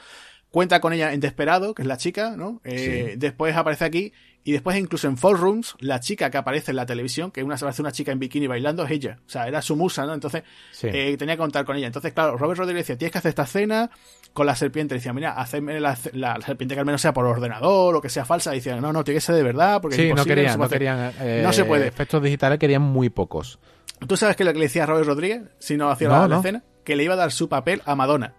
Cuenta 0.52 0.80
con 0.82 0.94
ella 0.94 1.14
en 1.14 1.20
Desperado, 1.20 1.74
que 1.74 1.82
es 1.82 1.88
la 1.88 1.98
chica, 1.98 2.36
¿no? 2.38 2.62
Eh, 2.64 3.10
Sí. 3.14 3.18
Después 3.18 3.56
aparece 3.56 3.86
aquí. 3.86 4.14
Y 4.44 4.52
después 4.52 4.78
incluso 4.78 5.08
en 5.08 5.18
Fall 5.18 5.38
Rooms, 5.38 5.76
la 5.80 6.00
chica 6.02 6.30
que 6.30 6.38
aparece 6.38 6.72
en 6.72 6.76
la 6.76 6.86
televisión, 6.86 7.32
que 7.32 7.42
una, 7.44 7.56
una 7.80 7.92
chica 7.92 8.12
en 8.12 8.20
bikini 8.20 8.46
bailando, 8.46 8.84
es 8.84 8.92
ella. 8.92 9.18
O 9.26 9.30
sea, 9.30 9.48
era 9.48 9.62
su 9.62 9.76
musa, 9.76 10.06
¿no? 10.06 10.14
Entonces, 10.14 10.44
eh, 10.84 11.16
tenía 11.18 11.36
que 11.36 11.40
contar 11.40 11.64
con 11.66 11.78
ella. 11.78 11.88
Entonces, 11.88 12.12
claro, 12.14 12.38
Robert 12.38 12.60
Rodríguez 12.60 12.84
decía, 12.86 12.98
tienes 12.98 13.14
que 13.14 13.18
hacer 13.20 13.30
esta 13.30 13.44
escena 13.44 13.90
con 14.34 14.46
la 14.46 14.56
serpiente. 14.56 14.96
Decía, 14.96 15.14
mira, 15.14 15.32
hacerme 15.34 15.80
la, 15.80 15.96
serpiente 15.96 16.74
que 16.76 16.80
al 16.80 16.86
menos 16.86 17.02
sea 17.02 17.14
por 17.14 17.26
ordenador 17.26 17.96
o 17.96 18.02
que 18.02 18.10
sea 18.10 18.26
falsa. 18.26 18.52
Decía, 18.52 18.80
no, 18.82 18.92
no, 18.92 19.04
tiene 19.04 19.18
que 19.18 19.22
ser 19.22 19.36
de 19.36 19.44
verdad, 19.44 19.80
porque 19.82 20.10
es 20.10 20.16
no 20.16 20.26
querían, 20.26 20.54
se 20.54 20.58
no 20.58 20.68
puede 20.68 20.68
hacer". 20.68 20.80
querían. 20.80 21.14
eh, 21.22 21.42
No 21.44 21.54
se 21.54 21.66
puede. 21.66 21.88
Efectos 21.88 22.22
digitales 22.24 22.60
querían 22.60 22.82
muy 22.82 23.10
pocos. 23.10 23.60
¿Tú 24.08 24.18
sabes 24.18 24.36
qué 24.36 24.44
es 24.44 24.48
lo 24.48 24.54
que 24.54 24.60
le 24.60 24.66
decía 24.66 24.84
a 24.84 24.88
Robert 24.88 25.08
Rodríguez 25.08 25.44
si 25.60 25.78
no 25.78 25.90
hacía 25.90 26.10
No, 26.10 26.28
la, 26.28 26.38
escena? 26.38 26.64
Que 26.84 26.96
le 26.96 27.04
iba 27.04 27.14
a 27.14 27.18
dar 27.18 27.32
su 27.32 27.48
papel 27.48 27.82
a 27.86 27.96
Madonna. 27.96 28.34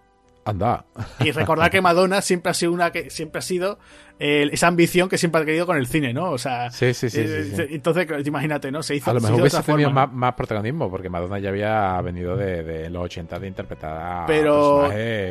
Anda. 0.45 0.85
Y 1.21 1.31
recordar 1.31 1.71
que 1.71 1.81
Madonna 1.81 2.21
siempre 2.21 2.51
ha 2.51 2.53
sido 2.53 2.71
una 2.71 2.91
que 2.91 3.09
siempre 3.09 3.39
ha 3.39 3.41
sido 3.41 3.79
eh, 4.19 4.47
esa 4.51 4.67
ambición 4.67 5.09
que 5.09 5.17
siempre 5.17 5.41
ha 5.41 5.45
querido 5.45 5.65
con 5.65 5.75
el 5.75 5.87
cine, 5.87 6.13
¿no? 6.13 6.29
O 6.29 6.37
sea, 6.37 6.69
Sí, 6.69 6.93
sí, 6.93 7.09
sí, 7.09 7.21
eh, 7.21 7.67
entonces 7.71 8.07
imagínate, 8.27 8.71
¿no? 8.71 8.83
Se 8.83 8.95
hizo 8.95 9.09
A 9.09 9.15
lo 9.15 9.21
mejor 9.21 9.41
hubiese 9.41 9.63
tenido 9.63 9.89
más, 9.89 10.11
más 10.13 10.35
protagonismo, 10.35 10.87
porque 10.89 11.09
Madonna 11.09 11.39
ya 11.39 11.49
había 11.49 11.99
venido 12.01 12.37
de, 12.37 12.63
de 12.63 12.89
los 12.91 13.05
80 13.05 13.39
de 13.39 13.47
interpretar 13.47 13.97
a 13.97 14.25
Pero 14.27 14.87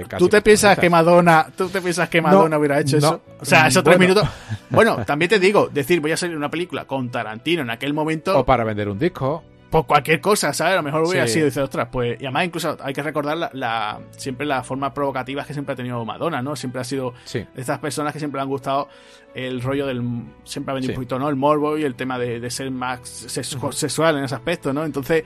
casi 0.09 0.19
tú 0.19 0.29
te 0.29 0.43
piensas 0.43 0.77
que. 0.77 0.91
Madonna, 0.91 1.47
tú 1.57 1.69
te 1.69 1.81
piensas 1.81 2.09
que 2.09 2.21
Madonna 2.21 2.49
No, 2.49 2.59
hubiera 2.59 2.81
hecho 2.81 2.99
no. 2.99 3.07
eso. 3.07 3.23
O 3.41 3.45
sea, 3.45 3.69
esos 3.69 3.85
tres 3.85 3.99
minutos. 3.99 4.29
Bueno, 4.71 5.05
también 5.05 5.29
te 5.29 5.39
digo, 5.39 5.69
decir 5.73 6.01
voy 6.01 6.11
a 6.11 6.17
salir 6.17 6.37
una 6.37 6.51
película 6.51 6.87
con 6.87 7.09
Tarantino 7.11 7.63
en 7.63 7.71
aquel 7.71 7.95
momento, 7.95 8.37
O 8.41 8.45
para 8.45 8.65
vender 8.65 8.89
un 8.89 8.99
disco. 8.99 9.45
Por 9.71 9.87
cualquier 9.87 10.21
cosa, 10.21 10.53
¿sabes? 10.53 10.75
A 10.75 10.77
lo 10.77 10.83
mejor 10.85 11.03
hubiera 11.03 11.27
Sí. 11.27 11.35
sido 11.35 11.47
dice, 11.47 11.61
ostras, 11.61 11.89
pues 11.91 12.21
y 12.21 12.25
además 12.27 12.45
incluso 12.47 12.77
hay 12.81 12.93
que 12.95 13.03
recordar 13.03 13.37
la, 13.37 13.51
la- 13.53 14.01
siempre 14.13 14.47
las 14.47 14.65
formas 14.67 14.93
provocativas 14.93 15.47
que 15.47 15.53
siempre 15.53 15.73
ha 15.73 15.77
tenido 15.77 16.05
Madonna, 16.05 16.43
¿no? 16.43 16.55
Siempre 16.55 16.81
ha 16.81 16.85
sido 16.85 17.13
Sí. 17.25 17.45
estas 17.57 17.79
personas 17.81 18.13
que 18.13 18.21
siempre 18.21 18.39
le 18.39 18.43
han 18.43 18.49
gustado 18.49 18.89
el 19.35 19.61
rollo 19.61 19.87
del 19.87 20.01
siempre 20.45 20.71
ha 20.71 20.75
venido 20.75 20.91
Sí. 20.93 20.93
un 20.93 20.97
poquito, 21.03 21.19
¿no? 21.19 21.29
El 21.29 21.35
morbo 21.37 21.77
y 21.77 21.83
el 21.83 21.97
tema 21.97 22.19
de, 22.21 22.39
de 22.39 22.51
ser 22.51 22.71
más 22.71 23.01
sexu- 23.01 23.73
sexual 23.73 24.17
en 24.19 24.25
ese 24.25 24.35
aspecto, 24.37 24.73
¿no? 24.73 24.85
Entonces 24.85 25.25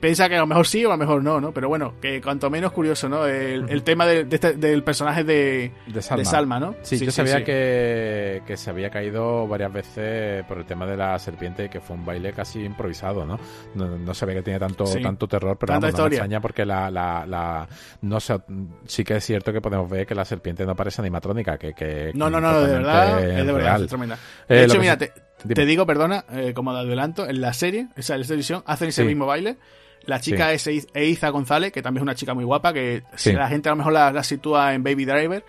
piensa 0.00 0.28
que 0.28 0.36
a 0.36 0.40
lo 0.40 0.46
mejor 0.46 0.66
sí 0.66 0.84
o 0.84 0.88
a 0.88 0.92
lo 0.94 0.98
mejor 0.98 1.22
no, 1.22 1.40
¿no? 1.40 1.52
Pero 1.52 1.68
bueno, 1.68 1.94
que 2.00 2.20
cuanto 2.20 2.50
menos 2.50 2.72
curioso, 2.72 3.08
¿no? 3.08 3.26
El, 3.26 3.68
el 3.68 3.82
tema 3.82 4.06
de- 4.06 4.24
de 4.24 4.36
este- 4.36 4.52
del 4.54 4.82
personaje 4.82 5.24
de, 5.24 5.72
De 5.86 6.02
Salma. 6.02 6.18
de 6.18 6.24
Salma, 6.24 6.60
¿no? 6.60 6.74
Sí, 6.82 6.98
yo 6.98 7.10
sabía 7.12 7.38
sí. 7.38 7.44
Que, 7.44 8.42
que 8.46 8.56
se 8.56 8.70
había 8.70 8.90
caído 8.90 9.46
varias 9.46 9.72
veces 9.72 10.44
por 10.46 10.58
el 10.58 10.64
tema 10.66 10.86
de 10.86 10.96
la 10.96 11.18
serpiente, 11.18 11.68
que 11.68 11.80
fue 11.80 11.96
un 11.96 12.04
baile 12.04 12.32
casi 12.32 12.60
improvisado, 12.64 13.24
¿no? 13.24 13.38
No, 13.74 13.86
no 13.98 14.14
sabía 14.14 14.36
que 14.36 14.42
tenía 14.42 14.58
tanto, 14.58 14.86
Sí. 14.86 15.00
tanto 15.02 15.26
terror, 15.28 15.56
pero 15.58 15.72
vamos, 15.74 15.92
no 15.92 15.98
me 16.04 16.06
extraña 16.08 16.40
porque 16.40 16.64
la, 16.64 16.90
la, 16.90 17.24
la, 17.26 17.68
no 18.02 18.20
sé, 18.20 18.38
sí 18.86 19.04
que 19.04 19.16
es 19.16 19.24
cierto 19.24 19.52
que 19.52 19.60
podemos 19.60 19.88
ver 19.90 20.06
que 20.06 20.14
la 20.14 20.24
serpiente 20.24 20.64
no 20.66 20.74
parece 20.74 21.00
animatrónica, 21.00 21.58
que, 21.58 21.72
que 21.74 22.10
No, 22.14 22.28
no, 22.30 22.40
no, 22.40 22.60
de 22.60 22.72
verdad, 22.72 23.20
es 23.24 23.36
de 23.36 23.52
verdad, 23.52 23.58
real. 23.60 23.82
es 23.82 23.88
tremenda. 23.88 24.18
Eh, 24.48 24.54
De 24.54 24.64
hecho, 24.64 24.78
mira, 24.80 24.92
sí- 24.94 24.98
te, 24.98 25.12
Dime. 25.44 25.54
te 25.54 25.66
digo, 25.66 25.86
perdona, 25.86 26.24
eh, 26.32 26.52
como 26.54 26.72
de 26.74 26.80
adelanto, 26.80 27.28
en 27.28 27.40
la 27.40 27.52
serie, 27.52 27.88
esa 27.96 28.16
de 28.16 28.22
televisión, 28.24 28.62
hacen 28.66 28.88
ese 28.88 29.02
Sí. 29.02 29.08
mismo 29.08 29.26
baile. 29.26 29.56
La 30.04 30.20
chica 30.20 30.52
es 30.52 30.66
Eiz- 30.66 30.88
Eiza 30.94 31.28
González, 31.30 31.72
que 31.72 31.82
también 31.82 32.00
es 32.00 32.02
una 32.02 32.14
chica 32.14 32.34
muy 32.34 32.44
guapa, 32.44 32.72
que 32.72 33.02
Sí. 33.16 33.30
si 33.30 33.32
la 33.36 33.48
gente 33.48 33.68
a 33.68 33.72
lo 33.72 33.76
mejor 33.76 33.92
la, 33.92 34.10
la 34.12 34.22
sitúa 34.22 34.74
en 34.74 34.82
Baby 34.82 35.04
Driver. 35.04 35.44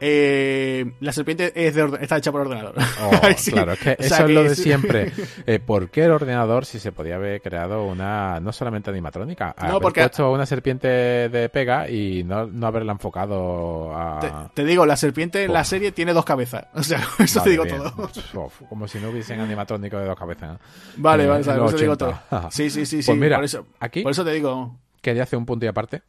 Eh, 0.00 0.84
la 1.00 1.12
serpiente 1.12 1.52
es 1.54 1.74
de 1.74 1.90
está 2.00 2.18
hecha 2.18 2.30
por 2.32 2.42
ordenador. 2.42 2.74
Oh, 3.02 3.10
sí. 3.36 3.50
Claro, 3.52 3.72
es 3.72 3.78
que 3.78 3.96
O 3.98 4.02
sea 4.02 4.16
eso 4.18 4.24
es 4.26 4.30
lo 4.30 4.42
de 4.44 4.54
sí. 4.54 4.62
siempre. 4.62 5.12
Eh, 5.46 5.58
¿Por 5.58 5.90
qué 5.90 6.04
el 6.04 6.10
ordenador 6.12 6.64
si 6.64 6.78
se 6.78 6.90
podía 6.92 7.16
haber 7.16 7.40
creado 7.42 7.84
una, 7.84 8.40
no 8.40 8.52
solamente 8.52 8.88
animatrónica, 8.90 9.54
No, 9.58 9.68
haber 9.70 9.80
porque- 9.82 10.00
puesto 10.02 10.30
una 10.32 10.46
serpiente 10.46 10.88
de 10.88 11.48
pega 11.50 11.88
y 11.88 12.24
no, 12.24 12.46
no 12.46 12.66
haberla 12.66 12.92
enfocado 12.92 13.92
a... 13.96 14.20
Te, 14.20 14.30
te 14.62 14.64
digo, 14.68 14.86
la 14.86 14.96
serpiente 14.96 15.44
en 15.44 15.52
la 15.52 15.64
serie 15.64 15.92
tiene 15.92 16.12
dos 16.12 16.24
cabezas. 16.24 16.66
O 16.74 16.82
sea, 16.82 17.00
eso 17.18 17.42
te 17.42 17.50
digo 17.50 17.64
todo. 17.66 17.92
Uf, 18.34 18.62
como 18.68 18.86
si 18.88 18.98
no 18.98 19.08
hubiesen 19.10 19.40
animatrónicos 19.40 20.00
de 20.00 20.06
dos 20.06 20.18
cabezas. 20.18 20.58
Vale, 20.96 21.24
En- 21.24 21.28
vale, 21.30 21.40
eso 21.40 21.50
te 21.52 21.80
digo 21.82 21.92
80. 21.94 21.96
todo. 21.96 22.50
Sí, 22.50 22.68
sí, 22.70 22.84
sí, 22.86 23.02
sí. 23.02 23.06
Pues 23.10 23.18
mira, 23.18 23.36
por, 23.36 23.44
eso, 23.44 23.66
aquí 23.84 24.02
por 24.02 24.12
eso 24.12 24.24
te 24.24 24.32
digo. 24.32 24.76
quería 25.00 25.22
hacer 25.24 25.38
un 25.38 25.46
punto 25.46 25.64
y 25.64 25.68
aparte. 25.68 26.02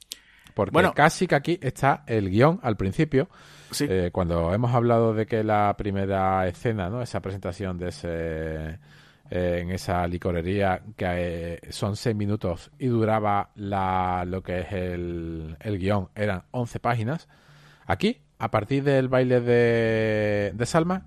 Porque 0.54 0.72
Bueno. 0.72 0.94
casi 0.94 1.28
que 1.28 1.36
aquí 1.36 1.60
está 1.62 2.04
el 2.08 2.30
guion 2.30 2.60
al 2.64 2.78
principio. 2.78 3.28
Sí. 3.72 3.86
Eh, 3.90 4.10
cuando 4.14 4.54
hemos 4.54 4.74
hablado 4.74 5.14
de 5.14 5.26
que 5.26 5.44
la 5.44 5.76
primera 5.78 6.48
escena, 6.48 6.90
¿no? 6.90 7.02
Esa 7.02 7.20
presentación 7.22 7.78
de 7.78 7.90
ese 7.90 8.80
eh, 9.32 9.60
en 9.62 9.72
esa 9.72 10.08
licorería 10.08 10.82
que 10.96 11.06
eh, 11.08 11.60
son 11.72 11.96
seis 11.98 12.16
minutos 12.16 12.72
y 12.80 12.88
duraba 12.88 13.50
la, 13.56 14.24
lo 14.26 14.42
que 14.44 14.60
es 14.62 14.72
el, 14.72 15.58
el 15.60 15.78
guion, 15.80 16.10
eran 16.16 16.44
11 16.52 16.80
páginas. 16.80 17.28
Aquí, 17.88 18.22
a 18.40 18.50
partir 18.52 18.84
del 18.84 19.10
baile 19.10 19.42
de, 19.42 20.52
de 20.56 20.66
Salma, 20.66 21.06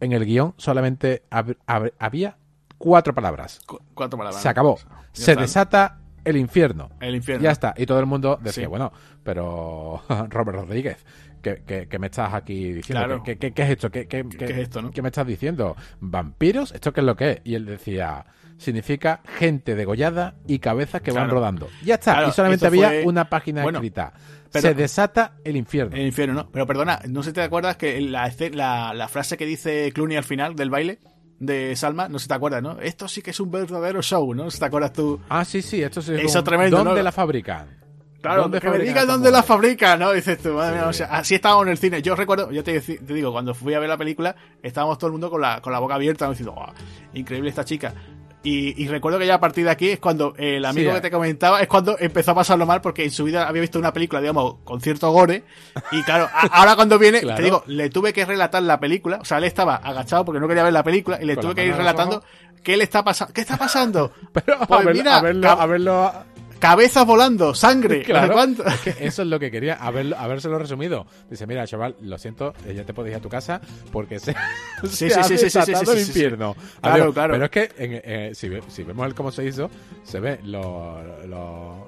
en 0.00 0.12
el 0.12 0.26
guion 0.26 0.52
solamente 0.58 1.22
hab- 1.30 1.56
hab- 1.66 1.92
había 1.98 2.36
cuatro 2.76 3.14
palabras. 3.14 3.60
Cu- 3.66 3.80
cuatro 3.94 4.18
palabras. 4.18 4.42
Se 4.42 4.48
acabó. 4.48 4.78
Se 5.12 5.36
desata 5.36 6.00
el 6.24 6.36
infierno. 6.36 6.90
El 7.00 7.14
infierno. 7.16 7.44
Ya 7.44 7.50
está. 7.50 7.74
Y 7.76 7.86
todo 7.86 8.00
el 8.00 8.06
mundo 8.06 8.38
decía, 8.42 8.64
Sí. 8.64 8.68
bueno, 8.68 8.92
pero 9.22 10.02
Robert 10.28 10.58
Rodríguez, 10.58 10.98
¿qué, 11.42 11.62
qué, 11.66 11.86
qué 11.88 11.98
me 11.98 12.06
estás 12.08 12.32
aquí 12.34 12.72
diciendo? 12.72 13.04
Claro. 13.06 13.22
¿Qué, 13.22 13.38
es 13.54 13.70
esto? 13.70 13.90
¿Qué, 13.90 14.06
qué- 14.06 14.24
¿Qué 14.28 14.44
es 14.44 14.58
esto, 14.58 14.82
no? 14.82 14.90
qué 14.90 15.02
me 15.02 15.08
estás 15.08 15.26
diciendo? 15.26 15.76
¿Vampiros? 16.00 16.72
¿Esto 16.72 16.92
qué 16.92 17.00
es 17.00 17.06
lo 17.06 17.16
que 17.16 17.30
es? 17.30 17.40
Y 17.44 17.54
él 17.54 17.66
decía, 17.66 18.24
significa 18.58 19.20
gente 19.38 19.74
degollada 19.74 20.34
y 20.46 20.58
cabezas 20.58 21.00
que 21.02 21.12
van 21.12 21.30
rodando. 21.30 21.68
Ya 21.84 21.94
está. 21.94 22.12
Claro, 22.14 22.28
y 22.28 22.32
solamente 22.32 22.66
había 22.66 22.88
fue- 22.88 23.04
una 23.04 23.28
página 23.28 23.62
Bueno, 23.62 23.78
escrita. 23.78 24.12
pero- 24.52 24.62
Se 24.62 24.74
desata 24.74 25.32
el 25.44 25.56
infierno. 25.56 25.96
El 25.96 26.06
infierno, 26.06 26.34
¿no? 26.34 26.50
Pero 26.50 26.66
perdona, 26.66 27.00
no 27.08 27.22
si 27.22 27.32
te 27.32 27.40
acuerdas 27.42 27.76
que 27.76 28.00
la, 28.00 28.30
la, 28.52 28.92
la 28.94 29.08
frase 29.08 29.36
que 29.36 29.46
dice 29.46 29.90
Clooney 29.94 30.16
al 30.16 30.24
final 30.24 30.56
del 30.56 30.70
baile 30.70 30.98
de 31.40 31.74
Salma, 31.74 32.08
no 32.08 32.18
si 32.20 32.28
te 32.28 32.34
acuerdas, 32.34 32.62
¿no? 32.62 32.78
Esto 32.80 33.08
sí 33.08 33.22
que 33.22 33.30
es 33.30 33.40
un 33.40 33.50
verdadero 33.50 34.00
show, 34.02 34.32
¿no? 34.34 34.50
Si 34.50 34.58
te 34.60 34.66
acuerdas 34.66 34.92
tú. 34.92 35.18
Ah, 35.28 35.44
sí, 35.44 35.62
sí, 35.62 35.82
esto 35.82 36.00
sí. 36.00 36.12
Eso 36.14 36.26
como, 36.38 36.44
tremendo, 36.44 36.76
¿Dónde 36.76 36.94
¿no? 36.96 37.02
la 37.02 37.10
fabrican? 37.12 37.80
Claro, 38.20 38.42
¿Dónde 38.42 38.60
que 38.60 38.66
me 38.66 38.72
fabrican 38.74 38.94
digas 38.94 39.06
dónde 39.06 39.30
la 39.30 39.38
mujer? 39.38 39.48
fabrica, 39.48 39.96
¿no? 39.96 40.12
Dices 40.12 40.38
tú, 40.42 40.50
madre 40.52 40.76
mía, 40.76 40.88
o 40.88 40.92
sea, 40.92 41.06
así 41.06 41.34
estábamos 41.34 41.64
en 41.64 41.72
el 41.72 41.78
cine. 41.78 42.02
Yo 42.02 42.14
recuerdo, 42.14 42.50
yo 42.52 42.62
te, 42.62 42.78
digo, 42.80 43.32
cuando 43.32 43.54
fui 43.54 43.72
a 43.72 43.78
ver 43.78 43.88
la 43.88 43.96
película, 43.96 44.36
estábamos 44.62 44.98
todo 44.98 45.06
el 45.08 45.12
mundo 45.12 45.30
con 45.30 45.40
la, 45.40 45.62
con 45.62 45.72
la 45.72 45.78
boca 45.78 45.94
abierta, 45.94 46.26
¿no? 46.26 46.32
diciendo, 46.32 46.52
"Guau, 46.52 46.72
increíble 47.14 47.48
esta 47.48 47.64
chica. 47.64 47.94
Y, 48.42 48.82
y 48.82 48.88
recuerdo 48.88 49.18
que 49.18 49.26
ya 49.26 49.34
a 49.34 49.40
partir 49.40 49.64
de 49.66 49.70
aquí 49.70 49.90
es 49.90 49.98
cuando 49.98 50.34
eh, 50.38 50.56
el 50.56 50.64
amigo 50.64 50.90
Sí, 50.90 50.94
que 50.96 51.00
te 51.02 51.10
comentaba 51.10 51.60
es 51.60 51.68
cuando 51.68 51.96
empezó 51.98 52.30
a 52.30 52.34
pasarlo 52.36 52.64
mal 52.64 52.80
porque 52.80 53.04
en 53.04 53.10
su 53.10 53.24
vida 53.24 53.46
había 53.46 53.60
visto 53.60 53.78
una 53.78 53.92
película, 53.92 54.20
digamos, 54.22 54.54
con 54.64 54.80
cierto 54.80 55.10
gore. 55.10 55.44
Y 55.92 56.02
claro, 56.04 56.28
a- 56.32 56.46
ahora 56.60 56.74
cuando 56.74 56.98
viene, 56.98 57.20
Claro. 57.20 57.36
te 57.36 57.42
digo, 57.42 57.62
le 57.66 57.90
tuve 57.90 58.12
que 58.14 58.24
relatar 58.24 58.62
la 58.62 58.80
película. 58.80 59.18
O 59.20 59.24
sea, 59.26 59.38
él 59.38 59.44
estaba 59.44 59.76
agachado 59.76 60.24
porque 60.24 60.40
no 60.40 60.48
quería 60.48 60.62
ver 60.64 60.72
la 60.72 60.82
película 60.82 61.18
y 61.20 61.26
le 61.26 61.34
Con 61.34 61.42
tuve 61.44 61.54
que 61.56 61.66
ir 61.66 61.76
relatando 61.76 62.22
qué 62.62 62.76
le 62.78 62.84
está 62.84 63.04
pasando. 63.04 63.34
¿Qué 63.34 63.42
está 63.42 63.58
pasando? 63.58 64.12
Pero 64.32 64.58
Pues 64.66 64.80
a 64.80 64.84
ver- 64.84 64.94
mira, 64.96 65.16
a 65.18 65.20
verlo, 65.22 65.50
a 65.50 65.66
verlo 65.66 66.12
Cabezas 66.60 67.06
volando, 67.06 67.54
sangre, 67.54 68.02
Claro, 68.04 68.34
cuánto. 68.34 68.64
es 68.66 68.80
que 68.80 68.90
eso 69.06 69.22
es 69.22 69.28
lo 69.28 69.40
que 69.40 69.50
quería, 69.50 69.74
haberlo, 69.74 70.16
habérselo 70.18 70.58
resumido. 70.58 71.06
Dice, 71.28 71.46
mira, 71.46 71.66
chaval, 71.66 71.96
lo 72.02 72.18
siento, 72.18 72.52
eh, 72.66 72.74
ya 72.74 72.84
te 72.84 72.94
puedes 72.94 73.10
ir 73.10 73.16
a 73.16 73.20
tu 73.20 73.28
casa 73.28 73.60
porque 73.90 74.18
se, 74.20 74.34
Sí, 74.82 74.88
se 74.88 75.10
sí, 75.10 75.18
ha 75.18 75.24
sí, 75.24 75.36
desatado 75.36 75.92
el 75.92 76.00
infierno. 76.00 76.54
Claro, 76.80 77.12
claro. 77.12 77.32
Pero 77.34 77.44
es 77.46 77.50
que 77.50 77.62
en- 77.78 78.00
eh, 78.04 78.30
si, 78.34 78.50
si 78.68 78.82
vemos 78.84 79.06
el 79.06 79.14
cómo 79.14 79.32
se 79.32 79.44
hizo, 79.44 79.70
se 80.04 80.20
ve 80.20 80.38
los 80.44 81.00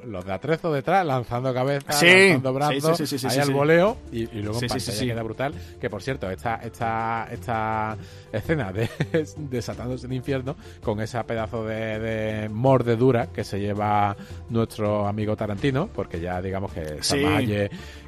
los 0.05 0.24
de 0.24 0.32
atrezo 0.32 0.73
detrás 0.73 1.05
lanzando 1.07 1.53
cabezas, 1.55 2.03
lanzando 2.03 2.53
brazos, 2.53 3.24
ahí 3.24 3.39
al 3.39 3.51
voleo 3.53 3.97
y, 4.11 4.23
y 4.23 4.43
luego 4.43 4.61
en 4.62 4.69
pantalla 4.69 5.01
queda 5.07 5.23
brutal. 5.23 5.55
Que 5.81 5.90
por 5.90 6.03
cierto, 6.03 6.31
esta, 6.31 6.57
esta, 6.57 7.28
esta 7.31 7.97
escena 8.32 8.73
de 8.73 8.89
desatándose 9.36 10.07
el 10.07 10.12
infierno 10.15 10.57
con 10.82 11.01
esa 11.01 11.24
pedazo 11.24 11.65
de, 11.65 11.99
de 11.99 12.49
mordedura 12.49 13.28
que 13.28 13.44
se 13.44 13.61
lleva 13.61 14.16
nuestro 14.62 15.06
amigo 15.06 15.36
Tarantino, 15.36 15.89
porque 15.89 16.20
ya 16.20 16.40
digamos 16.40 16.72
que 16.72 17.02
Sí. 17.02 17.22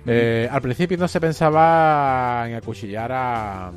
Eh, 0.06 0.48
al 0.50 0.60
principio 0.62 0.96
no 0.98 1.08
se 1.08 1.20
pensaba 1.20 2.44
en 2.48 2.54
acuchillar 2.56 3.10
a, 3.12 3.72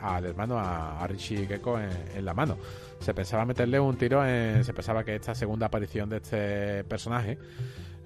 al 0.00 0.24
hermano, 0.24 0.58
a, 0.58 1.00
a 1.02 1.06
Richie 1.06 1.46
Gecko 1.46 1.78
en, 1.78 1.90
en 2.16 2.24
la 2.24 2.34
mano. 2.34 2.56
Se 3.00 3.14
pensaba 3.14 3.44
meterle 3.44 3.80
un 3.80 3.96
tiro 3.96 4.24
en. 4.26 4.62
Se 4.64 4.72
pensaba 4.72 5.04
que 5.04 5.16
esta 5.16 5.34
segunda 5.34 5.66
aparición 5.66 6.08
de 6.08 6.16
este 6.18 6.84
personaje 6.84 7.36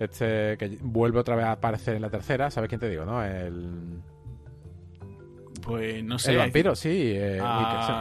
Este 0.01 0.57
que 0.59 0.79
vuelve 0.81 1.19
otra 1.19 1.37
vez 1.37 1.45
a 1.47 1.53
aparecer 1.53 1.97
en 1.97 2.03
la 2.03 2.11
tercera, 2.11 2.51
¿sabes 2.51 2.69
quién 2.69 2.81
te 2.81 2.89
digo, 2.89 3.05
no? 3.05 3.23
El, 3.25 4.01
Pues 5.63 6.03
no 6.05 6.19
sé. 6.19 6.33
el 6.33 6.39
vampiro, 6.39 6.75
sí. 6.75 7.13
eh, 7.15 7.41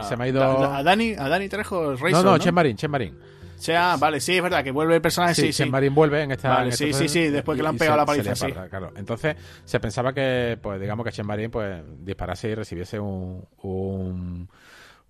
se, 0.02 0.08
se 0.10 0.16
me 0.16 0.24
ha 0.24 0.28
ido... 0.28 0.42
a 0.42 0.82
Dani, 0.82 1.14
a 1.18 1.28
Dani 1.28 1.48
Trejo, 1.48 1.92
el 1.92 2.12
no, 2.12 2.22
no, 2.22 2.38
Chen 2.38 2.54
Marín, 2.54 2.76
Chen 2.76 2.90
Marín. 2.90 3.18
Sea, 3.58 3.96
vale, 3.96 4.20
sí, 4.20 4.36
es 4.36 4.42
verdad 4.42 4.62
que 4.64 4.70
vuelve 4.70 4.94
el 4.96 5.00
personaje, 5.02 5.34
Sí, 5.34 5.52
sí, 5.52 5.66
Marín 5.70 5.94
vuelve 5.94 6.22
en 6.22 6.32
esta. 6.32 6.48
Vale, 6.50 6.70
en 6.70 6.76
sí, 6.76 6.84
esta 6.86 6.98
sí, 6.98 7.08
sí, 7.08 7.28
después 7.28 7.56
que 7.56 7.62
le 7.62 7.68
han 7.68 7.76
pegado 7.78 7.94
se- 7.96 8.00
la 8.00 8.06
paliza, 8.06 8.34
sí. 8.36 8.52
claro. 8.70 8.92
Entonces, 8.96 9.36
se 9.64 9.80
pensaba 9.80 10.12
que, 10.12 10.58
pues 10.60 10.80
digamos 10.80 11.04
que 11.04 11.12
Chen 11.12 11.26
Marín 11.26 11.50
pues, 11.50 11.82
disparase 12.00 12.48
y 12.50 12.54
recibiese 12.54 12.98
un, 13.00 13.44
un, 13.62 14.48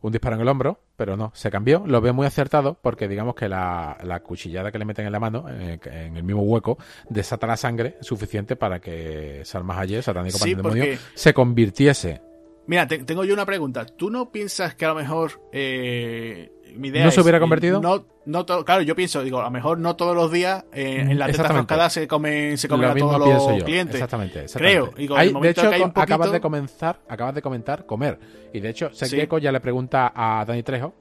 un 0.00 0.12
disparo 0.12 0.36
en 0.36 0.42
el 0.42 0.48
hombro, 0.48 0.78
pero 0.96 1.16
no, 1.16 1.32
se 1.34 1.50
cambió. 1.50 1.82
Lo 1.86 2.00
veo 2.00 2.14
muy 2.14 2.26
acertado 2.26 2.78
porque, 2.80 3.08
digamos 3.08 3.34
que 3.34 3.48
la, 3.48 3.96
la 4.04 4.20
cuchillada 4.20 4.70
que 4.70 4.78
le 4.78 4.84
meten 4.84 5.06
en 5.06 5.12
la 5.12 5.20
mano, 5.20 5.46
que 5.80 5.88
en 5.90 6.16
el 6.16 6.22
mismo 6.22 6.42
hueco, 6.42 6.78
desata 7.08 7.46
la 7.46 7.56
sangre 7.56 7.96
suficiente 8.00 8.56
para 8.56 8.80
que 8.80 9.42
Salma 9.44 9.78
Hayek, 9.80 10.02
satánico 10.02 10.38
Sí, 10.38 10.54
pandemonio, 10.54 10.84
porque- 10.84 10.98
se 11.14 11.34
convirtiese. 11.34 12.20
Mira, 12.66 12.86
te- 12.86 12.98
tengo 13.04 13.24
yo 13.24 13.32
una 13.34 13.46
pregunta. 13.46 13.86
¿Tú 13.86 14.10
no 14.10 14.30
piensas 14.30 14.74
que 14.74 14.84
a 14.84 14.88
lo 14.88 14.94
mejor 14.96 15.40
eh, 15.52 16.50
mi 16.76 16.88
idea 16.88 17.04
¿No 17.04 17.10
se 17.10 17.20
hubiera 17.20 17.38
convertido? 17.40 17.80
no, 17.80 18.04
no 18.26 18.44
to- 18.44 18.64
claro, 18.64 18.82
yo 18.82 18.96
pienso, 18.96 19.22
digo, 19.22 19.38
a 19.40 19.44
lo 19.44 19.50
mejor 19.50 19.78
no 19.78 19.94
todos 19.96 20.14
los 20.16 20.30
días 20.32 20.64
eh, 20.72 20.98
en 21.08 21.18
la 21.18 21.26
teta 21.26 21.48
roscada 21.48 21.88
se 21.90 22.08
comen, 22.08 22.58
se 22.58 22.68
comen 22.68 22.88
Lo 22.88 22.92
a 22.92 22.96
todos 22.98 23.20
los 23.50 23.58
yo. 23.60 23.64
clientes. 23.64 23.94
Exactamente, 23.94 24.42
exactamente. 24.44 24.80
Creo. 24.90 24.94
Digo, 24.96 25.16
Hay- 25.16 25.32
de 25.32 25.50
hecho, 25.50 25.68
hay 25.70 25.82
acabas 25.82 26.32
de 26.32 26.40
comenzar, 26.40 27.00
acabas 27.08 27.34
de 27.36 27.42
comentar 27.42 27.86
comer. 27.86 28.18
Y 28.52 28.60
de 28.60 28.68
hecho, 28.70 28.90
Sí. 28.92 29.06
Sekeko 29.06 29.38
ya 29.38 29.52
le 29.52 29.60
pregunta 29.60 30.12
a 30.14 30.44
Dani 30.44 30.62
Trejo, 30.62 30.92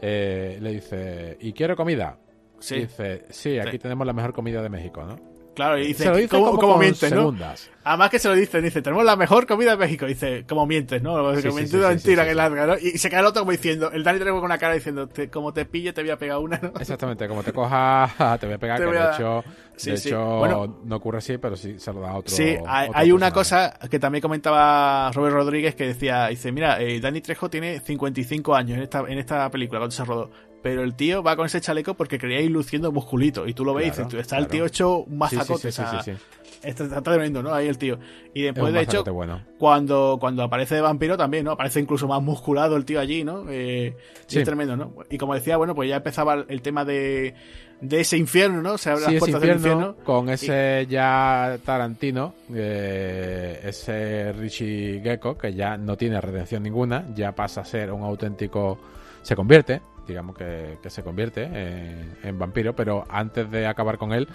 eh, 0.00 0.58
le 0.60 0.70
dice, 0.72 1.36
¿y 1.40 1.52
quiero 1.52 1.76
comida? 1.76 2.18
Sí. 2.58 2.76
Y 2.76 2.80
dice, 2.80 3.24
sí, 3.30 3.58
aquí 3.58 3.72
Sí. 3.72 3.78
tenemos 3.80 4.06
la 4.06 4.12
mejor 4.14 4.32
comida 4.32 4.62
de 4.62 4.68
México, 4.70 5.04
¿no? 5.04 5.16
Claro, 5.56 5.78
y 5.78 5.88
dice, 5.88 6.04
Se 6.04 6.10
lo 6.10 6.16
dice 6.16 6.28
¿cómo, 6.28 6.46
como 6.50 6.58
cómo 6.60 6.78
mientes, 6.78 7.10
no? 7.10 7.16
segundas. 7.22 7.70
Además 7.82 8.10
que 8.10 8.18
se 8.18 8.28
lo 8.28 8.34
dice, 8.34 8.60
dice, 8.60 8.82
tenemos 8.82 9.04
la 9.04 9.14
mejor 9.16 9.46
comida 9.46 9.70
de 9.70 9.76
México. 9.76 10.06
Dice, 10.06 10.44
como 10.48 10.66
mientes, 10.66 11.00
¿no? 11.02 11.16
Sí, 11.40 11.48
mentira, 11.48 11.88
sí, 11.88 11.94
mentira, 11.94 12.24
que 12.26 12.34
larga, 12.34 12.66
¿no? 12.66 12.74
Y 12.76 12.98
se 12.98 13.08
queda 13.08 13.20
el 13.20 13.26
otro 13.26 13.42
como 13.42 13.52
diciendo, 13.52 13.90
el 13.92 14.02
Dani 14.04 14.18
Trejo 14.18 14.36
con 14.36 14.44
una 14.46 14.58
cara 14.58 14.74
diciendo, 14.74 15.08
"Te- 15.08 15.30
como 15.30 15.52
te 15.52 15.64
pille 15.66 15.92
te 15.92 16.02
voy 16.02 16.10
a 16.10 16.18
pegar 16.18 16.38
una, 16.38 16.58
¿no? 16.60 16.72
Exactamente, 16.80 17.26
como 17.28 17.42
te 17.44 17.52
coja, 17.52 18.08
te 18.40 18.46
voy 18.46 18.56
a 18.56 18.58
pegar, 18.58 18.78
que 18.80 18.86
de 18.86 19.10
hecho, 19.12 19.44
de 19.84 19.94
hecho 19.94 20.38
Bueno. 20.38 20.78
no 20.84 20.96
ocurre 20.96 21.18
así, 21.18 21.38
pero 21.38 21.56
sí 21.56 21.78
se 21.78 21.92
lo 21.92 22.00
da 22.00 22.10
a 22.10 22.16
otro. 22.16 22.34
Sí, 22.34 22.56
hay, 22.66 22.88
otro 22.88 23.00
hay 23.00 23.12
una 23.12 23.30
cosa 23.30 23.78
que 23.88 23.98
también 24.00 24.20
comentaba 24.22 25.10
Robert 25.12 25.34
Rodríguez 25.36 25.74
que 25.76 25.86
decía, 25.86 26.26
dice, 26.26 26.50
mira, 26.52 26.82
eh, 26.82 27.00
Dani 27.00 27.20
Trejo 27.20 27.48
tiene 27.48 27.78
55 27.80 28.54
años 28.54 28.78
en 28.78 28.82
esta, 28.82 29.04
en 29.08 29.18
esta 29.18 29.48
película 29.50 29.78
cuando 29.78 29.94
se 29.94 30.04
rodó, 30.04 30.30
pero 30.66 30.82
el 30.82 30.94
tío 30.96 31.22
va 31.22 31.36
con 31.36 31.46
ese 31.46 31.60
chaleco 31.60 31.94
porque 31.94 32.18
quería 32.18 32.40
ir 32.40 32.50
luciendo 32.50 32.90
musculito 32.90 33.46
y 33.46 33.54
tú 33.54 33.64
lo 33.64 33.72
ves 33.72 33.86
y 33.86 33.90
dices, 34.02 34.14
está 34.14 34.36
el 34.36 34.48
tío 34.48 34.66
hecho 34.66 35.04
un 35.04 35.16
mazacote, 35.16 35.70
sí, 35.70 35.80
sí, 35.80 35.98
sí, 36.02 36.10
sí. 36.10 36.22
Está, 36.60 36.86
está 36.86 37.02
tremendo, 37.02 37.40
¿no? 37.40 37.54
Ahí 37.54 37.68
el 37.68 37.78
tío. 37.78 38.00
Y 38.34 38.46
Es 38.46 38.52
después, 38.52 38.74
de 38.74 38.80
hecho, 38.80 39.04
bueno. 39.14 39.40
cuando, 39.58 40.16
cuando 40.18 40.42
aparece 40.42 40.74
de 40.74 40.80
vampiro 40.80 41.16
también, 41.16 41.44
¿no? 41.44 41.52
Aparece 41.52 41.78
incluso 41.78 42.08
más 42.08 42.20
musculado 42.20 42.76
el 42.76 42.84
tío 42.84 42.98
allí, 42.98 43.22
¿no? 43.22 43.44
Eh. 43.48 43.96
Es 44.28 44.42
tremendo, 44.42 44.76
¿no? 44.76 44.92
Y 45.08 45.18
como 45.18 45.34
decía, 45.34 45.56
bueno, 45.56 45.72
pues 45.76 45.88
ya 45.88 45.98
empezaba 45.98 46.44
el 46.48 46.62
tema 46.62 46.84
de, 46.84 47.36
de 47.80 48.00
ese 48.00 48.16
infierno, 48.16 48.60
¿no? 48.60 48.76
Se 48.76 48.90
abre 48.90 49.02
las 49.02 49.14
puertas 49.20 49.40
del 49.40 49.50
infierno, 49.52 49.86
infierno. 49.90 50.04
con 50.04 50.28
ese 50.30 50.84
ya 50.90 51.60
Tarantino, 51.64 52.34
eh, 52.52 53.60
ese 53.62 54.32
Richie 54.32 55.00
Gecko, 55.00 55.38
que 55.38 55.54
ya 55.54 55.76
no 55.76 55.96
tiene 55.96 56.20
redención 56.20 56.64
ninguna, 56.64 57.06
ya 57.14 57.30
pasa 57.30 57.60
a 57.60 57.64
ser 57.64 57.92
un 57.92 58.02
auténtico... 58.02 58.80
Se 59.22 59.34
convierte, 59.34 59.80
digamos 60.06 60.36
que, 60.36 60.78
se 60.86 61.02
convierte 61.02 61.44
en, 61.44 62.16
en 62.22 62.38
vampiro, 62.38 62.74
pero 62.74 63.04
antes 63.08 63.50
de 63.50 63.66
acabar 63.66 63.98
con 63.98 64.12
él, 64.12 64.28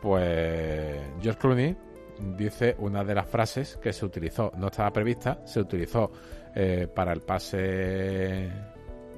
pues 0.00 1.00
George 1.20 1.38
Clooney 1.38 1.76
dice 2.36 2.76
una 2.78 3.04
de 3.04 3.14
las 3.14 3.26
frases 3.26 3.78
que 3.82 3.92
se 3.92 4.04
utilizó, 4.04 4.52
no 4.56 4.68
estaba 4.68 4.92
prevista, 4.92 5.40
se 5.46 5.60
utilizó 5.60 6.10
eh, 6.54 6.88
para 6.92 7.12
el 7.12 7.20
pase 7.20 8.50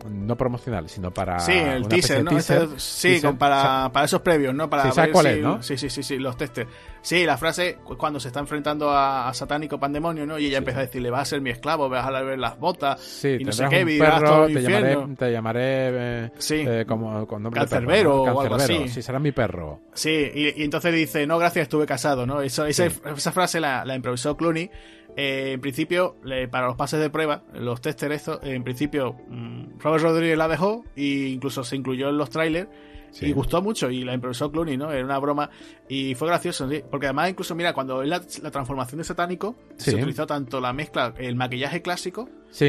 no 0.09 0.36
promocional, 0.36 0.89
sino 0.89 1.10
para 1.12 1.39
Sí, 1.40 1.52
el 1.52 1.89
teaser, 1.89 2.18
de 2.18 2.22
¿no? 2.24 2.31
teaser. 2.31 2.68
Sí, 2.78 3.09
Teaser, 3.20 3.36
para, 3.39 3.90
para 3.93 4.06
esos 4.06 4.20
previos, 4.20 4.55
¿no? 4.55 4.68
Para 4.68 4.85
Sí, 4.85 4.89
¿sabes 4.93 5.09
ver 5.09 5.12
cuál 5.12 5.26
si- 5.26 5.32
es, 5.32 5.39
no? 5.40 5.62
Sí, 5.62 5.76
sí, 5.78 5.90
sí, 5.90 6.02
sí, 6.02 6.18
los 6.18 6.36
testers. 6.36 6.68
Sí, 7.02 7.24
la 7.26 7.36
frase 7.36 7.76
cu- 7.85 7.97
cuando 7.98 8.18
se 8.18 8.28
está 8.28 8.40
enfrentando 8.40 8.90
a, 8.90 9.28
a 9.28 9.35
Satánico 9.35 9.78
Pandemonio, 9.78 10.24
¿no? 10.26 10.39
Y 10.39 10.47
ella 10.47 10.56
Sí. 10.56 10.59
empieza 10.59 10.81
a 10.81 10.82
decirle, 10.82 11.10
vas 11.10 11.22
a 11.22 11.24
ser 11.26 11.40
mi 11.40 11.51
esclavo, 11.51 11.89
vas 11.89 12.06
a 12.06 12.10
ver 12.22 12.39
las 12.39 12.59
botas. 12.59 13.01
Sí, 13.01 13.36
y 13.40 13.44
no 13.44 13.52
sé 13.52 13.66
qué, 13.68 13.85
vivirás 13.85 14.22
todo 14.22 14.47
el 14.47 14.55
te 14.55 14.62
llamaré, 14.62 14.97
te 15.16 15.32
llamaré 15.32 15.60
eh, 15.64 16.31
Sí. 16.39 16.64
eh, 16.66 16.85
como 16.89 17.26
con 17.26 17.43
nombre 17.43 17.60
de 17.60 17.66
Cancerbero 17.66 18.10
perro, 18.10 18.16
¿no? 18.16 18.22
o 18.22 18.40
algo 18.40 18.56
Cancerbero, 18.56 18.85
así. 18.85 18.94
Sí, 18.94 19.02
será 19.02 19.18
mi 19.18 19.32
perro. 19.32 19.81
Sí, 19.93 20.31
y, 20.35 20.60
y 20.60 20.64
entonces 20.64 20.94
dice, 20.94 21.26
no, 21.26 21.39
gracias, 21.39 21.64
estuve 21.64 21.86
casado, 21.86 22.26
¿no? 22.26 22.40
Eso, 22.40 22.66
esa, 22.66 22.86
esa 22.86 23.32
frase 23.32 23.60
la, 23.60 23.85
la 23.85 23.94
improvisó 23.94 24.36
Clooney. 24.36 24.70
Eh, 25.16 25.53
en 25.53 25.61
principio, 25.61 26.16
para 26.51 26.66
los 26.66 26.77
pases 26.77 26.99
de 27.01 27.09
prueba, 27.11 27.45
los 27.55 27.81
testers 27.81 28.15
estos, 28.16 28.41
en 28.43 28.65
principio, 28.65 29.15
mm, 29.28 29.78
Robert 29.78 30.03
Rodríguez 30.03 30.36
la 30.36 30.49
dejó 30.49 30.85
e 30.97 31.28
incluso 31.28 31.62
se 31.62 31.77
incluyó 31.77 32.09
en 32.09 32.19
los 32.19 32.31
trailers. 32.31 32.69
Sí. 33.12 33.27
Y 33.27 33.32
gustó 33.32 33.62
mucho 33.62 33.91
y 33.93 34.03
la 34.03 34.12
improvisó 34.12 34.51
Clooney, 34.51 34.77
¿no? 34.77 34.91
Era 34.91 35.05
una 35.05 35.19
broma 35.20 35.49
y 35.89 36.16
fue 36.16 36.27
gracioso, 36.27 36.69
sí. 36.69 36.82
Porque 36.91 37.07
además, 37.07 37.31
incluso, 37.31 37.55
mira, 37.55 37.73
cuando 37.73 38.03
es 38.03 38.09
la, 38.09 38.20
la 38.43 38.51
transformación 38.51 38.99
de 38.99 39.05
satánico, 39.05 39.55
Sí. 39.77 39.93
se 39.93 39.97
utilizó 39.99 40.27
tanto 40.27 40.61
la 40.61 40.73
mezcla, 40.73 41.15
el 41.19 41.36
maquillaje 41.36 41.81
clásico, 41.81 42.28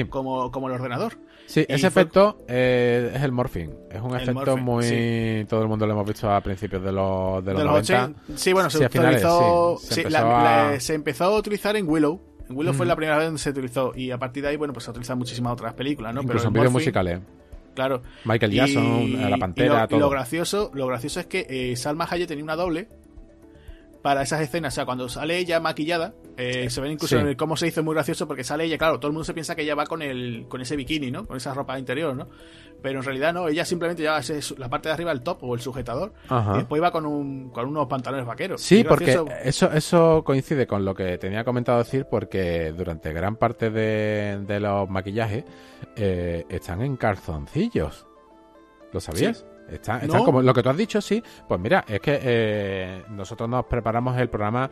como, 0.10 0.52
como 0.52 0.68
el 0.68 0.76
ordenador. 0.76 1.18
sí 1.48 1.62
y 1.68 1.74
ese 1.74 1.90
fue- 1.90 2.04
efecto 2.04 2.44
eh, 2.48 3.12
es 3.16 3.24
el 3.24 3.32
morphing. 3.32 3.72
Es 3.90 4.00
un 4.02 4.12
El 4.16 4.22
efecto 4.22 4.34
morphing, 4.52 4.64
muy... 4.64 4.84
sí. 4.84 5.46
Todo 5.50 5.64
el 5.64 5.68
mundo 5.68 5.88
lo 5.88 5.94
hemos 5.94 6.06
visto 6.06 6.30
a 6.32 6.40
principios 6.42 6.84
de 6.84 6.92
los, 6.92 7.44
de 7.44 7.52
los, 7.54 7.60
de 7.62 7.64
los 7.66 7.74
90. 7.88 8.04
80. 8.06 8.22
Sí, 8.36 8.54
bueno, 8.54 8.70
se 8.70 8.78
Sí, 8.78 8.86
finales, 8.92 9.24
utilizó. 9.26 9.78
sí. 9.80 9.88
Se 9.88 9.94
sí, 9.96 10.02
empezó 10.02 10.20
la- 10.28 10.68
a- 10.68 10.72
la- 10.74 10.80
se 10.80 10.94
empezó 10.94 11.24
a 11.24 11.38
utilizar 11.40 11.76
en 11.76 11.90
Willow. 11.90 12.22
Willow 12.50 12.74
fue 12.74 12.84
Ujú. 12.86 12.90
la 12.90 12.96
primera 12.96 13.18
vez 13.18 13.28
donde 13.28 13.40
se 13.40 13.50
utilizó. 13.50 13.92
Y 13.96 14.12
a 14.12 14.18
partir 14.18 14.44
de 14.44 14.50
ahí, 14.50 14.56
bueno, 14.58 14.74
pues 14.74 14.84
se 14.86 14.92
utilizan 14.92 15.18
muchísimas 15.18 15.54
otras 15.54 15.74
películas, 15.74 16.14
¿no? 16.14 16.22
Incluso 16.22 16.46
el 16.46 16.48
en 16.50 16.54
vídeos 16.54 16.72
musicales. 16.74 17.20
Claro. 17.74 18.02
Michael 18.24 18.52
Jackson, 18.54 19.02
Y- 19.02 19.12
La 19.18 19.36
y 19.36 19.40
Pantera, 19.40 19.82
lo, 19.82 19.88
todo. 19.88 19.98
Y 19.98 20.02
lo 20.02 20.10
gracioso, 20.10 20.72
lo 20.74 20.88
gracioso 20.88 21.20
es 21.20 21.26
que 21.26 21.46
eh, 21.50 21.76
Salma 21.76 22.08
Hayek 22.10 22.28
tenía 22.28 22.44
una 22.44 22.56
doble 22.56 22.88
para 24.06 24.22
esas 24.22 24.40
escenas. 24.40 24.72
O 24.72 24.76
sea, 24.76 24.86
cuando 24.86 25.10
sale 25.10 25.36
ella 25.36 25.60
maquillada, 25.60 26.14
eh, 26.38 26.70
se 26.70 26.80
ven 26.80 26.92
incluso 26.92 27.16
Sí. 27.16 27.22
en 27.24 27.28
el 27.28 27.36
cómo 27.36 27.58
se 27.58 27.66
hizo 27.66 27.82
muy 27.84 27.96
gracioso 27.96 28.28
porque 28.28 28.44
sale 28.44 28.66
ella, 28.66 28.78
claro, 28.78 29.00
todo 29.00 29.08
el 29.08 29.14
mundo 29.14 29.24
se 29.24 29.34
piensa 29.34 29.56
que 29.56 29.64
ella 29.64 29.74
va 29.74 29.88
con 29.88 30.04
el 30.04 30.46
con 30.48 30.62
ese 30.62 30.76
bikini, 30.76 31.10
¿no? 31.10 31.26
Con 31.26 31.38
esa 31.38 31.56
ropa 31.56 31.80
interior, 31.80 32.16
¿no? 32.16 32.28
Pero 32.84 33.00
en 33.00 33.06
realidad 33.06 33.34
no, 33.34 33.48
ella 33.48 33.66
simplemente 33.66 34.04
lleva 34.04 34.20
ese- 34.20 34.60
la 34.60 34.70
parte 34.70 34.90
de 34.90 34.94
arriba, 34.94 35.12
el 35.12 35.22
top 35.24 35.44
o 35.44 35.56
el 35.56 35.60
sujetador, 35.62 36.14
Ajá. 36.30 36.52
y 36.54 36.58
después 36.60 36.78
iba 36.80 36.92
con, 36.92 37.08
un, 37.08 37.50
con 37.50 37.68
unos 37.68 37.88
pantalones 37.88 38.28
vaqueros. 38.28 38.62
Sí, 38.62 38.84
porque 38.84 39.18
eso, 39.44 39.72
eso 39.72 40.24
coincide 40.24 40.68
con 40.68 40.86
lo 40.86 40.94
que 40.94 41.18
tenía 41.18 41.44
comentado 41.44 41.80
decir, 41.80 42.06
porque 42.08 42.74
durante 42.78 43.12
gran 43.12 43.38
parte 43.38 43.72
de, 43.72 44.38
de 44.46 44.60
los 44.60 44.88
maquillajes 44.88 45.46
eh, 45.96 46.46
están 46.50 46.84
en 46.84 46.96
calzoncillos. 46.96 48.06
¿Lo 48.94 49.00
sabías? 49.00 49.48
Están 49.70 50.08
No. 50.08 50.24
como 50.24 50.42
lo 50.42 50.54
que 50.54 50.62
tú 50.64 50.70
has 50.70 50.78
dicho, 50.78 51.02
sí. 51.02 51.24
Pues 51.48 51.60
mira, 51.60 51.84
es 51.88 52.00
que 52.00 52.20
eh, 52.22 53.04
nosotros 53.10 53.50
nos 53.50 53.66
preparamos 53.66 54.18
el 54.18 54.30
programa 54.30 54.70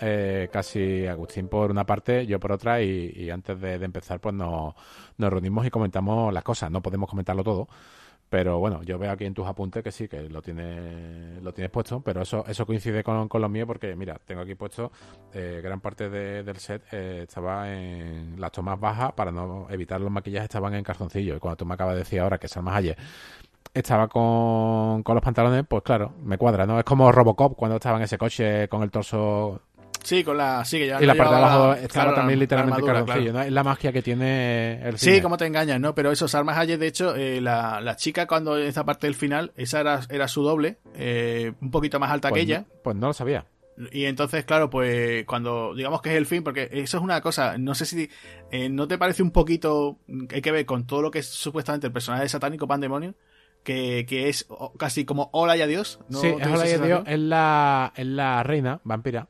eh, 0.00 0.48
casi 0.52 1.06
Agustín 1.06 1.46
por 1.48 1.70
una 1.70 1.84
parte, 1.86 2.26
yo 2.26 2.40
por 2.40 2.50
otra, 2.52 2.82
y, 2.82 3.12
y 3.16 3.30
antes 3.30 3.60
de, 3.60 3.78
de 3.78 3.84
empezar, 3.84 4.18
pues 4.20 4.34
nos, 4.34 4.74
nos 5.16 5.30
reunimos 5.30 5.64
y 5.66 5.70
comentamos 5.70 6.32
las 6.34 6.42
cosas. 6.42 6.70
No 6.70 6.82
podemos 6.82 7.08
comentarlo 7.08 7.44
todo. 7.44 7.68
Pero 8.28 8.58
bueno, 8.58 8.82
yo 8.82 8.98
veo 8.98 9.10
aquí 9.12 9.26
en 9.26 9.34
tus 9.34 9.46
apuntes 9.46 9.82
que 9.84 9.92
sí, 9.92 10.08
que 10.08 10.22
lo 10.30 10.40
tienes, 10.40 11.42
lo 11.42 11.52
tienes 11.52 11.70
puesto, 11.70 12.00
pero 12.00 12.22
eso, 12.22 12.42
eso 12.48 12.64
coincide 12.64 13.04
con, 13.04 13.28
con 13.28 13.42
lo 13.42 13.48
mío 13.50 13.66
porque, 13.66 13.94
mira, 13.94 14.18
tengo 14.24 14.40
aquí 14.40 14.54
puesto 14.54 14.90
eh, 15.34 15.60
gran 15.62 15.82
parte 15.82 16.08
de- 16.08 16.42
del 16.42 16.56
set 16.56 16.82
eh, 16.92 17.24
estaba 17.24 17.70
en 17.70 18.40
las 18.40 18.50
tomas 18.50 18.80
bajas 18.80 19.12
para 19.12 19.30
no 19.30 19.66
evitar 19.68 20.00
los 20.00 20.10
maquillajes, 20.10 20.44
estaban 20.44 20.72
en 20.72 20.82
calzoncillo. 20.82 21.36
Y 21.36 21.38
cuando 21.40 21.58
tú 21.58 21.66
me 21.66 21.74
acabas 21.74 21.92
de 21.92 21.98
decir 21.98 22.20
ahora 22.20 22.38
que 22.38 22.48
Salma 22.48 22.74
Hayek 22.74 22.96
estaba 23.74 24.08
con, 24.08 25.02
con 25.02 25.14
los 25.14 25.22
pantalones, 25.24 25.64
pues 25.68 25.82
claro, 25.82 26.12
me 26.24 26.36
cuadra, 26.38 26.66
¿no? 26.66 26.78
Es 26.78 26.84
como 26.84 27.10
Robocop 27.10 27.56
cuando 27.56 27.76
estaba 27.76 27.96
en 27.98 28.04
ese 28.04 28.18
coche 28.18 28.68
con 28.68 28.82
el 28.82 28.90
torso 28.90 29.62
Sí, 30.04 30.24
con 30.24 30.36
la. 30.36 30.64
Sí, 30.64 30.78
que 30.80 30.88
ya 30.88 31.00
y 31.00 31.06
la 31.06 31.14
parte 31.14 31.32
de 31.34 31.40
abajo 31.40 31.68
la- 31.68 31.78
estaba 31.80 32.04
claro, 32.06 32.14
también 32.16 32.40
literalmente 32.40 32.80
en 32.82 32.88
armadura, 32.90 33.14
claro. 33.14 33.32
¿no? 33.34 33.42
Es 33.42 33.52
la 33.52 33.62
magia 33.62 33.92
que 33.92 34.02
tiene 34.02 34.82
el 34.88 34.98
Sí, 34.98 35.20
como 35.20 35.36
te 35.36 35.46
engañas, 35.46 35.78
¿no? 35.80 35.94
Pero 35.94 36.10
eso, 36.10 36.26
Salma 36.26 36.58
Hayek, 36.58 36.80
de 36.80 36.86
hecho, 36.88 37.14
eh, 37.14 37.40
la, 37.40 37.80
la 37.80 37.94
chica 37.94 38.26
cuando 38.26 38.58
en 38.58 38.66
esta 38.66 38.84
parte 38.84 39.06
del 39.06 39.14
final, 39.14 39.52
esa 39.56 39.78
era, 39.80 40.00
era 40.10 40.26
su 40.26 40.42
doble, 40.42 40.78
eh, 40.96 41.52
un 41.60 41.70
poquito 41.70 42.00
más 42.00 42.10
alta 42.10 42.30
pues, 42.30 42.40
que 42.40 42.42
ella. 42.42 42.64
pues 42.82 42.96
no 42.96 43.06
lo 43.06 43.12
sabía. 43.12 43.46
Y 43.92 44.04
entonces, 44.06 44.44
claro, 44.44 44.68
pues 44.70 45.24
cuando 45.24 45.72
digamos 45.74 46.02
que 46.02 46.10
es 46.10 46.16
el 46.16 46.26
fin, 46.26 46.42
porque 46.42 46.68
eso 46.72 46.96
es 46.98 47.02
una 47.02 47.20
cosa, 47.20 47.56
no 47.56 47.74
sé 47.76 47.86
si 47.86 48.10
eh, 48.50 48.68
no 48.68 48.88
te 48.88 48.98
parece 48.98 49.22
un 49.22 49.30
poquito 49.30 49.98
hay 50.30 50.42
que 50.42 50.50
ver 50.50 50.66
con 50.66 50.84
todo 50.84 51.00
lo 51.00 51.10
que 51.12 51.20
es 51.20 51.26
supuestamente 51.28 51.86
el 51.86 51.92
personaje 51.92 52.24
de 52.24 52.28
satánico 52.28 52.66
pandemonio, 52.66 53.14
que, 53.62 54.06
que 54.06 54.28
es 54.28 54.46
casi 54.78 55.04
como 55.04 55.30
hola 55.32 55.56
y 55.56 55.62
adiós. 55.62 56.00
¿no 56.08 56.20
sí, 56.20 56.28
es 56.28 56.46
hola 56.46 56.68
y 56.68 56.72
adiós, 56.72 57.02
es 57.06 57.18
la, 57.18 57.92
es 57.96 58.06
la 58.06 58.42
reina 58.42 58.80
vampira. 58.84 59.28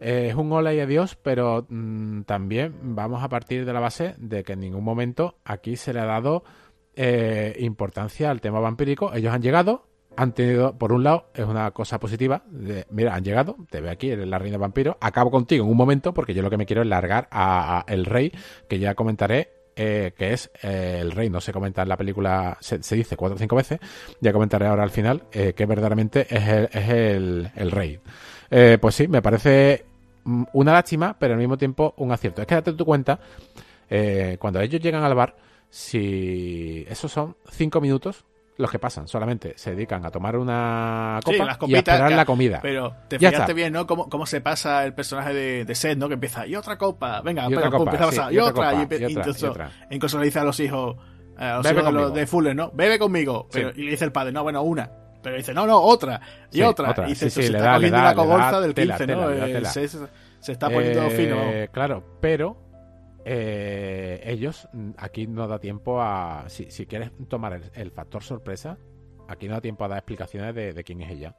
Eh, 0.00 0.28
es 0.28 0.34
un 0.34 0.52
hola 0.52 0.74
y 0.74 0.80
adiós, 0.80 1.16
pero 1.16 1.66
mm, 1.68 2.22
también 2.22 2.74
vamos 2.82 3.22
a 3.22 3.28
partir 3.28 3.64
de 3.64 3.72
la 3.72 3.80
base 3.80 4.14
de 4.18 4.42
que 4.42 4.52
en 4.52 4.60
ningún 4.60 4.84
momento 4.84 5.36
aquí 5.44 5.76
se 5.76 5.94
le 5.94 6.00
ha 6.00 6.04
dado 6.04 6.44
eh, 6.96 7.56
importancia 7.60 8.30
al 8.30 8.40
tema 8.40 8.60
vampírico. 8.60 9.12
Ellos 9.14 9.32
han 9.32 9.42
llegado, 9.42 9.86
han 10.16 10.32
tenido, 10.32 10.76
por 10.78 10.92
un 10.92 11.04
lado, 11.04 11.30
es 11.34 11.44
una 11.44 11.70
cosa 11.70 11.98
positiva. 11.98 12.44
De, 12.50 12.86
mira, 12.90 13.14
han 13.14 13.24
llegado, 13.24 13.56
te 13.70 13.80
veo 13.80 13.90
aquí, 13.90 14.10
eres 14.10 14.28
la 14.28 14.38
reina 14.38 14.58
de 14.58 14.60
vampiros. 14.60 14.96
Acabo 15.00 15.30
contigo 15.30 15.64
en 15.64 15.70
un 15.70 15.76
momento, 15.76 16.12
porque 16.14 16.34
yo 16.34 16.42
lo 16.42 16.50
que 16.50 16.56
me 16.56 16.66
quiero 16.66 16.82
es 16.82 16.88
largar 16.88 17.28
a, 17.30 17.84
El 17.88 18.04
Rey, 18.04 18.32
que 18.68 18.78
ya 18.78 18.94
comentaré. 18.94 19.53
Eh, 19.76 20.12
que 20.16 20.32
es 20.32 20.52
eh, 20.62 20.98
el 21.00 21.10
rey, 21.10 21.28
no 21.28 21.40
se 21.40 21.52
comenta 21.52 21.82
en 21.82 21.88
la 21.88 21.96
película, 21.96 22.56
se, 22.60 22.78
dice 22.78 23.16
cuatro 23.16 23.34
o 23.34 23.38
cinco 23.38 23.56
veces, 23.56 23.80
ya 24.20 24.32
comentaré 24.32 24.66
ahora 24.66 24.84
al 24.84 24.90
final, 24.90 25.24
eh, 25.32 25.52
que 25.52 25.66
verdaderamente 25.66 26.26
es 26.30 26.88
el, 26.88 27.50
el 27.56 27.70
rey. 27.72 27.98
pues 28.80 28.94
sí, 28.94 29.08
me 29.08 29.20
parece 29.20 29.84
mm, 30.22 30.44
una 30.52 30.72
lástima, 30.72 31.16
pero 31.18 31.34
al 31.34 31.40
mismo 31.40 31.58
tiempo 31.58 31.92
un 31.96 32.12
acierto. 32.12 32.40
Es 32.40 32.46
que 32.46 32.54
date 32.54 32.72
tu 32.72 32.84
cuenta, 32.84 33.18
cuando 34.38 34.60
ellos 34.60 34.80
llegan 34.80 35.02
al 35.02 35.14
bar, 35.14 35.36
si 35.70 36.86
esos 36.88 37.10
son 37.10 37.36
cinco 37.50 37.80
minutos 37.80 38.24
los 38.56 38.70
que 38.70 38.78
pasan, 38.78 39.08
solamente 39.08 39.54
se 39.56 39.70
dedican 39.70 40.04
a 40.06 40.10
tomar 40.10 40.36
una 40.36 41.18
copa 41.24 41.58
y 41.66 41.74
a 41.74 41.78
esperar 41.78 42.12
la 42.12 42.24
comida. 42.24 42.60
Pero 42.62 42.94
te 43.08 43.18
fijaste 43.18 43.52
bien, 43.52 43.72
¿no? 43.72 43.86
Cómo, 43.86 44.08
cómo, 44.08 44.26
se 44.26 44.40
pasa 44.40 44.84
el 44.84 44.94
personaje 44.94 45.34
de, 45.34 45.64
de 45.64 45.74
Seth, 45.74 45.98
¿no? 45.98 46.08
Que 46.08 46.14
empieza, 46.14 46.46
y 46.46 46.54
otra 46.54 46.78
copa, 46.78 47.20
venga, 47.20 47.48
y 47.48 47.54
otra 47.54 47.70
copa, 47.70 47.84
empieza 47.84 48.04
a 48.04 48.08
pasar, 48.08 48.32
y, 48.32 48.38
otra, 48.38 48.74
y, 48.74 49.48
otra, 49.48 49.70
incluso 49.90 50.18
le 50.18 50.26
dice 50.26 50.38
a 50.38 50.44
los 50.44 50.58
hijos, 50.60 50.96
a 51.36 51.56
los 51.56 51.70
hijos 51.70 51.84
de, 51.84 51.92
los 51.92 52.14
de 52.14 52.26
Fuller, 52.26 52.54
¿no? 52.54 52.70
Bebe 52.72 52.98
conmigo. 52.98 53.48
Pero, 53.50 53.70
y 53.74 53.82
le 53.82 53.90
dice 53.92 54.04
el 54.04 54.12
padre, 54.12 54.32
no, 54.32 54.42
bueno, 54.42 54.62
una. 54.62 54.90
Pero 55.20 55.36
dice, 55.36 55.54
no, 55.54 55.66
no, 55.66 55.80
otra. 55.80 56.20
Y 56.52 56.60
otra. 56.62 56.94
Y 57.08 57.14
se, 57.14 57.30
se 57.30 57.46
está 57.46 57.74
cogiendo 57.74 57.98
una 57.98 58.14
cogorza 58.14 58.60
del 58.60 58.74
15, 58.74 59.06
¿no? 59.06 59.30
Eh, 59.30 59.64
se, 59.64 59.88
se, 59.88 60.52
está 60.52 60.68
poniendo 60.68 61.02
eh, 61.04 61.10
fino. 61.10 61.72
Claro, 61.72 62.04
pero 62.20 62.63
eh, 63.24 64.20
ellos, 64.24 64.68
mm, 64.72 64.90
aquí 64.98 65.26
no 65.26 65.48
da 65.48 65.58
tiempo 65.58 66.00
a. 66.00 66.44
Si, 66.48 66.70
si 66.70 66.86
quieres 66.86 67.10
tomar 67.28 67.60
el, 67.74 67.90
factor 67.90 68.22
sorpresa, 68.22 68.78
aquí 69.28 69.48
no 69.48 69.54
da 69.54 69.60
tiempo 69.60 69.84
a 69.84 69.88
dar 69.88 69.98
explicaciones 69.98 70.54
de, 70.54 70.84
quién 70.84 71.00
es 71.02 71.10
ella. 71.10 71.36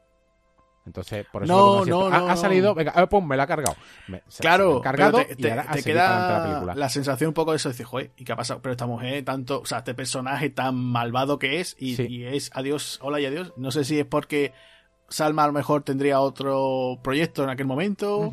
Entonces, 0.85 1.25
por 1.31 1.43
eso 1.43 1.85
no, 1.85 2.09
no, 2.09 2.29
ha, 2.29 2.35
salido, 2.35 2.75
venga, 2.75 2.93
eh, 2.95 3.07
pum, 3.07 3.27
me 3.27 3.35
la 3.35 3.43
ha 3.43 3.47
cargado. 3.47 3.75
claro, 4.39 4.81
cargado 4.81 5.17
te, 5.25 5.35
queda 5.35 6.63
la, 6.75 6.89
sensación 6.89 7.29
un 7.29 7.33
poco 7.33 7.51
de 7.51 7.57
eso, 7.57 7.69
decir, 7.69 7.87
joder, 7.87 8.11
¿y 8.17 8.23
qué 8.23 8.33
ha 8.33 8.35
pasado? 8.35 8.61
Pero 8.61 8.73
esta 8.73 8.85
mujer, 8.85 9.25
tanto, 9.25 9.61
o 9.61 9.65
sea, 9.65 9.79
este 9.79 9.95
personaje 9.95 10.51
tan 10.51 10.75
malvado 10.75 11.39
que 11.39 11.59
es, 11.59 11.75
y, 11.79 12.23
es 12.25 12.51
adiós, 12.53 12.99
hola 13.01 13.19
y 13.19 13.25
adiós. 13.25 13.53
No 13.57 13.71
sé 13.71 13.83
si 13.83 13.99
es 13.99 14.05
porque 14.05 14.53
Salma 15.07 15.43
a 15.43 15.47
lo 15.47 15.53
mejor 15.53 15.83
tendría 15.83 16.19
otro 16.19 16.99
proyecto 17.03 17.43
en 17.43 17.49
aquel 17.49 17.65
momento, 17.65 18.31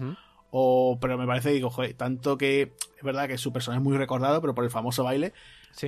o, 0.55 0.99
pero 1.01 1.16
me 1.16 1.27
parece, 1.27 1.51
digo, 1.51 1.70
joder, 1.70 1.95
tanto 1.95 2.37
que 2.37 2.62
es 2.62 3.03
verdad 3.03 3.27
que 3.27 3.39
su 3.39 3.55
personaje 3.55 3.79
es 3.79 3.85
muy 3.85 3.97
recordado, 3.97 4.43
pero 4.43 4.55
por 4.55 4.65
el 4.65 4.70
famoso 4.70 5.03
baile. 5.03 5.33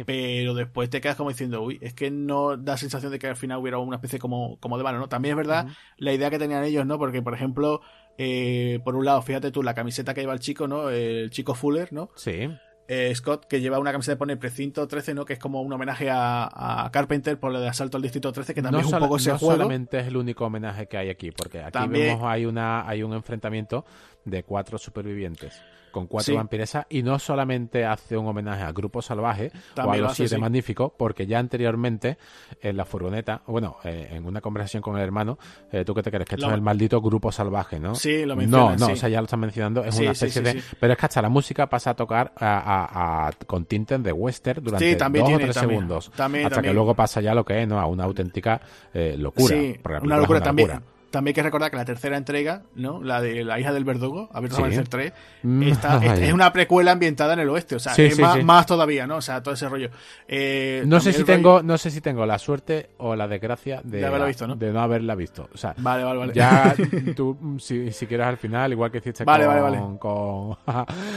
Pero 0.07 0.55
después 0.55 0.89
te 0.89 1.03
quedas 1.03 1.17
como 1.17 1.29
diciendo, 1.29 1.61
uy, 1.61 1.79
es 1.83 1.93
que 1.93 2.11
no 2.11 2.57
da 2.57 2.79
sensación 2.79 3.13
de 3.13 3.19
que 3.19 3.27
al 3.27 3.37
final 3.37 3.59
hubiera 3.59 3.77
una 3.77 3.97
especie 3.97 4.19
como, 4.19 4.57
como 4.61 4.79
de 4.79 4.85
mano, 4.85 4.99
¿no? 4.99 5.09
También 5.11 5.35
es 5.35 5.37
verdad 5.37 5.67
la 5.99 6.15
idea 6.15 6.31
que 6.31 6.39
tenían 6.39 6.65
ellos, 6.65 6.87
¿no? 6.87 6.99
Porque, 6.99 7.21
por 7.21 7.35
ejemplo, 7.35 7.83
eh, 8.17 8.81
por 8.85 8.97
un 8.97 9.05
lado, 9.05 9.21
fíjate 9.21 9.51
tú, 9.51 9.63
la 9.63 9.75
camiseta 9.75 10.15
que 10.15 10.23
lleva 10.23 10.33
el 10.33 10.41
chico, 10.41 10.67
¿no? 10.67 10.89
El 10.89 11.31
chico 11.31 11.55
Fuller, 11.55 11.93
¿no? 11.93 12.09
Sí. 12.17 12.49
Eh, 12.87 13.15
Scott, 13.15 13.47
que 13.47 13.61
lleva 13.61 13.79
una 13.79 13.93
camiseta 13.93 14.15
que 14.15 14.19
pone 14.19 14.37
Precinto 14.37 14.87
13, 14.87 15.15
¿no? 15.15 15.25
Que 15.25 15.35
es 15.35 15.39
como 15.39 15.63
un 15.63 15.73
homenaje 15.73 16.09
a, 16.11 16.91
Carpenter 16.93 17.39
por 17.39 17.57
de 17.59 17.67
asalto 17.67 17.97
al 17.97 18.03
Distrito 18.03 18.31
13, 18.31 18.53
que 18.53 18.63
también 18.63 18.85
es 18.85 18.93
un 18.93 18.99
poco 18.99 19.17
ese 19.17 19.31
no 19.31 19.39
juego. 19.39 19.55
solamente 19.55 20.01
es 20.01 20.07
el 20.07 20.17
único 20.17 20.45
homenaje 20.45 20.87
que 20.87 20.99
hay 20.99 21.09
aquí, 21.09 21.31
porque 21.31 21.63
aquí 21.63 21.79
vemos 21.89 22.23
hay 22.25 22.45
una 22.45 22.87
hay 22.87 23.03
un 23.03 23.15
enfrentamiento 23.15 23.85
de 24.25 24.43
cuatro 24.43 24.77
supervivientes 24.77 25.61
con 25.95 26.09
cuatro 26.09 26.35
vampiresas 26.35 26.87
y 26.89 27.05
no 27.05 27.21
solamente 27.21 27.85
hace 27.85 28.17
un 28.17 28.27
homenaje 28.27 28.65
al 28.65 28.73
grupo 28.73 29.01
salvaje 29.01 29.53
o 29.77 29.93
a 29.93 29.97
los 29.97 30.15
siete 30.15 30.37
magníficos, 30.39 30.91
porque 30.99 31.25
ya 31.25 31.39
anteriormente 31.39 32.19
en 32.61 32.77
la 32.77 32.85
furgoneta, 32.85 33.43
bueno, 33.47 33.77
eh, 33.85 34.09
en 34.11 34.27
una 34.27 34.41
conversación 34.41 34.83
con 34.83 34.97
el 34.97 35.03
hermano, 35.03 35.39
eh, 35.71 35.85
¿tú 35.85 35.95
qué 35.95 36.03
te 36.03 36.11
crees? 36.11 36.29
Que 36.29 36.35
esto 36.35 36.49
es 36.49 36.53
el 36.53 36.63
maldito 36.63 37.01
grupo 37.01 37.31
salvaje, 37.31 37.79
¿no? 37.79 37.95
Sí, 37.95 38.25
lo 38.25 38.35
mencionas, 38.35 38.81
No, 38.81 38.89
no, 38.89 38.93
o 38.93 38.97
sea, 38.97 39.09
ya 39.09 39.21
lo 39.21 39.27
están 39.27 39.39
mencionando, 39.39 39.85
es 39.85 39.97
una 39.97 40.11
especie 40.11 40.43
de... 40.43 40.61
Pero 40.81 40.93
es 40.93 40.99
que 40.99 41.07
hasta 41.07 41.23
la 41.23 41.29
música 41.29 41.69
pasa 41.69 41.91
a 41.91 41.95
tocar 41.95 42.33
a, 42.37 43.31
con 43.47 43.67
tintes 43.67 44.03
de 44.03 44.13
western 44.13 44.65
durante 44.65 44.97
dos 44.97 45.33
o 45.33 45.39
tres 45.39 45.55
segundos. 45.55 46.11
hasta 46.19 46.61
que 46.61 46.75
luego 46.75 46.95
pasa 46.95 47.21
ya 47.21 47.35
lo 47.35 47.45
que 47.45 47.63
es, 47.63 47.69
¿no? 47.69 47.79
A 47.79 47.87
una 47.87 48.03
auténtica 48.03 48.61
eh, 48.93 49.15
locura. 49.17 49.55
una 50.03 50.17
locura 50.17 50.41
también. 50.41 50.94
También 51.15 51.31
hay 51.31 51.35
que 51.35 51.43
recordar 51.45 51.71
que 51.71 51.77
la 51.77 51.85
tercera 51.85 52.17
entrega, 52.17 52.63
¿no? 52.75 53.01
La 53.01 53.21
de 53.21 53.45
la 53.45 53.61
hija 53.61 53.73
del 53.73 53.85
verdugo, 53.85 54.29
a 54.33 54.41
ver 54.41 54.51
sí. 54.51 54.61
3, 54.89 55.13
mm, 55.45 55.63
es, 55.63 56.33
una 56.33 56.53
precuela 56.53 56.91
ambientada 56.91 57.35
en 57.35 57.39
el 57.39 57.49
oeste, 57.51 57.77
o 57.77 57.79
sea, 57.79 57.95
es 57.95 58.19
más, 58.43 58.67
todavía, 58.67 59.07
¿no? 59.07 59.19
O 59.19 59.23
sea, 59.23 59.41
todo 59.41 59.55
ese 59.55 59.69
rollo. 59.69 59.91
Eh, 60.27 60.83
no 60.87 60.99
sé 60.99 61.13
si 61.13 61.23
tengo, 61.23 61.63
no 61.63 61.79
sé 61.79 61.93
si 61.93 62.01
tengo 62.01 62.27
la 62.27 62.37
suerte 62.41 62.91
o 62.97 63.15
la 63.15 63.29
desgracia 63.29 63.81
de, 63.85 63.99
de, 63.99 64.07
haberla 64.07 64.27
visto, 64.27 64.49
¿no? 64.49 64.57
de 64.57 64.73
no 64.73 64.81
haberla 64.81 65.15
visto. 65.15 65.49
O 65.55 65.57
sea, 65.57 65.73
vale, 65.79 66.03
vale, 66.03 66.19
vale. 66.19 66.33
Ya 66.35 66.75
tú, 67.15 67.39
si, 67.61 67.93
si 67.93 68.09
quieres 68.09 68.27
al 68.27 68.37
final, 68.37 68.73
igual 68.73 68.91
que 68.91 68.99
hiciste 68.99 69.23
vale, 69.23 69.47
con, 69.47 69.63
vale, 69.63 69.79
con, 70.01 70.57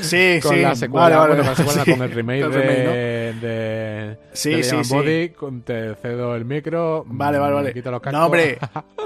sí, 0.01 0.37
con 0.43 0.53
sí, 0.53 0.61
la 0.61 0.75
secuela, 0.75 1.25
bueno, 1.25 1.37
con, 1.37 1.45
la 1.47 1.55
secuela 1.55 1.85
con 1.91 2.01
el 2.03 2.11
remake, 2.11 2.49
de, 2.49 3.33
de, 3.33 4.17
sí, 4.31 4.61
sí, 4.61 4.75
Body, 4.93 5.33
te 5.65 5.95
cedo 5.95 6.35
el 6.35 6.45
micro, 6.45 7.03
vale, 7.07 7.39
vale, 7.39 7.53
vale. 7.55 7.73
Quito 7.73 7.89
los 7.89 8.01
no, 8.11 8.25
hombre, 8.27 8.59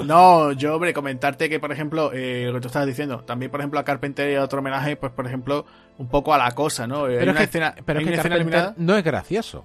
no, 0.06 0.52
yo, 0.52 0.81
hombre, 0.82 0.94
comentarte 0.94 1.48
que 1.48 1.60
por 1.60 1.72
ejemplo, 1.72 2.12
eh, 2.12 2.46
lo 2.48 2.56
que 2.56 2.62
tú 2.62 2.68
estabas 2.68 2.88
diciendo, 2.88 3.24
también, 3.24 3.52
por 3.52 3.60
ejemplo, 3.60 3.80
a 3.80 3.86
Carpenter 3.86 4.32
y 4.32 4.38
otro 4.38 4.60
homenaje, 4.60 4.96
pues, 4.96 5.12
por 5.12 5.28
ejemplo, 5.28 5.66
un 6.00 6.10
poco 6.10 6.34
a 6.34 6.40
la 6.40 6.52
cosa, 6.52 6.88
¿no? 6.88 7.08
Eh, 7.08 7.18
pero, 7.20 7.32
es 7.32 7.38
que, 7.38 7.44
escena, 7.44 7.76
pero 7.86 8.02
Carpenter 8.04 8.74
no 8.78 8.98
es 8.98 9.04
gracioso. 9.04 9.64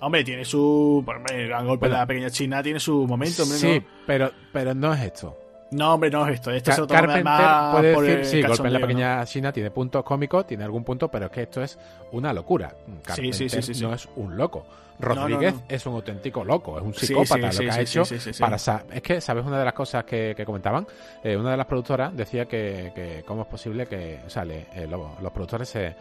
Hombre, 0.00 0.24
tiene 0.24 0.44
su. 0.44 1.04
el 1.30 1.48
gran 1.48 1.66
golpe 1.66 1.86
de 1.86 1.92
la 1.92 2.06
pequeña 2.06 2.30
China 2.30 2.62
tiene 2.62 2.80
su 2.80 3.06
momento, 3.06 3.42
hombre. 3.42 3.58
Sí, 3.58 3.82
pero, 4.06 4.30
pero 4.52 4.74
no 4.74 4.92
es 4.94 5.02
esto. 5.02 5.36
No, 5.72 5.94
hombre, 5.94 6.10
no 6.10 6.26
es 6.26 6.34
esto. 6.34 6.50
Este 6.50 6.70
es 6.70 6.78
otro 6.78 6.94
Carpenter 6.94 7.94
puede 7.94 8.16
decir, 8.18 8.42
sí, 8.42 8.46
golpe 8.46 8.66
en 8.66 8.72
la 8.72 8.80
pequeña 8.80 9.24
China 9.24 9.52
tiene 9.52 9.70
puntos 9.70 10.04
cómicos, 10.04 10.46
tiene 10.46 10.64
algún 10.64 10.84
punto, 10.84 11.10
pero 11.10 11.26
es 11.26 11.32
que 11.32 11.42
esto 11.42 11.62
es 11.62 11.78
una 12.12 12.32
locura. 12.32 12.74
Carpenter 13.04 13.34
sí, 13.34 13.48
sí, 13.48 13.74
sí, 13.74 13.82
no 13.82 13.92
es 13.94 14.08
un 14.16 14.36
loco. 14.36 14.64
Rodríguez 14.98 15.54
es 15.68 15.84
un 15.86 15.94
auténtico 15.94 16.44
loco, 16.44 16.78
es 16.78 16.84
un 16.84 16.94
psicópata 16.94 17.52
lo 17.52 17.58
que 17.58 17.70
ha 17.70 17.80
hecho 17.80 18.04
para 18.38 18.56
es 18.56 19.02
que 19.02 19.20
sabes 19.20 19.44
una 19.44 19.58
de 19.58 19.64
las 19.64 19.74
cosas 19.74 20.04
que, 20.04 20.40
comentaban 20.46 20.86
eh, 21.24 21.36
una 21.36 21.50
de 21.50 21.56
las 21.56 21.66
productoras 21.66 22.16
decía 22.16 22.46
que, 22.46 22.92
que 22.94 23.24
cómo 23.26 23.42
es 23.42 23.48
posible 23.48 23.86
que 23.86 24.20
sale 24.28 24.66
eh, 24.74 24.86
los 24.86 25.32
productores 25.32 25.68
se, 25.68 25.94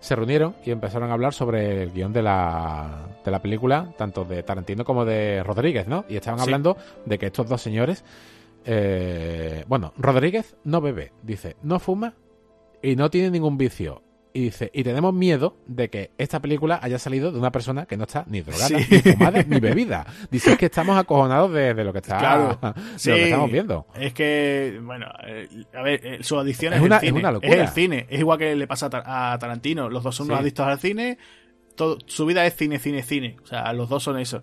se 0.00 0.16
reunieron 0.16 0.56
y 0.64 0.70
empezaron 0.70 1.10
a 1.10 1.14
hablar 1.14 1.32
sobre 1.32 1.82
el 1.82 1.92
guion 1.92 2.12
de 2.12 2.22
la, 2.22 3.06
de 3.24 3.30
la 3.30 3.40
película 3.40 3.88
tanto 3.96 4.24
de 4.24 4.42
Tarantino 4.42 4.84
como 4.84 5.04
de 5.04 5.42
Rodríguez 5.42 5.86
no 5.86 6.04
y 6.08 6.16
estaban 6.16 6.40
hablando 6.40 6.76
de 7.06 7.18
que 7.18 7.26
estos 7.26 7.48
dos 7.48 7.62
señores 7.62 8.04
eh, 8.64 9.64
bueno 9.66 9.92
Rodríguez 9.96 10.56
no 10.64 10.80
bebe 10.80 11.12
dice 11.22 11.56
no 11.62 11.78
fuma 11.78 12.14
y 12.82 12.96
no 12.96 13.10
tiene 13.10 13.30
ningún 13.30 13.58
vicio 13.58 14.02
y 14.34 14.44
dice, 14.44 14.70
y 14.72 14.82
tenemos 14.82 15.12
miedo 15.12 15.56
de 15.66 15.90
que 15.90 16.10
esta 16.16 16.40
película 16.40 16.80
haya 16.82 16.98
salido 16.98 17.32
de 17.32 17.38
una 17.38 17.52
persona 17.52 17.84
que 17.84 17.98
no 17.98 18.04
está 18.04 18.24
ni 18.28 18.40
drogada, 18.40 18.78
ni 18.78 18.84
fumada, 18.84 19.42
ni 19.42 19.60
bebida. 19.60 20.06
Dice, 20.30 20.52
es 20.52 20.58
que 20.58 20.66
estamos 20.66 20.98
acojonados 20.98 21.52
de, 21.52 21.74
lo 21.84 21.92
que 21.92 21.98
está 21.98 22.18
claro, 22.18 22.58
lo 22.62 22.74
que 23.14 23.24
estamos 23.24 23.50
viendo. 23.50 23.86
Es 23.94 24.14
que, 24.14 24.80
bueno, 24.82 25.06
eh, 25.26 25.48
a 25.74 25.82
ver, 25.82 26.00
eh, 26.02 26.18
su 26.22 26.38
adicción 26.38 26.72
es, 26.72 26.80
una, 26.80 26.96
el 26.96 27.00
cine. 27.00 27.18
Es, 27.18 27.22
una 27.22 27.32
locura. 27.32 27.52
es 27.52 27.60
el 27.60 27.68
cine. 27.68 28.06
Es 28.08 28.20
igual 28.20 28.38
que 28.38 28.56
le 28.56 28.66
pasa 28.66 28.88
a, 28.92 29.36
Tarantino. 29.38 29.90
Los 29.90 30.02
dos 30.02 30.16
son 30.16 30.28
unos 30.28 30.40
adictos 30.40 30.66
al 30.66 30.78
cine. 30.78 31.18
Todo, 31.74 31.98
su 32.06 32.24
vida 32.24 32.46
es 32.46 32.56
cine, 32.56 32.78
cine, 32.78 33.02
cine. 33.02 33.36
O 33.42 33.46
sea, 33.46 33.70
los 33.74 33.90
dos 33.90 34.02
son 34.02 34.18
eso. 34.18 34.42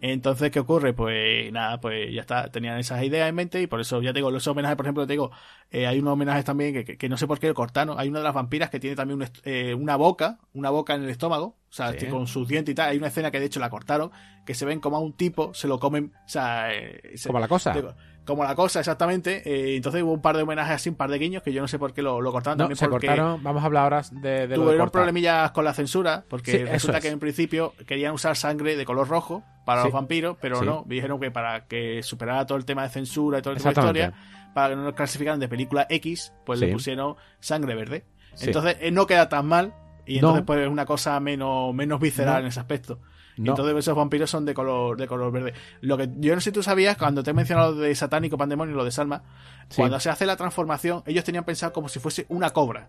Entonces, 0.00 0.50
¿qué 0.50 0.60
ocurre? 0.60 0.92
Pues 0.92 1.50
nada, 1.52 1.80
pues 1.80 2.12
ya 2.12 2.20
está, 2.20 2.50
tenían 2.50 2.78
esas 2.78 3.02
ideas 3.02 3.28
en 3.28 3.34
mente 3.34 3.62
y 3.62 3.66
por 3.66 3.80
eso 3.80 4.02
ya 4.02 4.12
tengo 4.12 4.30
los 4.30 4.46
homenajes, 4.46 4.76
por 4.76 4.84
ejemplo, 4.84 5.06
te 5.06 5.14
digo, 5.14 5.30
eh, 5.70 5.86
hay 5.86 5.98
unos 5.98 6.12
homenajes 6.12 6.44
también 6.44 6.84
que, 6.84 6.96
que, 6.98 7.08
no 7.08 7.16
sé 7.16 7.26
por 7.26 7.38
qué 7.38 7.52
cortaron. 7.54 7.98
Hay 7.98 8.08
una 8.08 8.18
de 8.18 8.24
las 8.24 8.34
vampiras 8.34 8.70
que 8.70 8.78
tiene 8.78 8.94
también 8.94 9.28
eh, 9.44 9.74
una 9.74 9.96
boca, 9.96 10.38
una 10.52 10.70
boca 10.70 10.94
en 10.94 11.04
el 11.04 11.10
estómago, 11.10 11.56
o 11.68 11.72
sea, 11.72 11.94
con 12.10 12.26
sus 12.26 12.46
dientes 12.46 12.72
y 12.72 12.74
tal. 12.74 12.90
Hay 12.90 12.98
una 12.98 13.08
escena 13.08 13.30
que 13.30 13.40
de 13.40 13.46
hecho 13.46 13.60
la 13.60 13.70
cortaron, 13.70 14.10
que 14.44 14.54
se 14.54 14.64
ven 14.66 14.80
como 14.80 14.96
a 14.96 15.00
un 15.00 15.14
tipo, 15.14 15.54
se 15.54 15.66
lo 15.66 15.78
comen, 15.78 16.12
o 16.14 16.28
sea, 16.28 16.74
eh, 16.74 17.14
como 17.26 17.40
la 17.40 17.48
cosa. 17.48 17.74
Como 18.26 18.44
la 18.44 18.54
cosa, 18.54 18.80
exactamente. 18.80 19.42
Eh, 19.46 19.76
entonces 19.76 20.02
hubo 20.02 20.12
un 20.12 20.20
par 20.20 20.36
de 20.36 20.42
homenajes 20.42 20.74
así, 20.74 20.88
un 20.90 20.96
par 20.96 21.10
de 21.10 21.18
guiños, 21.18 21.42
que 21.42 21.52
yo 21.52 21.62
no 21.62 21.68
sé 21.68 21.78
por 21.78 21.94
qué 21.94 22.02
lo, 22.02 22.20
lo 22.20 22.32
cortaron. 22.32 22.68
No, 22.68 22.76
se 22.76 22.88
cortaron, 22.88 23.42
vamos 23.42 23.62
a 23.62 23.66
hablar 23.66 23.84
ahora 23.84 24.02
de, 24.10 24.48
de 24.48 24.54
Tuvieron 24.54 24.90
problemillas 24.90 25.52
con 25.52 25.64
la 25.64 25.72
censura, 25.72 26.24
porque 26.28 26.66
resulta 26.66 27.00
que 27.00 27.08
en 27.08 27.20
principio 27.20 27.72
querían 27.86 28.12
usar 28.12 28.36
sangre 28.36 28.76
de 28.76 28.84
color 28.84 29.08
rojo 29.08 29.44
para 29.64 29.84
los 29.84 29.92
vampiros, 29.92 30.36
pero 30.40 30.62
no, 30.62 30.84
dijeron 30.86 31.18
que 31.20 31.30
para 31.30 31.66
que 31.66 32.02
superara 32.02 32.44
todo 32.46 32.58
el 32.58 32.64
tema 32.64 32.82
de 32.82 32.90
censura 32.90 33.38
y 33.38 33.42
toda 33.42 33.56
esa 33.56 33.70
historia, 33.70 34.12
para 34.54 34.70
que 34.70 34.76
no 34.76 34.82
nos 34.82 34.94
clasificaran 34.94 35.40
de 35.40 35.48
película 35.48 35.86
X, 35.88 36.32
pues 36.44 36.60
le 36.60 36.72
pusieron 36.72 37.16
sangre 37.40 37.74
verde. 37.74 38.04
Entonces 38.40 38.76
eh, 38.80 38.90
no 38.90 39.06
queda 39.06 39.28
tan 39.28 39.46
mal 39.46 39.72
y 40.04 40.16
entonces 40.16 40.44
pues 40.44 40.60
es 40.60 40.68
una 40.68 40.84
cosa 40.84 41.18
menos, 41.20 41.72
menos 41.74 42.00
visceral 42.00 42.42
en 42.42 42.48
ese 42.48 42.60
aspecto. 42.60 42.98
Entonces 43.38 43.76
esos 43.76 43.94
vampiros 43.96 44.30
son 44.30 44.44
de 44.44 44.54
color, 44.54 44.96
de 44.96 45.06
color 45.06 45.30
verde. 45.32 45.52
Lo 45.82 45.96
que 45.98 46.08
yo 46.18 46.34
no 46.34 46.40
sé 46.40 46.50
si 46.50 46.52
tú 46.52 46.62
sabías, 46.62 46.96
cuando 46.96 47.22
te 47.22 47.30
he 47.30 47.34
mencionado 47.34 47.72
lo 47.72 47.80
de 47.80 47.94
satánico, 47.94 48.38
pandemonio 48.38 48.74
y 48.74 48.76
lo 48.76 48.84
de 48.84 48.90
Salma, 48.90 49.22
cuando 49.76 50.00
se 50.00 50.08
hace 50.10 50.24
la 50.26 50.36
transformación, 50.36 51.02
ellos 51.06 51.24
tenían 51.24 51.44
pensado 51.44 51.72
como 51.72 51.88
si 51.88 51.98
fuese 51.98 52.24
una 52.28 52.50
cobra. 52.50 52.88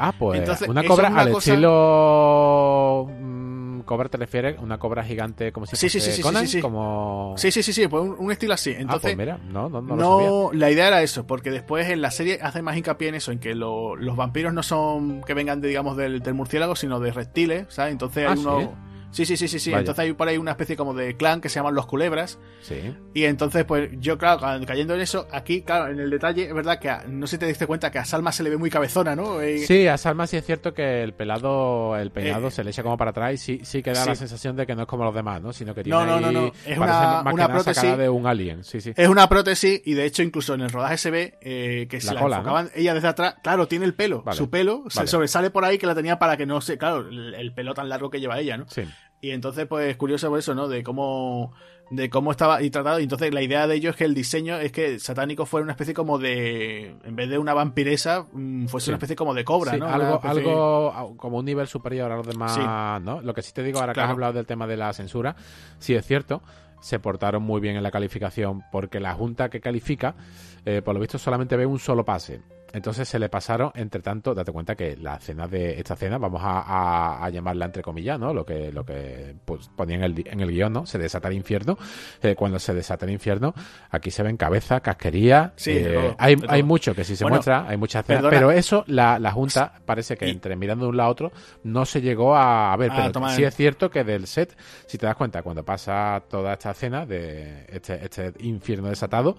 Ah, 0.00 0.12
pues 0.16 0.48
una 0.68 0.84
cobra 0.84 1.08
al 1.08 1.28
estilo 1.28 3.08
mm, 3.10 3.80
cobra 3.80 4.08
te 4.08 4.16
refieres 4.16 4.56
una 4.60 4.78
cobra 4.78 5.02
gigante 5.02 5.50
como 5.50 5.66
si 5.66 5.74
Sí, 5.76 5.88
sí, 5.88 5.98
fuese 5.98 6.12
sí, 6.12 6.16
sí, 6.18 6.22
Conan, 6.22 6.46
sí, 6.46 6.52
sí. 6.52 6.60
como 6.60 7.34
Sí, 7.36 7.50
sí, 7.50 7.62
sí, 7.62 7.72
sí, 7.72 7.88
pues 7.88 8.02
un, 8.04 8.16
un 8.18 8.30
estilo 8.32 8.54
así. 8.54 8.70
Ah, 8.70 8.80
Entonces, 8.80 9.00
pues 9.02 9.16
mira, 9.16 9.38
no, 9.50 9.68
no, 9.68 9.80
no, 9.82 9.96
no, 9.96 9.96
lo 9.96 10.04
sabía. 10.04 10.58
la 10.60 10.70
idea 10.70 10.88
era 10.88 11.02
eso, 11.02 11.26
porque 11.26 11.50
después 11.50 11.88
en 11.90 12.00
la 12.00 12.10
serie 12.10 12.38
hacen 12.42 12.64
más 12.64 12.76
hincapié 12.76 13.08
en 13.08 13.16
eso, 13.16 13.32
en 13.32 13.38
que 13.40 13.54
lo- 13.54 13.96
los 13.96 14.16
vampiros 14.16 14.52
no 14.52 14.62
son 14.62 15.22
que 15.22 15.34
vengan, 15.34 15.60
de, 15.60 15.68
digamos, 15.68 15.96
del, 15.96 16.20
del 16.20 16.34
murciélago, 16.34 16.76
sino 16.76 17.00
de 17.00 17.12
reptiles, 17.12 17.66
¿sabes? 17.68 17.92
Entonces 17.92 18.24
hay 18.28 18.36
Ah, 18.36 18.36
uno... 18.38 18.87
¿sí? 19.10 19.26
Sí, 19.26 19.36
sí, 19.36 19.48
sí, 19.48 19.58
sí. 19.58 19.70
Vaya. 19.70 19.80
Entonces 19.80 20.04
hay 20.04 20.12
por 20.12 20.28
ahí 20.28 20.38
una 20.38 20.52
especie 20.52 20.76
como 20.76 20.94
de 20.94 21.16
clan 21.16 21.40
que 21.40 21.48
se 21.48 21.56
llaman 21.56 21.74
los 21.74 21.86
culebras. 21.86 22.38
Sí. 22.60 22.94
Y 23.14 23.24
entonces, 23.24 23.64
pues 23.64 23.90
yo, 24.00 24.18
claro, 24.18 24.40
ca- 24.40 24.60
cayendo 24.66 24.94
en 24.94 25.00
eso, 25.00 25.26
aquí, 25.32 25.62
claro, 25.62 25.88
en 25.92 25.98
el 26.00 26.10
detalle, 26.10 26.44
es 26.48 26.54
verdad 26.54 26.78
que 26.78 26.90
a- 26.90 27.04
no 27.08 27.26
sé 27.26 27.36
si 27.36 27.40
te 27.40 27.46
diste 27.46 27.66
cuenta 27.66 27.90
que 27.90 27.98
a 27.98 28.04
Salma 28.04 28.32
se 28.32 28.42
le 28.42 28.50
ve 28.50 28.56
muy 28.56 28.70
cabezona, 28.70 29.14
¿no? 29.16 29.40
Eh, 29.40 29.58
Sí, 29.58 29.86
a 29.86 29.96
Salma 29.98 30.26
sí 30.26 30.36
es 30.36 30.44
cierto 30.44 30.74
que 30.74 31.02
el 31.02 31.12
pelado, 31.14 31.96
el 31.96 32.10
peinado 32.10 32.48
Eh, 32.48 32.50
se 32.50 32.64
le 32.64 32.70
echa 32.70 32.82
como 32.82 32.96
para 32.96 33.10
atrás 33.10 33.34
y 33.34 33.36
sí, 33.38 33.60
sí 33.64 33.82
que 33.82 33.90
da 33.92 34.02
sí. 34.02 34.08
la 34.10 34.14
sensación 34.14 34.56
de 34.56 34.66
que 34.66 34.74
no 34.74 34.82
es 34.82 34.88
como 34.88 35.04
los 35.04 35.14
demás, 35.14 35.40
¿no? 35.42 35.52
Sino 35.52 35.74
que 35.74 35.82
tiene 35.84 35.98
No, 35.98 36.04
no, 36.06 36.20
no, 36.20 36.28
ahí- 36.28 36.34
no. 36.34 36.52
Es 36.66 36.78
una- 36.78 37.22
más 37.22 37.34
una 37.34 37.48
prótesis. 37.48 37.96
de 37.96 38.08
un 38.08 38.26
alien, 38.26 38.64
sí, 38.64 38.80
sí. 38.80 38.92
Es 38.96 39.08
una 39.08 39.28
prótesis 39.28 39.80
y 39.84 39.94
de 39.94 40.04
hecho 40.04 40.22
incluso 40.22 40.54
en 40.54 40.62
el 40.62 40.70
rodaje 40.70 40.98
se 40.98 41.10
ve 41.10 41.38
eh, 41.40 41.86
que 41.88 42.00
si 42.00 42.08
La 42.08 42.14
la, 42.14 42.20
cola, 42.20 42.36
enfocaban 42.38 42.70
ella 42.74 42.94
desde 42.94 43.08
atrás, 43.08 43.36
claro, 43.42 43.68
tiene 43.68 43.84
el 43.84 43.94
pelo, 43.94 44.22
Vale. 44.22 44.36
su 44.36 44.50
pelo 44.50 44.84
se 44.88 45.06
sobresale 45.06 45.50
por 45.50 45.64
ahí 45.64 45.78
que 45.78 45.86
la 45.86 45.94
tenía 45.94 46.18
para 46.18 46.36
que 46.36 46.46
no 46.46 46.60
se, 46.60 46.78
claro, 46.78 47.08
el, 47.08 47.34
el 47.34 47.52
pelo 47.52 47.74
tan 47.74 47.88
largo 47.88 48.10
que 48.10 48.20
lleva 48.20 48.38
ella, 48.38 48.56
¿no? 48.56 48.66
Sí. 48.68 48.82
Y 49.20 49.30
entonces 49.30 49.66
pues 49.66 49.96
curioso 49.96 50.28
por 50.30 50.38
eso, 50.38 50.54
¿no? 50.54 50.68
De 50.68 50.82
cómo 50.82 51.52
de 51.90 52.10
cómo 52.10 52.30
estaba 52.32 52.60
y 52.62 52.68
tratado 52.68 53.00
y 53.00 53.04
entonces 53.04 53.32
la 53.32 53.40
idea 53.40 53.66
de 53.66 53.74
ello 53.76 53.88
es 53.88 53.96
que 53.96 54.04
el 54.04 54.12
diseño 54.12 54.58
es 54.58 54.72
que 54.72 54.98
satánico 54.98 55.46
fuera 55.46 55.62
una 55.64 55.72
especie 55.72 55.94
como 55.94 56.18
de 56.18 56.94
en 57.02 57.16
vez 57.16 57.30
de 57.30 57.38
una 57.38 57.54
vampiresa 57.54 58.26
mm, 58.30 58.66
fuese 58.66 58.84
Sí. 58.86 58.90
una 58.90 58.96
especie 58.96 59.16
como 59.16 59.32
de 59.32 59.42
cobra, 59.42 59.72
Sí, 59.72 59.80
¿no? 59.80 59.86
Algo, 59.86 60.16
especie- 60.16 60.40
algo 60.50 61.16
como 61.16 61.38
un 61.38 61.46
nivel 61.46 61.66
superior 61.66 62.12
a 62.12 62.16
los 62.18 62.26
demás, 62.26 62.52
Sí. 62.54 62.60
¿no? 62.60 63.22
Lo 63.22 63.32
que 63.32 63.40
sí 63.40 63.52
te 63.54 63.62
digo 63.62 63.80
ahora 63.80 63.94
que 63.94 64.00
has 64.00 64.10
hablado 64.10 64.34
del 64.34 64.44
tema 64.46 64.66
de 64.66 64.76
la 64.76 64.92
censura, 64.92 65.34
sí 65.78 65.94
es 65.94 66.04
cierto, 66.06 66.42
se 66.82 66.98
portaron 67.00 67.42
muy 67.42 67.60
bien 67.62 67.74
en 67.76 67.82
la 67.82 67.90
calificación 67.90 68.62
porque 68.70 69.00
la 69.00 69.14
junta 69.14 69.48
que 69.48 69.60
califica, 69.60 70.14
eh, 70.66 70.82
por 70.84 70.92
lo 70.94 71.00
visto, 71.00 71.16
solamente 71.18 71.56
ve 71.56 71.64
un 71.64 71.78
solo 71.78 72.04
pase. 72.04 72.42
Entonces 72.72 73.08
se 73.08 73.18
le 73.18 73.28
pasaron, 73.28 73.70
entre 73.74 74.02
tanto, 74.02 74.34
date 74.34 74.52
cuenta 74.52 74.74
que 74.76 74.96
la 74.96 75.18
cena 75.18 75.48
de 75.48 75.78
esta 75.78 75.96
cena, 75.96 76.18
vamos 76.18 76.42
a, 76.44 76.60
a- 76.60 77.24
a 77.24 77.30
llamarla 77.30 77.64
entre 77.64 77.82
comillas, 77.82 78.18
¿no? 78.20 78.34
Lo 78.34 78.44
que, 78.44 78.70
lo 78.72 78.84
que 78.84 79.34
pues, 79.44 79.68
ponía 79.74 79.96
en 79.96 80.02
el, 80.04 80.24
en 80.28 80.40
el 80.40 80.50
guion, 80.50 80.72
¿no? 80.72 80.86
Se 80.86 80.98
desata 80.98 81.28
el 81.28 81.34
infierno. 81.34 81.78
Eh, 82.22 82.34
cuando 82.34 82.58
se 82.58 82.74
desata 82.74 83.06
el 83.06 83.12
infierno, 83.12 83.54
aquí 83.90 84.10
se 84.10 84.22
ven 84.22 84.36
cabeza, 84.36 84.80
casquería. 84.80 85.52
Sí, 85.56 85.72
eh, 85.72 85.92
todo, 85.94 86.16
hay, 86.18 86.36
hay 86.48 86.62
mucho 86.62 86.94
que 86.94 87.04
sí 87.04 87.16
se 87.16 87.24
Bueno, 87.24 87.36
muestra, 87.36 87.66
hay 87.68 87.76
muchas 87.76 88.04
perdona. 88.04 88.30
pero 88.30 88.50
eso, 88.50 88.84
la, 88.86 89.18
la 89.18 89.32
Junta 89.32 89.72
parece 89.86 90.16
que 90.16 90.28
Y- 90.28 90.30
entre 90.32 90.54
mirando 90.56 90.84
de 90.84 90.90
un 90.90 90.96
lado 90.98 91.08
a 91.08 91.12
otro 91.12 91.32
no 91.64 91.86
se 91.86 92.00
llegó 92.02 92.36
a, 92.36 92.76
ver. 92.76 92.90
A 92.92 93.10
pero 93.12 93.28
sí 93.30 93.44
es 93.44 93.54
cierto 93.54 93.90
que 93.90 94.04
del 94.04 94.26
set, 94.26 94.56
si 94.86 94.98
te 94.98 95.06
das 95.06 95.16
cuenta, 95.16 95.42
cuando 95.42 95.64
pasa 95.64 96.22
toda 96.28 96.52
esta 96.52 96.72
escena 96.72 97.06
de 97.06 97.64
este, 97.68 98.04
este 98.04 98.32
infierno 98.40 98.88
desatado, 98.88 99.36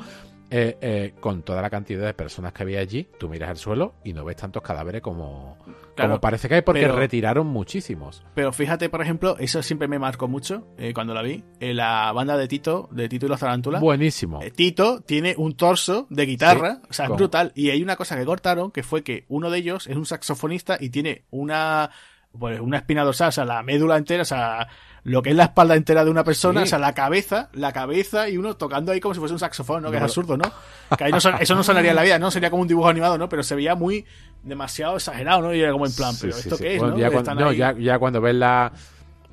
eh, 0.51 0.77
eh, 0.81 1.13
con 1.19 1.43
toda 1.43 1.61
la 1.61 1.69
cantidad 1.69 2.05
de 2.05 2.13
personas 2.13 2.53
que 2.53 2.63
había 2.63 2.79
allí, 2.79 3.07
tú 3.19 3.29
miras 3.29 3.49
el 3.51 3.57
suelo 3.57 3.95
y 4.03 4.13
no 4.13 4.25
ves 4.25 4.35
tantos 4.37 4.63
cadáveres 4.63 5.01
como, 5.01 5.57
Claro, 5.95 6.11
como 6.11 6.21
parece 6.21 6.47
que 6.49 6.55
hay, 6.55 6.61
porque 6.61 6.81
pero- 6.81 6.95
retiraron 6.95 7.45
muchísimos. 7.47 8.23
Pero 8.33 8.51
fíjate, 8.51 8.89
por 8.89 9.01
ejemplo, 9.01 9.35
eso 9.39 9.61
siempre 9.61 9.87
me 9.87 9.99
marcó 9.99 10.27
mucho 10.27 10.67
eh, 10.77 10.93
cuando 10.93 11.13
la 11.13 11.21
vi, 11.21 11.43
eh, 11.59 11.73
la 11.73 12.11
banda 12.13 12.35
de 12.37 12.47
Tito, 12.47 12.89
de 12.91 13.07
Tito 13.09 13.25
y 13.25 13.29
los 13.29 13.39
Tarántulas. 13.39 13.81
Buenísimo. 13.81 14.41
Eh, 14.41 14.51
Tito 14.51 15.01
tiene 15.01 15.35
un 15.37 15.55
torso 15.55 16.07
de 16.09 16.25
guitarra, 16.25 16.75
Sí, 16.75 16.87
o 16.89 16.93
sea, 16.93 17.05
es 17.05 17.11
brutal. 17.11 17.51
Y 17.55 17.69
hay 17.69 17.83
una 17.83 17.95
cosa 17.95 18.17
que 18.17 18.25
cortaron, 18.25 18.71
que 18.71 18.81
fue 18.83 19.03
que 19.03 19.25
uno 19.27 19.49
de 19.51 19.59
ellos 19.59 19.87
es 19.87 19.95
un 19.97 20.05
saxofonista 20.05 20.77
y 20.79 20.89
tiene 20.89 21.25
una, 21.31 21.91
pues, 22.37 22.59
una 22.59 22.77
espina 22.77 23.03
dorsal, 23.03 23.29
o 23.29 23.31
sea, 23.31 23.45
la 23.45 23.61
médula 23.63 23.97
entera, 23.97 24.23
o 24.23 24.25
sea, 24.25 24.67
lo 25.03 25.21
que 25.21 25.29
es 25.31 25.35
la 25.35 25.45
espalda 25.45 25.75
entera 25.75 26.03
de 26.03 26.11
una 26.11 26.23
persona, 26.23 26.61
Sí. 26.61 26.65
o 26.65 26.69
sea, 26.69 26.79
la 26.79 26.93
cabeza, 26.93 27.49
la 27.53 27.71
cabeza 27.71 28.27
y 28.29 28.37
uno 28.37 28.55
tocando 28.57 28.91
ahí 28.91 28.99
como 28.99 29.13
si 29.13 29.19
fuese 29.19 29.33
un 29.33 29.39
saxofón, 29.39 29.83
¿no? 29.83 29.89
Que 29.91 29.99
No, 29.99 30.05
es 30.05 30.11
absurdo, 30.11 30.37
¿no? 30.37 30.51
Que 30.97 31.03
ahí 31.05 31.11
no 31.11 31.19
son- 31.21 31.35
eso 31.39 31.55
no 31.55 31.63
sonaría 31.63 31.91
en 31.91 31.95
la 31.95 32.03
vida, 32.03 32.19
¿no? 32.19 32.31
Sería 32.31 32.49
como 32.49 32.61
un 32.61 32.67
dibujo 32.67 32.89
animado, 32.89 33.17
¿no? 33.17 33.29
Pero 33.29 33.43
se 33.43 33.55
veía 33.55 33.75
muy 33.75 34.05
demasiado 34.43 34.95
exagerado, 34.97 35.41
¿no? 35.41 35.53
Y 35.53 35.61
era 35.61 35.71
como 35.71 35.85
en 35.85 35.93
plan, 35.93 36.13
pero 36.19 36.33
sí, 36.33 36.39
¿esto 36.41 36.57
sí. 36.57 36.63
qué 36.63 36.73
es, 36.75 36.79
Bueno, 36.79 36.93
no? 36.95 36.99
ya, 36.99 37.11
cuando, 37.11 37.35
no, 37.35 37.51
ya, 37.51 37.73
ya 37.77 37.99
cuando 37.99 38.21
ves 38.21 38.35
la 38.35 38.71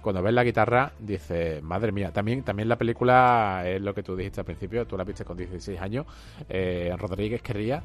cuando 0.03 0.23
ves 0.23 0.35
la 0.35 0.45
guitarra 0.45 0.93
dices 1.01 1.61
madre 1.65 1.91
mía 1.91 2.13
también 2.13 2.45
también 2.45 2.69
la 2.69 2.77
película 2.77 3.65
es 3.67 3.83
lo 3.83 3.93
que 3.93 4.05
tú 4.05 4.15
dijiste 4.15 4.41
al 4.41 4.45
principio 4.47 4.87
tú 4.87 4.97
la 4.97 5.03
viste 5.03 5.25
con 5.25 5.37
16 5.37 5.81
años 5.81 6.07
eh, 6.49 6.95
Rodríguez 6.97 7.43
quería 7.43 7.83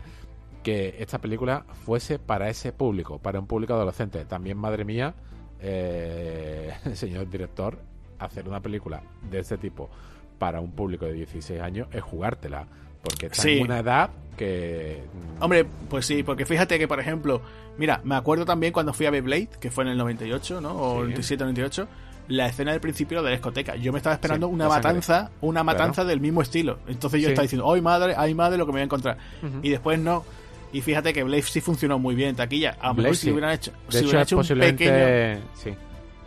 que 0.62 0.98
esta 0.99 1.18
película 1.18 1.66
fuese 1.84 2.20
para 2.20 2.48
ese 2.48 2.74
público 2.74 3.18
para 3.18 3.40
un 3.40 3.48
público 3.48 3.74
adolescente 3.74 4.24
también 4.26 4.56
madre 4.56 4.86
mía 4.86 5.16
eh, 5.62 6.74
señor 6.94 7.30
director 7.30 7.78
hacer 8.20 8.48
una 8.48 8.60
película 8.60 9.02
de 9.30 9.40
este 9.40 9.58
tipo 9.58 9.90
para 10.38 10.60
un 10.60 10.72
público 10.72 11.06
de 11.06 11.14
16 11.14 11.62
años 11.62 11.88
es 11.92 12.02
jugártela 12.02 12.66
porque 13.04 13.28
está 13.28 13.42
Sí. 13.42 13.58
en 13.60 13.64
una 13.66 13.80
edad 13.80 14.10
que 14.38 15.04
mm, 15.40 15.44
Hombre, 15.44 15.66
pues 15.90 16.06
sí, 16.06 16.24
porque 16.24 16.46
fíjate 16.46 16.78
que, 16.80 16.88
por 16.88 17.00
ejemplo, 17.00 17.42
mira, 17.78 18.00
me 18.04 18.16
acuerdo 18.16 18.46
también 18.46 18.72
cuando 18.74 18.94
fui 18.94 19.06
a 19.08 19.12
Beyblade, 19.12 19.50
que 19.60 19.72
fue 19.72 19.84
en 19.84 19.90
el 19.92 19.98
98, 19.98 20.62
¿no? 20.62 20.72
O 20.80 20.92
Sí. 20.98 21.02
97, 21.02 21.44
98, 21.44 21.88
la 22.28 22.46
escena 22.48 22.72
del 22.72 22.80
principio 22.80 23.20
de 23.20 23.26
la 23.26 23.32
discoteca. 23.32 23.76
Yo 23.76 23.92
me 23.92 23.98
estaba 23.98 24.14
esperando 24.16 24.48
Sí, 24.48 24.54
una 24.54 24.68
matanza, 24.70 25.32
una 25.42 25.64
matanza 25.64 26.06
del 26.06 26.22
mismo 26.22 26.42
estilo. 26.44 26.78
Entonces 26.88 27.22
yo 27.22 27.28
Sí. 27.28 27.34
estaba 27.34 27.44
diciendo, 27.44 27.72
¡ay 27.72 27.82
madre, 27.82 28.14
ay 28.16 28.34
madre, 28.36 28.58
lo 28.58 28.66
que 28.66 28.72
me 28.72 28.76
voy 28.76 28.82
a 28.82 28.86
encontrar! 28.86 29.18
Y 29.64 29.70
después 29.70 30.00
no. 30.00 30.24
Y 30.73 30.81
fíjate 30.81 31.11
que 31.14 31.23
Blade 31.23 31.41
sí 31.43 31.60
funcionó 31.61 31.99
muy 31.99 32.15
bien 32.15 32.30
en 32.30 32.35
taquilla. 32.38 32.77
A 32.81 32.93
si 32.95 33.15
sí. 33.15 33.31
hubieran 33.31 33.52
hecho, 33.52 33.72
de 33.72 33.77
si 33.91 33.98
hecho 33.99 34.06
hubieran 34.07 34.22
hecho 34.23 34.38
un 34.38 34.60
pequeño, 34.60 35.41
sí 35.56 35.76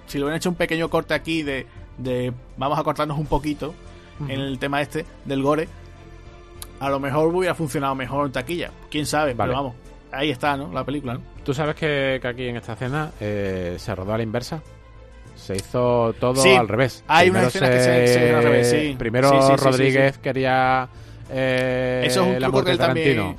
si 0.06 0.18
le 0.18 0.24
hubieran 0.24 0.36
hecho 0.36 0.50
un 0.50 0.54
pequeño 0.56 0.90
corte 0.90 1.14
aquí 1.14 1.42
de, 1.42 1.66
de 1.96 2.30
vamos 2.58 2.78
a 2.78 2.82
cortarnos 2.82 3.18
un 3.18 3.24
poquito 3.26 3.74
en 4.28 4.38
el 4.38 4.58
tema 4.58 4.82
este 4.82 5.06
del 5.24 5.42
gore, 5.42 5.66
a 6.80 6.90
lo 6.90 7.00
mejor 7.00 7.34
hubiera 7.34 7.54
funcionado 7.54 7.94
mejor 7.94 8.26
en 8.26 8.32
taquilla. 8.32 8.70
Quién 8.90 9.06
sabe, 9.06 9.32
Vale. 9.34 9.50
pero 9.52 9.62
vamos. 9.62 9.76
Ahí 10.12 10.30
está, 10.30 10.56
¿no? 10.56 10.70
La 10.72 10.84
película, 10.84 11.14
¿no? 11.14 11.20
Tú 11.42 11.52
sabes 11.54 11.74
que, 11.74 12.18
que 12.20 12.28
aquí 12.28 12.46
en 12.48 12.56
esta 12.56 12.74
escena 12.74 13.10
eh, 13.18 13.74
se 13.78 13.94
rodó 13.94 14.12
a 14.14 14.18
la 14.18 14.22
inversa. 14.22 14.62
Se 15.34 15.56
hizo 15.56 16.12
todo 16.20 16.36
Sí, 16.36 16.50
al 16.54 16.68
revés. 16.68 17.02
hay 17.08 17.30
unas 17.30 17.46
escenas 17.46 17.70
que 17.70 17.78
se- 17.80 18.06
se 18.06 18.14
hicieron 18.14 18.36
al 18.38 18.44
revés, 18.44 18.70
sí. 18.70 18.94
Primero 18.98 19.56
Rodríguez 19.56 20.18
quería 20.18 20.88
eh, 21.30 22.02
Eso 22.06 22.22
es 22.24 22.28
un 22.36 22.38
truco 22.38 22.62
que 22.62 22.70
él 22.72 22.78
también. 22.78 23.36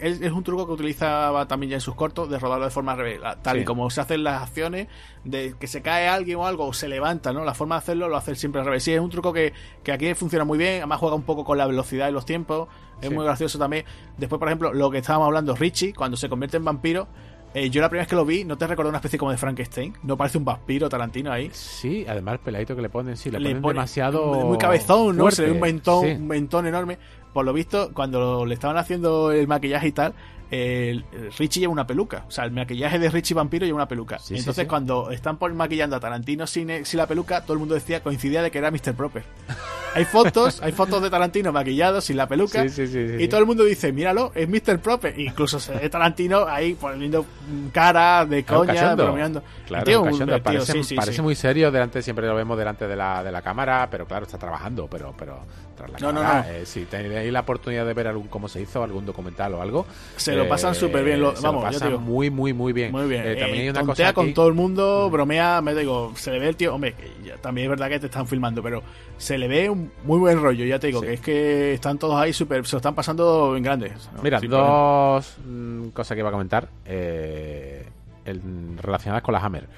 Es, 0.00 0.20
es 0.20 0.32
un 0.32 0.42
truco 0.42 0.66
que 0.66 0.72
utilizaba 0.72 1.46
también 1.46 1.70
ya 1.70 1.76
en 1.76 1.80
sus 1.80 1.94
cortos 1.94 2.28
de 2.30 2.38
rodarlo 2.38 2.64
de 2.64 2.70
forma 2.70 2.92
al 2.92 2.98
revés. 2.98 3.20
La- 3.20 3.36
Tal 3.36 3.56
Sí. 3.56 3.62
y 3.62 3.64
como 3.64 3.88
se 3.90 4.00
hacen 4.00 4.24
las 4.24 4.42
acciones, 4.42 4.88
de 5.24 5.54
que 5.58 5.66
se 5.66 5.82
cae 5.82 6.08
alguien 6.08 6.38
o 6.38 6.46
algo, 6.46 6.66
o 6.66 6.72
se 6.72 6.88
levanta, 6.88 7.32
¿no? 7.32 7.44
La 7.44 7.54
forma 7.54 7.76
de 7.76 7.78
hacerlo 7.80 8.08
lo 8.08 8.16
hace 8.16 8.34
siempre 8.34 8.60
al 8.60 8.66
revés. 8.66 8.82
Sí, 8.84 8.92
es 8.92 9.00
un 9.00 9.10
truco 9.10 9.32
que, 9.32 9.52
que 9.82 9.92
aquí 9.92 10.12
funciona 10.14 10.44
muy 10.44 10.58
bien. 10.58 10.76
Además, 10.78 10.98
juega 11.00 11.14
un 11.16 11.22
poco 11.22 11.44
con 11.44 11.58
la 11.58 11.66
velocidad 11.66 12.08
y 12.08 12.12
los 12.12 12.24
tiempos. 12.26 12.68
Es 13.00 13.08
Sí. 13.08 13.14
muy 13.14 13.24
gracioso 13.24 13.58
también. 13.58 13.84
Después, 14.16 14.38
por 14.38 14.48
ejemplo, 14.48 14.72
lo 14.72 14.90
que 14.90 14.98
estábamos 14.98 15.26
hablando, 15.26 15.54
Richie, 15.54 15.92
cuando 15.92 16.16
se 16.16 16.28
convierte 16.28 16.56
en 16.56 16.64
vampiro. 16.64 17.08
eh, 17.54 17.70
yo 17.70 17.80
la 17.80 17.88
primera 17.88 18.02
vez 18.02 18.08
que 18.10 18.16
lo 18.16 18.26
vi, 18.26 18.44
¿no 18.44 18.58
te 18.58 18.66
recordó 18.66 18.90
una 18.90 18.98
especie 18.98 19.18
como 19.18 19.30
de 19.30 19.38
Frankenstein? 19.38 19.94
¿No 20.02 20.14
parece 20.18 20.36
un 20.36 20.44
vampiro 20.44 20.90
Tarantino 20.90 21.32
ahí? 21.32 21.48
Sí, 21.54 22.04
además 22.06 22.34
el 22.34 22.40
peladito 22.40 22.76
que 22.76 22.82
le 22.82 22.90
ponen, 22.90 23.16
sí, 23.16 23.30
le, 23.30 23.38
le 23.40 23.48
ponen 23.48 23.62
pone- 23.62 23.74
demasiado. 23.74 24.34
muy 24.44 24.58
cabezón, 24.58 25.16
¿no? 25.16 25.30
Se 25.30 25.46
ve 25.46 25.52
un 25.52 25.60
mentón, 25.60 26.04
Sí. 26.04 26.10
un 26.12 26.26
mentón 26.26 26.66
enorme. 26.66 26.98
Por 27.36 27.44
lo 27.44 27.52
visto, 27.52 27.90
cuando 27.92 28.46
le 28.46 28.54
estaban 28.54 28.78
haciendo 28.78 29.30
el 29.30 29.46
maquillaje 29.46 29.88
y 29.88 29.92
tal, 29.92 30.14
el, 30.50 31.04
el 31.12 31.30
Richie 31.38 31.60
lleva 31.60 31.70
una 31.74 31.86
peluca. 31.86 32.24
O 32.26 32.30
sea, 32.30 32.44
el 32.44 32.50
maquillaje 32.50 32.98
de 32.98 33.10
Richie 33.10 33.34
Vampiro 33.34 33.66
lleva 33.66 33.76
una 33.76 33.88
peluca. 33.88 34.18
Sí, 34.18 34.36
Entonces, 34.38 34.62
sí. 34.62 34.66
cuando 34.66 35.10
están 35.10 35.36
por 35.36 35.52
maquillando 35.52 35.96
a 35.96 36.00
Tarantino 36.00 36.46
sin, 36.46 36.86
sin 36.86 36.96
la 36.96 37.06
peluca, 37.06 37.42
todo 37.42 37.52
el 37.52 37.58
mundo 37.58 37.74
decía, 37.74 38.02
coincidía 38.02 38.40
de 38.40 38.50
que 38.50 38.56
era 38.56 38.70
Mr. 38.70 38.94
Proper. 38.94 39.24
hay 39.94 40.06
fotos, 40.06 40.62
hay 40.62 40.72
fotos 40.72 41.02
de 41.02 41.10
Tarantino 41.10 41.52
maquillado 41.52 42.00
sin 42.00 42.16
la 42.16 42.26
peluca. 42.26 42.62
Sí, 42.62 42.70
sí, 42.70 42.86
sí, 42.86 43.06
sí, 43.18 43.22
y 43.22 43.28
todo 43.28 43.40
el 43.40 43.44
mundo 43.46 43.64
dice, 43.64 43.92
míralo, 43.92 44.32
es 44.34 44.48
Mr. 44.48 44.78
Proper. 44.78 45.20
Incluso 45.20 45.58
ve 45.78 45.90
Tarantino 45.90 46.46
ahí 46.48 46.72
poniendo 46.72 47.26
cara 47.70 48.24
de 48.24 48.44
Claro, 48.44 48.60
coña, 48.62 48.74
cachondo. 48.80 49.04
bromeando. 49.04 49.42
Claro, 49.66 49.84
Tío, 49.84 50.02
un 50.04 50.18
tío, 50.18 50.42
parece 50.42 51.20
muy 51.20 51.34
serio, 51.34 51.70
delante 51.70 52.00
siempre 52.00 52.26
lo 52.26 52.34
vemos 52.34 52.56
delante 52.56 52.86
de 52.88 52.96
la, 52.96 53.22
de 53.22 53.30
la 53.30 53.42
cámara, 53.42 53.88
pero 53.90 54.06
claro, 54.06 54.24
está 54.24 54.38
trabajando, 54.38 54.86
pero, 54.88 55.12
pero 55.18 55.40
tras 55.76 55.90
la 55.92 55.98
No, 55.98 56.12
no, 56.12 56.22
no. 56.24 56.40
eh, 56.48 56.64
si 56.66 56.84
tenéis 56.86 57.30
la 57.32 57.40
oportunidad 57.40 57.86
de 57.86 57.94
ver 57.94 58.08
algún 58.08 58.28
cómo 58.28 58.48
se 58.48 58.60
hizo, 58.62 58.82
algún 58.82 59.06
documental 59.06 59.54
o 59.54 59.62
algo, 59.62 59.86
Se 60.16 60.34
lo 60.34 60.48
pasan 60.48 60.74
súper 60.74 61.04
bien, 61.04 61.20
lo- 61.20 61.36
se 61.36 61.42
vamos, 61.42 61.62
lo 61.64 61.70
pasan 61.70 61.88
digo. 61.90 62.00
muy, 62.00 62.30
muy, 62.30 62.52
muy 62.52 62.72
bien. 62.72 62.90
Muy 62.92 63.06
bien. 63.08 63.22
Eh, 63.26 63.36
también 63.36 63.58
Eh, 63.58 63.62
hay 63.64 63.68
una 63.68 63.80
tontea 63.80 64.06
cosa 64.06 64.12
con 64.14 64.24
aquí- 64.26 64.34
todo 64.34 64.48
el 64.48 64.54
mundo, 64.54 65.08
bromea, 65.10 65.60
me 65.60 65.74
digo, 65.74 66.12
se 66.16 66.30
le 66.32 66.38
ve 66.38 66.48
el 66.48 66.56
tío, 66.56 66.74
hombre, 66.74 66.94
también 67.40 67.66
es 67.66 67.70
verdad 67.70 67.88
que 67.88 68.00
te 68.00 68.06
están 68.06 68.26
filmando, 68.26 68.62
pero 68.62 68.82
se 69.18 69.38
le 69.38 69.46
ve 69.48 69.68
un 69.70 69.92
muy 70.04 70.18
buen 70.18 70.40
rollo, 70.40 70.64
ya 70.64 70.78
te 70.78 70.88
digo, 70.88 71.00
Sí. 71.00 71.06
que 71.06 71.12
es 71.14 71.20
que 71.20 71.74
están 71.74 71.98
todos 71.98 72.16
ahí 72.16 72.32
súper, 72.32 72.66
se 72.66 72.72
lo 72.74 72.78
están 72.78 72.94
pasando 72.94 73.56
en 73.56 73.62
grandes. 73.62 74.08
Mira, 74.22 74.38
problema. 74.40 74.62
dos 74.64 75.36
mm, 75.46 75.88
cosas 75.88 76.14
que 76.14 76.20
iba 76.20 76.28
a 76.30 76.32
comentar 76.32 76.68
eh, 76.84 77.86
el- 78.24 78.76
relacionadas 78.78 79.22
con 79.22 79.32
la 79.34 79.40
Hammer. 79.40 79.68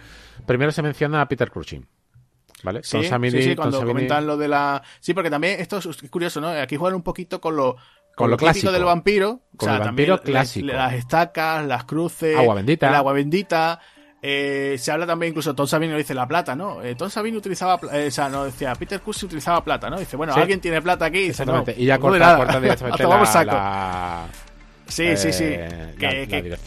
Primero 0.46 0.70
se 0.72 0.80
menciona 0.82 1.20
a 1.20 1.28
Peter 1.28 1.50
Cushing. 1.50 1.84
¿Vale? 2.62 2.80
Sí, 2.82 2.93
Tom 2.93 3.02
Savini- 3.02 3.30
sí, 3.30 3.43
sí, 3.43 3.56
cuando 3.56 3.80
Savini- 3.80 3.86
comentan 3.86 4.26
lo 4.26 4.36
de 4.36 4.48
la... 4.48 4.82
Sí, 5.01 5.14
porque 5.14 5.30
también 5.30 5.60
esto 5.60 5.78
es 5.78 5.89
curioso, 6.10 6.40
¿no? 6.40 6.48
Aquí 6.48 6.76
juegan 6.76 6.97
un 6.97 7.02
poquito 7.02 7.40
con 7.40 7.56
lo... 7.56 7.76
Con 8.16 8.30
lo 8.30 8.36
típico 8.36 8.51
clásico. 8.52 8.72
del 8.72 8.85
vampiro, 8.85 9.43
Con 9.56 9.70
el 9.70 9.76
también 9.80 9.86
vampiro 10.10 10.14
las- 10.16 10.24
clásico. 10.24 10.66
Las, 10.66 10.93
estacas, 10.94 11.64
las 11.66 11.85
cruces, 11.85 12.36
Agua 12.36 12.56
bendita. 12.56 12.89
el 12.89 12.94
agua 12.97 13.12
bendita, 13.12 13.80
Eh, 14.20 14.74
se 14.80 14.90
habla 14.90 15.06
también, 15.06 15.30
incluso 15.30 15.55
Tom 15.55 15.68
Savini 15.68 15.93
lo 15.93 15.98
dice 15.98 16.12
la 16.12 16.26
plata, 16.26 16.56
¿no? 16.56 16.82
Eh, 16.82 16.97
Tom 16.97 17.09
Savini 17.09 17.36
utilizaba, 17.36 17.78
eh, 17.93 18.06
o 18.09 18.10
sea, 18.10 18.28
no, 18.28 18.47
decía, 18.47 18.74
Peter 18.74 19.01
Cushing 19.01 19.26
utilizaba 19.28 19.62
plata, 19.62 19.89
¿no? 19.89 19.97
Dice, 20.01 20.16
bueno, 20.16 20.35
Sí. 20.35 20.40
alguien 20.40 20.60
tiene 20.60 20.82
plata 20.82 21.05
aquí. 21.05 21.18
Dice, 21.28 21.47
no, 21.47 21.52
Exactamente. 21.52 21.80
y 21.80 21.86
ya 21.86 21.98
corta, 22.01 22.36
corta 22.36 22.59
directamente 22.60 23.02
la, 23.05 23.44
la- 23.44 24.26
Sí, 24.89 25.16
sí, 25.16 25.32
sí. 25.32 25.44
eh, 25.47 25.94
Que- 25.97 26.06
la- 26.06 26.26
que-. 26.26 26.59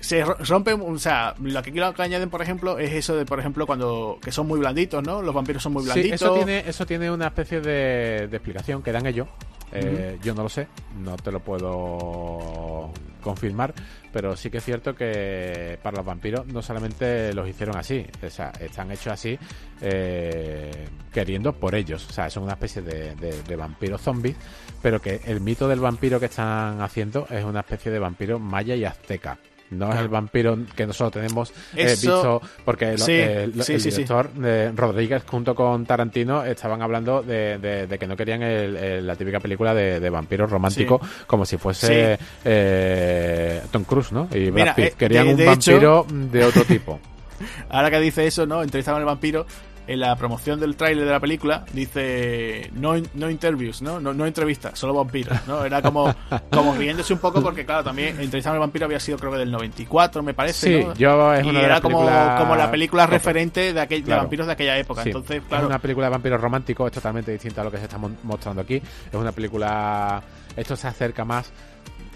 Se 0.00 0.24
ro- 0.24 0.36
rompen, 0.48 0.80
o 0.80 0.98
sea, 0.98 1.34
lo 1.42 1.62
que 1.62 1.72
quiero 1.72 1.92
que 1.92 2.02
añaden, 2.02 2.30
por 2.30 2.40
ejemplo, 2.42 2.78
es 2.78 2.92
eso 2.92 3.16
de, 3.16 3.24
por 3.24 3.40
ejemplo, 3.40 3.66
cuando 3.66 4.18
que 4.22 4.30
son 4.32 4.46
muy 4.46 4.58
blanditos, 4.60 5.02
¿no? 5.02 5.22
Los 5.22 5.34
vampiros 5.34 5.62
son 5.62 5.72
muy 5.72 5.82
Sí, 5.82 5.86
blanditos. 5.88 6.22
eso 6.22 6.32
tiene, 6.34 6.58
eso 6.66 6.86
tiene 6.86 7.10
una 7.10 7.26
especie 7.26 7.60
de, 7.60 8.28
de 8.28 8.36
explicación 8.36 8.82
que 8.82 8.92
dan 8.92 9.06
ellos. 9.06 9.28
Eh, 9.70 10.18
Yo 10.22 10.34
no 10.34 10.44
lo 10.44 10.48
sé, 10.48 10.66
no 10.98 11.14
te 11.16 11.30
lo 11.30 11.40
puedo 11.40 12.90
confirmar, 13.22 13.74
pero 14.12 14.34
sí 14.34 14.48
que 14.48 14.58
es 14.58 14.64
cierto 14.64 14.94
que 14.94 15.78
para 15.82 15.98
los 15.98 16.06
vampiros 16.06 16.46
no 16.46 16.62
solamente 16.62 17.34
los 17.34 17.46
hicieron 17.46 17.76
así, 17.76 18.06
o 18.26 18.30
sea, 18.30 18.50
están 18.60 18.90
hechos 18.92 19.12
así 19.12 19.38
eh, 19.82 20.88
queriendo 21.12 21.52
por 21.52 21.74
ellos, 21.74 22.06
o 22.08 22.12
sea, 22.12 22.30
son 22.30 22.44
una 22.44 22.52
especie 22.54 22.80
de, 22.82 23.14
de- 23.16 23.42
de 23.42 23.56
vampiros 23.56 24.00
zombies, 24.00 24.36
pero 24.80 25.00
que 25.02 25.20
el 25.26 25.40
mito 25.40 25.68
del 25.68 25.80
vampiro 25.80 26.18
que 26.18 26.26
están 26.26 26.80
haciendo 26.80 27.26
es 27.28 27.44
una 27.44 27.60
especie 27.60 27.90
de 27.92 27.98
vampiro 27.98 28.38
maya 28.38 28.74
y 28.74 28.84
azteca. 28.84 29.36
No 29.70 29.92
es 29.92 29.98
el 30.00 30.08
vampiro 30.08 30.56
que 30.74 30.86
nosotros 30.86 31.12
tenemos 31.22 31.50
eh, 31.76 31.84
Eso- 31.84 32.12
visto, 32.12 32.42
porque 32.64 32.96
Sí, 32.96 33.12
eh, 33.12 33.50
lo- 33.54 33.62
sí, 33.62 33.74
el 33.74 33.80
sí, 33.80 33.90
director 33.90 34.30
de 34.32 34.72
Rodríguez 34.72 35.22
junto 35.26 35.54
con 35.54 35.84
Tarantino 35.84 36.42
estaban 36.44 36.80
hablando 36.80 37.22
de, 37.22 37.58
de- 37.58 37.86
de 37.86 37.98
que 37.98 38.06
no 38.06 38.16
querían 38.16 38.42
el- 38.42 39.06
la 39.06 39.14
típica 39.16 39.40
película 39.40 39.74
de, 39.74 40.00
de 40.00 40.10
vampiros 40.10 40.50
románticos 40.50 41.00
como 41.26 41.44
si 41.44 41.56
fuese 41.58 42.18
eh, 42.44 43.62
Tom 43.70 43.84
Cruise, 43.84 44.12
¿no? 44.12 44.28
Y 44.32 44.50
Brad 44.50 44.54
Mira, 44.62 44.74
Pitt. 44.74 44.84
eh, 44.86 44.94
querían 44.98 45.28
un 45.28 45.44
vampiro 45.44 46.06
de 46.10 46.44
otro 46.44 46.64
tipo. 46.64 46.98
Ahora 47.70 47.90
que 47.90 48.00
dice 48.00 48.26
eso, 48.26 48.46
¿no? 48.46 48.62
Entrevistaban 48.62 49.00
al 49.00 49.06
vampiro. 49.06 49.46
En 49.88 50.00
la 50.00 50.14
promoción 50.16 50.60
del 50.60 50.76
tráiler 50.76 51.04
de 51.04 51.10
la 51.10 51.18
película 51.18 51.64
dice 51.72 52.70
no, 52.74 52.94
no 53.14 53.30
interviews, 53.30 53.82
¿no? 53.82 53.98
¿no? 53.98 54.12
No 54.12 54.26
entrevistas, 54.26 54.78
solo 54.78 54.94
vampiros, 54.94 55.36
¿no? 55.48 55.64
Era 55.64 55.82
como, 55.82 56.14
como 56.50 56.74
riéndose 56.74 57.12
un 57.14 57.18
poco 57.18 57.42
porque, 57.42 57.64
claro, 57.64 57.82
también 57.82 58.20
Entrevistaban 58.20 58.56
al 58.56 58.60
vampiro 58.60 58.84
había 58.84 59.00
sido 59.00 59.18
creo 59.18 59.32
que 59.32 59.38
del 59.38 59.50
94, 59.50 60.22
me 60.22 60.34
parece, 60.34 60.78
Sí, 60.78 60.84
¿no? 60.84 60.94
yo 60.94 61.32
es 61.34 61.44
y 61.44 61.48
una 61.48 61.62
era 61.62 61.80
como, 61.80 61.98
como 61.98 62.54
la 62.54 62.70
película 62.70 63.06
referente 63.06 63.72
de, 63.72 63.80
aquel, 63.80 64.04
de 64.04 64.14
vampiros 64.14 64.46
de 64.46 64.52
aquella 64.52 64.78
época. 64.78 65.02
Sí, 65.02 65.08
Entonces, 65.08 65.38
es 65.42 65.48
claro, 65.48 65.66
una 65.66 65.78
película 65.78 66.06
de 66.06 66.10
vampiros 66.10 66.40
románticos, 66.40 66.86
es 66.88 66.92
totalmente 66.92 67.32
distinta 67.32 67.62
a 67.62 67.64
lo 67.64 67.70
que 67.70 67.78
se 67.78 67.84
está 67.84 67.98
mostrando 68.22 68.62
aquí. 68.62 68.76
Es 68.76 69.14
una 69.14 69.32
película. 69.32 70.22
Esto 70.56 70.76
se 70.76 70.88
acerca 70.88 71.24
más. 71.24 71.50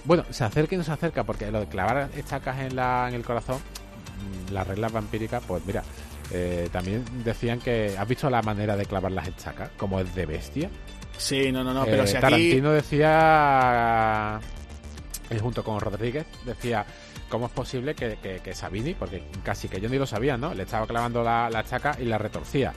Bueno, 0.05 0.25
se 0.31 0.45
acerca 0.45 0.75
y 0.75 0.79
no 0.79 0.85
se 0.85 0.93
acerca, 0.93 1.25
porque 1.25 1.51
lo 1.51 1.61
de 1.61 1.67
clavar 1.67 2.11
estacas 2.17 2.59
en, 2.61 2.77
la, 2.77 3.09
en 3.09 3.15
el 3.15 3.23
corazón, 3.23 3.59
mm, 3.59 4.53
las 4.53 4.67
reglas 4.67 4.93
vampíricas, 4.93 5.43
pues 5.47 5.65
mira, 5.65 5.83
eh, 6.33 6.69
también 6.73 7.05
decían 7.25 7.59
que. 7.61 7.95
¿Has 7.99 8.09
visto 8.09 8.29
la 8.31 8.43
manera 8.43 8.77
de 8.77 8.87
clavar 8.87 9.13
las 9.13 9.29
estacas? 9.29 9.71
Como 9.77 10.01
es 10.01 10.15
de 10.15 10.27
bestia. 10.27 10.71
sí, 11.17 11.53
no, 11.53 11.63
no, 11.63 11.73
no, 11.75 11.85
pero 11.85 12.05
Eh, 12.05 12.07
si 12.07 12.17
aquí... 12.17 12.21
Tarantino 12.23 12.73
decía, 12.73 14.41
junto 15.41 15.63
con 15.65 15.81
Rodríguez, 15.81 16.27
decía, 16.45 16.85
¿cómo 17.29 17.47
es 17.47 17.53
posible 17.53 17.95
que, 17.95 18.19
que, 18.23 18.41
que 18.41 18.55
Sabini, 18.55 18.95
porque 18.95 19.23
casi 19.43 19.69
que 19.69 19.81
yo 19.81 19.89
ni 19.89 19.99
lo 19.99 20.07
sabía, 20.07 20.37
¿no? 20.37 20.53
Le 20.55 20.65
estaba 20.65 20.87
clavando 20.87 21.23
la, 21.23 21.49
la 21.51 21.61
estaca 21.61 21.97
y 22.01 22.05
la 22.05 22.19
retorcía. 22.19 22.73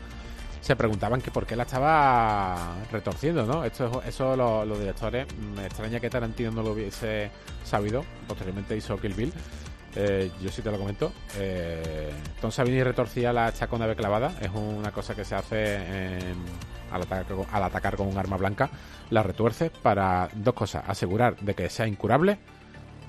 Se 0.62 0.76
preguntaban 0.76 1.22
que 1.22 1.30
por 1.32 1.46
qué 1.46 1.56
la 1.56 1.64
estaba 1.64 2.76
retorciendo, 2.92 3.46
¿no? 3.46 3.64
Esto 3.64 4.02
es- 4.02 4.10
eso 4.10 4.36
lo- 4.36 4.66
los 4.66 4.80
directores, 4.80 5.28
mm, 5.38 5.56
me 5.58 5.66
extraña 5.68 6.00
que 6.00 6.10
Tarantino 6.10 6.52
no 6.52 6.64
lo 6.64 6.72
hubiese 6.72 7.30
sabido. 7.64 8.04
Posteriormente 8.28 8.76
hizo 8.76 8.98
Kill 8.98 9.14
Bill. 9.14 9.34
Eh, 9.96 10.30
yo 10.42 10.50
sí 10.50 10.62
te 10.62 10.72
lo 10.72 10.78
comento. 10.78 11.12
Eh, 11.38 12.12
Tom 12.42 12.52
Savini 12.52 12.84
retorcía 12.84 13.32
la 13.32 13.52
una 13.72 13.86
vez 13.88 13.96
clavada. 13.96 14.34
Es 14.42 14.50
una 14.54 14.92
cosa 14.92 15.16
que 15.16 15.24
se 15.26 15.36
hace 15.36 15.76
en- 15.76 16.36
al, 16.92 17.02
atacar, 17.02 17.26
con- 17.26 17.46
al 17.52 17.64
atacar 17.64 17.96
con 17.96 18.08
un 18.08 18.18
arma 18.18 18.38
blanca. 18.38 18.70
La 19.10 19.24
retuerce 19.24 19.70
para 19.70 20.30
dos 20.34 20.54
cosas. 20.54 20.84
Asegurar 20.88 21.36
de 21.38 21.54
que 21.54 21.70
sea 21.70 21.88
incurable 21.88 22.38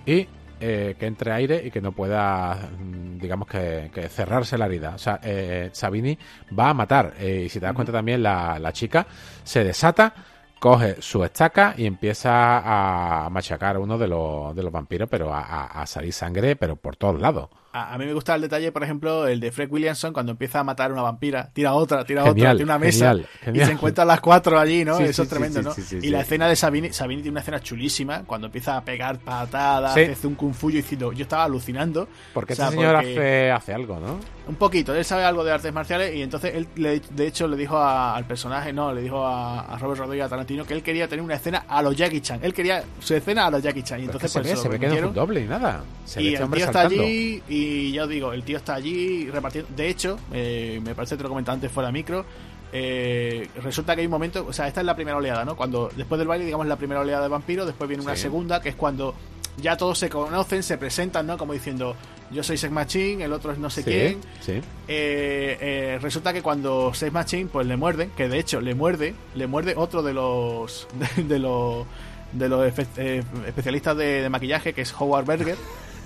y 0.04 0.28
eh, 0.58 0.96
que 0.98 1.04
entre 1.06 1.32
aire 1.32 1.60
y 1.66 1.70
que 1.70 1.82
no 1.82 1.92
pueda, 1.92 2.54
mm, 2.54 3.18
digamos, 3.18 3.46
que, 3.46 3.90
que 3.92 4.08
cerrarse 4.08 4.56
la 4.56 4.64
herida. 4.66 4.94
O 4.94 4.98
sea, 4.98 5.20
eh, 5.22 5.68
Sabini 5.72 6.16
va 6.58 6.70
a 6.70 6.74
matar. 6.74 7.12
eh, 7.18 7.42
y 7.46 7.48
si 7.50 7.60
te 7.60 7.66
das 7.66 7.74
cuenta 7.74 7.92
también, 7.92 8.22
la, 8.22 8.58
la 8.58 8.72
chica 8.72 9.06
se 9.44 9.62
desata, 9.64 10.14
coge 10.58 11.00
su 11.02 11.24
estaca 11.24 11.74
y 11.76 11.86
empieza 11.86 13.24
a 13.26 13.30
machacar 13.30 13.76
a 13.76 13.78
uno 13.80 13.98
de 13.98 14.08
los, 14.08 14.54
de 14.56 14.62
los 14.62 14.72
vampiros, 14.72 15.08
pero 15.10 15.32
a, 15.34 15.40
a- 15.40 15.82
a 15.82 15.86
salir 15.86 16.12
sangre, 16.12 16.56
pero 16.56 16.76
por 16.76 16.96
todos 16.96 17.20
lados. 17.20 17.50
A, 17.76 17.94
a 17.94 17.98
mí 17.98 18.06
me 18.06 18.12
gusta 18.14 18.34
el 18.34 18.40
detalle, 18.42 18.72
por 18.72 18.82
ejemplo, 18.82 19.26
el 19.26 19.38
de 19.40 19.52
Fred 19.52 19.70
Williamson 19.70 20.12
cuando 20.12 20.32
empieza 20.32 20.60
a 20.60 20.64
matar 20.64 20.90
a 20.90 20.94
una 20.94 21.02
vampira, 21.02 21.50
tira 21.52 21.74
otra, 21.74 22.04
tira 22.04 22.22
Genial, 22.22 22.46
otra, 22.48 22.56
tiene 22.56 22.64
una 22.64 22.78
mesa 22.78 23.14
genial, 23.42 23.62
y 23.62 23.66
se 23.66 23.72
encuentran 23.72 24.08
las 24.08 24.20
cuatro 24.20 24.58
allí, 24.58 24.84
¿no? 24.84 24.96
Sí, 24.96 25.04
Eso 25.04 25.12
sí, 25.12 25.22
es 25.22 25.28
tremendo, 25.28 25.62
¿no? 25.62 25.74
y 26.02 26.08
la 26.08 26.20
escena 26.20 26.48
de 26.48 26.56
Sabini, 26.56 26.92
Sabini 26.92 27.22
tiene 27.22 27.32
una 27.32 27.40
escena 27.40 27.60
chulísima 27.60 28.22
cuando 28.24 28.46
empieza 28.46 28.76
a 28.76 28.84
pegar 28.84 29.18
patadas, 29.18 29.96
hace 29.96 30.26
un 30.26 30.34
kung 30.34 30.54
fu 30.54 30.70
yo 30.70 30.76
diciendo, 30.78 31.12
yo 31.12 31.22
estaba 31.22 31.44
alucinando. 31.44 32.08
Porque 32.32 32.54
O 32.54 32.56
sea, 32.56 32.66
este 32.66 32.76
señor 32.76 32.94
porque- 32.96 33.10
hace, 33.12 33.50
hace 33.50 33.74
algo, 33.74 34.00
¿no? 34.00 34.18
Un 34.48 34.54
poquito, 34.54 34.94
él 34.94 35.04
sabe 35.04 35.24
algo 35.24 35.42
de 35.44 35.50
artes 35.52 35.72
marciales 35.72 36.14
y 36.14 36.22
entonces 36.22 36.54
él, 36.54 36.68
le- 36.76 37.00
de 37.10 37.26
hecho, 37.26 37.48
le 37.48 37.56
dijo 37.56 37.76
a- 37.76 38.14
al 38.16 38.24
personaje, 38.26 38.72
no, 38.72 38.94
le 38.94 39.02
dijo 39.02 39.26
a, 39.26 39.62
a 39.62 39.78
Robert 39.78 39.98
Rodríguez 40.00 40.26
a 40.26 40.28
Tarantino 40.28 40.64
que 40.64 40.72
él 40.72 40.82
quería 40.82 41.08
tener 41.08 41.24
una 41.24 41.34
escena 41.34 41.64
a 41.68 41.82
los 41.82 41.96
Jackie 41.96 42.20
Chan. 42.20 42.38
Él 42.42 42.54
quería 42.54 42.84
su 43.00 43.14
escena 43.14 43.46
a 43.46 43.50
los 43.50 43.60
Jackie 43.62 43.82
Chan. 43.82 44.00
Y 44.00 44.04
entonces 44.04 44.32
pues, 44.32 44.46
se 44.46 44.54
ve, 44.54 44.60
se 44.60 44.68
ve 44.68 44.78
que 44.78 44.86
no 44.86 44.94
es 44.94 45.02
un 45.02 45.14
doble 45.14 45.40
ni 45.42 45.48
nada. 45.48 45.82
Se 46.04 46.22
y 46.22 46.34
este 46.34 46.44
el 46.44 46.50
tío 46.52 46.64
está 46.64 46.80
allí 46.82 47.42
y 47.48 47.65
ya 47.92 48.04
os 48.04 48.08
digo, 48.08 48.32
el 48.32 48.42
tío 48.42 48.56
está 48.56 48.74
allí 48.74 49.28
repartiendo. 49.30 49.70
De 49.76 49.88
hecho, 49.88 50.18
eh, 50.32 50.80
me 50.84 50.94
parece 50.94 51.14
que 51.14 51.18
te 51.18 51.22
lo 51.24 51.28
comentaba 51.30 51.54
antes 51.54 51.70
fuera 51.72 51.90
micro. 51.92 52.24
eh, 52.72 53.48
resulta 53.62 53.94
que 53.94 54.00
hay 54.00 54.06
un 54.06 54.10
momento, 54.12 54.44
o 54.48 54.52
sea, 54.52 54.66
esta 54.66 54.80
es 54.80 54.86
la 54.86 54.94
primera 54.96 55.16
oleada, 55.16 55.44
¿no? 55.44 55.56
Cuando 55.56 55.88
después 55.96 56.18
del 56.18 56.28
baile, 56.28 56.44
digamos, 56.44 56.66
la 56.66 56.76
primera 56.76 57.00
oleada 57.00 57.22
de 57.22 57.28
vampiros, 57.28 57.64
después 57.66 57.88
viene 57.88 58.02
una 58.02 58.16
Sí. 58.16 58.22
segunda, 58.22 58.60
que 58.60 58.70
es 58.70 58.74
cuando 58.74 59.14
ya 59.58 59.76
todos 59.76 59.98
se 59.98 60.10
conocen, 60.10 60.62
se 60.62 60.76
presentan, 60.76 61.26
¿no? 61.26 61.38
Como 61.38 61.52
diciendo, 61.54 61.94
yo 62.30 62.42
soy 62.42 62.58
Sex 62.58 62.70
Machine, 62.72 63.24
el 63.24 63.32
otro 63.32 63.52
es 63.52 63.58
no 63.58 63.70
sé 63.70 63.82
Sí, 63.82 63.90
quién. 63.90 64.20
sí. 64.40 64.52
Eh, 64.88 65.56
eh, 65.60 65.98
resulta 66.02 66.32
que 66.32 66.42
cuando 66.42 66.92
Sex 66.92 67.12
Machine, 67.12 67.48
pues 67.50 67.66
le 67.66 67.76
muerden, 67.76 68.10
que 68.16 68.28
de 68.28 68.38
hecho 68.40 68.60
le 68.60 68.74
muerde, 68.74 69.14
le 69.36 69.46
muerde 69.46 69.74
otro 69.76 70.02
de 70.02 70.12
los 70.12 70.86
de, 71.16 71.22
de 71.22 71.38
los 71.38 71.86
de 72.32 72.48
los 72.48 72.66
eh, 72.98 73.22
especialistas 73.46 73.96
de, 73.96 74.22
de 74.22 74.28
maquillaje, 74.28 74.74
que 74.74 74.82
es 74.82 74.92
Howard 74.98 75.24
Berger, 75.24 75.56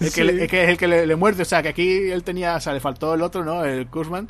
el 0.01 0.13
que, 0.13 0.25
le- 0.25 0.47
que 0.49 0.65
es 0.65 0.69
el 0.71 0.77
que 0.77 0.89
le, 0.89 1.07
le 1.07 1.17
muerde, 1.17 1.43
o 1.43 1.47
sea, 1.47 1.63
que 1.63 1.69
aquí 1.69 2.11
él 2.11 2.23
tenía, 2.23 2.57
o 2.57 2.61
sea, 2.61 2.73
le 2.73 2.81
faltó 2.81 3.15
el 3.15 3.23
otro, 3.23 3.45
¿no? 3.45 3.65
El 3.65 3.87
Kurzman. 3.89 4.29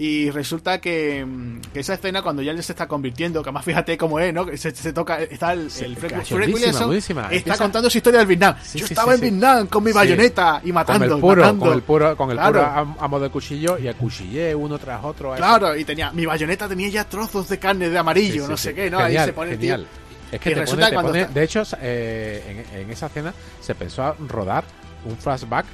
Y 0.00 0.30
resulta 0.30 0.80
que, 0.80 1.24
mm, 1.26 1.60
que 1.72 1.80
esa 1.80 1.94
escena, 1.94 2.22
cuando 2.22 2.40
ya 2.40 2.52
él 2.52 2.62
se 2.62 2.70
está 2.70 2.86
convirtiendo, 2.86 3.42
que 3.42 3.48
además 3.48 3.64
fíjate 3.64 3.98
cómo 3.98 4.20
es, 4.20 4.32
¿no? 4.32 4.46
Se, 4.56 4.70
se 4.70 4.92
toca, 4.92 5.20
está 5.20 5.52
el, 5.54 5.62
el 5.80 5.96
Fred, 5.96 6.12
Williamson, 6.30 6.86
buenísima. 6.86 7.22
está 7.22 7.34
Empieza- 7.34 7.58
contando 7.64 7.90
su 7.90 7.98
historia 7.98 8.18
del 8.20 8.28
Vietnam. 8.28 8.54
Sí, 8.62 8.78
Yo 8.78 8.86
sí, 8.86 8.94
estaba 8.94 9.16
sí, 9.16 9.24
en. 9.24 9.30
Vietnam 9.32 9.66
con 9.66 9.82
mi 9.82 9.90
bayoneta 9.90 10.60
y 10.64 10.70
matando, 10.70 11.04
con 11.08 11.14
el 11.16 11.20
puro, 11.20 11.40
matando. 11.42 11.64
con 11.64 11.74
el 11.74 11.82
puro, 11.82 12.16
con 12.16 12.30
el 12.30 12.36
Claro. 12.36 12.52
puro 12.52 12.64
a, 12.64 13.04
a 13.04 13.08
modo 13.08 13.24
de 13.24 13.30
cuchillo 13.30 13.76
y 13.76 13.88
acuchillé 13.88 14.54
uno 14.54 14.78
tras 14.78 15.02
otro. 15.04 15.34
Claro, 15.34 15.74
y 15.76 15.84
tenía 15.84 16.12
mi 16.12 16.24
bayoneta 16.26 16.68
tenía 16.68 16.88
ya 16.90 17.02
trozos 17.08 17.48
de 17.48 17.58
carne 17.58 17.88
de 17.90 17.98
amarillo, 17.98 18.46
no 18.46 18.56
sé 18.56 18.72
qué, 18.74 18.88
¿no? 18.88 18.98
Genial, 19.00 19.20
Ahí 19.22 19.26
se 19.26 19.32
pone 19.32 19.50
el 19.54 19.58
tío. 19.58 19.70
genial. 19.74 19.88
Es 20.30 20.40
que 20.40 20.50
te 20.50 20.60
resulta 20.60 20.90
pone, 20.92 20.96
te 21.00 21.24
pone- 21.24 21.34
de 21.34 21.42
hecho, 21.42 21.62
eh, 21.82 22.64
en, 22.72 22.82
en 22.82 22.90
esa 22.92 23.06
escena 23.06 23.34
se 23.60 23.74
pensó 23.74 24.04
a 24.04 24.14
rodar 24.28 24.62
un 25.08 25.16
flashback 25.16 25.66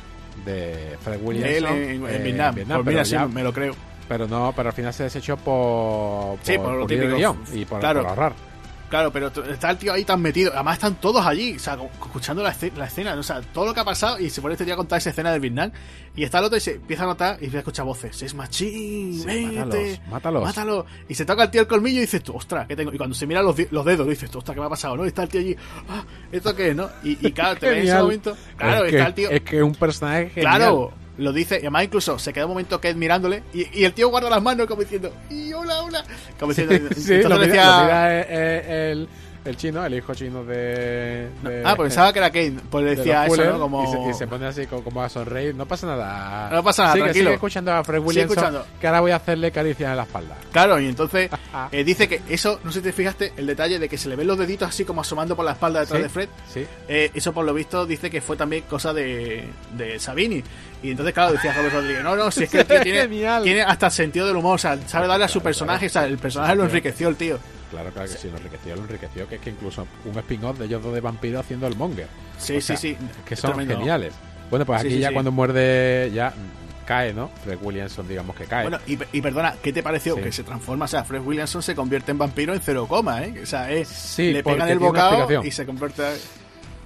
de 0.44 0.96
Fred 1.02 1.20
Williamson 1.22 1.76
él 1.76 1.90
en, 1.90 2.06
eh, 2.08 2.18
Vietnam. 2.22 2.54
Pues 2.54 2.66
pero, 2.68 2.84
mira, 2.84 3.04
sí, 3.04 3.12
ya- 3.12 3.26
me 3.26 3.42
lo 3.42 3.52
creo. 3.52 3.74
pero 4.08 4.26
no, 4.26 4.52
pero 4.56 4.68
al 4.70 4.74
final 4.74 4.92
se 4.92 5.04
desechó 5.04 5.36
por, 5.36 6.38
Sí, 6.42 6.56
por 6.58 6.72
lo 6.74 6.82
ir 6.82 6.88
típico. 6.88 7.16
guion 7.16 7.38
y 7.52 7.64
por, 7.64 7.80
Claro. 7.80 8.00
por 8.00 8.08
ahorrar. 8.10 8.32
Claro, 8.94 9.12
pero 9.12 9.26
está 9.50 9.70
el 9.72 9.76
tío 9.78 9.92
ahí 9.92 10.04
tan 10.04 10.22
metido. 10.22 10.52
Además 10.54 10.74
están 10.74 10.94
todos 11.00 11.26
allí, 11.26 11.56
o 11.56 11.58
sea, 11.58 11.74
escuchando 11.74 12.44
la, 12.44 12.52
esce- 12.54 12.72
la 12.76 12.84
escena, 12.84 13.12
¿no? 13.14 13.22
o 13.22 13.24
sea, 13.24 13.40
todo 13.40 13.66
lo 13.66 13.74
que 13.74 13.80
ha 13.80 13.84
pasado 13.84 14.20
y 14.20 14.30
se 14.30 14.40
pone 14.40 14.52
este 14.54 14.64
tío 14.64 14.74
a 14.74 14.76
contar 14.76 14.98
esa 14.98 15.10
escena 15.10 15.32
del 15.32 15.40
Vietnam 15.40 15.72
y 16.14 16.22
está 16.22 16.38
el 16.38 16.44
otro 16.44 16.56
y 16.58 16.60
se 16.60 16.74
empieza 16.76 17.02
a 17.02 17.06
notar 17.06 17.42
y 17.42 17.50
se 17.50 17.58
escucha 17.58 17.82
voces. 17.82 18.22
Es 18.22 18.34
machín, 18.34 19.18
Sí, 19.20 19.24
vete, 19.26 19.56
mátalos, 19.58 20.00
mátalos. 20.08 20.42
mátalo. 20.44 20.86
Y 21.08 21.16
se 21.16 21.24
toca 21.24 21.42
el 21.42 21.50
tío 21.50 21.62
el 21.62 21.66
colmillo 21.66 21.98
y 21.98 22.02
dices 22.02 22.22
tú, 22.22 22.36
ostras, 22.36 22.68
¿qué 22.68 22.76
tengo? 22.76 22.92
Y 22.94 22.96
cuando 22.96 23.16
se 23.16 23.26
mira 23.26 23.42
los, 23.42 23.56
los 23.72 23.84
dedos 23.84 24.06
dices 24.06 24.30
tú, 24.30 24.38
ostras, 24.38 24.54
¿qué 24.54 24.60
me 24.60 24.66
ha 24.66 24.70
pasado? 24.70 24.96
¿No? 24.96 25.04
Y 25.04 25.08
está 25.08 25.24
el 25.24 25.28
tío 25.28 25.40
allí, 25.40 25.56
ah, 25.88 26.04
¿esto 26.30 26.54
qué 26.54 26.68
es, 26.68 26.76
no? 26.76 26.88
Y, 27.02 27.18
y 27.26 27.32
claro, 27.32 27.58
te 27.58 27.66
ves 27.68 27.78
en 27.78 27.84
ese 27.88 27.98
momento. 28.00 28.36
Claro, 28.56 28.84
es 28.84 28.92
está 28.94 29.02
que, 29.04 29.08
el 29.08 29.14
tío. 29.14 29.30
Es 29.30 29.40
que 29.42 29.60
un 29.60 29.74
personaje 29.74 30.30
genial. 30.30 30.56
Claro, 30.56 30.92
lo 31.18 31.32
dice, 31.32 31.56
y 31.56 31.60
además 31.60 31.84
incluso 31.84 32.18
se 32.18 32.32
queda 32.32 32.46
un 32.46 32.50
momento 32.52 32.80
Ked 32.80 32.96
mirándole 32.96 33.42
y, 33.52 33.66
y 33.80 33.84
el 33.84 33.92
tío 33.92 34.08
guarda 34.08 34.28
las 34.30 34.42
manos 34.42 34.66
como 34.66 34.82
diciendo, 34.82 35.12
y 35.30 35.52
hola, 35.52 35.82
hola. 35.82 36.04
Como 36.40 36.52
diciendo, 36.52 36.74
Sí, 36.96 37.14
entonces 37.14 37.24
lo 37.28 37.36
mira, 37.36 37.46
decía- 37.46 37.76
lo 37.76 37.82
mira 37.84 38.20
el, 38.22 38.70
el- 38.70 39.08
el 39.44 39.56
chino, 39.56 39.84
el 39.84 39.94
hijo 39.94 40.14
chino 40.14 40.44
de. 40.44 41.28
de- 41.42 41.62
Ah, 41.64 41.74
pues 41.76 41.88
pensaba 41.88 42.12
que 42.12 42.18
era 42.18 42.30
Kane. 42.30 42.60
Pues 42.70 42.84
de 42.84 42.96
decía 42.96 43.26
eso, 43.26 43.44
¿no? 43.44 43.58
Como... 43.60 43.84
y, 43.84 43.86
se, 43.86 44.10
y 44.10 44.14
se 44.14 44.26
pone 44.26 44.46
así 44.46 44.66
como, 44.66 44.82
como 44.82 45.02
a 45.02 45.08
sonreír. 45.08 45.54
No 45.54 45.66
pasa 45.66 45.86
nada. 45.86 46.48
No 46.50 46.62
pasa 46.62 46.82
nada, 46.82 46.94
sigue, 46.94 47.04
tranquilo. 47.04 47.24
Sigue 47.26 47.34
escuchando 47.34 47.72
a 47.72 47.84
Fred 47.84 48.02
escuchando. 48.16 48.66
Que 48.80 48.86
ahora 48.86 49.00
voy 49.00 49.10
a 49.12 49.16
hacerle 49.16 49.50
caricias 49.50 49.90
en 49.90 49.96
la 49.96 50.02
espalda. 50.04 50.36
Claro, 50.52 50.80
y 50.80 50.86
entonces 50.88 51.30
eh, 51.72 51.84
dice 51.84 52.08
que 52.08 52.20
eso, 52.28 52.60
no 52.64 52.72
sé 52.72 52.78
si 52.80 52.84
te 52.84 52.92
fijaste, 52.92 53.32
el 53.36 53.46
detalle 53.46 53.78
de 53.78 53.88
que 53.88 53.98
se 53.98 54.08
le 54.08 54.16
ven 54.16 54.26
los 54.26 54.38
deditos 54.38 54.68
así 54.68 54.84
como 54.84 55.00
asomando 55.02 55.36
por 55.36 55.44
la 55.44 55.52
espalda 55.52 55.80
detrás 55.80 55.98
Sí. 55.98 56.02
de 56.02 56.08
Fred. 56.08 56.28
Sí. 56.52 56.66
Eh, 56.88 57.10
eso 57.14 57.32
por 57.32 57.44
lo 57.44 57.52
visto 57.54 57.84
dice 57.86 58.10
que 58.10 58.20
fue 58.20 58.36
también 58.36 58.64
cosa 58.68 58.92
de, 58.92 59.44
de 59.76 59.98
Sabini. 59.98 60.42
Y 60.82 60.90
entonces, 60.90 61.14
claro, 61.14 61.32
decía 61.32 61.52
Robert 61.54 61.74
Rodríguez, 61.74 62.02
no, 62.02 62.14
no, 62.16 62.30
si 62.30 62.44
es 62.44 62.50
que 62.50 62.60
el 62.60 62.66
tío 62.66 62.80
tiene, 62.82 63.08
tiene 63.42 63.62
hasta 63.62 63.88
sentido 63.90 64.26
del 64.26 64.36
humor, 64.36 64.56
o 64.56 64.58
sea, 64.58 64.76
sabe 64.86 65.06
darle 65.06 65.24
a 65.24 65.28
su 65.28 65.40
personaje, 65.40 65.86
o 65.86 65.90
sea, 65.90 66.04
el 66.04 66.18
personaje 66.18 66.54
lo 66.56 66.64
enriqueció 66.64 67.08
el 67.08 67.16
tío. 67.16 67.38
Claro, 67.74 67.90
claro 67.92 68.08
que 68.08 68.16
sí, 68.18 68.30
lo 68.30 68.36
enriqueció, 68.36 68.76
lo 68.76 68.82
enriqueció. 68.82 69.28
Que 69.28 69.34
es 69.36 69.40
que 69.40 69.50
incluso 69.50 69.86
un 70.04 70.18
spin-off 70.18 70.58
de 70.58 70.66
ellos 70.66 70.82
dos 70.82 70.94
de 70.94 71.00
vampiros 71.00 71.40
haciendo 71.40 71.66
el 71.66 71.76
monger. 71.76 72.06
Sí, 72.38 72.56
O 72.56 72.60
sea, 72.60 72.76
sí, 72.76 72.96
sí. 72.96 73.06
Que 73.26 73.34
son 73.36 73.52
tremendo. 73.52 73.76
geniales. 73.78 74.14
Bueno, 74.50 74.64
pues 74.64 74.80
aquí 74.80 74.90
sí, 74.90 74.98
ya 75.00 75.12
cuando 75.12 75.32
muerde, 75.32 76.10
ya 76.14 76.32
cae, 76.86 77.12
¿no? 77.14 77.28
Fred 77.42 77.58
Williamson, 77.62 78.06
digamos 78.06 78.36
que 78.36 78.44
cae. 78.44 78.62
Bueno, 78.62 78.78
y, 78.86 78.98
y 79.12 79.20
perdona, 79.22 79.56
¿qué 79.62 79.72
te 79.72 79.82
pareció? 79.82 80.14
Sí. 80.16 80.22
Que 80.22 80.30
se 80.32 80.44
transforma, 80.44 80.84
o 80.84 80.88
sea, 80.88 81.02
Fred 81.02 81.22
Williamson 81.22 81.62
se 81.62 81.74
convierte 81.74 82.12
en 82.12 82.18
vampiro 82.18 82.54
en 82.54 82.60
cero 82.60 82.86
coma, 82.86 83.24
¿eh? 83.24 83.40
O 83.42 83.46
sea, 83.46 83.70
es, 83.72 83.88
Sí, 83.88 84.32
le 84.32 84.44
pegan 84.44 84.68
el 84.68 84.78
bocado 84.78 85.42
y 85.42 85.50
se 85.50 85.66
convierte... 85.66 86.02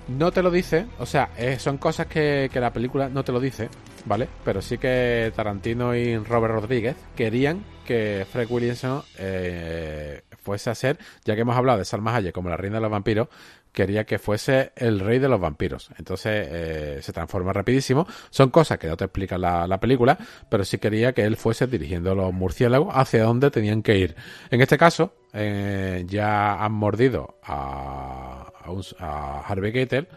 No 0.07 0.31
te 0.33 0.43
lo 0.43 0.51
dice, 0.51 0.87
o 0.99 1.05
sea, 1.05 1.29
eh, 1.37 1.59
son 1.59 1.77
cosas 1.77 2.07
que, 2.07 2.49
que 2.51 2.61
la 2.61 2.73
película 2.73 3.11
no 3.11 3.25
te 3.25 3.33
lo 3.33 3.41
dice, 3.41 3.69
¿vale? 4.07 4.27
Pero 4.43 4.63
sí 4.63 4.79
que 4.79 5.31
Tarantino 5.37 5.95
y 5.95 6.17
Robert 6.17 6.55
Rodríguez 6.55 6.97
querían 7.15 7.63
que 7.85 8.25
Fred 8.33 8.47
Williamson 8.49 9.03
eh, 9.19 10.23
fuese 10.49 10.71
a 10.71 10.75
ser, 10.75 10.97
ya 11.27 11.35
que 11.35 11.43
hemos 11.43 11.57
hablado 11.57 11.79
de 11.79 11.85
Salma 11.85 12.17
Hayek 12.17 12.33
como 12.35 12.49
la 12.49 12.57
reina 12.57 12.77
de 12.79 12.81
los 12.83 12.91
vampiros, 12.91 13.29
quería 13.71 14.05
que 14.05 14.19
fuese 14.19 14.73
el 14.77 14.99
rey 14.99 15.19
de 15.19 15.29
los 15.29 15.39
vampiros. 15.39 15.91
Entonces 15.99 16.49
eh, 16.51 16.99
se 17.03 17.13
transforma 17.13 17.53
rapidísimo. 17.53 18.07
Son 18.31 18.49
cosas 18.49 18.79
que 18.79 18.89
no 18.89 18.97
te 18.97 19.05
explica 19.05 19.37
la, 19.37 19.67
la 19.67 19.79
película, 19.79 20.17
pero 20.49 20.65
sí 20.65 20.79
quería 20.79 21.13
que 21.13 21.23
él 21.25 21.37
fuese 21.37 21.67
dirigiendo 21.67 22.15
los 22.15 22.33
murciélagos 22.33 22.89
hacia 22.97 23.25
donde 23.25 23.51
tenían 23.51 23.83
que 23.83 23.99
ir. 23.99 24.17
En 24.51 24.63
este 24.63 24.79
caso, 24.79 25.13
eh, 25.35 26.05
ya 26.09 26.55
han 26.65 26.73
mordido 26.73 27.39
a, 27.45 28.51
a, 28.65 28.71
un- 28.71 28.83
a 28.99 29.41
Harvey 29.47 29.73
Keitel. 29.73 30.09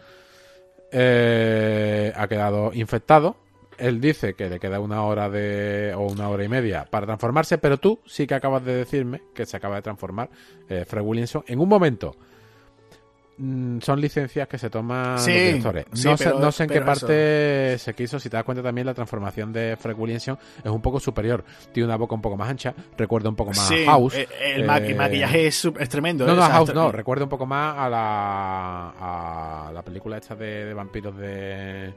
Eh, 0.90 2.12
ha 2.16 2.28
quedado 2.28 2.72
infectado. 2.74 3.36
Él 3.82 4.00
dice 4.00 4.34
que 4.34 4.48
le 4.48 4.58
queda 4.60 4.78
una 4.80 5.02
hora 5.02 5.28
de 5.28 5.92
o 5.96 6.02
una 6.06 6.28
hora 6.28 6.44
y 6.44 6.48
media 6.48 6.86
para 6.88 7.04
transformarse, 7.06 7.58
pero 7.58 7.78
tú 7.78 7.98
sí 8.06 8.26
que 8.26 8.34
acabas 8.34 8.64
de 8.64 8.74
decirme 8.76 9.22
que 9.34 9.44
se 9.44 9.56
acaba 9.56 9.76
de 9.76 9.82
transformar 9.82 10.30
eh, 10.68 10.84
Fred 10.86 11.02
Williamson 11.02 11.42
en 11.46 11.58
un 11.60 11.68
momento. 11.68 12.14
Mm, 13.38 13.80
son 13.80 13.98
licencias 13.98 14.46
que 14.46 14.58
se 14.58 14.68
toman 14.68 15.18
Sí, 15.18 15.32
los 15.32 15.40
directores. 15.42 15.86
sí, 15.94 16.06
no, 16.06 16.16
sé, 16.18 16.32
no 16.38 16.52
sé 16.52 16.64
en 16.64 16.68
qué 16.68 16.76
eso. 16.76 16.84
parte 16.86 17.78
se 17.78 17.94
quiso. 17.94 18.20
Si 18.20 18.28
te 18.28 18.36
das 18.36 18.44
cuenta 18.44 18.62
también, 18.62 18.86
la 18.86 18.92
transformación 18.94 19.52
de 19.54 19.76
Fred 19.80 19.96
Williamson 19.98 20.38
es 20.62 20.70
un 20.70 20.82
poco 20.82 21.00
superior. 21.00 21.42
Tiene 21.72 21.86
una 21.86 21.96
boca 21.96 22.14
un 22.14 22.20
poco 22.20 22.36
más 22.36 22.50
ancha, 22.50 22.74
recuerda 22.96 23.30
un 23.30 23.36
poco 23.36 23.50
más 23.50 23.66
Sí, 23.66 23.84
a 23.84 23.92
House. 23.92 24.14
eh, 24.14 24.28
el 24.54 24.62
Eh, 24.70 24.94
maquillaje 24.94 25.46
es, 25.46 25.64
es 25.80 25.88
tremendo. 25.88 26.26
no, 26.26 26.36
no, 26.36 26.42
a 26.44 26.50
House 26.50 26.74
no, 26.74 26.92
recuerda 26.92 27.24
un 27.24 27.30
poco 27.30 27.46
más 27.46 27.74
a 27.78 27.88
la, 27.88 28.88
a 29.68 29.72
la 29.72 29.82
película 29.82 30.18
esta 30.18 30.34
de, 30.36 30.66
de 30.66 30.74
vampiros 30.74 31.16
de... 31.16 31.92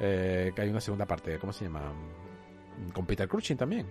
eh, 0.00 0.52
que 0.54 0.62
hay 0.62 0.68
una 0.70 0.80
segunda 0.80 1.06
parte, 1.06 1.38
¿cómo 1.38 1.52
se 1.52 1.64
llama? 1.64 1.92
Con 2.92 3.06
Peter 3.06 3.28
Cushing 3.28 3.56
también. 3.56 3.86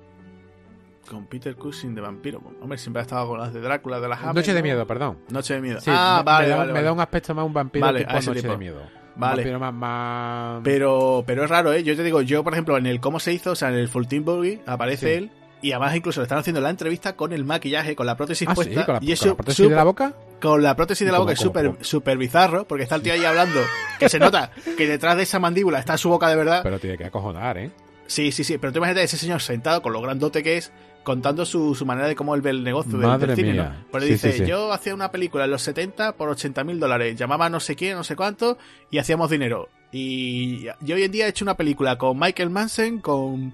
Con 1.09 1.25
Peter 1.25 1.56
Cushing 1.56 1.93
de 1.95 2.01
vampiro. 2.01 2.41
Hombre, 2.61 2.77
siempre 2.77 3.01
ha 3.01 3.03
estado 3.03 3.27
con 3.27 3.40
las 3.40 3.53
de 3.53 3.59
Drácula, 3.59 3.99
de 3.99 4.07
las 4.07 4.19
Hammer, 4.22 4.35
Noche 4.35 4.53
de 4.53 4.59
¿no? 4.59 4.64
miedo, 4.64 4.88
perdón. 4.88 5.19
Noche 5.30 5.56
de 5.56 5.61
miedo. 5.61 5.80
Sí, 5.82 5.91
ah, 5.93 6.22
me, 6.25 6.32
vale, 6.32 6.45
me 6.45 6.49
da, 6.51 6.57
vale, 6.57 6.67
me 6.67 6.73
vale. 6.73 6.85
da 6.85 6.93
un 6.93 6.99
aspecto 7.01 7.35
más 7.35 7.45
un 7.45 7.53
vampiro 7.53 7.85
Vale, 7.85 7.99
tipo 7.99 8.11
a 8.11 8.17
ese 8.19 8.30
Noche 8.30 8.41
tipo. 8.41 8.53
de 8.53 8.57
miedo. 8.59 8.82
Vale. 9.15 9.35
Vampiro 9.43 9.59
más... 9.59 9.73
más... 9.73 10.61
Pero, 10.64 11.23
pero 11.27 11.43
es 11.43 11.49
raro, 11.49 11.73
¿eh? 11.73 11.83
Yo 11.83 11.95
te 11.95 12.03
digo, 12.03 12.22
yo, 12.22 12.43
por 12.43 12.53
ejemplo, 12.53 12.77
en 12.77 12.85
el 12.88 12.99
cómo 13.01 13.19
se 13.19 13.33
hizo, 13.33 13.51
o 13.51 13.56
sea, 13.56 13.69
en 13.69 13.75
el 13.75 13.90
Full 13.90 14.06
Team 14.06 14.23
Boogie, 14.23 14.61
aparece 14.65 15.07
Sí. 15.07 15.14
él. 15.14 15.32
Y 15.64 15.72
además 15.72 15.95
incluso 15.95 16.19
le 16.19 16.25
están 16.25 16.38
haciendo 16.38 16.61
la 16.61 16.69
entrevista 16.69 17.16
con 17.16 17.33
el 17.33 17.43
maquillaje, 17.45 17.95
con 17.95 18.06
la 18.06 18.16
prótesis 18.17 18.48
Ah, 18.48 18.51
sí, 18.51 18.56
puesta. 18.56 18.85
con 18.85 18.95
la, 18.95 19.00
y 19.03 19.11
es 19.14 19.19
con 19.22 19.30
la 19.30 19.35
prótesis 19.35 19.69
de 19.69 19.75
la 19.75 19.83
boca. 19.83 20.14
con 20.42 20.61
la 20.61 20.75
prótesis 20.75 21.06
de 21.06 21.11
la 21.11 21.17
¿Y 21.17 21.22
boca 21.22 21.32
es 21.33 21.40
súper 21.40 21.72
super 21.82 22.17
bizarro, 22.17 22.67
porque 22.67 22.83
está 22.83 22.95
el 22.95 23.01
tío 23.01 23.14
ahí 23.14 23.24
hablando, 23.25 23.59
que 23.98 24.09
se 24.09 24.19
nota 24.19 24.51
que 24.77 24.85
detrás 24.88 25.17
de 25.17 25.24
esa 25.24 25.40
mandíbula 25.40 25.80
está 25.80 25.98
su 25.98 26.09
boca 26.09 26.27
de 26.30 26.35
verdad. 26.35 26.59
Pero 26.64 26.77
tiene 26.80 26.98
que 26.98 27.06
acojonar, 27.06 27.58
¿eh? 27.58 27.72
Sí, 28.06 28.32
sí, 28.33 28.43
sí, 28.43 28.58
pero 28.58 28.74
tú 28.74 28.77
imagínate 28.80 29.00
a 29.00 29.03
ese 29.06 29.16
señor 29.17 29.42
sentado 29.42 29.82
con 29.82 29.93
lo 29.93 30.01
grandote 30.01 30.43
que 30.43 30.58
es, 30.58 30.74
contando 31.03 31.45
su, 31.45 31.74
su 31.74 31.85
manera 31.85 32.08
de 32.09 32.16
cómo 32.16 32.35
él 32.35 32.42
ve 32.42 32.50
el 32.50 32.61
negocio 32.64 32.92
del- 32.98 33.08
Madre 33.08 33.27
del 33.27 33.35
cine, 33.38 33.53
mía. 33.53 33.77
¿no? 33.80 33.85
Pero 33.92 34.06
Sí, 34.06 34.11
dice, 34.11 34.32
sí, 34.33 34.38
sí. 34.40 34.45
yo 34.45 34.74
hacía 34.74 34.93
una 34.93 35.11
película 35.11 35.45
en 35.45 35.51
los 35.51 35.61
70 35.61 36.11
por 36.17 36.27
80 36.27 36.66
mil 36.66 36.77
dólares, 36.82 37.16
llamaba 37.17 37.50
no 37.50 37.61
sé 37.61 37.77
quién, 37.77 37.95
no 37.95 38.03
sé 38.03 38.17
cuánto, 38.17 38.58
y 38.92 38.98
hacíamos 38.98 39.30
dinero. 39.30 39.69
Y 39.93 40.66
yo 40.82 40.95
hoy 40.95 41.03
en 41.03 41.11
día 41.14 41.25
he 41.25 41.30
hecho 41.30 41.45
una 41.45 41.56
película 41.56 41.98
con 41.98 42.19
Michael 42.19 42.50
Manson, 42.50 43.00
con, 43.00 43.53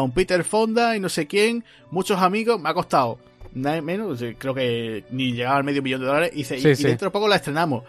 con 0.00 0.10
Peter 0.12 0.42
Fonda 0.44 0.96
y 0.96 1.00
no 1.00 1.08
sé 1.08 1.26
quién, 1.26 1.64
muchos 1.90 2.20
amigos, 2.20 2.60
me 2.60 2.68
ha 2.68 2.74
costado 2.74 3.18
nada 3.52 3.80
menos, 3.80 4.22
creo 4.38 4.52
que 4.54 5.04
ni 5.10 5.32
llegaba 5.32 5.56
al 5.58 5.64
medio 5.64 5.82
millón 5.82 6.00
de 6.00 6.06
dólares, 6.08 6.30
y, 6.32 6.38
dice, 6.38 6.56
y- 6.56 6.60
Sí, 6.62 6.68
y 6.70 6.74
sí. 6.76 6.82
dentro 6.84 7.06
de 7.06 7.12
poco 7.12 7.28
la 7.28 7.36
estrenamos. 7.36 7.84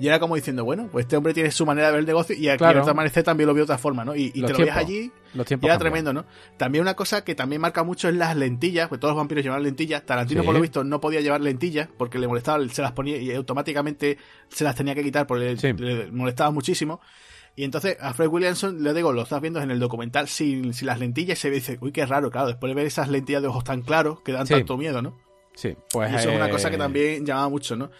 Y 0.00 0.06
era 0.06 0.20
como 0.20 0.36
diciendo, 0.36 0.64
bueno, 0.64 0.88
pues 0.92 1.06
este 1.06 1.16
hombre 1.16 1.34
tiene 1.34 1.50
su 1.50 1.66
manera 1.66 1.88
de 1.88 1.94
ver 1.94 1.98
el 2.00 2.06
negocio 2.06 2.36
y 2.36 2.48
aquí 2.48 2.58
Claro. 2.58 2.84
en 2.84 2.88
amanecer 2.88 3.24
también 3.24 3.48
lo 3.48 3.52
veo 3.54 3.62
de 3.62 3.72
otra 3.72 3.78
forma, 3.78 4.04
¿no? 4.04 4.14
Y, 4.14 4.30
te 4.30 4.52
lo 4.52 4.56
ves 4.58 4.70
allí 4.76 5.10
Los 5.34 5.44
y 5.44 5.48
tiempos 5.48 5.66
era 5.66 5.74
cambian. 5.74 5.78
tremendo, 6.04 6.12
¿no? 6.12 6.24
También 6.56 6.82
una 6.82 6.94
cosa 6.94 7.24
que 7.24 7.34
también 7.34 7.60
marca 7.60 7.82
mucho 7.82 8.08
es 8.08 8.14
las 8.14 8.36
lentillas, 8.36 8.88
pues 8.88 9.00
todos 9.00 9.14
los 9.14 9.18
vampiros 9.18 9.42
llevan 9.42 9.64
lentillas. 9.64 10.06
Tarantino, 10.06 10.42
Sí. 10.42 10.46
por 10.46 10.54
lo 10.54 10.60
visto, 10.60 10.84
no 10.84 11.00
podía 11.00 11.20
llevar 11.20 11.40
lentillas 11.40 11.88
porque 11.98 12.20
le 12.20 12.28
molestaba, 12.28 12.64
se 12.68 12.80
las 12.80 12.92
ponía 12.92 13.16
y 13.16 13.32
automáticamente 13.34 14.18
se 14.50 14.62
las 14.62 14.76
tenía 14.76 14.94
que 14.94 15.02
quitar 15.02 15.26
porque 15.26 15.56
le- 15.60 15.72
le, 15.74 16.12
molestaba 16.12 16.52
muchísimo. 16.52 17.00
Y 17.58 17.64
entonces 17.64 17.96
a 18.00 18.14
Fred 18.14 18.28
Williamson, 18.28 18.84
le 18.84 18.94
digo, 18.94 19.12
lo 19.12 19.22
estás 19.22 19.40
viendo 19.40 19.60
en 19.60 19.72
el 19.72 19.80
documental 19.80 20.28
sin, 20.28 20.72
sin 20.74 20.86
las 20.86 21.00
lentillas 21.00 21.38
y 21.38 21.42
se 21.42 21.50
dice, 21.50 21.76
uy, 21.80 21.90
qué 21.90 22.06
raro, 22.06 22.30
claro, 22.30 22.46
después 22.46 22.70
de 22.70 22.74
ver 22.76 22.86
esas 22.86 23.08
lentillas 23.08 23.42
de 23.42 23.48
ojos 23.48 23.64
tan 23.64 23.82
claros 23.82 24.20
que 24.20 24.30
dan 24.30 24.46
Sí. 24.46 24.54
tanto 24.54 24.76
miedo, 24.76 25.02
¿no? 25.02 25.18
Sí, 25.54 25.74
pues... 25.90 26.12
Y 26.12 26.14
eso 26.14 26.30
es 26.30 26.36
una 26.36 26.46
eh, 26.46 26.50
cosa 26.52 26.70
que 26.70 26.78
también 26.78 27.26
llamaba 27.26 27.48
mucho, 27.48 27.74
¿no? 27.74 27.90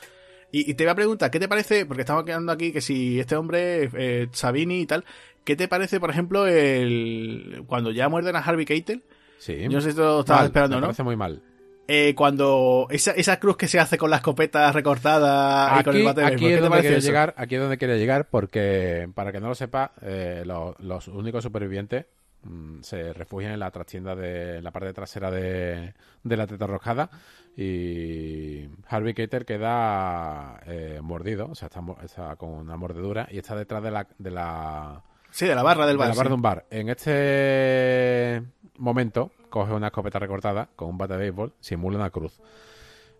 Y, 0.52 0.70
y 0.70 0.74
te 0.74 0.84
voy 0.84 0.92
a 0.92 0.94
preguntar, 0.94 1.32
¿qué 1.32 1.40
te 1.40 1.48
parece? 1.48 1.86
Porque 1.86 2.02
estamos 2.02 2.22
quedando 2.22 2.52
aquí 2.52 2.70
que 2.70 2.80
si 2.80 3.18
este 3.18 3.34
hombre, 3.34 3.90
eh, 3.94 4.28
Sabini 4.30 4.80
y 4.82 4.86
tal, 4.86 5.04
¿qué 5.42 5.56
te 5.56 5.66
parece, 5.66 5.98
por 5.98 6.10
ejemplo, 6.10 6.46
el 6.46 7.64
cuando 7.66 7.90
ya 7.90 8.08
muerden 8.08 8.36
a 8.36 8.38
Harvey 8.38 8.64
Keitel? 8.64 9.02
Sí. 9.38 9.56
Yo 9.60 9.70
no 9.70 9.80
sé 9.80 9.90
si 9.90 9.98
lo 9.98 10.20
estabas 10.20 10.42
Mal, 10.42 10.46
esperando, 10.46 10.76
me 10.76 10.80
¿no? 10.82 10.86
parece 10.86 11.02
muy 11.02 11.16
mal. 11.16 11.42
Eh, 11.90 12.14
cuando 12.14 12.86
esa, 12.90 13.12
esa 13.12 13.40
cruz 13.40 13.56
que 13.56 13.66
se 13.66 13.80
hace 13.80 13.96
con 13.96 14.10
la 14.10 14.16
escopeta 14.16 14.70
recortada 14.72 15.80
y 15.80 15.84
con 15.84 15.94
el 15.96 16.00
Aquí, 16.02 16.06
bate 16.06 16.20
de 16.20 16.26
aquí 16.26 16.34
es 16.44 16.50
¿qué 16.50 16.56
te 16.56 16.60
donde 16.68 17.00
llegar, 17.00 17.34
aquí 17.38 17.54
es 17.54 17.60
donde 17.62 17.78
quiero 17.78 17.96
llegar, 17.96 18.28
porque 18.28 19.08
para 19.14 19.32
que 19.32 19.40
no 19.40 19.48
lo 19.48 19.54
sepa, 19.54 19.92
eh, 20.02 20.42
lo- 20.44 20.76
los 20.80 21.08
únicos 21.08 21.42
supervivientes 21.42 22.04
mm, 22.42 22.82
se 22.82 23.14
refugian 23.14 23.52
en 23.52 23.60
la 23.60 23.70
trastienda 23.70 24.14
de 24.14 24.58
en 24.58 24.64
la 24.64 24.70
parte 24.70 24.92
trasera 24.92 25.30
de, 25.30 25.94
de 26.22 26.36
la 26.36 26.46
teta 26.46 26.66
roscada 26.66 27.08
y 27.56 28.68
Harvey 28.88 29.14
Keitel 29.14 29.44
queda 29.46 30.60
eh, 30.66 31.00
mordido, 31.02 31.48
o 31.50 31.54
sea, 31.54 31.68
está, 32.04 32.36
con 32.36 32.50
una 32.50 32.76
mordedura 32.76 33.26
y 33.30 33.38
está 33.38 33.56
detrás 33.56 33.82
de 33.82 33.90
la, 33.90 34.06
de 34.18 34.30
la, 34.30 35.02
Sí, 35.30 35.46
de 35.46 35.54
la 35.54 35.62
barra 35.62 35.86
del 35.86 35.96
de 35.96 35.98
bar. 35.98 36.08
la 36.08 36.14
barra 36.14 36.26
sí. 36.26 36.30
de 36.30 36.34
un 36.34 36.42
bar. 36.42 36.66
En 36.70 36.88
este 36.88 38.42
momento 38.78 39.30
coge 39.50 39.72
una 39.72 39.88
escopeta 39.88 40.18
recortada 40.18 40.68
con 40.74 40.88
un 40.88 40.98
bate 40.98 41.14
de 41.14 41.20
béisbol, 41.20 41.52
simula 41.60 41.98
una 41.98 42.10
cruz. 42.10 42.40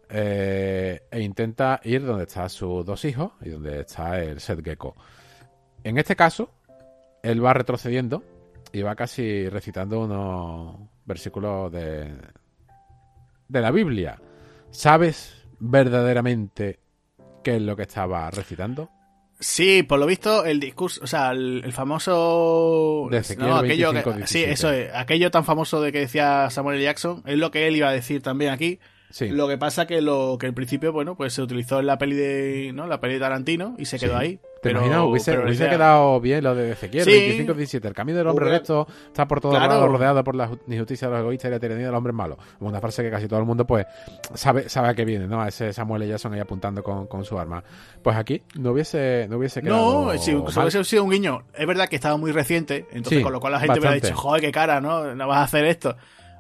eh, 0.09 1.03
e 1.11 1.21
intenta 1.21 1.81
ir 1.85 2.05
donde 2.05 2.25
están 2.25 2.49
sus 2.49 2.85
dos 2.85 3.05
hijos 3.05 3.33
y 3.43 3.51
donde 3.51 3.81
está 3.81 4.21
el 4.23 4.41
Seth 4.41 4.65
Gecko. 4.65 4.97
En 5.85 5.99
este 5.99 6.17
caso, 6.17 6.51
él 7.23 7.45
va 7.45 7.53
retrocediendo 7.53 8.23
y 8.73 8.83
va 8.83 8.95
casi 8.95 9.49
recitando 9.49 10.01
unos 10.01 10.77
versículos 11.05 11.73
de, 11.73 12.15
de 13.49 13.61
la 13.61 13.71
Biblia. 13.71 14.21
¿Sabes 14.71 15.47
verdaderamente 15.59 16.81
qué 17.43 17.57
es 17.57 17.63
lo 17.63 17.77
que 17.77 17.83
estaba 17.83 18.31
recitando? 18.31 18.91
Sí, 19.41 19.85
por 19.85 20.01
lo 20.01 20.07
visto, 20.07 20.45
el 20.45 20.59
discurso, 20.59 21.01
o 21.05 21.07
sea, 21.07 21.31
el, 21.31 21.63
el 21.65 21.73
famoso. 21.73 23.09
De 23.11 23.19
Ezequiel 23.19 23.49
no, 23.49 23.57
aquello 23.57 23.89
que- 23.93 24.03
25, 24.03 24.27
sí, 24.27 24.39
17. 24.41 24.53
eso 24.53 24.73
es. 24.73 24.91
Aquello 24.95 25.31
tan 25.31 25.45
famoso 25.45 25.81
de 25.81 25.93
que 25.93 26.01
decía 26.01 26.51
Samuel. 26.51 26.81
Jackson, 26.83 27.23
es 27.27 27.39
lo 27.39 27.51
que 27.51 27.69
él 27.69 27.77
iba 27.77 27.89
a 27.89 27.93
decir 27.93 28.23
también 28.23 28.51
aquí. 28.51 28.79
Sí. 29.11 29.29
Lo 29.29 29.49
que 29.49 29.57
pasa 29.57 29.87
que 29.87 30.03
lo 30.03 30.37
que 30.39 30.47
en 30.49 30.55
principio, 30.55 30.93
bueno, 30.93 31.17
pues 31.17 31.33
se 31.33 31.41
utilizó 31.43 31.81
en 31.81 31.87
la 31.87 31.97
peli 31.99 32.15
de, 32.17 32.73
¿no? 32.75 32.87
La 32.87 33.01
peli 33.01 33.15
de 33.15 33.21
Tarantino 33.21 33.75
y 33.79 33.87
se 33.87 33.99
quedó 33.99 34.19
Sí. 34.19 34.25
ahí. 34.25 34.41
¿Te 34.61 34.71
pero, 34.71 34.81
imaginas? 34.81 35.05
Hubiese, 35.07 35.31
pero 35.33 35.45
hubiese 35.45 35.69
quedado 35.69 36.21
bien 36.21 36.43
lo 36.43 36.55
de 36.55 36.73
Ezequiel, 36.73 37.05
Sí. 37.05 37.11
25-17. 37.47 37.87
El 37.87 37.95
camino 37.95 38.19
del 38.19 38.27
hombre 38.27 38.47
recto 38.49 38.89
está 39.07 39.29
por 39.29 39.41
todos 39.41 39.55
Claro. 39.55 39.73
lados 39.73 39.89
rodeado 39.89 40.25
por 40.25 40.35
la 40.35 40.49
ju- 40.49 40.59
injusticia 40.67 41.07
de 41.09 41.15
los 41.15 41.21
egoístas 41.23 41.49
y 41.51 41.53
la 41.53 41.61
tiranía 41.61 41.87
del 41.87 41.95
hombre 41.95 42.13
malo. 42.13 42.37
Una 42.61 42.81
frase 42.81 43.03
que 43.05 43.11
casi 43.11 43.29
todo 43.29 43.39
el 43.39 43.47
mundo 43.47 43.65
pues 43.67 43.87
sabe, 44.35 44.69
sabe 44.69 44.89
a 44.89 44.95
qué 44.95 45.05
viene, 45.05 45.29
¿no? 45.29 45.41
A 45.41 45.49
ese 45.49 45.73
Samuel 45.73 46.03
L. 46.03 46.11
Jackson 46.11 46.35
ahí 46.35 46.41
apuntando 46.41 46.83
con, 46.83 47.07
con 47.07 47.25
su 47.25 47.39
arma. 47.39 47.63
Pues 48.03 48.17
aquí 48.17 48.43
no 48.59 48.73
hubiese, 48.73 49.27
no 49.31 49.37
hubiese 49.39 49.63
quedado 49.63 50.13
No, 50.13 50.19
si 50.19 50.35
hubiese 50.35 50.83
sido 50.85 51.05
un 51.05 51.11
guiño. 51.11 51.45
Es 51.55 51.67
verdad 51.67 51.87
que 51.89 51.95
estaba 51.97 52.17
muy 52.17 52.33
reciente, 52.33 52.87
entonces 52.91 53.19
Sí, 53.19 53.23
con 53.23 53.33
lo 53.33 53.39
cual 53.41 53.53
la 53.53 53.61
gente 53.61 53.75
hubiera 53.79 53.91
bastante. 53.91 54.09
dicho, 54.09 54.21
joder, 54.21 54.41
qué 54.41 54.51
cara, 54.51 54.81
¿no? 54.81 55.15
No 55.15 55.29
vas 55.29 55.39
a 55.39 55.43
hacer 55.45 55.65
esto. 55.67 55.97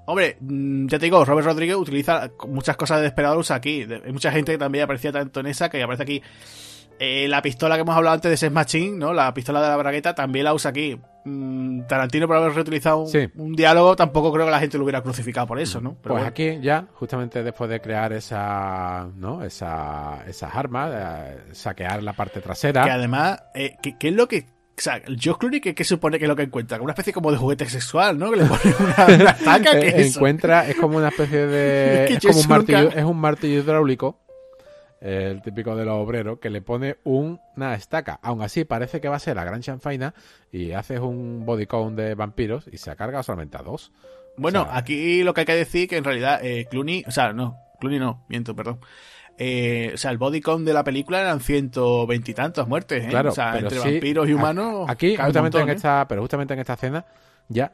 Hombre, 0.07 0.39
mm, 0.41 0.87
ya 0.89 0.99
te 0.99 1.05
digo, 1.05 1.25
Robert 1.25 1.47
Rodríguez 1.47 1.77
utiliza 1.77 2.31
muchas 2.49 2.77
cosas 2.77 2.97
de 2.97 3.03
Desperado 3.05 3.39
usa 3.39 3.57
aquí. 3.57 3.87
Hay 4.05 4.11
mucha 4.13 4.33
gente 4.33 4.53
que 4.53 4.59
también 4.59 4.85
aparecía 4.85 5.13
tanto 5.13 5.41
en 5.41 5.47
esa 5.47 5.69
que 5.69 5.83
aparece 5.83 6.03
aquí. 6.03 6.23
Eh, 6.99 7.29
la 7.29 7.41
pistola 7.43 7.77
que 7.77 7.83
hemos 7.83 7.97
hablado 7.97 8.15
antes 8.15 8.31
de 8.31 8.37
Sex 8.37 8.53
Machine, 8.53 8.97
¿no? 8.97 9.13
La 9.13 9.33
pistola 9.33 9.63
de 9.63 9.69
la 9.69 9.77
bragueta 9.77 10.15
también 10.15 10.45
la 10.45 10.55
usa 10.55 10.71
aquí. 10.71 10.99
Mm, 11.25 11.83
Tarantino 11.87 12.27
por 12.27 12.37
haber 12.37 12.53
reutilizado 12.53 13.05
un, 13.37 13.53
diálogo 13.53 13.95
tampoco 13.95 14.33
creo 14.33 14.47
que 14.47 14.51
la 14.51 14.61
gente 14.61 14.79
lo 14.79 14.85
hubiera 14.85 15.03
crucificado 15.03 15.47
por 15.47 15.59
eso, 15.59 15.81
¿no? 15.81 15.95
pues 15.95 16.25
aquí 16.25 16.59
ya, 16.63 16.87
justamente 16.95 17.43
después 17.43 17.69
de 17.69 17.81
crear 17.81 18.13
esa, 18.13 19.07
¿no? 19.17 19.45
Esa, 19.45 20.25
esas 20.27 20.55
armas, 20.55 20.91
eh, 20.95 21.39
saquear 21.53 22.03
la 22.03 22.15
parte 22.15 22.41
trasera. 22.41 22.85
Que 22.85 22.91
además, 22.91 23.43
eh, 23.55 23.77
¿qué, 23.83 24.09
es 24.09 24.15
lo 24.15 24.27
que 24.27 24.47
o 24.47 24.81
sea, 24.81 24.97
el 24.97 25.19
Josh 25.23 25.37
Clooney, 25.39 25.61
¿qué, 25.61 25.85
supone 25.85 26.19
que 26.19 26.25
es 26.25 26.29
lo 26.29 26.37
que 26.37 26.45
encuentra? 26.45 26.81
Una 26.81 26.93
especie 26.93 27.13
como 27.13 27.31
de 27.33 27.37
juguete 27.37 27.69
sexual, 27.69 28.17
¿no? 28.17 28.31
Que 28.31 28.37
le 28.37 28.45
pone 28.45 28.75
una, 29.19 29.37
taca, 29.37 29.73
es 29.79 30.17
Encuentra, 30.17 30.69
es 30.69 30.77
como 30.77 30.97
una 30.97 31.09
especie 31.09 31.47
de... 31.47 32.15
es, 32.15 32.25
como 32.25 32.41
un 32.41 32.49
martillo, 32.49 32.91
es 32.91 33.05
un 33.05 33.19
martillo 33.19 33.61
hidráulico 33.61 34.21
el 35.01 35.43
típico 35.43 35.77
de 35.77 35.85
los 35.85 35.95
obreros, 35.95 36.39
que 36.39 36.51
le 36.51 36.61
pone 36.61 36.97
una 37.05 37.75
estaca. 37.75 38.19
Aún 38.23 38.43
así, 38.43 38.65
parece 38.65 39.01
que 39.01 39.09
va 39.09 39.17
a 39.17 39.21
ser 39.21 39.37
la 39.37 39.45
gran 39.45 39.61
chanfaina 39.61 40.15
y 40.51 40.73
haces 40.73 41.01
un 41.01 41.45
body 41.47 41.67
count 41.67 41.97
de 41.97 42.15
vampiros 42.15 42.69
y 42.71 42.79
se 42.79 42.95
carga 42.97 43.23
solamente 43.23 43.57
a 43.57 43.63
dos. 43.63 43.93
Bueno, 44.37 44.67
aquí 44.71 45.23
lo 45.23 45.35
que 45.35 45.41
hay 45.41 45.47
que 45.47 45.55
decir 45.55 45.89
que 45.89 45.97
en 45.97 46.05
realidad 46.05 46.41
eh, 46.43 46.67
Clooney, 46.71 47.05
o 47.07 47.11
sea, 47.11 47.33
no, 47.33 47.57
Clooney 47.81 47.99
no, 47.99 48.25
miento, 48.29 48.55
perdón. 48.55 48.81
Eh, 49.37 49.93
o 49.95 49.97
sea, 49.97 50.11
el 50.11 50.19
body 50.19 50.41
count 50.41 50.67
de 50.67 50.73
la 50.73 50.83
película 50.83 51.21
eran 51.21 51.41
ciento 51.41 52.07
veintitantas 52.07 52.67
muertes, 52.67 53.05
¿eh? 53.05 53.09
Claro, 53.09 53.31
o 53.31 53.33
sea, 53.33 53.57
entre 53.57 53.79
vampiros 53.79 54.29
y 54.29 54.33
humanos. 54.33 54.87
Aquí, 54.89 55.17
justamente 55.17 55.61
en 55.61 55.69
¿eh? 55.69 55.73
esta, 55.75 56.07
pero 56.09 56.23
justamente 56.23 56.55
en 56.55 56.61
esta 56.61 56.75
escena, 56.75 57.05
ya 57.49 57.73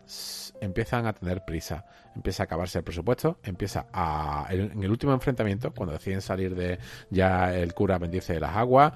empiezan 0.65 1.07
a 1.07 1.13
tener 1.13 1.45
prisa. 1.45 1.85
Empieza 2.15 2.43
a 2.43 2.45
acabarse 2.45 2.79
el 2.79 2.85
presupuesto, 2.85 3.39
empieza 3.43 3.87
a. 3.93 4.47
En 4.51 4.83
el 4.83 4.91
último 4.91 5.13
enfrentamiento, 5.13 5.73
cuando 5.73 5.93
deciden 5.93 6.21
salir 6.21 6.55
de. 6.55 6.79
Ya 7.11 7.55
el 7.55 7.75
cura 7.75 7.99
bendice 7.99 8.39
las 8.41 8.57
aguas. 8.57 8.93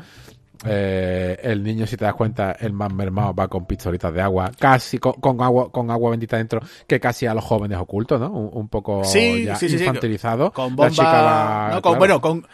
Eh, 0.64 1.38
el 1.42 1.62
niño, 1.62 1.86
si 1.86 1.96
te 1.96 2.04
das 2.04 2.14
cuenta, 2.14 2.52
el 2.52 2.72
más 2.72 2.92
mermado 2.92 3.32
va 3.32 3.46
con 3.46 3.64
pistolitas 3.64 4.12
de 4.12 4.20
agua, 4.20 4.50
casi 4.58 4.98
con, 4.98 5.40
agua 5.40 5.70
con 5.70 5.90
agua 5.90 6.10
bendita 6.10 6.36
dentro, 6.36 6.60
que 6.86 6.98
casi 6.98 7.26
a 7.26 7.34
los 7.34 7.44
jóvenes 7.44 7.78
ocultos, 7.78 8.20
¿no? 8.20 8.30
Un, 8.30 8.68
poco 8.68 9.02
ya 9.04 9.56
infantilizado. 9.62 10.52
con 10.52 10.74
bomba, 10.74 11.80
bueno, 11.96 12.20
con, 12.20 12.44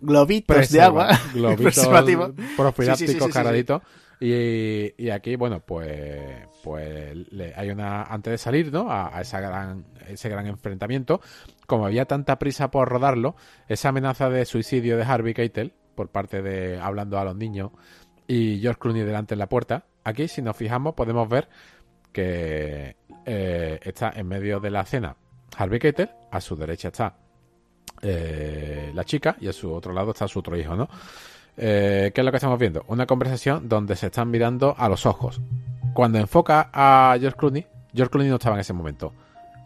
globitos 0.00 0.70
de 0.70 0.80
agua, 0.80 1.08
globitos 1.34 1.88
profilácticos 2.56 3.28
caraditos. 3.28 3.82
Y, 4.24 5.10
aquí, 5.10 5.34
bueno, 5.34 5.58
pues, 5.66 6.46
pues 6.62 7.16
hay 7.56 7.70
una, 7.70 8.04
antes 8.04 8.30
de 8.30 8.38
salir, 8.38 8.72
¿no? 8.72 8.86
A, 8.88 9.20
esa 9.20 9.40
gran, 9.40 9.84
ese 10.06 10.28
gran 10.28 10.46
enfrentamiento, 10.46 11.20
como 11.66 11.86
había 11.86 12.04
tanta 12.04 12.38
prisa 12.38 12.70
por 12.70 12.88
rodarlo, 12.88 13.34
esa 13.66 13.88
amenaza 13.88 14.30
de 14.30 14.44
suicidio 14.44 14.96
de 14.96 15.02
Harvey 15.02 15.34
Keitel, 15.34 15.72
por 15.96 16.10
parte 16.10 16.40
de 16.40 16.78
hablando 16.78 17.18
a 17.18 17.24
los 17.24 17.34
niños, 17.34 17.72
y 18.28 18.60
George 18.60 18.78
Clooney 18.78 19.02
delante 19.02 19.34
en 19.34 19.40
la 19.40 19.48
puerta, 19.48 19.86
aquí, 20.04 20.28
si 20.28 20.40
nos 20.40 20.56
fijamos, 20.56 20.94
podemos 20.94 21.28
ver 21.28 21.48
que 22.12 22.94
eh, 23.26 23.80
está 23.82 24.12
en 24.14 24.28
medio 24.28 24.60
de 24.60 24.70
la 24.70 24.84
cena 24.84 25.16
Harvey 25.56 25.80
Keitel, 25.80 26.10
a 26.30 26.40
su 26.40 26.54
derecha 26.54 26.88
está 26.88 27.16
eh, 28.02 28.92
la 28.94 29.04
chica 29.04 29.36
y 29.40 29.48
a 29.48 29.52
su 29.52 29.72
otro 29.72 29.92
lado 29.92 30.12
está 30.12 30.28
su 30.28 30.38
otro 30.38 30.56
hijo, 30.56 30.76
¿no? 30.76 30.88
Eh, 31.56 32.12
¿Qué 32.14 32.20
es 32.20 32.24
lo 32.24 32.30
que 32.30 32.36
estamos 32.38 32.58
viendo? 32.58 32.84
Una 32.88 33.06
conversación 33.06 33.68
donde 33.68 33.96
se 33.96 34.06
están 34.06 34.30
mirando 34.30 34.74
a 34.78 34.88
los 34.88 35.06
ojos. 35.06 35.40
Cuando 35.94 36.18
enfoca 36.18 36.70
a 36.72 37.16
George 37.20 37.36
Clooney, 37.36 37.66
George 37.94 38.10
Clooney 38.10 38.30
no 38.30 38.36
estaba 38.36 38.56
en 38.56 38.60
ese 38.60 38.72
momento. 38.72 39.12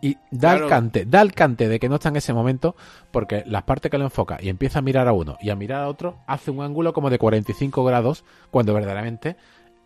Y 0.03 0.19
da 0.31 0.55
el 0.55 0.69
cante, 0.69 1.07
da 1.07 1.23
el 1.23 1.33
cante 1.33 1.69
de 1.69 1.79
que 1.79 1.89
no 1.89 1.95
está 1.95 2.11
en 2.11 2.17
ese 2.17 2.33
momento, 2.33 2.77
porque 3.11 3.45
las 3.47 3.63
partes 3.63 3.91
que 3.91 3.99
lo 3.99 4.05
enfoca 4.05 4.39
y 4.41 4.49
empieza 4.49 4.81
a 4.81 4.83
mirar 4.83 5.09
a 5.09 5.13
uno 5.13 5.39
y 5.41 5.51
a 5.51 5.57
mirar 5.57 5.83
a 5.83 5.89
otro, 5.89 6.19
hace 6.27 6.51
un 6.51 6.63
ángulo 6.63 6.93
como 6.93 7.09
de 7.09 7.19
45 7.19 7.83
grados, 7.85 8.25
cuando 8.51 8.75
verdaderamente 8.75 9.37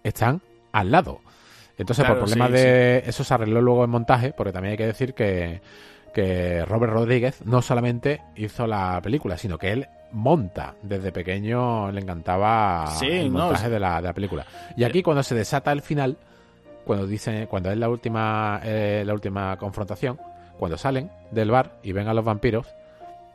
están 0.02 0.40
al 0.72 0.90
lado. 0.90 1.20
Entonces, 1.78 2.04
por 2.04 2.18
problemas 2.18 2.50
de. 2.50 3.02
Eso 3.06 3.24
se 3.24 3.32
arregló 3.32 3.62
luego 3.62 3.84
en 3.84 3.90
montaje, 3.90 4.32
porque 4.32 4.52
también 4.52 4.72
hay 4.72 4.76
que 4.76 4.86
decir 4.86 5.14
que, 5.14 5.62
que 6.12 6.64
Robert 6.64 6.92
Rodríguez 6.92 7.44
no 7.44 7.62
solamente 7.62 8.22
hizo 8.36 8.66
la 8.66 9.00
película, 9.02 9.36
sino 9.36 9.58
que 9.58 9.72
él 9.72 9.88
monta. 10.12 10.74
Desde 10.82 11.12
pequeño 11.12 11.90
le 11.92 12.00
encantaba 12.00 12.84
el 13.02 13.30
montaje 13.30 13.68
de, 13.68 13.80
la, 13.80 13.96
de, 13.96 14.08
la, 14.08 14.12
película. 14.12 14.46
Y 14.76 14.84
aquí 14.84 15.02
cuando 15.02 15.22
se 15.22 15.34
desata 15.34 15.72
el 15.72 15.82
final, 15.82 16.16
cuando 16.84 17.06
dice, 17.06 17.46
cuando 17.48 17.70
es 17.70 17.78
la 17.78 17.88
última, 17.88 18.60
eh, 18.64 19.02
la 19.06 19.14
última 19.14 19.56
confrontación, 19.56 20.18
cuando 20.58 20.76
salen 20.76 21.10
del 21.30 21.50
bar 21.50 21.78
y 21.82 21.92
ven 21.92 22.08
a 22.08 22.14
los 22.14 22.24
vampiros, 22.24 22.66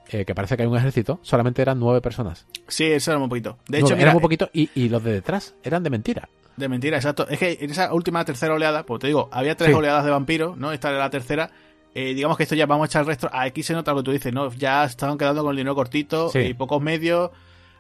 eh, 0.10 0.26
que 0.26 0.36
parece 0.36 0.56
que 0.56 0.64
hay 0.64 0.70
un 0.70 0.78
ejército, 0.78 1.20
solamente 1.24 1.62
eran 1.62 1.80
nueve 1.80 2.02
personas. 2.02 2.46
Sí, 2.68 2.86
eso 2.86 3.12
era 3.12 3.20
muy 3.20 3.30
poquito. 3.30 3.58
De 3.68 3.80
hecho, 3.80 3.96
era 3.96 4.12
muy 4.12 4.22
poquito 4.22 4.50
y, 4.54 4.70
y, 4.76 4.90
los 4.90 5.04
de 5.04 5.14
detrás 5.14 5.56
eran 5.64 5.82
de 5.82 5.90
mentira. 5.90 6.30
De 6.58 6.70
mentira, 6.70 6.98
exacto. 6.98 7.28
Es 7.28 7.40
que 7.40 7.58
en 7.60 7.72
esa 7.72 7.94
última 7.94 8.24
tercera 8.24 8.54
oleada, 8.54 8.84
pues 8.84 9.02
te 9.02 9.08
digo, 9.08 9.30
había 9.32 9.56
tres 9.56 9.74
oleadas 9.74 10.06
de 10.06 10.12
vampiros, 10.12 10.56
¿no? 10.58 10.72
Esta 10.72 10.90
era 10.90 11.00
la 11.00 11.10
tercera 11.10 11.50
eh, 11.98 12.14
digamos 12.14 12.36
que 12.36 12.44
esto 12.44 12.56
ya 12.56 12.66
vamos 12.66 12.84
a 12.84 12.88
echar 12.88 13.02
el 13.04 13.08
resto. 13.08 13.30
Aquí 13.32 13.64
se 13.64 13.74
nota 13.74 13.92
lo 13.92 14.00
que 14.00 14.04
tú 14.04 14.12
dices, 14.12 14.34
¿no? 14.34 14.52
Ya 14.52 14.84
estaban 14.84 15.18
quedando 15.18 15.44
con 15.44 15.52
el 15.52 15.56
dinero 15.56 15.76
cortito 15.76 16.30
y 16.36 16.54
pocos 16.54 16.82
medios. 16.82 17.32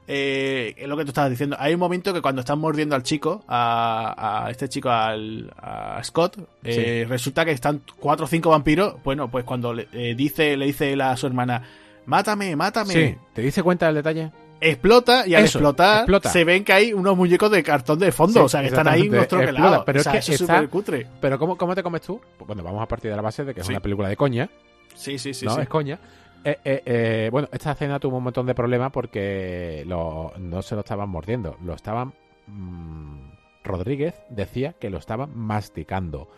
Eh, 0.07 0.73
es 0.77 0.87
lo 0.87 0.95
que 0.95 1.03
tú 1.03 1.09
estabas 1.09 1.31
diciendo. 1.31 1.57
Hay 1.59 1.73
un 1.73 1.81
momento 1.81 2.13
que 2.13 2.21
cuando 2.21 2.39
están 2.39 2.59
mordiendo 2.59 2.95
al 2.95 3.03
chico, 3.03 3.43
a, 3.49 4.47
este 4.49 4.69
chico, 4.69 4.89
al, 4.89 5.53
a 5.57 6.01
Scott, 6.01 6.37
eh, 6.63 7.05
resulta 7.09 7.43
que 7.43 7.51
están 7.51 7.81
cuatro 7.99 8.23
o 8.23 8.27
cinco 8.29 8.51
vampiros. 8.51 8.95
Bueno, 9.03 9.29
pues 9.29 9.43
cuando 9.43 9.73
le, 9.73 10.15
dice, 10.15 10.55
le 10.55 10.67
dice 10.67 10.95
a 11.01 11.17
su 11.17 11.27
hermana, 11.27 11.63
mátame, 12.05 12.55
mátame. 12.55 12.93
Sí, 12.93 13.15
¿te 13.33 13.41
dice 13.41 13.63
cuenta 13.63 13.87
del 13.87 13.95
detalle? 13.95 14.31
Explota 14.69 15.27
y 15.27 15.35
al 15.35 15.43
explotar 15.43 16.05
se 16.23 16.43
ven 16.43 16.63
que 16.63 16.73
hay 16.73 16.93
unos 16.93 17.15
muñecos 17.15 17.51
de 17.51 17.63
cartón 17.63 17.99
de 17.99 18.11
fondo, 18.11 18.45
o 18.45 18.49
sea, 18.49 18.61
que 18.61 18.67
están 18.67 18.87
ahí 18.87 19.07
unos 19.07 19.27
troquelados. 19.27 19.83
Pero 19.85 19.99
es 19.99 20.07
que 20.07 20.17
es 20.17 20.37
súper 20.37 20.69
cutre. 20.69 21.07
Pero 21.19 21.39
¿cómo, 21.39 21.57
¿cómo 21.57 21.75
te 21.75 21.83
comes 21.83 22.01
tú? 22.01 22.19
Pues 22.37 22.47
bueno, 22.47 22.63
vamos 22.63 22.81
a 22.81 22.87
partir 22.87 23.11
de 23.11 23.15
la 23.15 23.21
base 23.21 23.45
de 23.45 23.53
que 23.53 23.61
es 23.61 23.69
una 23.69 23.79
película 23.79 24.09
de 24.09 24.17
coña. 24.17 24.49
Sí, 24.93 25.17
sí, 25.17 25.33
sí. 25.33 25.45
No, 25.45 25.59
es 25.59 25.67
coña. 25.67 25.99
Eh, 26.43 26.59
eh, 26.63 26.83
eh, 26.85 27.29
bueno, 27.31 27.49
esta 27.51 27.71
escena 27.71 27.99
tuvo 27.99 28.17
un 28.17 28.23
montón 28.23 28.45
de 28.45 28.53
problemas 28.53 28.91
porque 28.91 29.83
lo, 29.87 30.31
no 30.37 30.61
se 30.61 30.75
lo 30.75 30.81
estaban 30.81 31.09
mordiendo, 31.09 31.57
lo 31.63 31.73
estaban... 31.73 32.13
Mmm, 32.47 33.35
Rodríguez 33.65 34.13
decía 34.29 34.73
que 34.73 34.89
lo 34.89 34.99
estaban 34.99 35.31
masticando. 35.35 36.29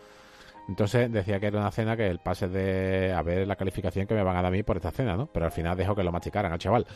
Entonces 0.68 1.10
decía 1.12 1.38
que 1.40 1.46
era 1.46 1.60
una 1.60 1.70
cena 1.70 1.96
que 1.96 2.06
el 2.06 2.18
pase 2.18 2.48
de 2.48 3.12
a 3.12 3.22
ver 3.22 3.46
la 3.46 3.56
calificación 3.56 4.06
que 4.06 4.14
me 4.14 4.22
van 4.22 4.36
a 4.36 4.42
dar 4.42 4.46
a 4.46 4.50
mí 4.50 4.62
por 4.62 4.76
esta 4.76 4.90
cena, 4.90 5.16
¿no? 5.16 5.26
Pero 5.26 5.46
al 5.46 5.52
final 5.52 5.76
dejó 5.76 5.94
que 5.94 6.02
lo 6.02 6.12
masticaran 6.12 6.52
al 6.52 6.58
chaval. 6.58 6.86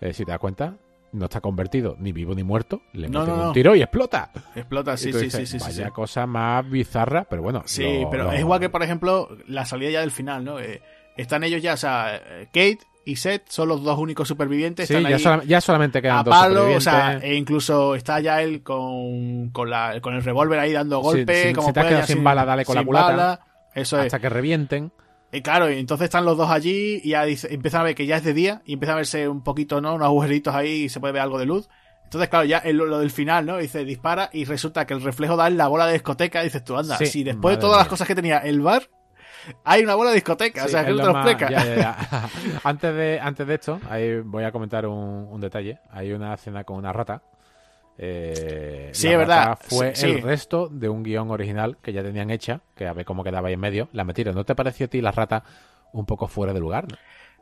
Eh, 0.00 0.12
si 0.12 0.24
te 0.24 0.30
das 0.30 0.40
cuenta, 0.40 0.76
no 1.12 1.24
está 1.24 1.40
convertido 1.40 1.96
ni 1.98 2.12
vivo 2.12 2.34
ni 2.34 2.42
muerto, 2.42 2.82
le 2.92 3.08
meten 3.08 3.34
un 3.34 3.52
tiro 3.52 3.74
y 3.74 3.82
explota. 3.82 4.30
Explota, 4.54 4.96
sí, 4.96 5.12
sí, 5.12 5.30
sí, 5.30 5.46
sí. 5.46 5.58
Vaya 5.58 5.90
cosa 5.90 6.26
más 6.26 6.68
bizarra, 6.68 7.24
pero 7.28 7.42
bueno. 7.42 7.62
Sí, 7.66 8.04
pero 8.10 8.32
es 8.32 8.40
igual 8.40 8.60
que, 8.60 8.68
por 8.68 8.82
ejemplo, 8.82 9.28
la 9.46 9.64
salida 9.64 9.90
ya 9.90 10.00
del 10.00 10.10
final, 10.10 10.44
¿no? 10.44 10.60
Eh, 10.60 10.80
están 11.16 11.44
ellos 11.44 11.62
ya, 11.62 11.74
o 11.74 11.76
sea, 11.76 12.20
Kate 12.46 12.78
y 13.04 13.16
Seth 13.16 13.48
son 13.48 13.68
los 13.68 13.82
dos 13.82 13.98
únicos 13.98 14.28
supervivientes. 14.28 14.88
Sí, 14.88 15.02
ya, 15.02 15.42
ya, 15.44 15.60
solamente 15.60 16.00
quedan 16.00 16.24
dos 16.24 16.34
supervivientes. 16.34 16.76
O 16.76 16.80
sea, 16.80 17.18
e 17.18 17.34
incluso 17.34 17.94
está 17.94 18.20
ya 18.20 18.42
él 18.42 18.62
con, 18.62 19.50
con, 19.50 19.70
la, 19.70 20.00
con 20.00 20.14
el 20.14 20.22
revólver 20.22 20.58
ahí 20.58 20.72
dando 20.72 21.00
golpes. 21.00 21.54
como 21.54 21.68
si 21.68 21.72
te 21.72 21.80
puede, 21.80 22.06
sin, 22.06 22.22
bala, 22.22 22.44
dale 22.44 22.64
con 22.64 22.76
la 22.76 22.84
culata. 22.84 23.40
eso 23.74 23.98
hasta 23.98 24.18
que 24.18 24.28
revienten. 24.28 24.92
Y 25.32 25.42
claro, 25.42 25.70
y 25.70 25.78
entonces 25.78 26.06
están 26.06 26.24
los 26.24 26.36
dos 26.36 26.50
allí 26.50 27.00
y 27.04 27.10
ya 27.10 27.24
empiezan 27.24 27.82
a 27.82 27.84
ver 27.84 27.94
que 27.94 28.06
ya 28.06 28.16
es 28.16 28.24
de 28.24 28.34
día 28.34 28.62
y 28.64 28.72
empiezan 28.72 28.94
a 28.94 28.96
verse 28.96 29.28
un 29.28 29.42
poquito, 29.42 29.80
¿no? 29.80 29.94
Unos 29.94 30.06
agujeritos 30.06 30.54
ahí 30.54 30.84
y 30.84 30.88
se 30.88 30.98
puede 30.98 31.12
ver 31.12 31.22
algo 31.22 31.38
de 31.38 31.46
luz. 31.46 31.68
Entonces, 32.04 32.28
claro, 32.28 32.44
ya 32.44 32.60
lo, 32.72 32.98
del 32.98 33.12
final, 33.12 33.46
¿no? 33.46 33.58
Dice, 33.58 33.84
dispara 33.84 34.30
y 34.32 34.44
resulta 34.44 34.84
que 34.84 34.94
el 34.94 35.02
reflejo 35.02 35.36
da 35.36 35.46
en 35.46 35.56
la 35.56 35.68
bola 35.68 35.86
de 35.86 35.92
discoteca. 35.92 36.40
Y 36.40 36.46
dices 36.46 36.64
tú, 36.64 36.76
anda, 36.76 36.96
si 36.98 37.22
después 37.22 37.56
de 37.56 37.60
todas 37.60 37.78
las 37.78 37.86
cosas 37.86 38.08
que 38.08 38.16
tenía 38.16 38.38
el 38.38 38.60
bar, 38.60 38.82
hay 39.64 39.84
una 39.84 39.94
bola 39.94 40.10
de 40.10 40.16
discoteca, 40.16 40.64
o 40.64 40.68
sea, 40.68 40.84
que 40.84 40.90
no 40.90 40.96
te 40.96 41.04
lo 41.04 41.10
explica. 41.12 41.96
antes, 42.64 42.94
de, 42.94 43.20
antes 43.20 43.46
de 43.46 43.54
esto, 43.54 43.80
ahí 43.88 44.20
voy 44.20 44.42
a 44.42 44.50
comentar 44.50 44.86
un, 44.86 45.40
detalle. 45.40 45.78
Hay 45.90 46.12
una 46.12 46.34
escena 46.34 46.64
con 46.64 46.78
una 46.78 46.92
rata. 46.92 47.22
Eh, 48.02 48.88
sí, 48.92 49.08
es 49.08 49.18
verdad. 49.18 49.58
Fue 49.60 49.92
el 49.92 50.22
resto 50.22 50.68
de 50.68 50.88
un 50.88 51.02
guion 51.02 51.30
original 51.30 51.76
que 51.82 51.92
ya 51.92 52.02
tenían 52.02 52.30
hecha, 52.30 52.62
que 52.74 52.86
a 52.86 52.94
ver 52.94 53.04
cómo 53.04 53.22
quedaba 53.22 53.48
ahí 53.48 53.54
en 53.54 53.60
medio. 53.60 53.90
La 53.92 54.04
metieron. 54.04 54.34
¿No 54.34 54.44
te 54.44 54.54
pareció 54.54 54.86
a 54.86 54.88
ti 54.88 55.02
la 55.02 55.12
rata 55.12 55.44
un 55.92 56.06
poco 56.06 56.26
fuera 56.26 56.54
de 56.54 56.60
lugar? 56.60 56.86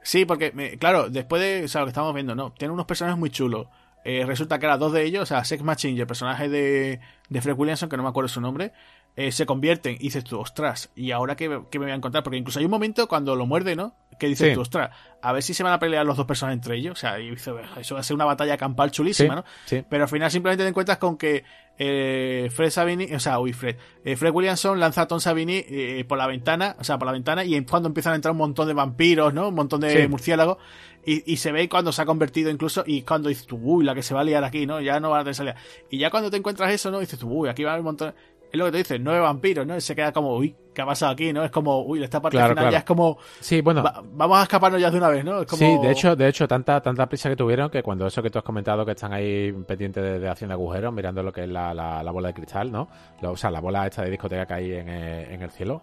Sí, 0.03 0.25
porque, 0.25 0.77
claro, 0.81 1.11
después 1.11 1.41
de 1.41 1.65
o 1.65 1.69
sea, 1.69 1.83
lo 1.83 1.87
que 1.87 1.91
estamos 1.91 2.13
viendo, 2.13 2.35
¿no? 2.35 2.53
Tiene 2.53 2.75
unos 2.75 2.87
personajes 2.87 3.19
muy 3.19 3.31
chulos. 3.31 3.69
Eh, 4.05 4.25
resulta 4.27 4.59
que 4.59 4.67
eran 4.67 4.81
dos 4.81 4.93
de 4.93 5.05
ellos, 5.05 5.23
o 5.23 5.27
sea, 5.27 5.45
Sex 5.45 5.63
Machine 5.63 5.95
y 5.95 6.01
el 6.01 6.07
personaje 6.07 6.49
de, 6.49 6.99
de 7.29 7.41
Fred 7.41 7.55
Williamson, 7.57 7.89
que 7.89 7.97
no 7.97 8.03
me 8.03 8.09
acuerdo 8.09 8.29
su 8.29 8.41
nombre, 8.41 8.73
eh, 9.21 9.33
se 9.33 9.47
convierten 9.47 9.95
y 9.97 10.05
dices 10.05 10.23
tú, 10.23 10.39
ostras, 10.39 10.91
¿y 10.95 11.11
ahora 11.11 11.35
qué, 11.35 11.61
qué, 11.73 11.79
me 11.81 11.87
voy 11.87 11.93
a 11.93 11.97
encontrar? 11.97 12.23
Porque 12.23 12.37
incluso 12.37 12.61
hay 12.61 12.65
un 12.67 12.71
momento 12.71 13.09
cuando 13.09 13.35
lo 13.35 13.47
muerde, 13.47 13.75
¿no? 13.75 13.97
Que 14.17 14.29
dices 14.29 14.51
Sí. 14.51 14.55
tú, 14.55 14.61
ostras, 14.61 14.91
a 15.21 15.33
ver 15.33 15.43
si 15.43 15.55
se 15.55 15.65
van 15.65 15.73
a 15.73 15.81
pelear 15.81 16.07
los 16.07 16.17
dos 16.17 16.25
personas 16.25 16.55
entre 16.55 16.77
ellos. 16.77 16.93
O 16.93 16.97
sea, 17.01 17.19
y 17.19 17.31
eso 17.31 17.55
va 17.55 18.01
a 18.01 18.03
ser 18.05 18.15
una 18.15 18.25
batalla 18.25 18.57
campal 18.57 18.93
chulísima, 18.93 19.35
¿no? 19.35 19.45
sí. 19.65 19.83
Pero 19.89 20.05
al 20.05 20.09
final 20.09 20.31
simplemente 20.31 20.63
te 20.63 20.69
encuentras 20.69 20.99
con 20.99 21.17
que 21.19 21.43
eh, 21.81 22.49
Fred 22.55 22.71
Savini, 22.71 23.13
o 23.15 23.21
sea, 23.21 23.39
uy, 23.41 23.53
Fred, 23.53 23.77
eh, 24.05 24.17
Fred 24.17 24.33
Williamson 24.33 24.79
lanza 24.81 25.03
a 25.03 25.09
Tom 25.09 25.19
Savini 25.21 25.65
eh, 25.69 26.05
por 26.09 26.19
la 26.19 26.27
ventana, 26.27 26.77
o 26.79 26.85
sea, 26.85 26.99
por 26.99 27.07
la 27.07 27.13
ventana, 27.13 27.45
y 27.45 27.61
cuando 27.65 27.89
empiezan 27.89 28.13
a 28.13 28.17
entrar 28.17 28.33
un 28.33 28.39
montón 28.39 28.67
de 28.69 28.75
vampiros, 28.75 29.35
¿no? 29.35 29.49
Un 29.49 29.55
montón 29.55 29.81
de 29.81 30.07
murciélagos, 30.09 30.59
y, 31.07 31.33
y 31.33 31.37
se 31.37 31.53
ve 31.53 31.69
cuando 31.69 31.93
se 31.93 32.03
ha 32.03 32.07
convertido 32.07 32.51
incluso, 32.51 32.83
y 32.87 33.03
cuando 33.03 33.29
dices 33.29 33.47
tú, 33.47 33.59
uy, 33.63 33.85
la 33.85 33.95
que 33.95 34.03
se 34.03 34.13
va 34.15 34.21
a 34.21 34.25
liar 34.25 34.43
aquí, 34.45 34.67
¿no? 34.67 34.81
Ya 34.81 34.99
no 35.01 35.11
va 35.11 35.19
a 35.19 35.23
tener 35.23 35.35
salida. 35.37 35.57
Y 35.91 35.99
ya 35.99 36.11
cuando 36.11 36.31
te 36.31 36.37
encuentras 36.37 36.73
eso, 36.73 36.91
¿no? 36.91 36.99
Dices 36.99 37.19
tú, 37.19 37.29
uy, 37.33 37.49
aquí 37.49 37.63
va 37.63 37.71
a 37.71 37.73
haber 37.75 37.83
un 37.83 37.87
montón. 37.87 38.15
Es 38.51 38.59
lo 38.59 38.65
que 38.67 38.73
te 38.73 38.79
dicen, 38.79 39.05
nueve 39.05 39.21
vampiros, 39.21 39.67
¿no? 39.67 39.77
Y 39.77 39.81
se 39.81 39.95
queda 39.95 40.11
como, 40.13 40.35
uy, 40.37 40.55
¿qué 40.75 40.81
ha 40.83 40.87
pasado 40.87 41.13
aquí, 41.13 41.33
no? 41.35 41.45
Es 41.45 41.51
como, 41.51 41.83
uy, 41.83 42.03
esta 42.03 42.21
parte 42.23 42.37
Claro, 42.39 42.51
final 42.55 42.63
claro. 42.65 42.73
ya 42.73 42.79
es 42.79 42.85
como, 42.85 43.19
Sí, 43.41 43.61
bueno. 43.61 43.83
va- 43.83 44.03
vamos 44.13 44.39
a 44.39 44.43
escaparnos 44.45 44.81
ya 44.81 44.91
de 44.91 44.97
una 44.97 45.09
vez, 45.09 45.25
¿no? 45.25 45.41
Es 45.43 45.47
como... 45.47 45.59
Sí, 45.61 45.77
de 45.79 45.91
hecho, 45.91 46.17
de 46.17 46.29
hecho, 46.29 46.49
tanta, 46.49 46.81
tanta 46.81 47.07
prisa 47.07 47.29
que 47.29 47.37
tuvieron 47.37 47.69
que 47.69 47.83
cuando 47.83 48.07
eso 48.07 48.23
que 48.23 48.31
tú 48.31 48.39
has 48.39 48.45
comentado 48.45 48.87
que 48.87 48.93
están 48.93 49.13
ahí 49.13 49.53
pendientes 49.67 50.03
de, 50.03 50.19
de 50.19 50.29
haciendo 50.29 50.55
agujeros, 50.55 50.93
mirando 50.95 51.23
lo 51.23 51.31
que 51.33 51.43
es 51.45 51.49
la, 51.51 51.75
la- 51.75 52.03
la 52.03 52.11
bola 52.11 52.29
de 52.29 52.35
cristal, 52.35 52.73
¿no? 52.73 52.89
Lo- 53.21 53.33
o 53.33 53.37
sea, 53.37 53.51
la 53.51 53.61
bola 53.61 53.87
esta 53.87 54.03
de 54.03 54.11
discoteca 54.11 54.47
que 54.47 54.55
hay 54.55 54.73
en, 54.73 54.89
eh, 54.89 55.35
en 55.35 55.43
el 55.43 55.51
cielo. 55.51 55.83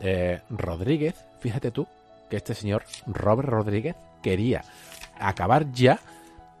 Eh, 0.00 0.40
Rodríguez, 0.50 1.14
fíjate 1.40 1.70
tú, 1.72 1.86
que 2.30 2.36
este 2.36 2.54
señor, 2.54 2.84
Robert 3.06 3.48
Rodríguez, 3.48 3.96
quería 4.22 4.62
acabar 5.18 5.70
ya, 5.72 5.98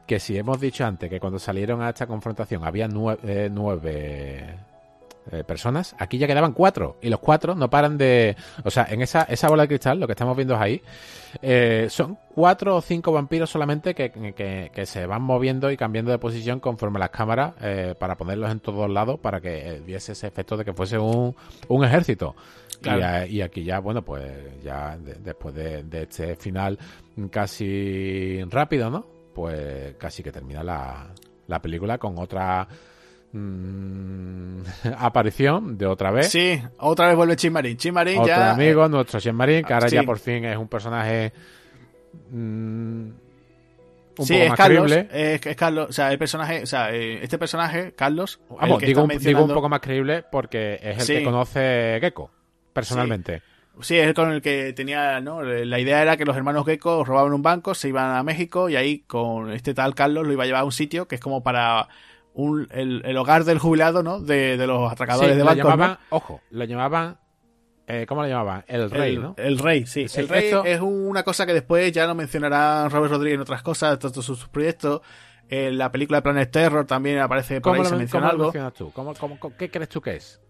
que 0.06 0.18
si 0.18 0.36
hemos 0.36 0.60
dicho 0.60 0.84
antes 0.84 1.08
que 1.08 1.20
cuando 1.20 1.38
salieron 1.38 1.80
a 1.80 1.90
esta 1.90 2.06
confrontación 2.06 2.64
había 2.64 2.86
eh, 3.22 3.48
nueve 3.52 4.54
eh, 5.32 5.44
personas, 5.44 5.94
aquí 5.98 6.18
ya 6.18 6.26
quedaban 6.26 6.52
cuatro, 6.52 6.96
y 7.00 7.08
los 7.08 7.20
cuatro 7.20 7.54
no 7.54 7.70
paran 7.70 7.96
de... 7.98 8.36
O 8.64 8.70
sea, 8.70 8.86
en 8.90 9.02
esa, 9.02 9.22
esa 9.22 9.48
bola 9.48 9.62
de 9.64 9.68
cristal, 9.68 9.98
lo 10.00 10.06
que 10.06 10.12
estamos 10.12 10.36
viendo 10.36 10.54
es 10.54 10.60
ahí, 10.60 10.82
eh, 11.42 11.86
son 11.90 12.18
cuatro 12.34 12.76
o 12.76 12.80
cinco 12.80 13.10
vampiros 13.12 13.50
solamente 13.50 13.94
que, 13.94 14.10
que- 14.10 14.70
que 14.72 14.86
se 14.86 15.06
van 15.06 15.22
moviendo 15.22 15.70
y 15.70 15.76
cambiando 15.76 16.10
de 16.12 16.18
posición 16.18 16.60
conforme 16.60 16.98
las 16.98 17.10
cámaras 17.10 17.54
eh, 17.60 17.94
para 17.98 18.16
ponerlos 18.16 18.50
en 18.52 18.60
todos 18.60 18.88
lados 18.90 19.18
para 19.20 19.40
que 19.40 19.82
diese 19.86 20.12
ese 20.12 20.26
efecto 20.28 20.56
de 20.56 20.64
que 20.64 20.72
fuese 20.72 20.98
un, 20.98 21.34
un 21.68 21.84
ejército. 21.84 22.36
Claro. 22.82 23.26
Y, 23.26 23.36
y 23.36 23.42
aquí 23.42 23.64
ya, 23.64 23.78
bueno, 23.80 24.02
pues 24.02 24.22
ya 24.62 24.96
de- 24.98 25.14
después 25.14 25.54
de, 25.54 25.82
de 25.84 26.02
este 26.02 26.36
final 26.36 26.78
casi 27.44 28.42
rápido, 28.50 28.90
¿no? 28.90 29.06
Pues 29.34 29.94
casi 29.98 30.22
que 30.22 30.30
termina 30.30 30.62
la, 30.62 31.08
la 31.48 31.60
película 31.60 31.98
con 31.98 32.16
otra 32.18 32.66
mm, 33.38 34.60
aparición 34.98 35.76
de 35.76 35.86
otra 35.86 36.10
vez. 36.10 36.28
Sí, 36.30 36.60
otra 36.78 37.08
vez 37.08 37.16
vuelve 37.16 37.36
Chimarín. 37.36 37.76
Chimarín 37.76 38.18
Otro 38.18 38.28
ya... 38.28 38.52
amigo, 38.52 38.88
nuestro 38.88 39.18
Shen 39.20 39.34
Marín, 39.34 39.64
que 39.64 39.72
ahora 39.74 39.88
Sí. 39.88 39.96
ya 39.96 40.02
por 40.04 40.18
fin 40.18 40.44
es 40.44 40.56
un 40.56 40.68
personaje 40.68 41.32
mm, 42.30 43.08
un 44.16 44.26
sí, 44.26 44.32
poco 44.34 44.42
es 44.44 44.48
más 44.50 44.56
Carlos, 44.58 44.92
creíble. 44.92 45.34
es, 45.34 45.46
es 45.46 45.56
Carlos, 45.56 45.86
o 45.88 45.92
sea, 45.92 46.12
el 46.12 46.18
personaje, 46.18 46.62
o 46.62 46.66
sea, 46.66 46.92
eh, 46.94 47.18
este 47.22 47.36
personaje, 47.38 47.92
Carlos, 47.96 48.38
el 48.50 48.56
Vamos, 48.60 48.78
que 48.78 48.86
digo, 48.86 49.02
un, 49.02 49.08
digo 49.08 49.18
un 49.18 49.18
mencionando- 49.18 49.54
poco 49.54 49.68
más 49.68 49.80
creíble 49.80 50.24
porque 50.30 50.74
es 50.80 50.98
el 50.98 51.00
Sí. 51.00 51.14
que 51.14 51.24
conoce 51.24 51.98
Gecko, 52.00 52.30
personalmente. 52.72 53.42
Sí, 53.80 53.98
es 53.98 54.06
el 54.06 54.14
con 54.14 54.30
el 54.30 54.40
que 54.40 54.72
tenía, 54.72 55.20
¿no? 55.20 55.42
La 55.42 55.80
idea 55.80 56.00
era 56.00 56.16
que 56.16 56.24
los 56.24 56.36
hermanos 56.36 56.64
Gecko 56.64 57.04
robaban 57.04 57.32
un 57.32 57.42
banco, 57.42 57.74
se 57.74 57.88
iban 57.88 58.14
a 58.14 58.22
México 58.22 58.68
y 58.68 58.76
ahí 58.76 59.00
con 59.00 59.50
este 59.50 59.74
tal 59.74 59.96
Carlos 59.96 60.24
lo 60.24 60.32
iba 60.32 60.44
a 60.44 60.46
llevar 60.46 60.62
a 60.62 60.64
un 60.64 60.70
sitio 60.70 61.08
que 61.08 61.16
es 61.16 61.20
como 61.20 61.42
para 61.42 61.88
un, 62.34 62.68
el, 62.72 63.02
el 63.04 63.16
hogar 63.16 63.44
del 63.44 63.58
jubilado, 63.58 64.02
¿no? 64.02 64.20
De, 64.20 64.56
de 64.56 64.66
los 64.66 64.90
atracadores 64.92 65.30
Sí, 65.32 65.36
de 65.38 65.44
lo 65.44 65.46
bancos, 65.46 65.64
¿no? 65.64 65.70
llamaban, 65.70 65.98
ojo, 66.10 66.40
lo 66.50 66.64
llamaban, 66.64 67.18
eh, 67.86 68.06
¿cómo 68.08 68.22
lo 68.22 68.28
llamaban? 68.28 68.64
El 68.66 68.90
rey, 68.90 69.14
el, 69.14 69.22
¿no? 69.22 69.34
el 69.38 69.58
rey, 69.58 69.86
sí. 69.86 70.08
Sí, 70.08 70.20
el 70.20 70.28
rey 70.28 70.44
esto- 70.46 70.64
es 70.64 70.80
una 70.80 71.22
cosa 71.22 71.46
que 71.46 71.52
después 71.54 71.92
ya 71.92 72.06
lo 72.06 72.14
mencionará 72.14 72.88
Robert 72.88 73.12
Rodríguez 73.12 73.36
en 73.36 73.40
otras 73.42 73.62
cosas, 73.62 73.98
todos 73.98 74.24
sus 74.24 74.48
proyectos. 74.48 75.00
En 75.48 75.76
la 75.76 75.92
película 75.92 76.18
de 76.18 76.22
Planet 76.22 76.50
Terror 76.50 76.86
también 76.86 77.18
aparece 77.18 77.60
por 77.60 77.72
¿Cómo, 77.72 77.82
ahí, 77.82 77.86
se 77.86 77.92
lo, 77.92 77.98
menciona 77.98 78.26
cómo 78.30 78.38
lo 78.38 78.44
mencionas 78.44 78.72
tú? 78.72 78.90
¿Cómo, 78.92 79.14
cómo- 79.14 79.38
cómo- 79.38 79.56
qué 79.56 79.70
crees 79.70 79.90
tú 79.90 80.00
que 80.00 80.16
es? 80.16 80.40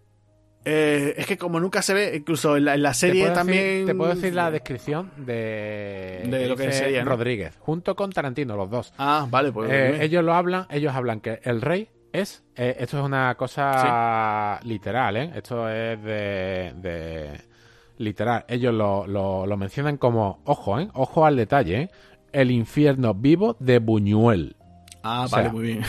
Eh, 0.67 1.13
es 1.17 1.27
que 1.27 1.37
como 1.37 1.59
nunca 1.59 1.83
se 1.83 1.93
ve, 1.93 2.15
incluso 2.15 2.57
en 2.57 2.65
la, 2.65 2.73
en 2.73 2.81
la 2.81 2.89
Te 2.89 2.95
serie 2.95 3.21
puedo 3.21 3.33
también... 3.35 3.63
Decir, 3.63 3.85
te 3.85 3.95
puedo 3.95 4.15
decir 4.15 4.33
la 4.33 4.49
descripción 4.49 5.11
de, 5.15 6.23
De 6.27 6.47
lo 6.47 6.55
que 6.55 6.71
sería, 6.71 7.03
¿no? 7.03 7.11
Rodríguez, 7.11 7.55
junto 7.59 7.95
con 7.95 8.11
Tarantino, 8.11 8.57
los 8.57 8.69
dos. 8.71 8.93
Ah, 8.97 9.27
vale, 9.29 9.51
pues... 9.51 9.71
Eh, 9.71 9.89
bien. 9.91 10.01
ellos 10.01 10.23
lo 10.23 10.33
hablan, 10.33 10.65
ellos 10.71 10.93
hablan 10.95 11.21
que 11.21 11.39
el 11.43 11.61
rey 11.61 11.87
es, 12.11 12.43
eh, 12.55 12.77
esto 12.79 12.97
es 12.97 13.03
una 13.03 13.35
cosa 13.35 14.59
literal, 14.63 15.17
¿eh? 15.17 15.31
Esto 15.35 15.69
es 15.69 16.01
de, 16.01 16.73
de 16.77 17.41
literal. 17.97 18.45
Ellos 18.47 18.73
lo, 18.73 19.05
lo, 19.05 19.45
lo 19.45 19.57
mencionan 19.57 19.97
como, 19.97 20.41
ojo, 20.45 20.79
¿eh? 20.79 20.87
Ojo 20.93 21.25
al 21.25 21.35
detalle, 21.35 21.81
¿eh? 21.81 21.89
El 22.31 22.51
infierno 22.51 23.13
vivo 23.13 23.55
de 23.59 23.79
Buñuel. 23.79 24.55
Ah, 25.07 25.23
o 25.25 25.27
sea, 25.27 25.37
vale, 25.37 25.51
muy 25.51 25.63
bien. 25.63 25.81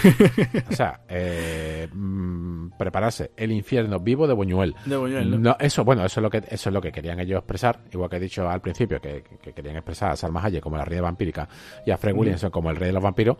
O 0.70 0.72
sea, 0.74 1.00
eh, 1.08 1.88
mm, 1.92 2.70
prepararse, 2.78 3.30
el 3.36 3.50
infierno 3.52 3.98
vivo 3.98 4.26
de 4.26 4.34
Buñuel. 4.34 4.74
De 4.84 4.96
Buñuel, 4.96 5.30
¿no? 5.30 5.38
No, 5.38 5.56
eso, 5.58 5.84
bueno, 5.84 6.04
eso 6.04 6.20
es 6.20 6.22
lo 6.22 6.30
que 6.30 6.38
eso 6.48 6.68
es 6.68 6.72
lo 6.74 6.80
que 6.82 6.92
querían 6.92 7.18
ellos 7.20 7.38
expresar, 7.38 7.80
igual 7.92 8.10
que 8.10 8.16
he 8.16 8.20
dicho 8.20 8.48
al 8.48 8.60
principio, 8.60 9.00
que, 9.00 9.24
que 9.42 9.52
querían 9.52 9.76
expresar 9.76 10.10
a 10.12 10.16
Salma 10.16 10.42
Hayek 10.44 10.62
como 10.62 10.76
la 10.76 10.84
reina 10.84 11.02
vampírica 11.02 11.48
y 11.86 11.90
a 11.90 11.96
Fred 11.96 12.14
Mm. 12.14 12.18
Williamson 12.18 12.50
como 12.50 12.70
el 12.70 12.76
rey 12.76 12.88
de 12.88 12.92
los 12.92 13.02
vampiros, 13.02 13.36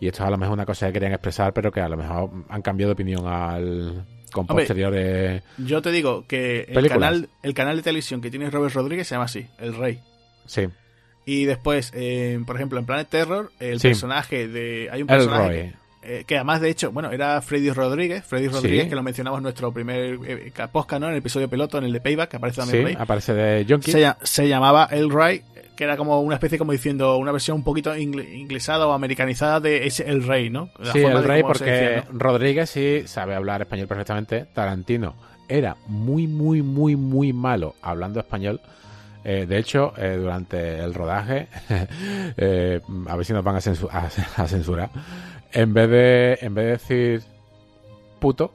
y 0.00 0.06
esto 0.06 0.22
es 0.22 0.28
a 0.28 0.30
lo 0.30 0.38
mejor 0.38 0.54
una 0.54 0.64
cosa 0.66 0.86
que 0.86 0.94
querían 0.94 1.12
expresar, 1.12 1.52
pero 1.52 1.70
que 1.70 1.80
a 1.80 1.88
lo 1.88 1.96
mejor 1.96 2.30
han 2.48 2.62
cambiado 2.62 2.88
de 2.90 2.92
opinión 2.94 3.26
al 3.26 4.04
con 4.32 4.42
Hombre, 4.48 4.64
posteriores. 4.64 5.42
Yo 5.58 5.80
te 5.82 5.90
digo 5.90 6.26
que 6.26 6.60
el 6.60 6.74
Películas. 6.74 6.92
canal, 7.10 7.28
el 7.42 7.54
canal 7.54 7.76
de 7.76 7.82
televisión 7.82 8.20
que 8.20 8.30
tiene 8.30 8.50
Robert 8.50 8.74
Rodríguez 8.74 9.06
se 9.08 9.14
llama 9.14 9.24
así, 9.24 9.46
El 9.58 9.74
Rey. 9.74 10.00
Sí, 10.44 10.66
Y 11.30 11.44
después, 11.44 11.92
eh, 11.94 12.40
por 12.46 12.56
ejemplo, 12.56 12.78
en 12.78 12.86
Planet 12.86 13.06
Terror, 13.08 13.52
el 13.60 13.80
Sí. 13.80 13.88
personaje 13.88 14.48
de... 14.48 14.88
Hay 14.90 15.02
un 15.02 15.08
personaje 15.08 15.48
Roy. 15.62 15.72
eh, 16.02 16.24
que 16.26 16.36
además, 16.36 16.62
de 16.62 16.70
hecho, 16.70 16.90
bueno, 16.90 17.10
era 17.12 17.42
Freddy 17.42 17.70
Rodríguez. 17.70 18.24
Freddy 18.24 18.46
Sí. 18.48 18.54
Rodríguez, 18.54 18.88
que 18.88 18.94
lo 18.94 19.02
mencionamos 19.02 19.38
en 19.38 19.42
nuestro 19.42 19.70
primer 19.70 20.18
eh, 20.26 20.52
podcast, 20.72 21.00
¿no? 21.00 21.06
En 21.08 21.12
el 21.12 21.18
episodio 21.18 21.48
piloto, 21.50 21.76
en 21.76 21.84
el 21.84 21.92
de 21.92 22.00
Payback, 22.00 22.30
que 22.30 22.36
aparece 22.38 22.60
también 22.62 22.88
Sí, 22.88 22.96
aparece 22.98 23.34
de 23.34 23.66
Jonky. 23.68 23.92
Se, 23.92 24.14
se 24.22 24.48
llamaba 24.48 24.88
El 24.90 25.10
Rey, 25.10 25.42
que 25.76 25.84
era 25.84 25.98
como 25.98 26.20
una 26.22 26.36
especie, 26.36 26.56
como 26.56 26.72
diciendo, 26.72 27.18
una 27.18 27.30
versión 27.30 27.58
un 27.58 27.64
poquito 27.64 27.94
ingl- 27.94 28.26
inglesada 28.34 28.86
o 28.86 28.92
americanizada 28.92 29.60
de 29.60 29.86
ese 29.86 30.08
El 30.08 30.22
Rey, 30.26 30.48
¿no? 30.48 30.70
La 30.78 30.92
Sí, 30.92 31.00
el 31.00 31.22
rey, 31.24 31.42
porque 31.42 31.64
decía, 31.70 32.04
¿no? 32.10 32.18
Rodríguez 32.18 32.70
sí 32.70 33.02
sabe 33.06 33.34
hablar 33.34 33.60
español 33.60 33.86
perfectamente. 33.86 34.46
Tarantino 34.54 35.14
era 35.46 35.76
muy, 35.88 36.26
muy, 36.26 36.62
muy, 36.62 36.96
muy 36.96 37.34
malo 37.34 37.74
hablando 37.82 38.18
español. 38.18 38.60
Eh, 39.24 39.46
de 39.46 39.58
hecho, 39.58 39.92
eh, 39.96 40.16
durante 40.16 40.78
el 40.78 40.94
rodaje, 40.94 41.48
eh, 42.36 42.80
a 43.08 43.16
ver 43.16 43.24
si 43.26 43.32
nos 43.32 43.44
van 43.44 43.56
a, 43.56 43.58
censu- 43.60 43.88
a- 43.90 44.08
a 44.42 44.46
censurar, 44.48 44.90
en 45.52 45.74
vez 45.74 45.90
de, 45.90 46.38
en 46.40 46.54
vez 46.54 46.64
de 46.64 46.70
decir 46.72 47.22
puto, 48.20 48.52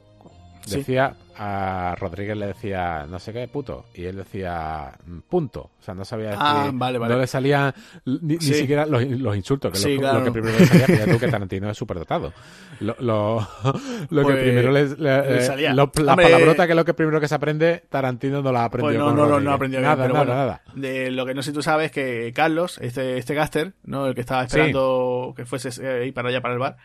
Sí. 0.66 0.78
decía 0.78 1.14
a 1.36 1.94
Rodríguez 1.98 2.36
le 2.36 2.46
decía 2.48 3.06
no 3.08 3.18
sé 3.18 3.32
qué 3.32 3.48
puto 3.48 3.86
y 3.94 4.04
él 4.04 4.16
decía 4.16 4.92
mm, 5.06 5.18
punto 5.28 5.70
o 5.78 5.82
sea 5.82 5.94
no 5.94 6.04
sabía 6.04 6.26
decir 6.30 6.40
Ah, 6.42 6.70
vale, 6.72 6.98
vale. 6.98 7.14
no 7.14 7.20
le 7.20 7.26
salían 7.26 7.72
ni, 8.04 8.38
siquiera 8.40 8.86
los, 8.86 9.02
los 9.04 9.36
insultos 9.36 9.72
que 9.72 9.78
Sí, 9.78 9.88
lo, 9.90 9.94
que- 9.94 10.00
claro. 10.00 10.18
lo 10.20 10.24
que 10.24 10.32
primero 10.32 10.58
le 10.58 10.66
salía 10.66 11.04
tú 11.06 11.18
que 11.18 11.28
Tarantino 11.28 11.70
es 11.70 11.76
súper 11.76 11.98
dotado 11.98 12.32
lo, 12.80 12.96
lo, 13.00 13.40
lo 14.10 14.22
Pues, 14.22 14.36
que 14.36 14.42
primero 14.42 14.72
le, 14.72 14.88
le- 14.88 14.96
le 14.96 15.36
eh, 15.38 15.42
salía. 15.42 15.72
lo- 15.74 15.90
la 15.96 16.12
Hombre, 16.12 16.26
palabrota 16.26 16.66
que 16.66 16.72
es 16.72 16.76
lo 16.76 16.84
que 16.84 16.94
primero 16.94 17.20
que 17.20 17.28
se 17.28 17.34
aprende 17.34 17.84
Tarantino 17.88 18.42
no 18.42 18.52
la 18.52 18.70
Pues 18.70 18.82
no, 18.96 19.06
con 19.06 19.16
no, 19.16 19.22
no, 19.22 19.26
no 19.26 19.28
Rodríguez. 19.30 19.54
aprendió 19.54 19.78
bien, 19.80 19.90
nada, 19.90 20.02
pero 20.02 20.14
nada, 20.14 20.24
bueno, 20.26 20.40
nada. 20.40 20.62
De 20.74 21.10
lo 21.10 21.26
que 21.26 21.34
no 21.34 21.42
sé 21.42 21.50
si 21.50 21.54
tú 21.54 21.62
sabes 21.62 21.90
que 21.90 22.32
Carlos, 22.34 22.78
este, 22.80 23.18
este 23.18 23.34
Gaster, 23.34 23.74
¿no? 23.84 24.06
El 24.06 24.14
que 24.14 24.20
estaba 24.20 24.44
esperando 24.44 25.32
que 25.36 25.44
fuese 25.46 25.70
eh, 25.82 26.12
para 26.12 26.28
allá 26.30 26.40
para 26.40 26.54
el 26.54 26.60
bar, 26.60 26.76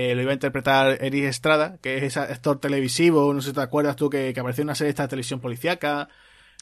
eh, 0.00 0.14
lo 0.14 0.22
iba 0.22 0.30
a 0.30 0.34
interpretar 0.34 0.96
Eric 1.02 1.24
Estrada, 1.24 1.76
que 1.82 1.96
es 1.96 2.04
ese 2.04 2.20
actor 2.20 2.60
televisivo, 2.60 3.34
no 3.34 3.40
sé 3.40 3.48
si 3.48 3.54
te 3.56 3.60
acuerdas 3.62 3.96
tú, 3.96 4.08
que, 4.08 4.32
que 4.32 4.38
apareció 4.38 4.62
en 4.62 4.68
una 4.68 4.76
serie 4.76 4.86
de 4.88 4.90
esta 4.90 5.08
televisión 5.08 5.40
policiaca, 5.40 6.08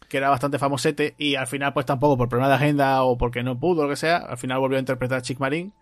que 0.09 0.17
era 0.17 0.31
bastante 0.31 0.59
famosete, 0.59 1.15
y 1.19 1.35
al 1.35 1.47
final, 1.47 1.75
pues 1.75 1.85
tampoco, 1.85 2.17
por 2.17 2.31
problema 2.31 2.49
de 2.49 2.55
agenda 2.55 3.03
o 3.03 3.19
porque 3.19 3.43
no 3.43 3.61
pudo, 3.61 3.83
o 3.83 3.85
lo 3.85 3.91
que 3.91 3.97
sea, 3.97 4.17
al 4.17 4.39
final 4.39 4.59
volvió 4.59 4.79
a 4.79 4.81
interpretar 4.81 5.19
a 5.19 5.23
Chick 5.23 5.39
Marín. 5.39 5.75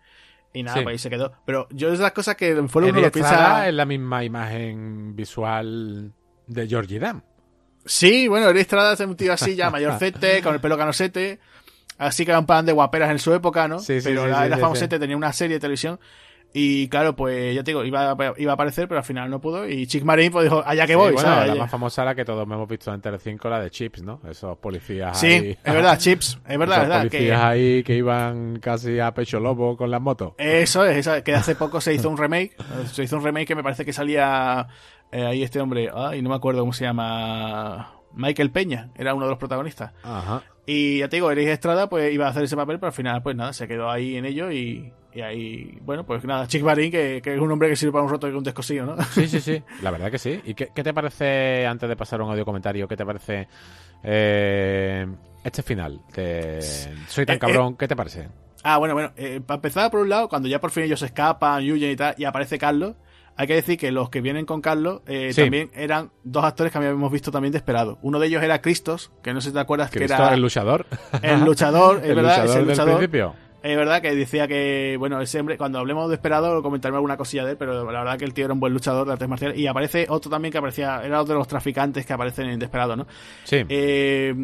Y 0.53 0.63
nada, 0.63 0.77
Sí. 0.77 0.83
pues 0.83 0.93
ahí 0.93 0.97
se 0.99 1.09
quedó. 1.09 1.31
Pero 1.45 1.67
yo 1.71 1.93
es 1.93 1.99
las 1.99 2.11
cosas 2.11 2.35
que 2.35 2.49
en 2.51 2.67
Foro 2.69 2.87
uno 2.87 2.99
lo 2.99 3.11
piensa. 3.11 3.67
es 3.67 3.73
la 3.73 3.85
misma 3.85 4.23
imagen 4.23 5.15
visual 5.15 6.11
de 6.47 6.67
Georgie 6.67 6.99
Dam 6.99 7.21
Sí, 7.85 8.27
bueno, 8.27 8.49
Eric 8.49 8.61
Estrada 8.61 8.93
es 8.93 8.99
un 8.99 9.15
tío 9.15 9.31
así 9.33 9.55
ya 9.55 9.69
mayorcete, 9.69 10.41
con 10.43 10.53
el 10.55 10.59
pelo 10.61 10.77
canosete. 10.77 11.39
Así 11.97 12.25
que 12.25 12.31
era 12.31 12.39
un 12.39 12.45
pan 12.45 12.65
de 12.65 12.71
guaperas 12.73 13.11
en 13.11 13.19
su 13.19 13.33
época, 13.33 13.67
¿no? 13.67 13.79
Sí, 13.79 14.01
sí, 14.01 14.09
Pero 14.09 14.23
sí, 14.23 14.27
era, 14.27 14.39
sí, 14.39 14.45
era 14.47 14.57
famosete, 14.57 14.99
tenía 14.99 15.15
una 15.15 15.31
serie 15.31 15.55
de 15.57 15.59
televisión. 15.61 15.99
Y 16.57 16.87
claro, 16.87 17.17
pues 17.17 17.53
ya 17.53 17.65
te 17.65 17.71
digo, 17.71 17.83
iba 17.83 18.11
a, 18.11 18.33
iba 18.37 18.51
a 18.51 18.53
aparecer, 18.53 18.87
pero 18.87 18.99
al 18.99 19.03
final 19.03 19.29
no 19.29 19.41
pudo. 19.41 19.67
Y 19.67 19.87
Chick 19.87 20.05
Marine 20.05 20.31
pues 20.31 20.45
dijo, 20.45 20.63
allá 20.65 20.87
que 20.87 20.95
voy, 20.95 21.11
bueno, 21.11 21.27
¿sabes? 21.27 21.49
la 21.49 21.55
más 21.55 21.69
famosa 21.69 22.05
la 22.05 22.15
que 22.15 22.23
todos 22.23 22.43
hemos 22.43 22.65
visto 22.69 22.93
en 22.93 23.01
Telecinco, 23.01 23.49
la 23.49 23.59
de 23.59 23.69
Chips, 23.69 24.01
¿no? 24.03 24.21
Esos 24.25 24.57
policías 24.59 25.19
Sí, 25.19 25.27
ahí. 25.27 25.57
es 25.61 25.73
verdad, 25.73 25.97
Chips, 25.99 26.39
es 26.47 26.57
verdad, 26.57 26.77
Esos 26.77 26.83
es 26.83 26.89
verdad. 26.89 27.07
policías 27.09 27.39
Que, 27.41 27.45
ahí 27.45 27.83
que 27.83 27.95
iban 27.97 28.59
casi 28.61 29.01
a 29.01 29.13
pecho 29.13 29.41
lobo 29.41 29.75
con 29.75 29.91
las 29.91 29.99
motos. 29.99 30.31
eso 30.37 30.85
es, 30.85 30.95
eso, 31.05 31.21
que 31.25 31.35
hace 31.35 31.55
poco 31.55 31.81
se 31.81 31.93
hizo 31.93 32.09
un 32.09 32.17
remake. 32.17 32.55
Se 32.89 33.03
hizo 33.03 33.17
un 33.17 33.25
remake 33.25 33.47
que 33.47 33.55
me 33.55 33.63
parece 33.63 33.83
que 33.83 33.91
salía 33.91 34.65
eh, 35.11 35.25
ahí 35.25 35.43
este 35.43 35.59
hombre, 35.59 35.89
ay, 35.93 36.21
no 36.21 36.29
me 36.29 36.35
acuerdo 36.35 36.61
cómo 36.61 36.71
se 36.71 36.85
llama. 36.85 37.91
Michael 38.13 38.51
Peña, 38.51 38.91
era 38.95 39.13
uno 39.13 39.25
de 39.25 39.31
los 39.31 39.39
protagonistas. 39.39 39.91
Ajá. 40.03 40.41
Y 40.65 40.99
ya 40.99 41.09
te 41.09 41.17
digo, 41.17 41.29
Eric 41.31 41.49
Estrada 41.49 41.89
pues 41.89 42.13
iba 42.13 42.27
a 42.27 42.29
hacer 42.29 42.43
ese 42.43 42.55
papel, 42.55 42.79
pero 42.79 42.87
al 42.87 42.93
final 42.93 43.21
pues 43.21 43.35
nada, 43.35 43.51
se 43.51 43.67
quedó 43.67 43.91
ahí 43.91 44.15
en 44.15 44.23
ello 44.23 44.53
y, 44.53 44.93
y 45.15 45.21
ahí, 45.21 45.79
bueno, 45.81 46.05
pues 46.05 46.23
nada, 46.25 46.45
Chick 46.47 46.61
Barin, 46.61 46.91
que, 46.91 47.21
que 47.23 47.33
es 47.33 47.39
un 47.39 47.49
hombre 47.51 47.69
que 47.69 47.75
sirve 47.75 47.93
para 47.93 48.03
un 48.03 48.09
roto 48.09 48.27
y 48.29 48.33
un 48.33 48.43
descosillo, 48.43 48.85
¿no? 48.85 49.01
Sí, 49.05 49.27
sí, 49.27 49.39
sí, 49.39 49.63
la 49.81 49.89
verdad 49.91 50.11
que 50.11 50.19
sí. 50.19 50.41
¿Y 50.45 50.53
qué, 50.53 50.69
qué 50.75 50.83
te 50.83 50.93
parece, 50.93 51.65
antes 51.65 51.87
de 51.89 51.95
pasar 51.95 52.19
a 52.19 52.25
un 52.25 52.31
audio 52.31 52.45
comentario, 52.45 52.87
qué 52.87 52.97
te 52.97 53.05
parece 53.05 53.47
eh, 54.03 55.07
este 55.43 55.63
final? 55.63 55.99
de 56.15 56.59
Soy 57.07 57.25
tan 57.25 57.37
Eh, 57.37 57.39
cabrón, 57.39 57.75
¿qué 57.77 57.87
te 57.87 57.95
parece? 57.95 58.27
Ah, 58.63 58.77
bueno, 58.77 58.93
bueno, 58.95 59.11
eh, 59.15 59.41
para 59.45 59.55
empezar 59.57 59.91
por 59.91 60.01
un 60.01 60.09
lado, 60.09 60.27
cuando 60.29 60.47
ya 60.47 60.59
por 60.59 60.71
fin 60.71 60.83
ellos 60.83 60.99
se 60.99 61.05
escapan, 61.07 61.63
huyen 61.63 61.91
y 61.91 61.95
tal, 61.95 62.15
y 62.17 62.25
aparece 62.25 62.57
Carlos, 62.57 62.95
hay 63.37 63.47
que 63.47 63.53
decir 63.55 63.77
que 63.77 63.91
los 63.91 64.09
que 64.09 64.21
vienen 64.21 64.45
con 64.45 64.61
Carlos 64.61 65.01
eh, 65.07 65.31
Sí. 65.33 65.41
también 65.41 65.69
eran 65.75 66.09
dos 66.23 66.43
actores 66.45 66.71
que 66.71 66.77
habíamos 66.79 67.11
visto 67.11 67.31
también 67.31 67.51
de 67.51 67.57
esperado. 67.57 67.99
Uno 68.01 68.17
de 68.17 68.27
ellos 68.27 68.41
era 68.41 68.61
Cristos, 68.61 69.11
que 69.21 69.33
no 69.33 69.41
sé 69.41 69.49
si 69.49 69.53
te 69.53 69.59
acuerdas 69.59 69.91
que 69.91 69.99
Cristo, 69.99 70.15
era 70.15 70.33
el 70.33 70.41
luchador. 70.41 70.85
el 71.21 71.43
luchador, 71.43 71.97
es 72.03 72.09
el 72.09 72.15
verdad, 72.15 72.29
luchador 72.31 72.49
ese 72.49 72.59
del 72.59 72.67
luchador. 72.69 72.97
principio. 72.97 73.35
Es 73.65 73.75
verdad 73.75 73.99
que 73.99 74.13
decía 74.13 74.47
que, 74.47 74.95
bueno, 74.99 75.19
ese 75.19 75.39
hombre, 75.39 75.57
cuando 75.57 75.79
hablemos 75.79 76.07
de 76.07 76.13
Esperado, 76.13 76.61
comentarme 76.61 76.97
alguna 76.97 77.17
cosilla 77.17 77.43
de 77.45 77.51
él, 77.51 77.57
pero 77.57 77.91
la 77.91 77.99
verdad 77.99 78.19
que 78.19 78.25
el 78.25 78.31
tío 78.31 78.45
era 78.45 78.53
un 78.53 78.59
buen 78.59 78.71
luchador 78.71 79.07
de 79.07 79.13
artes 79.13 79.27
marciales. 79.27 79.57
Y 79.57 79.65
aparece 79.65 80.05
otro 80.07 80.29
también 80.29 80.51
que 80.51 80.59
aparecía, 80.59 81.01
era 81.03 81.19
otro 81.19 81.33
de 81.33 81.39
los 81.39 81.47
traficantes 81.47 82.05
que 82.05 82.13
aparecen 82.13 82.47
en 82.47 82.59
Desperado, 82.59 82.95
¿no? 82.95 83.07
Sí. 83.43 83.65
Eh, 83.67 84.35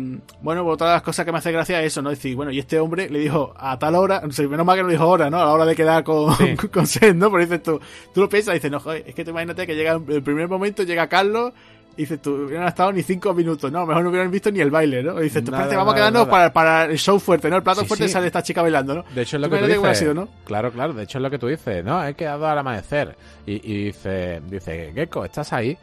bueno, 0.42 0.66
otra 0.66 0.88
de 0.88 0.94
las 0.94 1.04
cosas 1.04 1.24
que 1.24 1.32
me 1.32 1.38
hace 1.38 1.52
gracia 1.52 1.80
es 1.82 1.88
eso, 1.94 2.02
¿no? 2.02 2.10
Decir, 2.10 2.36
bueno, 2.36 2.52
y 2.52 2.58
este 2.58 2.80
hombre 2.80 3.12
le 3.12 3.20
dijo 3.20 3.54
a 3.56 3.78
tal 3.78 3.94
hora, 3.94 4.22
no 4.26 4.32
sé, 4.32 4.48
menos 4.48 4.66
mal 4.66 4.76
que 4.76 4.84
no 4.84 4.90
dijo 4.90 5.08
hora, 5.08 5.30
¿no? 5.30 5.40
A 5.40 5.46
la 5.46 5.54
hora 5.54 5.66
de 5.66 5.76
quedar 5.76 6.04
con, 6.04 6.36
Sí. 6.38 6.56
con 6.74 6.88
Seth, 6.88 7.14
¿no? 7.16 7.30
Pero 7.30 7.44
dices 7.44 7.62
tú, 7.62 7.80
tú 8.16 8.22
lo 8.22 8.30
piensas 8.30 8.56
dices, 8.56 8.72
no, 8.72 8.80
joder, 8.80 9.04
es 9.06 9.14
que 9.14 9.24
tú 9.24 9.30
imagínate 9.30 9.68
que 9.68 9.76
llega 9.76 10.02
el 10.08 10.24
primer 10.24 10.48
momento, 10.48 10.82
llega 10.82 11.08
Carlos. 11.08 11.54
Y 12.02 12.06
dices 12.06 12.22
tú, 12.22 12.34
hubieran 12.46 12.68
estado 12.68 12.92
ni 12.92 13.04
cinco 13.04 13.34
minutos, 13.34 13.72
no, 13.72 13.86
mejor 13.86 14.04
no 14.04 14.10
hubieran 14.10 14.32
visto 14.32 14.50
ni 14.52 14.60
el 14.60 14.72
baile, 14.72 15.04
¿no? 15.04 15.20
Y 15.20 15.26
dices 15.26 15.44
tú, 15.44 15.52
Nada, 15.52 15.64
espérate, 15.66 15.78
vamos 15.78 15.94
a 15.94 15.96
quedarnos 15.98 16.28
para, 16.28 16.52
para 16.54 16.86
el 16.86 16.98
show 16.98 17.20
fuerte, 17.20 17.50
¿no? 17.50 17.58
El 17.58 17.64
plato 17.64 17.82
Sí, 17.82 17.88
fuerte 17.88 18.08
sí. 18.08 18.14
sale 18.14 18.28
esta 18.28 18.42
chica 18.42 18.62
bailando, 18.62 18.96
¿no? 18.96 19.04
De 19.14 19.22
hecho, 19.22 19.38
es 19.38 19.42
lo 19.42 19.48
Tú 19.50 19.56
que 19.56 19.62
tú 19.62 19.68
dices. 19.82 19.98
sido, 20.00 20.14
¿no? 20.14 20.28
Claro, 20.46 20.72
claro. 20.72 20.94
De 20.94 21.04
hecho, 21.04 21.18
es 21.20 21.22
lo 21.22 21.30
que 21.30 21.38
tú 21.38 21.48
dices. 21.48 21.86
No, 21.86 22.04
he 22.06 22.14
quedado 22.16 22.48
al 22.48 22.58
amanecer. 22.58 23.16
Y, 23.46 23.54
y 23.72 23.86
dice, 23.86 24.42
dice, 24.50 24.92
Gecko, 24.96 25.26
¿estás 25.26 25.54
ahí? 25.54 25.78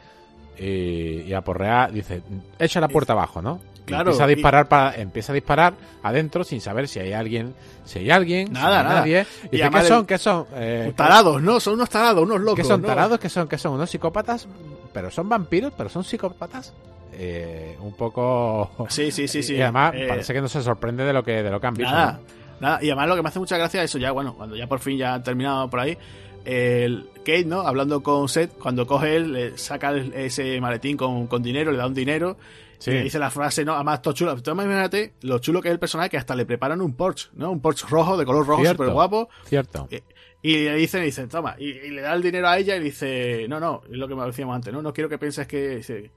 Y, 0.57 1.21
y 1.21 1.33
aporrea, 1.33 1.87
dice, 1.87 2.21
echa 2.59 2.81
la 2.81 2.89
puerta 2.89 3.13
abajo, 3.13 3.41
¿no? 3.41 3.61
Claro, 3.89 4.11
Empieza 4.11 4.23
a 4.25 4.31
y- 4.31 4.35
disparar 4.35 4.67
para, 4.69 4.95
empieza 4.95 5.31
a 5.31 5.35
disparar 5.35 5.73
adentro 6.03 6.43
sin 6.43 6.61
saber 6.61 6.87
si 6.87 6.99
hay 6.99 7.11
alguien, 7.13 7.53
si 7.85 7.99
hay 7.99 8.09
alguien, 8.11 8.51
Nada, 8.53 8.69
si 8.69 8.77
hay 8.77 8.83
nada. 8.83 8.99
nadie. 8.99 9.25
Y 9.43 9.55
Y 9.55 9.57
dice, 9.57 9.69
¿qué 9.69 9.81
son? 9.83 10.05
¿Qué 10.05 10.17
son? 10.17 10.45
Eh, 10.55 10.93
Tarados, 10.95 11.41
¿no? 11.41 11.59
Son 11.59 11.73
unos 11.73 11.89
tarados, 11.89 12.23
unos 12.23 12.39
locos. 12.39 12.55
¿Qué 12.57 12.63
son 12.63 12.81
¿no? 12.81 12.87
tarados? 12.87 13.19
¿Qué 13.19 13.29
son? 13.29 13.47
¿Qué 13.47 13.57
son? 13.57 13.73
¿Unos 13.73 13.89
psicópatas? 13.89 14.47
¿Pero 14.93 15.11
son 15.11 15.27
vampiros? 15.29 15.73
¿Pero 15.77 15.89
son 15.89 16.03
psicópatas? 16.03 16.73
Eh, 17.13 17.75
un 17.81 17.93
poco... 17.93 18.71
Sí, 18.89 19.11
sí, 19.11 19.27
sí, 19.27 19.43
sí. 19.43 19.55
Y 19.55 19.61
además 19.61 19.93
Eh, 19.95 20.05
parece 20.07 20.33
que 20.33 20.41
no 20.41 20.47
se 20.47 20.61
sorprende 20.61 21.03
de 21.03 21.11
lo 21.13 21.23
que, 21.23 21.43
de 21.43 21.49
lo 21.51 21.59
que 21.59 21.67
han 21.67 21.73
visto. 21.73 21.91
Nada, 21.91 22.19
¿no? 22.59 22.67
nada. 22.67 22.79
Y 22.83 22.87
además 22.87 23.07
lo 23.09 23.15
que 23.15 23.21
me 23.23 23.29
hace 23.29 23.39
mucha 23.39 23.57
gracia 23.57 23.83
es 23.83 23.89
eso 23.91 23.97
ya, 23.97 24.11
bueno, 24.11 24.33
cuando 24.35 24.55
ya 24.55 24.67
por 24.67 24.79
fin 24.79 24.97
ya 24.97 25.15
han 25.15 25.23
terminado 25.23 25.69
por 25.69 25.79
ahí, 25.81 25.97
el 26.45 27.09
Kate, 27.17 27.45
¿no? 27.45 27.61
Hablando 27.61 28.01
con 28.01 28.29
Seth, 28.29 28.57
cuando 28.57 28.87
coge 28.87 29.17
él, 29.17 29.33
le 29.33 29.57
saca 29.57 29.93
ese 29.95 30.59
maletín 30.61 30.95
con, 30.95 31.27
con 31.27 31.43
dinero, 31.43 31.71
le 31.71 31.77
da 31.77 31.85
un 31.87 31.93
dinero. 31.93 32.37
Sí. 32.79 32.91
Y 32.91 33.03
dice 33.03 33.19
la 33.19 33.29
frase, 33.29 33.63
¿no? 33.63 33.73
Además, 33.75 34.01
todo 34.01 34.13
chulo. 34.13 34.41
Tú 34.41 34.51
imagínate 34.51 35.13
lo 35.21 35.39
chulo 35.39 35.61
que 35.61 35.67
es 35.67 35.73
el 35.73 35.79
personaje 35.79 36.09
que 36.09 36.17
hasta 36.17 36.35
le 36.35 36.45
preparan 36.45 36.81
un 36.81 36.95
Porsche, 36.95 37.29
¿no? 37.33 37.51
Un 37.51 37.61
Porsche 37.61 37.85
rojo, 37.87 38.17
de 38.17 38.25
color 38.25 38.47
rojo, 38.47 38.65
súper 38.65 38.89
guapo. 38.89 39.29
Cierto. 39.45 39.87
Y, 39.91 40.01
y 40.41 40.63
le 40.63 40.75
dicen, 40.75 41.03
dice, 41.03 41.27
toma, 41.27 41.55
y, 41.59 41.69
y 41.69 41.89
le 41.91 42.01
da 42.01 42.13
el 42.13 42.21
dinero 42.21 42.47
a 42.47 42.57
ella 42.57 42.75
y 42.77 42.79
dice, 42.79 43.45
no, 43.49 43.59
no, 43.59 43.81
es 43.83 43.97
lo 43.97 44.07
que 44.07 44.15
me 44.15 44.25
decíamos 44.25 44.55
antes, 44.55 44.73
no, 44.73 44.81
no 44.81 44.93
quiero 44.93 45.09
que 45.09 45.17
pienses 45.17 45.45
que, 45.45 45.75
dice, 45.77 46.11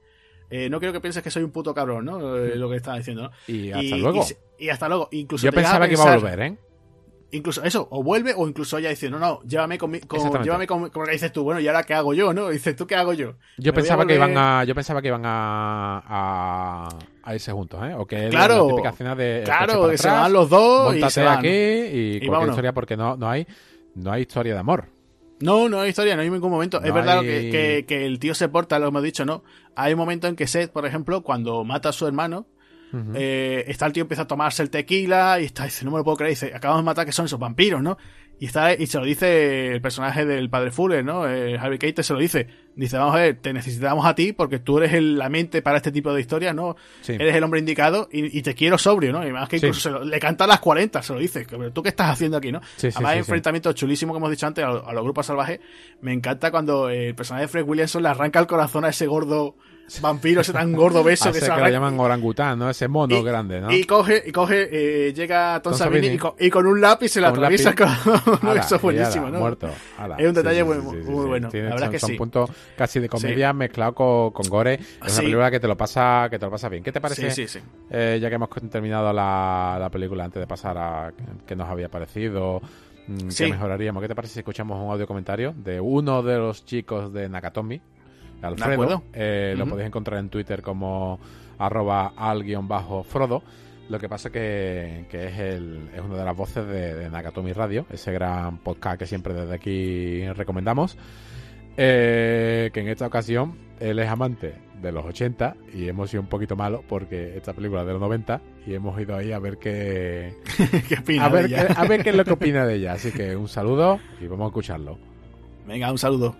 eh, 0.54 0.68
no 0.68 0.78
quiero 0.78 0.92
que 0.92 1.00
pienses 1.00 1.22
que 1.22 1.30
soy 1.30 1.42
un 1.42 1.50
puto 1.50 1.74
cabrón, 1.74 2.04
¿no? 2.04 2.36
Eh, 2.36 2.56
lo 2.56 2.68
que 2.68 2.76
estaba 2.76 2.98
diciendo, 2.98 3.22
¿no? 3.22 3.30
Y 3.46 3.72
hasta 3.72 3.96
luego. 3.96 4.24
Y, 4.58 4.68
hasta 4.68 4.86
luego. 4.86 5.08
Incluso 5.10 5.46
Yo 5.46 5.52
pensaba 5.52 5.88
que 5.88 5.94
iba 5.94 6.12
a 6.12 6.16
volver, 6.16 6.40
¿eh? 6.40 6.58
Incluso 7.34 7.64
eso, 7.64 7.88
o 7.90 8.02
vuelve, 8.02 8.34
o 8.36 8.46
incluso 8.46 8.76
ella 8.76 8.90
dice, 8.90 9.08
no, 9.08 9.18
no, 9.18 9.40
llévame 9.44 9.78
con, 9.78 9.90
mi- 9.90 10.00
con- 10.00 10.42
llévame 10.42 10.66
con, 10.66 10.82
lo 10.82 10.90
que 10.90 11.12
dices 11.12 11.32
tú, 11.32 11.42
bueno, 11.44 11.60
¿y 11.60 11.66
ahora 11.66 11.82
qué 11.82 11.94
hago 11.94 12.12
yo, 12.12 12.34
no? 12.34 12.50
Dices, 12.50 12.76
¿tú 12.76 12.86
qué 12.86 12.94
hago 12.94 13.14
yo? 13.14 13.36
Yo 13.56 13.72
Me 13.72 13.76
pensaba 13.76 14.04
que 14.06 14.14
iban 14.16 14.36
a, 14.36 14.64
yo 14.64 14.74
pensaba 14.74 15.00
que 15.00 15.08
iban 15.08 15.22
a, 15.24 16.02
a, 16.06 16.88
a 17.22 17.34
irse 17.34 17.50
juntos, 17.52 17.80
¿eh? 17.84 17.94
O 17.96 18.06
que 18.06 18.26
es 18.26 18.30
Claro. 18.30 18.64
la 18.66 18.68
típica 18.74 18.88
escena 18.90 19.14
de 19.14 19.42
Claro, 19.44 19.88
que 19.88 19.98
se 19.98 20.08
van 20.08 20.32
los 20.32 20.50
dos 20.50 20.94
y 20.94 21.10
se 21.10 21.22
van. 21.22 21.38
aquí 21.38 21.48
y, 21.48 22.10
cualquier 22.10 22.30
vámonos. 22.30 22.52
historia 22.54 22.72
porque 22.74 22.96
no, 22.96 23.16
no 23.16 23.28
hay, 23.30 23.46
no 23.94 24.12
hay 24.12 24.22
historia 24.22 24.52
de 24.54 24.60
amor. 24.60 24.84
No, 25.40 25.68
no 25.68 25.80
hay 25.80 25.88
historia, 25.88 26.14
no 26.14 26.22
hay 26.22 26.30
ningún 26.30 26.50
momento. 26.50 26.82
es 26.82 26.92
verdad 26.92 27.20
hay- 27.20 27.26
que, 27.26 27.50
que, 27.50 27.84
que 27.88 28.06
el 28.06 28.18
tío 28.18 28.34
se 28.34 28.48
porta, 28.48 28.78
lo 28.78 28.88
hemos 28.88 29.02
dicho, 29.02 29.24
¿no? 29.24 29.42
Hay 29.74 29.94
un 29.94 29.98
momento 29.98 30.28
en 30.28 30.36
que 30.36 30.46
Seth, 30.46 30.70
por 30.70 30.84
ejemplo, 30.86 31.22
cuando 31.22 31.64
mata 31.64 31.88
a 31.88 31.92
su 31.92 32.06
hermano, 32.06 32.46
Eh, 33.14 33.64
está 33.68 33.86
el 33.86 33.92
tío 33.92 34.02
empieza 34.02 34.22
a 34.22 34.26
tomarse 34.26 34.62
el 34.62 34.70
tequila 34.70 35.40
y 35.40 35.44
está, 35.46 35.64
dice, 35.64 35.84
no 35.84 35.90
me 35.92 35.98
lo 35.98 36.04
puedo 36.04 36.16
creer, 36.18 36.30
dice, 36.30 36.52
acabamos 36.54 36.82
de 36.82 36.86
matar 36.86 37.06
que 37.06 37.12
son 37.12 37.26
esos 37.26 37.38
vampiros, 37.38 37.82
¿no? 37.82 37.96
Y 38.38 38.46
está, 38.46 38.74
y 38.74 38.86
se 38.88 38.98
lo 38.98 39.04
dice 39.04 39.68
el 39.72 39.80
personaje 39.80 40.26
del 40.26 40.50
padre 40.50 40.72
Fuller, 40.72 41.04
¿no? 41.04 41.28
Eh, 41.28 41.56
Harvey 41.56 41.78
Keitel 41.78 42.02
se 42.04 42.12
lo 42.12 42.18
dice. 42.18 42.48
Dice, 42.74 42.96
vamos 42.96 43.14
a 43.14 43.18
ver, 43.18 43.36
te 43.36 43.52
necesitamos 43.52 44.04
a 44.04 44.16
ti 44.16 44.32
porque 44.32 44.58
tú 44.58 44.78
eres 44.78 44.94
el- 44.94 45.16
la 45.16 45.28
mente 45.28 45.62
para 45.62 45.76
este 45.76 45.92
tipo 45.92 46.12
de 46.12 46.20
historias, 46.20 46.52
¿no? 46.52 46.74
Sí. 47.02 47.12
Eres 47.12 47.36
el 47.36 47.44
hombre 47.44 47.60
indicado 47.60 48.08
y, 48.10 48.36
y 48.36 48.42
te 48.42 48.54
quiero 48.54 48.78
sobrio, 48.78 49.12
¿no? 49.12 49.24
Y 49.24 49.30
más 49.30 49.48
que 49.48 49.60
Sí. 49.60 49.66
incluso 49.66 49.80
se 49.88 49.90
lo- 49.90 50.04
le 50.04 50.18
canta 50.18 50.42
a 50.44 50.46
las 50.48 50.58
40, 50.58 51.02
se 51.02 51.12
lo 51.12 51.20
dice. 51.20 51.46
Pero 51.48 51.70
tú 51.72 51.82
qué 51.84 51.90
estás 51.90 52.10
haciendo 52.10 52.36
aquí, 52.38 52.50
¿no? 52.50 52.60
Sí, 52.76 52.88
Además, 52.88 53.12
hay 53.12 53.18
enfrentamiento 53.20 53.72
chulísimo 53.74 54.12
que 54.12 54.16
hemos 54.18 54.30
dicho 54.30 54.46
antes 54.48 54.64
a, 54.64 54.68
a 54.70 54.92
los 54.92 55.04
grupos 55.04 55.24
salvajes. 55.26 55.60
Me 56.00 56.12
encanta 56.12 56.50
cuando 56.50 56.88
el 56.88 57.14
personaje 57.14 57.44
de 57.44 57.48
Fred 57.48 57.64
Williamson 57.64 58.02
le 58.02 58.08
arranca 58.08 58.40
el 58.40 58.48
corazón 58.48 58.84
a 58.84 58.88
ese 58.88 59.06
gordo 59.06 59.54
vampiro, 60.00 60.40
ese 60.40 60.52
tan 60.52 60.72
gordo 60.72 61.02
beso 61.04 61.28
A 61.28 61.32
que 61.32 61.38
ese 61.38 61.46
se 61.46 61.52
que 61.52 61.70
llaman 61.70 61.98
orangután, 62.00 62.58
¿no? 62.58 62.70
Ese 62.70 62.88
mono 62.88 63.16
y- 63.18 63.22
grande, 63.22 63.60
¿no? 63.60 63.70
Y 63.72 63.84
coge, 63.84 64.22
y 64.26 64.32
coge, 64.32 64.68
eh, 65.08 65.12
llega 65.12 65.60
Tom, 65.62 65.72
Tom 65.72 65.78
Savini, 65.78 66.00
Savini. 66.06 66.14
y, 66.14 66.18
con, 66.18 66.32
y 66.38 66.50
con 66.50 66.66
un 66.66 66.80
lápiz 66.80 67.08
se 67.10 67.20
Con 67.20 67.30
un 67.30 67.36
atraviesa. 67.36 67.74
Ala, 68.42 68.60
Eso 68.60 68.76
es 68.76 68.82
buenísimo, 68.82 69.26
ala, 69.26 69.34
¿no? 69.34 69.40
Muerto. 69.40 69.68
ala. 69.98 70.16
Es 70.16 70.26
un 70.28 70.34
detalle 70.34 70.58
Sí, 70.60 70.64
muy- 70.64 70.76
sí, 70.96 71.02
sí, 71.04 71.10
muy 71.10 71.26
bueno. 71.26 71.48
Tiene- 71.48 71.68
La 71.68 71.74
verdad 71.74 71.86
son, 71.86 71.92
que 71.92 71.98
son 71.98 72.16
puntos 72.16 72.50
casi 72.76 73.00
de 73.00 73.08
comedia 73.08 73.52
mezclado 73.52 73.94
con, 73.94 74.30
con 74.30 74.48
gore. 74.48 74.74
Es 74.74 75.12
una 75.14 75.22
película 75.22 75.50
que 75.50 75.60
te 75.60 75.68
lo 75.68 75.76
pasa, 75.76 76.28
que 76.30 76.38
te 76.38 76.44
lo 76.46 76.50
pasa 76.50 76.68
bien. 76.68 76.82
¿Qué 76.82 76.92
te 76.92 77.00
parece? 77.00 77.30
Sí, 77.30 77.46
sí, 77.46 77.58
sí. 77.58 77.64
Eh, 77.90 78.18
ya 78.20 78.28
que 78.28 78.34
hemos 78.36 78.48
terminado 78.70 79.12
la, 79.12 79.76
la 79.80 79.90
película 79.90 80.24
antes 80.24 80.40
de 80.40 80.46
pasar 80.46 80.76
a 80.78 81.12
qué 81.46 81.56
nos 81.56 81.68
había 81.68 81.88
parecido, 81.88 82.60
mm, 83.08 83.28
qué 83.36 83.48
mejoraríamos. 83.48 84.00
¿Qué 84.02 84.08
te 84.08 84.14
parece 84.14 84.34
si 84.34 84.40
escuchamos 84.40 84.78
un 84.82 84.90
audio 84.90 85.06
comentario 85.06 85.54
de 85.56 85.80
uno 85.80 86.22
de 86.22 86.38
los 86.38 86.64
chicos 86.64 87.12
de 87.12 87.28
Nakatomi, 87.28 87.80
Alfredo? 88.42 89.02
Eh, 89.12 89.54
Lo 89.56 89.66
podéis 89.66 89.86
encontrar 89.88 90.18
en 90.20 90.28
Twitter 90.28 90.62
como 90.62 91.18
arroba 91.58 92.12
al-frodo. 92.16 93.42
Lo 93.88 93.98
que 93.98 94.08
pasa 94.08 94.30
que, 94.30 95.06
que 95.10 95.26
es, 95.28 95.38
el, 95.38 95.90
es 95.94 96.00
una 96.00 96.16
de 96.16 96.24
las 96.24 96.36
voces 96.36 96.66
de, 96.66 96.94
de 96.94 97.10
Nakatomi 97.10 97.52
Radio, 97.52 97.84
ese 97.90 98.12
gran 98.12 98.58
podcast 98.58 98.98
que 98.98 99.06
siempre 99.06 99.34
desde 99.34 99.54
aquí 99.54 100.26
recomendamos. 100.32 100.96
Eh, 101.76 102.70
que 102.72 102.80
en 102.80 102.88
esta 102.88 103.06
ocasión 103.06 103.56
él 103.80 103.98
es 103.98 104.08
amante 104.08 104.54
de 104.80 104.92
los 104.92 105.04
80 105.06 105.56
y 105.72 105.88
hemos 105.88 106.10
sido 106.10 106.22
un 106.22 106.28
poquito 106.28 106.54
malos 106.54 106.82
porque 106.86 107.36
esta 107.36 107.54
película 107.54 107.80
es 107.80 107.86
de 107.86 107.92
los 107.92 108.00
90 108.02 108.40
y 108.66 108.74
hemos 108.74 109.00
ido 109.00 109.16
ahí 109.16 109.32
a 109.32 109.38
ver 109.38 109.56
qué 109.58 110.34
¿Qué 110.88 110.96
opinas 110.96 111.26
a 111.26 111.34
de 111.34 111.42
ver, 111.42 111.44
ella? 111.46 111.66
a 111.76 111.84
ver 111.86 112.02
qué 112.02 112.10
es 112.10 112.16
lo 112.16 112.24
que 112.24 112.32
opina 112.32 112.66
de 112.66 112.74
ella. 112.76 112.92
Así 112.92 113.10
que 113.10 113.34
un 113.36 113.48
saludo 113.48 113.98
y 114.20 114.26
vamos 114.26 114.44
a 114.46 114.48
escucharlo. 114.48 114.98
Venga, 115.66 115.90
un 115.90 115.98
saludo. 115.98 116.36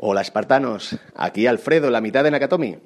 Hola 0.00 0.20
espartanos, 0.20 0.96
aquí 1.16 1.48
Alfredo, 1.48 1.90
la 1.90 2.00
mitad 2.00 2.22
de 2.22 2.30
Nakatomi. 2.30 2.76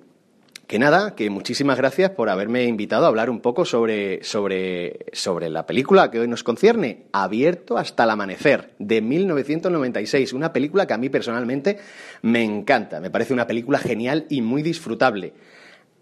Que 0.66 0.78
nada, 0.78 1.14
que 1.14 1.28
muchísimas 1.28 1.76
gracias 1.76 2.12
por 2.12 2.30
haberme 2.30 2.64
invitado 2.64 3.04
a 3.04 3.08
hablar 3.08 3.28
un 3.28 3.40
poco 3.40 3.66
sobre, 3.66 4.24
sobre, 4.24 5.04
sobre 5.12 5.50
la 5.50 5.66
película 5.66 6.10
que 6.10 6.20
hoy 6.20 6.26
nos 6.26 6.42
concierne, 6.42 7.04
Abierto 7.12 7.76
hasta 7.76 8.04
el 8.04 8.10
amanecer, 8.10 8.72
de 8.78 9.02
1996, 9.02 10.32
una 10.32 10.54
película 10.54 10.86
que 10.86 10.94
a 10.94 10.96
mí 10.96 11.10
personalmente 11.10 11.78
me 12.22 12.42
encanta, 12.44 12.98
me 12.98 13.10
parece 13.10 13.34
una 13.34 13.46
película 13.46 13.76
genial 13.78 14.24
y 14.30 14.40
muy 14.40 14.62
disfrutable. 14.62 15.34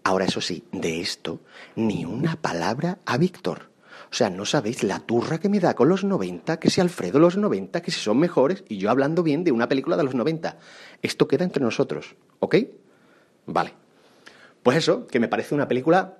Ahora, 0.05 0.23
eso 0.23 0.39
sí, 0.39 0.63
de 0.71 1.01
esto, 1.01 1.41
ni 1.75 2.05
una 2.05 2.37
palabra 2.37 2.99
a 3.05 3.17
Víctor. 3.17 3.70
O 4.11 4.13
sea, 4.13 4.29
no 4.29 4.45
sabéis 4.45 4.83
la 4.83 4.99
turra 4.99 5.39
que 5.39 5.47
me 5.47 5.61
da 5.61 5.73
con 5.73 5.87
los 5.87 6.03
90, 6.03 6.59
que 6.59 6.69
si 6.69 6.81
Alfredo 6.81 7.17
los 7.17 7.37
90, 7.37 7.81
que 7.81 7.91
si 7.91 7.99
son 8.01 8.19
mejores, 8.19 8.65
y 8.67 8.77
yo 8.77 8.89
hablando 8.89 9.23
bien 9.23 9.45
de 9.45 9.53
una 9.53 9.69
película 9.69 9.95
de 9.95 10.03
los 10.03 10.15
90. 10.15 10.57
Esto 11.01 11.29
queda 11.29 11.45
entre 11.45 11.63
nosotros, 11.63 12.15
¿ok? 12.39 12.55
Vale. 13.45 13.73
Pues 14.63 14.77
eso, 14.77 15.07
que 15.07 15.19
me 15.19 15.29
parece 15.29 15.55
una 15.55 15.67
película 15.67 16.17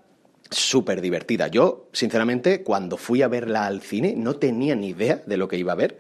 súper 0.49 1.01
divertida. 1.01 1.47
Yo, 1.47 1.89
sinceramente, 1.91 2.63
cuando 2.63 2.95
fui 2.95 3.23
a 3.23 3.27
verla 3.27 3.65
al 3.65 3.81
cine, 3.81 4.13
no 4.15 4.37
tenía 4.37 4.75
ni 4.75 4.89
idea 4.89 5.21
de 5.25 5.35
lo 5.37 5.49
que 5.49 5.57
iba 5.57 5.73
a 5.73 5.75
ver, 5.75 5.99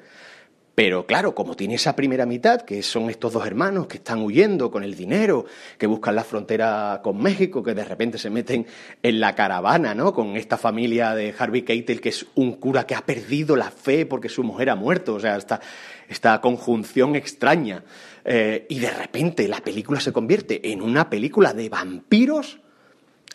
Pero 0.73 1.05
claro, 1.05 1.35
como 1.35 1.55
tiene 1.55 1.75
esa 1.75 1.97
primera 1.97 2.25
mitad, 2.25 2.61
que 2.61 2.81
son 2.81 3.09
estos 3.09 3.33
dos 3.33 3.45
hermanos 3.45 3.87
que 3.87 3.97
están 3.97 4.21
huyendo 4.21 4.71
con 4.71 4.85
el 4.85 4.95
dinero, 4.95 5.45
que 5.77 5.85
buscan 5.85 6.15
la 6.15 6.23
frontera 6.23 7.01
con 7.03 7.21
México, 7.21 7.61
que 7.61 7.73
de 7.73 7.83
repente 7.83 8.17
se 8.17 8.29
meten 8.29 8.65
en 9.03 9.19
la 9.19 9.35
caravana, 9.35 9.93
¿no? 9.93 10.13
Con 10.13 10.37
esta 10.37 10.57
familia 10.57 11.13
de 11.13 11.35
Harvey 11.37 11.63
Keitel, 11.63 11.99
que 11.99 12.09
es 12.09 12.25
un 12.35 12.53
cura 12.53 12.85
que 12.85 12.95
ha 12.95 13.05
perdido 13.05 13.57
la 13.57 13.69
fe 13.69 14.05
porque 14.05 14.29
su 14.29 14.43
mujer 14.43 14.69
ha 14.69 14.75
muerto. 14.75 15.15
O 15.15 15.19
sea, 15.19 15.37
esta, 15.37 16.39
conjunción 16.39 17.17
extraña. 17.17 17.83
Eh, 18.23 18.65
y 18.69 18.79
de 18.79 18.91
repente 18.91 19.49
la 19.49 19.59
película 19.59 19.99
se 19.99 20.13
convierte 20.13 20.71
en 20.71 20.81
una 20.81 21.09
película 21.09 21.53
de 21.53 21.67
vampiros, 21.67 22.59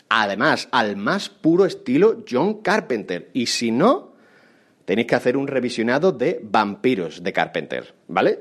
además, 0.08 0.68
al 0.73 0.97
más 0.97 1.28
puro 1.28 1.66
estilo 1.66 2.24
John 2.28 2.62
Carpenter. 2.62 3.28
Y 3.34 3.47
si 3.47 3.73
no, 3.73 4.15
tenéis 4.86 5.06
que 5.06 5.15
hacer 5.15 5.36
un 5.36 5.47
revisionado 5.47 6.12
de 6.12 6.40
Vampiros 6.42 7.23
de 7.23 7.32
Carpenter, 7.34 7.94
¿vale? 8.08 8.40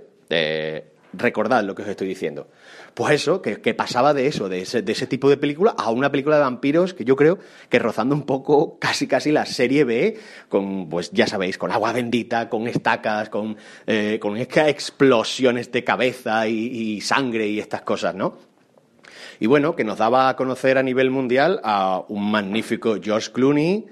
recordad 1.18 1.64
lo 1.64 1.76
que 1.76 1.84
os 1.84 1.88
estoy 1.88 2.08
diciendo. 2.08 2.48
Pues 2.94 3.14
eso, 3.14 3.42
que, 3.42 3.74
pasaba 3.74 4.14
de 4.14 4.28
eso, 4.28 4.50
de 4.50 4.62
ese, 4.62 5.08
tipo 5.08 5.30
de 5.30 5.38
película, 5.38 5.76
a 5.78 5.92
una 5.92 6.12
película 6.12 6.38
de 6.38 6.42
vampiros 6.42 6.94
que 6.94 7.06
yo 7.06 7.16
creo 7.16 7.40
que 7.70 7.80
rozando 7.80 8.16
un 8.16 8.24
poco 8.24 8.80
casi 8.80 9.08
casi 9.08 9.32
la 9.32 9.46
serie 9.46 9.84
B, 9.84 10.18
con, 10.50 10.90
pues 10.90 11.12
ya 11.12 11.28
sabéis, 11.28 11.58
con 11.58 11.72
agua 11.72 11.94
bendita, 11.94 12.50
con 12.50 12.68
estacas, 12.68 13.30
con, 13.30 13.56
eh, 13.88 14.18
con 14.20 14.38
explosiones 14.38 15.72
de 15.72 15.84
cabeza 15.84 16.48
y 16.48 17.00
sangre 17.02 17.48
y 17.48 17.60
estas 17.60 17.82
cosas, 17.84 18.16
¿no? 18.16 18.38
Y 19.40 19.48
bueno, 19.48 19.76
que 19.76 19.84
nos 19.84 19.98
daba 19.98 20.30
a 20.30 20.36
conocer 20.36 20.78
a 20.78 20.84
nivel 20.84 21.10
mundial 21.10 21.60
a 21.64 22.04
un 22.08 22.32
magnífico 22.32 22.96
George 23.02 23.32
Clooney, 23.32 23.86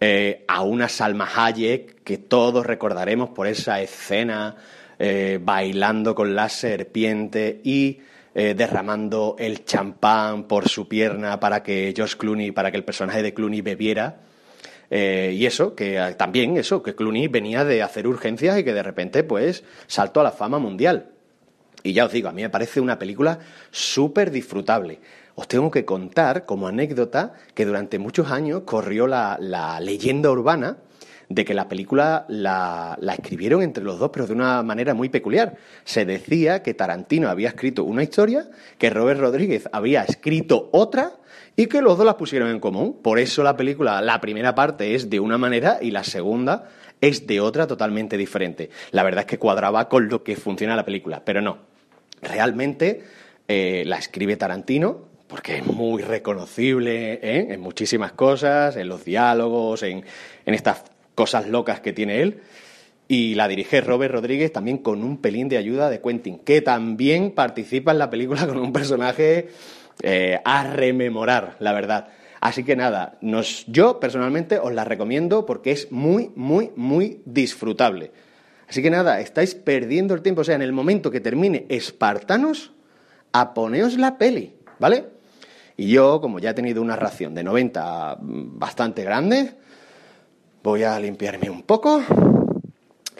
eh, 0.00 0.44
a 0.48 0.62
una 0.62 0.88
Salma 0.88 1.28
Hayek 1.34 2.02
que 2.02 2.18
todos 2.18 2.66
recordaremos 2.66 3.30
por 3.30 3.46
esa 3.46 3.80
escena 3.80 4.56
eh, 4.98 5.38
bailando 5.40 6.14
con 6.14 6.34
la 6.34 6.48
serpiente 6.48 7.60
y 7.64 8.00
eh, 8.34 8.54
derramando 8.54 9.36
el 9.38 9.64
champán 9.64 10.44
por 10.44 10.68
su 10.68 10.88
pierna 10.88 11.38
para 11.38 11.62
que 11.62 11.94
Josh 11.96 12.16
Clooney, 12.16 12.50
para 12.50 12.70
que 12.70 12.76
el 12.76 12.84
personaje 12.84 13.22
de 13.22 13.32
Clooney 13.32 13.60
bebiera. 13.60 14.20
y 14.90 15.46
eso, 15.46 15.74
que 15.74 16.14
también 16.16 16.56
eso, 16.56 16.82
que 16.82 16.94
Clooney 16.94 17.28
venía 17.28 17.64
de 17.64 17.82
hacer 17.82 18.06
urgencias 18.06 18.58
y 18.58 18.64
que 18.64 18.72
de 18.72 18.82
repente 18.82 19.24
pues 19.24 19.64
saltó 19.86 20.20
a 20.20 20.24
la 20.24 20.32
fama 20.32 20.58
mundial. 20.58 21.10
Y 21.82 21.92
ya 21.92 22.06
os 22.06 22.12
digo, 22.12 22.28
a 22.28 22.32
mí 22.32 22.42
me 22.42 22.50
parece 22.50 22.80
una 22.80 22.98
película 22.98 23.38
súper 23.70 24.30
disfrutable 24.30 25.00
os 25.34 25.48
tengo 25.48 25.70
que 25.70 25.84
contar 25.84 26.46
como 26.46 26.68
anécdota 26.68 27.34
que 27.54 27.64
durante 27.64 27.98
muchos 27.98 28.30
años 28.30 28.62
corrió 28.64 29.06
la, 29.06 29.38
leyenda 29.80 30.30
urbana 30.30 30.78
de 31.28 31.44
que 31.44 31.54
la 31.54 31.68
película 31.68 32.26
la, 32.28 32.98
escribieron 33.18 33.62
entre 33.62 33.82
los 33.82 33.98
dos, 33.98 34.10
pero 34.12 34.26
de 34.26 34.34
una 34.34 34.62
manera 34.62 34.94
muy 34.94 35.08
peculiar. 35.08 35.56
Se 35.84 36.04
decía 36.04 36.62
que 36.62 36.74
Tarantino 36.74 37.28
había 37.28 37.48
escrito 37.48 37.82
una 37.82 38.02
historia, 38.02 38.48
que 38.78 38.90
Robert 38.90 39.20
Rodríguez 39.20 39.68
había 39.72 40.04
escrito 40.04 40.68
otra 40.72 41.12
y 41.56 41.66
que 41.66 41.82
los 41.82 41.96
dos 41.96 42.06
las 42.06 42.14
pusieron 42.14 42.50
en 42.50 42.60
común. 42.60 43.00
Por 43.02 43.18
eso 43.18 43.42
la 43.42 43.56
película, 43.56 44.00
la 44.02 44.20
primera 44.20 44.54
parte 44.54 44.94
es 44.94 45.10
de 45.10 45.18
una 45.18 45.38
manera 45.38 45.78
y 45.80 45.90
la 45.90 46.04
segunda 46.04 46.68
es 47.00 47.26
de 47.26 47.40
otra 47.40 47.66
totalmente 47.66 48.16
diferente. 48.16 48.70
La 48.92 49.02
verdad 49.02 49.20
es 49.20 49.26
que 49.26 49.38
cuadraba 49.38 49.88
con 49.88 50.08
lo 50.08 50.22
que 50.22 50.36
funciona 50.36 50.76
la 50.76 50.84
película, 50.84 51.24
pero 51.24 51.40
no. 51.40 51.58
Realmente 52.22 53.02
eh, 53.48 53.82
la 53.86 53.98
escribe 53.98 54.36
Tarantino, 54.36 55.13
porque 55.34 55.56
es 55.56 55.66
muy 55.66 56.00
reconocible 56.00 57.14
¿eh? 57.14 57.48
en 57.50 57.60
muchísimas 57.60 58.12
cosas, 58.12 58.76
en 58.76 58.86
los 58.86 59.04
diálogos, 59.04 59.82
en, 59.82 60.04
estas 60.46 60.84
cosas 61.16 61.48
locas 61.48 61.80
que 61.80 61.92
tiene 61.92 62.22
él. 62.22 62.40
Y 63.08 63.34
la 63.34 63.48
dirige 63.48 63.80
Robert 63.80 64.14
Rodríguez 64.14 64.52
también 64.52 64.78
con 64.78 65.02
un 65.02 65.20
pelín 65.20 65.48
de 65.48 65.56
ayuda 65.56 65.90
de 65.90 66.00
Quentin, 66.00 66.38
que 66.38 66.60
también 66.60 67.32
participa 67.32 67.90
en 67.90 67.98
la 67.98 68.10
película 68.10 68.46
con 68.46 68.58
un 68.58 68.72
personaje 68.72 69.48
eh, 70.04 70.38
a 70.44 70.72
rememorar, 70.72 71.56
la 71.58 71.72
verdad. 71.72 72.10
Así 72.40 72.62
que 72.62 72.76
nada, 72.76 73.18
yo 73.66 73.98
personalmente 73.98 74.60
os 74.60 74.72
la 74.72 74.84
recomiendo 74.84 75.46
porque 75.46 75.72
es 75.72 75.90
muy, 75.90 76.30
muy, 76.36 76.70
muy 76.76 77.22
disfrutable. 77.24 78.12
Así 78.68 78.82
que 78.82 78.90
nada, 78.90 79.20
estáis 79.20 79.56
perdiendo 79.56 80.14
el 80.14 80.22
tiempo. 80.22 80.42
O 80.42 80.44
sea, 80.44 80.54
en 80.54 80.62
el 80.62 80.72
momento 80.72 81.10
que 81.10 81.18
termine 81.18 81.66
Espartanos, 81.70 82.70
aponeos 83.32 83.98
la 83.98 84.16
peli, 84.16 84.54
¿vale? 84.78 85.13
Y 85.76 85.88
yo, 85.88 86.20
como 86.20 86.38
ya 86.38 86.50
he 86.50 86.54
tenido 86.54 86.80
una 86.82 86.96
ración 86.96 87.34
de 87.34 87.42
90 87.42 88.18
bastante 88.20 89.02
grande, 89.02 89.54
voy 90.62 90.84
a 90.84 90.98
limpiarme 91.00 91.50
un 91.50 91.62
poco 91.62 92.02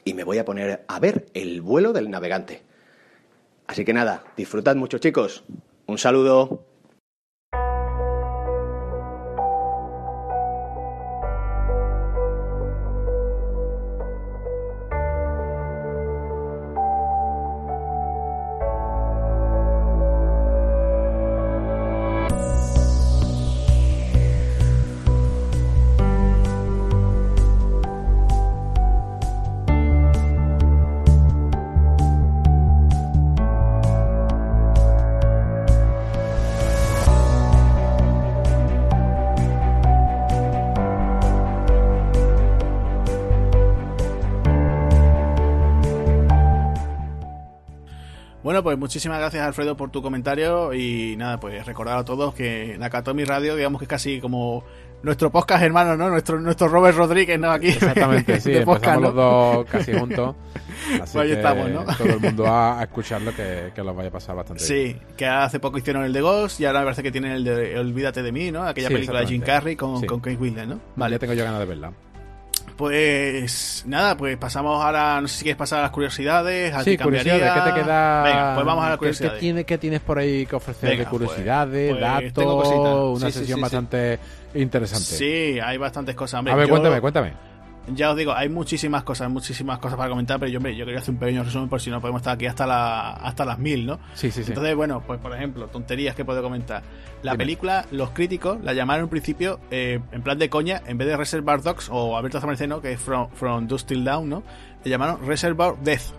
y 0.04 0.14
me 0.14 0.24
voy 0.24 0.38
a 0.38 0.44
poner 0.44 0.84
a 0.86 1.00
ver 1.00 1.26
el 1.34 1.60
vuelo 1.60 1.92
del 1.92 2.10
navegante. 2.10 2.62
Así 3.66 3.84
que 3.84 3.92
nada, 3.92 4.24
disfrutad 4.36 4.76
mucho 4.76 4.98
chicos. 4.98 5.44
Un 5.86 5.98
saludo. 5.98 6.73
Muchísimas 48.84 49.18
gracias 49.18 49.42
Alfredo 49.42 49.78
por 49.78 49.90
tu 49.90 50.02
comentario 50.02 50.74
y 50.74 51.16
nada, 51.16 51.40
pues 51.40 51.64
recordar 51.64 51.96
a 51.96 52.04
todos 52.04 52.34
que 52.34 52.76
Nakatomi 52.78 53.24
Radio, 53.24 53.56
digamos 53.56 53.80
que 53.80 53.86
es 53.86 53.88
casi 53.88 54.20
como 54.20 54.62
nuestro 55.02 55.30
podcast 55.30 55.62
hermano, 55.62 55.96
¿no? 55.96 56.10
Nuestro, 56.10 56.38
nuestro 56.38 56.68
Robert 56.68 56.94
Rodríguez, 56.94 57.40
¿no? 57.40 57.50
Aquí. 57.50 57.68
Exactamente, 57.68 58.38
sí, 58.42 58.52
empezamos 58.52 59.02
los 59.02 59.14
dos 59.14 59.66
casi 59.70 59.94
juntos. 59.94 60.36
Así 61.00 61.14
pues 61.14 61.16
ahí 61.16 61.32
estamos, 61.32 61.70
¿no? 61.70 61.84
todo 61.96 62.08
el 62.08 62.20
mundo 62.20 62.46
a, 62.46 62.78
escucharlo 62.82 63.34
que, 63.34 63.72
que 63.74 63.82
lo 63.82 63.94
vaya 63.94 64.10
a 64.10 64.12
pasar 64.12 64.36
bastante 64.36 64.62
sí, 64.62 64.74
bien. 64.74 64.98
Sí, 64.98 65.14
que 65.16 65.26
hace 65.26 65.60
poco 65.60 65.78
hicieron 65.78 66.04
el 66.04 66.12
de 66.12 66.20
Ghost 66.20 66.60
y 66.60 66.66
ahora 66.66 66.80
me 66.80 66.84
parece 66.84 67.02
que 67.02 67.10
tienen 67.10 67.32
el 67.32 67.44
de 67.44 67.78
Olvídate 67.78 68.22
de 68.22 68.32
mí, 68.32 68.52
¿no? 68.52 68.64
Aquella 68.64 68.88
película 68.88 69.20
de 69.20 69.26
Jim 69.28 69.40
Carrey 69.40 69.76
con, 69.76 70.04
con 70.04 70.20
Kate 70.20 70.36
Winslet, 70.36 70.66
¿no? 70.66 70.78
Vale, 70.96 71.14
ya 71.14 71.18
tengo 71.20 71.32
yo 71.32 71.42
ganas 71.42 71.60
de 71.60 71.66
verla. 71.66 71.90
Pues 72.76 73.84
nada, 73.86 74.16
pues 74.16 74.36
pasamos 74.36 74.84
ahora, 74.84 75.20
no 75.20 75.28
sé 75.28 75.38
si 75.38 75.42
quieres 75.44 75.58
pasar 75.58 75.78
a 75.78 75.82
las 75.82 75.90
curiosidades. 75.90 76.74
sí, 76.82 76.98
curiosidades, 76.98 77.52
¿qué 77.52 77.60
te 77.60 77.80
queda? 77.80 78.22
Venga, 78.22 78.54
pues 78.54 78.66
vamos 78.66 78.84
a 78.84 78.88
las 78.90 78.98
curiosidades. 78.98 79.64
¿Qué, 79.64 79.78
tienes 79.78 80.00
por 80.00 80.18
ahí 80.18 80.44
que 80.46 80.56
ofrecer 80.56 80.98
de 80.98 81.04
curiosidades, 81.06 81.90
pues, 81.92 82.02
pues 82.02 82.34
datos? 82.34 83.22
Una 83.22 83.30
sesión 83.30 83.60
bastante 83.60 84.18
interesante. 84.54 85.04
Sí, 85.04 85.58
hay 85.60 85.76
bastantes 85.78 86.14
cosas. 86.14 86.44
a 86.46 86.54
ver, 86.54 86.68
cuéntame, 86.68 87.00
cuéntame 87.00 87.53
ya 87.88 88.10
os 88.10 88.16
digo, 88.16 88.32
hay 88.32 88.48
muchísimas 88.48 89.02
cosas, 89.02 89.28
muchísimas 89.30 89.78
cosas 89.78 89.98
para 89.98 90.08
comentar, 90.08 90.38
pero 90.38 90.50
yo, 90.50 90.58
hombre, 90.58 90.74
yo 90.74 90.84
quería 90.84 91.00
hacer 91.00 91.12
un 91.14 91.20
pequeño 91.20 91.42
resumen 91.44 91.68
por 91.68 91.80
si 91.80 91.90
no 91.90 92.00
podemos 92.00 92.20
estar 92.20 92.34
aquí 92.34 92.46
hasta, 92.46 92.66
la, 92.66 93.12
hasta 93.12 93.44
las 93.44 93.58
mil, 93.58 93.84
¿no? 93.86 93.98
Sí, 94.14 94.30
sí, 94.30 94.42
sí. 94.42 94.50
Entonces, 94.50 94.74
bueno, 94.74 95.02
pues 95.06 95.20
por 95.20 95.34
ejemplo, 95.34 95.66
tonterías 95.68 96.14
que 96.14 96.24
puedo 96.24 96.42
comentar. 96.42 96.82
La 97.22 97.36
película, 97.36 97.86
los 97.90 98.10
críticos 98.10 98.62
la 98.62 98.74
llamaron 98.74 99.04
en 99.04 99.10
principio 99.10 99.58
eh, 99.70 100.00
en 100.12 100.22
plan 100.22 100.38
de 100.38 100.50
coña, 100.50 100.82
en 100.86 100.98
vez 100.98 101.08
de 101.08 101.16
Reservoir 101.16 101.62
Dogs 101.62 101.88
o 101.90 102.16
Alberto 102.16 102.40
Zamarceno, 102.40 102.80
que 102.80 102.92
es 102.92 103.00
From, 103.00 103.30
From 103.30 103.66
Dust 103.66 103.88
Till 103.88 104.04
Down, 104.04 104.28
¿no? 104.28 104.42
Le 104.84 104.90
llamaron 104.90 105.26
Reservoir 105.26 105.76
Death. 105.78 106.12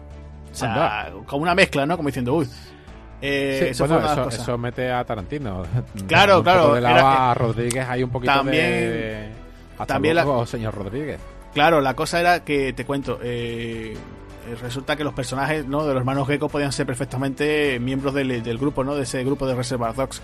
O 0.51 0.55
sea, 0.55 1.11
como 1.25 1.43
una 1.43 1.53
mezcla, 1.53 1.85
¿no? 1.85 1.97
Como 1.97 2.09
diciendo, 2.09 2.33
uy. 2.33 2.47
Eh, 3.21 3.69
eso, 3.71 3.87
bueno, 3.87 4.29
eso, 4.29 4.57
mete 4.57 4.91
a 4.91 5.03
Tarantino. 5.03 5.63
Claro, 6.07 6.43
claro. 6.43 6.75
De 6.75 6.85
a 6.87 7.33
Rodríguez 7.33 7.87
hay 7.87 8.03
un 8.03 8.09
poquito 8.09 8.33
también, 8.33 8.71
de... 8.71 9.29
también 9.85 10.15
la... 10.15 10.45
señor 10.45 10.75
Rodríguez. 10.75 11.19
Claro, 11.55 11.79
la 11.79 11.95
cosa 11.95 12.19
era 12.19 12.43
que, 12.43 12.73
te 12.73 12.83
cuento, 12.83 13.17
eh, 13.23 13.95
resulta 14.61 14.97
que 14.97 15.05
los 15.05 15.13
personajes 15.13 15.65
¿no? 15.65 15.83
de 15.87 15.93
los 15.93 16.01
hermanos 16.01 16.27
Gecko 16.27 16.49
podían 16.49 16.73
ser 16.73 16.85
perfectamente 16.85 17.79
miembros 17.79 18.13
del, 18.13 18.57
grupo, 18.57 18.83
¿no? 18.83 18.93
De 18.93 19.03
ese 19.03 19.23
grupo 19.23 19.47
de 19.47 19.55
Reservoir 19.55 19.95
Dogs. 19.95 20.21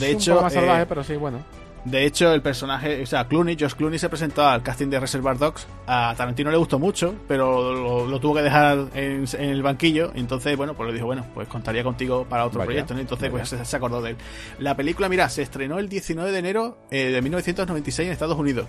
De 0.00 0.10
hecho, 0.10 0.36
un 0.38 0.42
más 0.42 0.52
salvaje, 0.52 0.82
eh, 0.82 0.86
pero 0.88 1.04
sí, 1.04 1.14
bueno. 1.14 1.38
De 1.84 2.06
hecho, 2.06 2.32
el 2.32 2.42
personaje, 2.42 3.02
o 3.02 3.06
sea, 3.06 3.26
Clooney, 3.26 3.56
Josh 3.58 3.72
Clooney 3.72 3.98
se 3.98 4.08
presentó 4.08 4.46
al 4.46 4.62
casting 4.62 4.88
de 4.88 5.00
Reservoir 5.00 5.36
Dogs. 5.36 5.66
A 5.86 6.14
Tarantino 6.16 6.50
le 6.50 6.56
gustó 6.56 6.78
mucho, 6.78 7.14
pero 7.26 8.06
lo, 8.06 8.20
tuvo 8.20 8.36
que 8.36 8.42
dejar 8.42 8.86
en, 8.94 9.26
el 9.38 9.62
banquillo. 9.62 10.12
Entonces, 10.14 10.56
bueno, 10.56 10.74
pues 10.74 10.88
le 10.88 10.94
dijo, 10.94 11.06
bueno, 11.06 11.26
pues 11.34 11.48
contaría 11.48 11.82
contigo 11.82 12.24
para 12.28 12.46
otro 12.46 12.62
proyecto, 12.62 12.94
¿no? 12.94 13.00
Entonces, 13.00 13.30
pues 13.30 13.48
se, 13.48 13.76
acordó 13.76 14.00
de 14.00 14.10
él. 14.10 14.16
La 14.60 14.76
película, 14.76 15.08
mira, 15.08 15.28
se 15.28 15.42
estrenó 15.42 15.80
el 15.80 15.88
19 15.88 16.30
de 16.30 16.38
enero 16.38 16.78
eh, 16.90 17.10
de 17.10 17.20
1996 17.20 18.06
en 18.06 18.12
Estados 18.12 18.38
Unidos. 18.38 18.66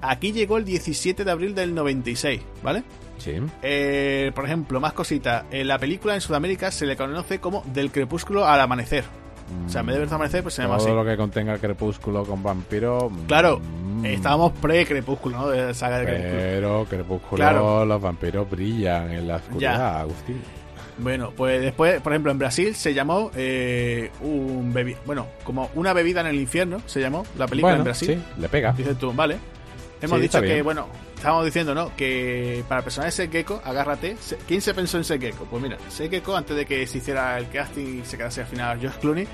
Aquí 0.00 0.32
llegó 0.32 0.56
el 0.56 0.64
17 0.64 1.24
de 1.24 1.30
abril 1.30 1.54
del 1.56 1.74
96, 1.74 2.40
¿vale? 2.62 2.84
Sí. 3.18 3.32
Eh, 3.62 4.30
por 4.34 4.44
ejemplo, 4.44 4.80
más 4.80 4.92
cositas. 4.92 5.44
La 5.50 5.78
película 5.78 6.14
en 6.14 6.20
Sudamérica 6.20 6.70
se 6.70 6.86
le 6.86 6.96
conoce 6.96 7.40
como 7.40 7.64
Del 7.72 7.90
crepúsculo 7.90 8.46
al 8.46 8.60
amanecer. 8.60 9.04
O 9.66 9.68
sea, 9.68 9.80
en 9.80 9.86
vez 9.86 9.96
de 9.96 10.04
ver 10.04 10.14
amanecer, 10.14 10.42
pues 10.42 10.54
se 10.54 10.62
llama 10.62 10.78
Todo 10.78 10.86
así. 10.86 10.96
lo 10.96 11.04
que 11.04 11.16
contenga 11.16 11.58
crepúsculo 11.58 12.24
con 12.24 12.42
vampiro. 12.42 13.10
Claro, 13.26 13.60
mm. 13.60 14.06
estábamos 14.06 14.52
pre-crepúsculo, 14.52 15.38
¿no? 15.38 15.48
De 15.48 15.74
saga 15.74 15.98
de 15.98 16.06
Pero 16.06 16.86
crepúsculo, 16.88 17.84
los 17.84 18.00
vampiros 18.00 18.48
brillan 18.50 19.12
en 19.12 19.28
la 19.28 19.36
oscuridad, 19.36 20.00
Agustín. 20.00 20.40
Bueno, 20.96 21.32
pues 21.36 21.60
después, 21.60 22.00
por 22.00 22.12
ejemplo, 22.12 22.30
en 22.30 22.38
Brasil 22.38 22.74
se 22.74 22.94
llamó 22.94 23.30
eh, 23.34 24.10
un 24.20 24.72
bebi 24.72 24.96
bueno, 25.04 25.26
como 25.42 25.70
una 25.74 25.92
bebida 25.92 26.20
en 26.20 26.28
el 26.28 26.36
infierno, 26.36 26.80
se 26.86 27.00
llamó 27.00 27.26
la 27.36 27.46
película 27.48 27.76
en 27.76 27.84
Brasil. 27.84 28.08
Sí, 28.08 28.40
le 28.40 28.48
pega. 28.48 28.72
Dices 28.72 28.96
tú, 28.96 29.12
vale. 29.12 29.36
Hemos 30.00 30.20
dicho 30.20 30.40
que, 30.40 30.62
bueno, 30.62 30.86
estábamos 31.24 31.46
diciendo, 31.46 31.74
¿no? 31.74 31.96
Que 31.96 32.62
para 32.68 32.80
el 32.80 32.84
personaje 32.84 33.08
de 33.08 33.12
Sekeko, 33.12 33.62
agárrate. 33.64 34.14
¿Quién 34.46 34.60
se 34.60 34.74
pensó 34.74 34.98
en 34.98 35.04
Sekeko? 35.04 35.46
Pues 35.46 35.62
mira, 35.62 35.78
Sekeko, 35.88 36.36
antes 36.36 36.54
de 36.54 36.66
que 36.66 36.86
se 36.86 36.98
hiciera 36.98 37.38
el 37.38 37.48
casting 37.48 38.02
y 38.02 38.04
se 38.04 38.18
quedase 38.18 38.42
al 38.42 38.46
final 38.46 38.78
Josh 38.78 38.98
Clooney, 39.00 39.26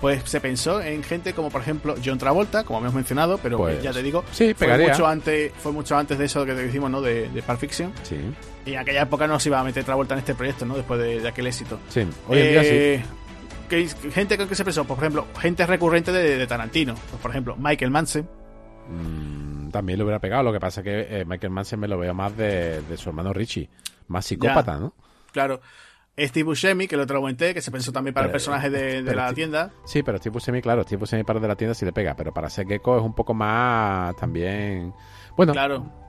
pues 0.00 0.22
se 0.24 0.40
pensó 0.40 0.80
en 0.80 1.02
gente 1.02 1.32
como 1.32 1.50
por 1.50 1.62
ejemplo 1.62 1.96
John 2.04 2.16
Travolta, 2.16 2.62
como 2.62 2.78
hemos 2.78 2.94
mencionado, 2.94 3.38
pero 3.38 3.58
pues, 3.58 3.82
ya 3.82 3.92
te 3.92 4.04
digo, 4.04 4.22
sí, 4.30 4.54
fue 4.54 4.78
mucho 4.78 5.04
antes, 5.04 5.50
fue 5.60 5.72
mucho 5.72 5.96
antes 5.96 6.16
de 6.16 6.26
eso 6.26 6.46
que 6.46 6.54
te 6.54 6.62
decimos, 6.62 6.92
¿no? 6.92 7.00
De, 7.00 7.28
de 7.28 7.42
Pulp 7.42 7.58
Fiction. 7.58 7.92
Sí. 8.04 8.18
Y 8.64 8.74
en 8.74 8.78
aquella 8.78 9.02
época 9.02 9.26
no 9.26 9.40
se 9.40 9.48
iba 9.48 9.58
a 9.58 9.64
meter 9.64 9.82
Travolta 9.82 10.14
en 10.14 10.20
este 10.20 10.36
proyecto, 10.36 10.64
¿no? 10.64 10.76
Después 10.76 11.00
de, 11.00 11.26
aquel 11.26 11.48
éxito. 11.48 11.80
Sí, 11.88 12.06
hoy 12.28 12.38
en 12.38 12.50
día 12.50 12.62
sí. 12.62 12.70
Eh, 12.70 13.04
gente 14.14 14.38
con 14.38 14.46
que 14.46 14.54
se 14.54 14.64
pensó, 14.64 14.84
por 14.84 14.98
ejemplo, 14.98 15.26
gente 15.40 15.66
recurrente 15.66 16.12
de, 16.12 16.46
Tarantino, 16.46 16.94
pues, 16.94 17.20
por 17.20 17.32
ejemplo, 17.32 17.56
Michael 17.56 17.90
Manson. 17.90 18.28
Mm 18.88 19.41
también 19.72 19.98
lo 19.98 20.04
hubiera 20.04 20.20
pegado. 20.20 20.44
Lo 20.44 20.52
que 20.52 20.60
pasa 20.60 20.80
es 20.80 20.84
que 20.84 21.20
eh, 21.20 21.24
Michael 21.24 21.52
Manson 21.52 21.80
me 21.80 21.88
lo 21.88 21.98
veo 21.98 22.14
más 22.14 22.36
de, 22.36 22.82
su 22.96 23.08
hermano 23.08 23.32
Richie. 23.32 23.68
Más 24.08 24.26
psicópata, 24.26 24.78
¿no? 24.78 24.94
Claro. 25.32 25.60
Steve 26.18 26.44
Buscemi, 26.44 26.86
que 26.86 26.96
lo 26.96 27.04
otro 27.04 27.20
comenté, 27.20 27.54
que 27.54 27.62
se 27.62 27.70
pensó 27.70 27.90
también 27.90 28.12
para 28.12 28.26
el 28.26 28.32
personaje 28.32 28.68
de, 28.68 29.02
la 29.02 29.32
tienda. 29.32 29.72
Sí, 29.84 30.02
pero 30.02 30.18
Steve 30.18 30.34
Buscemi, 30.34 30.60
claro, 30.60 30.82
Steve 30.82 31.00
Buscemi 31.00 31.24
para 31.24 31.40
de 31.40 31.48
la 31.48 31.56
tienda 31.56 31.74
sí 31.74 31.86
le 31.86 31.92
pega, 31.92 32.14
pero 32.14 32.32
para 32.32 32.50
ser 32.50 32.66
Gecko 32.66 32.98
es 32.98 33.02
un 33.02 33.14
poco 33.14 33.32
más 33.32 34.14
también... 34.16 34.92
Bueno, 35.36 35.54
claro. 35.54 36.01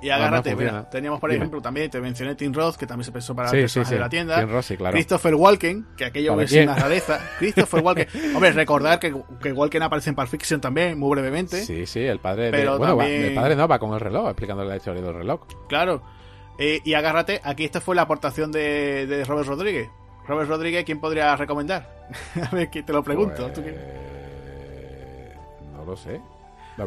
Y 0.00 0.10
agárrate, 0.10 0.54
mira, 0.54 0.88
teníamos 0.88 1.20
por 1.20 1.32
ejemplo 1.32 1.60
también, 1.60 1.90
te 1.90 2.00
mencioné 2.00 2.34
Tim 2.34 2.52
Roth, 2.52 2.76
que 2.76 2.86
también 2.86 3.04
se 3.04 3.12
pensó 3.12 3.34
para 3.34 3.50
el 3.50 3.60
personaje 3.60 3.94
de 3.94 4.00
la 4.00 4.08
tienda. 4.08 4.38
Tim 4.38 4.50
Roth, 4.50 4.64
sí, 4.64 4.76
claro. 4.76 4.94
Christopher 4.94 5.34
Walken, 5.34 5.86
que 5.96 6.04
aquello 6.04 6.40
es 6.40 6.52
una 6.52 6.76
rareza. 6.76 7.20
Christopher 7.38 7.82
Walken. 7.82 8.08
Hombre, 8.34 8.52
recordar 8.52 9.00
que, 9.00 9.14
que 9.42 9.52
Walken 9.52 9.82
aparece 9.82 10.10
en 10.10 10.16
Pulp 10.16 10.28
Fiction 10.28 10.60
también, 10.60 10.98
muy 10.98 11.10
brevemente. 11.10 11.64
Sí, 11.64 11.86
sí, 11.86 12.00
el 12.00 12.20
padre 12.20 12.50
de... 12.50 12.68
bueno, 12.76 13.00
el 13.02 13.34
padre 13.34 13.56
no, 13.56 13.66
va 13.66 13.78
con 13.78 13.92
el 13.92 14.00
reloj, 14.00 14.28
explicando 14.28 14.64
la 14.64 14.76
historia 14.76 15.02
del 15.02 15.14
reloj. 15.14 15.40
Claro. 15.68 16.02
Eh, 16.58 16.80
y 16.84 16.94
agárrate, 16.94 17.40
aquí 17.44 17.64
esta 17.64 17.80
fue 17.80 17.94
la 17.94 18.02
aportación 18.02 18.50
de, 18.50 19.06
de 19.06 19.24
Robert 19.24 19.48
Rodríguez. 19.48 19.88
Robert 20.26 20.48
Rodríguez, 20.48 20.84
¿quién 20.84 21.00
podría 21.00 21.34
recomendar? 21.36 21.88
A 22.50 22.54
ver, 22.54 22.68
que 22.68 22.82
te 22.82 22.92
lo 22.92 23.02
pregunto. 23.02 23.50
Pues, 23.54 23.74
no 25.72 25.84
lo 25.84 25.96
sé. 25.96 26.20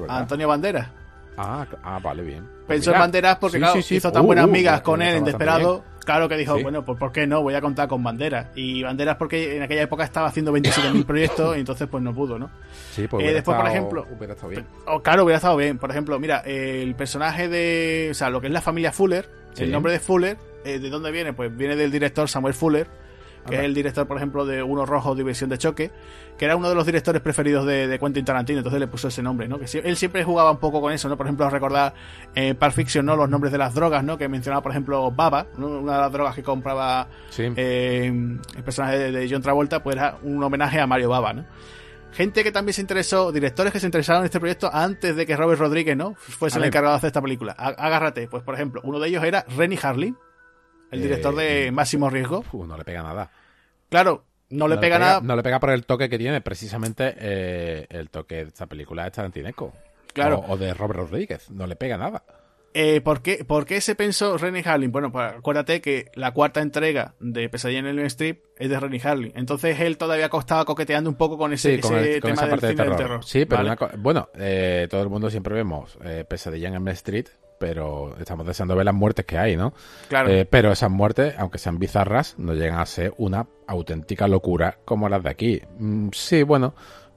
Antonio 0.07 0.47
Banderas. 0.47 0.89
Ah, 1.37 1.65
ah, 1.83 1.99
vale, 2.01 2.23
bien. 2.23 2.47
Pensó 2.75 2.93
en 2.93 2.99
Banderas 2.99 3.37
porque, 3.37 3.57
claro, 3.57 3.79
hizo 3.79 4.11
tan 4.11 4.23
uh, 4.23 4.25
buenas 4.25 4.45
uh, 4.45 4.49
amigas 4.49 4.81
con 4.81 5.01
él 5.01 5.15
en 5.15 5.25
Desperado. 5.25 5.83
Claro 6.03 6.27
que 6.27 6.35
dijo, 6.35 6.59
bueno, 6.59 6.83
pues 6.83 6.97
¿por 6.97 7.11
qué 7.11 7.27
no? 7.27 7.43
Voy 7.43 7.53
a 7.53 7.61
contar 7.61 7.87
con 7.87 8.03
Banderas. 8.03 8.47
Y 8.55 8.81
Banderas 8.81 9.17
porque 9.17 9.57
en 9.57 9.61
aquella 9.61 9.83
época 9.83 10.03
estaba 10.03 10.27
haciendo 10.27 10.51
27.000 10.51 11.05
proyectos 11.05 11.55
y 11.55 11.59
entonces 11.59 11.87
pues 11.87 12.03
no 12.03 12.13
pudo, 12.13 12.39
¿no? 12.39 12.49
Sí, 12.91 13.07
pues 13.07 13.25
eh, 13.27 13.33
después, 13.33 13.55
por 13.55 13.67
ejemplo... 13.67 14.07
Hubiera 14.17 14.33
estado 14.33 14.49
bien. 14.49 14.65
Oh, 14.87 15.01
claro, 15.01 15.23
hubiera 15.23 15.37
estado 15.37 15.57
bien. 15.57 15.77
Por 15.77 15.91
ejemplo, 15.91 16.19
mira, 16.19 16.39
el 16.39 16.95
personaje 16.95 17.47
de... 17.47 18.09
O 18.11 18.13
sea, 18.15 18.31
lo 18.31 18.41
que 18.41 18.47
es 18.47 18.53
la 18.53 18.61
familia 18.61 18.91
Fuller, 18.91 19.29
el 19.57 19.71
nombre 19.71 19.91
de 19.91 19.99
Fuller, 19.99 20.37
eh, 20.65 20.79
¿de 20.79 20.89
dónde 20.89 21.11
viene? 21.11 21.33
Pues 21.33 21.55
viene 21.55 21.75
del 21.75 21.91
director 21.91 22.27
Samuel 22.27 22.55
Fuller 22.55 22.87
que 23.47 23.55
es 23.55 23.61
el 23.61 23.73
director, 23.73 24.07
por 24.07 24.17
ejemplo, 24.17 24.45
de 24.45 24.63
Uno 24.63 24.85
Rojo, 24.85 25.15
División 25.15 25.49
de 25.49 25.57
Choque, 25.57 25.91
que 26.37 26.45
era 26.45 26.55
uno 26.55 26.69
de 26.69 26.75
los 26.75 26.85
directores 26.85 27.21
preferidos 27.21 27.65
de, 27.65 27.97
Quentin 27.99 28.25
Tarantino, 28.25 28.59
entonces 28.59 28.79
le 28.79 28.87
puso 28.87 29.07
ese 29.07 29.21
nombre, 29.21 29.47
¿no? 29.47 29.59
Que 29.59 29.65
él 29.83 29.95
siempre 29.95 30.23
jugaba 30.23 30.51
un 30.51 30.57
poco 30.57 30.81
con 30.81 30.91
eso, 30.91 31.07
¿no? 31.09 31.17
Por 31.17 31.25
ejemplo, 31.25 31.49
recordar 31.49 31.93
en 32.33 32.55
Pulp 32.55 32.71
Fiction, 32.71 33.05
¿no? 33.05 33.15
Los 33.15 33.29
nombres 33.29 33.51
de 33.51 33.57
las 33.57 33.73
drogas, 33.73 34.03
¿no? 34.03 34.17
Que 34.17 34.27
mencionaba, 34.27 34.61
por 34.61 34.71
ejemplo, 34.71 35.11
Baba, 35.11 35.47
una 35.57 35.93
de 35.93 36.01
las 36.01 36.11
drogas 36.11 36.35
que 36.35 36.43
compraba 36.43 37.07
eh, 37.37 38.05
el 38.05 38.63
personaje 38.63 39.11
de, 39.11 39.29
John 39.29 39.41
Travolta, 39.41 39.83
pues 39.83 39.95
era 39.95 40.17
un 40.23 40.41
homenaje 40.43 40.79
a 40.79 40.87
Mario 40.87 41.09
Baba, 41.09 41.33
¿no? 41.33 41.45
Gente 42.11 42.43
que 42.43 42.51
también 42.51 42.73
se 42.73 42.81
interesó, 42.81 43.31
directores 43.31 43.71
que 43.71 43.79
se 43.79 43.85
interesaron 43.85 44.23
en 44.23 44.25
este 44.25 44.39
proyecto 44.39 44.69
antes 44.71 45.15
de 45.15 45.25
que 45.25 45.37
Robert 45.37 45.59
Rodríguez, 45.59 45.95
¿no? 45.95 46.15
Fuese 46.15 46.57
el 46.57 46.65
encargado 46.65 46.93
de 46.93 46.97
hacer 46.97 47.07
esta 47.07 47.21
película. 47.21 47.53
Agárrate, 47.53 48.27
pues 48.27 48.43
por 48.43 48.53
ejemplo, 48.53 48.81
uno 48.83 48.99
de 48.99 49.07
ellos 49.07 49.23
era 49.23 49.45
Rennie 49.55 49.79
Harley, 49.81 50.13
el 50.91 51.01
director 51.01 51.35
de 51.35 51.67
eh, 51.67 51.71
Máximo 51.71 52.09
Riesgo. 52.09 52.43
no 52.53 52.77
le 52.77 52.83
pega 52.83 53.01
nada. 53.01 53.31
Claro, 53.89 54.25
no 54.49 54.67
le 54.67 54.77
pega, 54.77 54.99
nada. 54.99 55.21
No 55.21 55.35
le 55.35 55.43
pega 55.43 55.59
por 55.59 55.71
el 55.71 55.85
toque 55.85 56.09
que 56.09 56.17
tiene, 56.17 56.41
precisamente 56.41 57.15
eh, 57.17 57.87
el 57.89 58.09
toque 58.09 58.35
de 58.35 58.41
esta 58.49 58.67
película 58.67 59.05
de 59.05 59.11
Tarantineco. 59.11 59.73
Claro. 60.13 60.43
O, 60.47 60.57
de 60.57 60.73
Robert 60.73 60.99
Rodríguez. 60.99 61.49
No 61.49 61.67
le 61.67 61.75
pega 61.75 61.97
nada. 61.97 62.23
Eh, 62.73 63.01
¿por, 63.01 63.21
qué, 63.21 63.43
¿Por 63.43 63.65
qué 63.65 63.81
se 63.81 63.95
pensó 63.95 64.37
Rennie 64.37 64.63
Harlin? 64.65 64.91
Bueno, 64.91 65.11
pues 65.11 65.33
acuérdate 65.33 65.81
que 65.81 66.09
la 66.15 66.31
cuarta 66.33 66.61
entrega 66.61 67.15
de 67.19 67.49
Pesadilla 67.49 67.79
en 67.79 67.87
el 67.87 67.99
Strip 68.05 68.43
es 68.57 68.69
de 68.69 68.79
Rennie 68.79 69.01
Harlin. 69.03 69.33
Entonces 69.35 69.79
él 69.79 69.97
todavía 69.97 70.29
estaba 70.31 70.63
coqueteando 70.63 71.09
un 71.09 71.17
poco 71.17 71.37
con 71.37 71.51
ese, 71.51 71.77
tema 71.79 72.45
del 72.45 72.59
cine 72.59 72.83
del 72.85 72.95
terror. 72.95 73.23
Sí, 73.25 73.45
pero 73.45 73.75
bueno, 73.97 74.29
eh, 74.35 74.87
todo 74.89 75.01
el 75.01 75.09
mundo 75.09 75.29
siempre 75.29 75.53
vemos 75.53 75.97
eh, 76.03 76.25
Pesadilla 76.27 76.69
en 76.69 76.75
el 76.75 76.87
Street 76.89 77.27
pero 77.61 78.15
estamos 78.19 78.47
deseando 78.47 78.75
ver 78.75 78.85
las 78.85 78.95
muertes 78.95 79.23
que 79.23 79.37
hay, 79.37 79.55
¿no? 79.55 79.71
Claro. 80.09 80.29
Eh, 80.31 80.45
pero 80.49 80.71
esas 80.71 80.89
muertes, 80.89 81.35
aunque 81.37 81.59
sean 81.59 81.77
bizarras, 81.77 82.33
no 82.39 82.55
llegan 82.55 82.79
a 82.79 82.85
ser 82.87 83.13
una 83.17 83.45
auténtica 83.67 84.27
locura 84.27 84.79
como 84.83 85.07
las 85.07 85.21
de 85.21 85.29
aquí. 85.29 85.61
Mm, 85.77 86.07
sí, 86.11 86.41
bueno, 86.41 86.73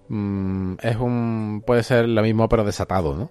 mm, 0.08 0.74
es 0.82 0.96
un 0.96 1.62
puede 1.66 1.82
ser 1.82 2.06
lo 2.10 2.20
mismo 2.20 2.46
pero 2.46 2.62
desatado, 2.62 3.16
¿no? 3.16 3.30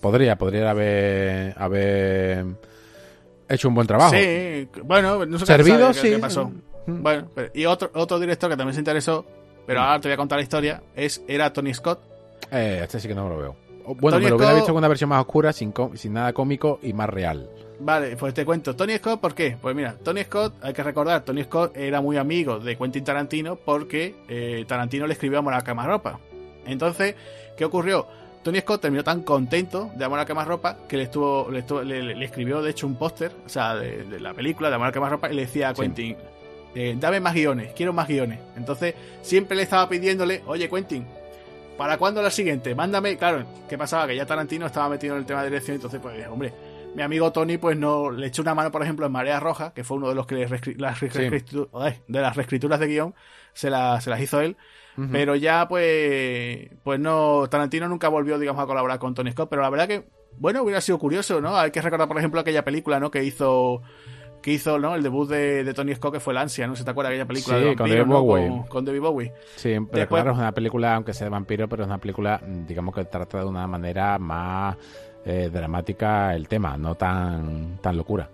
Podría, 0.00 0.36
podría 0.36 0.70
haber 0.70 1.54
haber 1.58 2.46
hecho 3.46 3.68
un 3.68 3.74
buen 3.74 3.86
trabajo. 3.86 4.14
Sí, 4.14 4.66
bueno, 4.82 5.26
no 5.26 5.38
sé 5.38 5.44
Servido, 5.44 5.92
sí. 5.92 6.08
Qué 6.08 6.18
pasó. 6.18 6.50
Mm. 6.86 7.02
Bueno, 7.02 7.28
y 7.52 7.66
otro 7.66 7.90
otro 7.92 8.18
director 8.18 8.48
que 8.48 8.56
también 8.56 8.72
se 8.72 8.80
interesó, 8.80 9.26
pero 9.66 9.82
ahora 9.82 10.00
te 10.00 10.08
voy 10.08 10.14
a 10.14 10.16
contar 10.16 10.38
la 10.38 10.42
historia, 10.42 10.82
es 10.96 11.22
era 11.28 11.52
Tony 11.52 11.74
Scott. 11.74 12.00
Eh, 12.50 12.80
este 12.82 12.98
sí 12.98 13.08
que 13.08 13.14
no 13.14 13.24
me 13.24 13.30
lo 13.34 13.38
veo. 13.38 13.63
Bueno, 13.86 14.18
me 14.18 14.30
lo 14.30 14.36
hubiera 14.36 14.54
visto 14.54 14.68
con 14.68 14.78
una 14.78 14.88
versión 14.88 15.10
más 15.10 15.20
oscura, 15.20 15.52
sin, 15.52 15.72
sin 15.94 16.12
nada 16.12 16.32
cómico 16.32 16.78
y 16.82 16.92
más 16.92 17.08
real. 17.08 17.48
Vale, 17.80 18.16
pues 18.16 18.32
te 18.34 18.44
cuento. 18.44 18.76
Tony 18.76 18.96
Scott, 18.96 19.20
¿por 19.20 19.34
qué? 19.34 19.56
Pues 19.60 19.74
mira, 19.74 19.96
Tony 20.02 20.22
Scott, 20.24 20.54
hay 20.62 20.72
que 20.72 20.82
recordar, 20.82 21.22
Tony 21.22 21.44
Scott 21.44 21.76
era 21.76 22.00
muy 22.00 22.16
amigo 22.16 22.58
de 22.58 22.76
Quentin 22.76 23.04
Tarantino 23.04 23.56
porque 23.56 24.14
eh, 24.28 24.64
Tarantino 24.66 25.06
le 25.06 25.14
escribió 25.14 25.38
Amor 25.40 25.54
a 25.54 25.62
quemarropa. 25.62 26.20
Entonces, 26.66 27.14
¿qué 27.56 27.64
ocurrió? 27.64 28.06
Tony 28.42 28.60
Scott 28.60 28.82
terminó 28.82 29.02
tan 29.02 29.22
contento 29.22 29.90
de 29.96 30.04
Amor 30.04 30.20
a 30.20 30.26
quemarropa 30.26 30.78
que 30.88 30.96
le 30.96 31.04
estuvo, 31.04 31.50
le, 31.50 32.24
escribió 32.24 32.62
de 32.62 32.70
hecho 32.70 32.86
un 32.86 32.96
póster, 32.96 33.32
o 33.44 33.48
sea, 33.48 33.74
de, 33.74 34.20
la 34.20 34.34
película 34.34 34.68
de 34.68 34.76
Amor 34.76 34.88
a 34.88 34.92
quemarropa 34.92 35.30
y 35.30 35.34
le 35.34 35.42
decía 35.42 35.70
a 35.70 35.74
Quentin, 35.74 36.16
eh, 36.74 36.94
dame 36.98 37.20
más 37.20 37.34
guiones, 37.34 37.72
quiero 37.74 37.92
más 37.92 38.06
guiones. 38.06 38.38
Entonces, 38.56 38.94
siempre 39.22 39.56
le 39.56 39.62
estaba 39.62 39.88
pidiéndole, 39.88 40.42
oye 40.46 40.68
Quentin, 40.68 41.06
¿Para 41.76 41.98
cuándo 41.98 42.22
la 42.22 42.30
siguiente? 42.30 42.74
Mándame. 42.74 43.16
Claro, 43.16 43.44
¿qué 43.68 43.76
pasaba? 43.76 44.06
Que 44.06 44.16
ya 44.16 44.26
Tarantino 44.26 44.66
estaba 44.66 44.88
metido 44.88 45.14
en 45.14 45.20
el 45.20 45.26
tema 45.26 45.42
de 45.42 45.50
dirección, 45.50 45.74
entonces, 45.76 46.00
pues, 46.00 46.26
hombre, 46.28 46.52
mi 46.94 47.02
amigo 47.02 47.32
Tony, 47.32 47.58
pues 47.58 47.76
no 47.76 48.10
le 48.10 48.28
echó 48.28 48.42
una 48.42 48.54
mano, 48.54 48.70
por 48.70 48.82
ejemplo, 48.82 49.06
en 49.06 49.12
Marea 49.12 49.40
Roja, 49.40 49.74
que 49.74 49.82
fue 49.82 49.96
uno 49.96 50.08
de 50.08 50.14
los 50.14 50.26
que 50.26 50.36
las, 50.36 51.00
de 51.00 52.20
las 52.20 52.36
reescrituras 52.36 52.78
de 52.78 52.86
guion 52.86 53.14
se, 53.52 53.68
se 53.68 53.70
las 53.70 54.20
hizo 54.20 54.40
él. 54.40 54.56
Pero 55.10 55.34
ya, 55.34 55.66
pues, 55.66 56.68
pues 56.84 57.00
no, 57.00 57.48
Tarantino 57.50 57.88
nunca 57.88 58.06
volvió, 58.06 58.38
digamos, 58.38 58.62
a 58.62 58.66
colaborar 58.66 59.00
con 59.00 59.12
Tony 59.12 59.32
Scott. 59.32 59.50
Pero 59.50 59.62
la 59.62 59.70
verdad 59.70 59.88
que, 59.88 60.04
bueno, 60.38 60.62
hubiera 60.62 60.80
sido 60.80 61.00
curioso, 61.00 61.40
¿no? 61.40 61.56
Hay 61.56 61.72
que 61.72 61.82
recordar, 61.82 62.06
por 62.06 62.16
ejemplo, 62.16 62.38
aquella 62.38 62.64
película, 62.64 63.00
¿no? 63.00 63.10
Que 63.10 63.24
hizo 63.24 63.82
que 64.44 64.52
hizo 64.52 64.78
¿no? 64.78 64.94
el 64.94 65.02
debut 65.02 65.26
de, 65.26 65.72
Tony 65.72 65.94
Scott, 65.94 66.12
que 66.12 66.20
fue 66.20 66.34
El 66.34 66.36
Ansia, 66.36 66.66
¿no? 66.66 66.76
¿Se 66.76 66.84
te 66.84 66.90
acuerdas 66.90 67.12
aquella 67.12 67.24
película 67.24 67.56
sí, 67.56 67.64
de 67.64 67.76
con 67.76 67.88
David 67.88 68.04
Bowie. 68.04 68.64
Con, 68.68 68.84
David 68.84 69.00
Bowie. 69.00 69.32
Sí, 69.56 69.74
pero 69.90 70.06
claro, 70.06 70.32
es 70.32 70.36
una 70.36 70.52
película, 70.52 70.96
aunque 70.96 71.14
sea 71.14 71.24
de 71.24 71.30
vampiro, 71.30 71.66
pero 71.66 71.84
es 71.84 71.86
una 71.86 71.96
película, 71.96 72.42
digamos 72.46 72.94
que 72.94 73.06
trata 73.06 73.38
de 73.38 73.46
una 73.46 73.66
manera 73.66 74.18
más 74.18 74.76
eh, 75.24 75.48
dramática 75.50 76.34
el 76.34 76.46
tema, 76.46 76.76
no 76.76 76.94
tan, 76.94 77.78
tan 77.80 77.96
locura. 77.96 78.28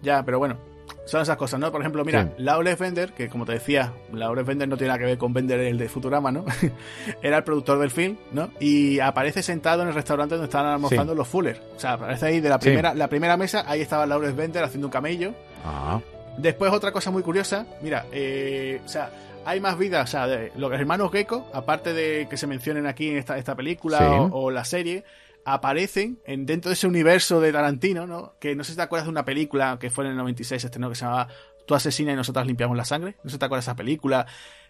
Ya, 0.00 0.22
pero 0.24 0.38
bueno, 0.38 0.58
son 1.04 1.22
esas 1.22 1.36
cosas, 1.36 1.58
¿no? 1.58 1.70
Por 1.72 1.80
ejemplo, 1.80 2.04
mira, 2.04 2.22
Sí. 2.24 2.28
Laurel 2.44 2.76
Bender, 2.76 3.12
que 3.12 3.28
como 3.28 3.44
te 3.44 3.52
decía, 3.52 3.92
Laurel 4.12 4.44
Bender 4.44 4.68
no 4.68 4.76
tiene 4.76 4.88
nada 4.88 4.98
que 5.00 5.04
ver 5.06 5.18
con 5.18 5.32
Bender 5.32 5.58
el 5.60 5.76
de 5.78 5.88
Futurama, 5.88 6.30
¿no? 6.30 6.44
Era 7.22 7.38
el 7.38 7.44
productor 7.44 7.78
del 7.80 7.90
film, 7.90 8.16
¿no? 8.32 8.50
Y 8.60 9.00
aparece 9.00 9.42
sentado 9.42 9.82
en 9.82 9.88
el 9.88 9.94
restaurante 9.94 10.34
donde 10.36 10.46
estaban 10.46 10.70
almorzando 10.72 11.12
Sí. 11.12 11.16
los 11.18 11.26
Fuller. 11.28 11.60
O 11.76 11.80
sea, 11.80 11.94
aparece 11.94 12.26
ahí 12.26 12.40
de 12.40 12.48
la 12.48 12.56
Sí. 12.60 12.66
primera, 12.68 12.94
la 12.94 13.08
primera 13.08 13.36
mesa, 13.36 13.64
ahí 13.66 13.80
estaba 13.80 14.06
Laurel 14.06 14.32
Bender 14.32 14.62
haciendo 14.64 14.86
un 14.86 14.92
camello. 14.92 15.34
Ah, 15.64 16.00
Después 16.38 16.72
otra 16.72 16.92
cosa 16.92 17.10
muy 17.10 17.22
curiosa, 17.22 17.66
mira, 17.82 18.06
eh, 18.10 18.80
o 18.84 18.88
sea, 18.88 19.10
hay 19.44 19.60
más 19.60 19.76
vida, 19.76 20.00
o 20.02 20.06
sea, 20.06 20.26
de 20.26 20.50
los 20.56 20.72
hermanos 20.72 21.12
Gecko, 21.12 21.46
aparte 21.52 21.92
de 21.92 22.26
que 22.30 22.38
se 22.38 22.46
mencionen 22.46 22.86
aquí 22.86 23.10
en 23.10 23.18
esta, 23.18 23.36
esta 23.36 23.54
película 23.54 24.28
o 24.32 24.50
la 24.50 24.64
serie, 24.64 25.04
aparecen 25.44 26.20
en, 26.24 26.46
dentro 26.46 26.68
de 26.68 26.74
ese 26.74 26.86
universo 26.86 27.40
de 27.40 27.52
Tarantino, 27.52 28.06
¿no? 28.06 28.34
Que 28.40 28.54
no 28.54 28.64
sé 28.64 28.72
si 28.72 28.76
te 28.76 28.82
acuerdas 28.82 29.06
de 29.06 29.10
una 29.10 29.24
película 29.24 29.78
que 29.80 29.90
fue 29.90 30.04
en 30.04 30.12
el 30.12 30.16
96, 30.16 30.64
este, 30.64 30.78
¿no? 30.78 30.88
Que 30.88 30.94
se 30.94 31.04
llamaba 31.04 31.28
Tú 31.66 31.74
asesina 31.74 32.12
y 32.12 32.16
nosotras 32.16 32.46
limpiamos 32.46 32.76
la 32.76 32.84
sangre. 32.84 33.16
No 33.22 33.30
sé 33.30 33.34
si 33.34 33.38
te 33.38 33.44
acuerdas 33.44 33.66
de 33.66 33.70
esa 33.70 33.76
película. 33.76 34.26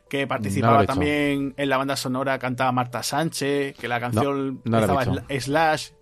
Que 0.09 0.27
participaba 0.27 0.85
también 0.85 1.55
en 1.57 1.69
la 1.71 1.79
banda 1.79 1.97
sonora, 1.97 2.39
cantaba 2.39 2.71
Marta 2.71 3.03
Sánchez, 3.03 3.75
que 3.79 3.89
la 3.89 3.99
canción 3.99 4.61
no 4.65 4.79
estaba 4.79 5.05
Slash. 5.31 5.93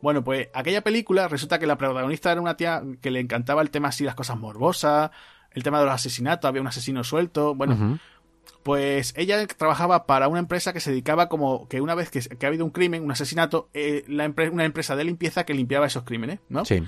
Bueno, 0.00 0.22
pues 0.22 0.48
aquella 0.54 0.82
película 0.82 1.26
resulta 1.26 1.58
que 1.58 1.66
la 1.66 1.76
protagonista 1.76 2.30
era 2.30 2.40
una 2.40 2.56
tía 2.56 2.84
que 3.00 3.10
le 3.10 3.18
encantaba 3.18 3.62
el 3.62 3.70
tema 3.70 3.88
así, 3.88 4.04
las 4.04 4.14
cosas 4.14 4.36
morbosas, 4.36 5.10
el 5.50 5.64
tema 5.64 5.80
de 5.80 5.86
los 5.86 5.94
asesinatos, 5.94 6.48
había 6.48 6.60
un 6.60 6.68
asesino 6.68 7.02
suelto. 7.02 7.56
Bueno. 7.56 7.98
Pues 8.66 9.14
ella 9.16 9.46
trabajaba 9.46 10.06
para 10.06 10.26
una 10.26 10.40
empresa 10.40 10.72
que 10.72 10.80
se 10.80 10.90
dedicaba 10.90 11.28
como 11.28 11.68
que 11.68 11.80
una 11.80 11.94
vez 11.94 12.10
que, 12.10 12.18
que 12.20 12.46
ha 12.46 12.48
habido 12.48 12.64
un 12.64 12.72
crimen, 12.72 13.04
un 13.04 13.12
asesinato, 13.12 13.68
eh, 13.74 14.02
la 14.08 14.26
empre- 14.26 14.50
una 14.50 14.64
empresa 14.64 14.96
de 14.96 15.04
limpieza 15.04 15.44
que 15.46 15.54
limpiaba 15.54 15.86
esos 15.86 16.02
crímenes, 16.02 16.40
¿no? 16.48 16.64
Sí. 16.64 16.82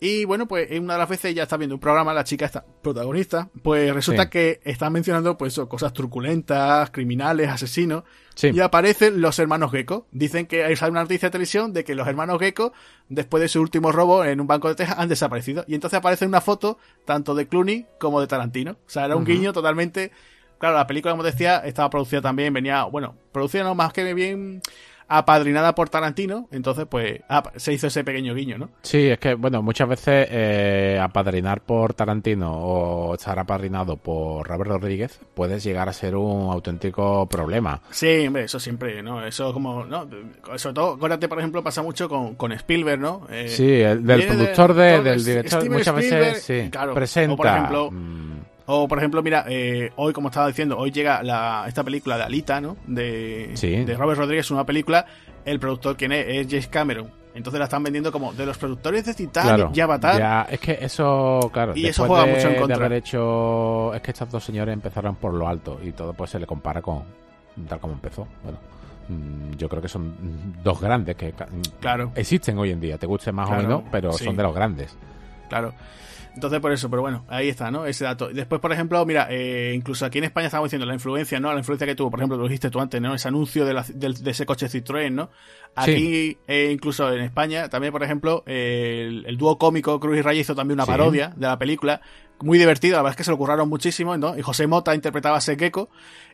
Y 0.00 0.26
bueno, 0.26 0.46
pues 0.46 0.70
en 0.70 0.82
una 0.84 0.94
de 0.94 0.98
las 0.98 1.08
veces 1.08 1.30
ella 1.30 1.44
está 1.44 1.56
viendo 1.56 1.76
un 1.76 1.80
programa, 1.80 2.12
la 2.12 2.24
chica 2.24 2.44
está 2.44 2.62
protagonista, 2.82 3.48
pues 3.62 3.94
resulta 3.94 4.24
Sí. 4.24 4.28
que 4.28 4.60
está 4.64 4.90
mencionando 4.90 5.38
pues 5.38 5.58
cosas 5.66 5.94
truculentas, 5.94 6.90
criminales, 6.90 7.48
asesinos, 7.48 8.02
Sí. 8.34 8.50
y 8.52 8.60
aparecen 8.60 9.22
los 9.22 9.38
hermanos 9.38 9.70
Gecko. 9.70 10.06
Dicen 10.10 10.44
que 10.46 10.64
hay 10.64 10.74
una 10.90 11.00
noticia 11.04 11.28
de 11.28 11.32
televisión 11.32 11.72
de 11.72 11.84
que 11.84 11.94
los 11.94 12.06
hermanos 12.06 12.38
Gecko, 12.38 12.74
después 13.08 13.40
de 13.40 13.48
su 13.48 13.62
último 13.62 13.92
robo 13.92 14.26
en 14.26 14.42
un 14.42 14.46
banco 14.46 14.68
de 14.68 14.74
Texas, 14.74 14.96
han 14.98 15.08
desaparecido. 15.08 15.64
Y 15.68 15.74
entonces 15.74 15.96
aparece 15.96 16.26
una 16.26 16.42
foto 16.42 16.76
tanto 17.06 17.34
de 17.34 17.48
Clooney 17.48 17.86
como 17.98 18.20
de 18.20 18.26
Tarantino. 18.26 18.72
O 18.72 18.90
sea, 18.90 19.06
era 19.06 19.16
un 19.16 19.24
guiño 19.24 19.54
totalmente... 19.54 20.12
Claro, 20.58 20.76
la 20.76 20.86
película, 20.86 21.12
como 21.12 21.22
decía, 21.22 21.58
estaba 21.58 21.90
producida 21.90 22.20
también, 22.20 22.52
venía, 22.52 22.84
bueno, 22.84 23.14
producida 23.32 23.64
no 23.64 23.74
más 23.74 23.92
que 23.92 24.14
bien 24.14 24.60
apadrinada 25.06 25.74
por 25.74 25.90
Tarantino, 25.90 26.48
entonces 26.50 26.86
pues 26.88 27.20
ah, 27.28 27.42
se 27.56 27.74
hizo 27.74 27.88
ese 27.88 28.04
pequeño 28.04 28.34
guiño, 28.34 28.56
¿no? 28.56 28.70
Sí, 28.80 29.08
es 29.10 29.18
que, 29.18 29.34
bueno, 29.34 29.62
muchas 29.62 29.86
veces 29.86 30.26
eh, 30.30 30.98
apadrinar 31.00 31.60
por 31.60 31.92
Tarantino 31.92 32.50
o 32.52 33.14
estar 33.14 33.38
apadrinado 33.38 33.98
por 33.98 34.48
Robert 34.48 34.70
Rodríguez 34.70 35.20
puede 35.34 35.60
llegar 35.60 35.90
a 35.90 35.92
ser 35.92 36.16
un 36.16 36.50
auténtico 36.50 37.26
problema. 37.28 37.82
Sí, 37.90 38.26
hombre, 38.26 38.44
eso 38.44 38.58
siempre, 38.58 39.02
¿no? 39.02 39.24
Eso 39.24 39.52
como, 39.52 39.84
¿no? 39.84 40.08
Sobre 40.56 40.74
todo, 40.74 40.94
acuérdate, 40.94 41.28
por 41.28 41.38
ejemplo, 41.38 41.62
pasa 41.62 41.82
mucho 41.82 42.08
con, 42.08 42.34
con 42.36 42.52
Spielberg, 42.52 43.00
¿no? 43.00 43.26
Eh, 43.30 43.48
Sí, 43.48 43.72
el 43.82 44.04
del 44.06 44.26
productor 44.26 44.72
de, 44.72 45.02
del 45.02 45.22
director 45.22 45.60
Steven 45.60 45.78
muchas 45.78 45.94
Spielberg, 45.98 46.24
veces 46.34 46.42
sí, 46.64 46.70
claro. 46.70 46.94
presenta. 46.94 47.34
O 47.34 47.36
por 47.36 47.46
ejemplo, 47.46 47.90
mm, 47.90 48.43
o 48.66 48.88
por 48.88 48.98
ejemplo, 48.98 49.22
mira, 49.22 49.44
eh, 49.48 49.90
hoy, 49.96 50.12
como 50.12 50.28
estaba 50.28 50.48
diciendo, 50.48 50.78
hoy 50.78 50.90
llega 50.90 51.22
la, 51.22 51.64
esta 51.68 51.82
película 51.84 52.16
de 52.16 52.22
Alita, 52.24 52.60
¿no? 52.60 52.76
De, 52.86 53.50
Sí. 53.54 53.84
de 53.84 53.96
Robert 53.96 54.18
Rodríguez, 54.18 54.50
una 54.50 54.64
película, 54.64 55.04
el 55.44 55.58
productor, 55.60 55.96
¿quién 55.96 56.12
es? 56.12 56.26
Es 56.28 56.46
James 56.48 56.68
Cameron. 56.68 57.10
Entonces 57.34 57.58
la 57.58 57.64
están 57.64 57.82
vendiendo 57.82 58.12
como 58.12 58.32
de 58.32 58.46
los 58.46 58.56
productores 58.56 59.04
de 59.06 59.12
Titanic 59.12 59.54
claro, 59.56 59.72
y 59.74 59.80
Avatar. 59.80 60.18
ya, 60.18 60.42
es 60.48 60.60
que 60.60 60.78
eso, 60.80 61.50
claro, 61.52 61.72
Y 61.74 61.86
eso 61.86 62.06
juega 62.06 62.26
de, 62.26 62.32
mucho 62.32 62.46
en 62.46 62.52
de 62.54 62.60
contra. 62.60 62.76
haber 62.76 62.92
hecho, 62.92 63.92
es 63.92 64.00
que 64.02 64.10
estos 64.12 64.30
dos 64.30 64.44
señores 64.44 64.72
empezaron 64.72 65.16
por 65.16 65.34
lo 65.34 65.48
alto 65.48 65.80
y 65.82 65.90
todo 65.90 66.12
pues 66.12 66.30
se 66.30 66.38
le 66.38 66.46
compara 66.46 66.80
con 66.80 67.02
tal 67.68 67.80
como 67.80 67.94
empezó. 67.94 68.28
Bueno, 68.44 68.58
mm, 69.08 69.56
yo 69.56 69.68
creo 69.68 69.82
que 69.82 69.88
son 69.88 70.54
dos 70.62 70.80
grandes 70.80 71.16
que 71.16 71.34
Claro. 71.80 72.12
existen 72.14 72.56
hoy 72.56 72.70
en 72.70 72.80
día, 72.80 72.98
te 72.98 73.06
guste 73.06 73.32
más 73.32 73.48
Claro, 73.48 73.62
o 73.62 73.66
menos, 73.66 73.82
pero 73.90 74.12
sí. 74.12 74.24
son 74.24 74.36
de 74.36 74.42
los 74.44 74.54
grandes. 74.54 74.96
Claro. 75.48 75.74
Entonces, 76.34 76.58
por 76.60 76.72
eso, 76.72 76.90
pero 76.90 77.00
bueno, 77.02 77.24
ahí 77.28 77.48
está, 77.48 77.70
¿no? 77.70 77.86
Ese 77.86 78.04
dato. 78.04 78.28
Después, 78.28 78.60
por 78.60 78.72
ejemplo, 78.72 79.04
mira, 79.06 79.28
eh, 79.30 79.72
incluso 79.74 80.04
aquí 80.04 80.18
en 80.18 80.24
España 80.24 80.46
estamos 80.48 80.66
diciendo 80.66 80.84
la 80.84 80.94
influencia, 80.94 81.38
¿no? 81.38 81.52
La 81.52 81.58
influencia 81.58 81.86
que 81.86 81.94
tuvo, 81.94 82.10
por 82.10 82.18
ejemplo, 82.18 82.36
lo 82.36 82.44
dijiste 82.44 82.70
tú 82.70 82.80
antes, 82.80 83.00
¿no? 83.00 83.14
Ese 83.14 83.28
anuncio 83.28 83.64
de, 83.64 83.72
la- 83.74 83.86
del- 83.94 84.22
de 84.22 84.30
ese 84.32 84.44
coche 84.44 84.66
Citroën, 84.68 85.12
¿no? 85.12 85.30
Aquí, 85.76 86.36
eh, 86.48 86.70
incluso 86.72 87.12
en 87.12 87.20
España, 87.22 87.68
también, 87.68 87.92
por 87.92 88.02
ejemplo, 88.02 88.42
eh, 88.46 89.04
el, 89.08 89.26
el 89.26 89.36
dúo 89.36 89.58
cómico 89.58 89.98
Cruz 90.00 90.16
y 90.18 90.22
Raya 90.22 90.40
hizo 90.40 90.54
también 90.54 90.76
una 90.76 90.84
Sí. 90.86 90.90
parodia 90.90 91.28
de 91.36 91.46
la 91.46 91.58
película. 91.58 92.00
Muy 92.40 92.58
divertida, 92.58 92.96
la 92.96 93.02
verdad 93.02 93.12
es 93.12 93.16
que 93.16 93.24
se 93.24 93.30
lo 93.30 93.38
curraron 93.38 93.68
muchísimo, 93.68 94.16
¿no? 94.16 94.36
Y 94.36 94.42
José 94.42 94.66
Mota 94.66 94.92
interpretaba 94.94 95.36
a 95.36 95.40
Sequeco 95.40 95.88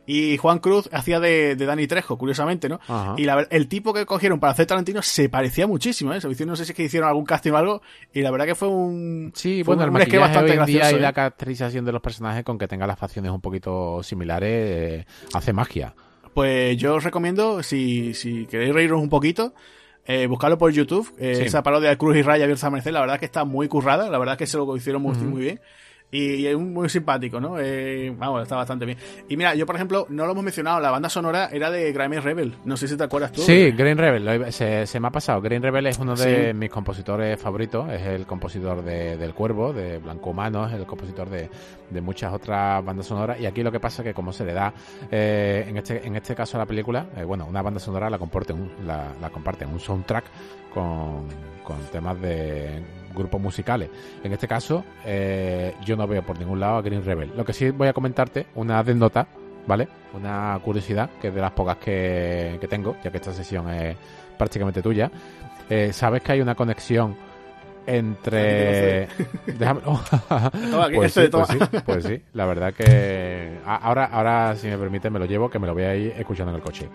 y 0.06 0.36
Juan 0.38 0.58
Cruz 0.58 0.88
hacía 0.92 1.20
de, 1.20 1.54
de 1.56 1.66
Dani 1.66 1.86
Trejo, 1.86 2.18
curiosamente, 2.18 2.68
¿no? 2.68 2.80
Ajá. 2.88 3.14
Y 3.16 3.24
la 3.24 3.46
el 3.50 3.68
tipo 3.68 3.92
que 3.92 4.06
cogieron 4.06 4.40
para 4.40 4.52
hacer 4.52 4.66
Tarantino 4.66 5.02
se 5.02 5.28
parecía 5.28 5.66
muchísimo, 5.66 6.12
¿eh? 6.12 6.20
Se 6.20 6.28
hicieron- 6.28 6.50
No 6.50 6.56
sé 6.56 6.64
si 6.64 6.72
es 6.72 6.76
que 6.76 6.82
hicieron 6.84 7.08
algún 7.08 7.24
casting 7.24 7.52
o 7.52 7.56
algo, 7.56 7.82
y 8.12 8.20
la 8.22 8.30
verdad 8.30 8.46
que 8.46 8.54
fue 8.54 8.68
un. 8.68 9.32
Sí, 9.34 9.62
fue 9.64 9.76
bueno, 9.76 9.88
el 9.88 9.90
un 9.94 9.96
sketch 10.02 10.20
maquillaje 10.20 10.44
hoy 10.44 10.58
en 10.58 10.64
día 10.66 10.90
y 10.92 10.98
la 10.98 11.10
¿eh? 11.10 11.12
caracterización 11.12 11.84
de 11.84 11.92
los 11.92 12.00
personajes 12.02 12.42
con 12.44 12.58
que 12.58 12.66
tenga 12.66 12.86
las 12.86 12.98
facciones 12.98 13.30
un 13.30 13.40
poquito 13.40 14.02
similares 14.02 14.50
eh, 15.02 15.06
hace 15.32 15.52
magia. 15.52 15.94
Pues 16.34 16.76
yo 16.76 16.94
os 16.94 17.04
recomiendo, 17.04 17.62
si, 17.62 18.14
si 18.14 18.46
queréis 18.46 18.72
reíros 18.72 19.00
un 19.02 19.08
poquito, 19.08 19.52
eh, 20.06 20.26
buscarlo 20.26 20.58
por 20.58 20.70
YouTube. 20.72 21.12
eh, 21.18 21.34
Sí. 21.36 21.42
Esa 21.42 21.62
parodia 21.62 21.90
de 21.90 21.98
Cruz 21.98 22.16
y 22.16 22.22
Raya 22.22 22.44
a 22.44 22.70
Merced, 22.70 22.90
la 22.92 23.00
verdad 23.00 23.18
que 23.18 23.24
está 23.26 23.44
muy 23.44 23.68
currada, 23.68 24.08
la 24.08 24.18
verdad 24.18 24.38
que 24.38 24.46
se 24.46 24.56
lo 24.56 24.76
hicieron 24.76 25.02
muy, 25.02 25.16
muy 25.18 25.42
bien. 25.42 25.60
Y, 26.12 26.46
es 26.46 26.56
muy 26.58 26.88
simpático, 26.88 27.40
¿no? 27.40 27.58
Eh, 27.58 28.12
vamos, 28.16 28.42
está 28.42 28.56
bastante 28.56 28.84
bien. 28.84 28.98
Y 29.28 29.36
mira, 29.36 29.54
yo 29.54 29.64
por 29.66 29.76
ejemplo, 29.76 30.06
no 30.08 30.26
lo 30.26 30.32
hemos 30.32 30.42
mencionado, 30.44 30.80
la 30.80 30.90
banda 30.90 31.08
sonora 31.08 31.48
era 31.52 31.70
de 31.70 31.92
Grammy 31.92 32.18
Rebel. 32.18 32.54
No 32.64 32.76
sé 32.76 32.88
si 32.88 32.96
te 32.96 33.04
acuerdas 33.04 33.32
tú. 33.32 33.42
Sí, 33.42 33.70
Green 33.72 33.96
Rebel, 33.96 34.52
se, 34.52 34.86
se 34.86 34.98
me 35.00 35.08
ha 35.08 35.10
pasado. 35.10 35.40
Green 35.40 35.62
Rebel 35.62 35.86
es 35.86 35.98
uno 35.98 36.16
de 36.16 36.48
Sí. 36.50 36.54
mis 36.54 36.70
compositores 36.70 37.38
favoritos, 37.40 37.88
es 37.90 38.02
el 38.02 38.26
compositor 38.26 38.82
de, 38.82 39.16
del 39.16 39.34
Cuervo, 39.34 39.72
de 39.72 39.98
Blanco 39.98 40.30
Humano, 40.30 40.66
es 40.66 40.74
el 40.74 40.84
compositor 40.86 41.28
de, 41.30 41.48
de 41.90 42.00
muchas 42.00 42.32
otras 42.32 42.84
bandas 42.84 43.06
sonoras. 43.06 43.40
Y 43.40 43.46
aquí 43.46 43.62
lo 43.62 43.70
que 43.70 43.80
pasa 43.80 44.02
es 44.02 44.08
que 44.08 44.14
como 44.14 44.32
se 44.32 44.44
le 44.44 44.52
da, 44.52 44.72
eh, 45.10 45.64
en, 45.68 45.76
este, 45.76 46.06
en 46.06 46.16
este 46.16 46.34
caso 46.34 46.56
a 46.56 46.60
la 46.60 46.66
película, 46.66 47.06
eh, 47.16 47.24
bueno, 47.24 47.46
una 47.48 47.62
banda 47.62 47.78
sonora 47.78 48.10
la 48.10 48.18
comparte 48.18 48.52
un, 48.52 48.70
la, 48.84 49.12
la 49.20 49.30
comparte 49.30 49.64
un 49.64 49.78
soundtrack 49.78 50.24
con, 50.74 51.26
con 51.62 51.78
temas 51.92 52.20
de 52.20 52.82
grupos 53.14 53.40
musicales. 53.40 53.90
En 54.22 54.32
este 54.32 54.48
caso, 54.48 54.84
eh, 55.04 55.74
yo 55.84 55.96
no 55.96 56.06
veo 56.06 56.22
por 56.22 56.38
ningún 56.38 56.60
lado 56.60 56.76
a 56.76 56.82
Green 56.82 57.04
Rebel. 57.04 57.32
Lo 57.36 57.44
que 57.44 57.52
sí 57.52 57.70
voy 57.70 57.88
a 57.88 57.92
comentarte, 57.92 58.46
una 58.54 58.78
anécdota, 58.78 59.26
¿vale? 59.66 59.88
Una 60.14 60.58
curiosidad, 60.64 61.10
que 61.20 61.28
es 61.28 61.34
de 61.34 61.40
las 61.40 61.52
pocas 61.52 61.76
que, 61.76 62.58
que 62.60 62.68
tengo, 62.68 62.96
ya 63.02 63.10
que 63.10 63.18
esta 63.18 63.32
sesión 63.32 63.68
es 63.70 63.96
prácticamente 64.38 64.82
tuya. 64.82 65.10
Eh, 65.68 65.92
¿Sabes 65.92 66.22
que 66.22 66.32
hay 66.32 66.40
una 66.40 66.54
conexión 66.54 67.16
entre... 67.86 69.08
Déjame... 69.46 69.80
Aquí, 70.30 70.96
pues, 70.96 71.12
sí, 71.12 71.28
pues 71.30 71.48
sí, 71.48 71.58
pues 71.84 72.04
sí, 72.04 72.22
la 72.34 72.46
verdad 72.46 72.72
que... 72.74 73.58
Ahora, 73.64 74.06
ahora, 74.06 74.56
si 74.56 74.68
me 74.68 74.78
permite, 74.78 75.10
me 75.10 75.18
lo 75.18 75.26
llevo, 75.26 75.48
que 75.48 75.58
me 75.58 75.66
lo 75.66 75.74
voy 75.74 75.84
a 75.84 75.94
ir 75.94 76.14
escuchando 76.16 76.50
en 76.52 76.56
el 76.56 76.62
coche. 76.62 76.88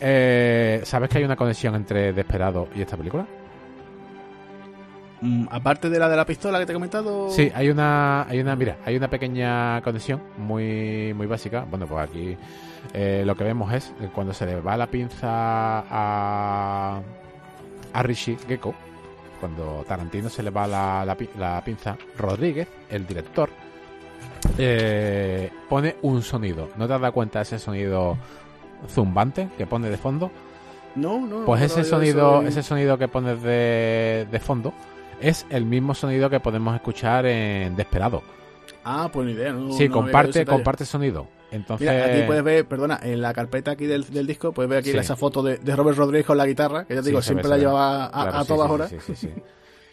Eh, 0.00 0.80
¿Sabes 0.84 1.08
que 1.08 1.18
hay 1.18 1.24
una 1.24 1.36
conexión 1.36 1.74
entre 1.74 2.12
Desperado 2.12 2.68
y 2.74 2.82
esta 2.82 2.96
película? 2.96 3.26
Mm, 5.20 5.46
aparte 5.50 5.90
de 5.90 5.98
la 5.98 6.08
de 6.08 6.16
la 6.16 6.24
pistola 6.24 6.58
que 6.60 6.66
te 6.66 6.72
he 6.72 6.74
comentado. 6.74 7.28
Sí, 7.30 7.50
hay 7.54 7.70
una, 7.70 8.22
hay 8.28 8.38
una, 8.40 8.54
mira, 8.54 8.76
hay 8.84 8.96
una 8.96 9.08
pequeña 9.08 9.80
conexión 9.82 10.20
muy, 10.36 11.12
muy 11.14 11.26
básica. 11.26 11.64
Bueno, 11.68 11.86
pues 11.86 12.08
aquí 12.08 12.36
eh, 12.94 13.24
lo 13.26 13.36
que 13.36 13.42
vemos 13.44 13.72
es 13.72 13.92
cuando 14.14 14.32
se 14.32 14.46
le 14.46 14.60
va 14.60 14.76
la 14.76 14.86
pinza 14.86 15.26
a, 15.28 17.00
a 17.92 18.02
Rishi 18.04 18.36
Gecko, 18.46 18.74
cuando 19.40 19.84
Tarantino 19.88 20.28
se 20.28 20.42
le 20.44 20.50
va 20.50 20.66
la, 20.68 21.04
la 21.04 21.16
pi- 21.16 21.30
la 21.38 21.60
pinza, 21.64 21.96
Rodríguez, 22.16 22.68
el 22.90 23.04
director, 23.06 23.50
eh, 24.56 25.50
pone 25.68 25.96
un 26.02 26.22
sonido. 26.22 26.68
¿No 26.76 26.86
te 26.86 26.94
has 26.94 27.00
dado 27.00 27.12
cuenta 27.12 27.40
de 27.40 27.42
ese 27.44 27.58
sonido 27.58 28.16
zumbante 28.88 29.48
que 29.58 29.66
pone 29.66 29.90
de 29.90 29.96
fondo? 29.96 30.30
No, 30.94 31.20
no. 31.26 31.44
Pues 31.44 31.62
ese 31.62 31.84
sonido, 31.84 32.38
soy- 32.38 32.46
ese 32.46 32.62
sonido 32.62 32.98
que 32.98 33.08
pones 33.08 33.42
de, 33.42 34.26
de 34.30 34.40
fondo 34.40 34.72
es 35.20 35.46
el 35.50 35.64
mismo 35.64 35.94
sonido 35.94 36.28
que 36.30 36.40
podemos 36.40 36.74
escuchar 36.74 37.26
en 37.26 37.76
Desperado. 37.76 38.22
Ah, 38.84 39.10
pues 39.12 39.26
ni 39.26 39.32
idea. 39.32 39.52
No, 39.52 39.72
sí, 39.72 39.88
no 39.88 39.94
comparte, 39.94 40.44
comparte 40.46 40.84
sonido. 40.84 41.28
Entonces, 41.50 41.90
Mira, 41.90 42.04
aquí 42.06 42.22
puedes 42.26 42.44
ver, 42.44 42.66
perdona, 42.66 43.00
en 43.02 43.22
la 43.22 43.32
carpeta 43.32 43.70
aquí 43.72 43.86
del, 43.86 44.04
del 44.10 44.26
disco, 44.26 44.52
puedes 44.52 44.68
ver 44.68 44.78
aquí 44.80 44.92
Sí. 44.92 44.98
esa 44.98 45.16
foto 45.16 45.42
de, 45.42 45.56
de 45.58 45.76
Robert 45.76 45.96
Rodríguez 45.96 46.26
con 46.26 46.36
la 46.36 46.46
guitarra, 46.46 46.84
que 46.84 46.94
ya 46.94 47.00
te 47.02 47.08
digo, 47.08 47.22
siempre 47.22 47.48
la 47.48 47.56
llevaba 47.56 48.06
a, 48.06 48.10
claro, 48.10 48.36
a 48.38 48.42
sí, 48.42 48.48
todas 48.48 48.70
horas. 48.70 48.90
Sí, 48.90 48.96
sí, 49.00 49.14
sí. 49.16 49.30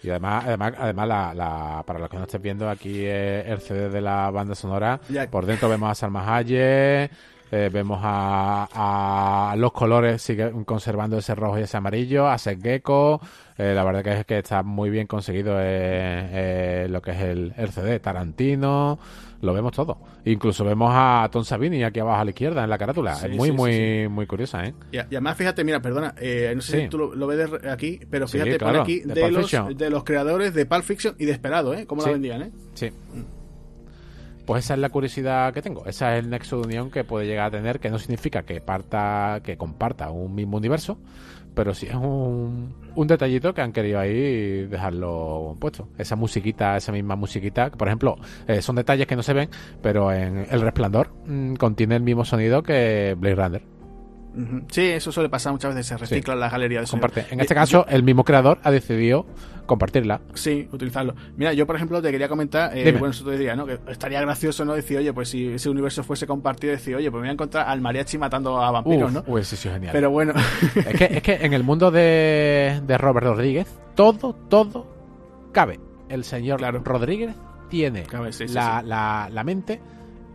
Y 0.03 0.09
además, 0.09 0.43
además, 0.45 0.73
además 0.77 1.07
la, 1.07 1.33
la- 1.33 1.83
para 1.85 1.97
los 1.99 2.09
que 2.09 2.17
no 2.17 2.23
estés 2.23 2.41
viendo 2.41 2.69
aquí 2.69 2.93
eh, 3.05 3.43
el 3.47 3.59
CD 3.59 3.89
de 3.89 4.01
la 4.01 4.29
banda 4.31 4.53
sonora, 4.53 4.99
Ya. 5.09 5.29
por 5.29 5.45
dentro 5.45 5.67
vemos 5.69 5.89
a 5.89 5.95
Salma 5.95 6.35
Hayek, 6.35 7.09
Eh, 7.55 7.69
vemos 7.69 8.01
a, 8.03 8.67
a, 8.73 9.55
los 9.55 9.71
colores 9.71 10.21
siguen 10.21 10.65
conservando 10.65 11.17
ese 11.17 11.33
rojo 11.35 11.57
y 11.57 11.61
ese 11.61 11.77
amarillo, 11.77 12.27
a 12.27 12.37
Seth 12.37 12.61
Gecko. 12.61 13.21
Eh, 13.57 13.71
la 13.73 13.85
verdad 13.85 14.03
que 14.03 14.19
es 14.19 14.25
que 14.25 14.37
está 14.39 14.61
muy 14.61 14.89
bien 14.89 15.07
conseguido 15.07 15.55
eh, 15.57 16.87
lo 16.89 17.01
que 17.01 17.11
es 17.11 17.21
el, 17.21 17.53
el 17.55 17.69
CD. 17.69 18.01
Tarantino, 18.01 18.99
lo 19.39 19.53
vemos 19.53 19.71
todo. 19.71 19.99
Incluso 20.25 20.65
vemos 20.65 20.91
a 20.93 21.29
Tom 21.31 21.45
Savini 21.45 21.81
aquí 21.85 22.01
abajo 22.01 22.19
a 22.19 22.25
la 22.25 22.31
izquierda 22.31 22.61
en 22.61 22.69
la 22.69 22.77
carátula. 22.77 23.13
es 23.13 23.29
muy, 23.37 23.53
muy, 23.53 24.09
muy 24.09 24.27
curiosa, 24.27 24.65
¿eh? 24.65 24.73
Y, 24.91 24.97
además, 24.97 25.37
fíjate, 25.37 25.63
mira, 25.63 25.81
perdona, 25.81 26.13
eh, 26.19 26.51
no 26.53 26.61
sé 26.61 26.81
si 26.81 26.89
tú 26.89 26.97
lo, 26.97 27.27
ves 27.27 27.49
aquí, 27.71 28.01
pero 28.09 28.27
fíjate, 28.27 28.59
pone 28.59 28.79
aquí 28.79 28.99
de, 28.99 29.31
los, 29.31 29.49
de 29.77 29.89
los 29.89 30.03
creadores 30.03 30.53
de 30.53 30.65
Pulp 30.65 30.83
Fiction 30.83 31.15
y 31.17 31.23
de 31.23 31.31
Esperado, 31.31 31.73
¿eh? 31.73 31.85
Cómo 31.85 32.01
la 32.01 32.11
vendían, 32.11 32.41
¿eh? 32.41 32.51
Sí. 32.73 32.91
Pues 34.45 34.65
esa 34.65 34.75
es 34.75 34.79
la 34.79 34.89
curiosidad 34.89 35.53
que 35.53 35.61
tengo. 35.61 35.85
Esa 35.85 36.15
es 36.15 36.23
el 36.23 36.29
nexo 36.29 36.57
de 36.57 36.67
unión 36.67 36.91
que 36.91 37.03
puede 37.03 37.25
llegar 37.25 37.47
a 37.47 37.51
tener, 37.51 37.79
que 37.79 37.89
no 37.89 37.97
significa 37.97 38.43
que 38.43 38.61
parta, 38.61 39.41
que 39.43 39.57
comparta 39.57 40.11
un 40.11 40.35
mismo 40.35 40.57
universo, 40.57 40.99
pero 41.55 41.73
sí 41.73 41.87
es 41.87 41.95
un, 41.95 42.75
un 42.93 43.07
detallito 43.07 43.53
que 43.53 43.61
han 43.61 43.71
querido 43.71 43.99
ahí 43.99 44.67
dejarlo 44.67 45.57
puesto. 45.59 45.87
Esa 45.97 46.15
musiquita, 46.15 46.77
esa 46.77 46.91
misma 46.91 47.15
musiquita, 47.15 47.71
por 47.71 47.87
ejemplo, 47.87 48.17
eh, 48.47 48.61
son 48.61 48.75
detalles 48.75 49.07
que 49.07 49.15
no 49.15 49.23
se 49.23 49.33
ven, 49.33 49.49
pero 49.81 50.11
en 50.11 50.45
El 50.49 50.61
Resplandor 50.61 51.11
mm, 51.25 51.55
contiene 51.55 51.95
el 51.95 52.03
mismo 52.03 52.25
sonido 52.25 52.61
que 52.61 53.15
Blade 53.17 53.35
Runner. 53.35 53.74
Sí, 54.69 54.81
eso 54.81 55.11
suele 55.11 55.29
pasar 55.29 55.51
muchas 55.53 55.73
veces, 55.73 55.87
se 55.87 55.97
recicla 55.97 56.33
en 56.33 56.39
la 56.39 56.49
galería 56.49 56.81
de 56.81 56.87
Comparte. 56.87 57.25
En 57.29 57.39
este 57.39 57.55
caso, 57.55 57.85
el 57.87 58.03
mismo 58.03 58.23
creador 58.23 58.59
ha 58.63 58.71
decidido 58.71 59.25
compartirla. 59.65 60.21
Sí, 60.33 60.67
utilizarlo. 60.71 61.15
Mira, 61.37 61.53
yo 61.53 61.65
por 61.65 61.75
ejemplo 61.75 62.01
te 62.01 62.11
quería 62.11 62.27
comentar, 62.27 62.77
eh, 62.77 62.91
bueno, 62.91 63.09
eso 63.09 63.25
te 63.25 63.31
diría, 63.31 63.55
¿no? 63.55 63.65
Que 63.65 63.79
estaría 63.87 64.21
gracioso, 64.21 64.63
¿no? 64.65 64.73
Decir, 64.73 64.97
oye, 64.97 65.13
pues 65.13 65.29
si 65.29 65.47
ese 65.47 65.69
universo 65.69 66.03
fuese 66.03 66.27
compartido, 66.27 66.71
decir, 66.71 66.95
oye, 66.95 67.09
pues 67.09 67.21
me 67.21 67.27
voy 67.27 67.29
a 67.29 67.33
encontrar 67.33 67.67
al 67.67 67.81
mariachi 67.81 68.17
matando 68.17 68.61
a 68.61 68.71
vampiros, 68.71 69.11
¿no? 69.11 69.23
Pues 69.23 69.47
sí, 69.47 69.55
sí, 69.55 69.69
genial. 69.69 69.91
Pero 69.91 70.11
bueno. 70.11 70.33
es, 70.75 70.97
que, 70.97 71.17
es 71.17 71.23
que 71.23 71.33
en 71.41 71.53
el 71.53 71.63
mundo 71.63 71.91
de, 71.91 72.81
de 72.85 72.97
Robert 72.97 73.27
Rodríguez, 73.27 73.67
todo, 73.95 74.35
todo 74.49 74.87
cabe. 75.51 75.79
El 76.09 76.23
señor 76.23 76.61
Rodríguez 76.61 77.35
tiene 77.69 78.05
la, 78.49 78.83
la, 78.83 79.27
la 79.31 79.43
mente 79.43 79.81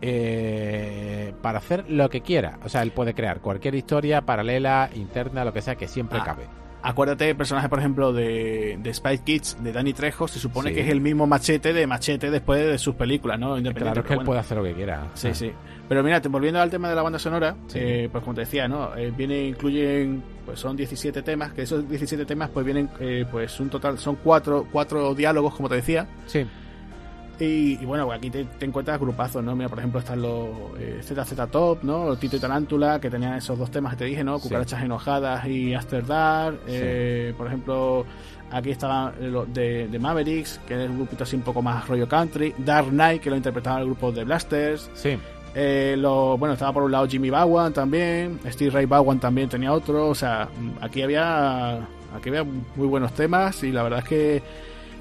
eh, 0.03 1.33
para 1.43 1.59
hacer 1.59 1.85
lo 1.89 2.09
que 2.09 2.20
quiera. 2.20 2.59
O 2.65 2.69
sea, 2.69 2.83
él 2.83 2.93
puede 2.93 3.15
crear 3.15 3.41
cualquier 3.41 3.75
historia 3.75 4.23
paralela, 4.23 4.91
interna, 4.95 5.45
lo 5.45 5.53
que 5.53 5.62
sea, 5.62 5.77
que 5.77 5.89
siempre 5.89 6.19
ah, 6.20 6.25
cabe. 6.25 6.45
Acuérdate 6.83 7.29
el 7.29 7.37
personaje, 7.37 7.69
por 7.69 7.79
ejemplo, 7.79 8.12
de, 8.12 8.79
de 8.81 8.95
Spy 8.95 9.19
Kids, 9.19 9.59
de 9.62 9.73
Danny 9.73 9.93
Trejo, 9.93 10.27
se 10.29 10.39
supone 10.39 10.73
que 10.73 10.81
es 10.81 10.89
el 10.89 11.01
mismo 11.01 11.27
machete 11.27 11.75
de 11.75 11.87
machete 11.87 12.31
después 12.31 12.65
de 12.67 12.79
sus 12.79 12.95
películas, 12.95 13.39
¿no? 13.39 13.57
Claro 13.75 14.03
que 14.03 14.15
él 14.15 14.20
puede 14.25 14.41
hacer 14.41 14.57
lo 14.57 14.65
que 14.65 14.73
quiera. 14.73 15.09
Sí, 15.15 15.29
ah. 15.29 15.35
sí. 15.35 15.53
Pero 15.91 16.03
mira, 16.03 16.20
volviendo 16.31 16.61
al 16.61 16.70
tema 16.70 16.89
de 16.89 16.95
la 16.95 17.03
banda 17.03 17.19
sonora, 17.19 17.57
eh, 17.75 18.09
pues 18.11 18.23
como 18.23 18.35
te 18.35 18.43
decía, 18.43 18.69
¿no? 18.69 18.97
Eh, 18.97 19.12
viene, 19.15 19.45
incluyen, 19.45 20.23
pues 20.47 20.61
son 20.61 20.77
17 20.77 21.20
temas, 21.23 21.53
que 21.53 21.62
esos 21.62 21.87
17 21.89 22.25
temas 22.25 22.49
pues 22.51 22.65
vienen, 22.65 22.89
eh, 23.01 23.27
pues 23.31 23.59
un 23.61 23.69
total, 23.69 23.99
son 23.99 24.17
cuatro, 24.17 24.67
cuatro 24.70 25.15
diálogos, 25.15 25.55
como 25.55 25.69
te 25.69 25.75
decía. 25.75 26.07
Sí. 26.27 26.47
Y, 27.41 27.77
bueno, 27.86 28.05
pues 28.05 28.19
aquí 28.19 28.31
te, 28.31 28.47
encuentras 28.60 29.01
grupazos, 29.01 29.43
¿no? 29.43 29.57
Mira, 29.57 29.70
por 29.70 29.78
ejemplo, 29.78 30.01
están 30.01 30.20
los 30.20 30.49
eh, 30.78 31.01
ZZ 31.02 31.51
Top, 31.51 31.83
¿no? 31.83 32.15
Tito 32.17 32.36
y 32.36 32.39
Tarántula, 32.39 33.01
que 33.01 33.09
tenían 33.09 33.35
esos 33.35 33.59
dos 33.59 33.70
temas 33.70 33.93
que 33.93 34.01
te 34.01 34.05
dije, 34.05 34.23
¿no? 34.23 34.39
Cucarachas 34.39 34.83
enojadas 34.83 35.47
y 35.47 35.73
After 35.73 36.05
Dark. 36.05 36.60
Eh, 36.67 37.33
por 37.39 37.47
ejemplo, 37.47 38.05
aquí 38.51 38.70
estaban 38.70 39.15
los 39.33 39.52
de, 39.55 39.89
Mavericks, 39.99 40.60
que 40.67 40.85
es 40.85 40.91
un 40.91 40.99
grupito 40.99 41.25
así 41.25 41.35
un 41.36 41.43
poco 41.43 41.62
más 41.62 41.89
rollo 41.89 42.07
country. 42.07 42.55
Dark 42.59 42.89
Knight, 42.91 43.23
que 43.23 43.31
lo 43.31 43.36
interpretaba 43.36 43.81
el 43.81 43.86
grupo 43.86 44.12
de 44.12 44.25
Blasters. 44.25 44.91
Sí. 44.93 45.17
Eh, 45.55 45.97
lo, 45.99 46.36
bueno, 46.36 46.52
estaba 46.52 46.75
por 46.75 46.83
un 46.83 46.93
lado 46.93 47.09
Jimmy 47.09 47.31
Bowen 47.31 47.73
también. 47.73 48.39
Steve 48.49 48.70
Ray 48.70 48.85
Bowen 48.85 49.19
también 49.19 49.49
tenía 49.49 49.73
otro. 49.73 50.09
O 50.09 50.15
sea, 50.15 50.47
aquí 50.83 51.01
había, 51.01 51.77
aquí 52.15 52.28
había 52.28 52.44
muy 52.44 52.86
buenos 52.86 53.15
temas 53.15 53.62
y 53.62 53.73
la 53.73 53.83
verdad 53.83 54.01
es 54.01 54.05
que 54.05 54.43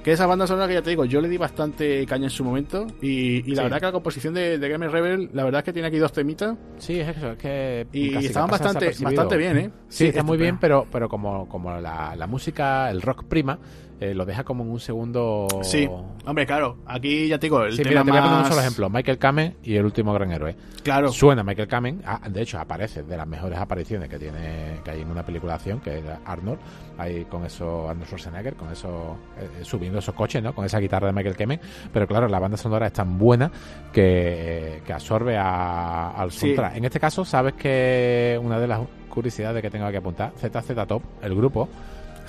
que 0.03 0.13
esa 0.13 0.25
banda 0.25 0.47
sonora 0.47 0.67
que 0.67 0.75
ya 0.75 0.81
te 0.81 0.89
digo, 0.89 1.05
yo 1.05 1.21
le 1.21 1.27
di 1.27 1.37
bastante 1.37 2.05
caña 2.05 2.25
en 2.25 2.29
su 2.29 2.43
momento. 2.43 2.87
Y, 3.01 3.41
la 3.53 3.63
verdad 3.63 3.79
que 3.79 3.85
la 3.85 3.91
composición 3.91 4.33
de, 4.33 4.57
de 4.57 4.69
Game 4.69 4.87
Rebel, 4.87 5.29
la 5.33 5.43
verdad 5.43 5.59
es 5.59 5.65
que 5.65 5.73
tiene 5.73 5.87
aquí 5.87 5.97
dos 5.97 6.13
temitas. 6.13 6.57
Sí, 6.77 6.99
es 6.99 7.17
eso, 7.17 7.31
es 7.31 7.37
que. 7.37 7.87
Y 7.91 8.15
estaban 8.25 8.49
bastante, 8.49 8.91
bastante 9.01 9.37
bien, 9.37 9.57
¿eh? 9.57 9.71
Sí, 9.89 10.07
está 10.07 10.23
muy 10.23 10.37
bien, 10.37 10.57
pero, 10.59 10.87
pero 10.91 11.09
como, 11.09 11.47
como 11.47 11.79
la, 11.79 12.15
la 12.15 12.27
música, 12.27 12.89
el 12.89 13.01
rock 13.01 13.25
prima, 13.25 13.59
eh, 13.99 14.13
lo 14.13 14.25
deja 14.25 14.43
como 14.43 14.63
en 14.63 14.71
un 14.71 14.79
segundo. 14.79 15.47
Sí, 15.61 15.89
hombre, 16.25 16.45
claro. 16.45 16.77
Aquí 16.85 17.27
ya 17.27 17.37
te 17.37 17.47
digo, 17.47 17.63
el 17.63 17.73
sí, 17.73 17.83
tema 17.83 18.03
mira, 18.03 18.03
te 18.03 18.11
voy 18.11 18.19
a 18.19 18.23
poner 18.23 18.37
un 18.39 18.45
solo 18.45 18.61
ejemplo: 18.61 18.89
Michael 18.89 19.17
Kamen 19.17 19.55
y 19.61 19.75
el 19.75 19.85
último 19.85 20.13
gran 20.13 20.31
héroe. 20.31 20.55
Claro. 20.83 21.11
Suena 21.11 21.43
Michael 21.43 21.67
Kamen, 21.67 22.01
ah, 22.05 22.21
de 22.29 22.41
hecho, 22.41 22.59
aparece 22.59 23.03
de 23.03 23.17
las 23.17 23.27
mejores 23.27 23.59
apariciones 23.59 24.07
que 24.07 24.17
tiene 24.17 24.79
que 24.83 24.91
hay 24.91 25.01
en 25.01 25.11
una 25.11 25.23
película 25.23 25.53
de 25.53 25.55
acción, 25.57 25.79
que 25.81 25.99
es 25.99 26.05
Arnold, 26.25 26.59
ahí 26.97 27.25
con 27.25 27.45
eso, 27.45 27.89
Arnold 27.89 28.07
Schwarzenegger, 28.07 28.55
con 28.55 28.71
eso, 28.71 29.17
eh, 29.37 29.63
subiendo 29.63 29.99
esos 29.99 30.15
coches, 30.15 30.41
¿no? 30.41 30.55
Con 30.55 30.65
esa 30.65 30.79
guitarra 30.79 31.07
de 31.07 31.13
Michael 31.13 31.35
Kamen. 31.35 31.59
Pero 31.91 32.07
claro, 32.07 32.29
la 32.29 32.39
banda 32.39 32.55
sonora 32.55 32.87
es 32.87 32.93
tan 32.93 33.17
buena 33.17 33.51
que, 33.91 34.81
que 34.85 34.93
absorbe 34.93 35.37
a, 35.37 36.11
al 36.11 36.31
soundtrack. 36.31 36.77
En 36.77 36.85
este 36.85 36.99
caso, 37.01 37.25
sabes 37.25 37.53
que 37.55 38.39
una 38.41 38.59
de 38.59 38.67
las 38.67 38.79
curiosidades 39.09 39.61
que 39.61 39.69
tengo 39.69 39.89
que 39.91 39.97
apuntar, 39.97 40.31
ZZ 40.37 40.87
Top, 40.87 41.03
el 41.21 41.35
grupo, 41.35 41.67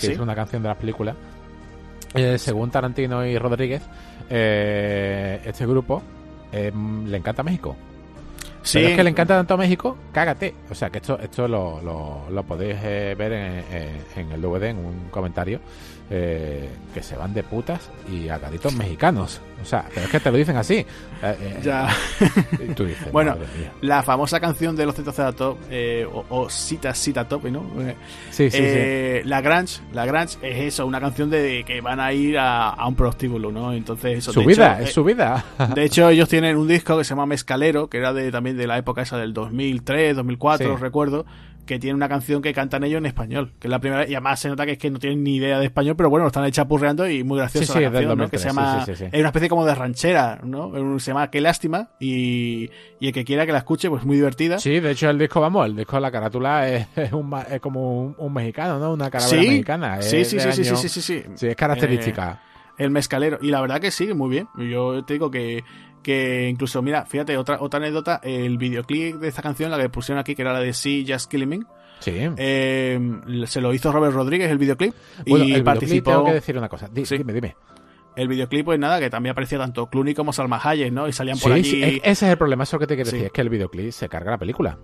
que 0.00 0.12
es 0.12 0.18
una 0.18 0.34
canción 0.34 0.62
de 0.62 0.68
las 0.68 0.78
películas 0.78 1.14
eh, 2.14 2.38
según 2.38 2.70
Tarantino 2.70 3.24
y 3.24 3.38
Rodríguez, 3.38 3.82
eh, 4.28 5.40
este 5.44 5.66
grupo 5.66 6.02
eh, 6.52 6.72
le 7.06 7.16
encanta 7.16 7.42
México. 7.42 7.76
Sí. 8.62 8.78
Pero 8.78 8.88
es 8.90 8.96
que 8.96 9.04
le 9.04 9.10
encanta 9.10 9.36
tanto 9.36 9.54
a 9.54 9.56
México, 9.56 9.96
cágate. 10.12 10.54
O 10.70 10.74
sea, 10.74 10.90
que 10.90 10.98
esto 10.98 11.18
esto 11.18 11.48
lo, 11.48 11.80
lo, 12.30 12.42
podéis 12.42 12.80
ver 12.82 13.32
en, 13.32 13.64
en, 14.16 14.32
el 14.32 14.40
DVD, 14.42 14.64
en 14.64 14.78
un 14.78 15.08
comentario 15.10 15.60
eh, 16.12 16.68
que 16.92 17.04
se 17.04 17.14
van 17.14 17.32
de 17.32 17.44
putas 17.44 17.88
y 18.10 18.28
a 18.28 18.40
mexicanos. 18.76 19.40
O 19.62 19.64
sea, 19.64 19.84
pero 19.94 20.06
es 20.06 20.10
que 20.10 20.18
te 20.18 20.32
lo 20.32 20.38
dicen 20.38 20.56
así. 20.56 20.74
Eh, 20.78 20.86
eh, 21.22 21.60
ya. 21.62 21.88
Tú 22.74 22.84
dices, 22.84 23.12
bueno, 23.12 23.36
la 23.80 24.02
famosa 24.02 24.40
canción 24.40 24.74
de 24.74 24.86
los 24.86 24.96
ZZ 24.96 25.36
Top, 25.36 25.58
o, 26.12 26.24
o, 26.28 26.50
Cita 26.50 26.94
Cita 26.94 27.28
Top, 27.28 27.44
¿no? 27.44 27.64
Sí, 28.30 28.50
sí, 28.50 28.58
sí. 28.58 29.28
La 29.28 29.40
Grange, 29.40 29.82
la 29.92 30.04
Grange 30.04 30.38
es 30.42 30.74
eso, 30.74 30.84
una 30.84 30.98
canción 30.98 31.30
de 31.30 31.62
que 31.64 31.80
van 31.80 32.00
a 32.00 32.12
ir 32.12 32.38
a, 32.38 32.74
un 32.88 32.96
prostíbulo, 32.96 33.52
¿no? 33.52 33.72
Entonces, 33.72 34.18
eso. 34.18 34.32
Su 34.32 34.44
vida, 34.44 34.80
es 34.80 34.92
su 34.92 35.04
vida. 35.04 35.44
de 35.76 35.84
hecho, 35.84 36.08
ellos 36.08 36.28
tienen 36.28 36.56
un 36.56 36.66
disco 36.66 36.98
que 36.98 37.04
se 37.04 37.10
llama 37.10 37.26
Mezcalero, 37.26 37.88
que 37.88 37.98
era 37.98 38.12
de 38.12 38.32
también 38.32 38.56
de 38.56 38.66
la 38.66 38.78
época 38.78 39.02
esa 39.02 39.16
del 39.16 39.32
2003, 39.32 40.16
2004, 40.16 40.76
recuerdo 40.76 41.24
que 41.66 41.78
tiene 41.78 41.94
una 41.94 42.08
canción 42.08 42.42
que 42.42 42.52
cantan 42.52 42.84
ellos 42.84 42.98
en 42.98 43.06
español, 43.06 43.52
que 43.58 43.68
es 43.68 43.70
la 43.70 43.78
primera, 43.78 44.08
y 44.08 44.14
además 44.14 44.40
se 44.40 44.48
nota 44.48 44.66
que 44.66 44.72
es 44.72 44.78
que 44.78 44.90
no 44.90 44.98
tienen 44.98 45.22
ni 45.22 45.36
idea 45.36 45.58
de 45.58 45.66
español, 45.66 45.96
pero 45.96 46.10
bueno, 46.10 46.24
lo 46.24 46.28
están 46.28 46.50
chapurreando 46.50 47.08
y 47.08 47.22
muy 47.22 47.38
graciosa 47.38 47.80
la 47.80 47.90
canción, 47.90 48.18
¿no? 48.18 48.28
Que 48.28 48.38
se 48.38 48.48
llama, 48.48 48.84
es 48.86 49.00
una 49.00 49.28
especie 49.28 49.48
como 49.48 49.64
de 49.64 49.74
ranchera, 49.74 50.40
¿no? 50.42 50.98
Se 50.98 51.10
llama 51.10 51.30
Qué 51.30 51.40
lástima, 51.40 51.90
y, 52.00 52.70
y 52.98 53.08
el 53.08 53.12
que 53.12 53.24
quiera 53.24 53.46
que 53.46 53.52
la 53.52 53.58
escuche, 53.58 53.88
pues 53.88 54.04
muy 54.04 54.16
divertida. 54.16 54.58
Sí, 54.58 54.80
de 54.80 54.90
hecho 54.90 55.08
el 55.10 55.18
disco, 55.18 55.40
vamos, 55.40 55.66
el 55.66 55.76
disco 55.76 55.96
de 55.96 56.02
la 56.02 56.10
carátula 56.10 56.68
es, 56.68 56.86
un, 57.12 57.32
es 57.50 57.60
como 57.60 58.14
un, 58.16 58.32
mexicano, 58.32 58.78
¿no? 58.78 58.92
Una 58.92 59.10
caravana 59.10 59.42
mexicana. 59.42 60.02
Sí, 60.02 60.24
sí, 60.24 60.40
sí, 60.40 60.52
sí, 60.52 60.64
sí, 60.64 60.88
sí, 60.88 61.00
sí, 61.00 61.22
sí, 61.34 61.46
es 61.46 61.56
característica. 61.56 62.40
Eh, 62.44 62.50
el 62.80 62.90
mezcalero. 62.90 63.38
Y 63.42 63.50
la 63.50 63.60
verdad 63.60 63.78
que 63.78 63.90
sí, 63.90 64.12
muy 64.14 64.30
bien. 64.30 64.48
Yo 64.56 65.04
te 65.04 65.12
digo 65.12 65.30
que 65.30 65.62
que 66.02 66.48
incluso, 66.48 66.82
mira, 66.82 67.04
fíjate, 67.06 67.36
otra, 67.36 67.58
otra 67.60 67.78
anécdota, 67.78 68.20
el 68.22 68.58
videoclip 68.58 69.16
de 69.16 69.28
esta 69.28 69.42
canción, 69.42 69.70
la 69.70 69.78
que 69.78 69.88
pusieron 69.88 70.20
aquí, 70.20 70.34
que 70.34 70.42
era 70.42 70.52
la 70.52 70.60
de 70.60 70.72
See 70.72 71.04
Just 71.06 71.30
Killing 71.30 71.48
Me, 71.48 71.60
Sí. 72.00 72.14
Eh, 72.16 72.98
se 73.46 73.60
lo 73.60 73.74
hizo 73.74 73.92
Robert 73.92 74.14
Rodríguez 74.14 74.50
el 74.50 74.58
videoclip. 74.58 74.94
Bueno, 75.26 75.44
y 75.44 75.52
el 75.52 75.62
participó. 75.62 76.10
Tengo 76.10 76.24
que 76.24 76.32
decir 76.32 76.56
una 76.56 76.68
cosa. 76.68 76.88
Dime, 76.90 77.32
dime. 77.32 77.56
El 78.16 78.26
videoclip, 78.26 78.64
pues 78.64 78.78
nada, 78.78 78.98
que 78.98 79.08
también 79.08 79.32
aparecía 79.32 79.58
tanto 79.58 79.88
Clooney 79.88 80.14
como 80.14 80.32
Salma 80.32 80.60
Hayek, 80.62 80.92
¿no? 80.92 81.06
Y 81.06 81.12
salían 81.12 81.38
por 81.38 81.52
allí. 81.52 81.64
Sí, 81.64 81.82
ese 82.02 82.10
es 82.10 82.22
el 82.22 82.38
problema, 82.38 82.64
eso 82.64 82.78
que 82.78 82.86
te 82.86 82.96
quiero 82.96 83.10
decir, 83.10 83.26
es 83.26 83.32
que 83.32 83.40
el 83.40 83.50
videoclip 83.50 83.92
se 83.92 84.08
carga 84.08 84.32
la 84.32 84.38
película. 84.38 84.78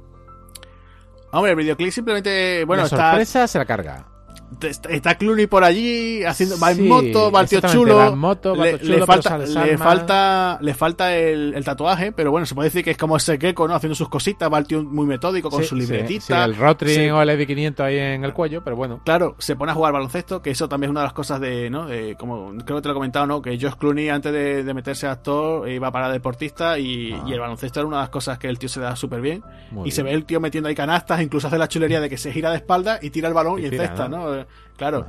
Hombre, 1.33 1.53
el 1.53 1.57
videoclip 1.57 1.91
simplemente, 1.91 2.65
bueno, 2.65 2.85
la 2.85 2.89
sorpresa 2.89 3.49
se 3.49 3.59
la 3.59 3.65
carga 3.65 4.16
está 4.61 5.17
Clooney 5.17 5.47
por 5.47 5.65
allí 5.65 6.25
haciendo 6.25 6.59
va 6.59 6.71
en 6.73 6.87
moto 6.87 7.31
va 7.31 7.43
el 7.43 7.49
tío 7.49 7.61
chulo, 7.61 8.17
le, 8.55 9.07
falta 9.07 9.39
le 9.39 9.77
falta 9.77 10.59
le 10.61 10.75
falta 10.75 11.17
el, 11.17 11.65
tatuaje 11.65 12.13
pero 12.13 12.31
bueno 12.31 12.47
se 12.47 12.55
puede 12.55 12.69
decir 12.69 12.85
que 12.85 12.93
es 12.93 12.97
como 12.97 13.17
ese 13.17 13.39
Gecko 13.39 13.67
no 13.67 13.75
haciendo 13.75 13.95
sus 13.95 14.09
cositas 14.09 14.53
va 14.53 14.59
el 14.59 14.67
tío 14.67 14.83
muy 14.85 15.07
metódico 15.07 15.51
con 15.51 15.65
su 15.65 15.75
libretita. 15.75 16.45
el 16.45 16.57
Rotring 16.57 17.13
o 17.13 17.23
el 17.23 17.29
ED500 17.31 17.81
ahí 17.81 17.99
en 17.99 18.25
el 18.25 18.33
cuello 18.33 18.63
pero 18.63 18.77
bueno. 18.77 19.01
Claro 19.05 19.35
se 19.39 19.57
pone 19.57 19.73
a 19.73 19.75
jugar 19.75 19.93
baloncesto 19.93 20.41
que 20.43 20.51
eso 20.51 20.69
también 20.69 20.89
es 20.89 20.93
una 20.93 21.01
de 21.01 21.07
las 21.07 21.13
cosas 21.13 21.41
de 21.41 21.69
no 21.69 21.89
como 22.19 22.53
creo 22.65 22.77
que 22.77 22.83
te 22.83 22.89
lo 22.89 22.93
he 22.93 22.95
comentado 22.95 23.27
no 23.27 23.43
que 23.43 23.59
Josh 23.61 23.75
Clooney 23.75 24.09
antes 24.09 24.33
de, 24.33 24.75
meterse 24.77 25.07
a 25.07 25.13
actor 25.13 25.69
iba 25.69 25.91
para 25.91 26.11
deportista 26.11 26.79
y, 26.79 27.13
ah. 27.13 27.25
y, 27.27 27.33
el 27.33 27.41
baloncesto 27.41 27.81
era 27.81 27.87
una 27.87 27.97
de 27.97 28.03
las 28.03 28.11
cosas 28.11 28.39
que 28.39 28.49
el 28.49 28.59
tío 28.59 28.69
se 28.69 28.81
da 28.81 28.95
súper 28.95 29.21
bien. 29.23 29.43
Y 29.85 29.91
se 29.91 30.03
ve 30.03 30.13
el 30.13 30.25
tío 30.25 30.39
metiendo 30.39 30.69
ahí 30.69 30.75
canastas 30.75 31.23
incluso 31.23 31.49
hace 31.49 31.59
la 31.59 31.67
chulería 31.69 32.01
de 32.01 32.11
que 32.11 32.19
se 32.19 32.31
gira 32.33 32.51
de 32.51 32.57
espalda 32.57 32.99
y 33.01 33.11
tira 33.11 33.29
el 33.29 33.35
balón 33.35 33.59
y, 33.59 33.67
y 33.67 33.71
cesta 33.71 34.09
¿no? 34.09 34.36
Claro. 34.77 35.07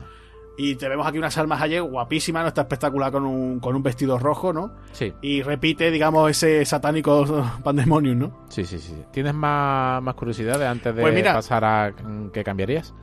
Y 0.60 0.76
te 0.76 0.90
vemos 0.90 1.06
aquí 1.06 1.20
una 1.20 1.30
Salma 1.30 1.62
Hayek 1.62 1.84
guapísima, 1.84 2.42
¿no? 2.42 2.48
Está 2.48 2.62
espectacular 2.62 3.12
con 3.12 3.26
un, 3.26 3.60
con 3.60 3.76
un 3.76 3.84
vestido 3.84 4.18
rojo, 4.18 4.54
¿no? 4.54 4.72
Sí. 4.92 5.14
Y 5.22 5.44
repite, 5.44 5.92
digamos, 5.92 6.32
ese 6.32 6.66
satánico 6.66 7.26
pandemonium, 7.64 8.18
¿no? 8.18 8.46
Sí, 8.50 8.66
sí, 8.66 8.80
sí. 8.80 8.96
¿Tienes 9.12 9.36
más, 9.36 10.02
más 10.02 10.16
curiosidades 10.16 10.68
antes 10.68 10.96
de 10.96 11.02
Pues 11.02 11.14
mira- 11.14 11.34
pasar 11.34 11.64
a 11.64 11.94
qué 12.34 12.44
cambiarías? 12.44 12.94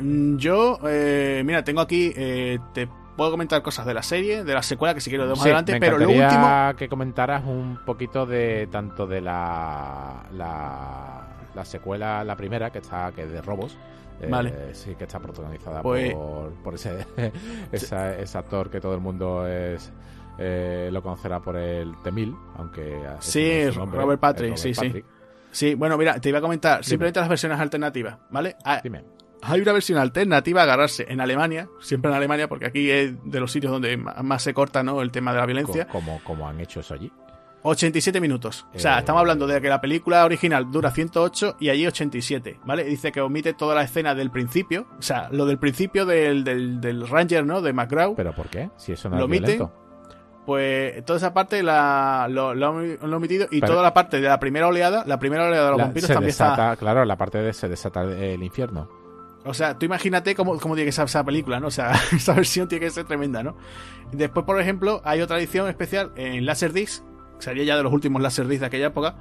Mm, 0.00 0.38
Yo, 0.38 0.78
eh, 0.88 1.42
mira, 1.44 1.62
tengo 1.62 1.80
aquí, 1.82 2.12
eh, 2.16 2.58
te 2.72 2.88
puedo 3.16 3.30
comentar 3.30 3.62
cosas 3.62 3.86
de 3.86 3.94
la 3.94 4.02
serie, 4.02 4.42
de 4.42 4.52
la 4.52 4.64
secuela, 4.64 4.92
que 4.92 5.00
si 5.00 5.08
quiero 5.08 5.22
de 5.22 5.30
más 5.30 5.38
Sí, 5.38 5.44
adelante, 5.44 5.70
me 5.74 5.78
pero 5.78 5.98
lo 5.98 6.08
último... 6.08 6.72
que 6.76 6.88
comentaras 6.88 7.44
un 7.46 7.78
poquito 7.86 8.26
de 8.26 8.66
tanto 8.72 9.06
de 9.06 9.20
la, 9.20 10.24
la, 10.32 11.28
la 11.54 11.64
secuela, 11.64 12.24
la 12.24 12.34
primera, 12.34 12.70
que 12.70 12.78
está 12.78 13.12
que 13.12 13.22
es 13.22 13.30
de 13.30 13.40
robos. 13.40 13.78
Eh, 14.20 14.28
Vale. 14.30 14.74
sí, 14.74 14.94
que 14.94 15.04
está 15.04 15.18
protagonizada 15.20 15.82
Pues- 15.82 16.12
por, 16.14 16.52
por 16.62 16.74
ese, 16.74 17.06
esa- 17.72 18.16
ese 18.18 18.38
actor 18.38 18.70
que 18.70 18.80
todo 18.80 18.94
el 18.94 19.00
mundo 19.00 19.46
es 19.46 19.92
eh, 20.38 20.88
lo 20.92 21.02
conocerá 21.02 21.40
por 21.40 21.56
el 21.56 21.92
T-1000, 22.02 22.36
aunque... 22.56 23.00
Sí, 23.20 23.62
no 23.68 23.80
nombre, 23.80 24.00
Robert 24.00 24.20
Patrick, 24.20 24.54
es 24.54 24.60
sí, 24.60 24.74
sí. 24.74 24.86
Patrick. 24.86 25.04
Sí, 25.52 25.74
bueno, 25.76 25.96
mira, 25.96 26.18
te 26.18 26.28
iba 26.30 26.38
a 26.38 26.42
comentar 26.42 26.84
simplemente 26.84 27.20
las 27.20 27.28
versiones 27.28 27.60
alternativas, 27.60 28.18
¿vale? 28.30 28.56
Ah, 28.64 28.80
Dime. 28.82 29.04
Hay 29.42 29.60
una 29.60 29.72
versión 29.72 29.98
alternativa 29.98 30.62
a 30.62 30.64
agarrarse 30.64 31.04
en 31.06 31.20
Alemania, 31.20 31.68
siempre 31.78 32.10
en 32.10 32.16
Alemania, 32.16 32.48
porque 32.48 32.66
aquí 32.66 32.90
es 32.90 33.12
de 33.24 33.40
los 33.40 33.52
sitios 33.52 33.70
donde 33.70 33.96
más 33.96 34.42
se 34.42 34.54
corta 34.54 34.82
¿no? 34.82 35.02
el 35.02 35.10
tema 35.12 35.32
de 35.34 35.38
la 35.40 35.46
violencia. 35.46 35.84
Co- 35.86 35.92
Como, 36.00 36.18
como 36.24 36.48
han 36.48 36.58
hecho 36.60 36.80
eso 36.80 36.94
allí. 36.94 37.12
87 37.66 38.20
minutos. 38.20 38.66
O 38.74 38.78
sea, 38.78 38.96
Eh. 38.96 38.98
estamos 39.00 39.20
hablando 39.20 39.46
de 39.46 39.60
que 39.60 39.68
la 39.68 39.80
película 39.80 40.24
original 40.24 40.70
dura 40.70 40.90
108 40.90 41.56
y 41.58 41.70
allí 41.70 41.86
87, 41.86 42.60
¿vale? 42.64 42.84
Dice 42.84 43.10
que 43.10 43.20
omite 43.20 43.54
toda 43.54 43.74
la 43.74 43.82
escena 43.82 44.14
del 44.14 44.30
principio, 44.30 44.86
o 44.98 45.02
sea, 45.02 45.28
lo 45.32 45.46
del 45.46 45.58
principio 45.58 46.04
del, 46.06 46.44
del, 46.44 46.80
del 46.80 47.08
Ranger, 47.08 47.44
¿no? 47.46 47.62
De 47.62 47.72
McGraw. 47.72 48.14
¿Pero 48.14 48.34
por 48.34 48.48
qué? 48.48 48.70
Si 48.76 48.92
eso 48.92 49.08
no 49.08 49.16
¿Lo 49.16 49.22
es 49.22 49.24
omite? 49.24 49.46
violento. 49.52 49.72
Pues 50.46 51.02
toda 51.06 51.16
esa 51.16 51.32
parte 51.32 51.62
la, 51.62 52.26
lo, 52.30 52.54
lo, 52.54 52.70
omitido 53.16 53.46
y 53.50 53.60
Pero- 53.60 53.72
toda 53.72 53.82
la 53.82 53.94
parte 53.94 54.20
de 54.20 54.28
la 54.28 54.38
primera 54.38 54.66
oleada, 54.68 55.02
la 55.06 55.18
primera 55.18 55.46
oleada 55.46 55.64
de 55.64 55.70
los 55.70 55.78
La- 55.78 55.84
vampiros 55.84 56.06
se 56.06 56.12
también 56.12 56.30
está... 56.30 56.50
desata, 56.50 56.76
claro, 56.76 57.04
la 57.06 57.16
parte 57.16 57.38
de 57.38 57.52
se 57.54 57.66
desata 57.68 58.02
el 58.02 58.42
infierno. 58.42 58.90
O 59.46 59.54
sea, 59.54 59.78
tú 59.78 59.86
imagínate 59.86 60.34
cómo, 60.34 60.58
cómo 60.58 60.74
tiene 60.74 60.86
que 60.88 60.92
ser 60.92 61.06
esa 61.06 61.24
película, 61.24 61.60
¿no? 61.60 61.68
O 61.68 61.70
sea, 61.70 61.92
esa 62.12 62.34
versión 62.34 62.68
tiene 62.68 62.84
que 62.84 62.90
ser 62.90 63.04
tremenda, 63.06 63.42
¿no? 63.42 63.56
Después, 64.12 64.44
por 64.44 64.60
ejemplo, 64.60 65.00
hay 65.04 65.22
otra 65.22 65.38
edición 65.38 65.66
especial 65.68 66.12
en 66.16 66.44
Laserdisc, 66.44 67.02
sería 67.38 67.64
ya 67.64 67.76
de 67.76 67.82
los 67.82 67.92
últimos 67.92 68.20
Laserdisc 68.22 68.60
de 68.60 68.66
aquella 68.66 68.86
época, 68.86 69.16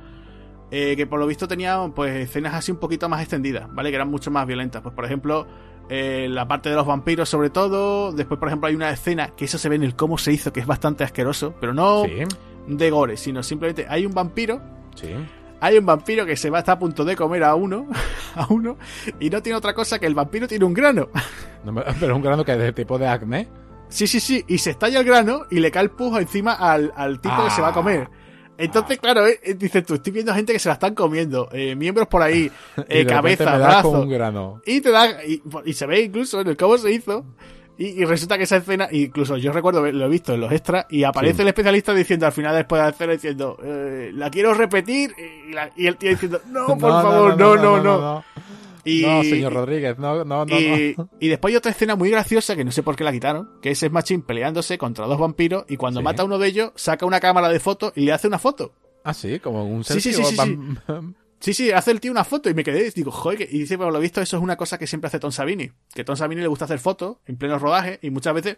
eh, 0.72 0.96
que 0.96 1.06
por 1.06 1.20
lo 1.20 1.28
visto 1.28 1.48
tenía 1.48 1.80
pues 1.96 2.16
escenas 2.16 2.54
así 2.54 2.72
un 2.72 2.80
poquito 2.80 3.10
más 3.10 3.22
extendidas, 3.22 3.74
¿vale? 3.74 3.90
Que 3.90 3.96
eran 3.96 4.10
mucho 4.10 4.32
más 4.32 4.48
violentas. 4.48 4.82
Pues, 4.82 4.94
por 4.96 5.06
ejemplo, 5.06 5.46
eh, 5.90 6.28
la 6.30 6.48
parte 6.48 6.70
de 6.70 6.76
los 6.76 6.86
vampiros 6.86 7.30
sobre 7.30 7.50
todo. 7.50 8.12
Después, 8.12 8.40
por 8.40 8.48
ejemplo, 8.48 8.68
hay 8.68 8.76
una 8.76 8.90
escena 8.90 9.30
que 9.36 9.46
eso 9.46 9.58
se 9.58 9.70
ve 9.70 9.76
en 9.76 9.84
el 9.84 9.96
cómo 9.96 10.18
se 10.18 10.32
hizo, 10.32 10.54
que 10.54 10.62
es 10.62 10.66
bastante 10.66 11.04
asqueroso, 11.04 11.54
pero 11.60 11.74
no 11.74 12.04
Sí, 12.06 12.24
de 12.68 12.90
gore, 12.90 13.18
sino 13.18 13.44
simplemente 13.44 13.86
hay 13.90 14.06
un 14.06 14.14
vampiro 14.14 14.62
sí. 14.96 15.10
hay 15.60 15.78
un 15.78 15.86
vampiro 15.86 16.26
que 16.26 16.38
se 16.38 16.50
va 16.50 16.58
a 16.58 16.62
estar 16.62 16.78
a 16.78 16.80
punto 16.80 17.04
de 17.04 17.16
comer 17.16 17.44
a 17.44 17.56
uno, 17.56 17.88
a 18.36 18.48
uno, 18.50 18.78
y 19.20 19.30
no 19.30 19.42
tiene 19.42 19.58
otra 19.58 19.74
cosa 19.74 20.00
que 20.00 20.06
el 20.06 20.16
vampiro 20.16 20.48
tiene 20.48 20.66
un 20.66 20.74
grano. 20.74 21.10
No 21.64 21.74
pero 22.00 22.16
un 22.16 22.22
grano 22.22 22.44
que 22.44 22.52
es 22.54 22.58
de 22.58 22.74
tipo 22.74 22.98
de 22.98 23.08
acné. 23.08 23.48
Sí, 23.94 24.08
sí, 24.08 24.20
sí, 24.20 24.44
y 24.48 24.58
se 24.58 24.72
estalla 24.72 25.00
el 25.00 25.06
grano 25.06 25.44
y 25.52 25.60
le 25.60 25.70
cae 25.70 25.84
el 25.84 25.92
pujo 25.92 26.18
encima 26.20 26.54
al, 26.54 26.92
al 26.96 27.22
tipo 27.22 27.44
que 27.44 27.52
se 27.52 27.62
va 27.62 27.68
a 27.70 27.74
comer. 27.74 28.10
Entonces, 28.58 28.98
claro, 29.00 29.26
eh, 29.28 29.40
eh, 29.44 29.54
dices 29.56 29.86
tú, 29.86 29.94
estoy 29.96 30.12
viendo 30.14 30.34
gente 30.34 30.52
que 30.54 30.60
se 30.60 30.70
la 30.70 30.74
están 30.74 30.96
comiendo, 30.96 31.48
eh, 31.52 31.76
miembros 31.76 32.08
por 32.08 32.22
ahí, 32.24 32.52
eh, 32.88 33.06
cabeza, 33.06 33.46
me 33.52 33.60
das 33.60 33.82
con 33.84 33.92
brazo, 33.92 34.02
un 34.04 34.10
grano. 34.10 34.62
y 34.66 34.82
te 34.82 34.90
da, 34.92 35.24
y, 35.26 35.42
y 35.66 35.74
se 35.74 35.86
ve 35.86 36.02
incluso 36.02 36.42
en 36.42 36.48
el 36.48 36.58
cómo 36.58 36.78
se 36.78 36.92
hizo, 36.92 37.24
y, 37.78 37.88
y 38.02 38.06
resulta 38.06 38.38
que 38.38 38.44
esa 38.44 38.58
escena, 38.58 38.88
incluso 38.92 39.38
yo 39.38 39.52
recuerdo, 39.52 39.82
ver- 39.82 39.96
lo 39.96 40.06
he 40.06 40.10
visto 40.10 40.34
en 40.34 40.42
los 40.42 40.52
extras, 40.52 40.86
y 40.90 41.04
aparece 41.04 41.38
Sí. 41.38 41.42
el 41.42 41.48
especialista 41.50 41.94
diciendo 41.94 42.26
al 42.28 42.32
final 42.32 42.56
después 42.56 42.80
de 42.80 42.84
la 42.86 42.90
escena 42.92 43.14
diciendo, 43.14 43.58
eh, 43.64 44.12
la 44.14 44.30
quiero 44.30 44.54
repetir, 44.54 45.14
y, 45.50 45.54
la- 45.54 45.72
y 45.76 45.88
el 45.88 45.98
tío 45.98 46.10
diciendo, 46.12 46.40
no, 46.48 46.66
por 46.78 46.80
favor, 46.80 47.38
no, 47.38 47.56
no, 47.56 47.78
no. 47.82 47.98
no. 48.02 48.24
Y, 48.86 49.02
No, 49.04 49.24
señor 49.24 49.54
Rodríguez, 49.54 49.98
no, 49.98 50.26
no, 50.26 50.46
no. 50.46 50.60
y, 50.60 50.96
no. 50.98 51.10
y 51.20 51.28
después 51.30 51.52
hay 51.54 51.58
otra 51.58 51.72
escena 51.72 51.96
muy 51.96 52.10
graciosa 52.10 52.56
que 52.56 52.66
no 52.66 52.72
sé 52.72 52.84
por 52.84 52.96
qué 52.96 53.04
la 53.04 53.12
quitaron, 53.12 53.50
que 53.62 53.72
es 53.72 53.92
Machine 53.92 54.24
peleándose 54.28 54.78
contra 54.78 55.06
dos 55.06 55.18
vampiros 55.20 55.66
y 55.70 55.78
cuando 55.78 56.02
Sí. 56.02 56.04
mata 56.04 56.22
a 56.24 56.26
uno 56.26 56.38
de 56.38 56.48
ellos 56.50 56.72
saca 56.76 57.06
una 57.06 57.20
cámara 57.20 57.48
de 57.50 57.60
fotos 57.60 57.94
y 57.96 58.02
le 58.02 58.12
hace 58.12 58.28
una 58.28 58.40
foto. 58.40 58.74
Ah, 59.06 59.14
sí, 59.14 59.40
como 59.40 59.66
un 59.66 59.84
Sí, 59.84 60.00
sí, 60.02 60.14
selfie 60.14 60.26
sí, 60.26 60.36
sí, 60.36 60.58
Sí, 61.40 61.54
sí, 61.54 61.72
hace 61.72 61.92
el 61.92 62.00
tío 62.00 62.10
una 62.12 62.24
foto 62.24 62.50
y 62.50 62.54
me 62.54 62.64
quedé, 62.64 62.90
digo, 62.92 63.12
joder, 63.12 63.42
y 63.52 63.60
dice, 63.60 63.78
por 63.78 63.92
lo 63.92 64.00
visto 64.00 64.22
eso 64.22 64.38
es 64.38 64.44
una 64.44 64.56
cosa 64.56 64.78
que 64.78 64.88
siempre 64.88 65.08
hace 65.10 65.20
Tom 65.20 65.32
Savini, 65.32 65.72
que 65.94 66.06
Tom 66.06 66.16
Savini 66.16 66.40
le 66.42 66.48
gusta 66.48 66.64
hacer 66.66 66.80
fotos 66.80 67.18
en 67.26 67.36
pleno 67.36 67.60
rodaje 67.60 68.00
y 68.02 68.12
muchas 68.12 68.34
veces 68.34 68.56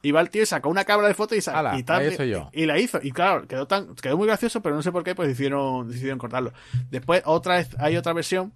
iba 0.00 0.18
el 0.18 0.30
tío 0.30 0.42
y 0.42 0.46
sacó 0.46 0.70
una 0.70 0.84
cámara 0.86 1.08
de 1.08 1.14
fotos 1.14 1.36
y, 1.36 1.42
sa- 1.42 1.58
Ala, 1.58 1.78
y, 1.78 1.82
tal, 1.82 2.10
y 2.52 2.64
la 2.66 2.78
hizo. 2.78 2.98
Y 3.02 3.12
claro, 3.12 3.46
quedó 3.46 3.66
tan, 3.66 3.94
quedó 3.96 4.16
muy 4.16 4.26
gracioso, 4.26 4.62
pero 4.62 4.74
no 4.74 4.82
sé 4.82 4.90
por 4.90 5.04
qué, 5.04 5.14
pues 5.14 5.28
decidieron, 5.28 5.88
decidieron 5.88 6.18
cortarlo. 6.18 6.54
Después 6.90 7.22
otra 7.26 7.56
vez, 7.56 7.68
hay 7.78 7.98
otra 7.98 8.14
versión 8.14 8.54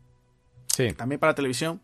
Sí, 0.77 0.93
también 0.93 1.19
para 1.19 1.35
televisión. 1.35 1.81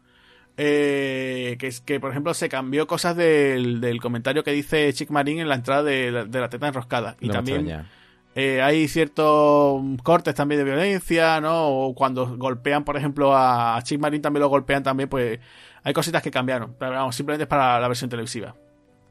eh, 0.58 1.56
que 1.58 1.72
que, 1.86 1.98
por 1.98 2.10
ejemplo, 2.10 2.34
se 2.34 2.50
cambió 2.50 2.86
cosas 2.86 3.16
del, 3.16 3.80
del 3.80 4.02
comentario 4.02 4.44
que 4.44 4.52
dice 4.52 4.92
Chick 4.92 5.08
Marín 5.08 5.38
en 5.38 5.48
la 5.48 5.54
entrada 5.54 5.82
de 5.82 6.10
la, 6.10 6.24
de 6.26 6.40
la 6.40 6.50
teta 6.50 6.68
enroscada. 6.68 7.16
Y 7.20 7.28
no 7.28 7.32
también 7.32 7.86
eh, 8.34 8.60
hay 8.60 8.86
ciertos 8.88 9.82
cortes 10.02 10.34
también 10.34 10.58
de 10.58 10.64
violencia, 10.64 11.40
¿no? 11.40 11.68
O 11.68 11.94
cuando 11.94 12.36
golpean, 12.36 12.84
por 12.84 12.98
ejemplo, 12.98 13.34
a, 13.34 13.78
Chick 13.82 13.98
Marín 13.98 14.20
también 14.20 14.42
lo 14.42 14.48
golpean 14.50 14.82
también, 14.82 15.08
pues 15.08 15.40
hay 15.82 15.92
cositas 15.94 16.22
que 16.22 16.30
cambiaron. 16.30 16.74
Pero 16.78 16.92
vamos, 16.92 17.16
simplemente 17.16 17.44
es 17.44 17.48
para 17.48 17.80
la 17.80 17.88
versión 17.88 18.10
televisiva. 18.10 18.54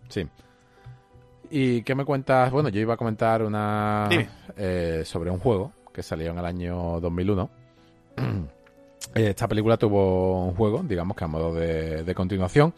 Sí. 0.10 0.28
¿Y 1.50 1.82
qué 1.82 1.96
me 1.96 2.06
cuentas? 2.06 2.52
Bueno, 2.52 2.70
yo 2.70 2.80
iba 2.82 2.94
a 2.94 2.98
comentar 2.98 3.42
una 3.42 4.10
eh, 4.58 5.02
sobre 5.06 5.32
un 5.32 5.40
juego 5.40 5.74
que 5.92 6.04
salió 6.04 6.30
en 6.30 6.38
el 6.38 6.46
año 6.46 7.00
2001. 7.00 7.50
Esta 9.14 9.48
película 9.48 9.78
tuvo 9.78 10.46
un 10.46 10.56
juego, 10.56 10.82
digamos 10.84 11.18
que 11.18 11.24
a 11.24 11.28
modo 11.28 11.54
de, 11.54 12.04
de 12.04 12.16
continuación. 12.16 12.74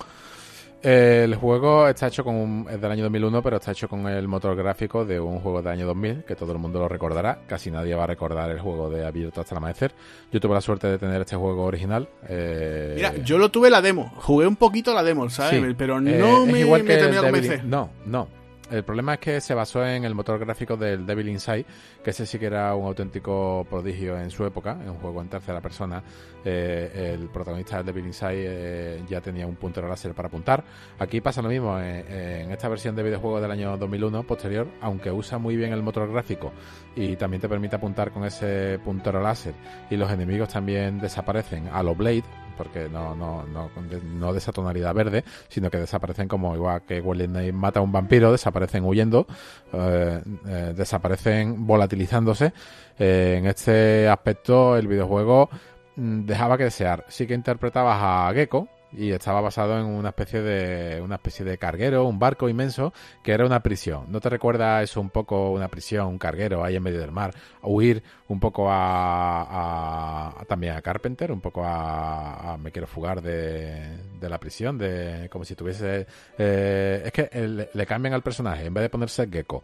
Eh, 0.86 1.22
El 1.24 1.36
juego 1.36 1.88
está 1.88 2.08
hecho 2.08 2.26
con 2.26 2.36
un- 2.36 2.68
es 2.70 2.82
del 2.82 2.92
año 2.92 3.04
2001, 3.04 3.42
pero 3.42 3.56
está 3.56 3.72
hecho 3.72 3.88
con 3.88 4.06
el 4.08 4.28
motor 4.28 4.54
gráfico 4.56 5.06
de 5.06 5.18
un 5.18 5.40
juego 5.40 5.62
del 5.62 5.72
año 5.72 5.86
2000, 5.86 6.26
que 6.26 6.36
todo 6.36 6.52
el 6.52 6.58
mundo 6.58 6.80
lo 6.80 6.90
recordará. 6.90 7.40
Casi 7.48 7.72
nadie 7.72 7.96
va 7.96 8.04
a 8.04 8.08
recordar 8.08 8.52
el 8.52 8.60
juego 8.60 8.90
de 8.90 9.06
Abierto 9.06 9.40
hasta 9.40 9.54
el 9.56 9.58
amanecer. 9.60 9.94
Yo 10.32 10.42
tuve 10.42 10.56
la 10.56 10.60
suerte 10.62 10.88
de 10.88 10.98
tener 10.98 11.22
este 11.22 11.38
juego 11.38 11.64
original. 11.64 12.10
eh, 12.28 12.94
Mira, 12.98 13.16
yo 13.24 13.38
lo 13.38 13.50
tuve 13.50 13.70
la 13.70 13.82
demo. 13.82 14.12
Jugué 14.18 14.46
un 14.46 14.58
poquito 14.58 14.94
la 14.94 15.04
demo, 15.04 15.30
¿sabes? 15.30 15.62
Sí. 15.64 15.74
Pero 15.78 16.00
Eh, 16.00 16.18
no 16.20 16.46
me, 16.46 16.60
igual 16.60 16.84
me 16.84 16.88
que 16.90 16.96
de 16.98 17.02
Devil 17.04 17.20
convencer. 17.22 17.64
No, 17.64 17.90
no. 18.06 18.28
El 18.72 18.84
problema 18.84 19.16
es 19.16 19.20
que 19.20 19.42
se 19.42 19.54
basó 19.54 19.86
en 19.86 20.04
el 20.06 20.16
motor 20.16 20.40
gráfico 20.40 20.78
del 20.78 21.06
Devil 21.06 21.30
Inside, 21.30 21.66
que 22.04 22.10
ese 22.10 22.26
sí 22.26 22.40
que 22.40 22.46
era 22.46 22.74
un 22.76 22.88
auténtico 22.88 23.68
prodigio 23.70 24.18
en 24.18 24.32
su 24.32 24.46
época, 24.46 24.78
en 24.82 24.90
un 24.90 24.98
juego 24.98 25.22
en 25.22 25.28
tercera 25.28 25.62
persona. 25.62 26.02
Eh, 26.46 27.14
el 27.14 27.30
protagonista 27.30 27.78
del 27.78 27.86
Devil 27.88 28.08
Inside 28.08 28.34
eh, 28.36 29.04
ya 29.08 29.22
tenía 29.22 29.46
un 29.46 29.58
puntero 29.58 29.88
láser 29.88 30.14
para 30.14 30.28
apuntar. 30.30 30.64
Aquí 30.98 31.22
pasa 31.22 31.42
lo 31.42 31.50
mismo 31.50 31.78
en, 31.78 32.06
en 32.10 32.52
esta 32.52 32.70
versión 32.70 32.96
de 32.96 33.04
videojuego 33.04 33.42
del 33.42 33.52
año 33.52 33.78
2001 33.78 34.24
posterior, 34.24 34.68
aunque 34.82 35.12
usa 35.12 35.38
muy 35.38 35.56
bien 35.56 35.74
el 35.74 35.84
motor 35.84 36.12
gráfico 36.12 36.54
y 36.96 37.16
también 37.16 37.42
te 37.42 37.50
permite 37.50 37.76
apuntar 37.76 38.12
con 38.12 38.24
ese 38.24 38.80
puntero 38.84 39.22
láser 39.22 39.54
y 39.90 39.98
los 39.98 40.10
enemigos 40.12 40.50
también 40.50 41.00
desaparecen 41.00 41.68
a 41.68 41.84
lo 41.84 41.96
Blade, 41.96 42.24
porque 42.58 42.90
no, 42.90 43.16
no, 43.16 43.44
no, 43.44 43.70
no 44.16 44.32
de 44.34 44.38
esa 44.38 44.52
tonalidad 44.52 44.94
verde, 44.94 45.24
sino 45.48 45.70
que 45.70 45.78
desaparecen 45.78 46.28
como 46.28 46.56
igual 46.56 46.84
que 46.84 47.02
Snipes 47.02 47.54
mata 47.54 47.80
a 47.80 47.84
un 47.84 47.92
vampiro, 47.92 48.32
desaparecen 48.32 48.84
huyendo, 48.86 49.28
eh, 49.72 50.22
eh, 50.48 50.74
desaparecen 50.76 51.66
volatilizándose. 51.66 52.54
Eh, 52.98 53.36
en 53.40 53.48
este 53.48 54.08
aspecto 54.08 54.78
el 54.78 54.88
videojuego 54.88 55.50
mm, 55.96 56.26
dejaba 56.26 56.58
que 56.58 56.66
desear. 56.66 57.06
Sí 57.08 57.28
que 57.28 57.34
interpretabas 57.34 57.98
a 58.02 58.32
Gecko 58.34 58.68
y 58.98 59.12
estaba 59.12 59.42
basado 59.42 59.80
en 59.80 59.86
una 59.86 60.10
especie 60.10 60.42
de 60.42 61.02
una 61.02 61.16
especie 61.16 61.44
de 61.46 61.58
carguero, 61.58 62.06
un 62.06 62.20
barco 62.20 62.48
inmenso 62.50 62.94
que 63.24 63.32
era 63.32 63.46
una 63.46 63.62
prisión. 63.64 64.06
¿No 64.12 64.20
te 64.22 64.30
recuerda 64.30 64.82
eso 64.84 65.02
un 65.02 65.10
poco 65.10 65.52
una 65.52 65.68
prisión, 65.68 66.08
un 66.08 66.18
carguero 66.18 66.64
ahí 66.64 66.76
en 66.76 66.84
medio 66.84 67.00
del 67.00 67.12
mar? 67.12 67.34
Huir 67.62 68.04
un 68.28 68.40
poco 68.40 68.70
a, 68.70 70.30
a- 70.40 70.46
también 70.46 70.76
a 70.76 70.82
Carpenter, 70.82 71.32
un 71.32 71.42
poco 71.42 71.62
a, 71.66 72.58
me 72.62 72.72
quiero 72.72 72.88
fugar 72.88 73.22
de, 73.22 73.98
de 74.20 74.30
la 74.30 74.40
prisión, 74.40 74.78
de 74.78 75.28
como 75.32 75.46
si 75.46 75.56
tuviese 75.56 76.06
eh, 76.38 77.02
es 77.06 77.12
que 77.12 77.68
le 77.74 77.86
cambian 77.86 78.14
al 78.14 78.22
personaje 78.24 78.66
en 78.66 78.74
vez 78.74 78.84
de 78.84 78.90
ponerse 78.90 79.28
Gecko. 79.28 79.64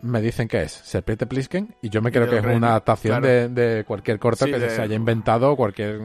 Me 0.00 0.20
dicen 0.20 0.46
que 0.48 0.62
es 0.62 0.72
Serpiente 0.72 1.26
Plisken 1.26 1.74
y 1.82 1.88
yo 1.90 2.00
me 2.02 2.12
creo 2.12 2.28
que 2.30 2.38
es 2.38 2.44
una 2.44 2.68
adaptación 2.70 3.20
claro. 3.20 3.26
de, 3.26 3.48
de 3.48 3.84
cualquier 3.84 4.18
corto 4.18 4.44
Sí, 4.44 4.52
que 4.52 4.58
de- 4.58 4.70
se 4.70 4.82
haya 4.82 4.94
inventado, 4.94 5.56
cualquier 5.56 5.98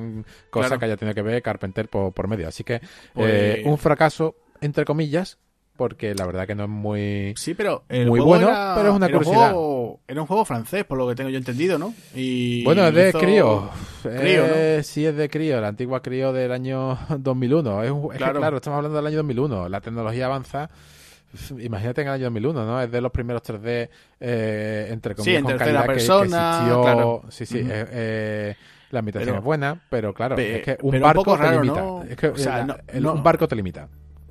cosa 0.50 0.68
Claro. 0.70 0.80
que 0.80 0.86
haya 0.86 0.98
tenido 0.98 1.14
que 1.16 1.22
ver 1.22 1.42
Carpenter 1.44 1.88
por, 1.90 2.12
por 2.14 2.28
medio. 2.28 2.48
Así 2.48 2.64
que 2.64 2.82
Pues- 3.14 3.32
eh, 3.32 3.62
un 3.66 3.78
fracaso, 3.78 4.36
entre 4.62 4.86
comillas, 4.86 5.38
porque 5.76 6.14
la 6.14 6.26
verdad 6.28 6.46
que 6.46 6.54
no 6.54 6.64
es 6.66 6.70
muy... 6.70 7.34
Sí, 7.36 7.56
pero 7.56 7.84
el 7.90 8.08
Muy 8.08 8.20
bueno, 8.20 8.48
era- 8.48 8.74
pero 8.76 8.90
es 8.90 8.96
una 8.96 9.08
era 9.08 9.18
curiosidad. 9.18 9.52
juego, 9.54 10.00
era 10.08 10.22
un 10.22 10.28
juego 10.28 10.46
francés, 10.46 10.86
por 10.86 10.98
lo 11.00 11.08
que 11.08 11.16
tengo 11.16 11.30
yo 11.32 11.38
entendido, 11.40 11.80
¿no? 11.80 11.94
Y 12.14 12.64
Bueno, 12.64 12.86
es 12.88 12.94
de 12.94 13.10
hizo- 13.10 13.20
Crío. 13.20 13.70
Crío, 14.04 14.48
¿no? 14.48 14.54
Eh, 14.54 14.82
Sí, 14.84 15.04
es 15.06 15.16
de 15.16 15.30
Crío, 15.30 15.60
la 15.62 15.70
antigua 15.70 16.02
Crío 16.04 16.32
del 16.34 16.52
año 16.52 16.98
2001. 17.18 17.84
Es, 17.84 17.92
un- 17.92 18.06
es 18.06 18.12
que, 18.12 18.18
Claro. 18.18 18.40
claro, 18.40 18.58
estamos 18.58 18.78
hablando 18.78 18.98
del 18.98 19.08
año 19.08 19.18
2001. 19.18 19.68
La 19.70 19.82
tecnología 19.82 20.26
avanza. 20.28 20.70
Imagínate 21.60 22.02
en 22.02 22.08
el 22.08 22.14
año 22.14 22.24
2001, 22.26 22.66
¿no? 22.66 22.82
Es 22.82 22.92
de 22.92 23.02
los 23.02 23.12
primeros 23.12 23.42
3D, 23.44 23.90
eh, 24.20 24.88
entre 24.92 25.16
comillas, 25.16 25.40
en 25.40 25.44
con 25.46 25.58
calidad 25.58 25.82
que- 25.82 25.88
que, 25.88 25.94
persona, 25.94 26.52
existió. 26.52 26.82
claro. 26.84 27.22
Sí, 27.30 27.46
sí. 27.46 27.60
Eh, 27.60 27.66
eh, 27.92 28.56
la 28.92 29.00
ambientación 29.00 29.30
Pero- 29.30 29.40
es 29.40 29.44
buena, 29.44 29.82
pero 29.90 30.14
claro, 30.14 30.36
Pe- 30.36 30.58
es 30.58 30.64
que 30.64 30.78
un 30.82 31.00
barco 31.02 31.36
te 31.38 31.52
limita. 31.52 31.82
¿no? 31.82 32.04
Es 32.04 32.16
que 32.16 32.28
O 32.28 32.38
sea, 32.38 32.64
no- 32.64 32.76
el- 32.88 33.02
no- 33.04 33.14
un 33.14 33.24
barco 33.24 33.48
te 33.48 33.56
limita. 33.56 33.88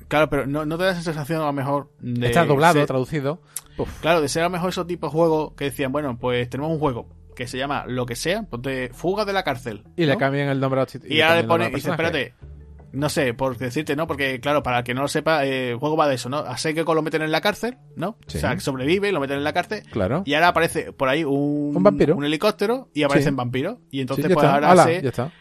Claro, 0.07 0.29
pero 0.29 0.47
no, 0.47 0.65
no 0.67 0.77
te 0.79 0.85
da 0.85 0.91
esa 0.93 1.03
sensación 1.03 1.41
a 1.41 1.47
lo 1.47 1.53
mejor 1.55 1.91
de... 1.99 2.27
Está 2.27 2.45
doblado, 2.45 2.75
ser- 2.75 2.87
traducido. 2.87 3.41
Uf, 3.79 4.01
Claro, 4.01 4.21
de 4.21 4.29
ser 4.29 4.43
a 4.43 4.47
lo 4.47 4.51
mejor 4.51 4.69
esos 4.69 4.87
tipos 4.87 5.11
de 5.11 5.17
juegos 5.19 5.55
que 5.55 5.65
decían, 5.65 5.91
bueno, 5.91 6.19
pues 6.19 6.49
tenemos 6.51 6.71
un 6.71 6.79
juego 6.79 7.09
que 7.35 7.47
se 7.47 7.57
llama 7.57 7.85
lo 7.89 8.05
que 8.05 8.15
sea, 8.15 8.43
ponte 8.43 8.91
Fuga 8.93 9.25
de 9.25 9.33
la 9.33 9.43
cárcel. 9.43 9.85
y 9.97 10.05
le 10.05 10.17
cambian 10.19 10.49
el 10.51 10.61
nombre 10.61 10.81
a 10.81 10.85
los 10.85 10.95
Y 10.95 10.99
ahora 10.99 11.07
le 11.07 11.09
cambian 11.09 11.39
el 11.39 11.47
nombre 11.49 11.49
pone, 11.49 11.65
al 11.65 11.73
y 11.73 11.75
dice, 11.75 11.91
espérate, 11.91 12.35
no 12.93 13.09
sé, 13.09 13.35
por 13.35 13.57
decirte, 13.59 13.97
¿no? 13.97 14.07
Porque, 14.07 14.41
claro, 14.41 14.62
para 14.62 14.79
el 14.79 14.85
que 14.85 14.95
no 14.95 15.03
lo 15.03 15.09
sepa, 15.09 15.45
eh, 15.45 15.71
el 15.71 15.77
juego 15.77 15.97
va 15.97 16.09
de 16.09 16.15
eso, 16.17 16.29
¿no? 16.29 16.39
A 16.39 16.57
Seikeko 16.57 16.95
lo 16.95 17.03
meten 17.03 17.23
en 17.23 17.33
la 17.33 17.41
cárcel, 17.41 17.79
¿no? 17.97 18.17
Sí. 18.27 18.39
O 18.39 18.41
sea, 18.41 18.55
que 18.55 18.61
sobrevive, 18.61 19.12
lo 19.12 19.21
meten 19.21 19.39
en 19.39 19.45
la 19.45 19.53
cárcel. 19.53 19.83
Claro. 19.91 20.23
Y 20.27 20.35
ahora 20.35 20.49
aparece 20.49 20.93
por 20.93 21.09
ahí 21.09 21.25
un, 21.25 21.73
Un 21.77 21.83
vampiro. 21.83 22.17
un 22.17 22.25
helicóptero 22.25 22.89
y 22.95 23.03
aparecen 23.03 23.33
Sí. 23.35 23.37
vampiros. 23.37 23.79
Y 23.91 24.01
entonces, 24.01 24.27
pues 24.27 24.37
está. 24.37 24.55
ahora 24.55 24.71
Hala, 24.71 24.85
se, 24.85 25.03
ya 25.03 25.09
está. 25.09 25.33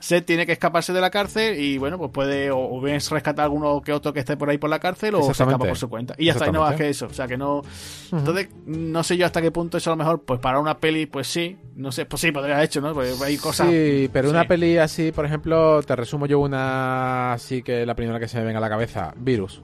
Se 0.00 0.22
tiene 0.22 0.46
que 0.46 0.52
escaparse 0.52 0.94
de 0.94 1.00
la 1.00 1.10
cárcel 1.10 1.60
y, 1.60 1.76
bueno, 1.76 1.98
pues 1.98 2.10
puede 2.10 2.50
o, 2.50 2.58
o 2.58 2.80
bien 2.80 2.98
rescatar 3.10 3.40
a 3.40 3.44
alguno 3.44 3.82
que 3.82 3.92
otro 3.92 4.12
que 4.14 4.20
esté 4.20 4.36
por 4.36 4.48
ahí 4.48 4.56
por 4.56 4.70
la 4.70 4.78
cárcel 4.78 5.14
o 5.14 5.22
se 5.22 5.32
escapa 5.32 5.58
por 5.58 5.76
su 5.76 5.88
cuenta. 5.90 6.14
Y 6.16 6.24
ya 6.26 6.32
está, 6.32 6.48
y 6.48 6.52
no 6.52 6.60
más 6.62 6.74
que 6.74 6.88
eso. 6.88 7.06
O 7.06 7.12
sea, 7.12 7.28
que 7.28 7.36
no. 7.36 7.62
Entonces, 8.10 8.48
no 8.64 9.04
sé 9.04 9.16
yo 9.18 9.26
hasta 9.26 9.42
qué 9.42 9.50
punto 9.50 9.76
eso 9.76 9.90
a 9.90 9.92
lo 9.92 9.98
mejor, 9.98 10.22
pues 10.22 10.40
para 10.40 10.58
una 10.58 10.78
peli, 10.78 11.04
pues 11.06 11.26
sí. 11.28 11.56
No 11.76 11.92
sé, 11.92 12.06
pues 12.06 12.22
sí, 12.22 12.32
podría 12.32 12.54
haber 12.56 12.66
hecho, 12.66 12.80
¿no? 12.80 12.94
Porque 12.94 13.12
hay 13.22 13.36
cosas. 13.36 13.68
Sí, 13.68 14.08
pero 14.12 14.28
sí. 14.28 14.34
una 14.34 14.48
peli 14.48 14.78
así, 14.78 15.12
por 15.12 15.26
ejemplo, 15.26 15.82
te 15.82 15.94
resumo 15.94 16.24
yo 16.26 16.40
una 16.40 17.34
así 17.34 17.62
que 17.62 17.84
la 17.84 17.94
primera 17.94 18.18
que 18.18 18.26
se 18.26 18.38
me 18.38 18.44
venga 18.44 18.58
a 18.58 18.62
la 18.62 18.68
cabeza, 18.70 19.12
Virus. 19.16 19.62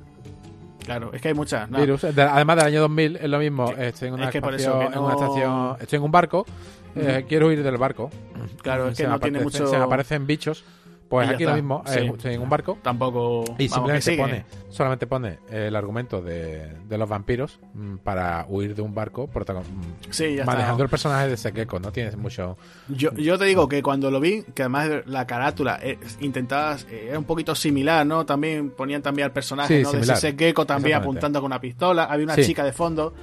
Claro, 0.85 1.13
es 1.13 1.21
que 1.21 1.29
hay 1.29 1.35
muchas. 1.35 1.69
¿no? 1.69 1.79
Virus, 1.81 2.03
de- 2.03 2.23
además 2.23 2.57
del 2.57 2.67
año 2.67 2.81
2000 2.83 3.17
es 3.17 3.29
lo 3.29 3.39
mismo, 3.39 3.71
estoy 3.73 4.09
en 4.09 4.15
una, 4.15 4.27
es 4.27 4.31
que 4.31 4.39
eso 4.39 4.81
en 4.83 4.99
una 4.99 5.15
estación, 5.15 5.77
estoy 5.81 5.97
en 5.97 6.03
un 6.05 6.13
barco, 6.13 6.47
eh, 6.97 7.25
quiero 7.29 7.49
huir 7.49 7.63
del 7.63 7.77
barco. 7.77 8.11
Claro, 8.63 8.89
es 8.89 8.97
Se 8.97 9.03
que 9.03 9.09
me 9.09 9.15
no 9.15 9.21
tiene 9.21 9.39
aparecen- 9.41 9.43
mucho. 9.45 9.67
Se 9.69 9.77
aparecen 9.77 10.27
bichos, 10.27 10.65
pues 11.09 11.29
aquí 11.29 11.45
está, 11.45 11.51
lo 11.55 11.63
mismo, 11.63 11.85
eh, 11.87 12.13
sí. 12.19 12.29
en 12.31 12.41
un 12.41 12.49
barco 12.51 12.79
Tampoco. 12.83 13.45
y 13.59 13.69
simplemente 13.69 14.17
pone, 14.17 14.45
solamente 14.71 15.07
pone 15.07 15.39
eh, 15.49 15.67
el 15.69 15.77
argumento 15.77 16.21
de, 16.21 16.73
de 16.89 16.99
los 16.99 17.09
vampiros 17.09 17.61
mm, 17.75 17.99
para 17.99 18.45
huir 18.49 18.75
de 18.75 18.83
un 18.83 18.93
barco 18.93 19.29
protagon- 19.33 19.63
mm, 19.63 20.11
Sí, 20.11 20.35
ya 20.35 20.45
manejando 20.45 20.73
está. 20.75 20.83
el 20.83 20.89
personaje 20.91 21.29
de 21.29 21.37
Sekeko, 21.37 21.79
no 21.79 21.93
tienes 21.93 22.17
mucho... 22.17 22.57
Yo, 22.89 23.13
yo 23.15 23.39
te 23.39 23.45
digo 23.45 23.69
que 23.69 23.85
cuando 23.85 24.11
lo 24.11 24.19
vi, 24.19 24.43
que 24.53 24.63
además 24.63 24.91
la 25.07 25.29
carátula 25.29 25.79
eh, 25.81 25.97
intentaba, 26.21 26.77
eh, 26.91 27.07
era 27.11 27.19
un 27.21 27.25
poquito 27.25 27.55
similar, 27.55 28.05
¿no? 28.05 28.27
También 28.27 28.71
ponían 28.71 29.01
también 29.01 29.27
al 29.27 29.33
personaje, 29.33 29.77
Sí, 29.79 29.83
¿no? 29.85 29.91
similar. 29.93 30.21
De 30.21 30.29
ese 30.29 30.37
gecko 30.37 30.67
también 30.67 30.97
apuntando 30.97 31.41
con 31.41 31.47
una 31.53 31.61
pistola, 31.61 32.07
había 32.07 32.25
una 32.25 32.35
chica 32.37 32.65
de 32.65 32.73
fondo. 32.73 33.15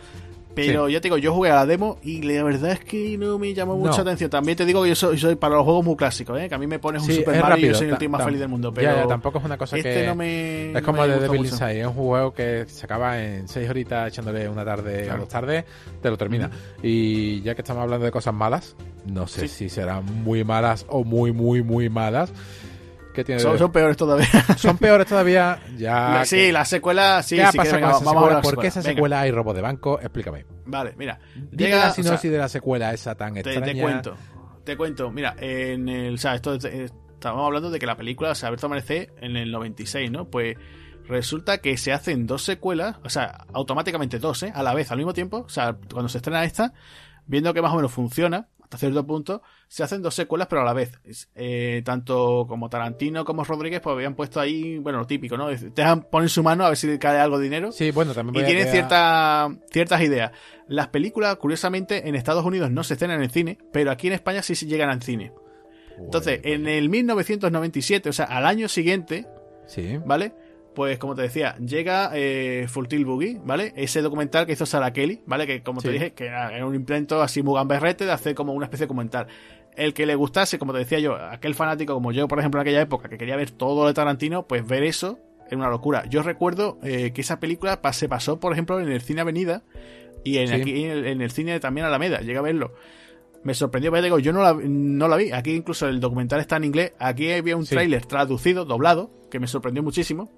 Pero 0.56 0.88
ya 0.88 1.02
te 1.02 1.08
digo, 1.08 1.18
yo 1.18 1.34
jugué 1.34 1.50
a 1.50 1.56
la 1.56 1.66
demo 1.66 1.98
y 2.04 2.22
la 2.22 2.44
verdad 2.44 2.72
es 2.74 2.80
que 2.82 3.18
no 3.18 3.40
me 3.40 3.54
llamó 3.54 3.76
mucha 3.76 3.98
No. 3.98 4.02
atención. 4.04 4.30
También 4.30 4.56
te 4.56 4.66
digo 4.66 4.84
que 4.84 4.90
yo 4.90 4.96
soy, 4.96 5.18
soy 5.18 5.36
para 5.36 5.56
los 5.56 5.64
juegos 5.64 5.84
muy 5.84 5.96
clásicos, 5.96 6.40
¿eh? 6.40 6.48
Que 6.48 6.56
a 6.56 6.58
mí 6.60 6.68
me 6.68 6.78
pones 6.80 7.02
un 7.02 7.08
Sí, 7.08 7.16
Super 7.16 7.42
Mario 7.42 7.66
y 7.66 7.70
yo 7.70 7.76
soy 7.76 7.90
el 7.90 7.98
tío 7.98 8.10
más 8.10 8.24
feliz 8.24 8.40
del 8.40 8.50
mundo. 8.50 8.72
Pero 8.74 8.96
ya, 8.96 9.08
tampoco 9.08 9.40
es 9.40 9.46
una 9.46 9.58
cosa 9.58 9.78
este 9.78 9.94
que... 10.02 10.06
no 10.08 10.16
me. 10.16 10.68
Es 10.68 10.74
no 10.74 10.84
como 10.84 11.04
el 11.04 11.12
de 11.12 11.20
Devil. 11.20 11.42
Inside, 11.46 11.82
es 11.82 11.88
un 11.88 11.94
juego 11.94 12.34
que 12.34 12.66
se 12.68 12.86
acaba 12.86 13.20
en 13.22 13.48
6 13.48 13.70
horitas 13.70 14.08
echándole 14.10 14.48
una 14.48 14.64
tarde 14.64 15.04
Claro. 15.06 15.18
o 15.18 15.22
dos 15.22 15.30
tardes, 15.30 15.66
te 16.02 16.10
lo 16.10 16.18
termina. 16.18 16.52
Y 16.84 17.42
ya 17.42 17.56
que 17.56 17.62
estamos 17.62 17.82
hablando 17.84 18.06
de 18.06 18.12
cosas 18.12 18.34
malas, 18.34 18.76
no 19.08 19.26
sé 19.28 19.48
Sí. 19.48 19.48
si 19.48 19.70
serán 19.70 20.06
muy 20.24 20.44
malas 20.44 20.86
o 20.90 21.04
muy, 21.04 21.32
muy, 21.32 21.64
muy 21.64 21.90
malas. 21.90 22.32
¿Qué 23.14 23.24
tiene 23.24 23.40
de- 23.40 23.48
Son, 23.48 23.58
son 23.60 23.72
peores 23.72 23.96
todavía. 23.98 24.28
Son 24.58 24.78
peores 24.78 25.08
todavía. 25.08 25.60
Ya 25.78 26.24
sí, 26.26 26.52
la 26.52 26.66
secuela, 26.66 27.22
sí, 27.24 27.36
¿Qué 27.36 27.44
ha 27.44 27.52
sí, 27.52 27.58
pasado 27.58 27.78
que, 27.78 27.84
venga, 27.84 28.00
vamos 28.00 28.14
secuela? 28.14 28.42
¿Por 28.42 28.60
qué 28.60 28.68
esa 28.68 28.80
Venga, 28.82 28.94
secuela 28.94 29.20
hay 29.22 29.32
robo 29.32 29.54
de 29.54 29.62
banco? 29.62 30.00
Explícame. 30.02 30.46
Vale, 30.66 30.94
mira. 30.98 31.20
Dime 31.36 31.50
Llega, 31.52 31.78
la 31.78 31.82
o 31.92 31.94
sea, 31.94 32.04
sinopsis 32.04 32.32
de 32.32 32.38
la 32.38 32.50
secuela 32.50 32.94
esa 32.94 33.16
tan 33.16 33.34
Te, 33.36 33.40
extraña. 33.42 33.74
te 33.74 33.80
cuento, 33.82 34.18
te 34.64 34.76
cuento. 34.78 35.12
Mira, 35.12 35.36
en 35.40 35.88
el, 35.90 36.16
o 36.16 36.18
sea, 36.18 36.36
esto 36.36 36.56
es- 36.56 36.66
estábamos 36.66 37.46
hablando 37.46 37.70
de 37.72 37.80
que 37.80 37.86
la 37.86 37.96
película 37.96 38.34
se 38.36 38.46
ha 38.46 38.48
abierto 38.48 38.66
a 38.66 38.70
amanecer 38.70 39.14
en 39.22 39.38
el 39.38 39.52
96, 39.52 40.10
¿no? 40.12 40.26
Pues 40.30 40.58
resulta 41.08 41.58
que 41.60 41.78
se 41.78 41.92
hacen 41.94 42.26
dos 42.28 42.44
secuelas, 42.44 42.98
o 43.04 43.10
sea, 43.10 43.46
automáticamente 43.54 44.20
dos, 44.20 44.42
¿eh? 44.44 44.52
A 44.56 44.64
la 44.64 44.74
vez, 44.74 44.92
al 44.92 44.98
mismo 44.98 45.14
tiempo, 45.14 45.44
o 45.46 45.50
sea, 45.50 45.76
cuando 45.92 46.10
se 46.10 46.18
estrena 46.18 46.44
esta, 46.46 46.74
viendo 47.26 47.54
que 47.54 47.62
más 47.62 47.72
o 47.74 47.76
menos 47.76 47.92
funciona 47.92 48.48
hasta 48.76 48.88
cierto 48.88 49.06
punto, 49.06 49.42
se 49.68 49.84
hacen 49.84 50.02
dos 50.02 50.16
secuelas 50.16 50.48
pero 50.48 50.62
a 50.62 50.66
la 50.66 50.74
vez. 50.74 51.00
Eh, 51.36 51.82
tanto 51.86 52.46
como 52.48 52.70
Tarantino 52.70 53.24
como 53.26 53.44
Rodríguez 53.44 53.80
pues 53.82 53.94
habían 53.94 54.16
puesto 54.16 54.40
ahí, 54.40 54.78
bueno, 54.80 55.00
lo 55.00 55.06
típico, 55.08 55.38
¿no? 55.38 55.48
Te 55.50 55.70
dejan 55.70 56.04
poner 56.04 56.30
su 56.30 56.42
mano 56.44 56.66
a 56.66 56.70
ver 56.70 56.78
si 56.78 56.98
cae 56.98 57.20
algo 57.20 57.38
de 57.38 57.44
dinero. 57.44 57.72
Sí, 57.72 57.92
bueno, 57.92 58.14
también 58.14 58.44
Y 58.44 58.48
tienen 58.48 58.68
a- 58.68 58.72
cierta- 58.72 59.50
ciertas 59.72 60.02
ideas. 60.02 60.32
Las 60.68 60.88
películas, 60.88 61.36
curiosamente, 61.36 62.08
en 62.08 62.16
Estados 62.16 62.46
Unidos 62.46 62.72
no 62.72 62.84
se 62.84 62.94
estrenan 62.94 63.22
en 63.22 63.30
cine, 63.30 63.58
pero 63.72 63.92
aquí 63.92 64.08
en 64.08 64.14
España 64.14 64.42
sí 64.42 64.56
se 64.56 64.66
llegan 64.66 64.90
al 64.90 65.02
cine. 65.04 65.34
Entonces, 66.00 66.40
en 66.44 66.68
el 66.68 66.90
1997, 66.90 68.10
o 68.10 68.14
sea, 68.14 68.26
al 68.26 68.46
año 68.46 68.68
siguiente, 68.68 69.28
Sí. 69.68 70.00
¿vale? 70.06 70.34
Pues 70.76 70.98
como 70.98 71.14
te 71.16 71.22
decía, 71.22 71.56
llega 71.58 72.10
eh, 72.14 72.66
Full 72.68 72.88
Tilt 72.88 73.06
Boogie, 73.06 73.40
¿vale? 73.44 73.74
Ese 73.76 74.02
documental 74.02 74.46
que 74.48 74.54
hizo 74.54 74.66
Sarah 74.66 74.92
Kelly, 74.92 75.22
¿vale? 75.28 75.46
Que 75.46 75.62
como 75.62 75.82
te 75.82 75.92
dije, 75.92 76.14
que 76.14 76.26
era, 76.26 76.66
un 76.66 76.74
intento 76.74 77.22
así 77.22 77.44
muy 77.44 77.54
gamberrete 77.56 78.06
de 78.06 78.12
hacer 78.12 78.34
como 78.34 78.54
una 78.54 78.66
especie 78.66 78.86
de 78.86 78.88
documental. 78.88 79.28
El 79.76 79.94
que 79.94 80.06
le 80.06 80.16
gustase, 80.16 80.58
como 80.58 80.74
te 80.74 80.80
decía 80.80 81.00
yo, 81.00 81.16
aquel 81.16 81.54
fanático 81.56 81.94
como 81.94 82.12
yo, 82.12 82.28
por 82.28 82.40
ejemplo, 82.40 82.60
en 82.60 82.64
aquella 82.68 82.82
época, 82.82 83.08
que 83.10 83.18
quería 83.18 83.36
ver 83.36 83.52
todo 83.52 83.86
de 83.88 83.94
Tarantino, 83.94 84.48
pues 84.48 84.66
ver 84.66 84.84
eso 84.84 85.20
era 85.48 85.58
una 85.58 85.70
locura. 85.70 86.06
Yo 86.10 86.24
recuerdo 86.24 86.80
eh, 86.84 87.12
que 87.14 87.22
esa 87.22 87.40
película 87.40 87.80
se 87.92 88.10
pasó, 88.10 88.40
por 88.40 88.54
ejemplo, 88.54 88.80
en 88.80 88.92
el 88.92 89.02
cine 89.02 89.22
Avenida 89.22 89.62
y 90.24 90.38
en, 90.38 90.48
Sí. 90.48 90.54
aquí 90.56 90.86
en 90.86 90.92
el, 90.92 91.06
en 91.06 91.22
el 91.22 91.32
cine 91.32 91.60
también 91.60 91.86
Alameda. 91.86 92.22
Llegué 92.22 92.38
a 92.38 92.42
verlo. 92.42 92.74
Me 93.44 93.54
sorprendió, 93.54 93.92
pero 93.92 94.04
digo, 94.04 94.20
yo 94.20 94.32
no 94.32 94.42
la, 94.42 94.54
no 94.64 95.08
la 95.08 95.18
vi. 95.18 95.32
Aquí 95.32 95.54
incluso 95.54 95.88
el 95.88 96.00
documental 96.00 96.40
está 96.40 96.58
en 96.58 96.64
inglés. 96.64 96.94
Aquí 96.98 97.32
había 97.32 97.58
un 97.58 97.66
Sí. 97.66 97.76
tráiler 97.76 98.06
traducido, 98.06 98.64
doblado, 98.66 99.12
que 99.30 99.40
me 99.40 99.48
sorprendió 99.48 99.84
muchísimo. 99.84 100.32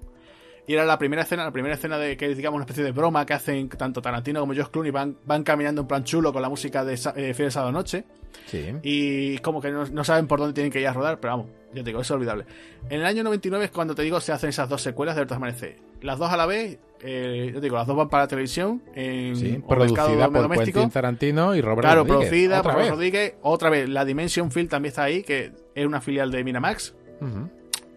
Y 0.68 0.74
era 0.74 0.84
la 0.84 0.98
primera 0.98 1.22
escena, 1.22 1.44
la 1.44 1.52
primera 1.52 1.74
escena 1.74 1.96
de 1.96 2.16
que 2.16 2.30
es, 2.30 2.36
digamos, 2.36 2.56
una 2.56 2.64
especie 2.64 2.82
de 2.82 2.90
broma 2.92 3.24
que 3.24 3.34
hacen 3.34 3.68
tanto 3.68 4.02
Tarantino 4.02 4.40
como 4.40 4.52
Josh 4.54 4.66
Clooney. 4.66 4.90
Van, 4.90 5.16
van 5.24 5.44
caminando 5.44 5.82
en 5.82 5.86
plan 5.86 6.02
chulo 6.02 6.32
con 6.32 6.42
la 6.42 6.48
música 6.48 6.84
de 6.84 6.94
eh, 6.94 7.34
Fiebre 7.34 7.50
Sábado 7.52 7.70
Noche. 7.72 8.04
Sí. 8.46 8.72
Y 8.82 9.38
como 9.38 9.60
que 9.60 9.70
no, 9.70 9.86
no 9.86 10.02
saben 10.04 10.26
por 10.26 10.40
dónde 10.40 10.54
tienen 10.54 10.72
que 10.72 10.80
ir 10.80 10.88
a 10.88 10.92
rodar, 10.92 11.20
pero 11.20 11.36
vamos, 11.36 11.46
ya 11.72 11.82
te 11.82 11.90
digo, 11.90 12.00
eso 12.00 12.14
es 12.14 12.16
olvidable. 12.16 12.44
En 12.90 13.00
el 13.00 13.06
año 13.06 13.22
99 13.24 13.64
es 13.66 13.70
cuando 13.70 13.94
te 13.94 14.02
digo 14.02 14.20
se 14.20 14.32
hacen 14.32 14.50
esas 14.50 14.68
dos 14.68 14.82
secuelas 14.82 15.14
de 15.14 15.22
Hortas 15.22 15.36
Amanecer. 15.36 15.76
Las 16.02 16.18
dos 16.18 16.30
a 16.30 16.36
la 16.36 16.46
vez, 16.46 16.78
eh, 17.00 17.46
yo 17.54 17.60
te 17.60 17.60
digo, 17.66 17.76
las 17.76 17.86
dos 17.86 17.96
van 17.96 18.08
para 18.08 18.24
la 18.24 18.28
televisión, 18.28 18.82
en 18.94 19.36
Sí, 19.36 19.62
producida 19.66 20.28
por 20.28 20.42
doméstico. 20.42 20.80
Quentin 20.80 20.92
Tarantino 20.92 21.54
y 21.54 21.60
Robert 21.60 21.80
Claro, 21.80 22.00
Rodríguez. 22.04 22.28
producida 22.28 22.58
Otra 22.60 22.72
por 22.72 22.80
vez. 22.82 22.90
Rodríguez. 22.90 23.34
Otra 23.42 23.70
vez, 23.70 23.88
la 23.88 24.04
Dimension 24.04 24.50
Field 24.50 24.68
también 24.68 24.90
está 24.90 25.04
ahí, 25.04 25.22
que 25.22 25.52
es 25.74 25.86
una 25.86 26.00
filial 26.00 26.30
de 26.30 26.44
Miramax. 26.44 26.94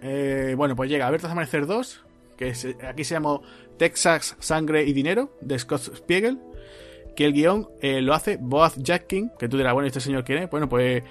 Eh, 0.01 0.53
bueno, 0.56 0.75
pues 0.75 0.89
llega 0.89 1.07
Abertas 1.07 1.31
Amanecer 1.31 1.65
2, 1.65 2.06
que 2.40 2.48
es- 2.50 2.66
aquí 2.88 3.03
se 3.03 3.14
llamó 3.16 3.43
Texas, 3.77 4.35
Sangre 4.40 4.84
y 4.85 4.93
Dinero, 4.93 5.35
de 5.42 5.59
Scott 5.59 5.82
Spiegel. 5.95 6.40
Que 7.16 7.26
el 7.26 7.34
guion 7.34 7.68
eh, 7.82 8.01
lo 8.01 8.14
hace 8.14 8.38
Boaz 8.40 8.76
Jackin, 8.82 9.32
que 9.38 9.50
tú 9.50 9.58
dirás, 9.58 9.74
bueno, 9.74 9.88
¿y 9.88 9.90
¿este 9.90 10.00
señor 10.00 10.24
quién 10.24 10.43
es? 10.43 10.50
Bueno, 10.50 10.69
pues 10.69 11.03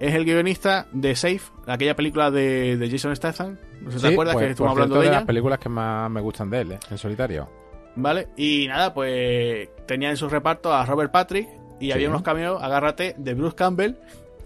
es 0.00 0.14
el 0.14 0.26
guionista 0.26 0.86
de 0.92 1.16
Safe, 1.16 1.40
aquella 1.66 1.96
película 1.96 2.30
de, 2.30 2.76
de 2.76 2.90
Jason 2.90 3.16
Statham. 3.16 3.56
No 3.80 3.90
si 3.90 3.98
Sí, 3.98 4.06
te 4.06 4.12
acuerdas 4.12 4.34
pues, 4.34 4.44
que 4.46 4.50
estuvimos 4.50 4.74
por 4.74 4.82
hablando 4.82 4.94
cierto, 4.96 5.00
de 5.00 5.06
ella. 5.08 5.16
las 5.20 5.26
películas 5.26 5.58
que 5.58 5.68
más 5.70 6.10
me 6.10 6.20
gustan 6.20 6.50
de 6.50 6.60
él, 6.60 6.72
¿eh? 6.72 6.78
en 6.90 6.98
solitario. 6.98 7.48
¿Vale? 7.94 8.28
Y 8.36 8.66
nada, 8.68 8.92
pues 8.92 9.70
tenía 9.86 10.10
en 10.10 10.18
su 10.18 10.28
reparto 10.28 10.74
a 10.74 10.84
Robert 10.84 11.10
Patrick 11.10 11.48
y 11.80 11.86
Sí. 11.86 11.92
había 11.92 12.10
unos 12.10 12.20
cameos, 12.22 12.62
agárrate, 12.62 13.14
de 13.16 13.32
Bruce 13.32 13.56
Campbell. 13.56 13.94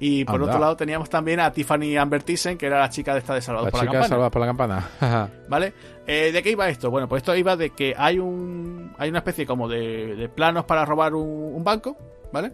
Y 0.02 0.24
por 0.24 0.36
Anda. 0.36 0.46
otro 0.46 0.58
lado 0.60 0.76
teníamos 0.76 1.10
también 1.10 1.40
a 1.40 1.52
Tiffany 1.52 1.96
Amber 1.98 2.22
Thyssen, 2.22 2.56
que 2.56 2.66
era 2.66 2.80
la 2.80 2.88
chica 2.88 3.12
de 3.12 3.18
esta 3.18 3.34
de 3.34 3.42
Salvador 3.42 3.66
La 3.66 3.70
por 3.70 3.80
chica 3.80 3.92
la 3.92 3.98
Campana. 4.00 4.08
salvada 4.08 4.30
por 4.30 4.40
la 4.40 4.46
campana. 4.46 5.30
¿Vale? 5.48 5.72
Eh, 6.06 6.32
¿De 6.32 6.42
qué 6.42 6.50
iba 6.52 6.68
esto? 6.70 6.90
Bueno, 6.90 7.06
pues 7.06 7.20
esto 7.20 7.36
iba 7.36 7.54
de 7.56 7.70
que 7.70 7.94
hay 7.96 8.18
un 8.18 8.94
hay 8.98 9.10
una 9.10 9.18
especie 9.18 9.44
como 9.46 9.68
de, 9.68 10.16
de 10.16 10.28
planos 10.30 10.64
para 10.64 10.84
robar 10.86 11.14
un, 11.14 11.28
un 11.54 11.62
banco, 11.62 11.96
¿vale? 12.32 12.52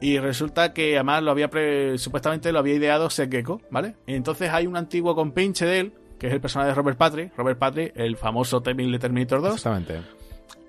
Y 0.00 0.18
resulta 0.20 0.72
que 0.72 0.94
además 0.94 1.24
lo 1.24 1.32
había 1.32 1.48
pre- 1.50 1.98
supuestamente 1.98 2.52
lo 2.52 2.60
había 2.60 2.74
ideado 2.74 3.10
Seth 3.10 3.32
Gecko, 3.32 3.60
¿vale? 3.70 3.96
Entonces 4.06 4.48
hay 4.50 4.68
un 4.68 4.76
antiguo 4.76 5.16
compinche 5.16 5.66
de 5.66 5.80
él, 5.80 5.92
que 6.20 6.28
es 6.28 6.32
el 6.32 6.40
personaje 6.40 6.68
de 6.70 6.74
Robert 6.76 6.96
Patrick, 6.96 7.36
Robert 7.36 7.58
Patrick, 7.58 7.92
el 7.96 8.16
famoso 8.16 8.60
Terminator 8.62 9.42
2. 9.42 9.54
Exactamente. 9.54 10.00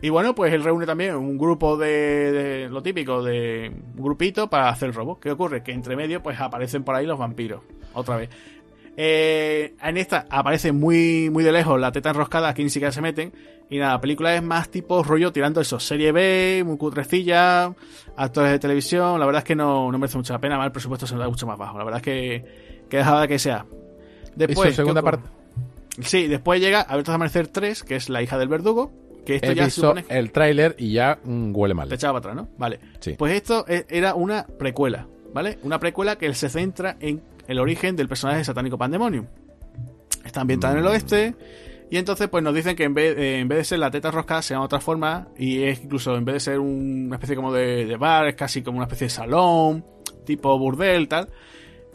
Y 0.01 0.09
bueno, 0.09 0.33
pues 0.33 0.53
él 0.53 0.63
reúne 0.63 0.85
también 0.85 1.15
un 1.15 1.37
grupo 1.37 1.75
de, 1.75 2.31
de 2.31 2.69
lo 2.69 2.81
típico, 2.81 3.21
de 3.21 3.69
un 3.97 4.03
grupito 4.03 4.49
para 4.49 4.69
hacer 4.69 4.89
el 4.89 4.95
robo. 4.95 5.19
¿Qué 5.19 5.31
ocurre? 5.31 5.61
Que 5.61 5.73
entre 5.73 5.95
medio 5.95 6.23
pues 6.23 6.39
aparecen 6.39 6.83
por 6.83 6.95
ahí 6.95 7.05
los 7.05 7.19
vampiros, 7.19 7.61
otra 7.93 8.15
vez. 8.15 8.29
Eh, 9.01 9.75
en 9.81 9.95
esta 9.95 10.25
aparece 10.29 10.73
muy, 10.73 11.29
muy 11.29 11.41
de 11.41 11.53
lejos 11.53 11.79
la 11.79 11.89
teta 11.91 12.09
enroscada, 12.09 12.49
aquí 12.49 12.63
ni 12.63 12.69
siquiera 12.69 12.91
se 12.91 13.01
meten. 13.01 13.31
Y 13.69 13.77
nada, 13.77 13.93
la 13.93 14.01
película 14.01 14.35
es 14.35 14.41
más 14.41 14.69
tipo 14.69 15.03
rollo 15.03 15.31
tirando 15.31 15.61
eso, 15.61 15.79
serie 15.79 16.11
B, 16.11 16.63
muy 16.65 16.77
cutrecilla, 16.77 17.73
actores 18.17 18.51
de 18.51 18.59
televisión. 18.59 19.19
La 19.19 19.25
verdad 19.25 19.39
es 19.39 19.45
que 19.45 19.55
no, 19.55 19.91
no 19.91 19.97
merece 19.99 20.17
mucho 20.17 20.33
la 20.33 20.39
pena, 20.39 20.57
mal 20.57 20.67
el 20.67 20.71
presupuesto 20.71 21.07
se 21.07 21.15
da 21.15 21.29
mucho 21.29 21.45
más 21.45 21.57
bajo. 21.57 21.77
La 21.77 21.83
verdad 21.83 21.99
es 21.99 22.03
que, 22.03 22.85
que 22.89 22.97
dejaba 22.97 23.21
de 23.21 23.27
que 23.27 23.39
sea. 23.39 23.65
Después, 24.35 24.75
segunda 24.75 25.01
parte. 25.01 25.29
Sí, 26.01 26.27
después 26.27 26.59
llega 26.59 26.81
Abiertos 26.81 27.11
a 27.11 27.15
Amanecer 27.15 27.47
3, 27.47 27.83
que 27.83 27.95
es 27.95 28.09
la 28.09 28.21
hija 28.21 28.37
del 28.37 28.47
verdugo. 28.47 28.91
Que 29.29 29.35
esto 29.35 29.51
He 29.51 29.55
ya 29.55 29.65
visto 29.65 29.81
supone 29.81 30.05
el 30.09 30.31
tráiler 30.31 30.75
y 30.79 30.91
ya 30.93 31.19
mm, 31.23 31.51
huele 31.55 31.75
mal. 31.75 31.87
te 31.87 31.95
echaba 31.95 32.19
para 32.19 32.31
atrás, 32.33 32.47
¿no? 32.47 32.55
Vale. 32.57 32.79
Sí. 32.99 33.13
Pues 33.17 33.33
esto 33.33 33.63
e- 33.67 33.85
era 33.89 34.15
una 34.15 34.47
precuela, 34.47 35.05
¿vale? 35.33 35.59
Una 35.61 35.79
precuela 35.79 36.15
que 36.17 36.33
se 36.33 36.49
centra 36.49 36.97
en 36.99 37.21
el 37.47 37.59
origen 37.59 37.95
del 37.95 38.07
personaje 38.07 38.43
satánico 38.43 38.77
Pandemonium. 38.77 39.27
Está 40.25 40.41
ambientada 40.41 40.73
en 40.73 40.79
el 40.79 40.85
Mm. 40.85 40.87
oeste. 40.87 41.35
Y 41.91 41.97
entonces, 41.97 42.27
pues 42.27 42.43
nos 42.43 42.53
dicen 42.53 42.75
que 42.75 42.83
en 42.85 42.93
vez, 42.93 43.17
eh, 43.17 43.39
en 43.39 43.47
vez 43.47 43.59
de 43.59 43.63
ser 43.65 43.79
la 43.79 43.89
teta 43.91 44.11
rosca, 44.11 44.41
se 44.41 44.53
llama 44.53 44.63
de 44.63 44.65
otra 44.65 44.79
forma. 44.79 45.27
Y 45.37 45.63
es 45.63 45.83
incluso, 45.83 46.15
en 46.15 46.25
vez 46.25 46.33
de 46.33 46.39
ser 46.39 46.59
un- 46.59 47.05
una 47.07 47.15
especie 47.17 47.35
como 47.35 47.51
de, 47.53 47.85
de 47.85 47.97
bar, 47.97 48.27
es 48.27 48.35
casi 48.35 48.61
como 48.63 48.77
una 48.77 48.85
especie 48.85 49.05
de 49.05 49.09
salón, 49.11 49.85
tipo 50.25 50.57
burdel, 50.57 51.07
tal. 51.07 51.29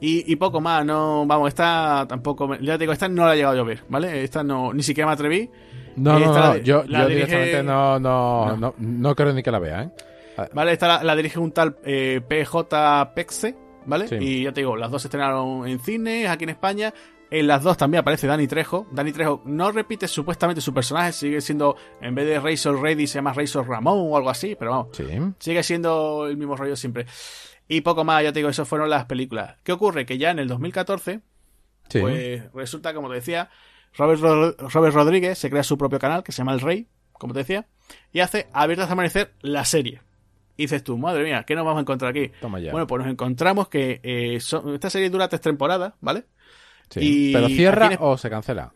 Y, 0.00 0.30
y 0.32 0.36
poco 0.36 0.60
más, 0.60 0.84
no, 0.84 1.24
vamos, 1.26 1.48
esta 1.48 2.06
tampoco, 2.08 2.56
ya 2.56 2.72
te 2.74 2.78
digo, 2.84 2.92
esta 2.92 3.08
no 3.08 3.24
la 3.26 3.34
he 3.34 3.36
llegado 3.36 3.54
yo 3.54 3.60
a 3.62 3.64
ver, 3.64 3.82
¿vale? 3.88 4.22
Esta 4.24 4.42
no, 4.42 4.72
ni 4.72 4.82
siquiera 4.82 5.06
me 5.08 5.14
atreví. 5.14 5.50
No, 5.96 6.18
no, 6.18 6.32
no, 6.32 6.56
yo, 6.56 6.84
yo 6.84 6.98
dirige- 7.08 7.08
directamente 7.08 7.62
no, 7.62 7.98
no, 7.98 8.56
No. 8.56 8.74
no, 8.78 9.14
creo 9.14 9.32
ni 9.32 9.42
que 9.42 9.50
la 9.50 9.58
vea, 9.58 9.82
¿eh? 9.84 9.90
¿Vale? 10.52 10.72
Esta 10.72 10.88
la, 10.88 11.04
la 11.04 11.14
dirige 11.16 11.38
un 11.38 11.52
tal 11.52 11.76
eh, 11.84 12.20
PJ 12.26 13.12
Pexe, 13.14 13.56
¿vale? 13.86 14.08
Sí. 14.08 14.16
Y 14.20 14.42
ya 14.44 14.52
te 14.52 14.60
digo, 14.62 14.76
las 14.76 14.90
dos 14.90 15.02
se 15.02 15.08
estrenaron 15.08 15.66
en 15.68 15.78
cines 15.78 16.28
aquí 16.28 16.44
en 16.44 16.50
España. 16.50 16.92
En 17.30 17.46
las 17.46 17.62
dos 17.62 17.76
también 17.76 18.00
aparece 18.00 18.26
Dani 18.26 18.46
Trejo. 18.46 18.86
Dani 18.92 19.12
Trejo 19.12 19.42
no 19.46 19.70
repite 19.72 20.06
supuestamente 20.08 20.60
su 20.60 20.74
personaje, 20.74 21.12
sigue 21.12 21.40
siendo, 21.40 21.76
en 22.00 22.14
vez 22.14 22.26
de 22.26 22.38
Razor 22.40 22.80
Reddy, 22.80 23.06
se 23.06 23.14
llama 23.18 23.32
Razor 23.32 23.66
Ramón 23.68 23.98
o 24.10 24.16
algo 24.16 24.30
así, 24.30 24.56
pero 24.58 24.70
vamos, 24.72 24.88
Sí. 24.96 25.04
sigue 25.38 25.62
siendo 25.62 26.26
el 26.26 26.36
mismo 26.36 26.56
rollo 26.56 26.76
siempre. 26.76 27.06
Y 27.66 27.80
poco 27.80 28.04
más, 28.04 28.22
ya 28.22 28.32
te 28.32 28.40
digo, 28.40 28.50
eso 28.50 28.64
fueron 28.64 28.90
las 28.90 29.06
películas. 29.06 29.56
¿Qué 29.64 29.72
ocurre? 29.72 30.04
Que 30.04 30.18
ya 30.18 30.30
en 30.30 30.38
el 30.38 30.48
2014, 30.48 31.20
Sí. 31.88 32.00
pues 32.00 32.52
resulta, 32.52 32.92
como 32.94 33.08
te 33.08 33.14
decía, 33.16 33.48
Robert, 33.96 34.20
Ro- 34.20 34.56
Robert 34.68 34.94
Rodríguez 34.94 35.38
se 35.38 35.50
crea 35.50 35.62
su 35.62 35.78
propio 35.78 35.98
canal 35.98 36.22
que 36.24 36.32
se 36.32 36.38
llama 36.38 36.52
El 36.52 36.60
Rey, 36.60 36.86
como 37.12 37.32
te 37.32 37.40
decía, 37.40 37.66
y 38.12 38.20
hace 38.20 38.48
Abiertas 38.52 38.88
a 38.88 38.92
Amanecer 38.92 39.32
la 39.40 39.64
serie. 39.64 40.00
Y 40.56 40.64
dices 40.64 40.84
tú, 40.84 40.96
madre 40.98 41.24
mía, 41.24 41.44
¿qué 41.46 41.54
nos 41.54 41.64
vamos 41.64 41.78
a 41.78 41.82
encontrar 41.82 42.10
aquí? 42.10 42.30
Toma 42.40 42.60
ya. 42.60 42.70
Bueno, 42.72 42.86
pues 42.86 43.02
nos 43.02 43.10
encontramos 43.10 43.68
que 43.68 44.00
eh, 44.02 44.38
son- 44.40 44.74
esta 44.74 44.90
serie 44.90 45.10
dura 45.10 45.28
tres 45.28 45.40
temporadas, 45.40 45.94
¿vale? 46.00 46.24
Sí. 46.90 47.00
y 47.02 47.32
¿Pero 47.32 47.48
cierra 47.48 47.90
o 48.00 48.16
se 48.18 48.30
cancela? 48.30 48.72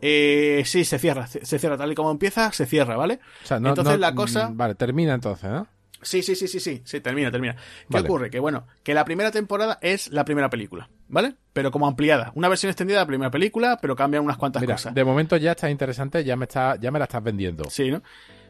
Eh, 0.00 0.62
sí, 0.66 0.84
se 0.84 0.98
cierra, 0.98 1.26
se 1.26 1.44
se 1.44 1.58
cierra 1.58 1.76
tal 1.76 1.90
y 1.90 1.94
como 1.94 2.10
empieza, 2.10 2.52
se 2.52 2.66
cierra, 2.66 2.96
¿vale? 2.96 3.18
O 3.42 3.46
sea, 3.46 3.58
no, 3.58 3.70
Entonces 3.70 3.94
no- 3.94 4.00
la 4.00 4.14
cosa- 4.14 4.50
mm, 4.50 4.56
Vale, 4.56 4.74
termina 4.74 5.14
entonces, 5.14 5.50
¿no? 5.50 5.66
Sí, 6.02 6.22
sí, 6.22 6.36
sí, 6.36 6.46
sí, 6.46 6.60
sí, 6.60 6.82
sí, 6.84 7.00
termina, 7.00 7.30
termina. 7.30 7.54
¿Qué 7.54 7.62
Vale. 7.88 8.04
ocurre? 8.06 8.30
Que 8.30 8.38
bueno, 8.38 8.66
que 8.82 8.94
la 8.94 9.04
primera 9.04 9.30
temporada 9.30 9.78
es 9.80 10.08
la 10.12 10.24
primera 10.24 10.50
película, 10.50 10.88
¿vale? 11.08 11.34
Pero 11.52 11.70
como 11.70 11.86
ampliada, 11.86 12.32
una 12.34 12.48
versión 12.48 12.70
extendida 12.70 12.98
de 12.98 13.02
la 13.02 13.06
primera 13.06 13.30
película, 13.30 13.78
pero 13.80 13.96
cambian 13.96 14.22
unas 14.24 14.36
cuantas 14.36 14.62
Mira, 14.62 14.74
cosas. 14.74 14.94
de 14.94 15.04
momento 15.04 15.36
ya 15.36 15.52
está 15.52 15.70
interesante, 15.70 16.22
ya 16.24 16.36
me 16.36 16.44
está, 16.44 16.76
ya 16.76 16.90
me 16.90 16.98
la 16.98 17.04
estás 17.06 17.22
vendiendo. 17.22 17.64
Sí, 17.70 17.90
¿no? 17.90 18.02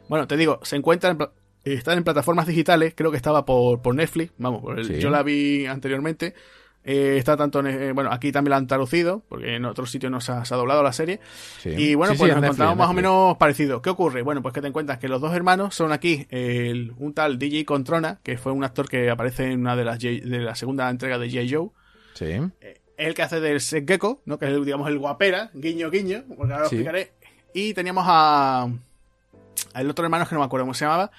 Bueno, 0.09 0.27
te 0.27 0.37
digo, 0.37 0.59
se 0.63 0.75
encuentran 0.75 1.17
están 1.63 1.97
en 1.97 2.03
plataformas 2.05 2.47
digitales, 2.47 2.93
creo 2.95 3.11
que 3.11 3.17
estaba 3.17 3.43
por, 3.45 3.81
por 3.81 3.93
Netflix, 3.93 4.31
vamos, 4.37 4.61
por 4.61 4.79
el- 4.79 4.85
Sí. 4.85 4.99
yo 4.99 5.09
la 5.09 5.21
vi 5.23 5.65
anteriormente. 5.65 6.33
Eh, 6.89 7.17
está 7.17 7.35
tanto 7.35 7.59
en, 7.59 7.67
eh, 7.67 7.91
bueno, 7.91 8.09
aquí 8.13 8.31
también 8.31 8.51
la 8.51 8.55
han 8.57 8.67
traducido, 8.67 9.21
porque 9.27 9.55
en 9.57 9.65
otros 9.65 9.91
sitios 9.91 10.09
no 10.09 10.21
se 10.21 10.31
ha, 10.31 10.45
se 10.45 10.53
ha 10.53 10.57
doblado 10.57 10.81
la 10.83 10.93
serie. 10.93 11.19
Sí. 11.59 11.71
Y 11.71 11.95
bueno, 11.95 12.13
Sí, 12.13 12.19
pues 12.19 12.31
nos 12.31 12.39
Netflix, 12.41 12.59
encontramos 12.61 12.71
en 12.73 12.77
más 12.77 12.89
o 12.89 12.93
menos 12.93 13.37
parecido. 13.37 13.81
¿Qué 13.81 13.89
ocurre? 13.89 14.21
Bueno, 14.21 14.41
pues 14.41 14.53
que 14.53 14.61
te 14.61 14.67
encuentras 14.67 14.97
que 14.97 15.09
los 15.09 15.19
dos 15.19 15.35
hermanos 15.35 15.75
son 15.75 15.91
aquí 15.91 16.25
el- 16.29 16.93
un 16.97 17.13
tal 17.13 17.37
DJ 17.37 17.65
Controna, 17.65 18.19
que 18.23 18.37
fue 18.37 18.53
un 18.53 18.63
actor 18.63 18.87
que 18.87 19.09
aparece 19.09 19.51
en 19.51 19.59
una 19.59 19.75
de 19.75 19.83
las 19.83 19.99
de 19.99 20.21
la 20.23 20.55
segunda 20.55 20.89
entrega 20.89 21.17
de 21.17 21.29
J. 21.29 21.41
Joe. 21.51 21.69
Sí. 22.17 22.31
Es 22.97 23.07
el 23.07 23.13
que 23.13 23.21
hace 23.21 23.39
del 23.39 23.61
Gecko, 23.61 24.21
¿no? 24.25 24.39
Que 24.39 24.45
es, 24.45 24.51
el, 24.51 24.65
digamos, 24.65 24.87
el 24.89 24.97
guapera, 24.97 25.51
guiño, 25.53 25.89
guiño, 25.91 26.23
porque 26.27 26.53
ahora 26.53 26.63
lo 26.63 26.69
Sí. 26.69 26.75
explicaré. 26.75 27.11
Y 27.53 27.73
teníamos 27.73 28.05
a... 28.07 28.67
al 29.73 29.89
otro 29.89 30.03
hermano 30.05 30.27
que 30.27 30.35
no 30.35 30.39
me 30.41 30.45
acuerdo 30.45 30.65
cómo 30.65 30.73
se 30.73 30.85
llamaba. 30.85 31.11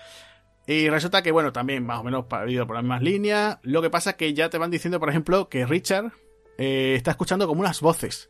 Y 0.66 0.88
resulta 0.90 1.22
que, 1.22 1.30
bueno, 1.32 1.52
también 1.52 1.86
más 1.86 2.00
o 2.00 2.04
menos 2.04 2.26
ha 2.30 2.46
ido 2.48 2.66
por 2.66 2.76
las 2.76 2.82
mismas 2.82 3.02
líneas. 3.02 3.58
Lo 3.62 3.80
que 3.80 3.90
pasa 3.90 4.10
es 4.10 4.16
que 4.16 4.34
ya 4.34 4.50
te 4.50 4.58
van 4.58 4.70
diciendo, 4.70 5.00
por 5.00 5.08
ejemplo, 5.08 5.48
que 5.48 5.64
Richard 5.66 6.12
eh, 6.58 6.94
está 6.96 7.12
escuchando 7.12 7.46
como 7.46 7.60
unas 7.60 7.80
voces. 7.80 8.28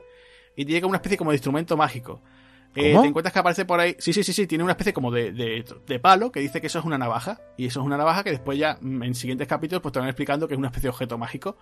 Y 0.55 0.65
tiene 0.65 0.81
como 0.81 0.91
una 0.91 0.99
especie 0.99 1.17
como 1.19 1.31
de 1.31 1.37
instrumento 1.37 1.77
mágico. 1.77 2.21
Eh, 2.77 2.97
te 3.01 3.09
encuentras 3.09 3.33
que 3.33 3.39
aparece 3.41 3.65
por 3.65 3.81
ahí. 3.81 3.97
Sí, 3.99 4.13
sí, 4.13 4.23
sí, 4.23 4.33
sí. 4.33 4.47
Tiene 4.47 4.63
una 4.63 4.75
especie 4.75 4.93
como 4.93 5.11
de, 5.11 5.33
de, 5.33 5.65
de 5.87 5.99
palo 5.99 6.31
que 6.31 6.39
dice 6.41 6.61
que 6.61 6.69
eso 6.69 6.79
es 6.79 6.85
una 6.85 6.99
navaja. 6.99 7.41
Y 7.57 7.67
eso 7.67 7.81
es 7.81 7.87
una 7.87 7.97
navaja 7.97 8.23
que 8.23 8.31
después 8.31 8.57
ya 8.59 8.79
mm, 8.81 9.03
en 9.03 9.15
siguientes 9.15 9.49
capítulos 9.49 9.83
pues 9.83 9.93
te 9.93 9.99
van 9.99 10.09
explicando 10.09 10.47
que 10.47 10.55
es 10.55 10.59
una 10.59 10.69
especie 10.69 10.87
de 10.89 10.91
objeto 10.91 11.19
mágico. 11.19 11.57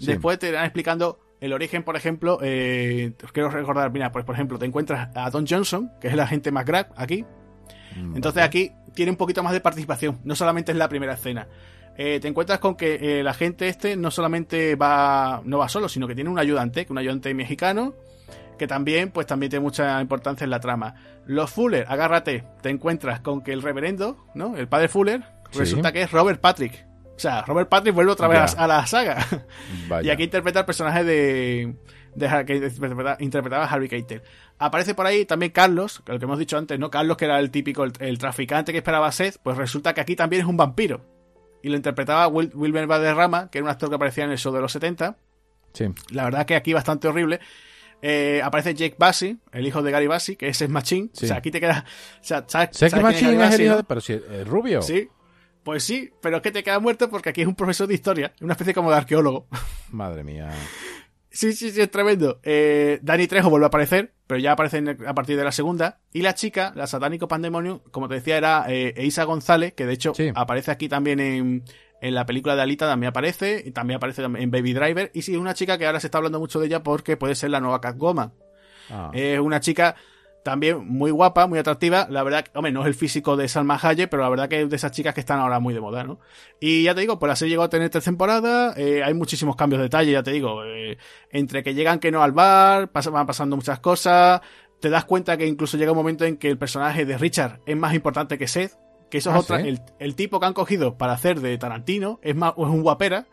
Sí. 0.00 0.06
Después 0.06 0.38
te 0.38 0.50
van 0.50 0.64
explicando 0.64 1.20
el 1.40 1.52
origen, 1.52 1.82
por 1.84 1.96
ejemplo. 1.96 2.38
Eh, 2.42 3.12
os 3.22 3.32
quiero 3.32 3.50
recordar, 3.50 3.90
mira, 3.92 4.10
pues 4.10 4.24
por 4.24 4.34
ejemplo, 4.34 4.58
te 4.58 4.66
encuentras 4.66 5.14
a 5.14 5.30
Don 5.30 5.46
Johnson, 5.46 5.92
que 6.00 6.08
es 6.08 6.14
el 6.14 6.20
agente 6.20 6.50
McGrath 6.50 6.90
aquí. 6.96 7.24
Mm, 7.96 8.16
Entonces 8.16 8.42
aquí 8.42 8.72
tiene 8.94 9.10
un 9.12 9.16
poquito 9.16 9.42
más 9.42 9.52
de 9.52 9.60
participación, 9.60 10.18
no 10.24 10.34
solamente 10.34 10.72
es 10.72 10.78
la 10.78 10.88
primera 10.88 11.14
escena. 11.14 11.46
Eh, 11.96 12.18
te 12.20 12.28
encuentras 12.28 12.58
con 12.60 12.76
que 12.76 13.18
eh, 13.20 13.22
la 13.22 13.34
gente 13.34 13.68
este 13.68 13.96
no 13.96 14.10
solamente 14.10 14.74
va 14.74 15.42
no 15.44 15.58
va 15.58 15.68
solo, 15.68 15.88
sino 15.88 16.06
que 16.08 16.14
tiene 16.14 16.30
un 16.30 16.38
ayudante, 16.38 16.86
que 16.86 16.92
un 16.92 16.98
ayudante 16.98 17.34
mexicano, 17.34 17.94
que 18.58 18.66
también 18.66 19.10
pues 19.10 19.26
también 19.26 19.50
tiene 19.50 19.62
mucha 19.62 20.00
importancia 20.00 20.44
en 20.44 20.50
la 20.50 20.60
trama. 20.60 20.94
Los 21.26 21.50
Fuller, 21.50 21.84
agárrate, 21.88 22.44
te 22.62 22.70
encuentras 22.70 23.20
con 23.20 23.42
que 23.42 23.52
el 23.52 23.60
reverendo, 23.62 24.16
¿no? 24.34 24.56
El 24.56 24.66
padre 24.68 24.88
Fuller, 24.88 25.22
Sí. 25.50 25.58
resulta 25.58 25.92
que 25.92 26.02
es 26.02 26.10
Robert 26.12 26.40
Patrick. 26.40 26.86
O 27.20 27.22
sea, 27.22 27.42
Robert 27.42 27.68
Patrick 27.68 27.94
vuelve 27.94 28.12
otra 28.12 28.28
vez 28.28 28.54
a, 28.56 28.64
a 28.64 28.66
la 28.66 28.86
saga. 28.86 29.18
Vaya. 29.88 30.08
Y 30.08 30.10
aquí 30.10 30.22
interpreta 30.24 30.60
el 30.60 30.64
personaje 30.64 31.04
de, 31.04 31.74
de 32.14 32.44
que 32.46 32.56
interpreta- 32.56 33.16
interpretaba 33.20 33.64
a 33.64 33.68
Harvey 33.68 33.90
Keitel. 33.90 34.22
Aparece 34.58 34.94
por 34.94 35.04
ahí 35.04 35.26
también 35.26 35.52
Carlos, 35.52 36.00
que 36.06 36.12
lo 36.12 36.18
que 36.18 36.24
hemos 36.24 36.38
dicho 36.38 36.56
antes, 36.56 36.78
¿no? 36.78 36.90
Carlos, 36.90 37.18
que 37.18 37.26
era 37.26 37.38
el 37.38 37.50
típico, 37.50 37.84
el, 37.84 37.92
el 37.98 38.16
traficante 38.16 38.72
que 38.72 38.78
esperaba 38.78 39.06
a 39.08 39.12
Seth, 39.12 39.36
pues 39.42 39.58
resulta 39.58 39.92
que 39.92 40.00
aquí 40.00 40.16
también 40.16 40.40
es 40.40 40.48
un 40.48 40.56
vampiro. 40.56 41.04
Y 41.62 41.68
lo 41.68 41.76
interpretaba 41.76 42.26
Wil- 42.26 42.52
Wilmer 42.54 42.86
Valderrama, 42.86 43.50
que 43.50 43.58
era 43.58 43.64
un 43.66 43.70
actor 43.70 43.90
que 43.90 43.96
aparecía 43.96 44.24
en 44.24 44.30
el 44.30 44.38
show 44.38 44.50
de 44.54 44.62
los 44.62 44.72
70. 44.72 45.18
Sí. 45.74 45.84
La 46.10 46.24
verdad 46.24 46.46
que 46.46 46.56
aquí 46.56 46.72
bastante 46.72 47.06
horrible. 47.06 47.38
Eh, 48.00 48.40
aparece 48.42 48.72
Jake 48.74 48.96
Bassi, 48.98 49.38
el 49.52 49.66
hijo 49.66 49.82
de 49.82 49.90
Gary 49.90 50.06
Bassi, 50.06 50.36
que 50.36 50.48
ese 50.48 50.64
es. 50.64 50.70
Sí. 50.88 51.10
O 51.12 51.26
sea, 51.28 51.36
aquí 51.36 51.50
te 51.50 51.60
queda. 51.60 51.84
O 52.14 52.24
sea, 52.24 52.44
¿sabes, 52.48 52.70
Sé 52.72 52.86
que 52.86 52.90
sabes 52.92 53.18
quién 53.18 53.36
Machine 53.36 53.36
Gary 53.36 53.52
es 53.52 53.60
el 53.60 53.66
hijo 53.66 53.72
no? 53.72 53.76
de... 53.76 53.84
Pero 53.84 54.00
si 54.00 54.14
es 54.14 54.48
rubio. 54.48 54.80
Sí. 54.80 55.06
Pues 55.64 55.84
sí, 55.84 56.10
pero 56.22 56.36
es 56.38 56.42
que 56.42 56.50
te 56.50 56.62
queda 56.62 56.78
muerto 56.78 57.10
porque 57.10 57.28
aquí 57.30 57.42
es 57.42 57.46
un 57.46 57.54
profesor 57.54 57.86
de 57.86 57.94
historia, 57.94 58.32
una 58.40 58.54
especie 58.54 58.74
como 58.74 58.90
de 58.90 58.96
arqueólogo. 58.96 59.46
Madre 59.90 60.24
mía. 60.24 60.50
Sí, 61.32 61.52
sí, 61.52 61.70
sí, 61.70 61.80
es 61.80 61.90
tremendo. 61.90 62.40
Eh, 62.42 62.98
Dani 63.02 63.28
Trejo 63.28 63.50
vuelve 63.50 63.66
a 63.66 63.68
aparecer, 63.68 64.12
pero 64.26 64.40
ya 64.40 64.52
aparece 64.52 64.82
a 65.06 65.14
partir 65.14 65.36
de 65.36 65.44
la 65.44 65.52
segunda. 65.52 66.00
Y 66.12 66.22
la 66.22 66.34
chica, 66.34 66.72
la 66.74 66.86
satánico 66.88 67.28
pandemonium, 67.28 67.80
como 67.92 68.08
te 68.08 68.14
decía, 68.14 68.36
era 68.36 68.64
eh, 68.68 68.94
Eisa 68.96 69.22
González, 69.24 69.74
que 69.74 69.86
de 69.86 69.92
hecho 69.92 70.12
Sí. 70.14 70.32
aparece 70.34 70.72
aquí 70.72 70.88
también 70.88 71.20
en, 71.20 71.62
en 72.00 72.14
la 72.14 72.26
película 72.26 72.56
de 72.56 72.62
Alita, 72.62 72.88
también 72.88 73.10
aparece, 73.10 73.62
y 73.64 73.70
también 73.70 73.98
aparece 73.98 74.22
en 74.24 74.50
Baby 74.50 74.72
Driver. 74.72 75.10
Y 75.14 75.22
sí, 75.22 75.34
es 75.34 75.38
una 75.38 75.54
chica 75.54 75.78
que 75.78 75.86
ahora 75.86 76.00
se 76.00 76.08
está 76.08 76.18
hablando 76.18 76.40
mucho 76.40 76.58
de 76.58 76.66
ella 76.66 76.82
porque 76.82 77.16
puede 77.16 77.36
ser 77.36 77.50
la 77.50 77.60
nueva 77.60 77.80
Catwoman. 77.80 78.32
Ah. 78.90 79.10
Es 79.14 79.38
una 79.38 79.60
chica 79.60 79.94
también 80.42 80.86
muy 80.86 81.10
guapa, 81.10 81.46
muy 81.46 81.58
atractiva. 81.58 82.06
La 82.10 82.22
verdad, 82.22 82.44
hombre, 82.54 82.72
no 82.72 82.80
es 82.82 82.86
el 82.86 82.94
físico 82.94 83.36
de 83.36 83.48
Salma 83.48 83.78
Hayek, 83.80 84.08
pero 84.08 84.22
la 84.22 84.28
verdad 84.28 84.48
que 84.48 84.62
es 84.62 84.70
de 84.70 84.76
esas 84.76 84.92
chicas 84.92 85.14
que 85.14 85.20
están 85.20 85.38
ahora 85.38 85.60
muy 85.60 85.74
de 85.74 85.80
moda, 85.80 86.04
¿no? 86.04 86.20
Y 86.60 86.84
ya 86.84 86.94
te 86.94 87.02
digo, 87.02 87.18
pues 87.18 87.28
la 87.28 87.36
serie 87.36 87.52
llegó 87.52 87.62
a 87.62 87.68
tener 87.68 87.90
tres 87.90 88.04
temporadas, 88.04 88.76
eh, 88.78 89.02
hay 89.04 89.14
muchísimos 89.14 89.56
cambios 89.56 89.78
de 89.78 89.84
detalle, 89.84 90.12
ya 90.12 90.22
te 90.22 90.30
digo, 90.32 90.64
eh, 90.64 90.98
entre 91.30 91.62
que 91.62 91.74
llegan 91.74 91.98
que 91.98 92.10
no 92.10 92.22
al 92.22 92.32
bar, 92.32 92.90
van 92.92 93.26
pasando 93.26 93.56
muchas 93.56 93.80
cosas, 93.80 94.40
te 94.80 94.88
das 94.90 95.04
cuenta 95.04 95.36
que 95.36 95.46
incluso 95.46 95.76
llega 95.76 95.92
un 95.92 95.98
momento 95.98 96.24
en 96.24 96.36
que 96.36 96.48
el 96.48 96.58
personaje 96.58 97.04
de 97.04 97.18
Richard 97.18 97.60
es 97.66 97.76
más 97.76 97.94
importante 97.94 98.38
que 98.38 98.48
Seth, 98.48 98.72
que 99.10 99.18
eso 99.18 99.30
Ah, 99.30 99.38
es 99.38 99.44
otra, 99.44 99.60
¿sí? 99.60 99.68
el, 99.68 99.80
el 99.98 100.14
tipo 100.14 100.40
que 100.40 100.46
han 100.46 100.54
cogido 100.54 100.96
para 100.96 101.12
hacer 101.12 101.40
de 101.40 101.58
Tarantino 101.58 102.20
es 102.22 102.36
más, 102.36 102.52
es 102.52 102.64
un 102.64 102.82
guapera, 102.82 103.26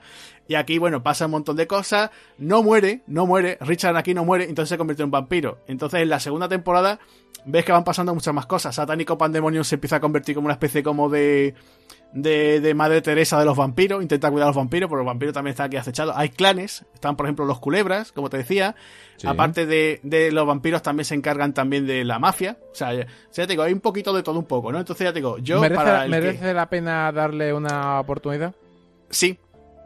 y 0.48 0.56
aquí, 0.56 0.78
bueno, 0.78 1.04
pasa 1.04 1.26
un 1.26 1.32
montón 1.32 1.56
de 1.58 1.68
cosas. 1.68 2.10
No 2.38 2.64
muere, 2.64 3.02
no 3.08 3.26
muere. 3.26 3.58
Richard 3.62 3.96
aquí 3.98 4.14
no 4.14 4.24
muere, 4.26 4.46
entonces 4.46 4.70
se 4.70 4.78
convierte 4.78 5.04
en 5.04 5.12
vampiro. 5.12 5.60
Entonces, 5.68 6.02
en 6.02 6.10
la 6.10 6.20
segunda 6.20 6.48
temporada, 6.48 7.00
ves 7.46 7.66
que 7.66 7.72
van 7.72 7.84
pasando 7.84 8.14
muchas 8.14 8.34
más 8.34 8.46
cosas. 8.46 8.76
Satánico 8.76 9.18
Pandemonium 9.18 9.64
se 9.64 9.76
empieza 9.76 9.98
a 9.98 10.00
convertir 10.00 10.36
como 10.36 10.46
una 10.46 10.54
especie 10.54 10.82
como 10.84 11.10
de. 11.10 11.54
De, 12.14 12.62
de 12.62 12.74
Madre 12.74 13.02
Teresa 13.02 13.38
de 13.38 13.44
los 13.44 13.58
vampiros, 13.58 14.02
intenta 14.02 14.32
cuidar 14.32 14.46
a 14.46 14.50
los 14.50 14.56
vampiros, 14.56 14.90
pero 14.90 15.00
los 15.00 15.06
vampiros 15.06 15.34
también 15.34 15.52
están 15.52 15.66
aquí 15.68 15.76
acechados. 15.76 16.16
Hay 16.18 16.30
clanes, 16.30 16.86
están 16.94 17.18
por 17.18 17.26
ejemplo 17.26 17.44
los 17.46 17.60
culebras, 17.60 18.14
como 18.14 18.30
te 18.30 18.38
decía. 18.38 18.76
Sí. 19.18 19.28
Aparte 19.28 19.66
de, 19.66 20.00
de 20.04 20.32
los 20.32 20.48
vampiros, 20.48 20.82
también 20.82 21.04
se 21.04 21.16
encargan 21.16 21.54
también 21.54 21.86
de 21.86 22.06
la 22.06 22.18
mafia. 22.18 22.58
O 22.72 22.76
sea, 22.76 22.94
ya, 22.94 23.02
o 23.04 23.34
sea, 23.34 23.44
ya 23.44 23.48
te 23.48 23.54
digo, 23.54 23.64
hay 23.64 23.74
un 23.74 23.82
poquito 23.82 24.14
de 24.14 24.24
todo 24.24 24.40
un 24.40 24.46
poco, 24.46 24.72
¿no? 24.72 24.80
Entonces 24.80 25.04
ya 25.04 25.12
te 25.12 25.20
digo, 25.20 25.38
yo 25.40 25.60
¿Merece, 25.60 25.76
para 25.84 26.06
el 26.06 26.12
que- 26.12 26.18
merece 26.22 26.54
la 26.54 26.70
pena 26.70 27.12
darle 27.12 27.54
una 27.54 28.00
oportunidad? 28.00 28.56
Sí, 29.10 29.38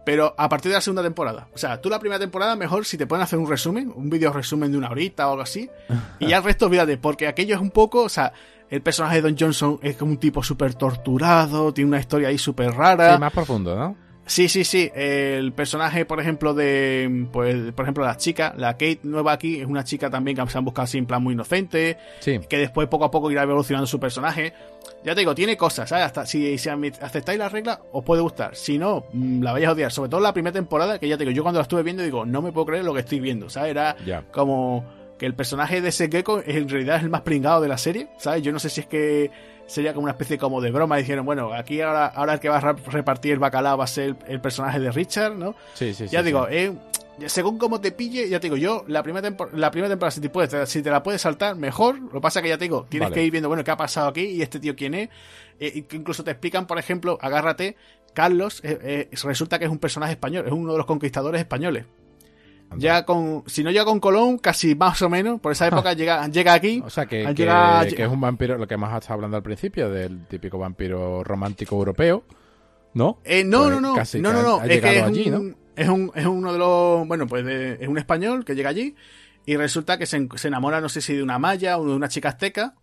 pero 0.06 0.34
a 0.38 0.50
partir 0.50 0.70
de 0.70 0.76
la 0.78 0.82
segunda 0.82 1.04
temporada. 1.04 1.48
O 1.54 1.58
sea, 1.58 1.80
tú 1.82 1.90
la 1.90 2.00
primera 2.00 2.20
temporada 2.20 2.56
mejor 2.56 2.86
si 2.86 2.98
te 2.98 3.08
pueden 3.08 3.24
hacer 3.24 3.40
un 3.40 3.50
resumen, 3.50 3.92
un 3.96 4.10
video 4.10 4.34
resumen 4.34 4.72
de 4.72 4.78
una 4.78 4.90
horita 4.90 5.28
o 5.28 5.32
algo 5.32 5.44
así, 5.44 5.70
y 6.20 6.28
ya 6.28 6.38
el 6.38 6.44
resto 6.44 6.66
olvídate, 6.66 6.98
porque 6.98 7.28
aquello 7.28 7.56
es 7.56 7.62
un 7.62 7.72
poco, 7.72 8.04
o 8.04 8.10
sea, 8.10 8.34
el 8.70 8.82
personaje 8.82 9.18
de 9.18 9.22
Don 9.22 9.38
Johnson 9.38 9.80
es 9.82 9.98
como 9.98 10.12
un 10.12 10.18
tipo 10.18 10.42
súper 10.42 10.76
torturado, 10.76 11.74
tiene 11.74 11.90
una 11.90 12.00
historia 12.00 12.30
ahí 12.30 12.38
súper 12.38 12.72
rara. 12.72 13.16
Sí, 13.16 13.20
más 13.20 13.34
profundo, 13.34 13.76
¿no? 13.76 13.96
Sí, 14.26 14.48
sí, 14.48 14.64
sí. 14.64 14.92
El 14.94 15.52
personaje, 15.52 16.06
por 16.06 16.20
ejemplo, 16.20 16.54
de. 16.54 17.28
Pues, 17.32 17.74
por 17.74 17.86
ejemplo, 17.86 18.06
la 18.06 18.18
chica, 18.18 18.54
la 18.56 18.74
Kate 18.74 19.00
nueva 19.04 19.34
aquí, 19.34 19.60
es 19.60 19.66
una 19.66 19.84
chica 19.84 20.10
también 20.10 20.38
que 20.38 20.48
se 20.48 20.58
han 20.58 20.66
buscado 20.66 20.84
así 20.84 20.98
en 20.98 21.06
plan 21.06 21.22
muy 21.22 21.34
inocente. 21.34 21.98
Sí. 22.20 22.40
Que 22.48 22.58
después 22.58 22.88
poco 22.88 23.06
a 23.06 23.12
poco 23.12 23.32
irá 23.32 23.44
evolucionando 23.44 23.88
su 23.88 24.00
personaje. 24.00 24.54
Ya 25.04 25.14
te 25.16 25.22
digo, 25.22 25.36
tiene 25.36 25.58
cosas, 25.58 25.90
¿sabes? 25.90 26.06
Hasta 26.06 26.26
si, 26.26 26.58
si 26.58 26.70
aceptáis 26.70 27.40
la 27.40 27.50
regla, 27.50 27.82
os 27.92 28.04
puede 28.04 28.22
gustar. 28.22 28.56
Si 28.56 28.78
no, 28.78 29.06
mm, 29.12 29.42
la 29.42 29.54
vais 29.54 29.68
a 29.68 29.72
odiar. 29.72 29.92
Sobre 29.92 30.10
todo 30.10 30.22
la 30.22 30.34
primera 30.34 30.54
temporada, 30.54 31.00
que 31.00 31.08
ya 31.08 31.18
te 31.18 31.26
digo, 31.26 31.36
yo 31.36 31.44
cuando 31.44 31.60
la 31.60 31.64
estuve 31.64 31.84
viendo 31.84 32.04
digo, 32.04 32.26
no 32.26 32.42
me 32.42 32.52
puedo 32.52 32.68
creer 32.68 32.86
lo 32.86 32.94
que 32.94 33.02
estoy 33.02 33.20
viendo, 33.20 33.50
¿sabes? 33.50 33.72
Era 33.72 33.96
como 34.32 34.86
que 35.18 35.26
el 35.26 35.36
personaje 35.36 35.82
de 35.82 35.90
ese 35.90 36.10
gecko 36.10 36.42
en 36.46 36.68
realidad 36.68 36.98
es 36.98 37.04
el 37.04 37.10
más 37.10 37.22
pringado 37.22 37.62
de 37.62 37.68
la 37.68 37.78
serie, 37.78 38.08
¿sabes? 38.18 38.42
Yo 38.42 38.52
no 38.52 38.60
sé 38.60 38.70
si 38.70 38.82
es 38.82 38.88
que 38.88 39.30
sería 39.72 39.94
como 39.94 40.04
una 40.04 40.12
especie 40.12 40.38
como 40.38 40.60
de 40.62 40.72
broma. 40.72 40.98
Dijeron, 40.98 41.26
bueno, 41.26 41.54
aquí 41.54 41.82
ahora, 41.82 42.08
ahora 42.08 42.34
el 42.34 42.40
que 42.40 42.50
va 42.50 42.58
a 42.58 42.74
repartir 42.74 43.34
el 43.34 43.40
bacalao 43.40 43.78
va 43.78 43.86
a 43.86 43.88
ser 43.88 44.16
el 44.28 44.42
personaje 44.42 44.80
de 44.80 44.92
Richard, 44.92 45.36
¿no? 45.36 45.56
Sí, 45.74 45.94
sí, 45.94 46.08
ya 46.08 46.20
sí. 46.20 46.26
digo, 46.26 46.48
eh, 46.50 46.74
según 47.28 47.58
cómo 47.58 47.80
te 47.80 47.92
pille, 47.92 48.28
ya 48.28 48.40
te 48.40 48.48
digo, 48.48 48.58
yo 48.58 48.84
la 48.88 49.04
primera, 49.04 49.30
la 49.54 49.72
primera 49.72 49.90
temporada, 49.90 50.12
si 50.12 50.22
te, 50.22 50.30
puedes, 50.30 50.70
si 50.70 50.82
te 50.82 50.90
la 50.90 51.04
puedes 51.04 51.22
saltar, 51.22 51.56
mejor. 51.56 52.00
Lo 52.00 52.12
que 52.12 52.22
pasa 52.22 52.40
es 52.40 52.44
que 52.44 52.50
ya 52.50 52.58
te 52.58 52.66
digo, 52.66 52.86
tienes 52.90 53.10
Vale. 53.10 53.16
que 53.16 53.26
ir 53.26 53.32
viendo, 53.32 53.48
bueno, 53.48 53.64
qué 53.64 53.72
ha 53.72 53.78
pasado 53.78 54.10
aquí 54.10 54.22
y 54.22 54.42
este 54.42 54.60
tío 54.60 54.76
quién 54.76 54.94
es. 54.94 55.10
Eh, 55.60 55.86
incluso 55.92 56.24
te 56.24 56.32
explican, 56.32 56.68
por 56.68 56.80
ejemplo, 56.80 57.18
agárrate, 57.22 57.76
Carlos, 58.14 58.62
eh, 58.64 59.08
eh, 59.12 59.18
resulta 59.24 59.60
que 59.60 59.66
es 59.66 59.72
un 59.72 59.80
personaje 59.80 60.14
español, 60.14 60.46
es 60.46 60.52
uno 60.52 60.72
de 60.72 60.78
los 60.78 60.86
conquistadores 60.86 61.40
españoles. 61.40 61.86
Ya 62.78 63.06
con, 63.06 63.44
si 63.48 63.64
no 63.64 63.72
llega 63.72 63.86
con 63.86 64.00
Colón, 64.00 64.38
casi 64.38 64.76
más 64.76 65.02
o 65.02 65.10
menos, 65.10 65.40
por 65.42 65.52
esa 65.52 65.68
época 65.68 65.94
llega, 65.94 66.28
llega 66.28 66.54
aquí. 66.54 66.82
O 66.86 66.90
sea, 66.90 67.06
que, 67.06 67.24
es 67.24 68.08
un 68.10 68.22
vampiro, 68.22 68.58
lo 68.58 68.68
que 68.68 68.76
hemos 68.76 68.94
estado 68.94 69.16
hablando 69.16 69.38
al 69.38 69.44
principio, 69.44 69.90
del 69.90 70.26
típico 70.28 70.58
vampiro 70.58 71.24
romántico 71.24 71.76
europeo, 71.76 72.24
¿no? 72.94 73.20
Eh, 73.24 73.44
no, 73.44 73.64
Pues 73.64 73.72
no, 73.72 73.82
no, 73.82 73.96
casi 73.96 74.20
no, 74.22 74.32
no, 74.34 74.42
no, 74.42 74.60
ha 74.62 74.66
es 74.68 74.82
que 74.82 74.98
es, 75.00 75.04
allí, 75.04 75.30
un, 75.30 75.50
¿no? 75.50 75.56
es, 75.76 75.90
un, 75.90 76.12
es 76.16 76.26
uno 76.26 76.54
de 76.54 76.60
los, 76.60 77.08
bueno, 77.08 77.28
pues 77.28 77.44
de- 77.46 77.74
es 77.82 77.88
un 77.88 77.98
español 77.98 78.46
que 78.46 78.56
llega 78.56 78.70
allí 78.70 78.96
y 79.46 79.56
resulta 79.58 79.98
que 79.98 80.06
se, 80.06 80.28
se 80.36 80.48
enamora, 80.48 80.80
no 80.82 80.88
sé 80.90 81.02
si 81.02 81.16
de 81.16 81.24
una 81.24 81.40
maya 81.40 81.78
o 81.78 81.86
de 81.86 81.94
una 81.94 82.08
chica 82.08 82.30
azteca, 82.30 82.76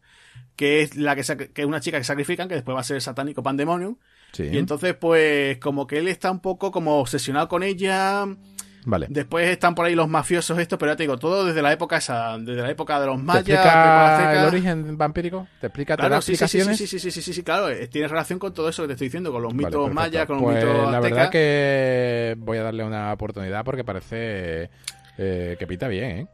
que 0.57 0.83
es 0.83 0.97
la 0.97 1.15
que, 1.17 1.23
que 1.53 1.63
es 1.63 1.67
una 1.67 1.81
chica 1.81 1.99
que 1.99 2.05
sacrifican, 2.05 2.49
que 2.49 2.55
después 2.57 2.77
va 2.77 2.81
a 2.81 2.85
ser 2.85 3.01
satánico 3.01 3.43
pandemonium, 3.43 3.97
Sí. 4.33 4.43
y 4.53 4.59
entonces 4.59 4.95
pues 4.95 5.57
como 5.59 5.87
que 5.87 5.97
él 5.99 6.09
está 6.09 6.31
un 6.31 6.41
poco 6.41 6.71
como 6.71 6.99
obsesionado 6.99 7.49
con 7.49 7.63
ella, 7.63 8.27
Vale. 8.91 9.07
después 9.11 9.47
están 9.49 9.75
por 9.75 9.85
ahí 9.85 9.95
los 9.95 10.09
mafiosos 10.09 10.59
estos, 10.59 10.79
pero 10.79 10.93
ya 10.93 10.97
te 10.97 11.03
digo, 11.03 11.19
todo 11.19 11.45
desde 11.45 11.61
la 11.61 11.73
época 11.73 11.99
esa, 11.99 12.39
desde 12.39 12.63
la 12.63 12.71
época 12.71 12.99
de 12.99 13.07
los 13.07 13.17
¿Te 13.19 13.23
mayas, 13.23 13.43
explica 13.49 14.33
el 14.41 14.45
origen 14.47 14.97
vampírico? 14.97 15.47
¿Te 15.61 15.67
explica 15.67 15.95
te 15.97 16.01
Claro, 16.01 16.23
sí, 16.23 16.35
sí, 16.37 16.49
sí, 16.49 16.49
sí, 16.49 16.59
explicaciones? 16.59 16.79
sí, 16.79 16.87
sí, 16.87 16.99
sí, 16.99 17.11
sí, 17.11 17.23
sí, 17.23 17.33
sí, 17.35 17.43
claro, 17.43 17.69
eh, 17.69 17.87
tiene 17.89 18.09
relación 18.09 18.39
con 18.39 18.55
todo 18.55 18.69
eso 18.69 18.83
que 18.83 18.89
te 18.89 18.93
estoy 18.95 19.09
diciendo, 19.09 19.31
con 19.31 19.43
los 19.43 19.53
Vale, 19.53 19.67
mitos 19.67 19.81
perfecto. 19.91 19.95
mayas, 19.95 20.27
con 20.27 20.37
los 20.37 20.45
Pues 20.45 20.57
mitos 20.57 20.91
la 20.91 20.97
aztecas. 20.99 21.03
verdad 21.19 21.31
que 21.31 22.35
voy 22.39 22.59
a 22.59 22.63
darle 22.63 22.85
una 22.85 23.13
oportunidad 23.13 23.65
porque 23.65 23.85
parece 23.85 24.71
eh, 25.19 25.57
que 25.59 25.67
pita 25.67 25.87
bien, 25.89 26.11
¿eh? 26.11 26.27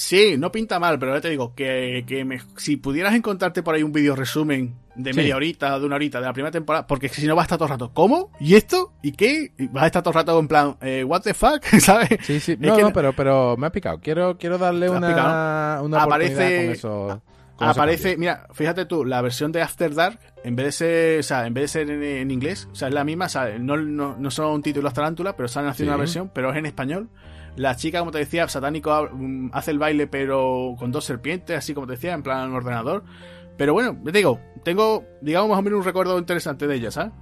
Sí, 0.00 0.36
no 0.38 0.52
pinta 0.52 0.78
mal, 0.78 0.96
pero 0.96 1.12
ya 1.14 1.20
te 1.20 1.28
digo 1.28 1.54
que, 1.56 2.04
que 2.06 2.24
me- 2.24 2.40
si 2.56 2.76
pudieras 2.76 3.14
encontrarte 3.16 3.64
por 3.64 3.74
ahí 3.74 3.82
un 3.82 3.90
vídeo 3.90 4.14
resumen 4.14 4.76
de 4.94 5.12
Sí. 5.12 5.16
media 5.18 5.34
horita, 5.34 5.76
de 5.76 5.84
una 5.86 5.96
horita 5.96 6.20
de 6.20 6.26
la 6.26 6.32
primera 6.32 6.52
temporada, 6.52 6.86
porque 6.86 7.08
si 7.08 7.26
no 7.26 7.34
vas 7.34 7.42
a 7.42 7.46
estar 7.46 7.58
todo 7.58 7.66
el 7.66 7.72
rato, 7.72 7.90
¿cómo? 7.92 8.30
¿Y 8.38 8.54
esto? 8.54 8.92
¿Y 9.02 9.10
qué? 9.10 9.50
Vas 9.72 9.82
a 9.82 9.86
estar 9.86 10.02
todo 10.04 10.12
el 10.12 10.14
rato 10.14 10.38
en 10.38 10.46
plan, 10.46 10.76
eh, 10.82 11.02
¿what 11.02 11.22
the 11.22 11.34
fuck? 11.34 11.62
¿Sabes? 11.80 12.10
Sí, 12.22 12.38
sí. 12.38 12.52
Es 12.52 12.60
No, 12.60 12.76
que 12.76 12.82
no, 12.82 12.92
pero, 12.92 13.12
pero 13.12 13.56
me 13.56 13.66
ha 13.66 13.72
picado. 13.72 13.98
Quiero, 14.00 14.38
quiero 14.38 14.56
darle 14.56 14.88
una, 14.88 15.08
picado. 15.08 15.84
una 15.84 16.04
Aparece- 16.04 16.34
oportunidad 16.34 16.62
con 16.64 16.72
eso. 16.72 17.22
con 17.56 17.68
Aparece, 17.68 18.16
mira, 18.16 18.46
fíjate 18.52 18.84
tú, 18.86 19.04
la 19.04 19.20
versión 19.20 19.50
de 19.50 19.62
After 19.62 19.92
Dark, 19.92 20.20
en 20.44 20.54
vez 20.54 20.66
de 20.66 20.72
ser, 20.72 21.18
o 21.18 21.22
sea, 21.24 21.44
en 21.44 21.54
vez 21.54 21.62
de 21.64 21.68
ser 21.68 21.90
en, 21.90 22.02
en 22.04 22.30
inglés, 22.30 22.68
o 22.70 22.74
sea, 22.76 22.86
es 22.86 22.94
la 22.94 23.02
misma, 23.02 23.26
o 23.26 23.28
sea, 23.28 23.58
no, 23.58 23.76
no, 23.76 24.14
no 24.16 24.30
son 24.30 24.62
títulos 24.62 24.94
tarántulas, 24.94 25.34
pero 25.36 25.48
salen 25.48 25.70
haciendo 25.70 25.90
Sí. 25.90 25.94
una 25.94 25.98
versión, 26.00 26.30
pero 26.32 26.52
es 26.52 26.56
en 26.56 26.66
español. 26.66 27.08
La 27.58 27.74
chica, 27.74 27.98
como 27.98 28.12
te 28.12 28.18
decía, 28.18 28.46
satánico 28.46 29.08
mm, 29.12 29.50
hace 29.52 29.72
el 29.72 29.80
baile, 29.80 30.06
pero 30.06 30.76
con 30.78 30.92
dos 30.92 31.04
serpientes, 31.04 31.58
así 31.58 31.74
como 31.74 31.88
te 31.88 31.94
decía, 31.94 32.14
en 32.14 32.22
plan 32.22 32.52
ordenador. 32.52 33.02
Pero 33.56 33.72
bueno, 33.72 33.98
te 34.04 34.12
digo, 34.12 34.40
tengo, 34.62 35.04
digamos, 35.20 35.50
más 35.50 35.58
o 35.58 35.62
menos 35.62 35.80
un 35.80 35.84
recuerdo 35.84 36.16
interesante 36.18 36.68
de 36.68 36.76
ella, 36.76 36.92
¿sabes? 36.92 37.12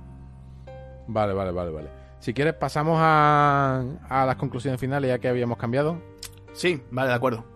Vale, 1.07 1.33
vale, 1.33 1.53
vale, 1.53 1.71
vale. 1.71 1.89
Si 2.21 2.35
quieres, 2.35 2.53
pasamos 2.53 2.99
a, 3.01 3.83
a 4.11 4.27
las 4.27 4.37
conclusiones 4.37 4.79
finales 4.79 5.09
ya 5.09 5.19
que 5.19 5.29
habíamos 5.29 5.57
cambiado. 5.57 6.03
Sí, 6.53 6.83
vale, 6.91 7.09
de 7.09 7.15
acuerdo. 7.15 7.56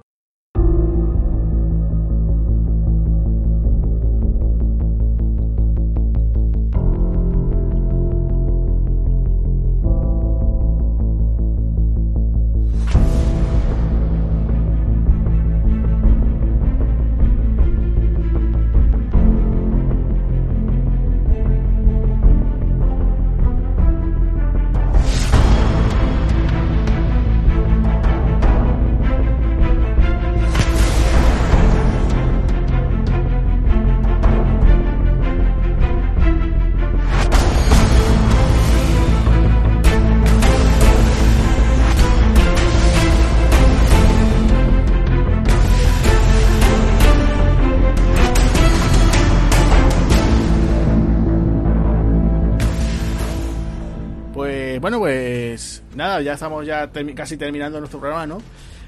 Nada, 56.20 56.22
ya 56.22 56.32
estamos 56.34 56.66
ya 56.66 56.92
termi- 56.92 57.14
casi 57.14 57.36
terminando 57.36 57.78
nuestro 57.78 57.98
programa, 58.00 58.26
¿no? 58.26 58.38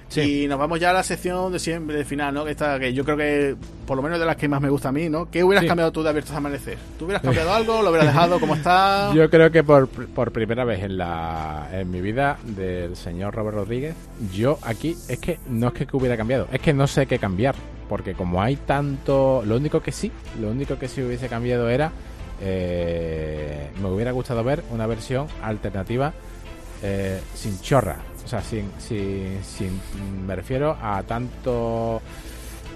Sí. 0.09 0.43
Y 0.43 0.47
nos 0.47 0.59
vamos 0.59 0.79
ya 0.79 0.91
a 0.91 0.93
la 0.93 1.03
sección 1.03 1.51
de 1.53 1.59
siempre, 1.59 1.97
de 1.97 2.05
final, 2.05 2.35
¿no? 2.35 2.45
Que, 2.45 2.51
está, 2.51 2.79
que 2.79 2.93
yo 2.93 3.03
creo 3.03 3.17
que, 3.17 3.57
por 3.87 3.97
lo 3.97 4.03
menos 4.03 4.19
de 4.19 4.27
las 4.27 4.37
que 4.37 4.47
más 4.47 4.61
me 4.61 4.69
gusta 4.69 4.91
a 4.91 4.93
mí, 4.93 5.09
¿no? 5.09 5.31
¿Qué 5.31 5.43
hubieras 5.43 5.63
Sí. 5.63 5.69
cambiado 5.69 5.91
tú 5.91 6.03
de 6.03 6.11
Abiertos 6.11 6.35
a 6.35 6.37
Amanecer? 6.37 6.77
¿Tú 6.99 7.07
hubieras 7.07 7.23
cambiado 7.23 7.51
algo? 7.55 7.81
¿Lo 7.81 7.89
hubieras 7.89 8.09
dejado 8.09 8.39
como 8.39 8.55
está? 8.55 9.11
Yo 9.15 9.31
creo 9.31 9.51
que 9.51 9.65
por, 9.65 9.89
por 9.89 10.31
primera 10.31 10.65
vez 10.67 10.83
en 10.83 10.99
la 10.99 11.67
en 11.73 11.91
mi 11.91 12.03
vida 12.03 12.37
del 12.45 12.95
señor 12.95 13.35
Robert 13.35 13.57
Rodríguez, 13.57 13.95
yo 14.35 14.59
aquí 14.63 14.95
es 15.09 15.19
que 15.19 15.39
no 15.49 15.69
es 15.69 15.73
que 15.73 15.87
hubiera 15.97 16.19
cambiado, 16.19 16.47
es 16.53 16.61
que 16.61 16.75
no 16.75 16.87
sé 16.87 17.07
qué 17.07 17.19
cambiar, 17.19 17.55
porque 17.89 18.13
como 18.13 18.43
hay 18.43 18.57
tanto, 18.57 19.43
lo 19.47 19.57
único 19.57 19.81
que 19.81 19.93
sí, 19.93 20.13
lo 20.39 20.51
único 20.51 20.79
que 20.79 20.89
sí 20.89 21.01
hubiese 21.03 21.29
cambiado 21.29 21.71
era 21.71 21.91
eh, 22.43 23.71
me 23.81 23.89
hubiera 23.89 24.11
gustado 24.13 24.45
ver 24.45 24.63
una 24.71 24.87
versión 24.87 25.27
alternativa 25.43 26.13
eh, 26.83 27.21
sin 27.35 27.61
chorra, 27.61 27.97
o 28.25 28.29
sea, 28.29 28.41
sin, 28.43 28.71
sin, 28.79 29.41
sin 29.43 29.81
me 30.27 30.35
refiero 30.37 30.77
a 30.81 31.03
tanto 31.03 32.01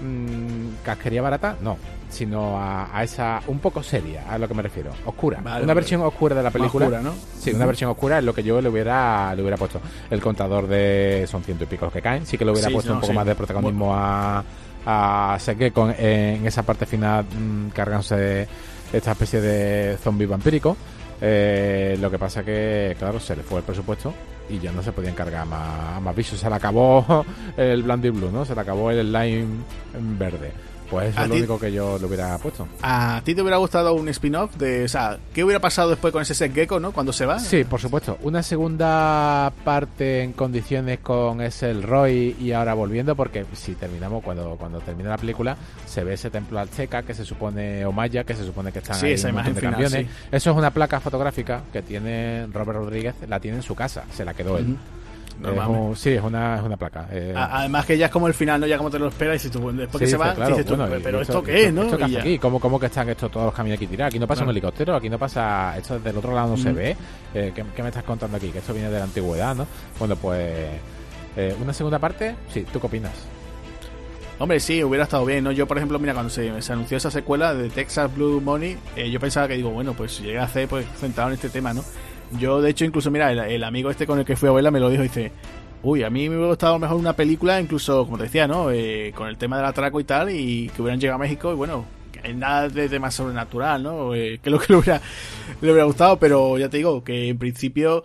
mm, 0.01 0.83
casquería 0.83 1.21
barata, 1.21 1.55
no, 1.61 1.77
sino 2.09 2.57
a, 2.59 2.95
a 2.97 3.03
esa 3.03 3.41
un 3.47 3.59
poco 3.59 3.83
seria, 3.83 4.23
a 4.29 4.37
lo 4.37 4.47
que 4.47 4.53
me 4.53 4.61
refiero, 4.61 4.91
oscura, 5.05 5.39
Vale, 5.41 5.63
una 5.63 5.73
versión 5.73 6.01
oscura 6.01 6.35
de 6.35 6.43
la 6.43 6.51
película. 6.51 6.85
Oscura, 6.85 7.01
¿no? 7.01 7.13
Sí, 7.39 7.51
una 7.51 7.65
versión 7.65 7.89
oscura 7.91 8.19
es 8.19 8.23
lo 8.23 8.33
que 8.33 8.43
yo 8.43 8.61
le 8.61 8.69
hubiera 8.69 9.33
le 9.35 9.41
hubiera 9.41 9.57
puesto. 9.57 9.81
El 10.09 10.21
contador 10.21 10.67
de 10.67 11.25
son 11.27 11.43
ciento 11.43 11.63
y 11.65 11.67
pico 11.67 11.85
los 11.85 11.93
que 11.93 12.01
caen, 12.01 12.25
sí 12.25 12.37
que 12.37 12.45
le 12.45 12.51
hubiera 12.51 12.67
Sí, 12.69 12.73
puesto 12.73 12.91
no, 12.91 12.95
un 12.95 13.01
poco 13.01 13.11
sí. 13.13 13.17
más 13.17 13.25
de 13.25 13.35
protagonismo 13.35 13.93
a 13.95 14.43
a 14.89 15.37
Seke 15.39 15.71
con 15.73 15.93
en 15.97 16.45
esa 16.47 16.63
parte 16.63 16.85
final 16.85 17.25
mm, 17.25 17.69
cargándose 17.69 18.47
esta 18.93 19.11
especie 19.11 19.41
de 19.41 19.97
zombie 19.97 20.25
vampírico. 20.27 20.77
Eh, 21.21 21.97
lo 21.99 22.11
que 22.11 22.19
pasa 22.19 22.43
que, 22.43 22.95
claro, 22.97 23.19
se 23.19 23.35
le 23.35 23.43
fue 23.43 23.59
el 23.59 23.65
presupuesto 23.65 24.13
y 24.49 24.59
ya 24.59 24.71
no 24.71 24.81
se 24.81 24.91
podía 24.91 25.09
encargar 25.09 25.45
más, 25.45 26.01
más. 26.01 26.15
Se 26.25 26.49
le 26.49 26.55
acabó 26.55 27.25
el 27.57 27.83
Blandy 27.83 28.09
Blue, 28.09 28.31
¿no? 28.31 28.45
Se 28.45 28.55
le 28.55 28.61
acabó 28.61 28.91
el 28.91 29.07
slime 29.07 29.47
verde. 30.17 30.51
Pues 30.89 31.09
eso 31.09 31.19
¿A 31.19 31.23
es 31.23 31.29
lo 31.29 31.33
ti- 31.35 31.39
único 31.41 31.59
que 31.59 31.71
yo 31.71 31.97
le 31.99 32.05
hubiera 32.05 32.37
puesto. 32.37 32.67
¿A 32.81 33.21
ti 33.25 33.35
te 33.35 33.41
hubiera 33.41 33.57
gustado 33.57 33.93
un 33.93 34.07
spin-off 34.09 34.55
de, 34.55 34.85
o 34.85 34.87
sea, 34.87 35.17
qué 35.33 35.43
hubiera 35.43 35.59
pasado 35.59 35.89
después 35.89 36.13
con 36.13 36.21
ese 36.21 36.33
Seth 36.33 36.53
Gecko, 36.55 36.79
¿no? 36.79 36.91
Cuando 36.93 37.11
se 37.11 37.25
va. 37.25 37.39
Sí, 37.39 37.63
por 37.65 37.81
supuesto. 37.81 38.17
Una 38.21 38.41
segunda 38.43 39.51
parte 39.63 40.23
en 40.23 40.33
condiciones 40.33 40.99
con 40.99 41.41
ese 41.41 41.69
el 41.71 41.83
Roy 41.83 42.35
y 42.39 42.51
ahora 42.53 42.73
volviendo, 42.73 43.15
porque 43.15 43.45
si 43.53 43.75
terminamos, 43.75 44.23
cuando, 44.23 44.55
cuando 44.57 44.79
termina 44.79 45.09
la 45.09 45.17
película, 45.17 45.57
se 45.85 46.03
ve 46.03 46.13
ese 46.13 46.29
templo 46.29 46.59
azteca 46.59 47.03
que 47.03 47.13
se 47.13 47.25
supone, 47.25 47.85
o 47.85 47.91
maya, 47.91 48.23
que 48.23 48.33
se 48.35 48.45
supone 48.45 48.71
que 48.71 48.79
están 48.79 48.95
Sí, 48.95 49.07
ahí 49.07 49.11
esa 49.13 49.27
un 49.29 49.35
montón 49.35 49.53
de 49.55 49.59
imagen 49.59 49.73
final, 49.79 49.89
camiones. 49.91 50.15
Eso 50.31 50.51
es 50.51 50.57
una 50.57 50.71
placa 50.71 50.99
fotográfica 50.99 51.61
que 51.73 51.81
tiene 51.81 52.47
Robert 52.53 52.79
Rodríguez, 52.79 53.15
la 53.27 53.39
tiene 53.39 53.57
en 53.57 53.63
su 53.63 53.75
casa, 53.75 54.03
se 54.13 54.23
la 54.23 54.33
quedó 54.33 54.57
él. 54.57 54.77
Es 55.37 55.43
Normalmente. 55.43 55.87
un- 55.89 55.95
sí, 55.95 56.09
es 56.11 56.21
una, 56.23 56.55
es 56.57 56.63
una 56.63 56.77
placa. 56.77 57.07
eh, 57.11 57.31
A- 57.35 57.59
Además 57.59 57.85
que 57.85 57.97
ya 57.97 58.07
es 58.07 58.11
como 58.11 58.27
el 58.27 58.33
final, 58.33 58.59
¿no? 58.59 58.65
Ya 58.67 58.77
como 58.77 58.89
te 58.89 58.97
lo 58.97 59.07
esperas 59.07 59.35
y 59.35 59.39
si 59.39 59.49
tú, 59.49 59.71
después 59.71 59.99
Sí, 59.99 60.05
que 60.05 60.07
se 60.11 60.17
va, 60.17 60.33
claro, 60.33 60.49
dices 60.49 60.65
tú, 60.65 60.75
bueno, 60.75 60.97
y 60.97 60.99
pero 61.01 61.21
esto- 61.21 61.33
¿esto 61.33 61.43
qué 61.43 61.65
es, 61.67 61.73
no? 61.73 61.83
¿Esto 61.83 61.99
ya. 62.07 62.19
aquí? 62.19 62.39
¿Cómo, 62.39 62.59
¿Cómo 62.59 62.79
que 62.79 62.87
están 62.87 63.07
estos 63.09 63.29
todos 63.31 63.45
los 63.45 63.53
caminos 63.53 63.77
aquí 63.77 63.85
tirados? 63.87 64.09
Aquí 64.11 64.19
no 64.19 64.25
pasa 64.27 64.43
un 64.43 64.49
helicóptero, 64.49 64.95
aquí 64.95 65.09
no 65.09 65.19
pasa... 65.19 65.75
Esto 65.77 65.95
desde 65.95 66.09
el 66.09 66.17
otro 66.17 66.33
lado 66.33 66.49
no 66.49 66.57
se 66.57 66.71
Mm. 66.71 66.75
ve. 66.75 66.97
Eh, 67.35 67.51
¿qué, 67.53 67.63
qué 67.75 67.83
me 67.83 67.89
estás 67.89 68.03
contando 68.03 68.37
aquí? 68.37 68.49
Que 68.49 68.57
esto 68.59 68.73
viene 68.73 68.89
de 68.89 68.97
la 68.97 69.03
antigüedad, 69.05 69.55
¿no? 69.55 69.67
Bueno, 69.99 70.15
pues... 70.15 70.69
eh, 71.35 71.55
una 71.61 71.71
segunda 71.73 71.99
parte, 71.99 72.35
sí, 72.51 72.65
¿tú 72.73 72.79
qué 72.79 72.87
opinas? 72.87 73.13
Hombre, 74.39 74.59
sí, 74.59 74.83
hubiera 74.83 75.03
estado 75.05 75.25
bien, 75.25 75.43
¿no? 75.43 75.51
Yo, 75.51 75.65
por 75.67 75.77
ejemplo, 75.77 75.97
mira, 75.97 76.13
cuando 76.13 76.29
se, 76.29 76.61
se 76.61 76.73
anunció 76.73 76.97
esa 76.97 77.09
secuela 77.09 77.55
de 77.55 77.69
Texas 77.69 78.13
Blue 78.15 78.39
Money, 78.39 78.77
eh, 78.95 79.09
yo 79.09 79.19
pensaba 79.19 79.47
que 79.47 79.55
digo, 79.55 79.71
bueno, 79.71 79.93
pues 79.93 80.11
si 80.13 80.23
llega 80.23 80.41
a 80.43 80.45
hacer, 80.45 80.67
pues 80.67 80.85
centrado 80.99 81.29
en 81.29 81.35
este 81.35 81.49
tema, 81.49 81.73
¿no? 81.73 81.83
Yo, 82.39 82.61
de 82.61 82.69
hecho, 82.69 82.85
incluso, 82.85 83.09
mira, 83.09 83.31
el, 83.31 83.63
amigo 83.63 83.89
este 83.89 84.05
con 84.05 84.19
el 84.19 84.25
que 84.25 84.35
fui 84.35 84.49
a 84.49 84.51
verla 84.51 84.71
me 84.71 84.79
lo 84.79 84.89
dijo, 84.89 85.03
dice, 85.03 85.31
uy, 85.83 86.03
a 86.03 86.09
mí 86.09 86.27
me 86.29 86.35
hubiera 86.35 86.49
gustado 86.49 86.79
mejor 86.79 86.97
una 86.97 87.13
película, 87.13 87.59
incluso, 87.59 88.05
como 88.05 88.17
te 88.17 88.23
decía, 88.23 88.47
¿no? 88.47 88.71
Eh, 88.71 89.13
con 89.15 89.27
el 89.27 89.37
tema 89.37 89.57
del 89.57 89.65
atraco 89.65 89.99
y 89.99 90.03
tal, 90.03 90.29
y 90.29 90.69
que 90.69 90.81
hubieran 90.81 90.99
llegado 90.99 91.15
a 91.15 91.19
México, 91.19 91.51
y 91.51 91.55
bueno, 91.55 91.85
nada 92.35 92.69
de 92.69 92.89
tema 92.89 93.11
sobrenatural, 93.11 93.83
¿no? 93.83 94.13
Eh, 94.13 94.39
que 94.41 94.49
lo 94.49 94.59
que 94.59 94.73
le 94.73 94.79
hubiera, 94.79 95.83
gustado, 95.85 96.17
pero 96.17 96.57
ya 96.57 96.69
te 96.69 96.77
digo, 96.77 97.03
que 97.03 97.29
en 97.29 97.37
principio 97.37 98.03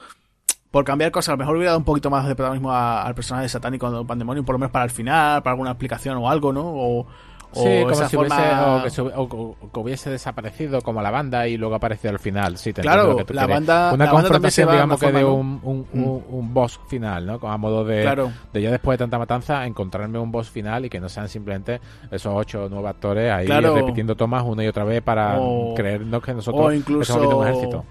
por 0.70 0.84
cambiar 0.86 1.10
cosas, 1.10 1.31
a 1.31 1.33
lo 1.33 1.39
mejor 1.39 1.57
hubiera 1.57 1.73
dado 1.73 1.81
un 1.81 1.84
poquito 1.84 2.09
más 2.09 2.26
de 2.26 2.34
protagonismo 2.34 2.73
al 2.73 3.15
personaje 3.15 3.47
satánico 3.47 3.91
de 3.91 4.07
Pandemonium, 4.07 4.47
por 4.47 4.55
lo 4.55 4.59
menos 4.59 4.73
para 4.73 4.86
el 4.86 4.91
final, 4.91 5.42
para 5.42 5.52
alguna 5.52 5.73
explicación 5.73 6.17
o 6.17 6.31
algo, 6.31 6.51
¿no? 6.51 6.62
O, 6.65 7.07
o 7.55 7.63
sí, 7.63 7.81
como 7.81 7.91
esa 7.93 8.09
si 8.09 8.17
forma... 8.17 8.77
hubiese, 8.81 9.01
o 9.03 9.09
que, 9.29 9.37
o- 9.37 9.57
o- 9.61 9.73
que 9.73 9.81
hubiese 9.81 10.11
desaparecido 10.11 10.81
como 10.83 11.03
la 11.03 11.11
banda 11.11 11.47
y 11.49 11.57
luego 11.57 11.75
aparecido 11.75 12.11
al 12.13 12.19
final. 12.19 12.57
Sí, 12.59 12.73
te 12.73 12.83
Claro, 12.83 13.03
entiendo 13.03 13.13
lo 13.13 13.19
que 13.19 13.25
tú 13.33 13.35
la 13.35 13.43
quieres. 13.47 13.67
banda- 13.67 13.93
Una 13.95 14.05
la 14.07 14.11
confrontación, 14.11 14.69
va 14.69 14.73
digamos 14.73 15.01
que 15.01 15.13
de 15.13 15.25
un, 15.25 15.61
un, 15.63 15.87
un- 15.93 16.25
un 16.29 16.55
boss 16.55 16.81
final, 16.89 17.27
¿no? 17.27 17.41
A 17.49 17.57
modo 17.57 17.85
de, 17.85 18.03
Claro. 18.03 18.33
de 18.53 18.63
ya 18.63 18.71
después 18.71 18.99
de 18.99 19.05
tanta 19.05 19.19
matanza, 19.19 19.67
encontrarme 19.67 20.19
un 20.19 20.33
boss 20.33 20.51
final 20.51 20.85
y 20.85 20.91
que 20.91 21.01
no 21.01 21.09
sean 21.09 21.29
simplemente 21.29 21.81
esos 22.11 22.33
ocho 22.35 22.65
o 22.65 22.69
nueve 22.69 22.89
actores 22.89 23.31
ahí 23.33 23.47
Claro. 23.47 23.75
repitiendo 23.75 24.15
tomas 24.17 24.43
una 24.45 24.65
y 24.65 24.69
otra 24.69 24.85
vez 24.85 25.03
para 25.03 25.39
creernos 25.77 26.23
que 26.23 26.35
nosotros 26.35 26.75
incluso 26.75 27.13
estamos 27.15 27.35
un 27.35 27.47
ejército. 27.49 27.85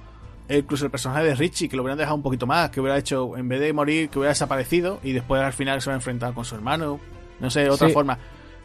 incluso 0.49 0.85
el 0.85 0.91
personaje 0.91 1.23
de 1.23 1.35
Richie 1.35 1.69
que 1.69 1.75
lo 1.77 1.83
hubieran 1.83 1.97
dejado 1.97 2.15
un 2.15 2.23
poquito 2.23 2.45
más 2.45 2.69
que 2.71 2.81
hubiera 2.81 2.97
hecho 2.97 3.37
en 3.37 3.47
vez 3.47 3.59
de 3.61 3.71
morir 3.71 4.09
que 4.09 4.19
hubiera 4.19 4.31
desaparecido 4.31 4.99
y 5.03 5.13
después 5.13 5.41
al 5.41 5.53
final 5.53 5.81
se 5.81 5.87
hubiera 5.89 5.97
enfrentado 5.97 6.33
con 6.33 6.43
su 6.43 6.55
hermano 6.55 6.99
no 7.39 7.49
sé 7.49 7.69
otra 7.69 7.87
Sí. 7.87 7.93
forma 7.93 8.17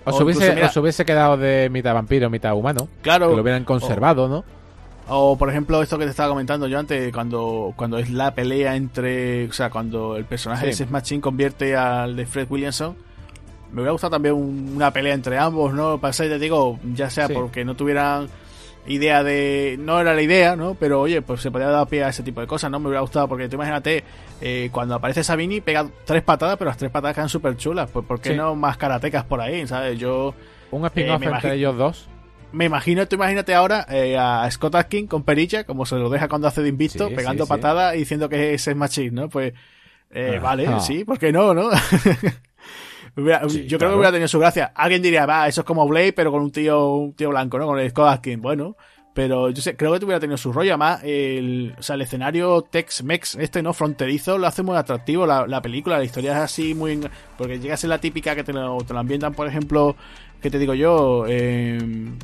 Os 0.06 0.20
hubiese, 0.20 0.54
mira, 0.54 0.66
os 0.68 0.76
hubiese 0.76 1.04
quedado 1.04 1.36
de 1.36 1.68
mitad 1.70 1.92
vampiro, 1.94 2.30
mitad 2.30 2.54
humano. 2.54 2.88
Claro. 3.02 3.30
Que 3.30 3.36
lo 3.36 3.42
hubieran 3.42 3.64
conservado, 3.64 4.28
¿no? 4.28 4.44
O 5.08 5.36
por 5.38 5.48
ejemplo 5.50 5.80
esto 5.82 5.98
que 5.98 6.04
te 6.04 6.10
estaba 6.10 6.30
comentando 6.30 6.66
yo 6.66 6.78
antes, 6.78 7.12
cuando, 7.12 7.72
cuando 7.76 7.98
es 7.98 8.10
la 8.10 8.34
pelea 8.34 8.74
entre, 8.74 9.46
o 9.48 9.52
sea, 9.52 9.70
cuando 9.70 10.16
el 10.16 10.24
personaje 10.24 10.62
Sí. 10.62 10.66
de 10.66 10.72
Seth 10.72 10.90
Machine 10.90 11.20
convierte 11.20 11.76
al 11.76 12.16
de 12.16 12.26
Fred 12.26 12.48
Williamson, 12.50 12.96
me 13.70 13.82
hubiera 13.82 13.92
gustado 13.92 14.12
también 14.12 14.34
un- 14.34 14.72
una 14.76 14.90
pelea 14.92 15.14
entre 15.14 15.38
ambos, 15.38 15.72
¿no? 15.74 16.00
Para 16.00 16.12
ser, 16.12 16.28
te 16.28 16.38
digo, 16.40 16.78
ya 16.94 17.08
sea 17.10 17.26
Sí. 17.28 17.34
porque 17.34 17.64
no 17.64 17.74
tuvieran 17.76 18.26
idea 18.86 19.23
de, 19.24 19.76
no 19.81 20.00
era 20.00 20.15
la 20.15 20.23
idea, 20.23 20.56
¿no? 20.56 20.74
Pero 20.74 21.00
oye, 21.00 21.23
pues 21.23 21.40
se 21.40 21.50
podía 21.50 21.68
dar 21.68 21.86
pie 21.89 22.05
a 22.05 22.08
ese 22.08 22.23
tipo 22.23 22.40
de 22.40 22.47
cosas, 22.47 22.70
¿no? 22.70 22.78
Me 22.81 22.89
hubiera 22.89 23.00
gustado 23.00 23.28
porque 23.28 23.48
tú 23.48 23.56
imagínate, 23.56 24.05
eh, 24.40 24.68
cuando 24.73 24.94
aparece 24.94 25.24
Sabini 25.24 25.60
pega 25.60 25.86
tres 26.05 26.23
patadas, 26.23 26.56
pero 26.56 26.68
las 26.70 26.76
tres 26.78 26.90
patadas 26.90 27.15
quedan 27.16 27.28
súper 27.28 27.56
chulas, 27.56 27.90
pues 27.90 28.05
¿por 28.06 28.20
qué 28.20 28.31
Sí. 28.31 28.36
no 28.36 28.55
más 28.55 28.76
karatecas 28.76 29.24
por 29.24 29.40
ahí, 29.40 29.66
¿sabes? 29.66 29.98
Yo... 29.98 30.34
Un 30.70 30.84
spin-off 30.86 31.20
me 31.20 31.26
entre 31.26 31.28
imagino- 31.31 31.52
ellos 31.55 31.76
dos. 31.76 32.08
Me 32.52 32.65
imagino, 32.65 33.06
tú 33.06 33.16
imagínate 33.16 33.55
ahora 33.55 33.84
eh, 33.90 34.16
a 34.16 34.48
Scott 34.50 34.76
Atkins 34.76 35.08
con 35.10 35.24
Perilla, 35.24 35.65
como 35.65 35.84
se 35.84 35.97
lo 35.97 36.08
deja 36.08 36.28
cuando 36.28 36.48
hace 36.48 36.62
de 36.62 36.68
invicto, 36.68 37.08
Sí, 37.08 37.15
pegando 37.15 37.44
sí, 37.44 37.48
patadas 37.50 37.94
y 37.97 37.98
diciendo 37.98 38.28
que 38.28 38.55
es 38.55 38.62
Sex 38.62 38.76
Machine, 38.76 39.10
¿no? 39.10 39.28
Pues, 39.28 39.52
eh, 40.12 40.36
Ah. 40.39 40.40
vale, 40.40 40.66
Ah. 40.68 40.81
sí, 40.81 41.05
¿por 41.05 41.18
qué 41.18 41.32
no, 41.32 41.52
no? 41.55 41.68
Hubiera- 43.16 43.48
Sí, 43.48 43.66
yo 43.66 43.78
creo 43.78 43.90
que 43.90 43.96
hubiera 43.96 44.12
tenido 44.12 44.28
su 44.28 44.38
gracia. 44.38 44.72
Alguien 44.74 45.00
diría, 45.02 45.24
va, 45.26 45.48
eso 45.48 45.62
es 45.62 45.64
como 45.66 45.86
Blade, 45.88 46.12
pero 46.12 46.30
con 46.30 46.42
un 46.42 46.50
tío, 46.52 46.88
un 46.94 47.14
tío 47.14 47.30
blanco, 47.30 47.58
¿no? 47.58 47.66
Con 47.66 47.78
el 47.78 47.88
Scott 47.90 48.08
Atkins, 48.08 48.40
bueno. 48.42 48.76
Pero 49.14 49.48
yo 49.48 49.62
sé, 49.62 49.74
creo 49.76 49.98
que 49.98 50.04
hubiera 50.04 50.20
tenido 50.20 50.36
su 50.36 50.52
rollo. 50.52 50.72
Además, 50.72 51.00
el, 51.02 51.74
o 51.78 51.82
sea, 51.82 51.94
el 51.94 52.02
escenario 52.02 52.60
Tex-Mex, 52.70 53.36
este, 53.40 53.62
¿no? 53.62 53.72
Fronterizo, 53.72 54.36
lo 54.36 54.46
hace 54.46 54.62
muy 54.62 54.76
atractivo 54.76 55.24
la, 55.26 55.46
la 55.46 55.62
película. 55.62 55.96
La 55.96 56.04
historia 56.04 56.32
es 56.32 56.38
así 56.40 56.74
muy... 56.74 57.00
Porque 57.38 57.58
llega 57.58 57.72
a 57.72 57.76
ser 57.78 57.88
la 57.88 57.98
típica 57.98 58.34
que 58.34 58.44
te 58.44 58.52
lo, 58.52 58.76
te 58.86 58.92
lo 58.92 58.98
ambientan, 59.00 59.32
por 59.32 59.46
ejemplo, 59.48 59.96
¿qué 60.42 60.50
te 60.50 60.58
digo 60.58 60.74
yo? 60.74 61.26
En, 61.26 62.18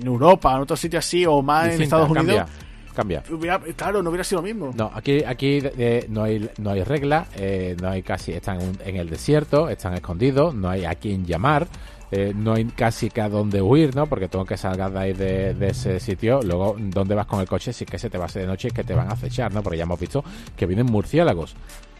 en 0.00 0.04
Europa, 0.06 0.52
en 0.56 0.62
otros 0.62 0.80
sitios 0.80 1.06
así, 1.06 1.24
o 1.24 1.42
más 1.42 1.66
en 1.76 1.82
Estados 1.82 2.10
Unidos. 2.10 2.38
Cambia. 2.38 2.71
Cambia. 2.94 3.22
Hubiera- 3.30 3.58
claro, 3.76 4.02
no 4.02 4.10
hubiera 4.10 4.24
sido 4.24 4.42
lo 4.42 4.46
mismo. 4.46 4.72
No, 4.76 4.90
aquí, 4.94 5.22
aquí 5.24 5.60
eh, 5.62 6.06
no 6.08 6.24
hay 6.24 6.48
no 6.58 6.70
hay 6.70 6.82
regla, 6.84 7.26
eh, 7.36 7.76
no 7.80 7.88
hay 7.88 8.02
casi, 8.02 8.32
están 8.32 8.60
en, 8.60 8.78
en 8.84 8.96
el 8.96 9.08
desierto, 9.08 9.68
están 9.68 9.94
escondidos, 9.94 10.54
no 10.54 10.68
hay 10.68 10.84
a 10.84 10.94
quien 10.94 11.24
llamar, 11.24 11.66
eh, 12.10 12.32
no 12.36 12.52
hay 12.52 12.64
casi 12.66 13.08
que 13.08 13.22
a 13.22 13.28
dónde 13.30 13.62
huir, 13.62 13.96
¿no? 13.96 14.06
Porque 14.06 14.28
tengo 14.28 14.44
que 14.44 14.56
salgas 14.58 14.92
de 14.92 14.98
ahí 14.98 15.12
de, 15.14 15.54
de 15.54 15.68
ese 15.68 15.98
sitio, 16.00 16.42
luego 16.42 16.76
dónde 16.78 17.14
vas 17.14 17.26
con 17.26 17.40
el 17.40 17.48
coche 17.48 17.72
si 17.72 17.84
es 17.84 17.90
que 17.90 17.98
se 17.98 18.10
te 18.10 18.18
va 18.18 18.24
a 18.24 18.26
hacer 18.26 18.42
de 18.42 18.48
noche 18.48 18.68
y 18.68 18.70
que 18.72 18.84
te 18.84 18.92
van 18.94 19.08
a 19.08 19.12
acechar, 19.12 19.52
¿no? 19.54 19.62
Porque 19.62 19.78
ya 19.78 19.84
hemos 19.84 19.98
visto 19.98 20.22
que 20.56 20.66
vienen 20.66 20.86
murciélagos. 20.86 21.54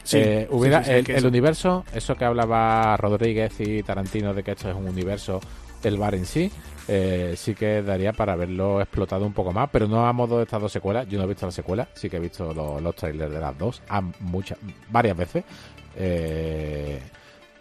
Sí, 0.05 0.19
Eh, 0.19 0.49
hubiera 0.51 0.83
sí, 0.83 0.91
sí, 0.97 1.03
sí, 1.07 1.13
el, 1.13 1.19
el 1.19 1.27
universo, 1.27 1.85
eso 1.95 2.17
que 2.17 2.25
hablaba 2.25 2.97
Rodríguez 2.97 3.53
y 3.61 3.83
Tarantino 3.85 4.35
de 4.35 4.43
que 4.43 4.51
esto 4.51 4.69
es 4.69 4.75
un 4.75 4.89
universo, 4.89 5.41
el 5.89 5.99
bar 5.99 6.15
en 6.15 6.27
sí, 6.27 6.51
eh, 6.89 7.35
sí 7.37 7.55
que 7.55 7.83
daría 7.83 8.13
para 8.13 8.33
haberlo 8.33 8.81
explotado 8.81 9.25
un 9.27 9.33
poco 9.33 9.53
más, 9.53 9.69
pero 9.71 9.87
no 9.89 10.07
a 10.07 10.13
modo 10.13 10.39
de 10.39 10.45
estas 10.45 10.61
dos 10.61 10.73
secuelas. 10.73 11.09
Yo 11.09 11.19
no 11.19 11.25
he 11.25 11.29
visto 11.29 11.47
la 11.47 11.53
secuela, 11.53 11.89
sí 11.95 12.09
que 12.11 12.17
he 12.17 12.21
visto 12.21 12.53
lo- 12.53 12.81
los 12.81 12.95
trailers 12.97 13.33
de 13.33 13.41
las 13.41 13.57
dos, 13.59 13.83
a 13.89 14.01
muchas, 14.21 14.59
varias 14.91 15.17
veces. 15.17 15.45
Eh, 15.97 17.01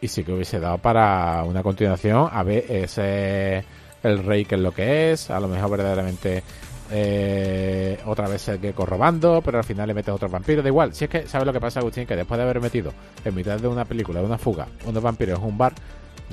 y 0.01 0.08
sí 0.08 0.24
que 0.24 0.32
hubiese 0.33 0.59
dado 0.59 0.77
para 0.80 1.43
una 1.43 1.61
continuación 1.61 2.27
a 2.32 2.41
ver 2.43 2.66
ese 2.69 3.64
el 4.03 4.24
rey 4.24 4.45
que 4.45 4.56
es 4.56 4.61
lo 4.61 4.72
que 4.72 5.11
es, 5.11 5.30
a 5.30 5.40
lo 5.40 5.48
mejor 5.48 5.69
verdaderamente 5.69 6.41
eh, 6.90 8.00
otra 8.06 8.27
vez 8.27 8.48
el 8.50 8.59
que 8.59 8.72
robando, 8.74 9.41
pero 9.45 9.59
al 9.59 9.64
final 9.64 9.88
le 9.88 9.93
metes 9.93 10.14
otro 10.14 10.27
vampiro, 10.27 10.61
da 10.61 10.67
igual. 10.69 10.93
Si 10.93 11.06
es 11.06 11.09
que, 11.09 11.27
¿sabes 11.27 11.45
lo 11.45 11.53
que 11.53 11.61
pasa, 11.61 11.80
Agustín? 11.80 12.06
Que 12.06 12.16
después 12.16 12.38
de 12.38 12.43
haber 12.43 12.59
metido 12.59 12.91
en 13.24 13.35
mitad 13.35 13.59
de 13.59 13.67
una 13.67 13.85
película, 13.85 14.19
de 14.19 14.25
una 14.25 14.38
fuga, 14.38 14.67
unos 14.85 15.01
vampiros 15.03 15.40
en 15.40 15.45
un 15.45 15.58
bar, 15.58 15.74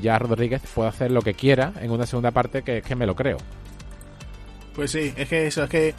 ya 0.00 0.18
Rodríguez 0.18 0.62
puede 0.74 0.88
hacer 0.88 1.10
lo 1.10 1.22
que 1.22 1.34
quiera 1.34 1.72
en 1.80 1.90
una 1.90 2.06
segunda 2.06 2.30
parte 2.30 2.62
que 2.62 2.78
es 2.78 2.84
que 2.84 2.94
me 2.96 3.06
lo 3.06 3.14
creo. 3.14 3.38
Pues 4.74 4.90
sí, 4.92 5.12
es 5.16 5.28
que 5.28 5.46
eso, 5.46 5.64
es 5.64 5.70
que. 5.70 5.94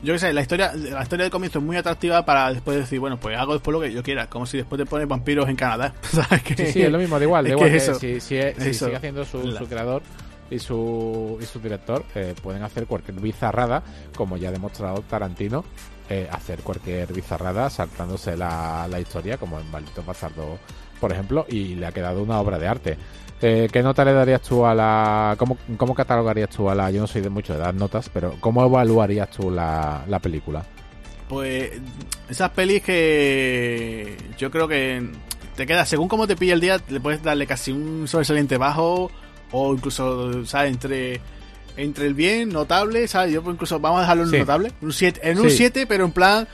Yo 0.00 0.12
qué 0.14 0.20
sé, 0.20 0.32
la 0.32 0.42
historia, 0.42 0.72
la 0.74 1.02
historia 1.02 1.24
del 1.24 1.32
comienzo 1.32 1.58
es 1.58 1.64
muy 1.64 1.76
atractiva 1.76 2.24
para 2.24 2.52
después 2.52 2.76
decir, 2.78 3.00
bueno, 3.00 3.18
pues 3.18 3.36
hago 3.36 3.54
después 3.54 3.72
lo 3.72 3.80
que 3.80 3.92
yo 3.92 4.00
quiera. 4.04 4.28
Como 4.30 4.46
si 4.46 4.56
después 4.58 4.78
te 4.78 4.86
pones 4.86 5.08
vampiros 5.08 5.48
en 5.48 5.56
Canadá. 5.56 5.92
¿Sabes? 6.02 6.40
Que- 6.44 6.54
Sí, 6.66 6.72
sí, 6.74 6.82
es 6.82 6.92
lo 6.92 6.98
mismo, 6.98 7.18
da 7.18 7.24
igual, 7.24 7.44
da 7.44 7.48
es 7.50 7.52
igual 7.56 7.68
que 7.70 7.76
que 7.78 7.82
eso- 7.82 7.94
si, 7.96 8.20
si, 8.20 8.36
es- 8.36 8.56
si 8.62 8.68
eso. 8.70 8.84
sigue 8.86 8.96
haciendo 8.96 9.24
su, 9.24 9.42
La- 9.42 9.58
su 9.58 9.66
creador 9.66 10.02
y 10.50 10.60
su, 10.60 11.36
y 11.42 11.44
su 11.46 11.58
director, 11.58 12.04
eh, 12.14 12.34
pueden 12.40 12.62
hacer 12.62 12.86
cualquier 12.86 13.18
bizarrada, 13.20 13.82
como 14.14 14.36
ya 14.36 14.50
ha 14.50 14.52
demostrado 14.52 15.02
Tarantino, 15.02 15.64
eh, 16.08 16.28
hacer 16.30 16.60
cualquier 16.60 17.12
bizarrada 17.12 17.68
saltándose 17.68 18.36
la, 18.36 18.86
la 18.88 19.00
historia, 19.00 19.36
como 19.36 19.58
en 19.58 19.68
Maldito 19.70 20.04
Bastardo, 20.04 20.60
por 21.00 21.12
ejemplo, 21.12 21.46
y 21.48 21.74
le 21.76 21.86
ha 21.86 21.92
quedado 21.92 22.22
una 22.22 22.40
obra 22.40 22.58
de 22.58 22.66
arte. 22.68 22.96
Eh, 23.40 23.68
¿Qué 23.72 23.82
nota 23.82 24.04
le 24.04 24.12
darías 24.12 24.42
tú 24.42 24.66
a 24.66 24.74
la... 24.74 25.36
Cómo, 25.38 25.56
cómo 25.76 25.94
catalogarías 25.94 26.50
tú 26.50 26.68
a 26.68 26.74
la... 26.74 26.90
Yo 26.90 27.00
no 27.00 27.06
soy 27.06 27.20
de 27.20 27.30
mucho 27.30 27.52
de 27.52 27.60
dar 27.60 27.72
notas, 27.74 28.08
pero 28.12 28.34
¿cómo 28.40 28.64
evaluarías 28.64 29.30
tú 29.30 29.50
la, 29.50 30.02
la 30.08 30.18
película? 30.18 30.64
Pues 31.28 31.70
esas 32.28 32.50
pelis 32.50 32.82
que 32.82 34.16
yo 34.38 34.50
creo 34.50 34.66
que 34.66 35.08
te 35.56 35.66
queda, 35.66 35.84
según 35.84 36.08
cómo 36.08 36.26
te 36.26 36.36
pilla 36.36 36.54
el 36.54 36.60
día, 36.60 36.80
le 36.88 37.00
puedes 37.00 37.22
darle 37.22 37.46
casi 37.46 37.70
un 37.72 38.06
sobresaliente 38.08 38.56
bajo 38.56 39.10
o 39.52 39.74
incluso, 39.74 40.44
¿sabes? 40.46 40.72
Entre, 40.72 41.20
entre 41.76 42.06
el 42.06 42.14
bien, 42.14 42.48
notable, 42.48 43.06
¿sabes? 43.08 43.32
Yo 43.32 43.42
pues, 43.42 43.54
incluso 43.54 43.78
vamos 43.78 43.98
a 43.98 44.02
dejarlo 44.02 44.24
en 44.24 44.30
Sí. 44.30 44.38
notable. 44.38 44.72
Un 44.80 44.92
siete, 44.92 45.20
en 45.22 45.38
un 45.38 45.50
Sí. 45.50 45.56
7, 45.58 45.86
pero 45.86 46.04
en 46.04 46.12
plan... 46.12 46.48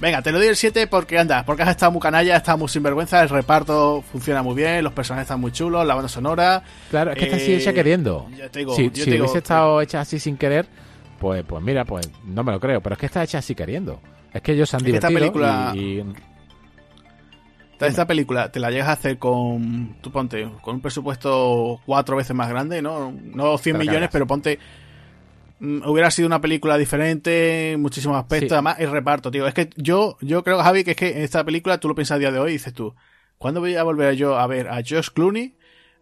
Venga, 0.00 0.22
te 0.22 0.30
lo 0.30 0.38
doy 0.38 0.46
el 0.46 0.54
7 0.56 0.86
porque 0.86 1.18
anda, 1.18 1.44
porque 1.44 1.62
has 1.64 1.70
estado 1.70 1.90
muy 1.90 2.00
canalla, 2.00 2.34
has 2.36 2.42
estado 2.42 2.58
muy 2.58 2.68
sinvergüenza, 2.68 3.20
el 3.20 3.28
reparto 3.28 4.02
funciona 4.02 4.42
muy 4.44 4.54
bien, 4.54 4.84
los 4.84 4.92
personajes 4.92 5.24
están 5.24 5.40
muy 5.40 5.50
chulos, 5.50 5.84
la 5.84 5.94
banda 5.94 6.08
sonora. 6.08 6.62
Claro, 6.90 7.10
es 7.10 7.18
que 7.18 7.24
está 7.24 7.36
así 7.36 7.52
Eh, 7.52 7.56
hecha 7.56 7.72
queriendo. 7.72 8.28
ya 8.36 8.48
te 8.48 8.60
digo, 8.60 8.76
si 8.76 8.84
yo 8.84 8.90
si 8.94 9.04
te 9.06 9.10
digo, 9.10 9.24
hubiese 9.24 9.38
estado 9.38 9.80
hecha 9.80 10.00
así 10.00 10.20
sin 10.20 10.36
querer, 10.36 10.66
pues, 11.18 11.42
pues 11.44 11.62
mira, 11.64 11.84
pues 11.84 12.08
no 12.24 12.44
me 12.44 12.52
lo 12.52 12.60
creo. 12.60 12.80
Pero 12.80 12.92
es 12.94 12.98
que 13.00 13.06
está 13.06 13.24
hecha 13.24 13.38
así 13.38 13.56
queriendo. 13.56 14.00
Es 14.32 14.40
que 14.40 14.52
ellos 14.52 14.68
se 14.70 14.76
han 14.76 14.84
que 14.84 14.92
esta 14.92 15.08
divertido 15.08 15.32
película- 15.32 15.72
y, 15.74 15.78
y- 16.00 16.04
esta 17.80 18.06
película 18.06 18.50
te 18.52 18.60
la 18.60 18.70
llegas 18.70 18.88
a 18.88 18.92
hacer 18.92 19.18
con, 19.18 19.96
tú 20.00 20.10
ponte, 20.12 20.48
con 20.62 20.76
un 20.76 20.80
presupuesto 20.80 21.80
cuatro 21.86 22.16
veces 22.16 22.34
más 22.36 22.48
grande, 22.48 22.82
¿no? 22.82 23.12
No 23.12 23.56
100 23.58 23.78
millones, 23.78 24.08
pero 24.12 24.26
ponte, 24.26 24.58
hubiera 25.60 26.10
sido 26.10 26.26
una 26.26 26.40
película 26.40 26.78
diferente, 26.78 27.76
muchísimos 27.78 28.16
aspectos, 28.16 28.52
además 28.52 28.76
el 28.78 28.90
reparto, 28.90 29.30
tío. 29.30 29.46
Es 29.46 29.54
que 29.54 29.70
yo, 29.76 30.16
yo 30.20 30.42
creo, 30.44 30.58
Javi, 30.62 30.84
que 30.84 30.92
es 30.92 30.96
que 30.96 31.10
en 31.10 31.22
esta 31.22 31.44
película 31.44 31.78
tú 31.78 31.88
lo 31.88 31.94
piensas 31.94 32.16
a 32.16 32.18
día 32.18 32.30
de 32.30 32.38
hoy 32.38 32.50
y 32.50 32.52
dices 32.54 32.72
tú, 32.72 32.94
¿cuándo 33.38 33.60
voy 33.60 33.76
a 33.76 33.82
volver 33.82 34.14
yo 34.14 34.38
a 34.38 34.46
ver 34.46 34.68
a 34.68 34.76
Josh 34.76 35.08
Clooney 35.12 35.54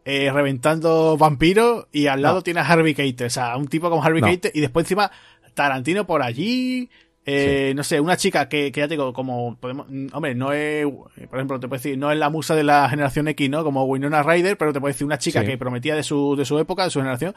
eh, 0.04 0.30
reventando 0.32 1.16
vampiros 1.16 1.86
y 1.92 2.06
al 2.06 2.22
lado 2.22 2.42
tiene 2.42 2.60
a 2.60 2.66
Harvey 2.66 2.94
Keitel, 2.94 3.26
o 3.26 3.30
sea, 3.30 3.56
un 3.56 3.68
tipo 3.68 3.90
como 3.90 4.02
Harvey 4.02 4.22
Keitel 4.22 4.52
y 4.54 4.60
después 4.60 4.84
encima 4.84 5.10
Tarantino 5.54 6.06
por 6.06 6.22
allí, 6.22 6.90
eh, 7.26 7.72
No 7.74 7.82
sé, 7.82 8.00
una 8.00 8.16
chica 8.16 8.48
que, 8.48 8.70
que, 8.70 8.80
ya 8.80 8.88
te 8.88 8.94
digo, 8.94 9.12
como 9.12 9.56
podemos, 9.56 9.86
hombre, 10.12 10.34
no 10.34 10.52
es, 10.52 10.86
por 10.86 11.38
ejemplo, 11.38 11.58
te 11.60 11.68
puedo 11.68 11.78
decir, 11.78 11.98
no 11.98 12.10
es 12.10 12.18
la 12.18 12.30
musa 12.30 12.54
de 12.54 12.62
la 12.62 12.88
generación 12.88 13.28
X, 13.28 13.50
¿no? 13.50 13.64
Como 13.64 13.84
Winona 13.84 14.22
Ryder, 14.22 14.56
pero 14.56 14.72
te 14.72 14.80
puedo 14.80 14.92
decir 14.92 15.04
una 15.04 15.18
chica 15.18 15.44
que 15.44 15.58
prometía 15.58 15.94
de 15.94 16.02
su, 16.02 16.36
de 16.36 16.44
su 16.44 16.58
época, 16.58 16.84
de 16.84 16.90
su 16.90 17.00
generación. 17.00 17.34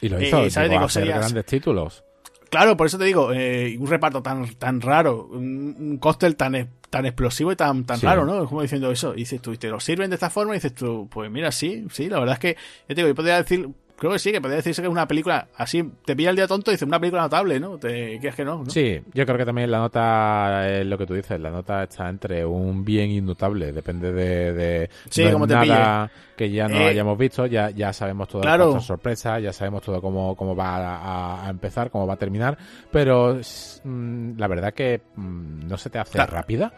Y 0.00 0.08
lo 0.08 0.20
hizo, 0.20 0.44
eh, 0.44 0.50
¿sabes? 0.50 0.70
Digo, 0.70 0.86
grandes 0.86 1.46
títulos. 1.46 2.04
Claro, 2.50 2.76
por 2.76 2.88
eso 2.88 2.98
te 2.98 3.04
digo, 3.04 3.32
eh, 3.32 3.76
un 3.78 3.86
reparto 3.86 4.22
tan, 4.22 4.54
tan 4.56 4.80
raro, 4.80 5.28
un, 5.30 5.76
un 5.78 5.98
cóctel 5.98 6.34
tan, 6.34 6.68
tan 6.90 7.06
explosivo 7.06 7.52
y 7.52 7.56
tan, 7.56 7.84
tan 7.84 8.00
raro, 8.00 8.26
¿no? 8.26 8.44
Como 8.46 8.60
diciendo 8.60 8.90
eso. 8.90 9.14
Y 9.14 9.18
dices 9.18 9.40
tú, 9.40 9.52
y 9.52 9.56
te 9.56 9.68
lo 9.68 9.78
sirven 9.78 10.10
de 10.10 10.14
esta 10.14 10.30
forma, 10.30 10.52
y 10.52 10.56
dices 10.56 10.74
tú, 10.74 11.08
pues 11.08 11.30
mira, 11.30 11.52
sí, 11.52 11.86
sí, 11.92 12.08
la 12.08 12.18
verdad 12.18 12.34
es 12.34 12.40
que, 12.40 12.56
yo 12.88 12.88
te 12.88 12.94
digo, 12.96 13.08
yo 13.08 13.14
podría 13.14 13.36
decir, 13.36 13.68
Creo 14.00 14.12
que 14.12 14.18
sí, 14.18 14.32
que 14.32 14.40
podría 14.40 14.56
decirse 14.56 14.80
que 14.80 14.88
es 14.88 14.92
una 14.92 15.06
película 15.06 15.48
así, 15.54 15.84
te 16.06 16.16
pilla 16.16 16.30
el 16.30 16.36
día 16.36 16.46
tonto 16.46 16.70
y 16.70 16.74
dice 16.74 16.86
una 16.86 16.98
película 16.98 17.20
notable, 17.20 17.60
¿no? 17.60 17.76
Te 17.76 18.18
quieres 18.18 18.34
que 18.34 18.46
no, 18.46 18.64
Sí, 18.64 18.98
yo 19.12 19.26
creo 19.26 19.36
que 19.36 19.44
también 19.44 19.70
la 19.70 19.76
nota 19.76 20.66
es 20.70 20.86
lo 20.86 20.96
que 20.96 21.04
tú 21.04 21.12
dices, 21.12 21.38
la 21.38 21.50
nota 21.50 21.82
está 21.82 22.08
entre 22.08 22.42
un 22.46 22.82
bien 22.82 23.10
y 23.10 23.20
notable, 23.20 23.72
depende 23.72 24.10
de, 24.10 24.54
de 24.54 24.90
sí, 25.10 25.30
como 25.30 25.46
te 25.46 25.52
nada 25.52 26.10
que 26.34 26.50
ya 26.50 26.66
no 26.66 26.76
eh, 26.76 26.86
hayamos 26.86 27.18
visto, 27.18 27.44
ya, 27.44 27.68
ya 27.68 27.92
sabemos 27.92 28.26
todas 28.26 28.58
las 28.58 28.86
sorpresas, 28.86 29.42
ya 29.42 29.52
sabemos 29.52 29.82
todo 29.82 30.00
cómo, 30.00 30.34
cómo 30.34 30.56
va 30.56 31.44
a, 31.46 31.50
empezar, 31.50 31.90
cómo 31.90 32.06
va 32.06 32.14
a 32.14 32.16
terminar, 32.16 32.56
pero 32.90 33.38
mm, 33.84 34.38
la 34.38 34.48
verdad 34.48 34.72
que 34.72 35.02
mm, 35.14 35.68
no 35.68 35.76
se 35.76 35.90
te 35.90 35.98
hace 35.98 36.24
rápida 36.24 36.72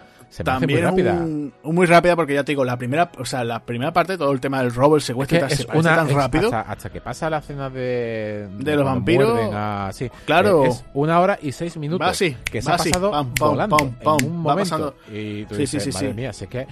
también 0.45 0.81
muy 0.81 0.81
rápida. 0.81 1.27
muy 1.65 1.87
rápida 1.87 2.17
porque 2.17 2.35
ya 2.35 2.45
te 2.45 2.53
digo, 2.53 2.65
la 2.65 2.77
primera, 2.77 3.11
o 3.19 3.25
sea, 3.25 3.45
la 3.45 3.65
primera 3.65 3.93
parte, 3.93 4.17
todo 4.17 4.33
el 4.33 4.41
tema 4.41 4.63
del 4.63 4.73
robo, 4.73 4.97
el 4.97 5.03
secuestro, 5.03 5.47
es, 5.47 5.67
una, 5.75 5.97
tan 5.97 6.09
rápido. 6.11 6.51
Hasta, 6.55 6.91
que 6.91 7.01
pasa 7.01 7.29
la 7.29 7.41
cena 7.41 7.69
de, 7.69 8.49
de, 8.59 8.77
los 8.77 8.85
vampiros. 8.85 9.39
sí, 9.95 10.11
claro. 10.25 10.65
Es 10.65 10.85
una 10.95 11.21
hora 11.21 11.39
y 11.41 11.53
seis 11.53 11.77
minutos. 11.77 12.07
Va 12.07 12.11
así, 12.11 12.37
que 12.45 12.63
se 12.63 12.71
ha 12.71 12.77
pasado 12.77 13.27
volando 13.39 13.77
en 13.79 14.27
un 14.27 14.39
momento. 14.39 14.95
Y 15.13 15.45
tú 15.45 15.57
dices, 15.57 15.83
sí, 15.83 15.93
sí, 15.93 15.99
madre 15.99 16.15
mía, 16.15 16.33
si 16.33 16.45
es 16.45 16.51
que 16.51 16.67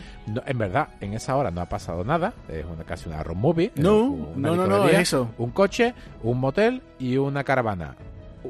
en 0.46 0.58
verdad 0.58 0.88
en 1.00 1.14
esa 1.14 1.36
hora 1.36 1.50
no 1.50 1.60
ha 1.60 1.68
pasado 1.68 2.04
nada. 2.04 2.32
Es 2.48 2.64
una, 2.64 2.84
casi 2.84 3.08
una 3.08 3.22
road 3.22 3.36
movie. 3.36 3.72
No, 3.76 4.32
no, 4.36 4.56
no, 4.56 4.66
no, 4.66 4.88
es 4.88 4.98
eso. 4.98 5.30
Un 5.38 5.50
coche, 5.50 5.94
un 6.22 6.40
motel 6.40 6.82
y 6.98 7.16
una 7.16 7.44
caravana. 7.44 7.96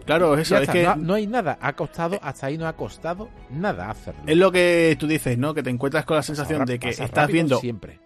Claro, 0.05 0.37
eso 0.37 0.57
es 0.57 0.69
que 0.69 0.89
no, 0.97 1.15
hay 1.15 1.27
nada, 1.27 1.59
ha 1.61 1.73
costado, 1.75 2.19
hasta 2.23 2.47
ahí 2.47 2.59
no 2.59 2.67
ha 2.67 2.75
costado 2.75 3.29
nada 3.51 3.91
hacerlo. 3.91 4.23
Es 4.27 4.37
lo 4.37 4.53
que 4.53 4.97
tú 4.99 5.07
dices, 5.07 5.37
¿no? 5.39 5.55
Que 5.55 5.63
te 5.63 5.71
encuentras 5.71 6.05
con 6.05 6.17
la 6.17 6.23
sensación 6.23 6.65
de 6.65 6.79
que 6.79 6.91
estás 6.91 7.29
viendo 7.29 7.59
siempre. 7.59 7.99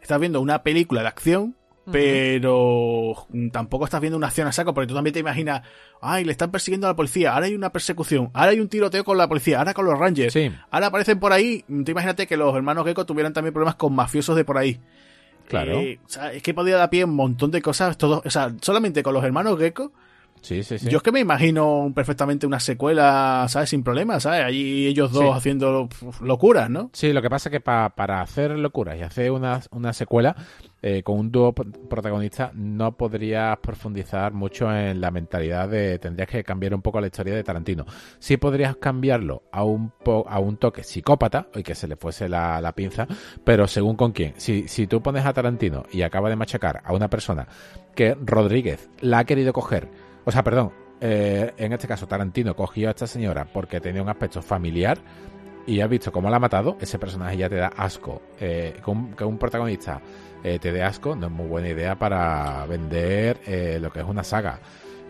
Estás 0.00 0.20
viendo 0.20 0.40
una 0.40 0.62
película 0.62 1.02
de 1.02 1.08
acción, 1.08 1.56
pero 1.90 3.26
tampoco 3.52 3.84
estás 3.84 4.00
viendo 4.00 4.16
una 4.16 4.28
acción 4.28 4.46
a 4.46 4.52
saco, 4.52 4.74
porque 4.74 4.86
tú 4.86 4.94
también 4.94 5.12
te 5.12 5.20
imaginas, 5.20 5.62
ay, 6.00 6.24
le 6.24 6.32
están 6.32 6.50
persiguiendo 6.50 6.86
a 6.86 6.90
la 6.90 6.96
policía, 6.96 7.34
ahora 7.34 7.46
hay 7.46 7.54
una 7.54 7.70
persecución, 7.70 8.30
ahora 8.32 8.52
hay 8.52 8.60
un 8.60 8.68
tiroteo 8.68 9.04
con 9.04 9.18
la 9.18 9.28
policía, 9.28 9.58
ahora 9.58 9.74
con 9.74 9.84
los 9.86 9.98
Rangers, 9.98 10.36
ahora 10.70 10.86
aparecen 10.86 11.18
por 11.18 11.32
ahí, 11.32 11.64
tú 11.66 11.90
imagínate 11.90 12.26
que 12.26 12.36
los 12.36 12.54
hermanos 12.54 12.84
Gecko 12.86 13.06
tuvieran 13.06 13.32
también 13.32 13.52
problemas 13.52 13.76
con 13.76 13.94
mafiosos 13.94 14.36
de 14.36 14.44
por 14.44 14.58
ahí. 14.58 14.80
Claro. 15.48 15.72
Eh, 15.78 15.98
es 16.32 16.42
que 16.42 16.54
podía 16.54 16.76
dar 16.76 16.88
pie 16.88 17.04
un 17.04 17.14
montón 17.14 17.50
de 17.50 17.60
cosas, 17.60 17.98
todo, 17.98 18.22
o 18.24 18.30
sea, 18.30 18.54
solamente 18.62 19.02
con 19.02 19.12
los 19.12 19.24
hermanos 19.24 19.58
Gecko 19.58 19.92
Sí, 20.44 20.62
sí, 20.62 20.78
sí. 20.78 20.90
Yo 20.90 20.98
es 20.98 21.02
que 21.02 21.10
me 21.10 21.20
imagino 21.20 21.90
perfectamente 21.94 22.46
una 22.46 22.60
secuela, 22.60 23.46
¿sabes? 23.48 23.70
Sin 23.70 23.82
problemas, 23.82 24.24
¿sabes? 24.24 24.44
Allí 24.44 24.86
ellos 24.86 25.10
dos 25.10 25.34
haciendo 25.34 25.88
locuras, 26.20 26.68
¿no? 26.68 26.90
Sí, 26.92 27.14
lo 27.14 27.22
que 27.22 27.30
pasa 27.30 27.48
es 27.48 27.52
que 27.52 27.60
para 27.60 28.20
hacer 28.20 28.50
locuras 28.50 28.98
y 28.98 29.00
hacer 29.00 29.30
una, 29.30 29.62
una 29.70 29.94
secuela 29.94 30.36
eh, 30.82 31.02
con 31.02 31.18
un 31.18 31.32
dúo 31.32 31.54
protagonista 31.54 32.50
no 32.52 32.94
podrías 32.94 33.56
profundizar 33.56 34.34
mucho 34.34 34.70
en 34.70 35.00
la 35.00 35.10
mentalidad 35.10 35.66
de... 35.66 35.98
Tendrías 35.98 36.28
que 36.28 36.44
cambiar 36.44 36.74
un 36.74 36.82
poco 36.82 37.00
la 37.00 37.06
historia 37.06 37.34
de 37.34 37.42
Tarantino. 37.42 37.86
Sí 38.18 38.36
podrías 38.36 38.76
cambiarlo 38.76 39.44
a 39.50 39.64
un, 39.64 39.94
a 40.26 40.38
un 40.40 40.58
toque 40.58 40.82
psicópata 40.82 41.48
y 41.54 41.62
que 41.62 41.74
se 41.74 41.88
le 41.88 41.96
fuese 41.96 42.28
la, 42.28 42.60
la 42.60 42.72
pinza, 42.72 43.08
pero 43.44 43.66
según 43.66 43.96
con 43.96 44.12
quién. 44.12 44.34
Si, 44.36 44.68
si 44.68 44.86
tú 44.86 45.00
pones 45.00 45.24
a 45.24 45.32
Tarantino 45.32 45.84
y 45.90 46.02
acaba 46.02 46.28
de 46.28 46.36
machacar 46.36 46.82
a 46.84 46.92
una 46.92 47.08
persona 47.08 47.48
que 47.94 48.14
Rodríguez 48.20 48.90
la 49.00 49.20
ha 49.20 49.24
querido 49.24 49.54
coger 49.54 50.03
o 50.24 50.30
sea, 50.30 50.42
perdón, 50.42 50.72
eh, 51.00 51.52
en 51.56 51.72
este 51.72 51.86
caso 51.86 52.06
Tarantino 52.06 52.54
cogió 52.54 52.88
a 52.88 52.90
esta 52.90 53.06
señora 53.06 53.46
porque 53.52 53.80
tenía 53.80 54.02
un 54.02 54.08
aspecto 54.08 54.40
familiar 54.42 54.98
y 55.66 55.80
has 55.80 55.88
visto 55.88 56.12
cómo 56.12 56.30
la 56.30 56.36
ha 56.36 56.40
matado, 56.40 56.76
ese 56.80 56.98
personaje 56.98 57.36
ya 57.36 57.48
te 57.48 57.56
da 57.56 57.68
asco. 57.68 58.22
Eh, 58.40 58.74
que, 58.84 59.24
un, 59.24 59.38
protagonista 59.38 60.00
eh, 60.42 60.58
te 60.58 60.72
dé 60.72 60.82
asco 60.82 61.16
no 61.16 61.26
es 61.26 61.32
muy 61.32 61.46
buena 61.46 61.68
idea 61.68 61.98
para 61.98 62.66
vender 62.66 63.40
eh, 63.46 63.78
lo 63.80 63.90
que 63.90 64.00
es 64.00 64.06
una 64.06 64.24
saga. 64.24 64.60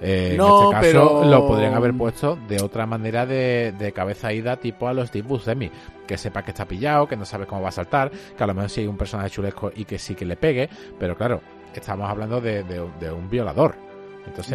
en 0.01 0.41
este 0.41 0.71
caso 0.71 1.25
lo 1.25 1.47
podrían 1.47 1.75
haber 1.75 1.95
puesto 1.95 2.37
de 2.49 2.63
otra 2.63 2.87
manera 2.87 3.27
de, 3.27 3.75
de 3.79 3.93
cabeza 3.93 4.33
ida 4.33 4.57
tipo 4.57 4.87
a 4.89 4.93
los 4.93 5.09
Steve 5.09 5.27
Buscemi 5.27 5.71
que 6.07 6.19
sepa 6.19 6.43
que 6.43 6.51
está 6.51 6.67
pillado, 6.67 7.09
que 7.09 7.17
no 7.17 7.25
sabe 7.25 7.47
cómo 7.47 7.63
va 7.63 7.69
a 7.69 7.73
saltar, 7.73 8.11
que 8.11 8.45
a 8.45 8.47
lo 8.47 8.55
mejor 8.55 8.71
sí 8.71 8.83
hay 8.83 8.87
un 8.87 8.99
personaje 8.99 9.31
chulesco 9.31 9.73
y 9.75 9.85
que 9.85 9.99
sí 9.99 10.15
que 10.15 10.27
le 10.27 10.37
pegue, 10.37 10.69
pero 10.99 11.17
claro, 11.17 11.41
estamos 11.75 12.09
hablando 12.09 12.41
de 12.43 13.11
un 13.11 13.31
violador 13.31 13.94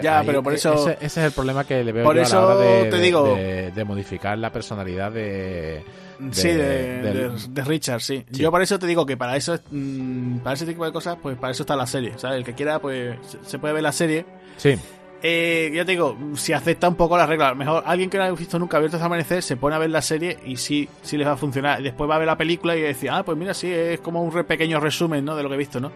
ya, 0.01 0.23
pero 0.25 0.43
por 0.43 0.53
eso. 0.53 0.89
Ese, 0.89 1.05
es 1.05 1.17
el 1.17 1.31
problema 1.31 1.63
que 1.65 1.83
le 1.83 1.91
veo 1.91 2.03
por 2.03 2.17
eso 2.17 2.37
a 2.37 2.41
la 2.41 2.47
hora 2.47 2.55
de, 2.57 2.85
te 2.85 2.99
digo, 2.99 3.35
de, 3.35 3.83
modificar 3.85 4.37
la 4.37 4.51
personalidad 4.51 5.11
de. 5.11 5.83
sí, 6.31 6.49
de, 6.49 7.63
Richard, 7.65 8.01
sí. 8.01 8.25
Yo 8.31 8.51
por 8.51 8.61
eso 8.61 8.79
te 8.79 8.87
digo 8.87 9.05
que 9.05 9.17
para 9.17 9.35
eso 9.35 9.59
mm, 9.71 10.39
para 10.39 10.55
ese 10.55 10.65
tipo 10.65 10.85
de 10.85 10.91
cosas, 10.91 11.17
pues 11.21 11.37
para 11.37 11.51
eso 11.51 11.63
está 11.63 11.75
la 11.75 11.87
serie. 11.87 12.13
¿sabes? 12.17 12.37
El 12.37 12.43
que 12.43 12.53
quiera, 12.53 12.79
pues 12.79 13.17
se 13.45 13.59
puede 13.59 13.73
ver 13.73 13.83
la 13.83 13.91
serie. 13.91 14.25
Sí. 14.57 14.77
Eh, 15.21 15.71
ya 15.73 15.83
te 15.83 15.91
digo, 15.91 16.17
si 16.35 16.53
acepta 16.53 16.87
un 16.87 16.95
poco 16.95 17.17
las 17.17 17.27
reglas, 17.27 17.53
mejor 17.55 17.83
alguien 17.85 18.09
que 18.09 18.17
no 18.17 18.23
haya 18.23 18.33
visto 18.33 18.57
nunca 18.57 18.77
abierto 18.77 18.95
hasta 18.95 19.07
amanecer 19.07 19.43
se 19.43 19.57
pone 19.57 19.75
a 19.75 19.79
ver 19.79 19.89
la 19.89 20.01
serie 20.01 20.39
y 20.45 20.55
sí, 20.55 20.87
sí 21.01 21.17
les 21.17 21.27
va 21.27 21.33
a 21.33 21.37
funcionar. 21.37 21.83
Después 21.83 22.09
va 22.09 22.15
a 22.15 22.19
ver 22.19 22.27
la 22.27 22.37
película 22.37 22.75
y 22.75 22.81
decir, 22.81 23.09
ah, 23.11 23.23
pues 23.23 23.37
mira, 23.37 23.53
sí, 23.53 23.69
es 23.69 23.99
como 23.99 24.23
un 24.23 24.31
pequeño 24.45 24.79
resumen, 24.79 25.25
¿no? 25.25 25.35
De 25.35 25.43
lo 25.43 25.49
que 25.49 25.55
he 25.55 25.57
visto, 25.57 25.81
¿no? 25.81 25.91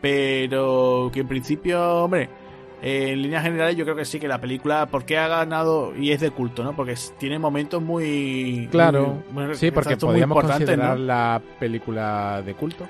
Pero 0.00 1.10
que 1.12 1.20
en 1.20 1.28
principio, 1.28 2.04
hombre, 2.04 2.30
en 2.82 3.22
líneas 3.22 3.42
generales 3.42 3.76
yo 3.76 3.84
creo 3.84 3.96
que 3.96 4.04
sí 4.04 4.18
que 4.18 4.28
la 4.28 4.40
película 4.40 4.86
porque 4.86 5.18
ha 5.18 5.28
ganado 5.28 5.94
y 5.96 6.12
es 6.12 6.20
de 6.20 6.30
culto 6.30 6.64
no 6.64 6.74
porque 6.74 6.94
tiene 7.18 7.38
momentos 7.38 7.82
muy 7.82 8.68
claro. 8.70 9.22
sí 9.52 9.70
porque 9.70 9.96
podríamos 9.96 10.42
considerar 10.42 10.98
la 10.98 11.40
película 11.58 12.42
de 12.44 12.54
culto 12.54 12.88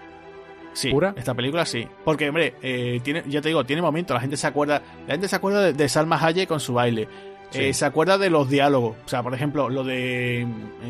sí 0.73 0.91
¿Pura? 0.91 1.15
esta 1.17 1.35
película 1.35 1.65
sí. 1.65 1.86
Porque 2.05 2.28
hombre 2.28 2.55
eh, 2.62 3.01
tiene 3.02 3.25
ya 3.27 3.41
te 3.41 3.49
digo 3.49 3.65
tiene 3.65 3.83
momentos 3.83 4.15
la 4.15 4.20
gente 4.20 4.36
se 4.36 4.47
acuerda 4.47 4.83
la 5.07 5.15
gente 5.15 5.28
se 5.28 5.36
acuerda 5.36 5.73
de, 5.73 5.89
Salma 5.89 6.25
Hayek 6.25 6.49
con 6.49 6.60
su 6.60 6.75
baile. 6.75 7.09
Eh, 7.52 7.75
se 7.75 7.85
acuerda 7.85 8.17
de 8.17 8.31
los 8.31 8.49
diálogos. 8.49 8.97
O 9.05 9.09
sea 9.09 9.23
por 9.23 9.35
ejemplo 9.35 9.69
lo 9.69 9.83
de 9.83 10.43
eh, 10.43 10.47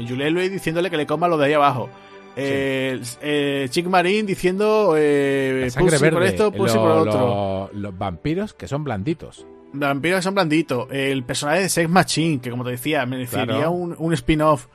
Juliette 0.07 0.33
Louis 0.33 0.53
diciéndole 0.53 0.91
que 0.91 0.99
le 0.99 1.07
coma 1.07 1.27
lo 1.29 1.39
de 1.39 1.47
ahí 1.47 1.53
abajo 1.55 1.89
eh, 2.37 3.01
eh, 3.23 3.67
Chick 3.71 3.87
Marín 3.87 4.27
diciendo 4.27 4.95
eh, 4.97 5.71
por 5.75 6.23
esto, 6.23 6.53
por 6.53 6.71
otro. 6.71 7.71
Los 7.73 7.97
vampiros 7.97 8.55
que 8.55 8.69
son 8.69 8.85
blanditos. 8.85 9.47
Vampiros 9.73 10.19
que 10.19 10.23
son 10.23 10.35
blanditos. 10.35 10.89
El 10.91 11.25
personaje 11.25 11.61
de 11.61 11.69
Sex 11.69 11.89
Machine, 11.89 12.41
que 12.41 12.51
como 12.51 12.65
te 12.65 12.71
decía, 12.71 13.05
merecería 13.07 13.69
un, 13.69 13.95
un 13.99 14.13
spin-off. 14.15 14.67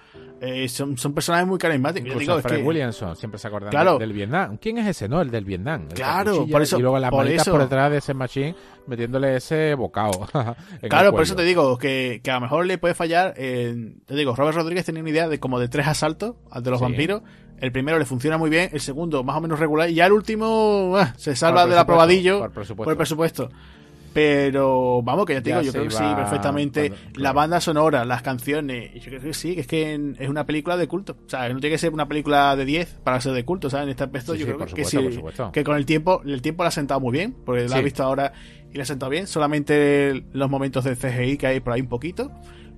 Eh, 0.41 0.67
son, 0.67 0.97
son, 0.97 1.13
personajes 1.13 1.47
muy 1.47 1.57
carismáticos. 1.57 2.09
Incluso 2.09 2.41
Fred 2.41 2.63
Williamson, 2.63 3.15
siempre 3.15 3.39
se 3.39 3.47
acuerdan 3.47 3.99
del, 3.99 4.13
Vietnam. 4.13 4.57
¿Quién 4.57 4.77
es 4.77 4.87
ese? 4.87 5.07
No, 5.07 5.21
el 5.21 5.31
del 5.31 5.45
Vietnam. 5.45 5.87
claro, 5.87 6.45
por 6.45 6.61
eso. 6.61 6.77
Y 6.77 6.81
luego 6.81 6.99
las 6.99 7.09
por 7.09 7.25
por 7.25 7.61
detrás 7.61 7.89
de 7.89 7.97
ese 7.97 8.13
machine 8.13 8.55
metiéndole 8.85 9.37
ese 9.37 9.73
bocado. 9.75 10.27
claro, 10.89 11.11
por 11.11 11.23
eso 11.23 11.35
te 11.35 11.43
digo 11.43 11.77
que, 11.77 12.19
que, 12.21 12.31
a 12.31 12.35
lo 12.35 12.41
mejor 12.41 12.65
le 12.65 12.77
puede 12.77 12.93
fallar. 12.93 13.33
te 13.33 13.95
digo, 14.09 14.35
Robert 14.35 14.57
Rodríguez 14.57 14.85
tenía 14.85 15.01
una 15.01 15.09
idea 15.09 15.29
de 15.29 15.39
como 15.39 15.59
de 15.59 15.69
tres 15.69 15.87
asaltos 15.87 16.35
al 16.51 16.63
de 16.63 16.71
los 16.71 16.81
vampiros 16.81 17.23
el 17.59 17.71
primero 17.71 17.97
le 17.97 18.05
funciona 18.05 18.37
muy 18.37 18.49
bien, 18.49 18.69
el 18.73 18.81
segundo 18.81 19.23
más 19.23 19.37
o 19.37 19.41
menos 19.41 19.59
regular, 19.59 19.89
y 19.89 19.95
ya 19.95 20.05
el 20.05 20.13
último 20.13 20.93
ah, 20.97 21.13
se 21.17 21.35
salva 21.35 21.65
del 21.65 21.77
aprobadillo 21.77 22.39
por, 22.75 22.89
el 22.89 22.97
presupuesto. 22.97 23.49
Pero 24.15 25.01
vamos, 25.03 25.25
que 25.25 25.33
ya 25.33 25.41
te 25.41 25.49
digo, 25.49 25.61
yo 25.61 25.73
creo 25.73 25.83
que 25.83 25.91
sí, 25.91 26.03
perfectamente. 26.15 26.93
La 27.15 27.33
banda 27.33 27.59
sonora, 27.59 28.05
las 28.05 28.21
canciones, 28.21 28.93
yo 28.93 29.09
creo 29.09 29.19
que 29.19 29.33
sí, 29.33 29.55
que 29.55 29.59
es 29.59 29.67
que 29.67 30.15
es 30.17 30.29
una 30.29 30.45
película 30.45 30.77
de 30.77 30.87
culto. 30.87 31.17
O 31.25 31.29
sea, 31.29 31.49
no 31.49 31.59
tiene 31.59 31.73
que 31.73 31.77
ser 31.77 31.91
una 31.91 32.07
película 32.07 32.55
de 32.55 32.63
10 32.63 32.99
para 33.03 33.19
ser 33.19 33.33
de 33.33 33.43
culto, 33.43 33.69
¿sabes? 33.69 33.83
En 33.83 33.89
este 33.89 34.05
aspecto 34.05 34.33
yo 34.33 34.45
creo 34.45 34.57
que 34.57 34.85
sí, 34.85 34.97
que 35.51 35.65
con 35.65 35.75
el 35.75 35.85
tiempo, 35.85 36.21
el 36.25 36.41
tiempo 36.41 36.63
la 36.63 36.69
ha 36.69 36.71
sentado 36.71 37.01
muy 37.01 37.11
bien, 37.11 37.35
porque 37.45 37.67
la 37.67 37.75
ha 37.75 37.81
visto 37.81 38.03
ahora 38.03 38.31
y 38.71 38.77
la 38.77 38.83
ha 38.83 38.85
sentado 38.85 39.09
bien. 39.09 39.27
Solamente 39.27 40.23
los 40.31 40.49
momentos 40.49 40.85
de 40.85 40.95
CGI 40.95 41.37
que 41.37 41.47
hay 41.47 41.59
por 41.59 41.73
ahí 41.73 41.81
un 41.81 41.89
poquito, 41.89 42.31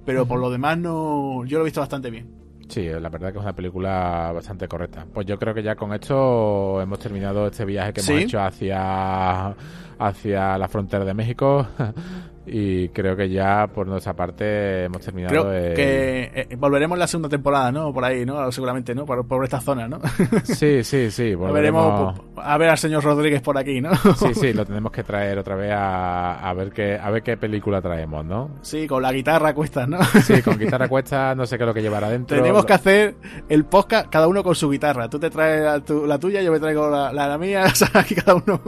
pero 0.07 0.27
por 0.27 0.39
lo 0.39 0.49
demás 0.49 0.79
no, 0.79 1.45
yo 1.45 1.59
lo 1.59 1.65
he 1.65 1.67
visto 1.67 1.81
bastante 1.81 2.09
bien. 2.09 2.46
Sí, 2.67 2.87
la 2.87 3.09
verdad 3.09 3.31
que 3.31 3.37
es 3.37 3.43
una 3.43 3.55
película 3.55 4.31
bastante 4.33 4.67
correcta. 4.67 5.05
Pues 5.13 5.25
yo 5.25 5.39
creo 5.39 5.53
que 5.53 5.63
ya 5.63 5.75
con 5.75 5.93
esto 5.93 6.81
hemos 6.81 6.99
terminado 6.99 7.47
este 7.47 7.65
viaje 7.65 7.93
que 7.93 8.01
hemos 8.01 8.23
hecho 8.23 8.41
hacia, 8.41 9.55
hacia 9.97 10.57
la 10.57 10.67
frontera 10.67 11.05
de 11.05 11.13
México. 11.13 11.67
Y 12.47 12.89
creo 12.89 13.15
que 13.15 13.29
ya 13.29 13.67
por 13.67 13.87
nuestra 13.87 14.13
parte 14.13 14.85
hemos 14.85 15.01
terminado. 15.01 15.43
Creo 15.43 15.75
que 15.75 16.31
eh, 16.33 16.55
volveremos 16.57 16.97
la 16.97 17.07
segunda 17.07 17.29
temporada, 17.29 17.71
¿no? 17.71 17.93
Por 17.93 18.05
ahí, 18.05 18.25
¿no? 18.25 18.51
Seguramente, 18.51 18.95
¿no? 18.95 19.05
Por, 19.05 19.27
por 19.27 19.43
esta 19.43 19.59
zona, 19.59 19.87
¿no? 19.87 19.99
Sí, 20.43 20.83
sí, 20.83 21.11
sí. 21.11 21.35
Volveremos 21.35 22.19
a 22.37 22.57
ver 22.57 22.69
al 22.69 22.77
señor 22.77 23.03
Rodríguez 23.03 23.41
por 23.41 23.57
aquí, 23.57 23.81
¿no? 23.81 23.95
Sí, 23.95 24.33
sí, 24.33 24.53
lo 24.53 24.65
tenemos 24.65 24.91
que 24.91 25.03
traer 25.03 25.37
otra 25.37 25.55
vez 25.55 25.71
a, 25.71 26.49
a 26.49 26.53
ver 26.53 26.71
qué 26.71 26.97
a 26.97 27.09
ver 27.11 27.21
qué 27.21 27.37
película 27.37 27.81
traemos, 27.81 28.25
¿no? 28.25 28.49
Sí, 28.61 28.87
con 28.87 29.01
la 29.03 29.11
guitarra 29.11 29.53
cuesta, 29.53 29.85
¿no? 29.85 30.03
Sí, 30.03 30.41
con 30.41 30.57
guitarra 30.57 30.87
cuesta, 30.87 31.35
no 31.35 31.45
sé 31.45 31.57
qué 31.57 31.63
es 31.63 31.67
lo 31.67 31.73
que 31.73 31.81
llevará 31.81 32.09
dentro. 32.09 32.37
Tenemos 32.37 32.65
que 32.65 32.73
hacer 32.73 33.15
el 33.49 33.65
podcast 33.65 34.09
cada 34.09 34.27
uno 34.27 34.43
con 34.43 34.55
su 34.55 34.69
guitarra. 34.69 35.09
Tú 35.09 35.19
te 35.19 35.29
traes 35.29 35.63
la, 35.89 36.19
tuya, 36.19 36.41
yo 36.41 36.51
me 36.51 36.59
traigo 36.59 36.89
la, 36.89 37.11
la, 37.11 37.37
mía, 37.37 37.65
o 37.71 37.75
sea, 37.75 37.89
aquí 37.93 38.15
cada 38.15 38.35
uno. 38.35 38.59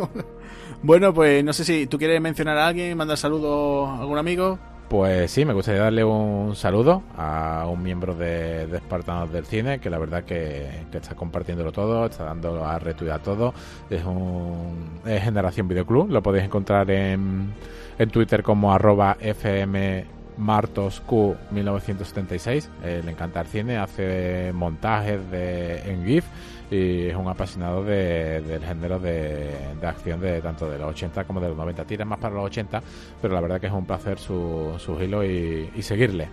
Bueno, 0.82 1.14
pues 1.14 1.44
no 1.44 1.52
sé 1.52 1.66
si 1.66 1.88
tú 1.88 1.98
quieres 1.98 2.22
mencionar 2.22 2.58
a 2.58 2.68
alguien, 2.68 2.98
mandar 2.98 3.18
saludos 3.18 3.90
a 3.90 4.00
algún 4.00 4.18
amigo. 4.18 4.58
Pues 4.88 5.30
sí, 5.30 5.46
me 5.46 5.54
gustaría 5.54 5.82
darle 5.82 6.04
un 6.04 6.56
saludo 6.56 7.04
a 7.16 7.68
un 7.70 7.84
miembro 7.84 8.16
de, 8.16 8.66
de 8.66 8.78
Espartanos 8.78 9.32
del 9.32 9.46
Cine, 9.46 9.80
que 9.80 9.90
la 9.90 10.00
verdad 10.00 10.24
que, 10.24 10.68
está 10.92 11.14
compartiéndolo 11.16 11.72
todo, 11.72 12.08
está 12.08 12.24
dando 12.24 12.66
a 12.66 12.76
a 12.76 13.20
todo. 13.20 13.54
Es 13.90 14.04
un 14.04 15.02
es 15.06 15.22
Generación 15.22 15.68
Videoclub, 15.68 16.10
lo 16.10 16.24
podéis 16.24 16.46
encontrar 16.46 16.90
en, 16.90 17.54
en 18.00 18.10
Twitter 18.10 18.42
como 18.42 18.74
arroba 18.74 19.16
FM 19.20 20.06
Martos 20.38 21.02
Q 21.02 21.36
1976. 21.52 22.72
Eh, 22.84 23.02
le 23.06 23.12
encanta 23.12 23.42
el 23.42 23.48
cine, 23.48 23.78
hace 23.78 24.52
montajes 24.54 25.30
de, 25.30 25.82
en 25.92 26.06
GIF 26.06 26.26
y 26.72 27.08
es 27.08 27.16
un 27.16 27.28
apasionado 27.28 27.84
de, 27.84 28.42
del 28.42 28.64
género 28.64 29.00
de, 29.00 29.50
de, 29.80 29.88
acción 29.88 30.22
de 30.22 30.40
tanto 30.42 30.70
de 30.70 30.78
los 30.78 30.90
80 30.90 31.24
como 31.24 31.40
de 31.40 31.50
los 31.50 31.58
90. 31.58 31.84
Tira 31.86 32.06
más 32.06 32.20
para 32.20 32.36
los 32.36 32.46
80, 32.46 32.82
pero 33.22 33.34
la 33.34 33.42
verdad 33.42 33.60
que 33.60 33.68
es 33.68 33.74
un 33.74 33.86
placer 33.86 34.20
su, 34.20 34.74
su 34.78 35.02
hilo 35.02 35.24
y, 35.24 35.70
y 35.76 35.82
seguirle. 35.82 36.30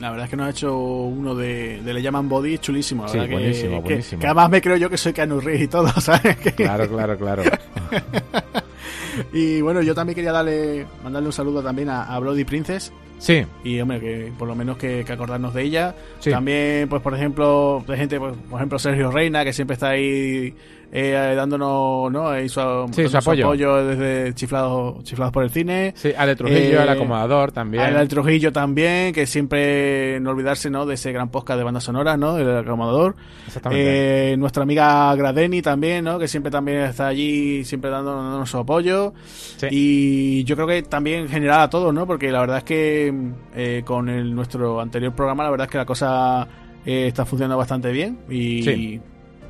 La 0.00 0.10
verdad 0.10 0.24
es 0.24 0.30
que 0.30 0.36
nos 0.36 0.46
ha 0.46 0.50
hecho 0.50 0.76
uno 0.76 1.34
de, 1.34 1.80
de 1.82 1.94
Le 1.94 2.02
llaman 2.02 2.28
Body 2.28 2.58
chulísimo. 2.58 3.06
sí, 3.08 3.18
buenísimo, 3.18 3.82
que, 3.82 3.88
buenísimo. 3.88 4.20
Que, 4.20 4.26
además 4.26 4.50
me 4.50 4.60
creo 4.60 4.76
yo 4.76 4.90
que 4.90 4.96
soy 4.96 5.12
Reeves 5.12 5.62
y 5.62 5.68
todo, 5.68 5.88
¿sabes? 6.00 6.36
Claro, 6.56 6.88
claro, 6.88 7.16
claro. 7.16 7.42
y 9.32 9.60
bueno, 9.60 9.82
yo 9.82 9.94
también 9.94 10.16
quería 10.16 10.32
darle 10.32 10.86
mandarle 11.04 11.28
un 11.28 11.32
saludo 11.32 11.62
también 11.62 11.90
a, 11.90 12.04
a 12.04 12.18
Bloody 12.18 12.44
Princess, 12.44 12.92
Sí. 13.24 13.42
Y, 13.64 13.80
hombre, 13.80 14.00
que 14.00 14.32
por 14.38 14.46
lo 14.46 14.54
menos 14.54 14.76
que, 14.76 15.02
que 15.02 15.10
acordarnos 15.10 15.54
de 15.54 15.62
ella. 15.62 15.94
Sí. 16.18 16.30
También, 16.30 16.90
pues, 16.90 17.00
por 17.00 17.14
ejemplo, 17.14 17.82
de 17.88 17.96
gente, 17.96 18.18
pues, 18.18 18.34
por 18.50 18.58
ejemplo, 18.58 18.78
Sergio 18.78 19.10
Reina, 19.10 19.44
que 19.44 19.54
siempre 19.54 19.72
está 19.72 19.88
ahí 19.88 20.54
eh, 20.96 21.34
dándonos, 21.34 22.12
¿no? 22.12 22.32
Sí, 22.40 22.48
su 22.48 22.60
apoyo. 22.60 23.46
apoyo. 23.46 23.84
desde 23.84 24.32
Chiflados, 24.32 25.02
Chiflados 25.02 25.32
por 25.32 25.42
el 25.42 25.50
Cine. 25.50 25.92
Sí, 25.96 26.12
Ale 26.16 26.36
Trujillo, 26.36 26.78
eh, 26.78 26.82
el 26.84 26.88
acomodador 26.88 27.50
también. 27.50 27.82
Ale 27.82 28.06
Trujillo 28.06 28.52
también, 28.52 29.12
que 29.12 29.26
siempre, 29.26 30.20
no 30.20 30.30
olvidarse, 30.30 30.70
¿no? 30.70 30.86
De 30.86 30.94
ese 30.94 31.10
gran 31.10 31.30
podcast 31.30 31.58
de 31.58 31.64
bandas 31.64 31.82
sonoras, 31.82 32.16
¿no? 32.16 32.38
El 32.38 32.58
acomodador. 32.58 33.16
Exactamente. 33.44 34.34
Eh, 34.34 34.36
nuestra 34.36 34.62
amiga 34.62 35.12
Gradeni 35.16 35.62
también, 35.62 36.04
¿no? 36.04 36.16
Que 36.16 36.28
siempre 36.28 36.52
también 36.52 36.82
está 36.82 37.08
allí, 37.08 37.64
siempre 37.64 37.90
dándonos 37.90 38.48
su 38.48 38.58
apoyo. 38.58 39.14
Sí. 39.56 39.66
Y 39.72 40.44
yo 40.44 40.54
creo 40.54 40.68
que 40.68 40.82
también 40.84 41.22
en 41.22 41.28
general 41.28 41.62
a 41.62 41.70
todos, 41.70 41.92
¿no? 41.92 42.06
Porque 42.06 42.30
la 42.30 42.38
verdad 42.38 42.58
es 42.58 42.64
que 42.64 43.12
eh, 43.56 43.82
con 43.84 44.08
el, 44.08 44.32
nuestro 44.32 44.80
anterior 44.80 45.12
programa, 45.12 45.42
la 45.42 45.50
verdad 45.50 45.64
es 45.64 45.72
que 45.72 45.78
la 45.78 45.86
cosa 45.86 46.46
eh, 46.86 47.08
está 47.08 47.24
funcionando 47.24 47.56
bastante 47.56 47.90
bien. 47.90 48.20
Y, 48.30 48.62
sí. 48.62 49.00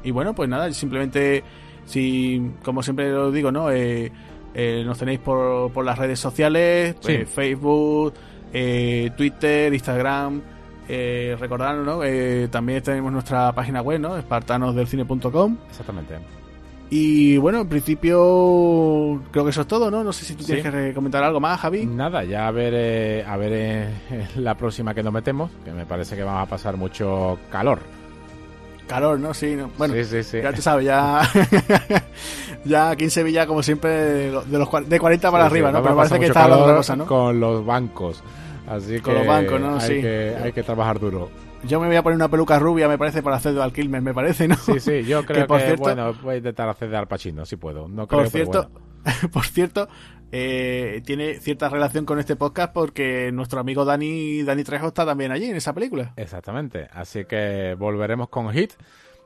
Y, 0.05 0.11
bueno, 0.11 0.35
pues 0.35 0.49
nada, 0.49 0.71
simplemente, 0.73 1.43
si 1.85 2.53
como 2.63 2.83
siempre 2.83 3.11
lo 3.11 3.31
digo, 3.33 3.51
¿no? 3.51 3.71
Eh, 3.71 4.13
nos 4.85 4.99
tenéis 4.99 5.19
por, 5.19 5.73
por, 5.73 5.85
las 5.85 5.99
redes 5.99 6.21
sociales, 6.21 6.97
sí. 7.01 7.25
Facebook, 7.25 8.15
Twitter, 9.17 9.73
Instagram. 9.73 10.43
Eh, 10.87 11.35
recordad, 11.41 11.77
¿no? 11.77 12.01
también 12.51 12.83
tenemos 12.83 13.11
nuestra 13.11 13.53
página 13.53 13.81
web, 13.81 13.99
¿no? 14.01 14.17
espartanosdelcine.com. 14.19 15.57
Exactamente. 15.69 16.19
Y 16.91 17.39
bueno, 17.39 17.63
en 17.63 17.69
principio 17.69 19.21
creo 19.31 19.45
que 19.45 19.51
eso 19.51 19.63
es 19.63 19.67
todo, 19.67 19.91
¿no? 19.91 20.05
No 20.05 20.13
sé 20.13 20.25
si 20.25 20.35
tú 20.35 20.45
tienes 20.45 20.65
Sí. 20.65 20.71
que 20.71 20.95
comentar 20.95 21.25
algo 21.25 21.41
más, 21.41 21.59
Javi. 21.61 21.87
Nada, 21.87 22.25
ya 22.25 22.47
a 22.47 22.51
ver, 22.51 22.73
eh, 22.77 23.25
a 23.27 23.37
ver 23.37 23.53
eh, 23.53 23.89
la 24.37 24.55
próxima 24.55 24.95
que 24.95 25.03
nos 25.03 25.13
metemos, 25.13 25.51
que 25.65 25.73
me 25.73 25.87
parece 25.87 26.15
que 26.15 26.23
vamos 26.23 26.47
a 26.47 26.51
pasar 26.51 26.77
mucho 26.77 27.39
calor. 27.51 27.81
Calor, 28.95 29.19
¿no? 29.19 29.35
Sí, 29.35 29.57
no. 29.57 29.71
bueno, 29.77 29.93
sí, 29.95 30.05
sí, 30.05 30.23
sí. 30.23 30.41
ya 30.41 30.53
tú 30.53 30.63
sabes, 30.63 30.87
ya, 30.87 31.21
ya 32.65 32.91
aquí 32.91 33.05
en 33.05 33.11
Sevilla, 33.11 33.45
como 33.47 33.61
siempre, 33.63 33.91
de 33.91 34.31
los 34.59 34.69
de 34.89 35.01
40 35.01 35.31
para 35.33 35.47
arriba, 35.47 35.73
¿no? 35.73 35.83
Pero 35.83 35.97
parece 35.97 36.21
que 36.21 36.27
está 36.27 36.43
calor 36.43 36.61
otra 36.63 36.77
cosa, 36.77 36.95
¿no? 36.97 37.07
Con 37.07 37.41
los 37.41 37.65
bancos. 37.67 38.23
Así 38.69 39.01
Con 39.01 39.13
que 39.15 39.19
los 39.19 39.27
bancos, 39.27 39.61
¿no? 39.61 39.79
Hay, 39.79 40.01
que, 40.01 40.37
hay 40.43 40.53
que 40.53 40.63
trabajar 40.63 41.01
duro. 41.01 41.29
Yo 41.65 41.81
me 41.81 41.87
voy 41.89 41.97
a 41.97 42.03
poner 42.03 42.17
una 42.17 42.29
peluca 42.29 42.59
rubia, 42.59 42.87
me 42.89 42.97
parece, 42.97 43.23
para 43.23 43.37
hacer 43.37 43.55
de 43.55 43.63
Alquilmer, 43.63 44.01
me 44.01 44.15
parece, 44.15 44.47
¿no? 44.47 44.57
Sí, 44.57 44.79
sí, 44.79 45.03
yo 45.05 45.23
creo 45.27 45.43
que, 45.43 45.49
por 45.49 45.61
cierto- 45.61 45.83
bueno, 45.83 46.15
voy 46.23 46.35
a 46.35 46.39
intentar 46.39 46.69
hacer 46.69 46.89
de 46.89 46.97
Al 46.97 47.09
Pacino, 47.09 47.45
si 47.45 47.57
puedo. 47.57 47.89
No 47.89 48.07
creo, 48.07 48.23
Por 48.23 48.31
pero 48.31 48.45
cierto, 48.45 48.71
bueno. 48.71 49.29
por 49.33 49.45
cierto, 49.45 49.89
eh, 50.37 51.01
tiene 51.07 51.35
cierta 51.35 51.69
relación 51.69 52.05
con 52.05 52.19
este 52.19 52.35
podcast 52.35 52.73
porque 52.73 53.31
nuestro 53.31 53.61
amigo 53.61 53.85
Dani, 53.85 54.43
Dani 54.43 54.65
Trejo 54.65 54.89
está 54.89 55.07
también 55.07 55.31
allí 55.31 55.45
en 55.45 55.55
esa 55.55 55.73
película. 55.73 56.13
Exactamente. 56.17 56.89
Así 56.93 57.25
que 57.25 57.77
volveremos 57.79 58.29
con 58.31 58.51
Hit. 58.51 58.73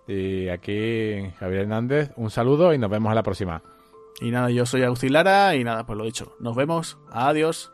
Y 0.06 0.50
aquí 0.50 1.30
Javier 1.38 1.62
Hernández, 1.62 2.10
un 2.16 2.30
saludo 2.30 2.74
y 2.74 2.78
nos 2.78 2.90
vemos 2.90 3.08
en 3.10 3.14
la 3.14 3.22
próxima. 3.22 3.62
Y 4.20 4.30
nada, 4.30 4.50
yo 4.50 4.66
soy 4.66 4.82
Agustín 4.82 5.14
Lara 5.14 5.56
y 5.56 5.64
nada, 5.64 5.86
pues 5.86 5.96
lo 5.96 6.04
dicho. 6.04 6.36
Nos 6.40 6.54
vemos. 6.54 6.98
Adiós. 7.10 7.72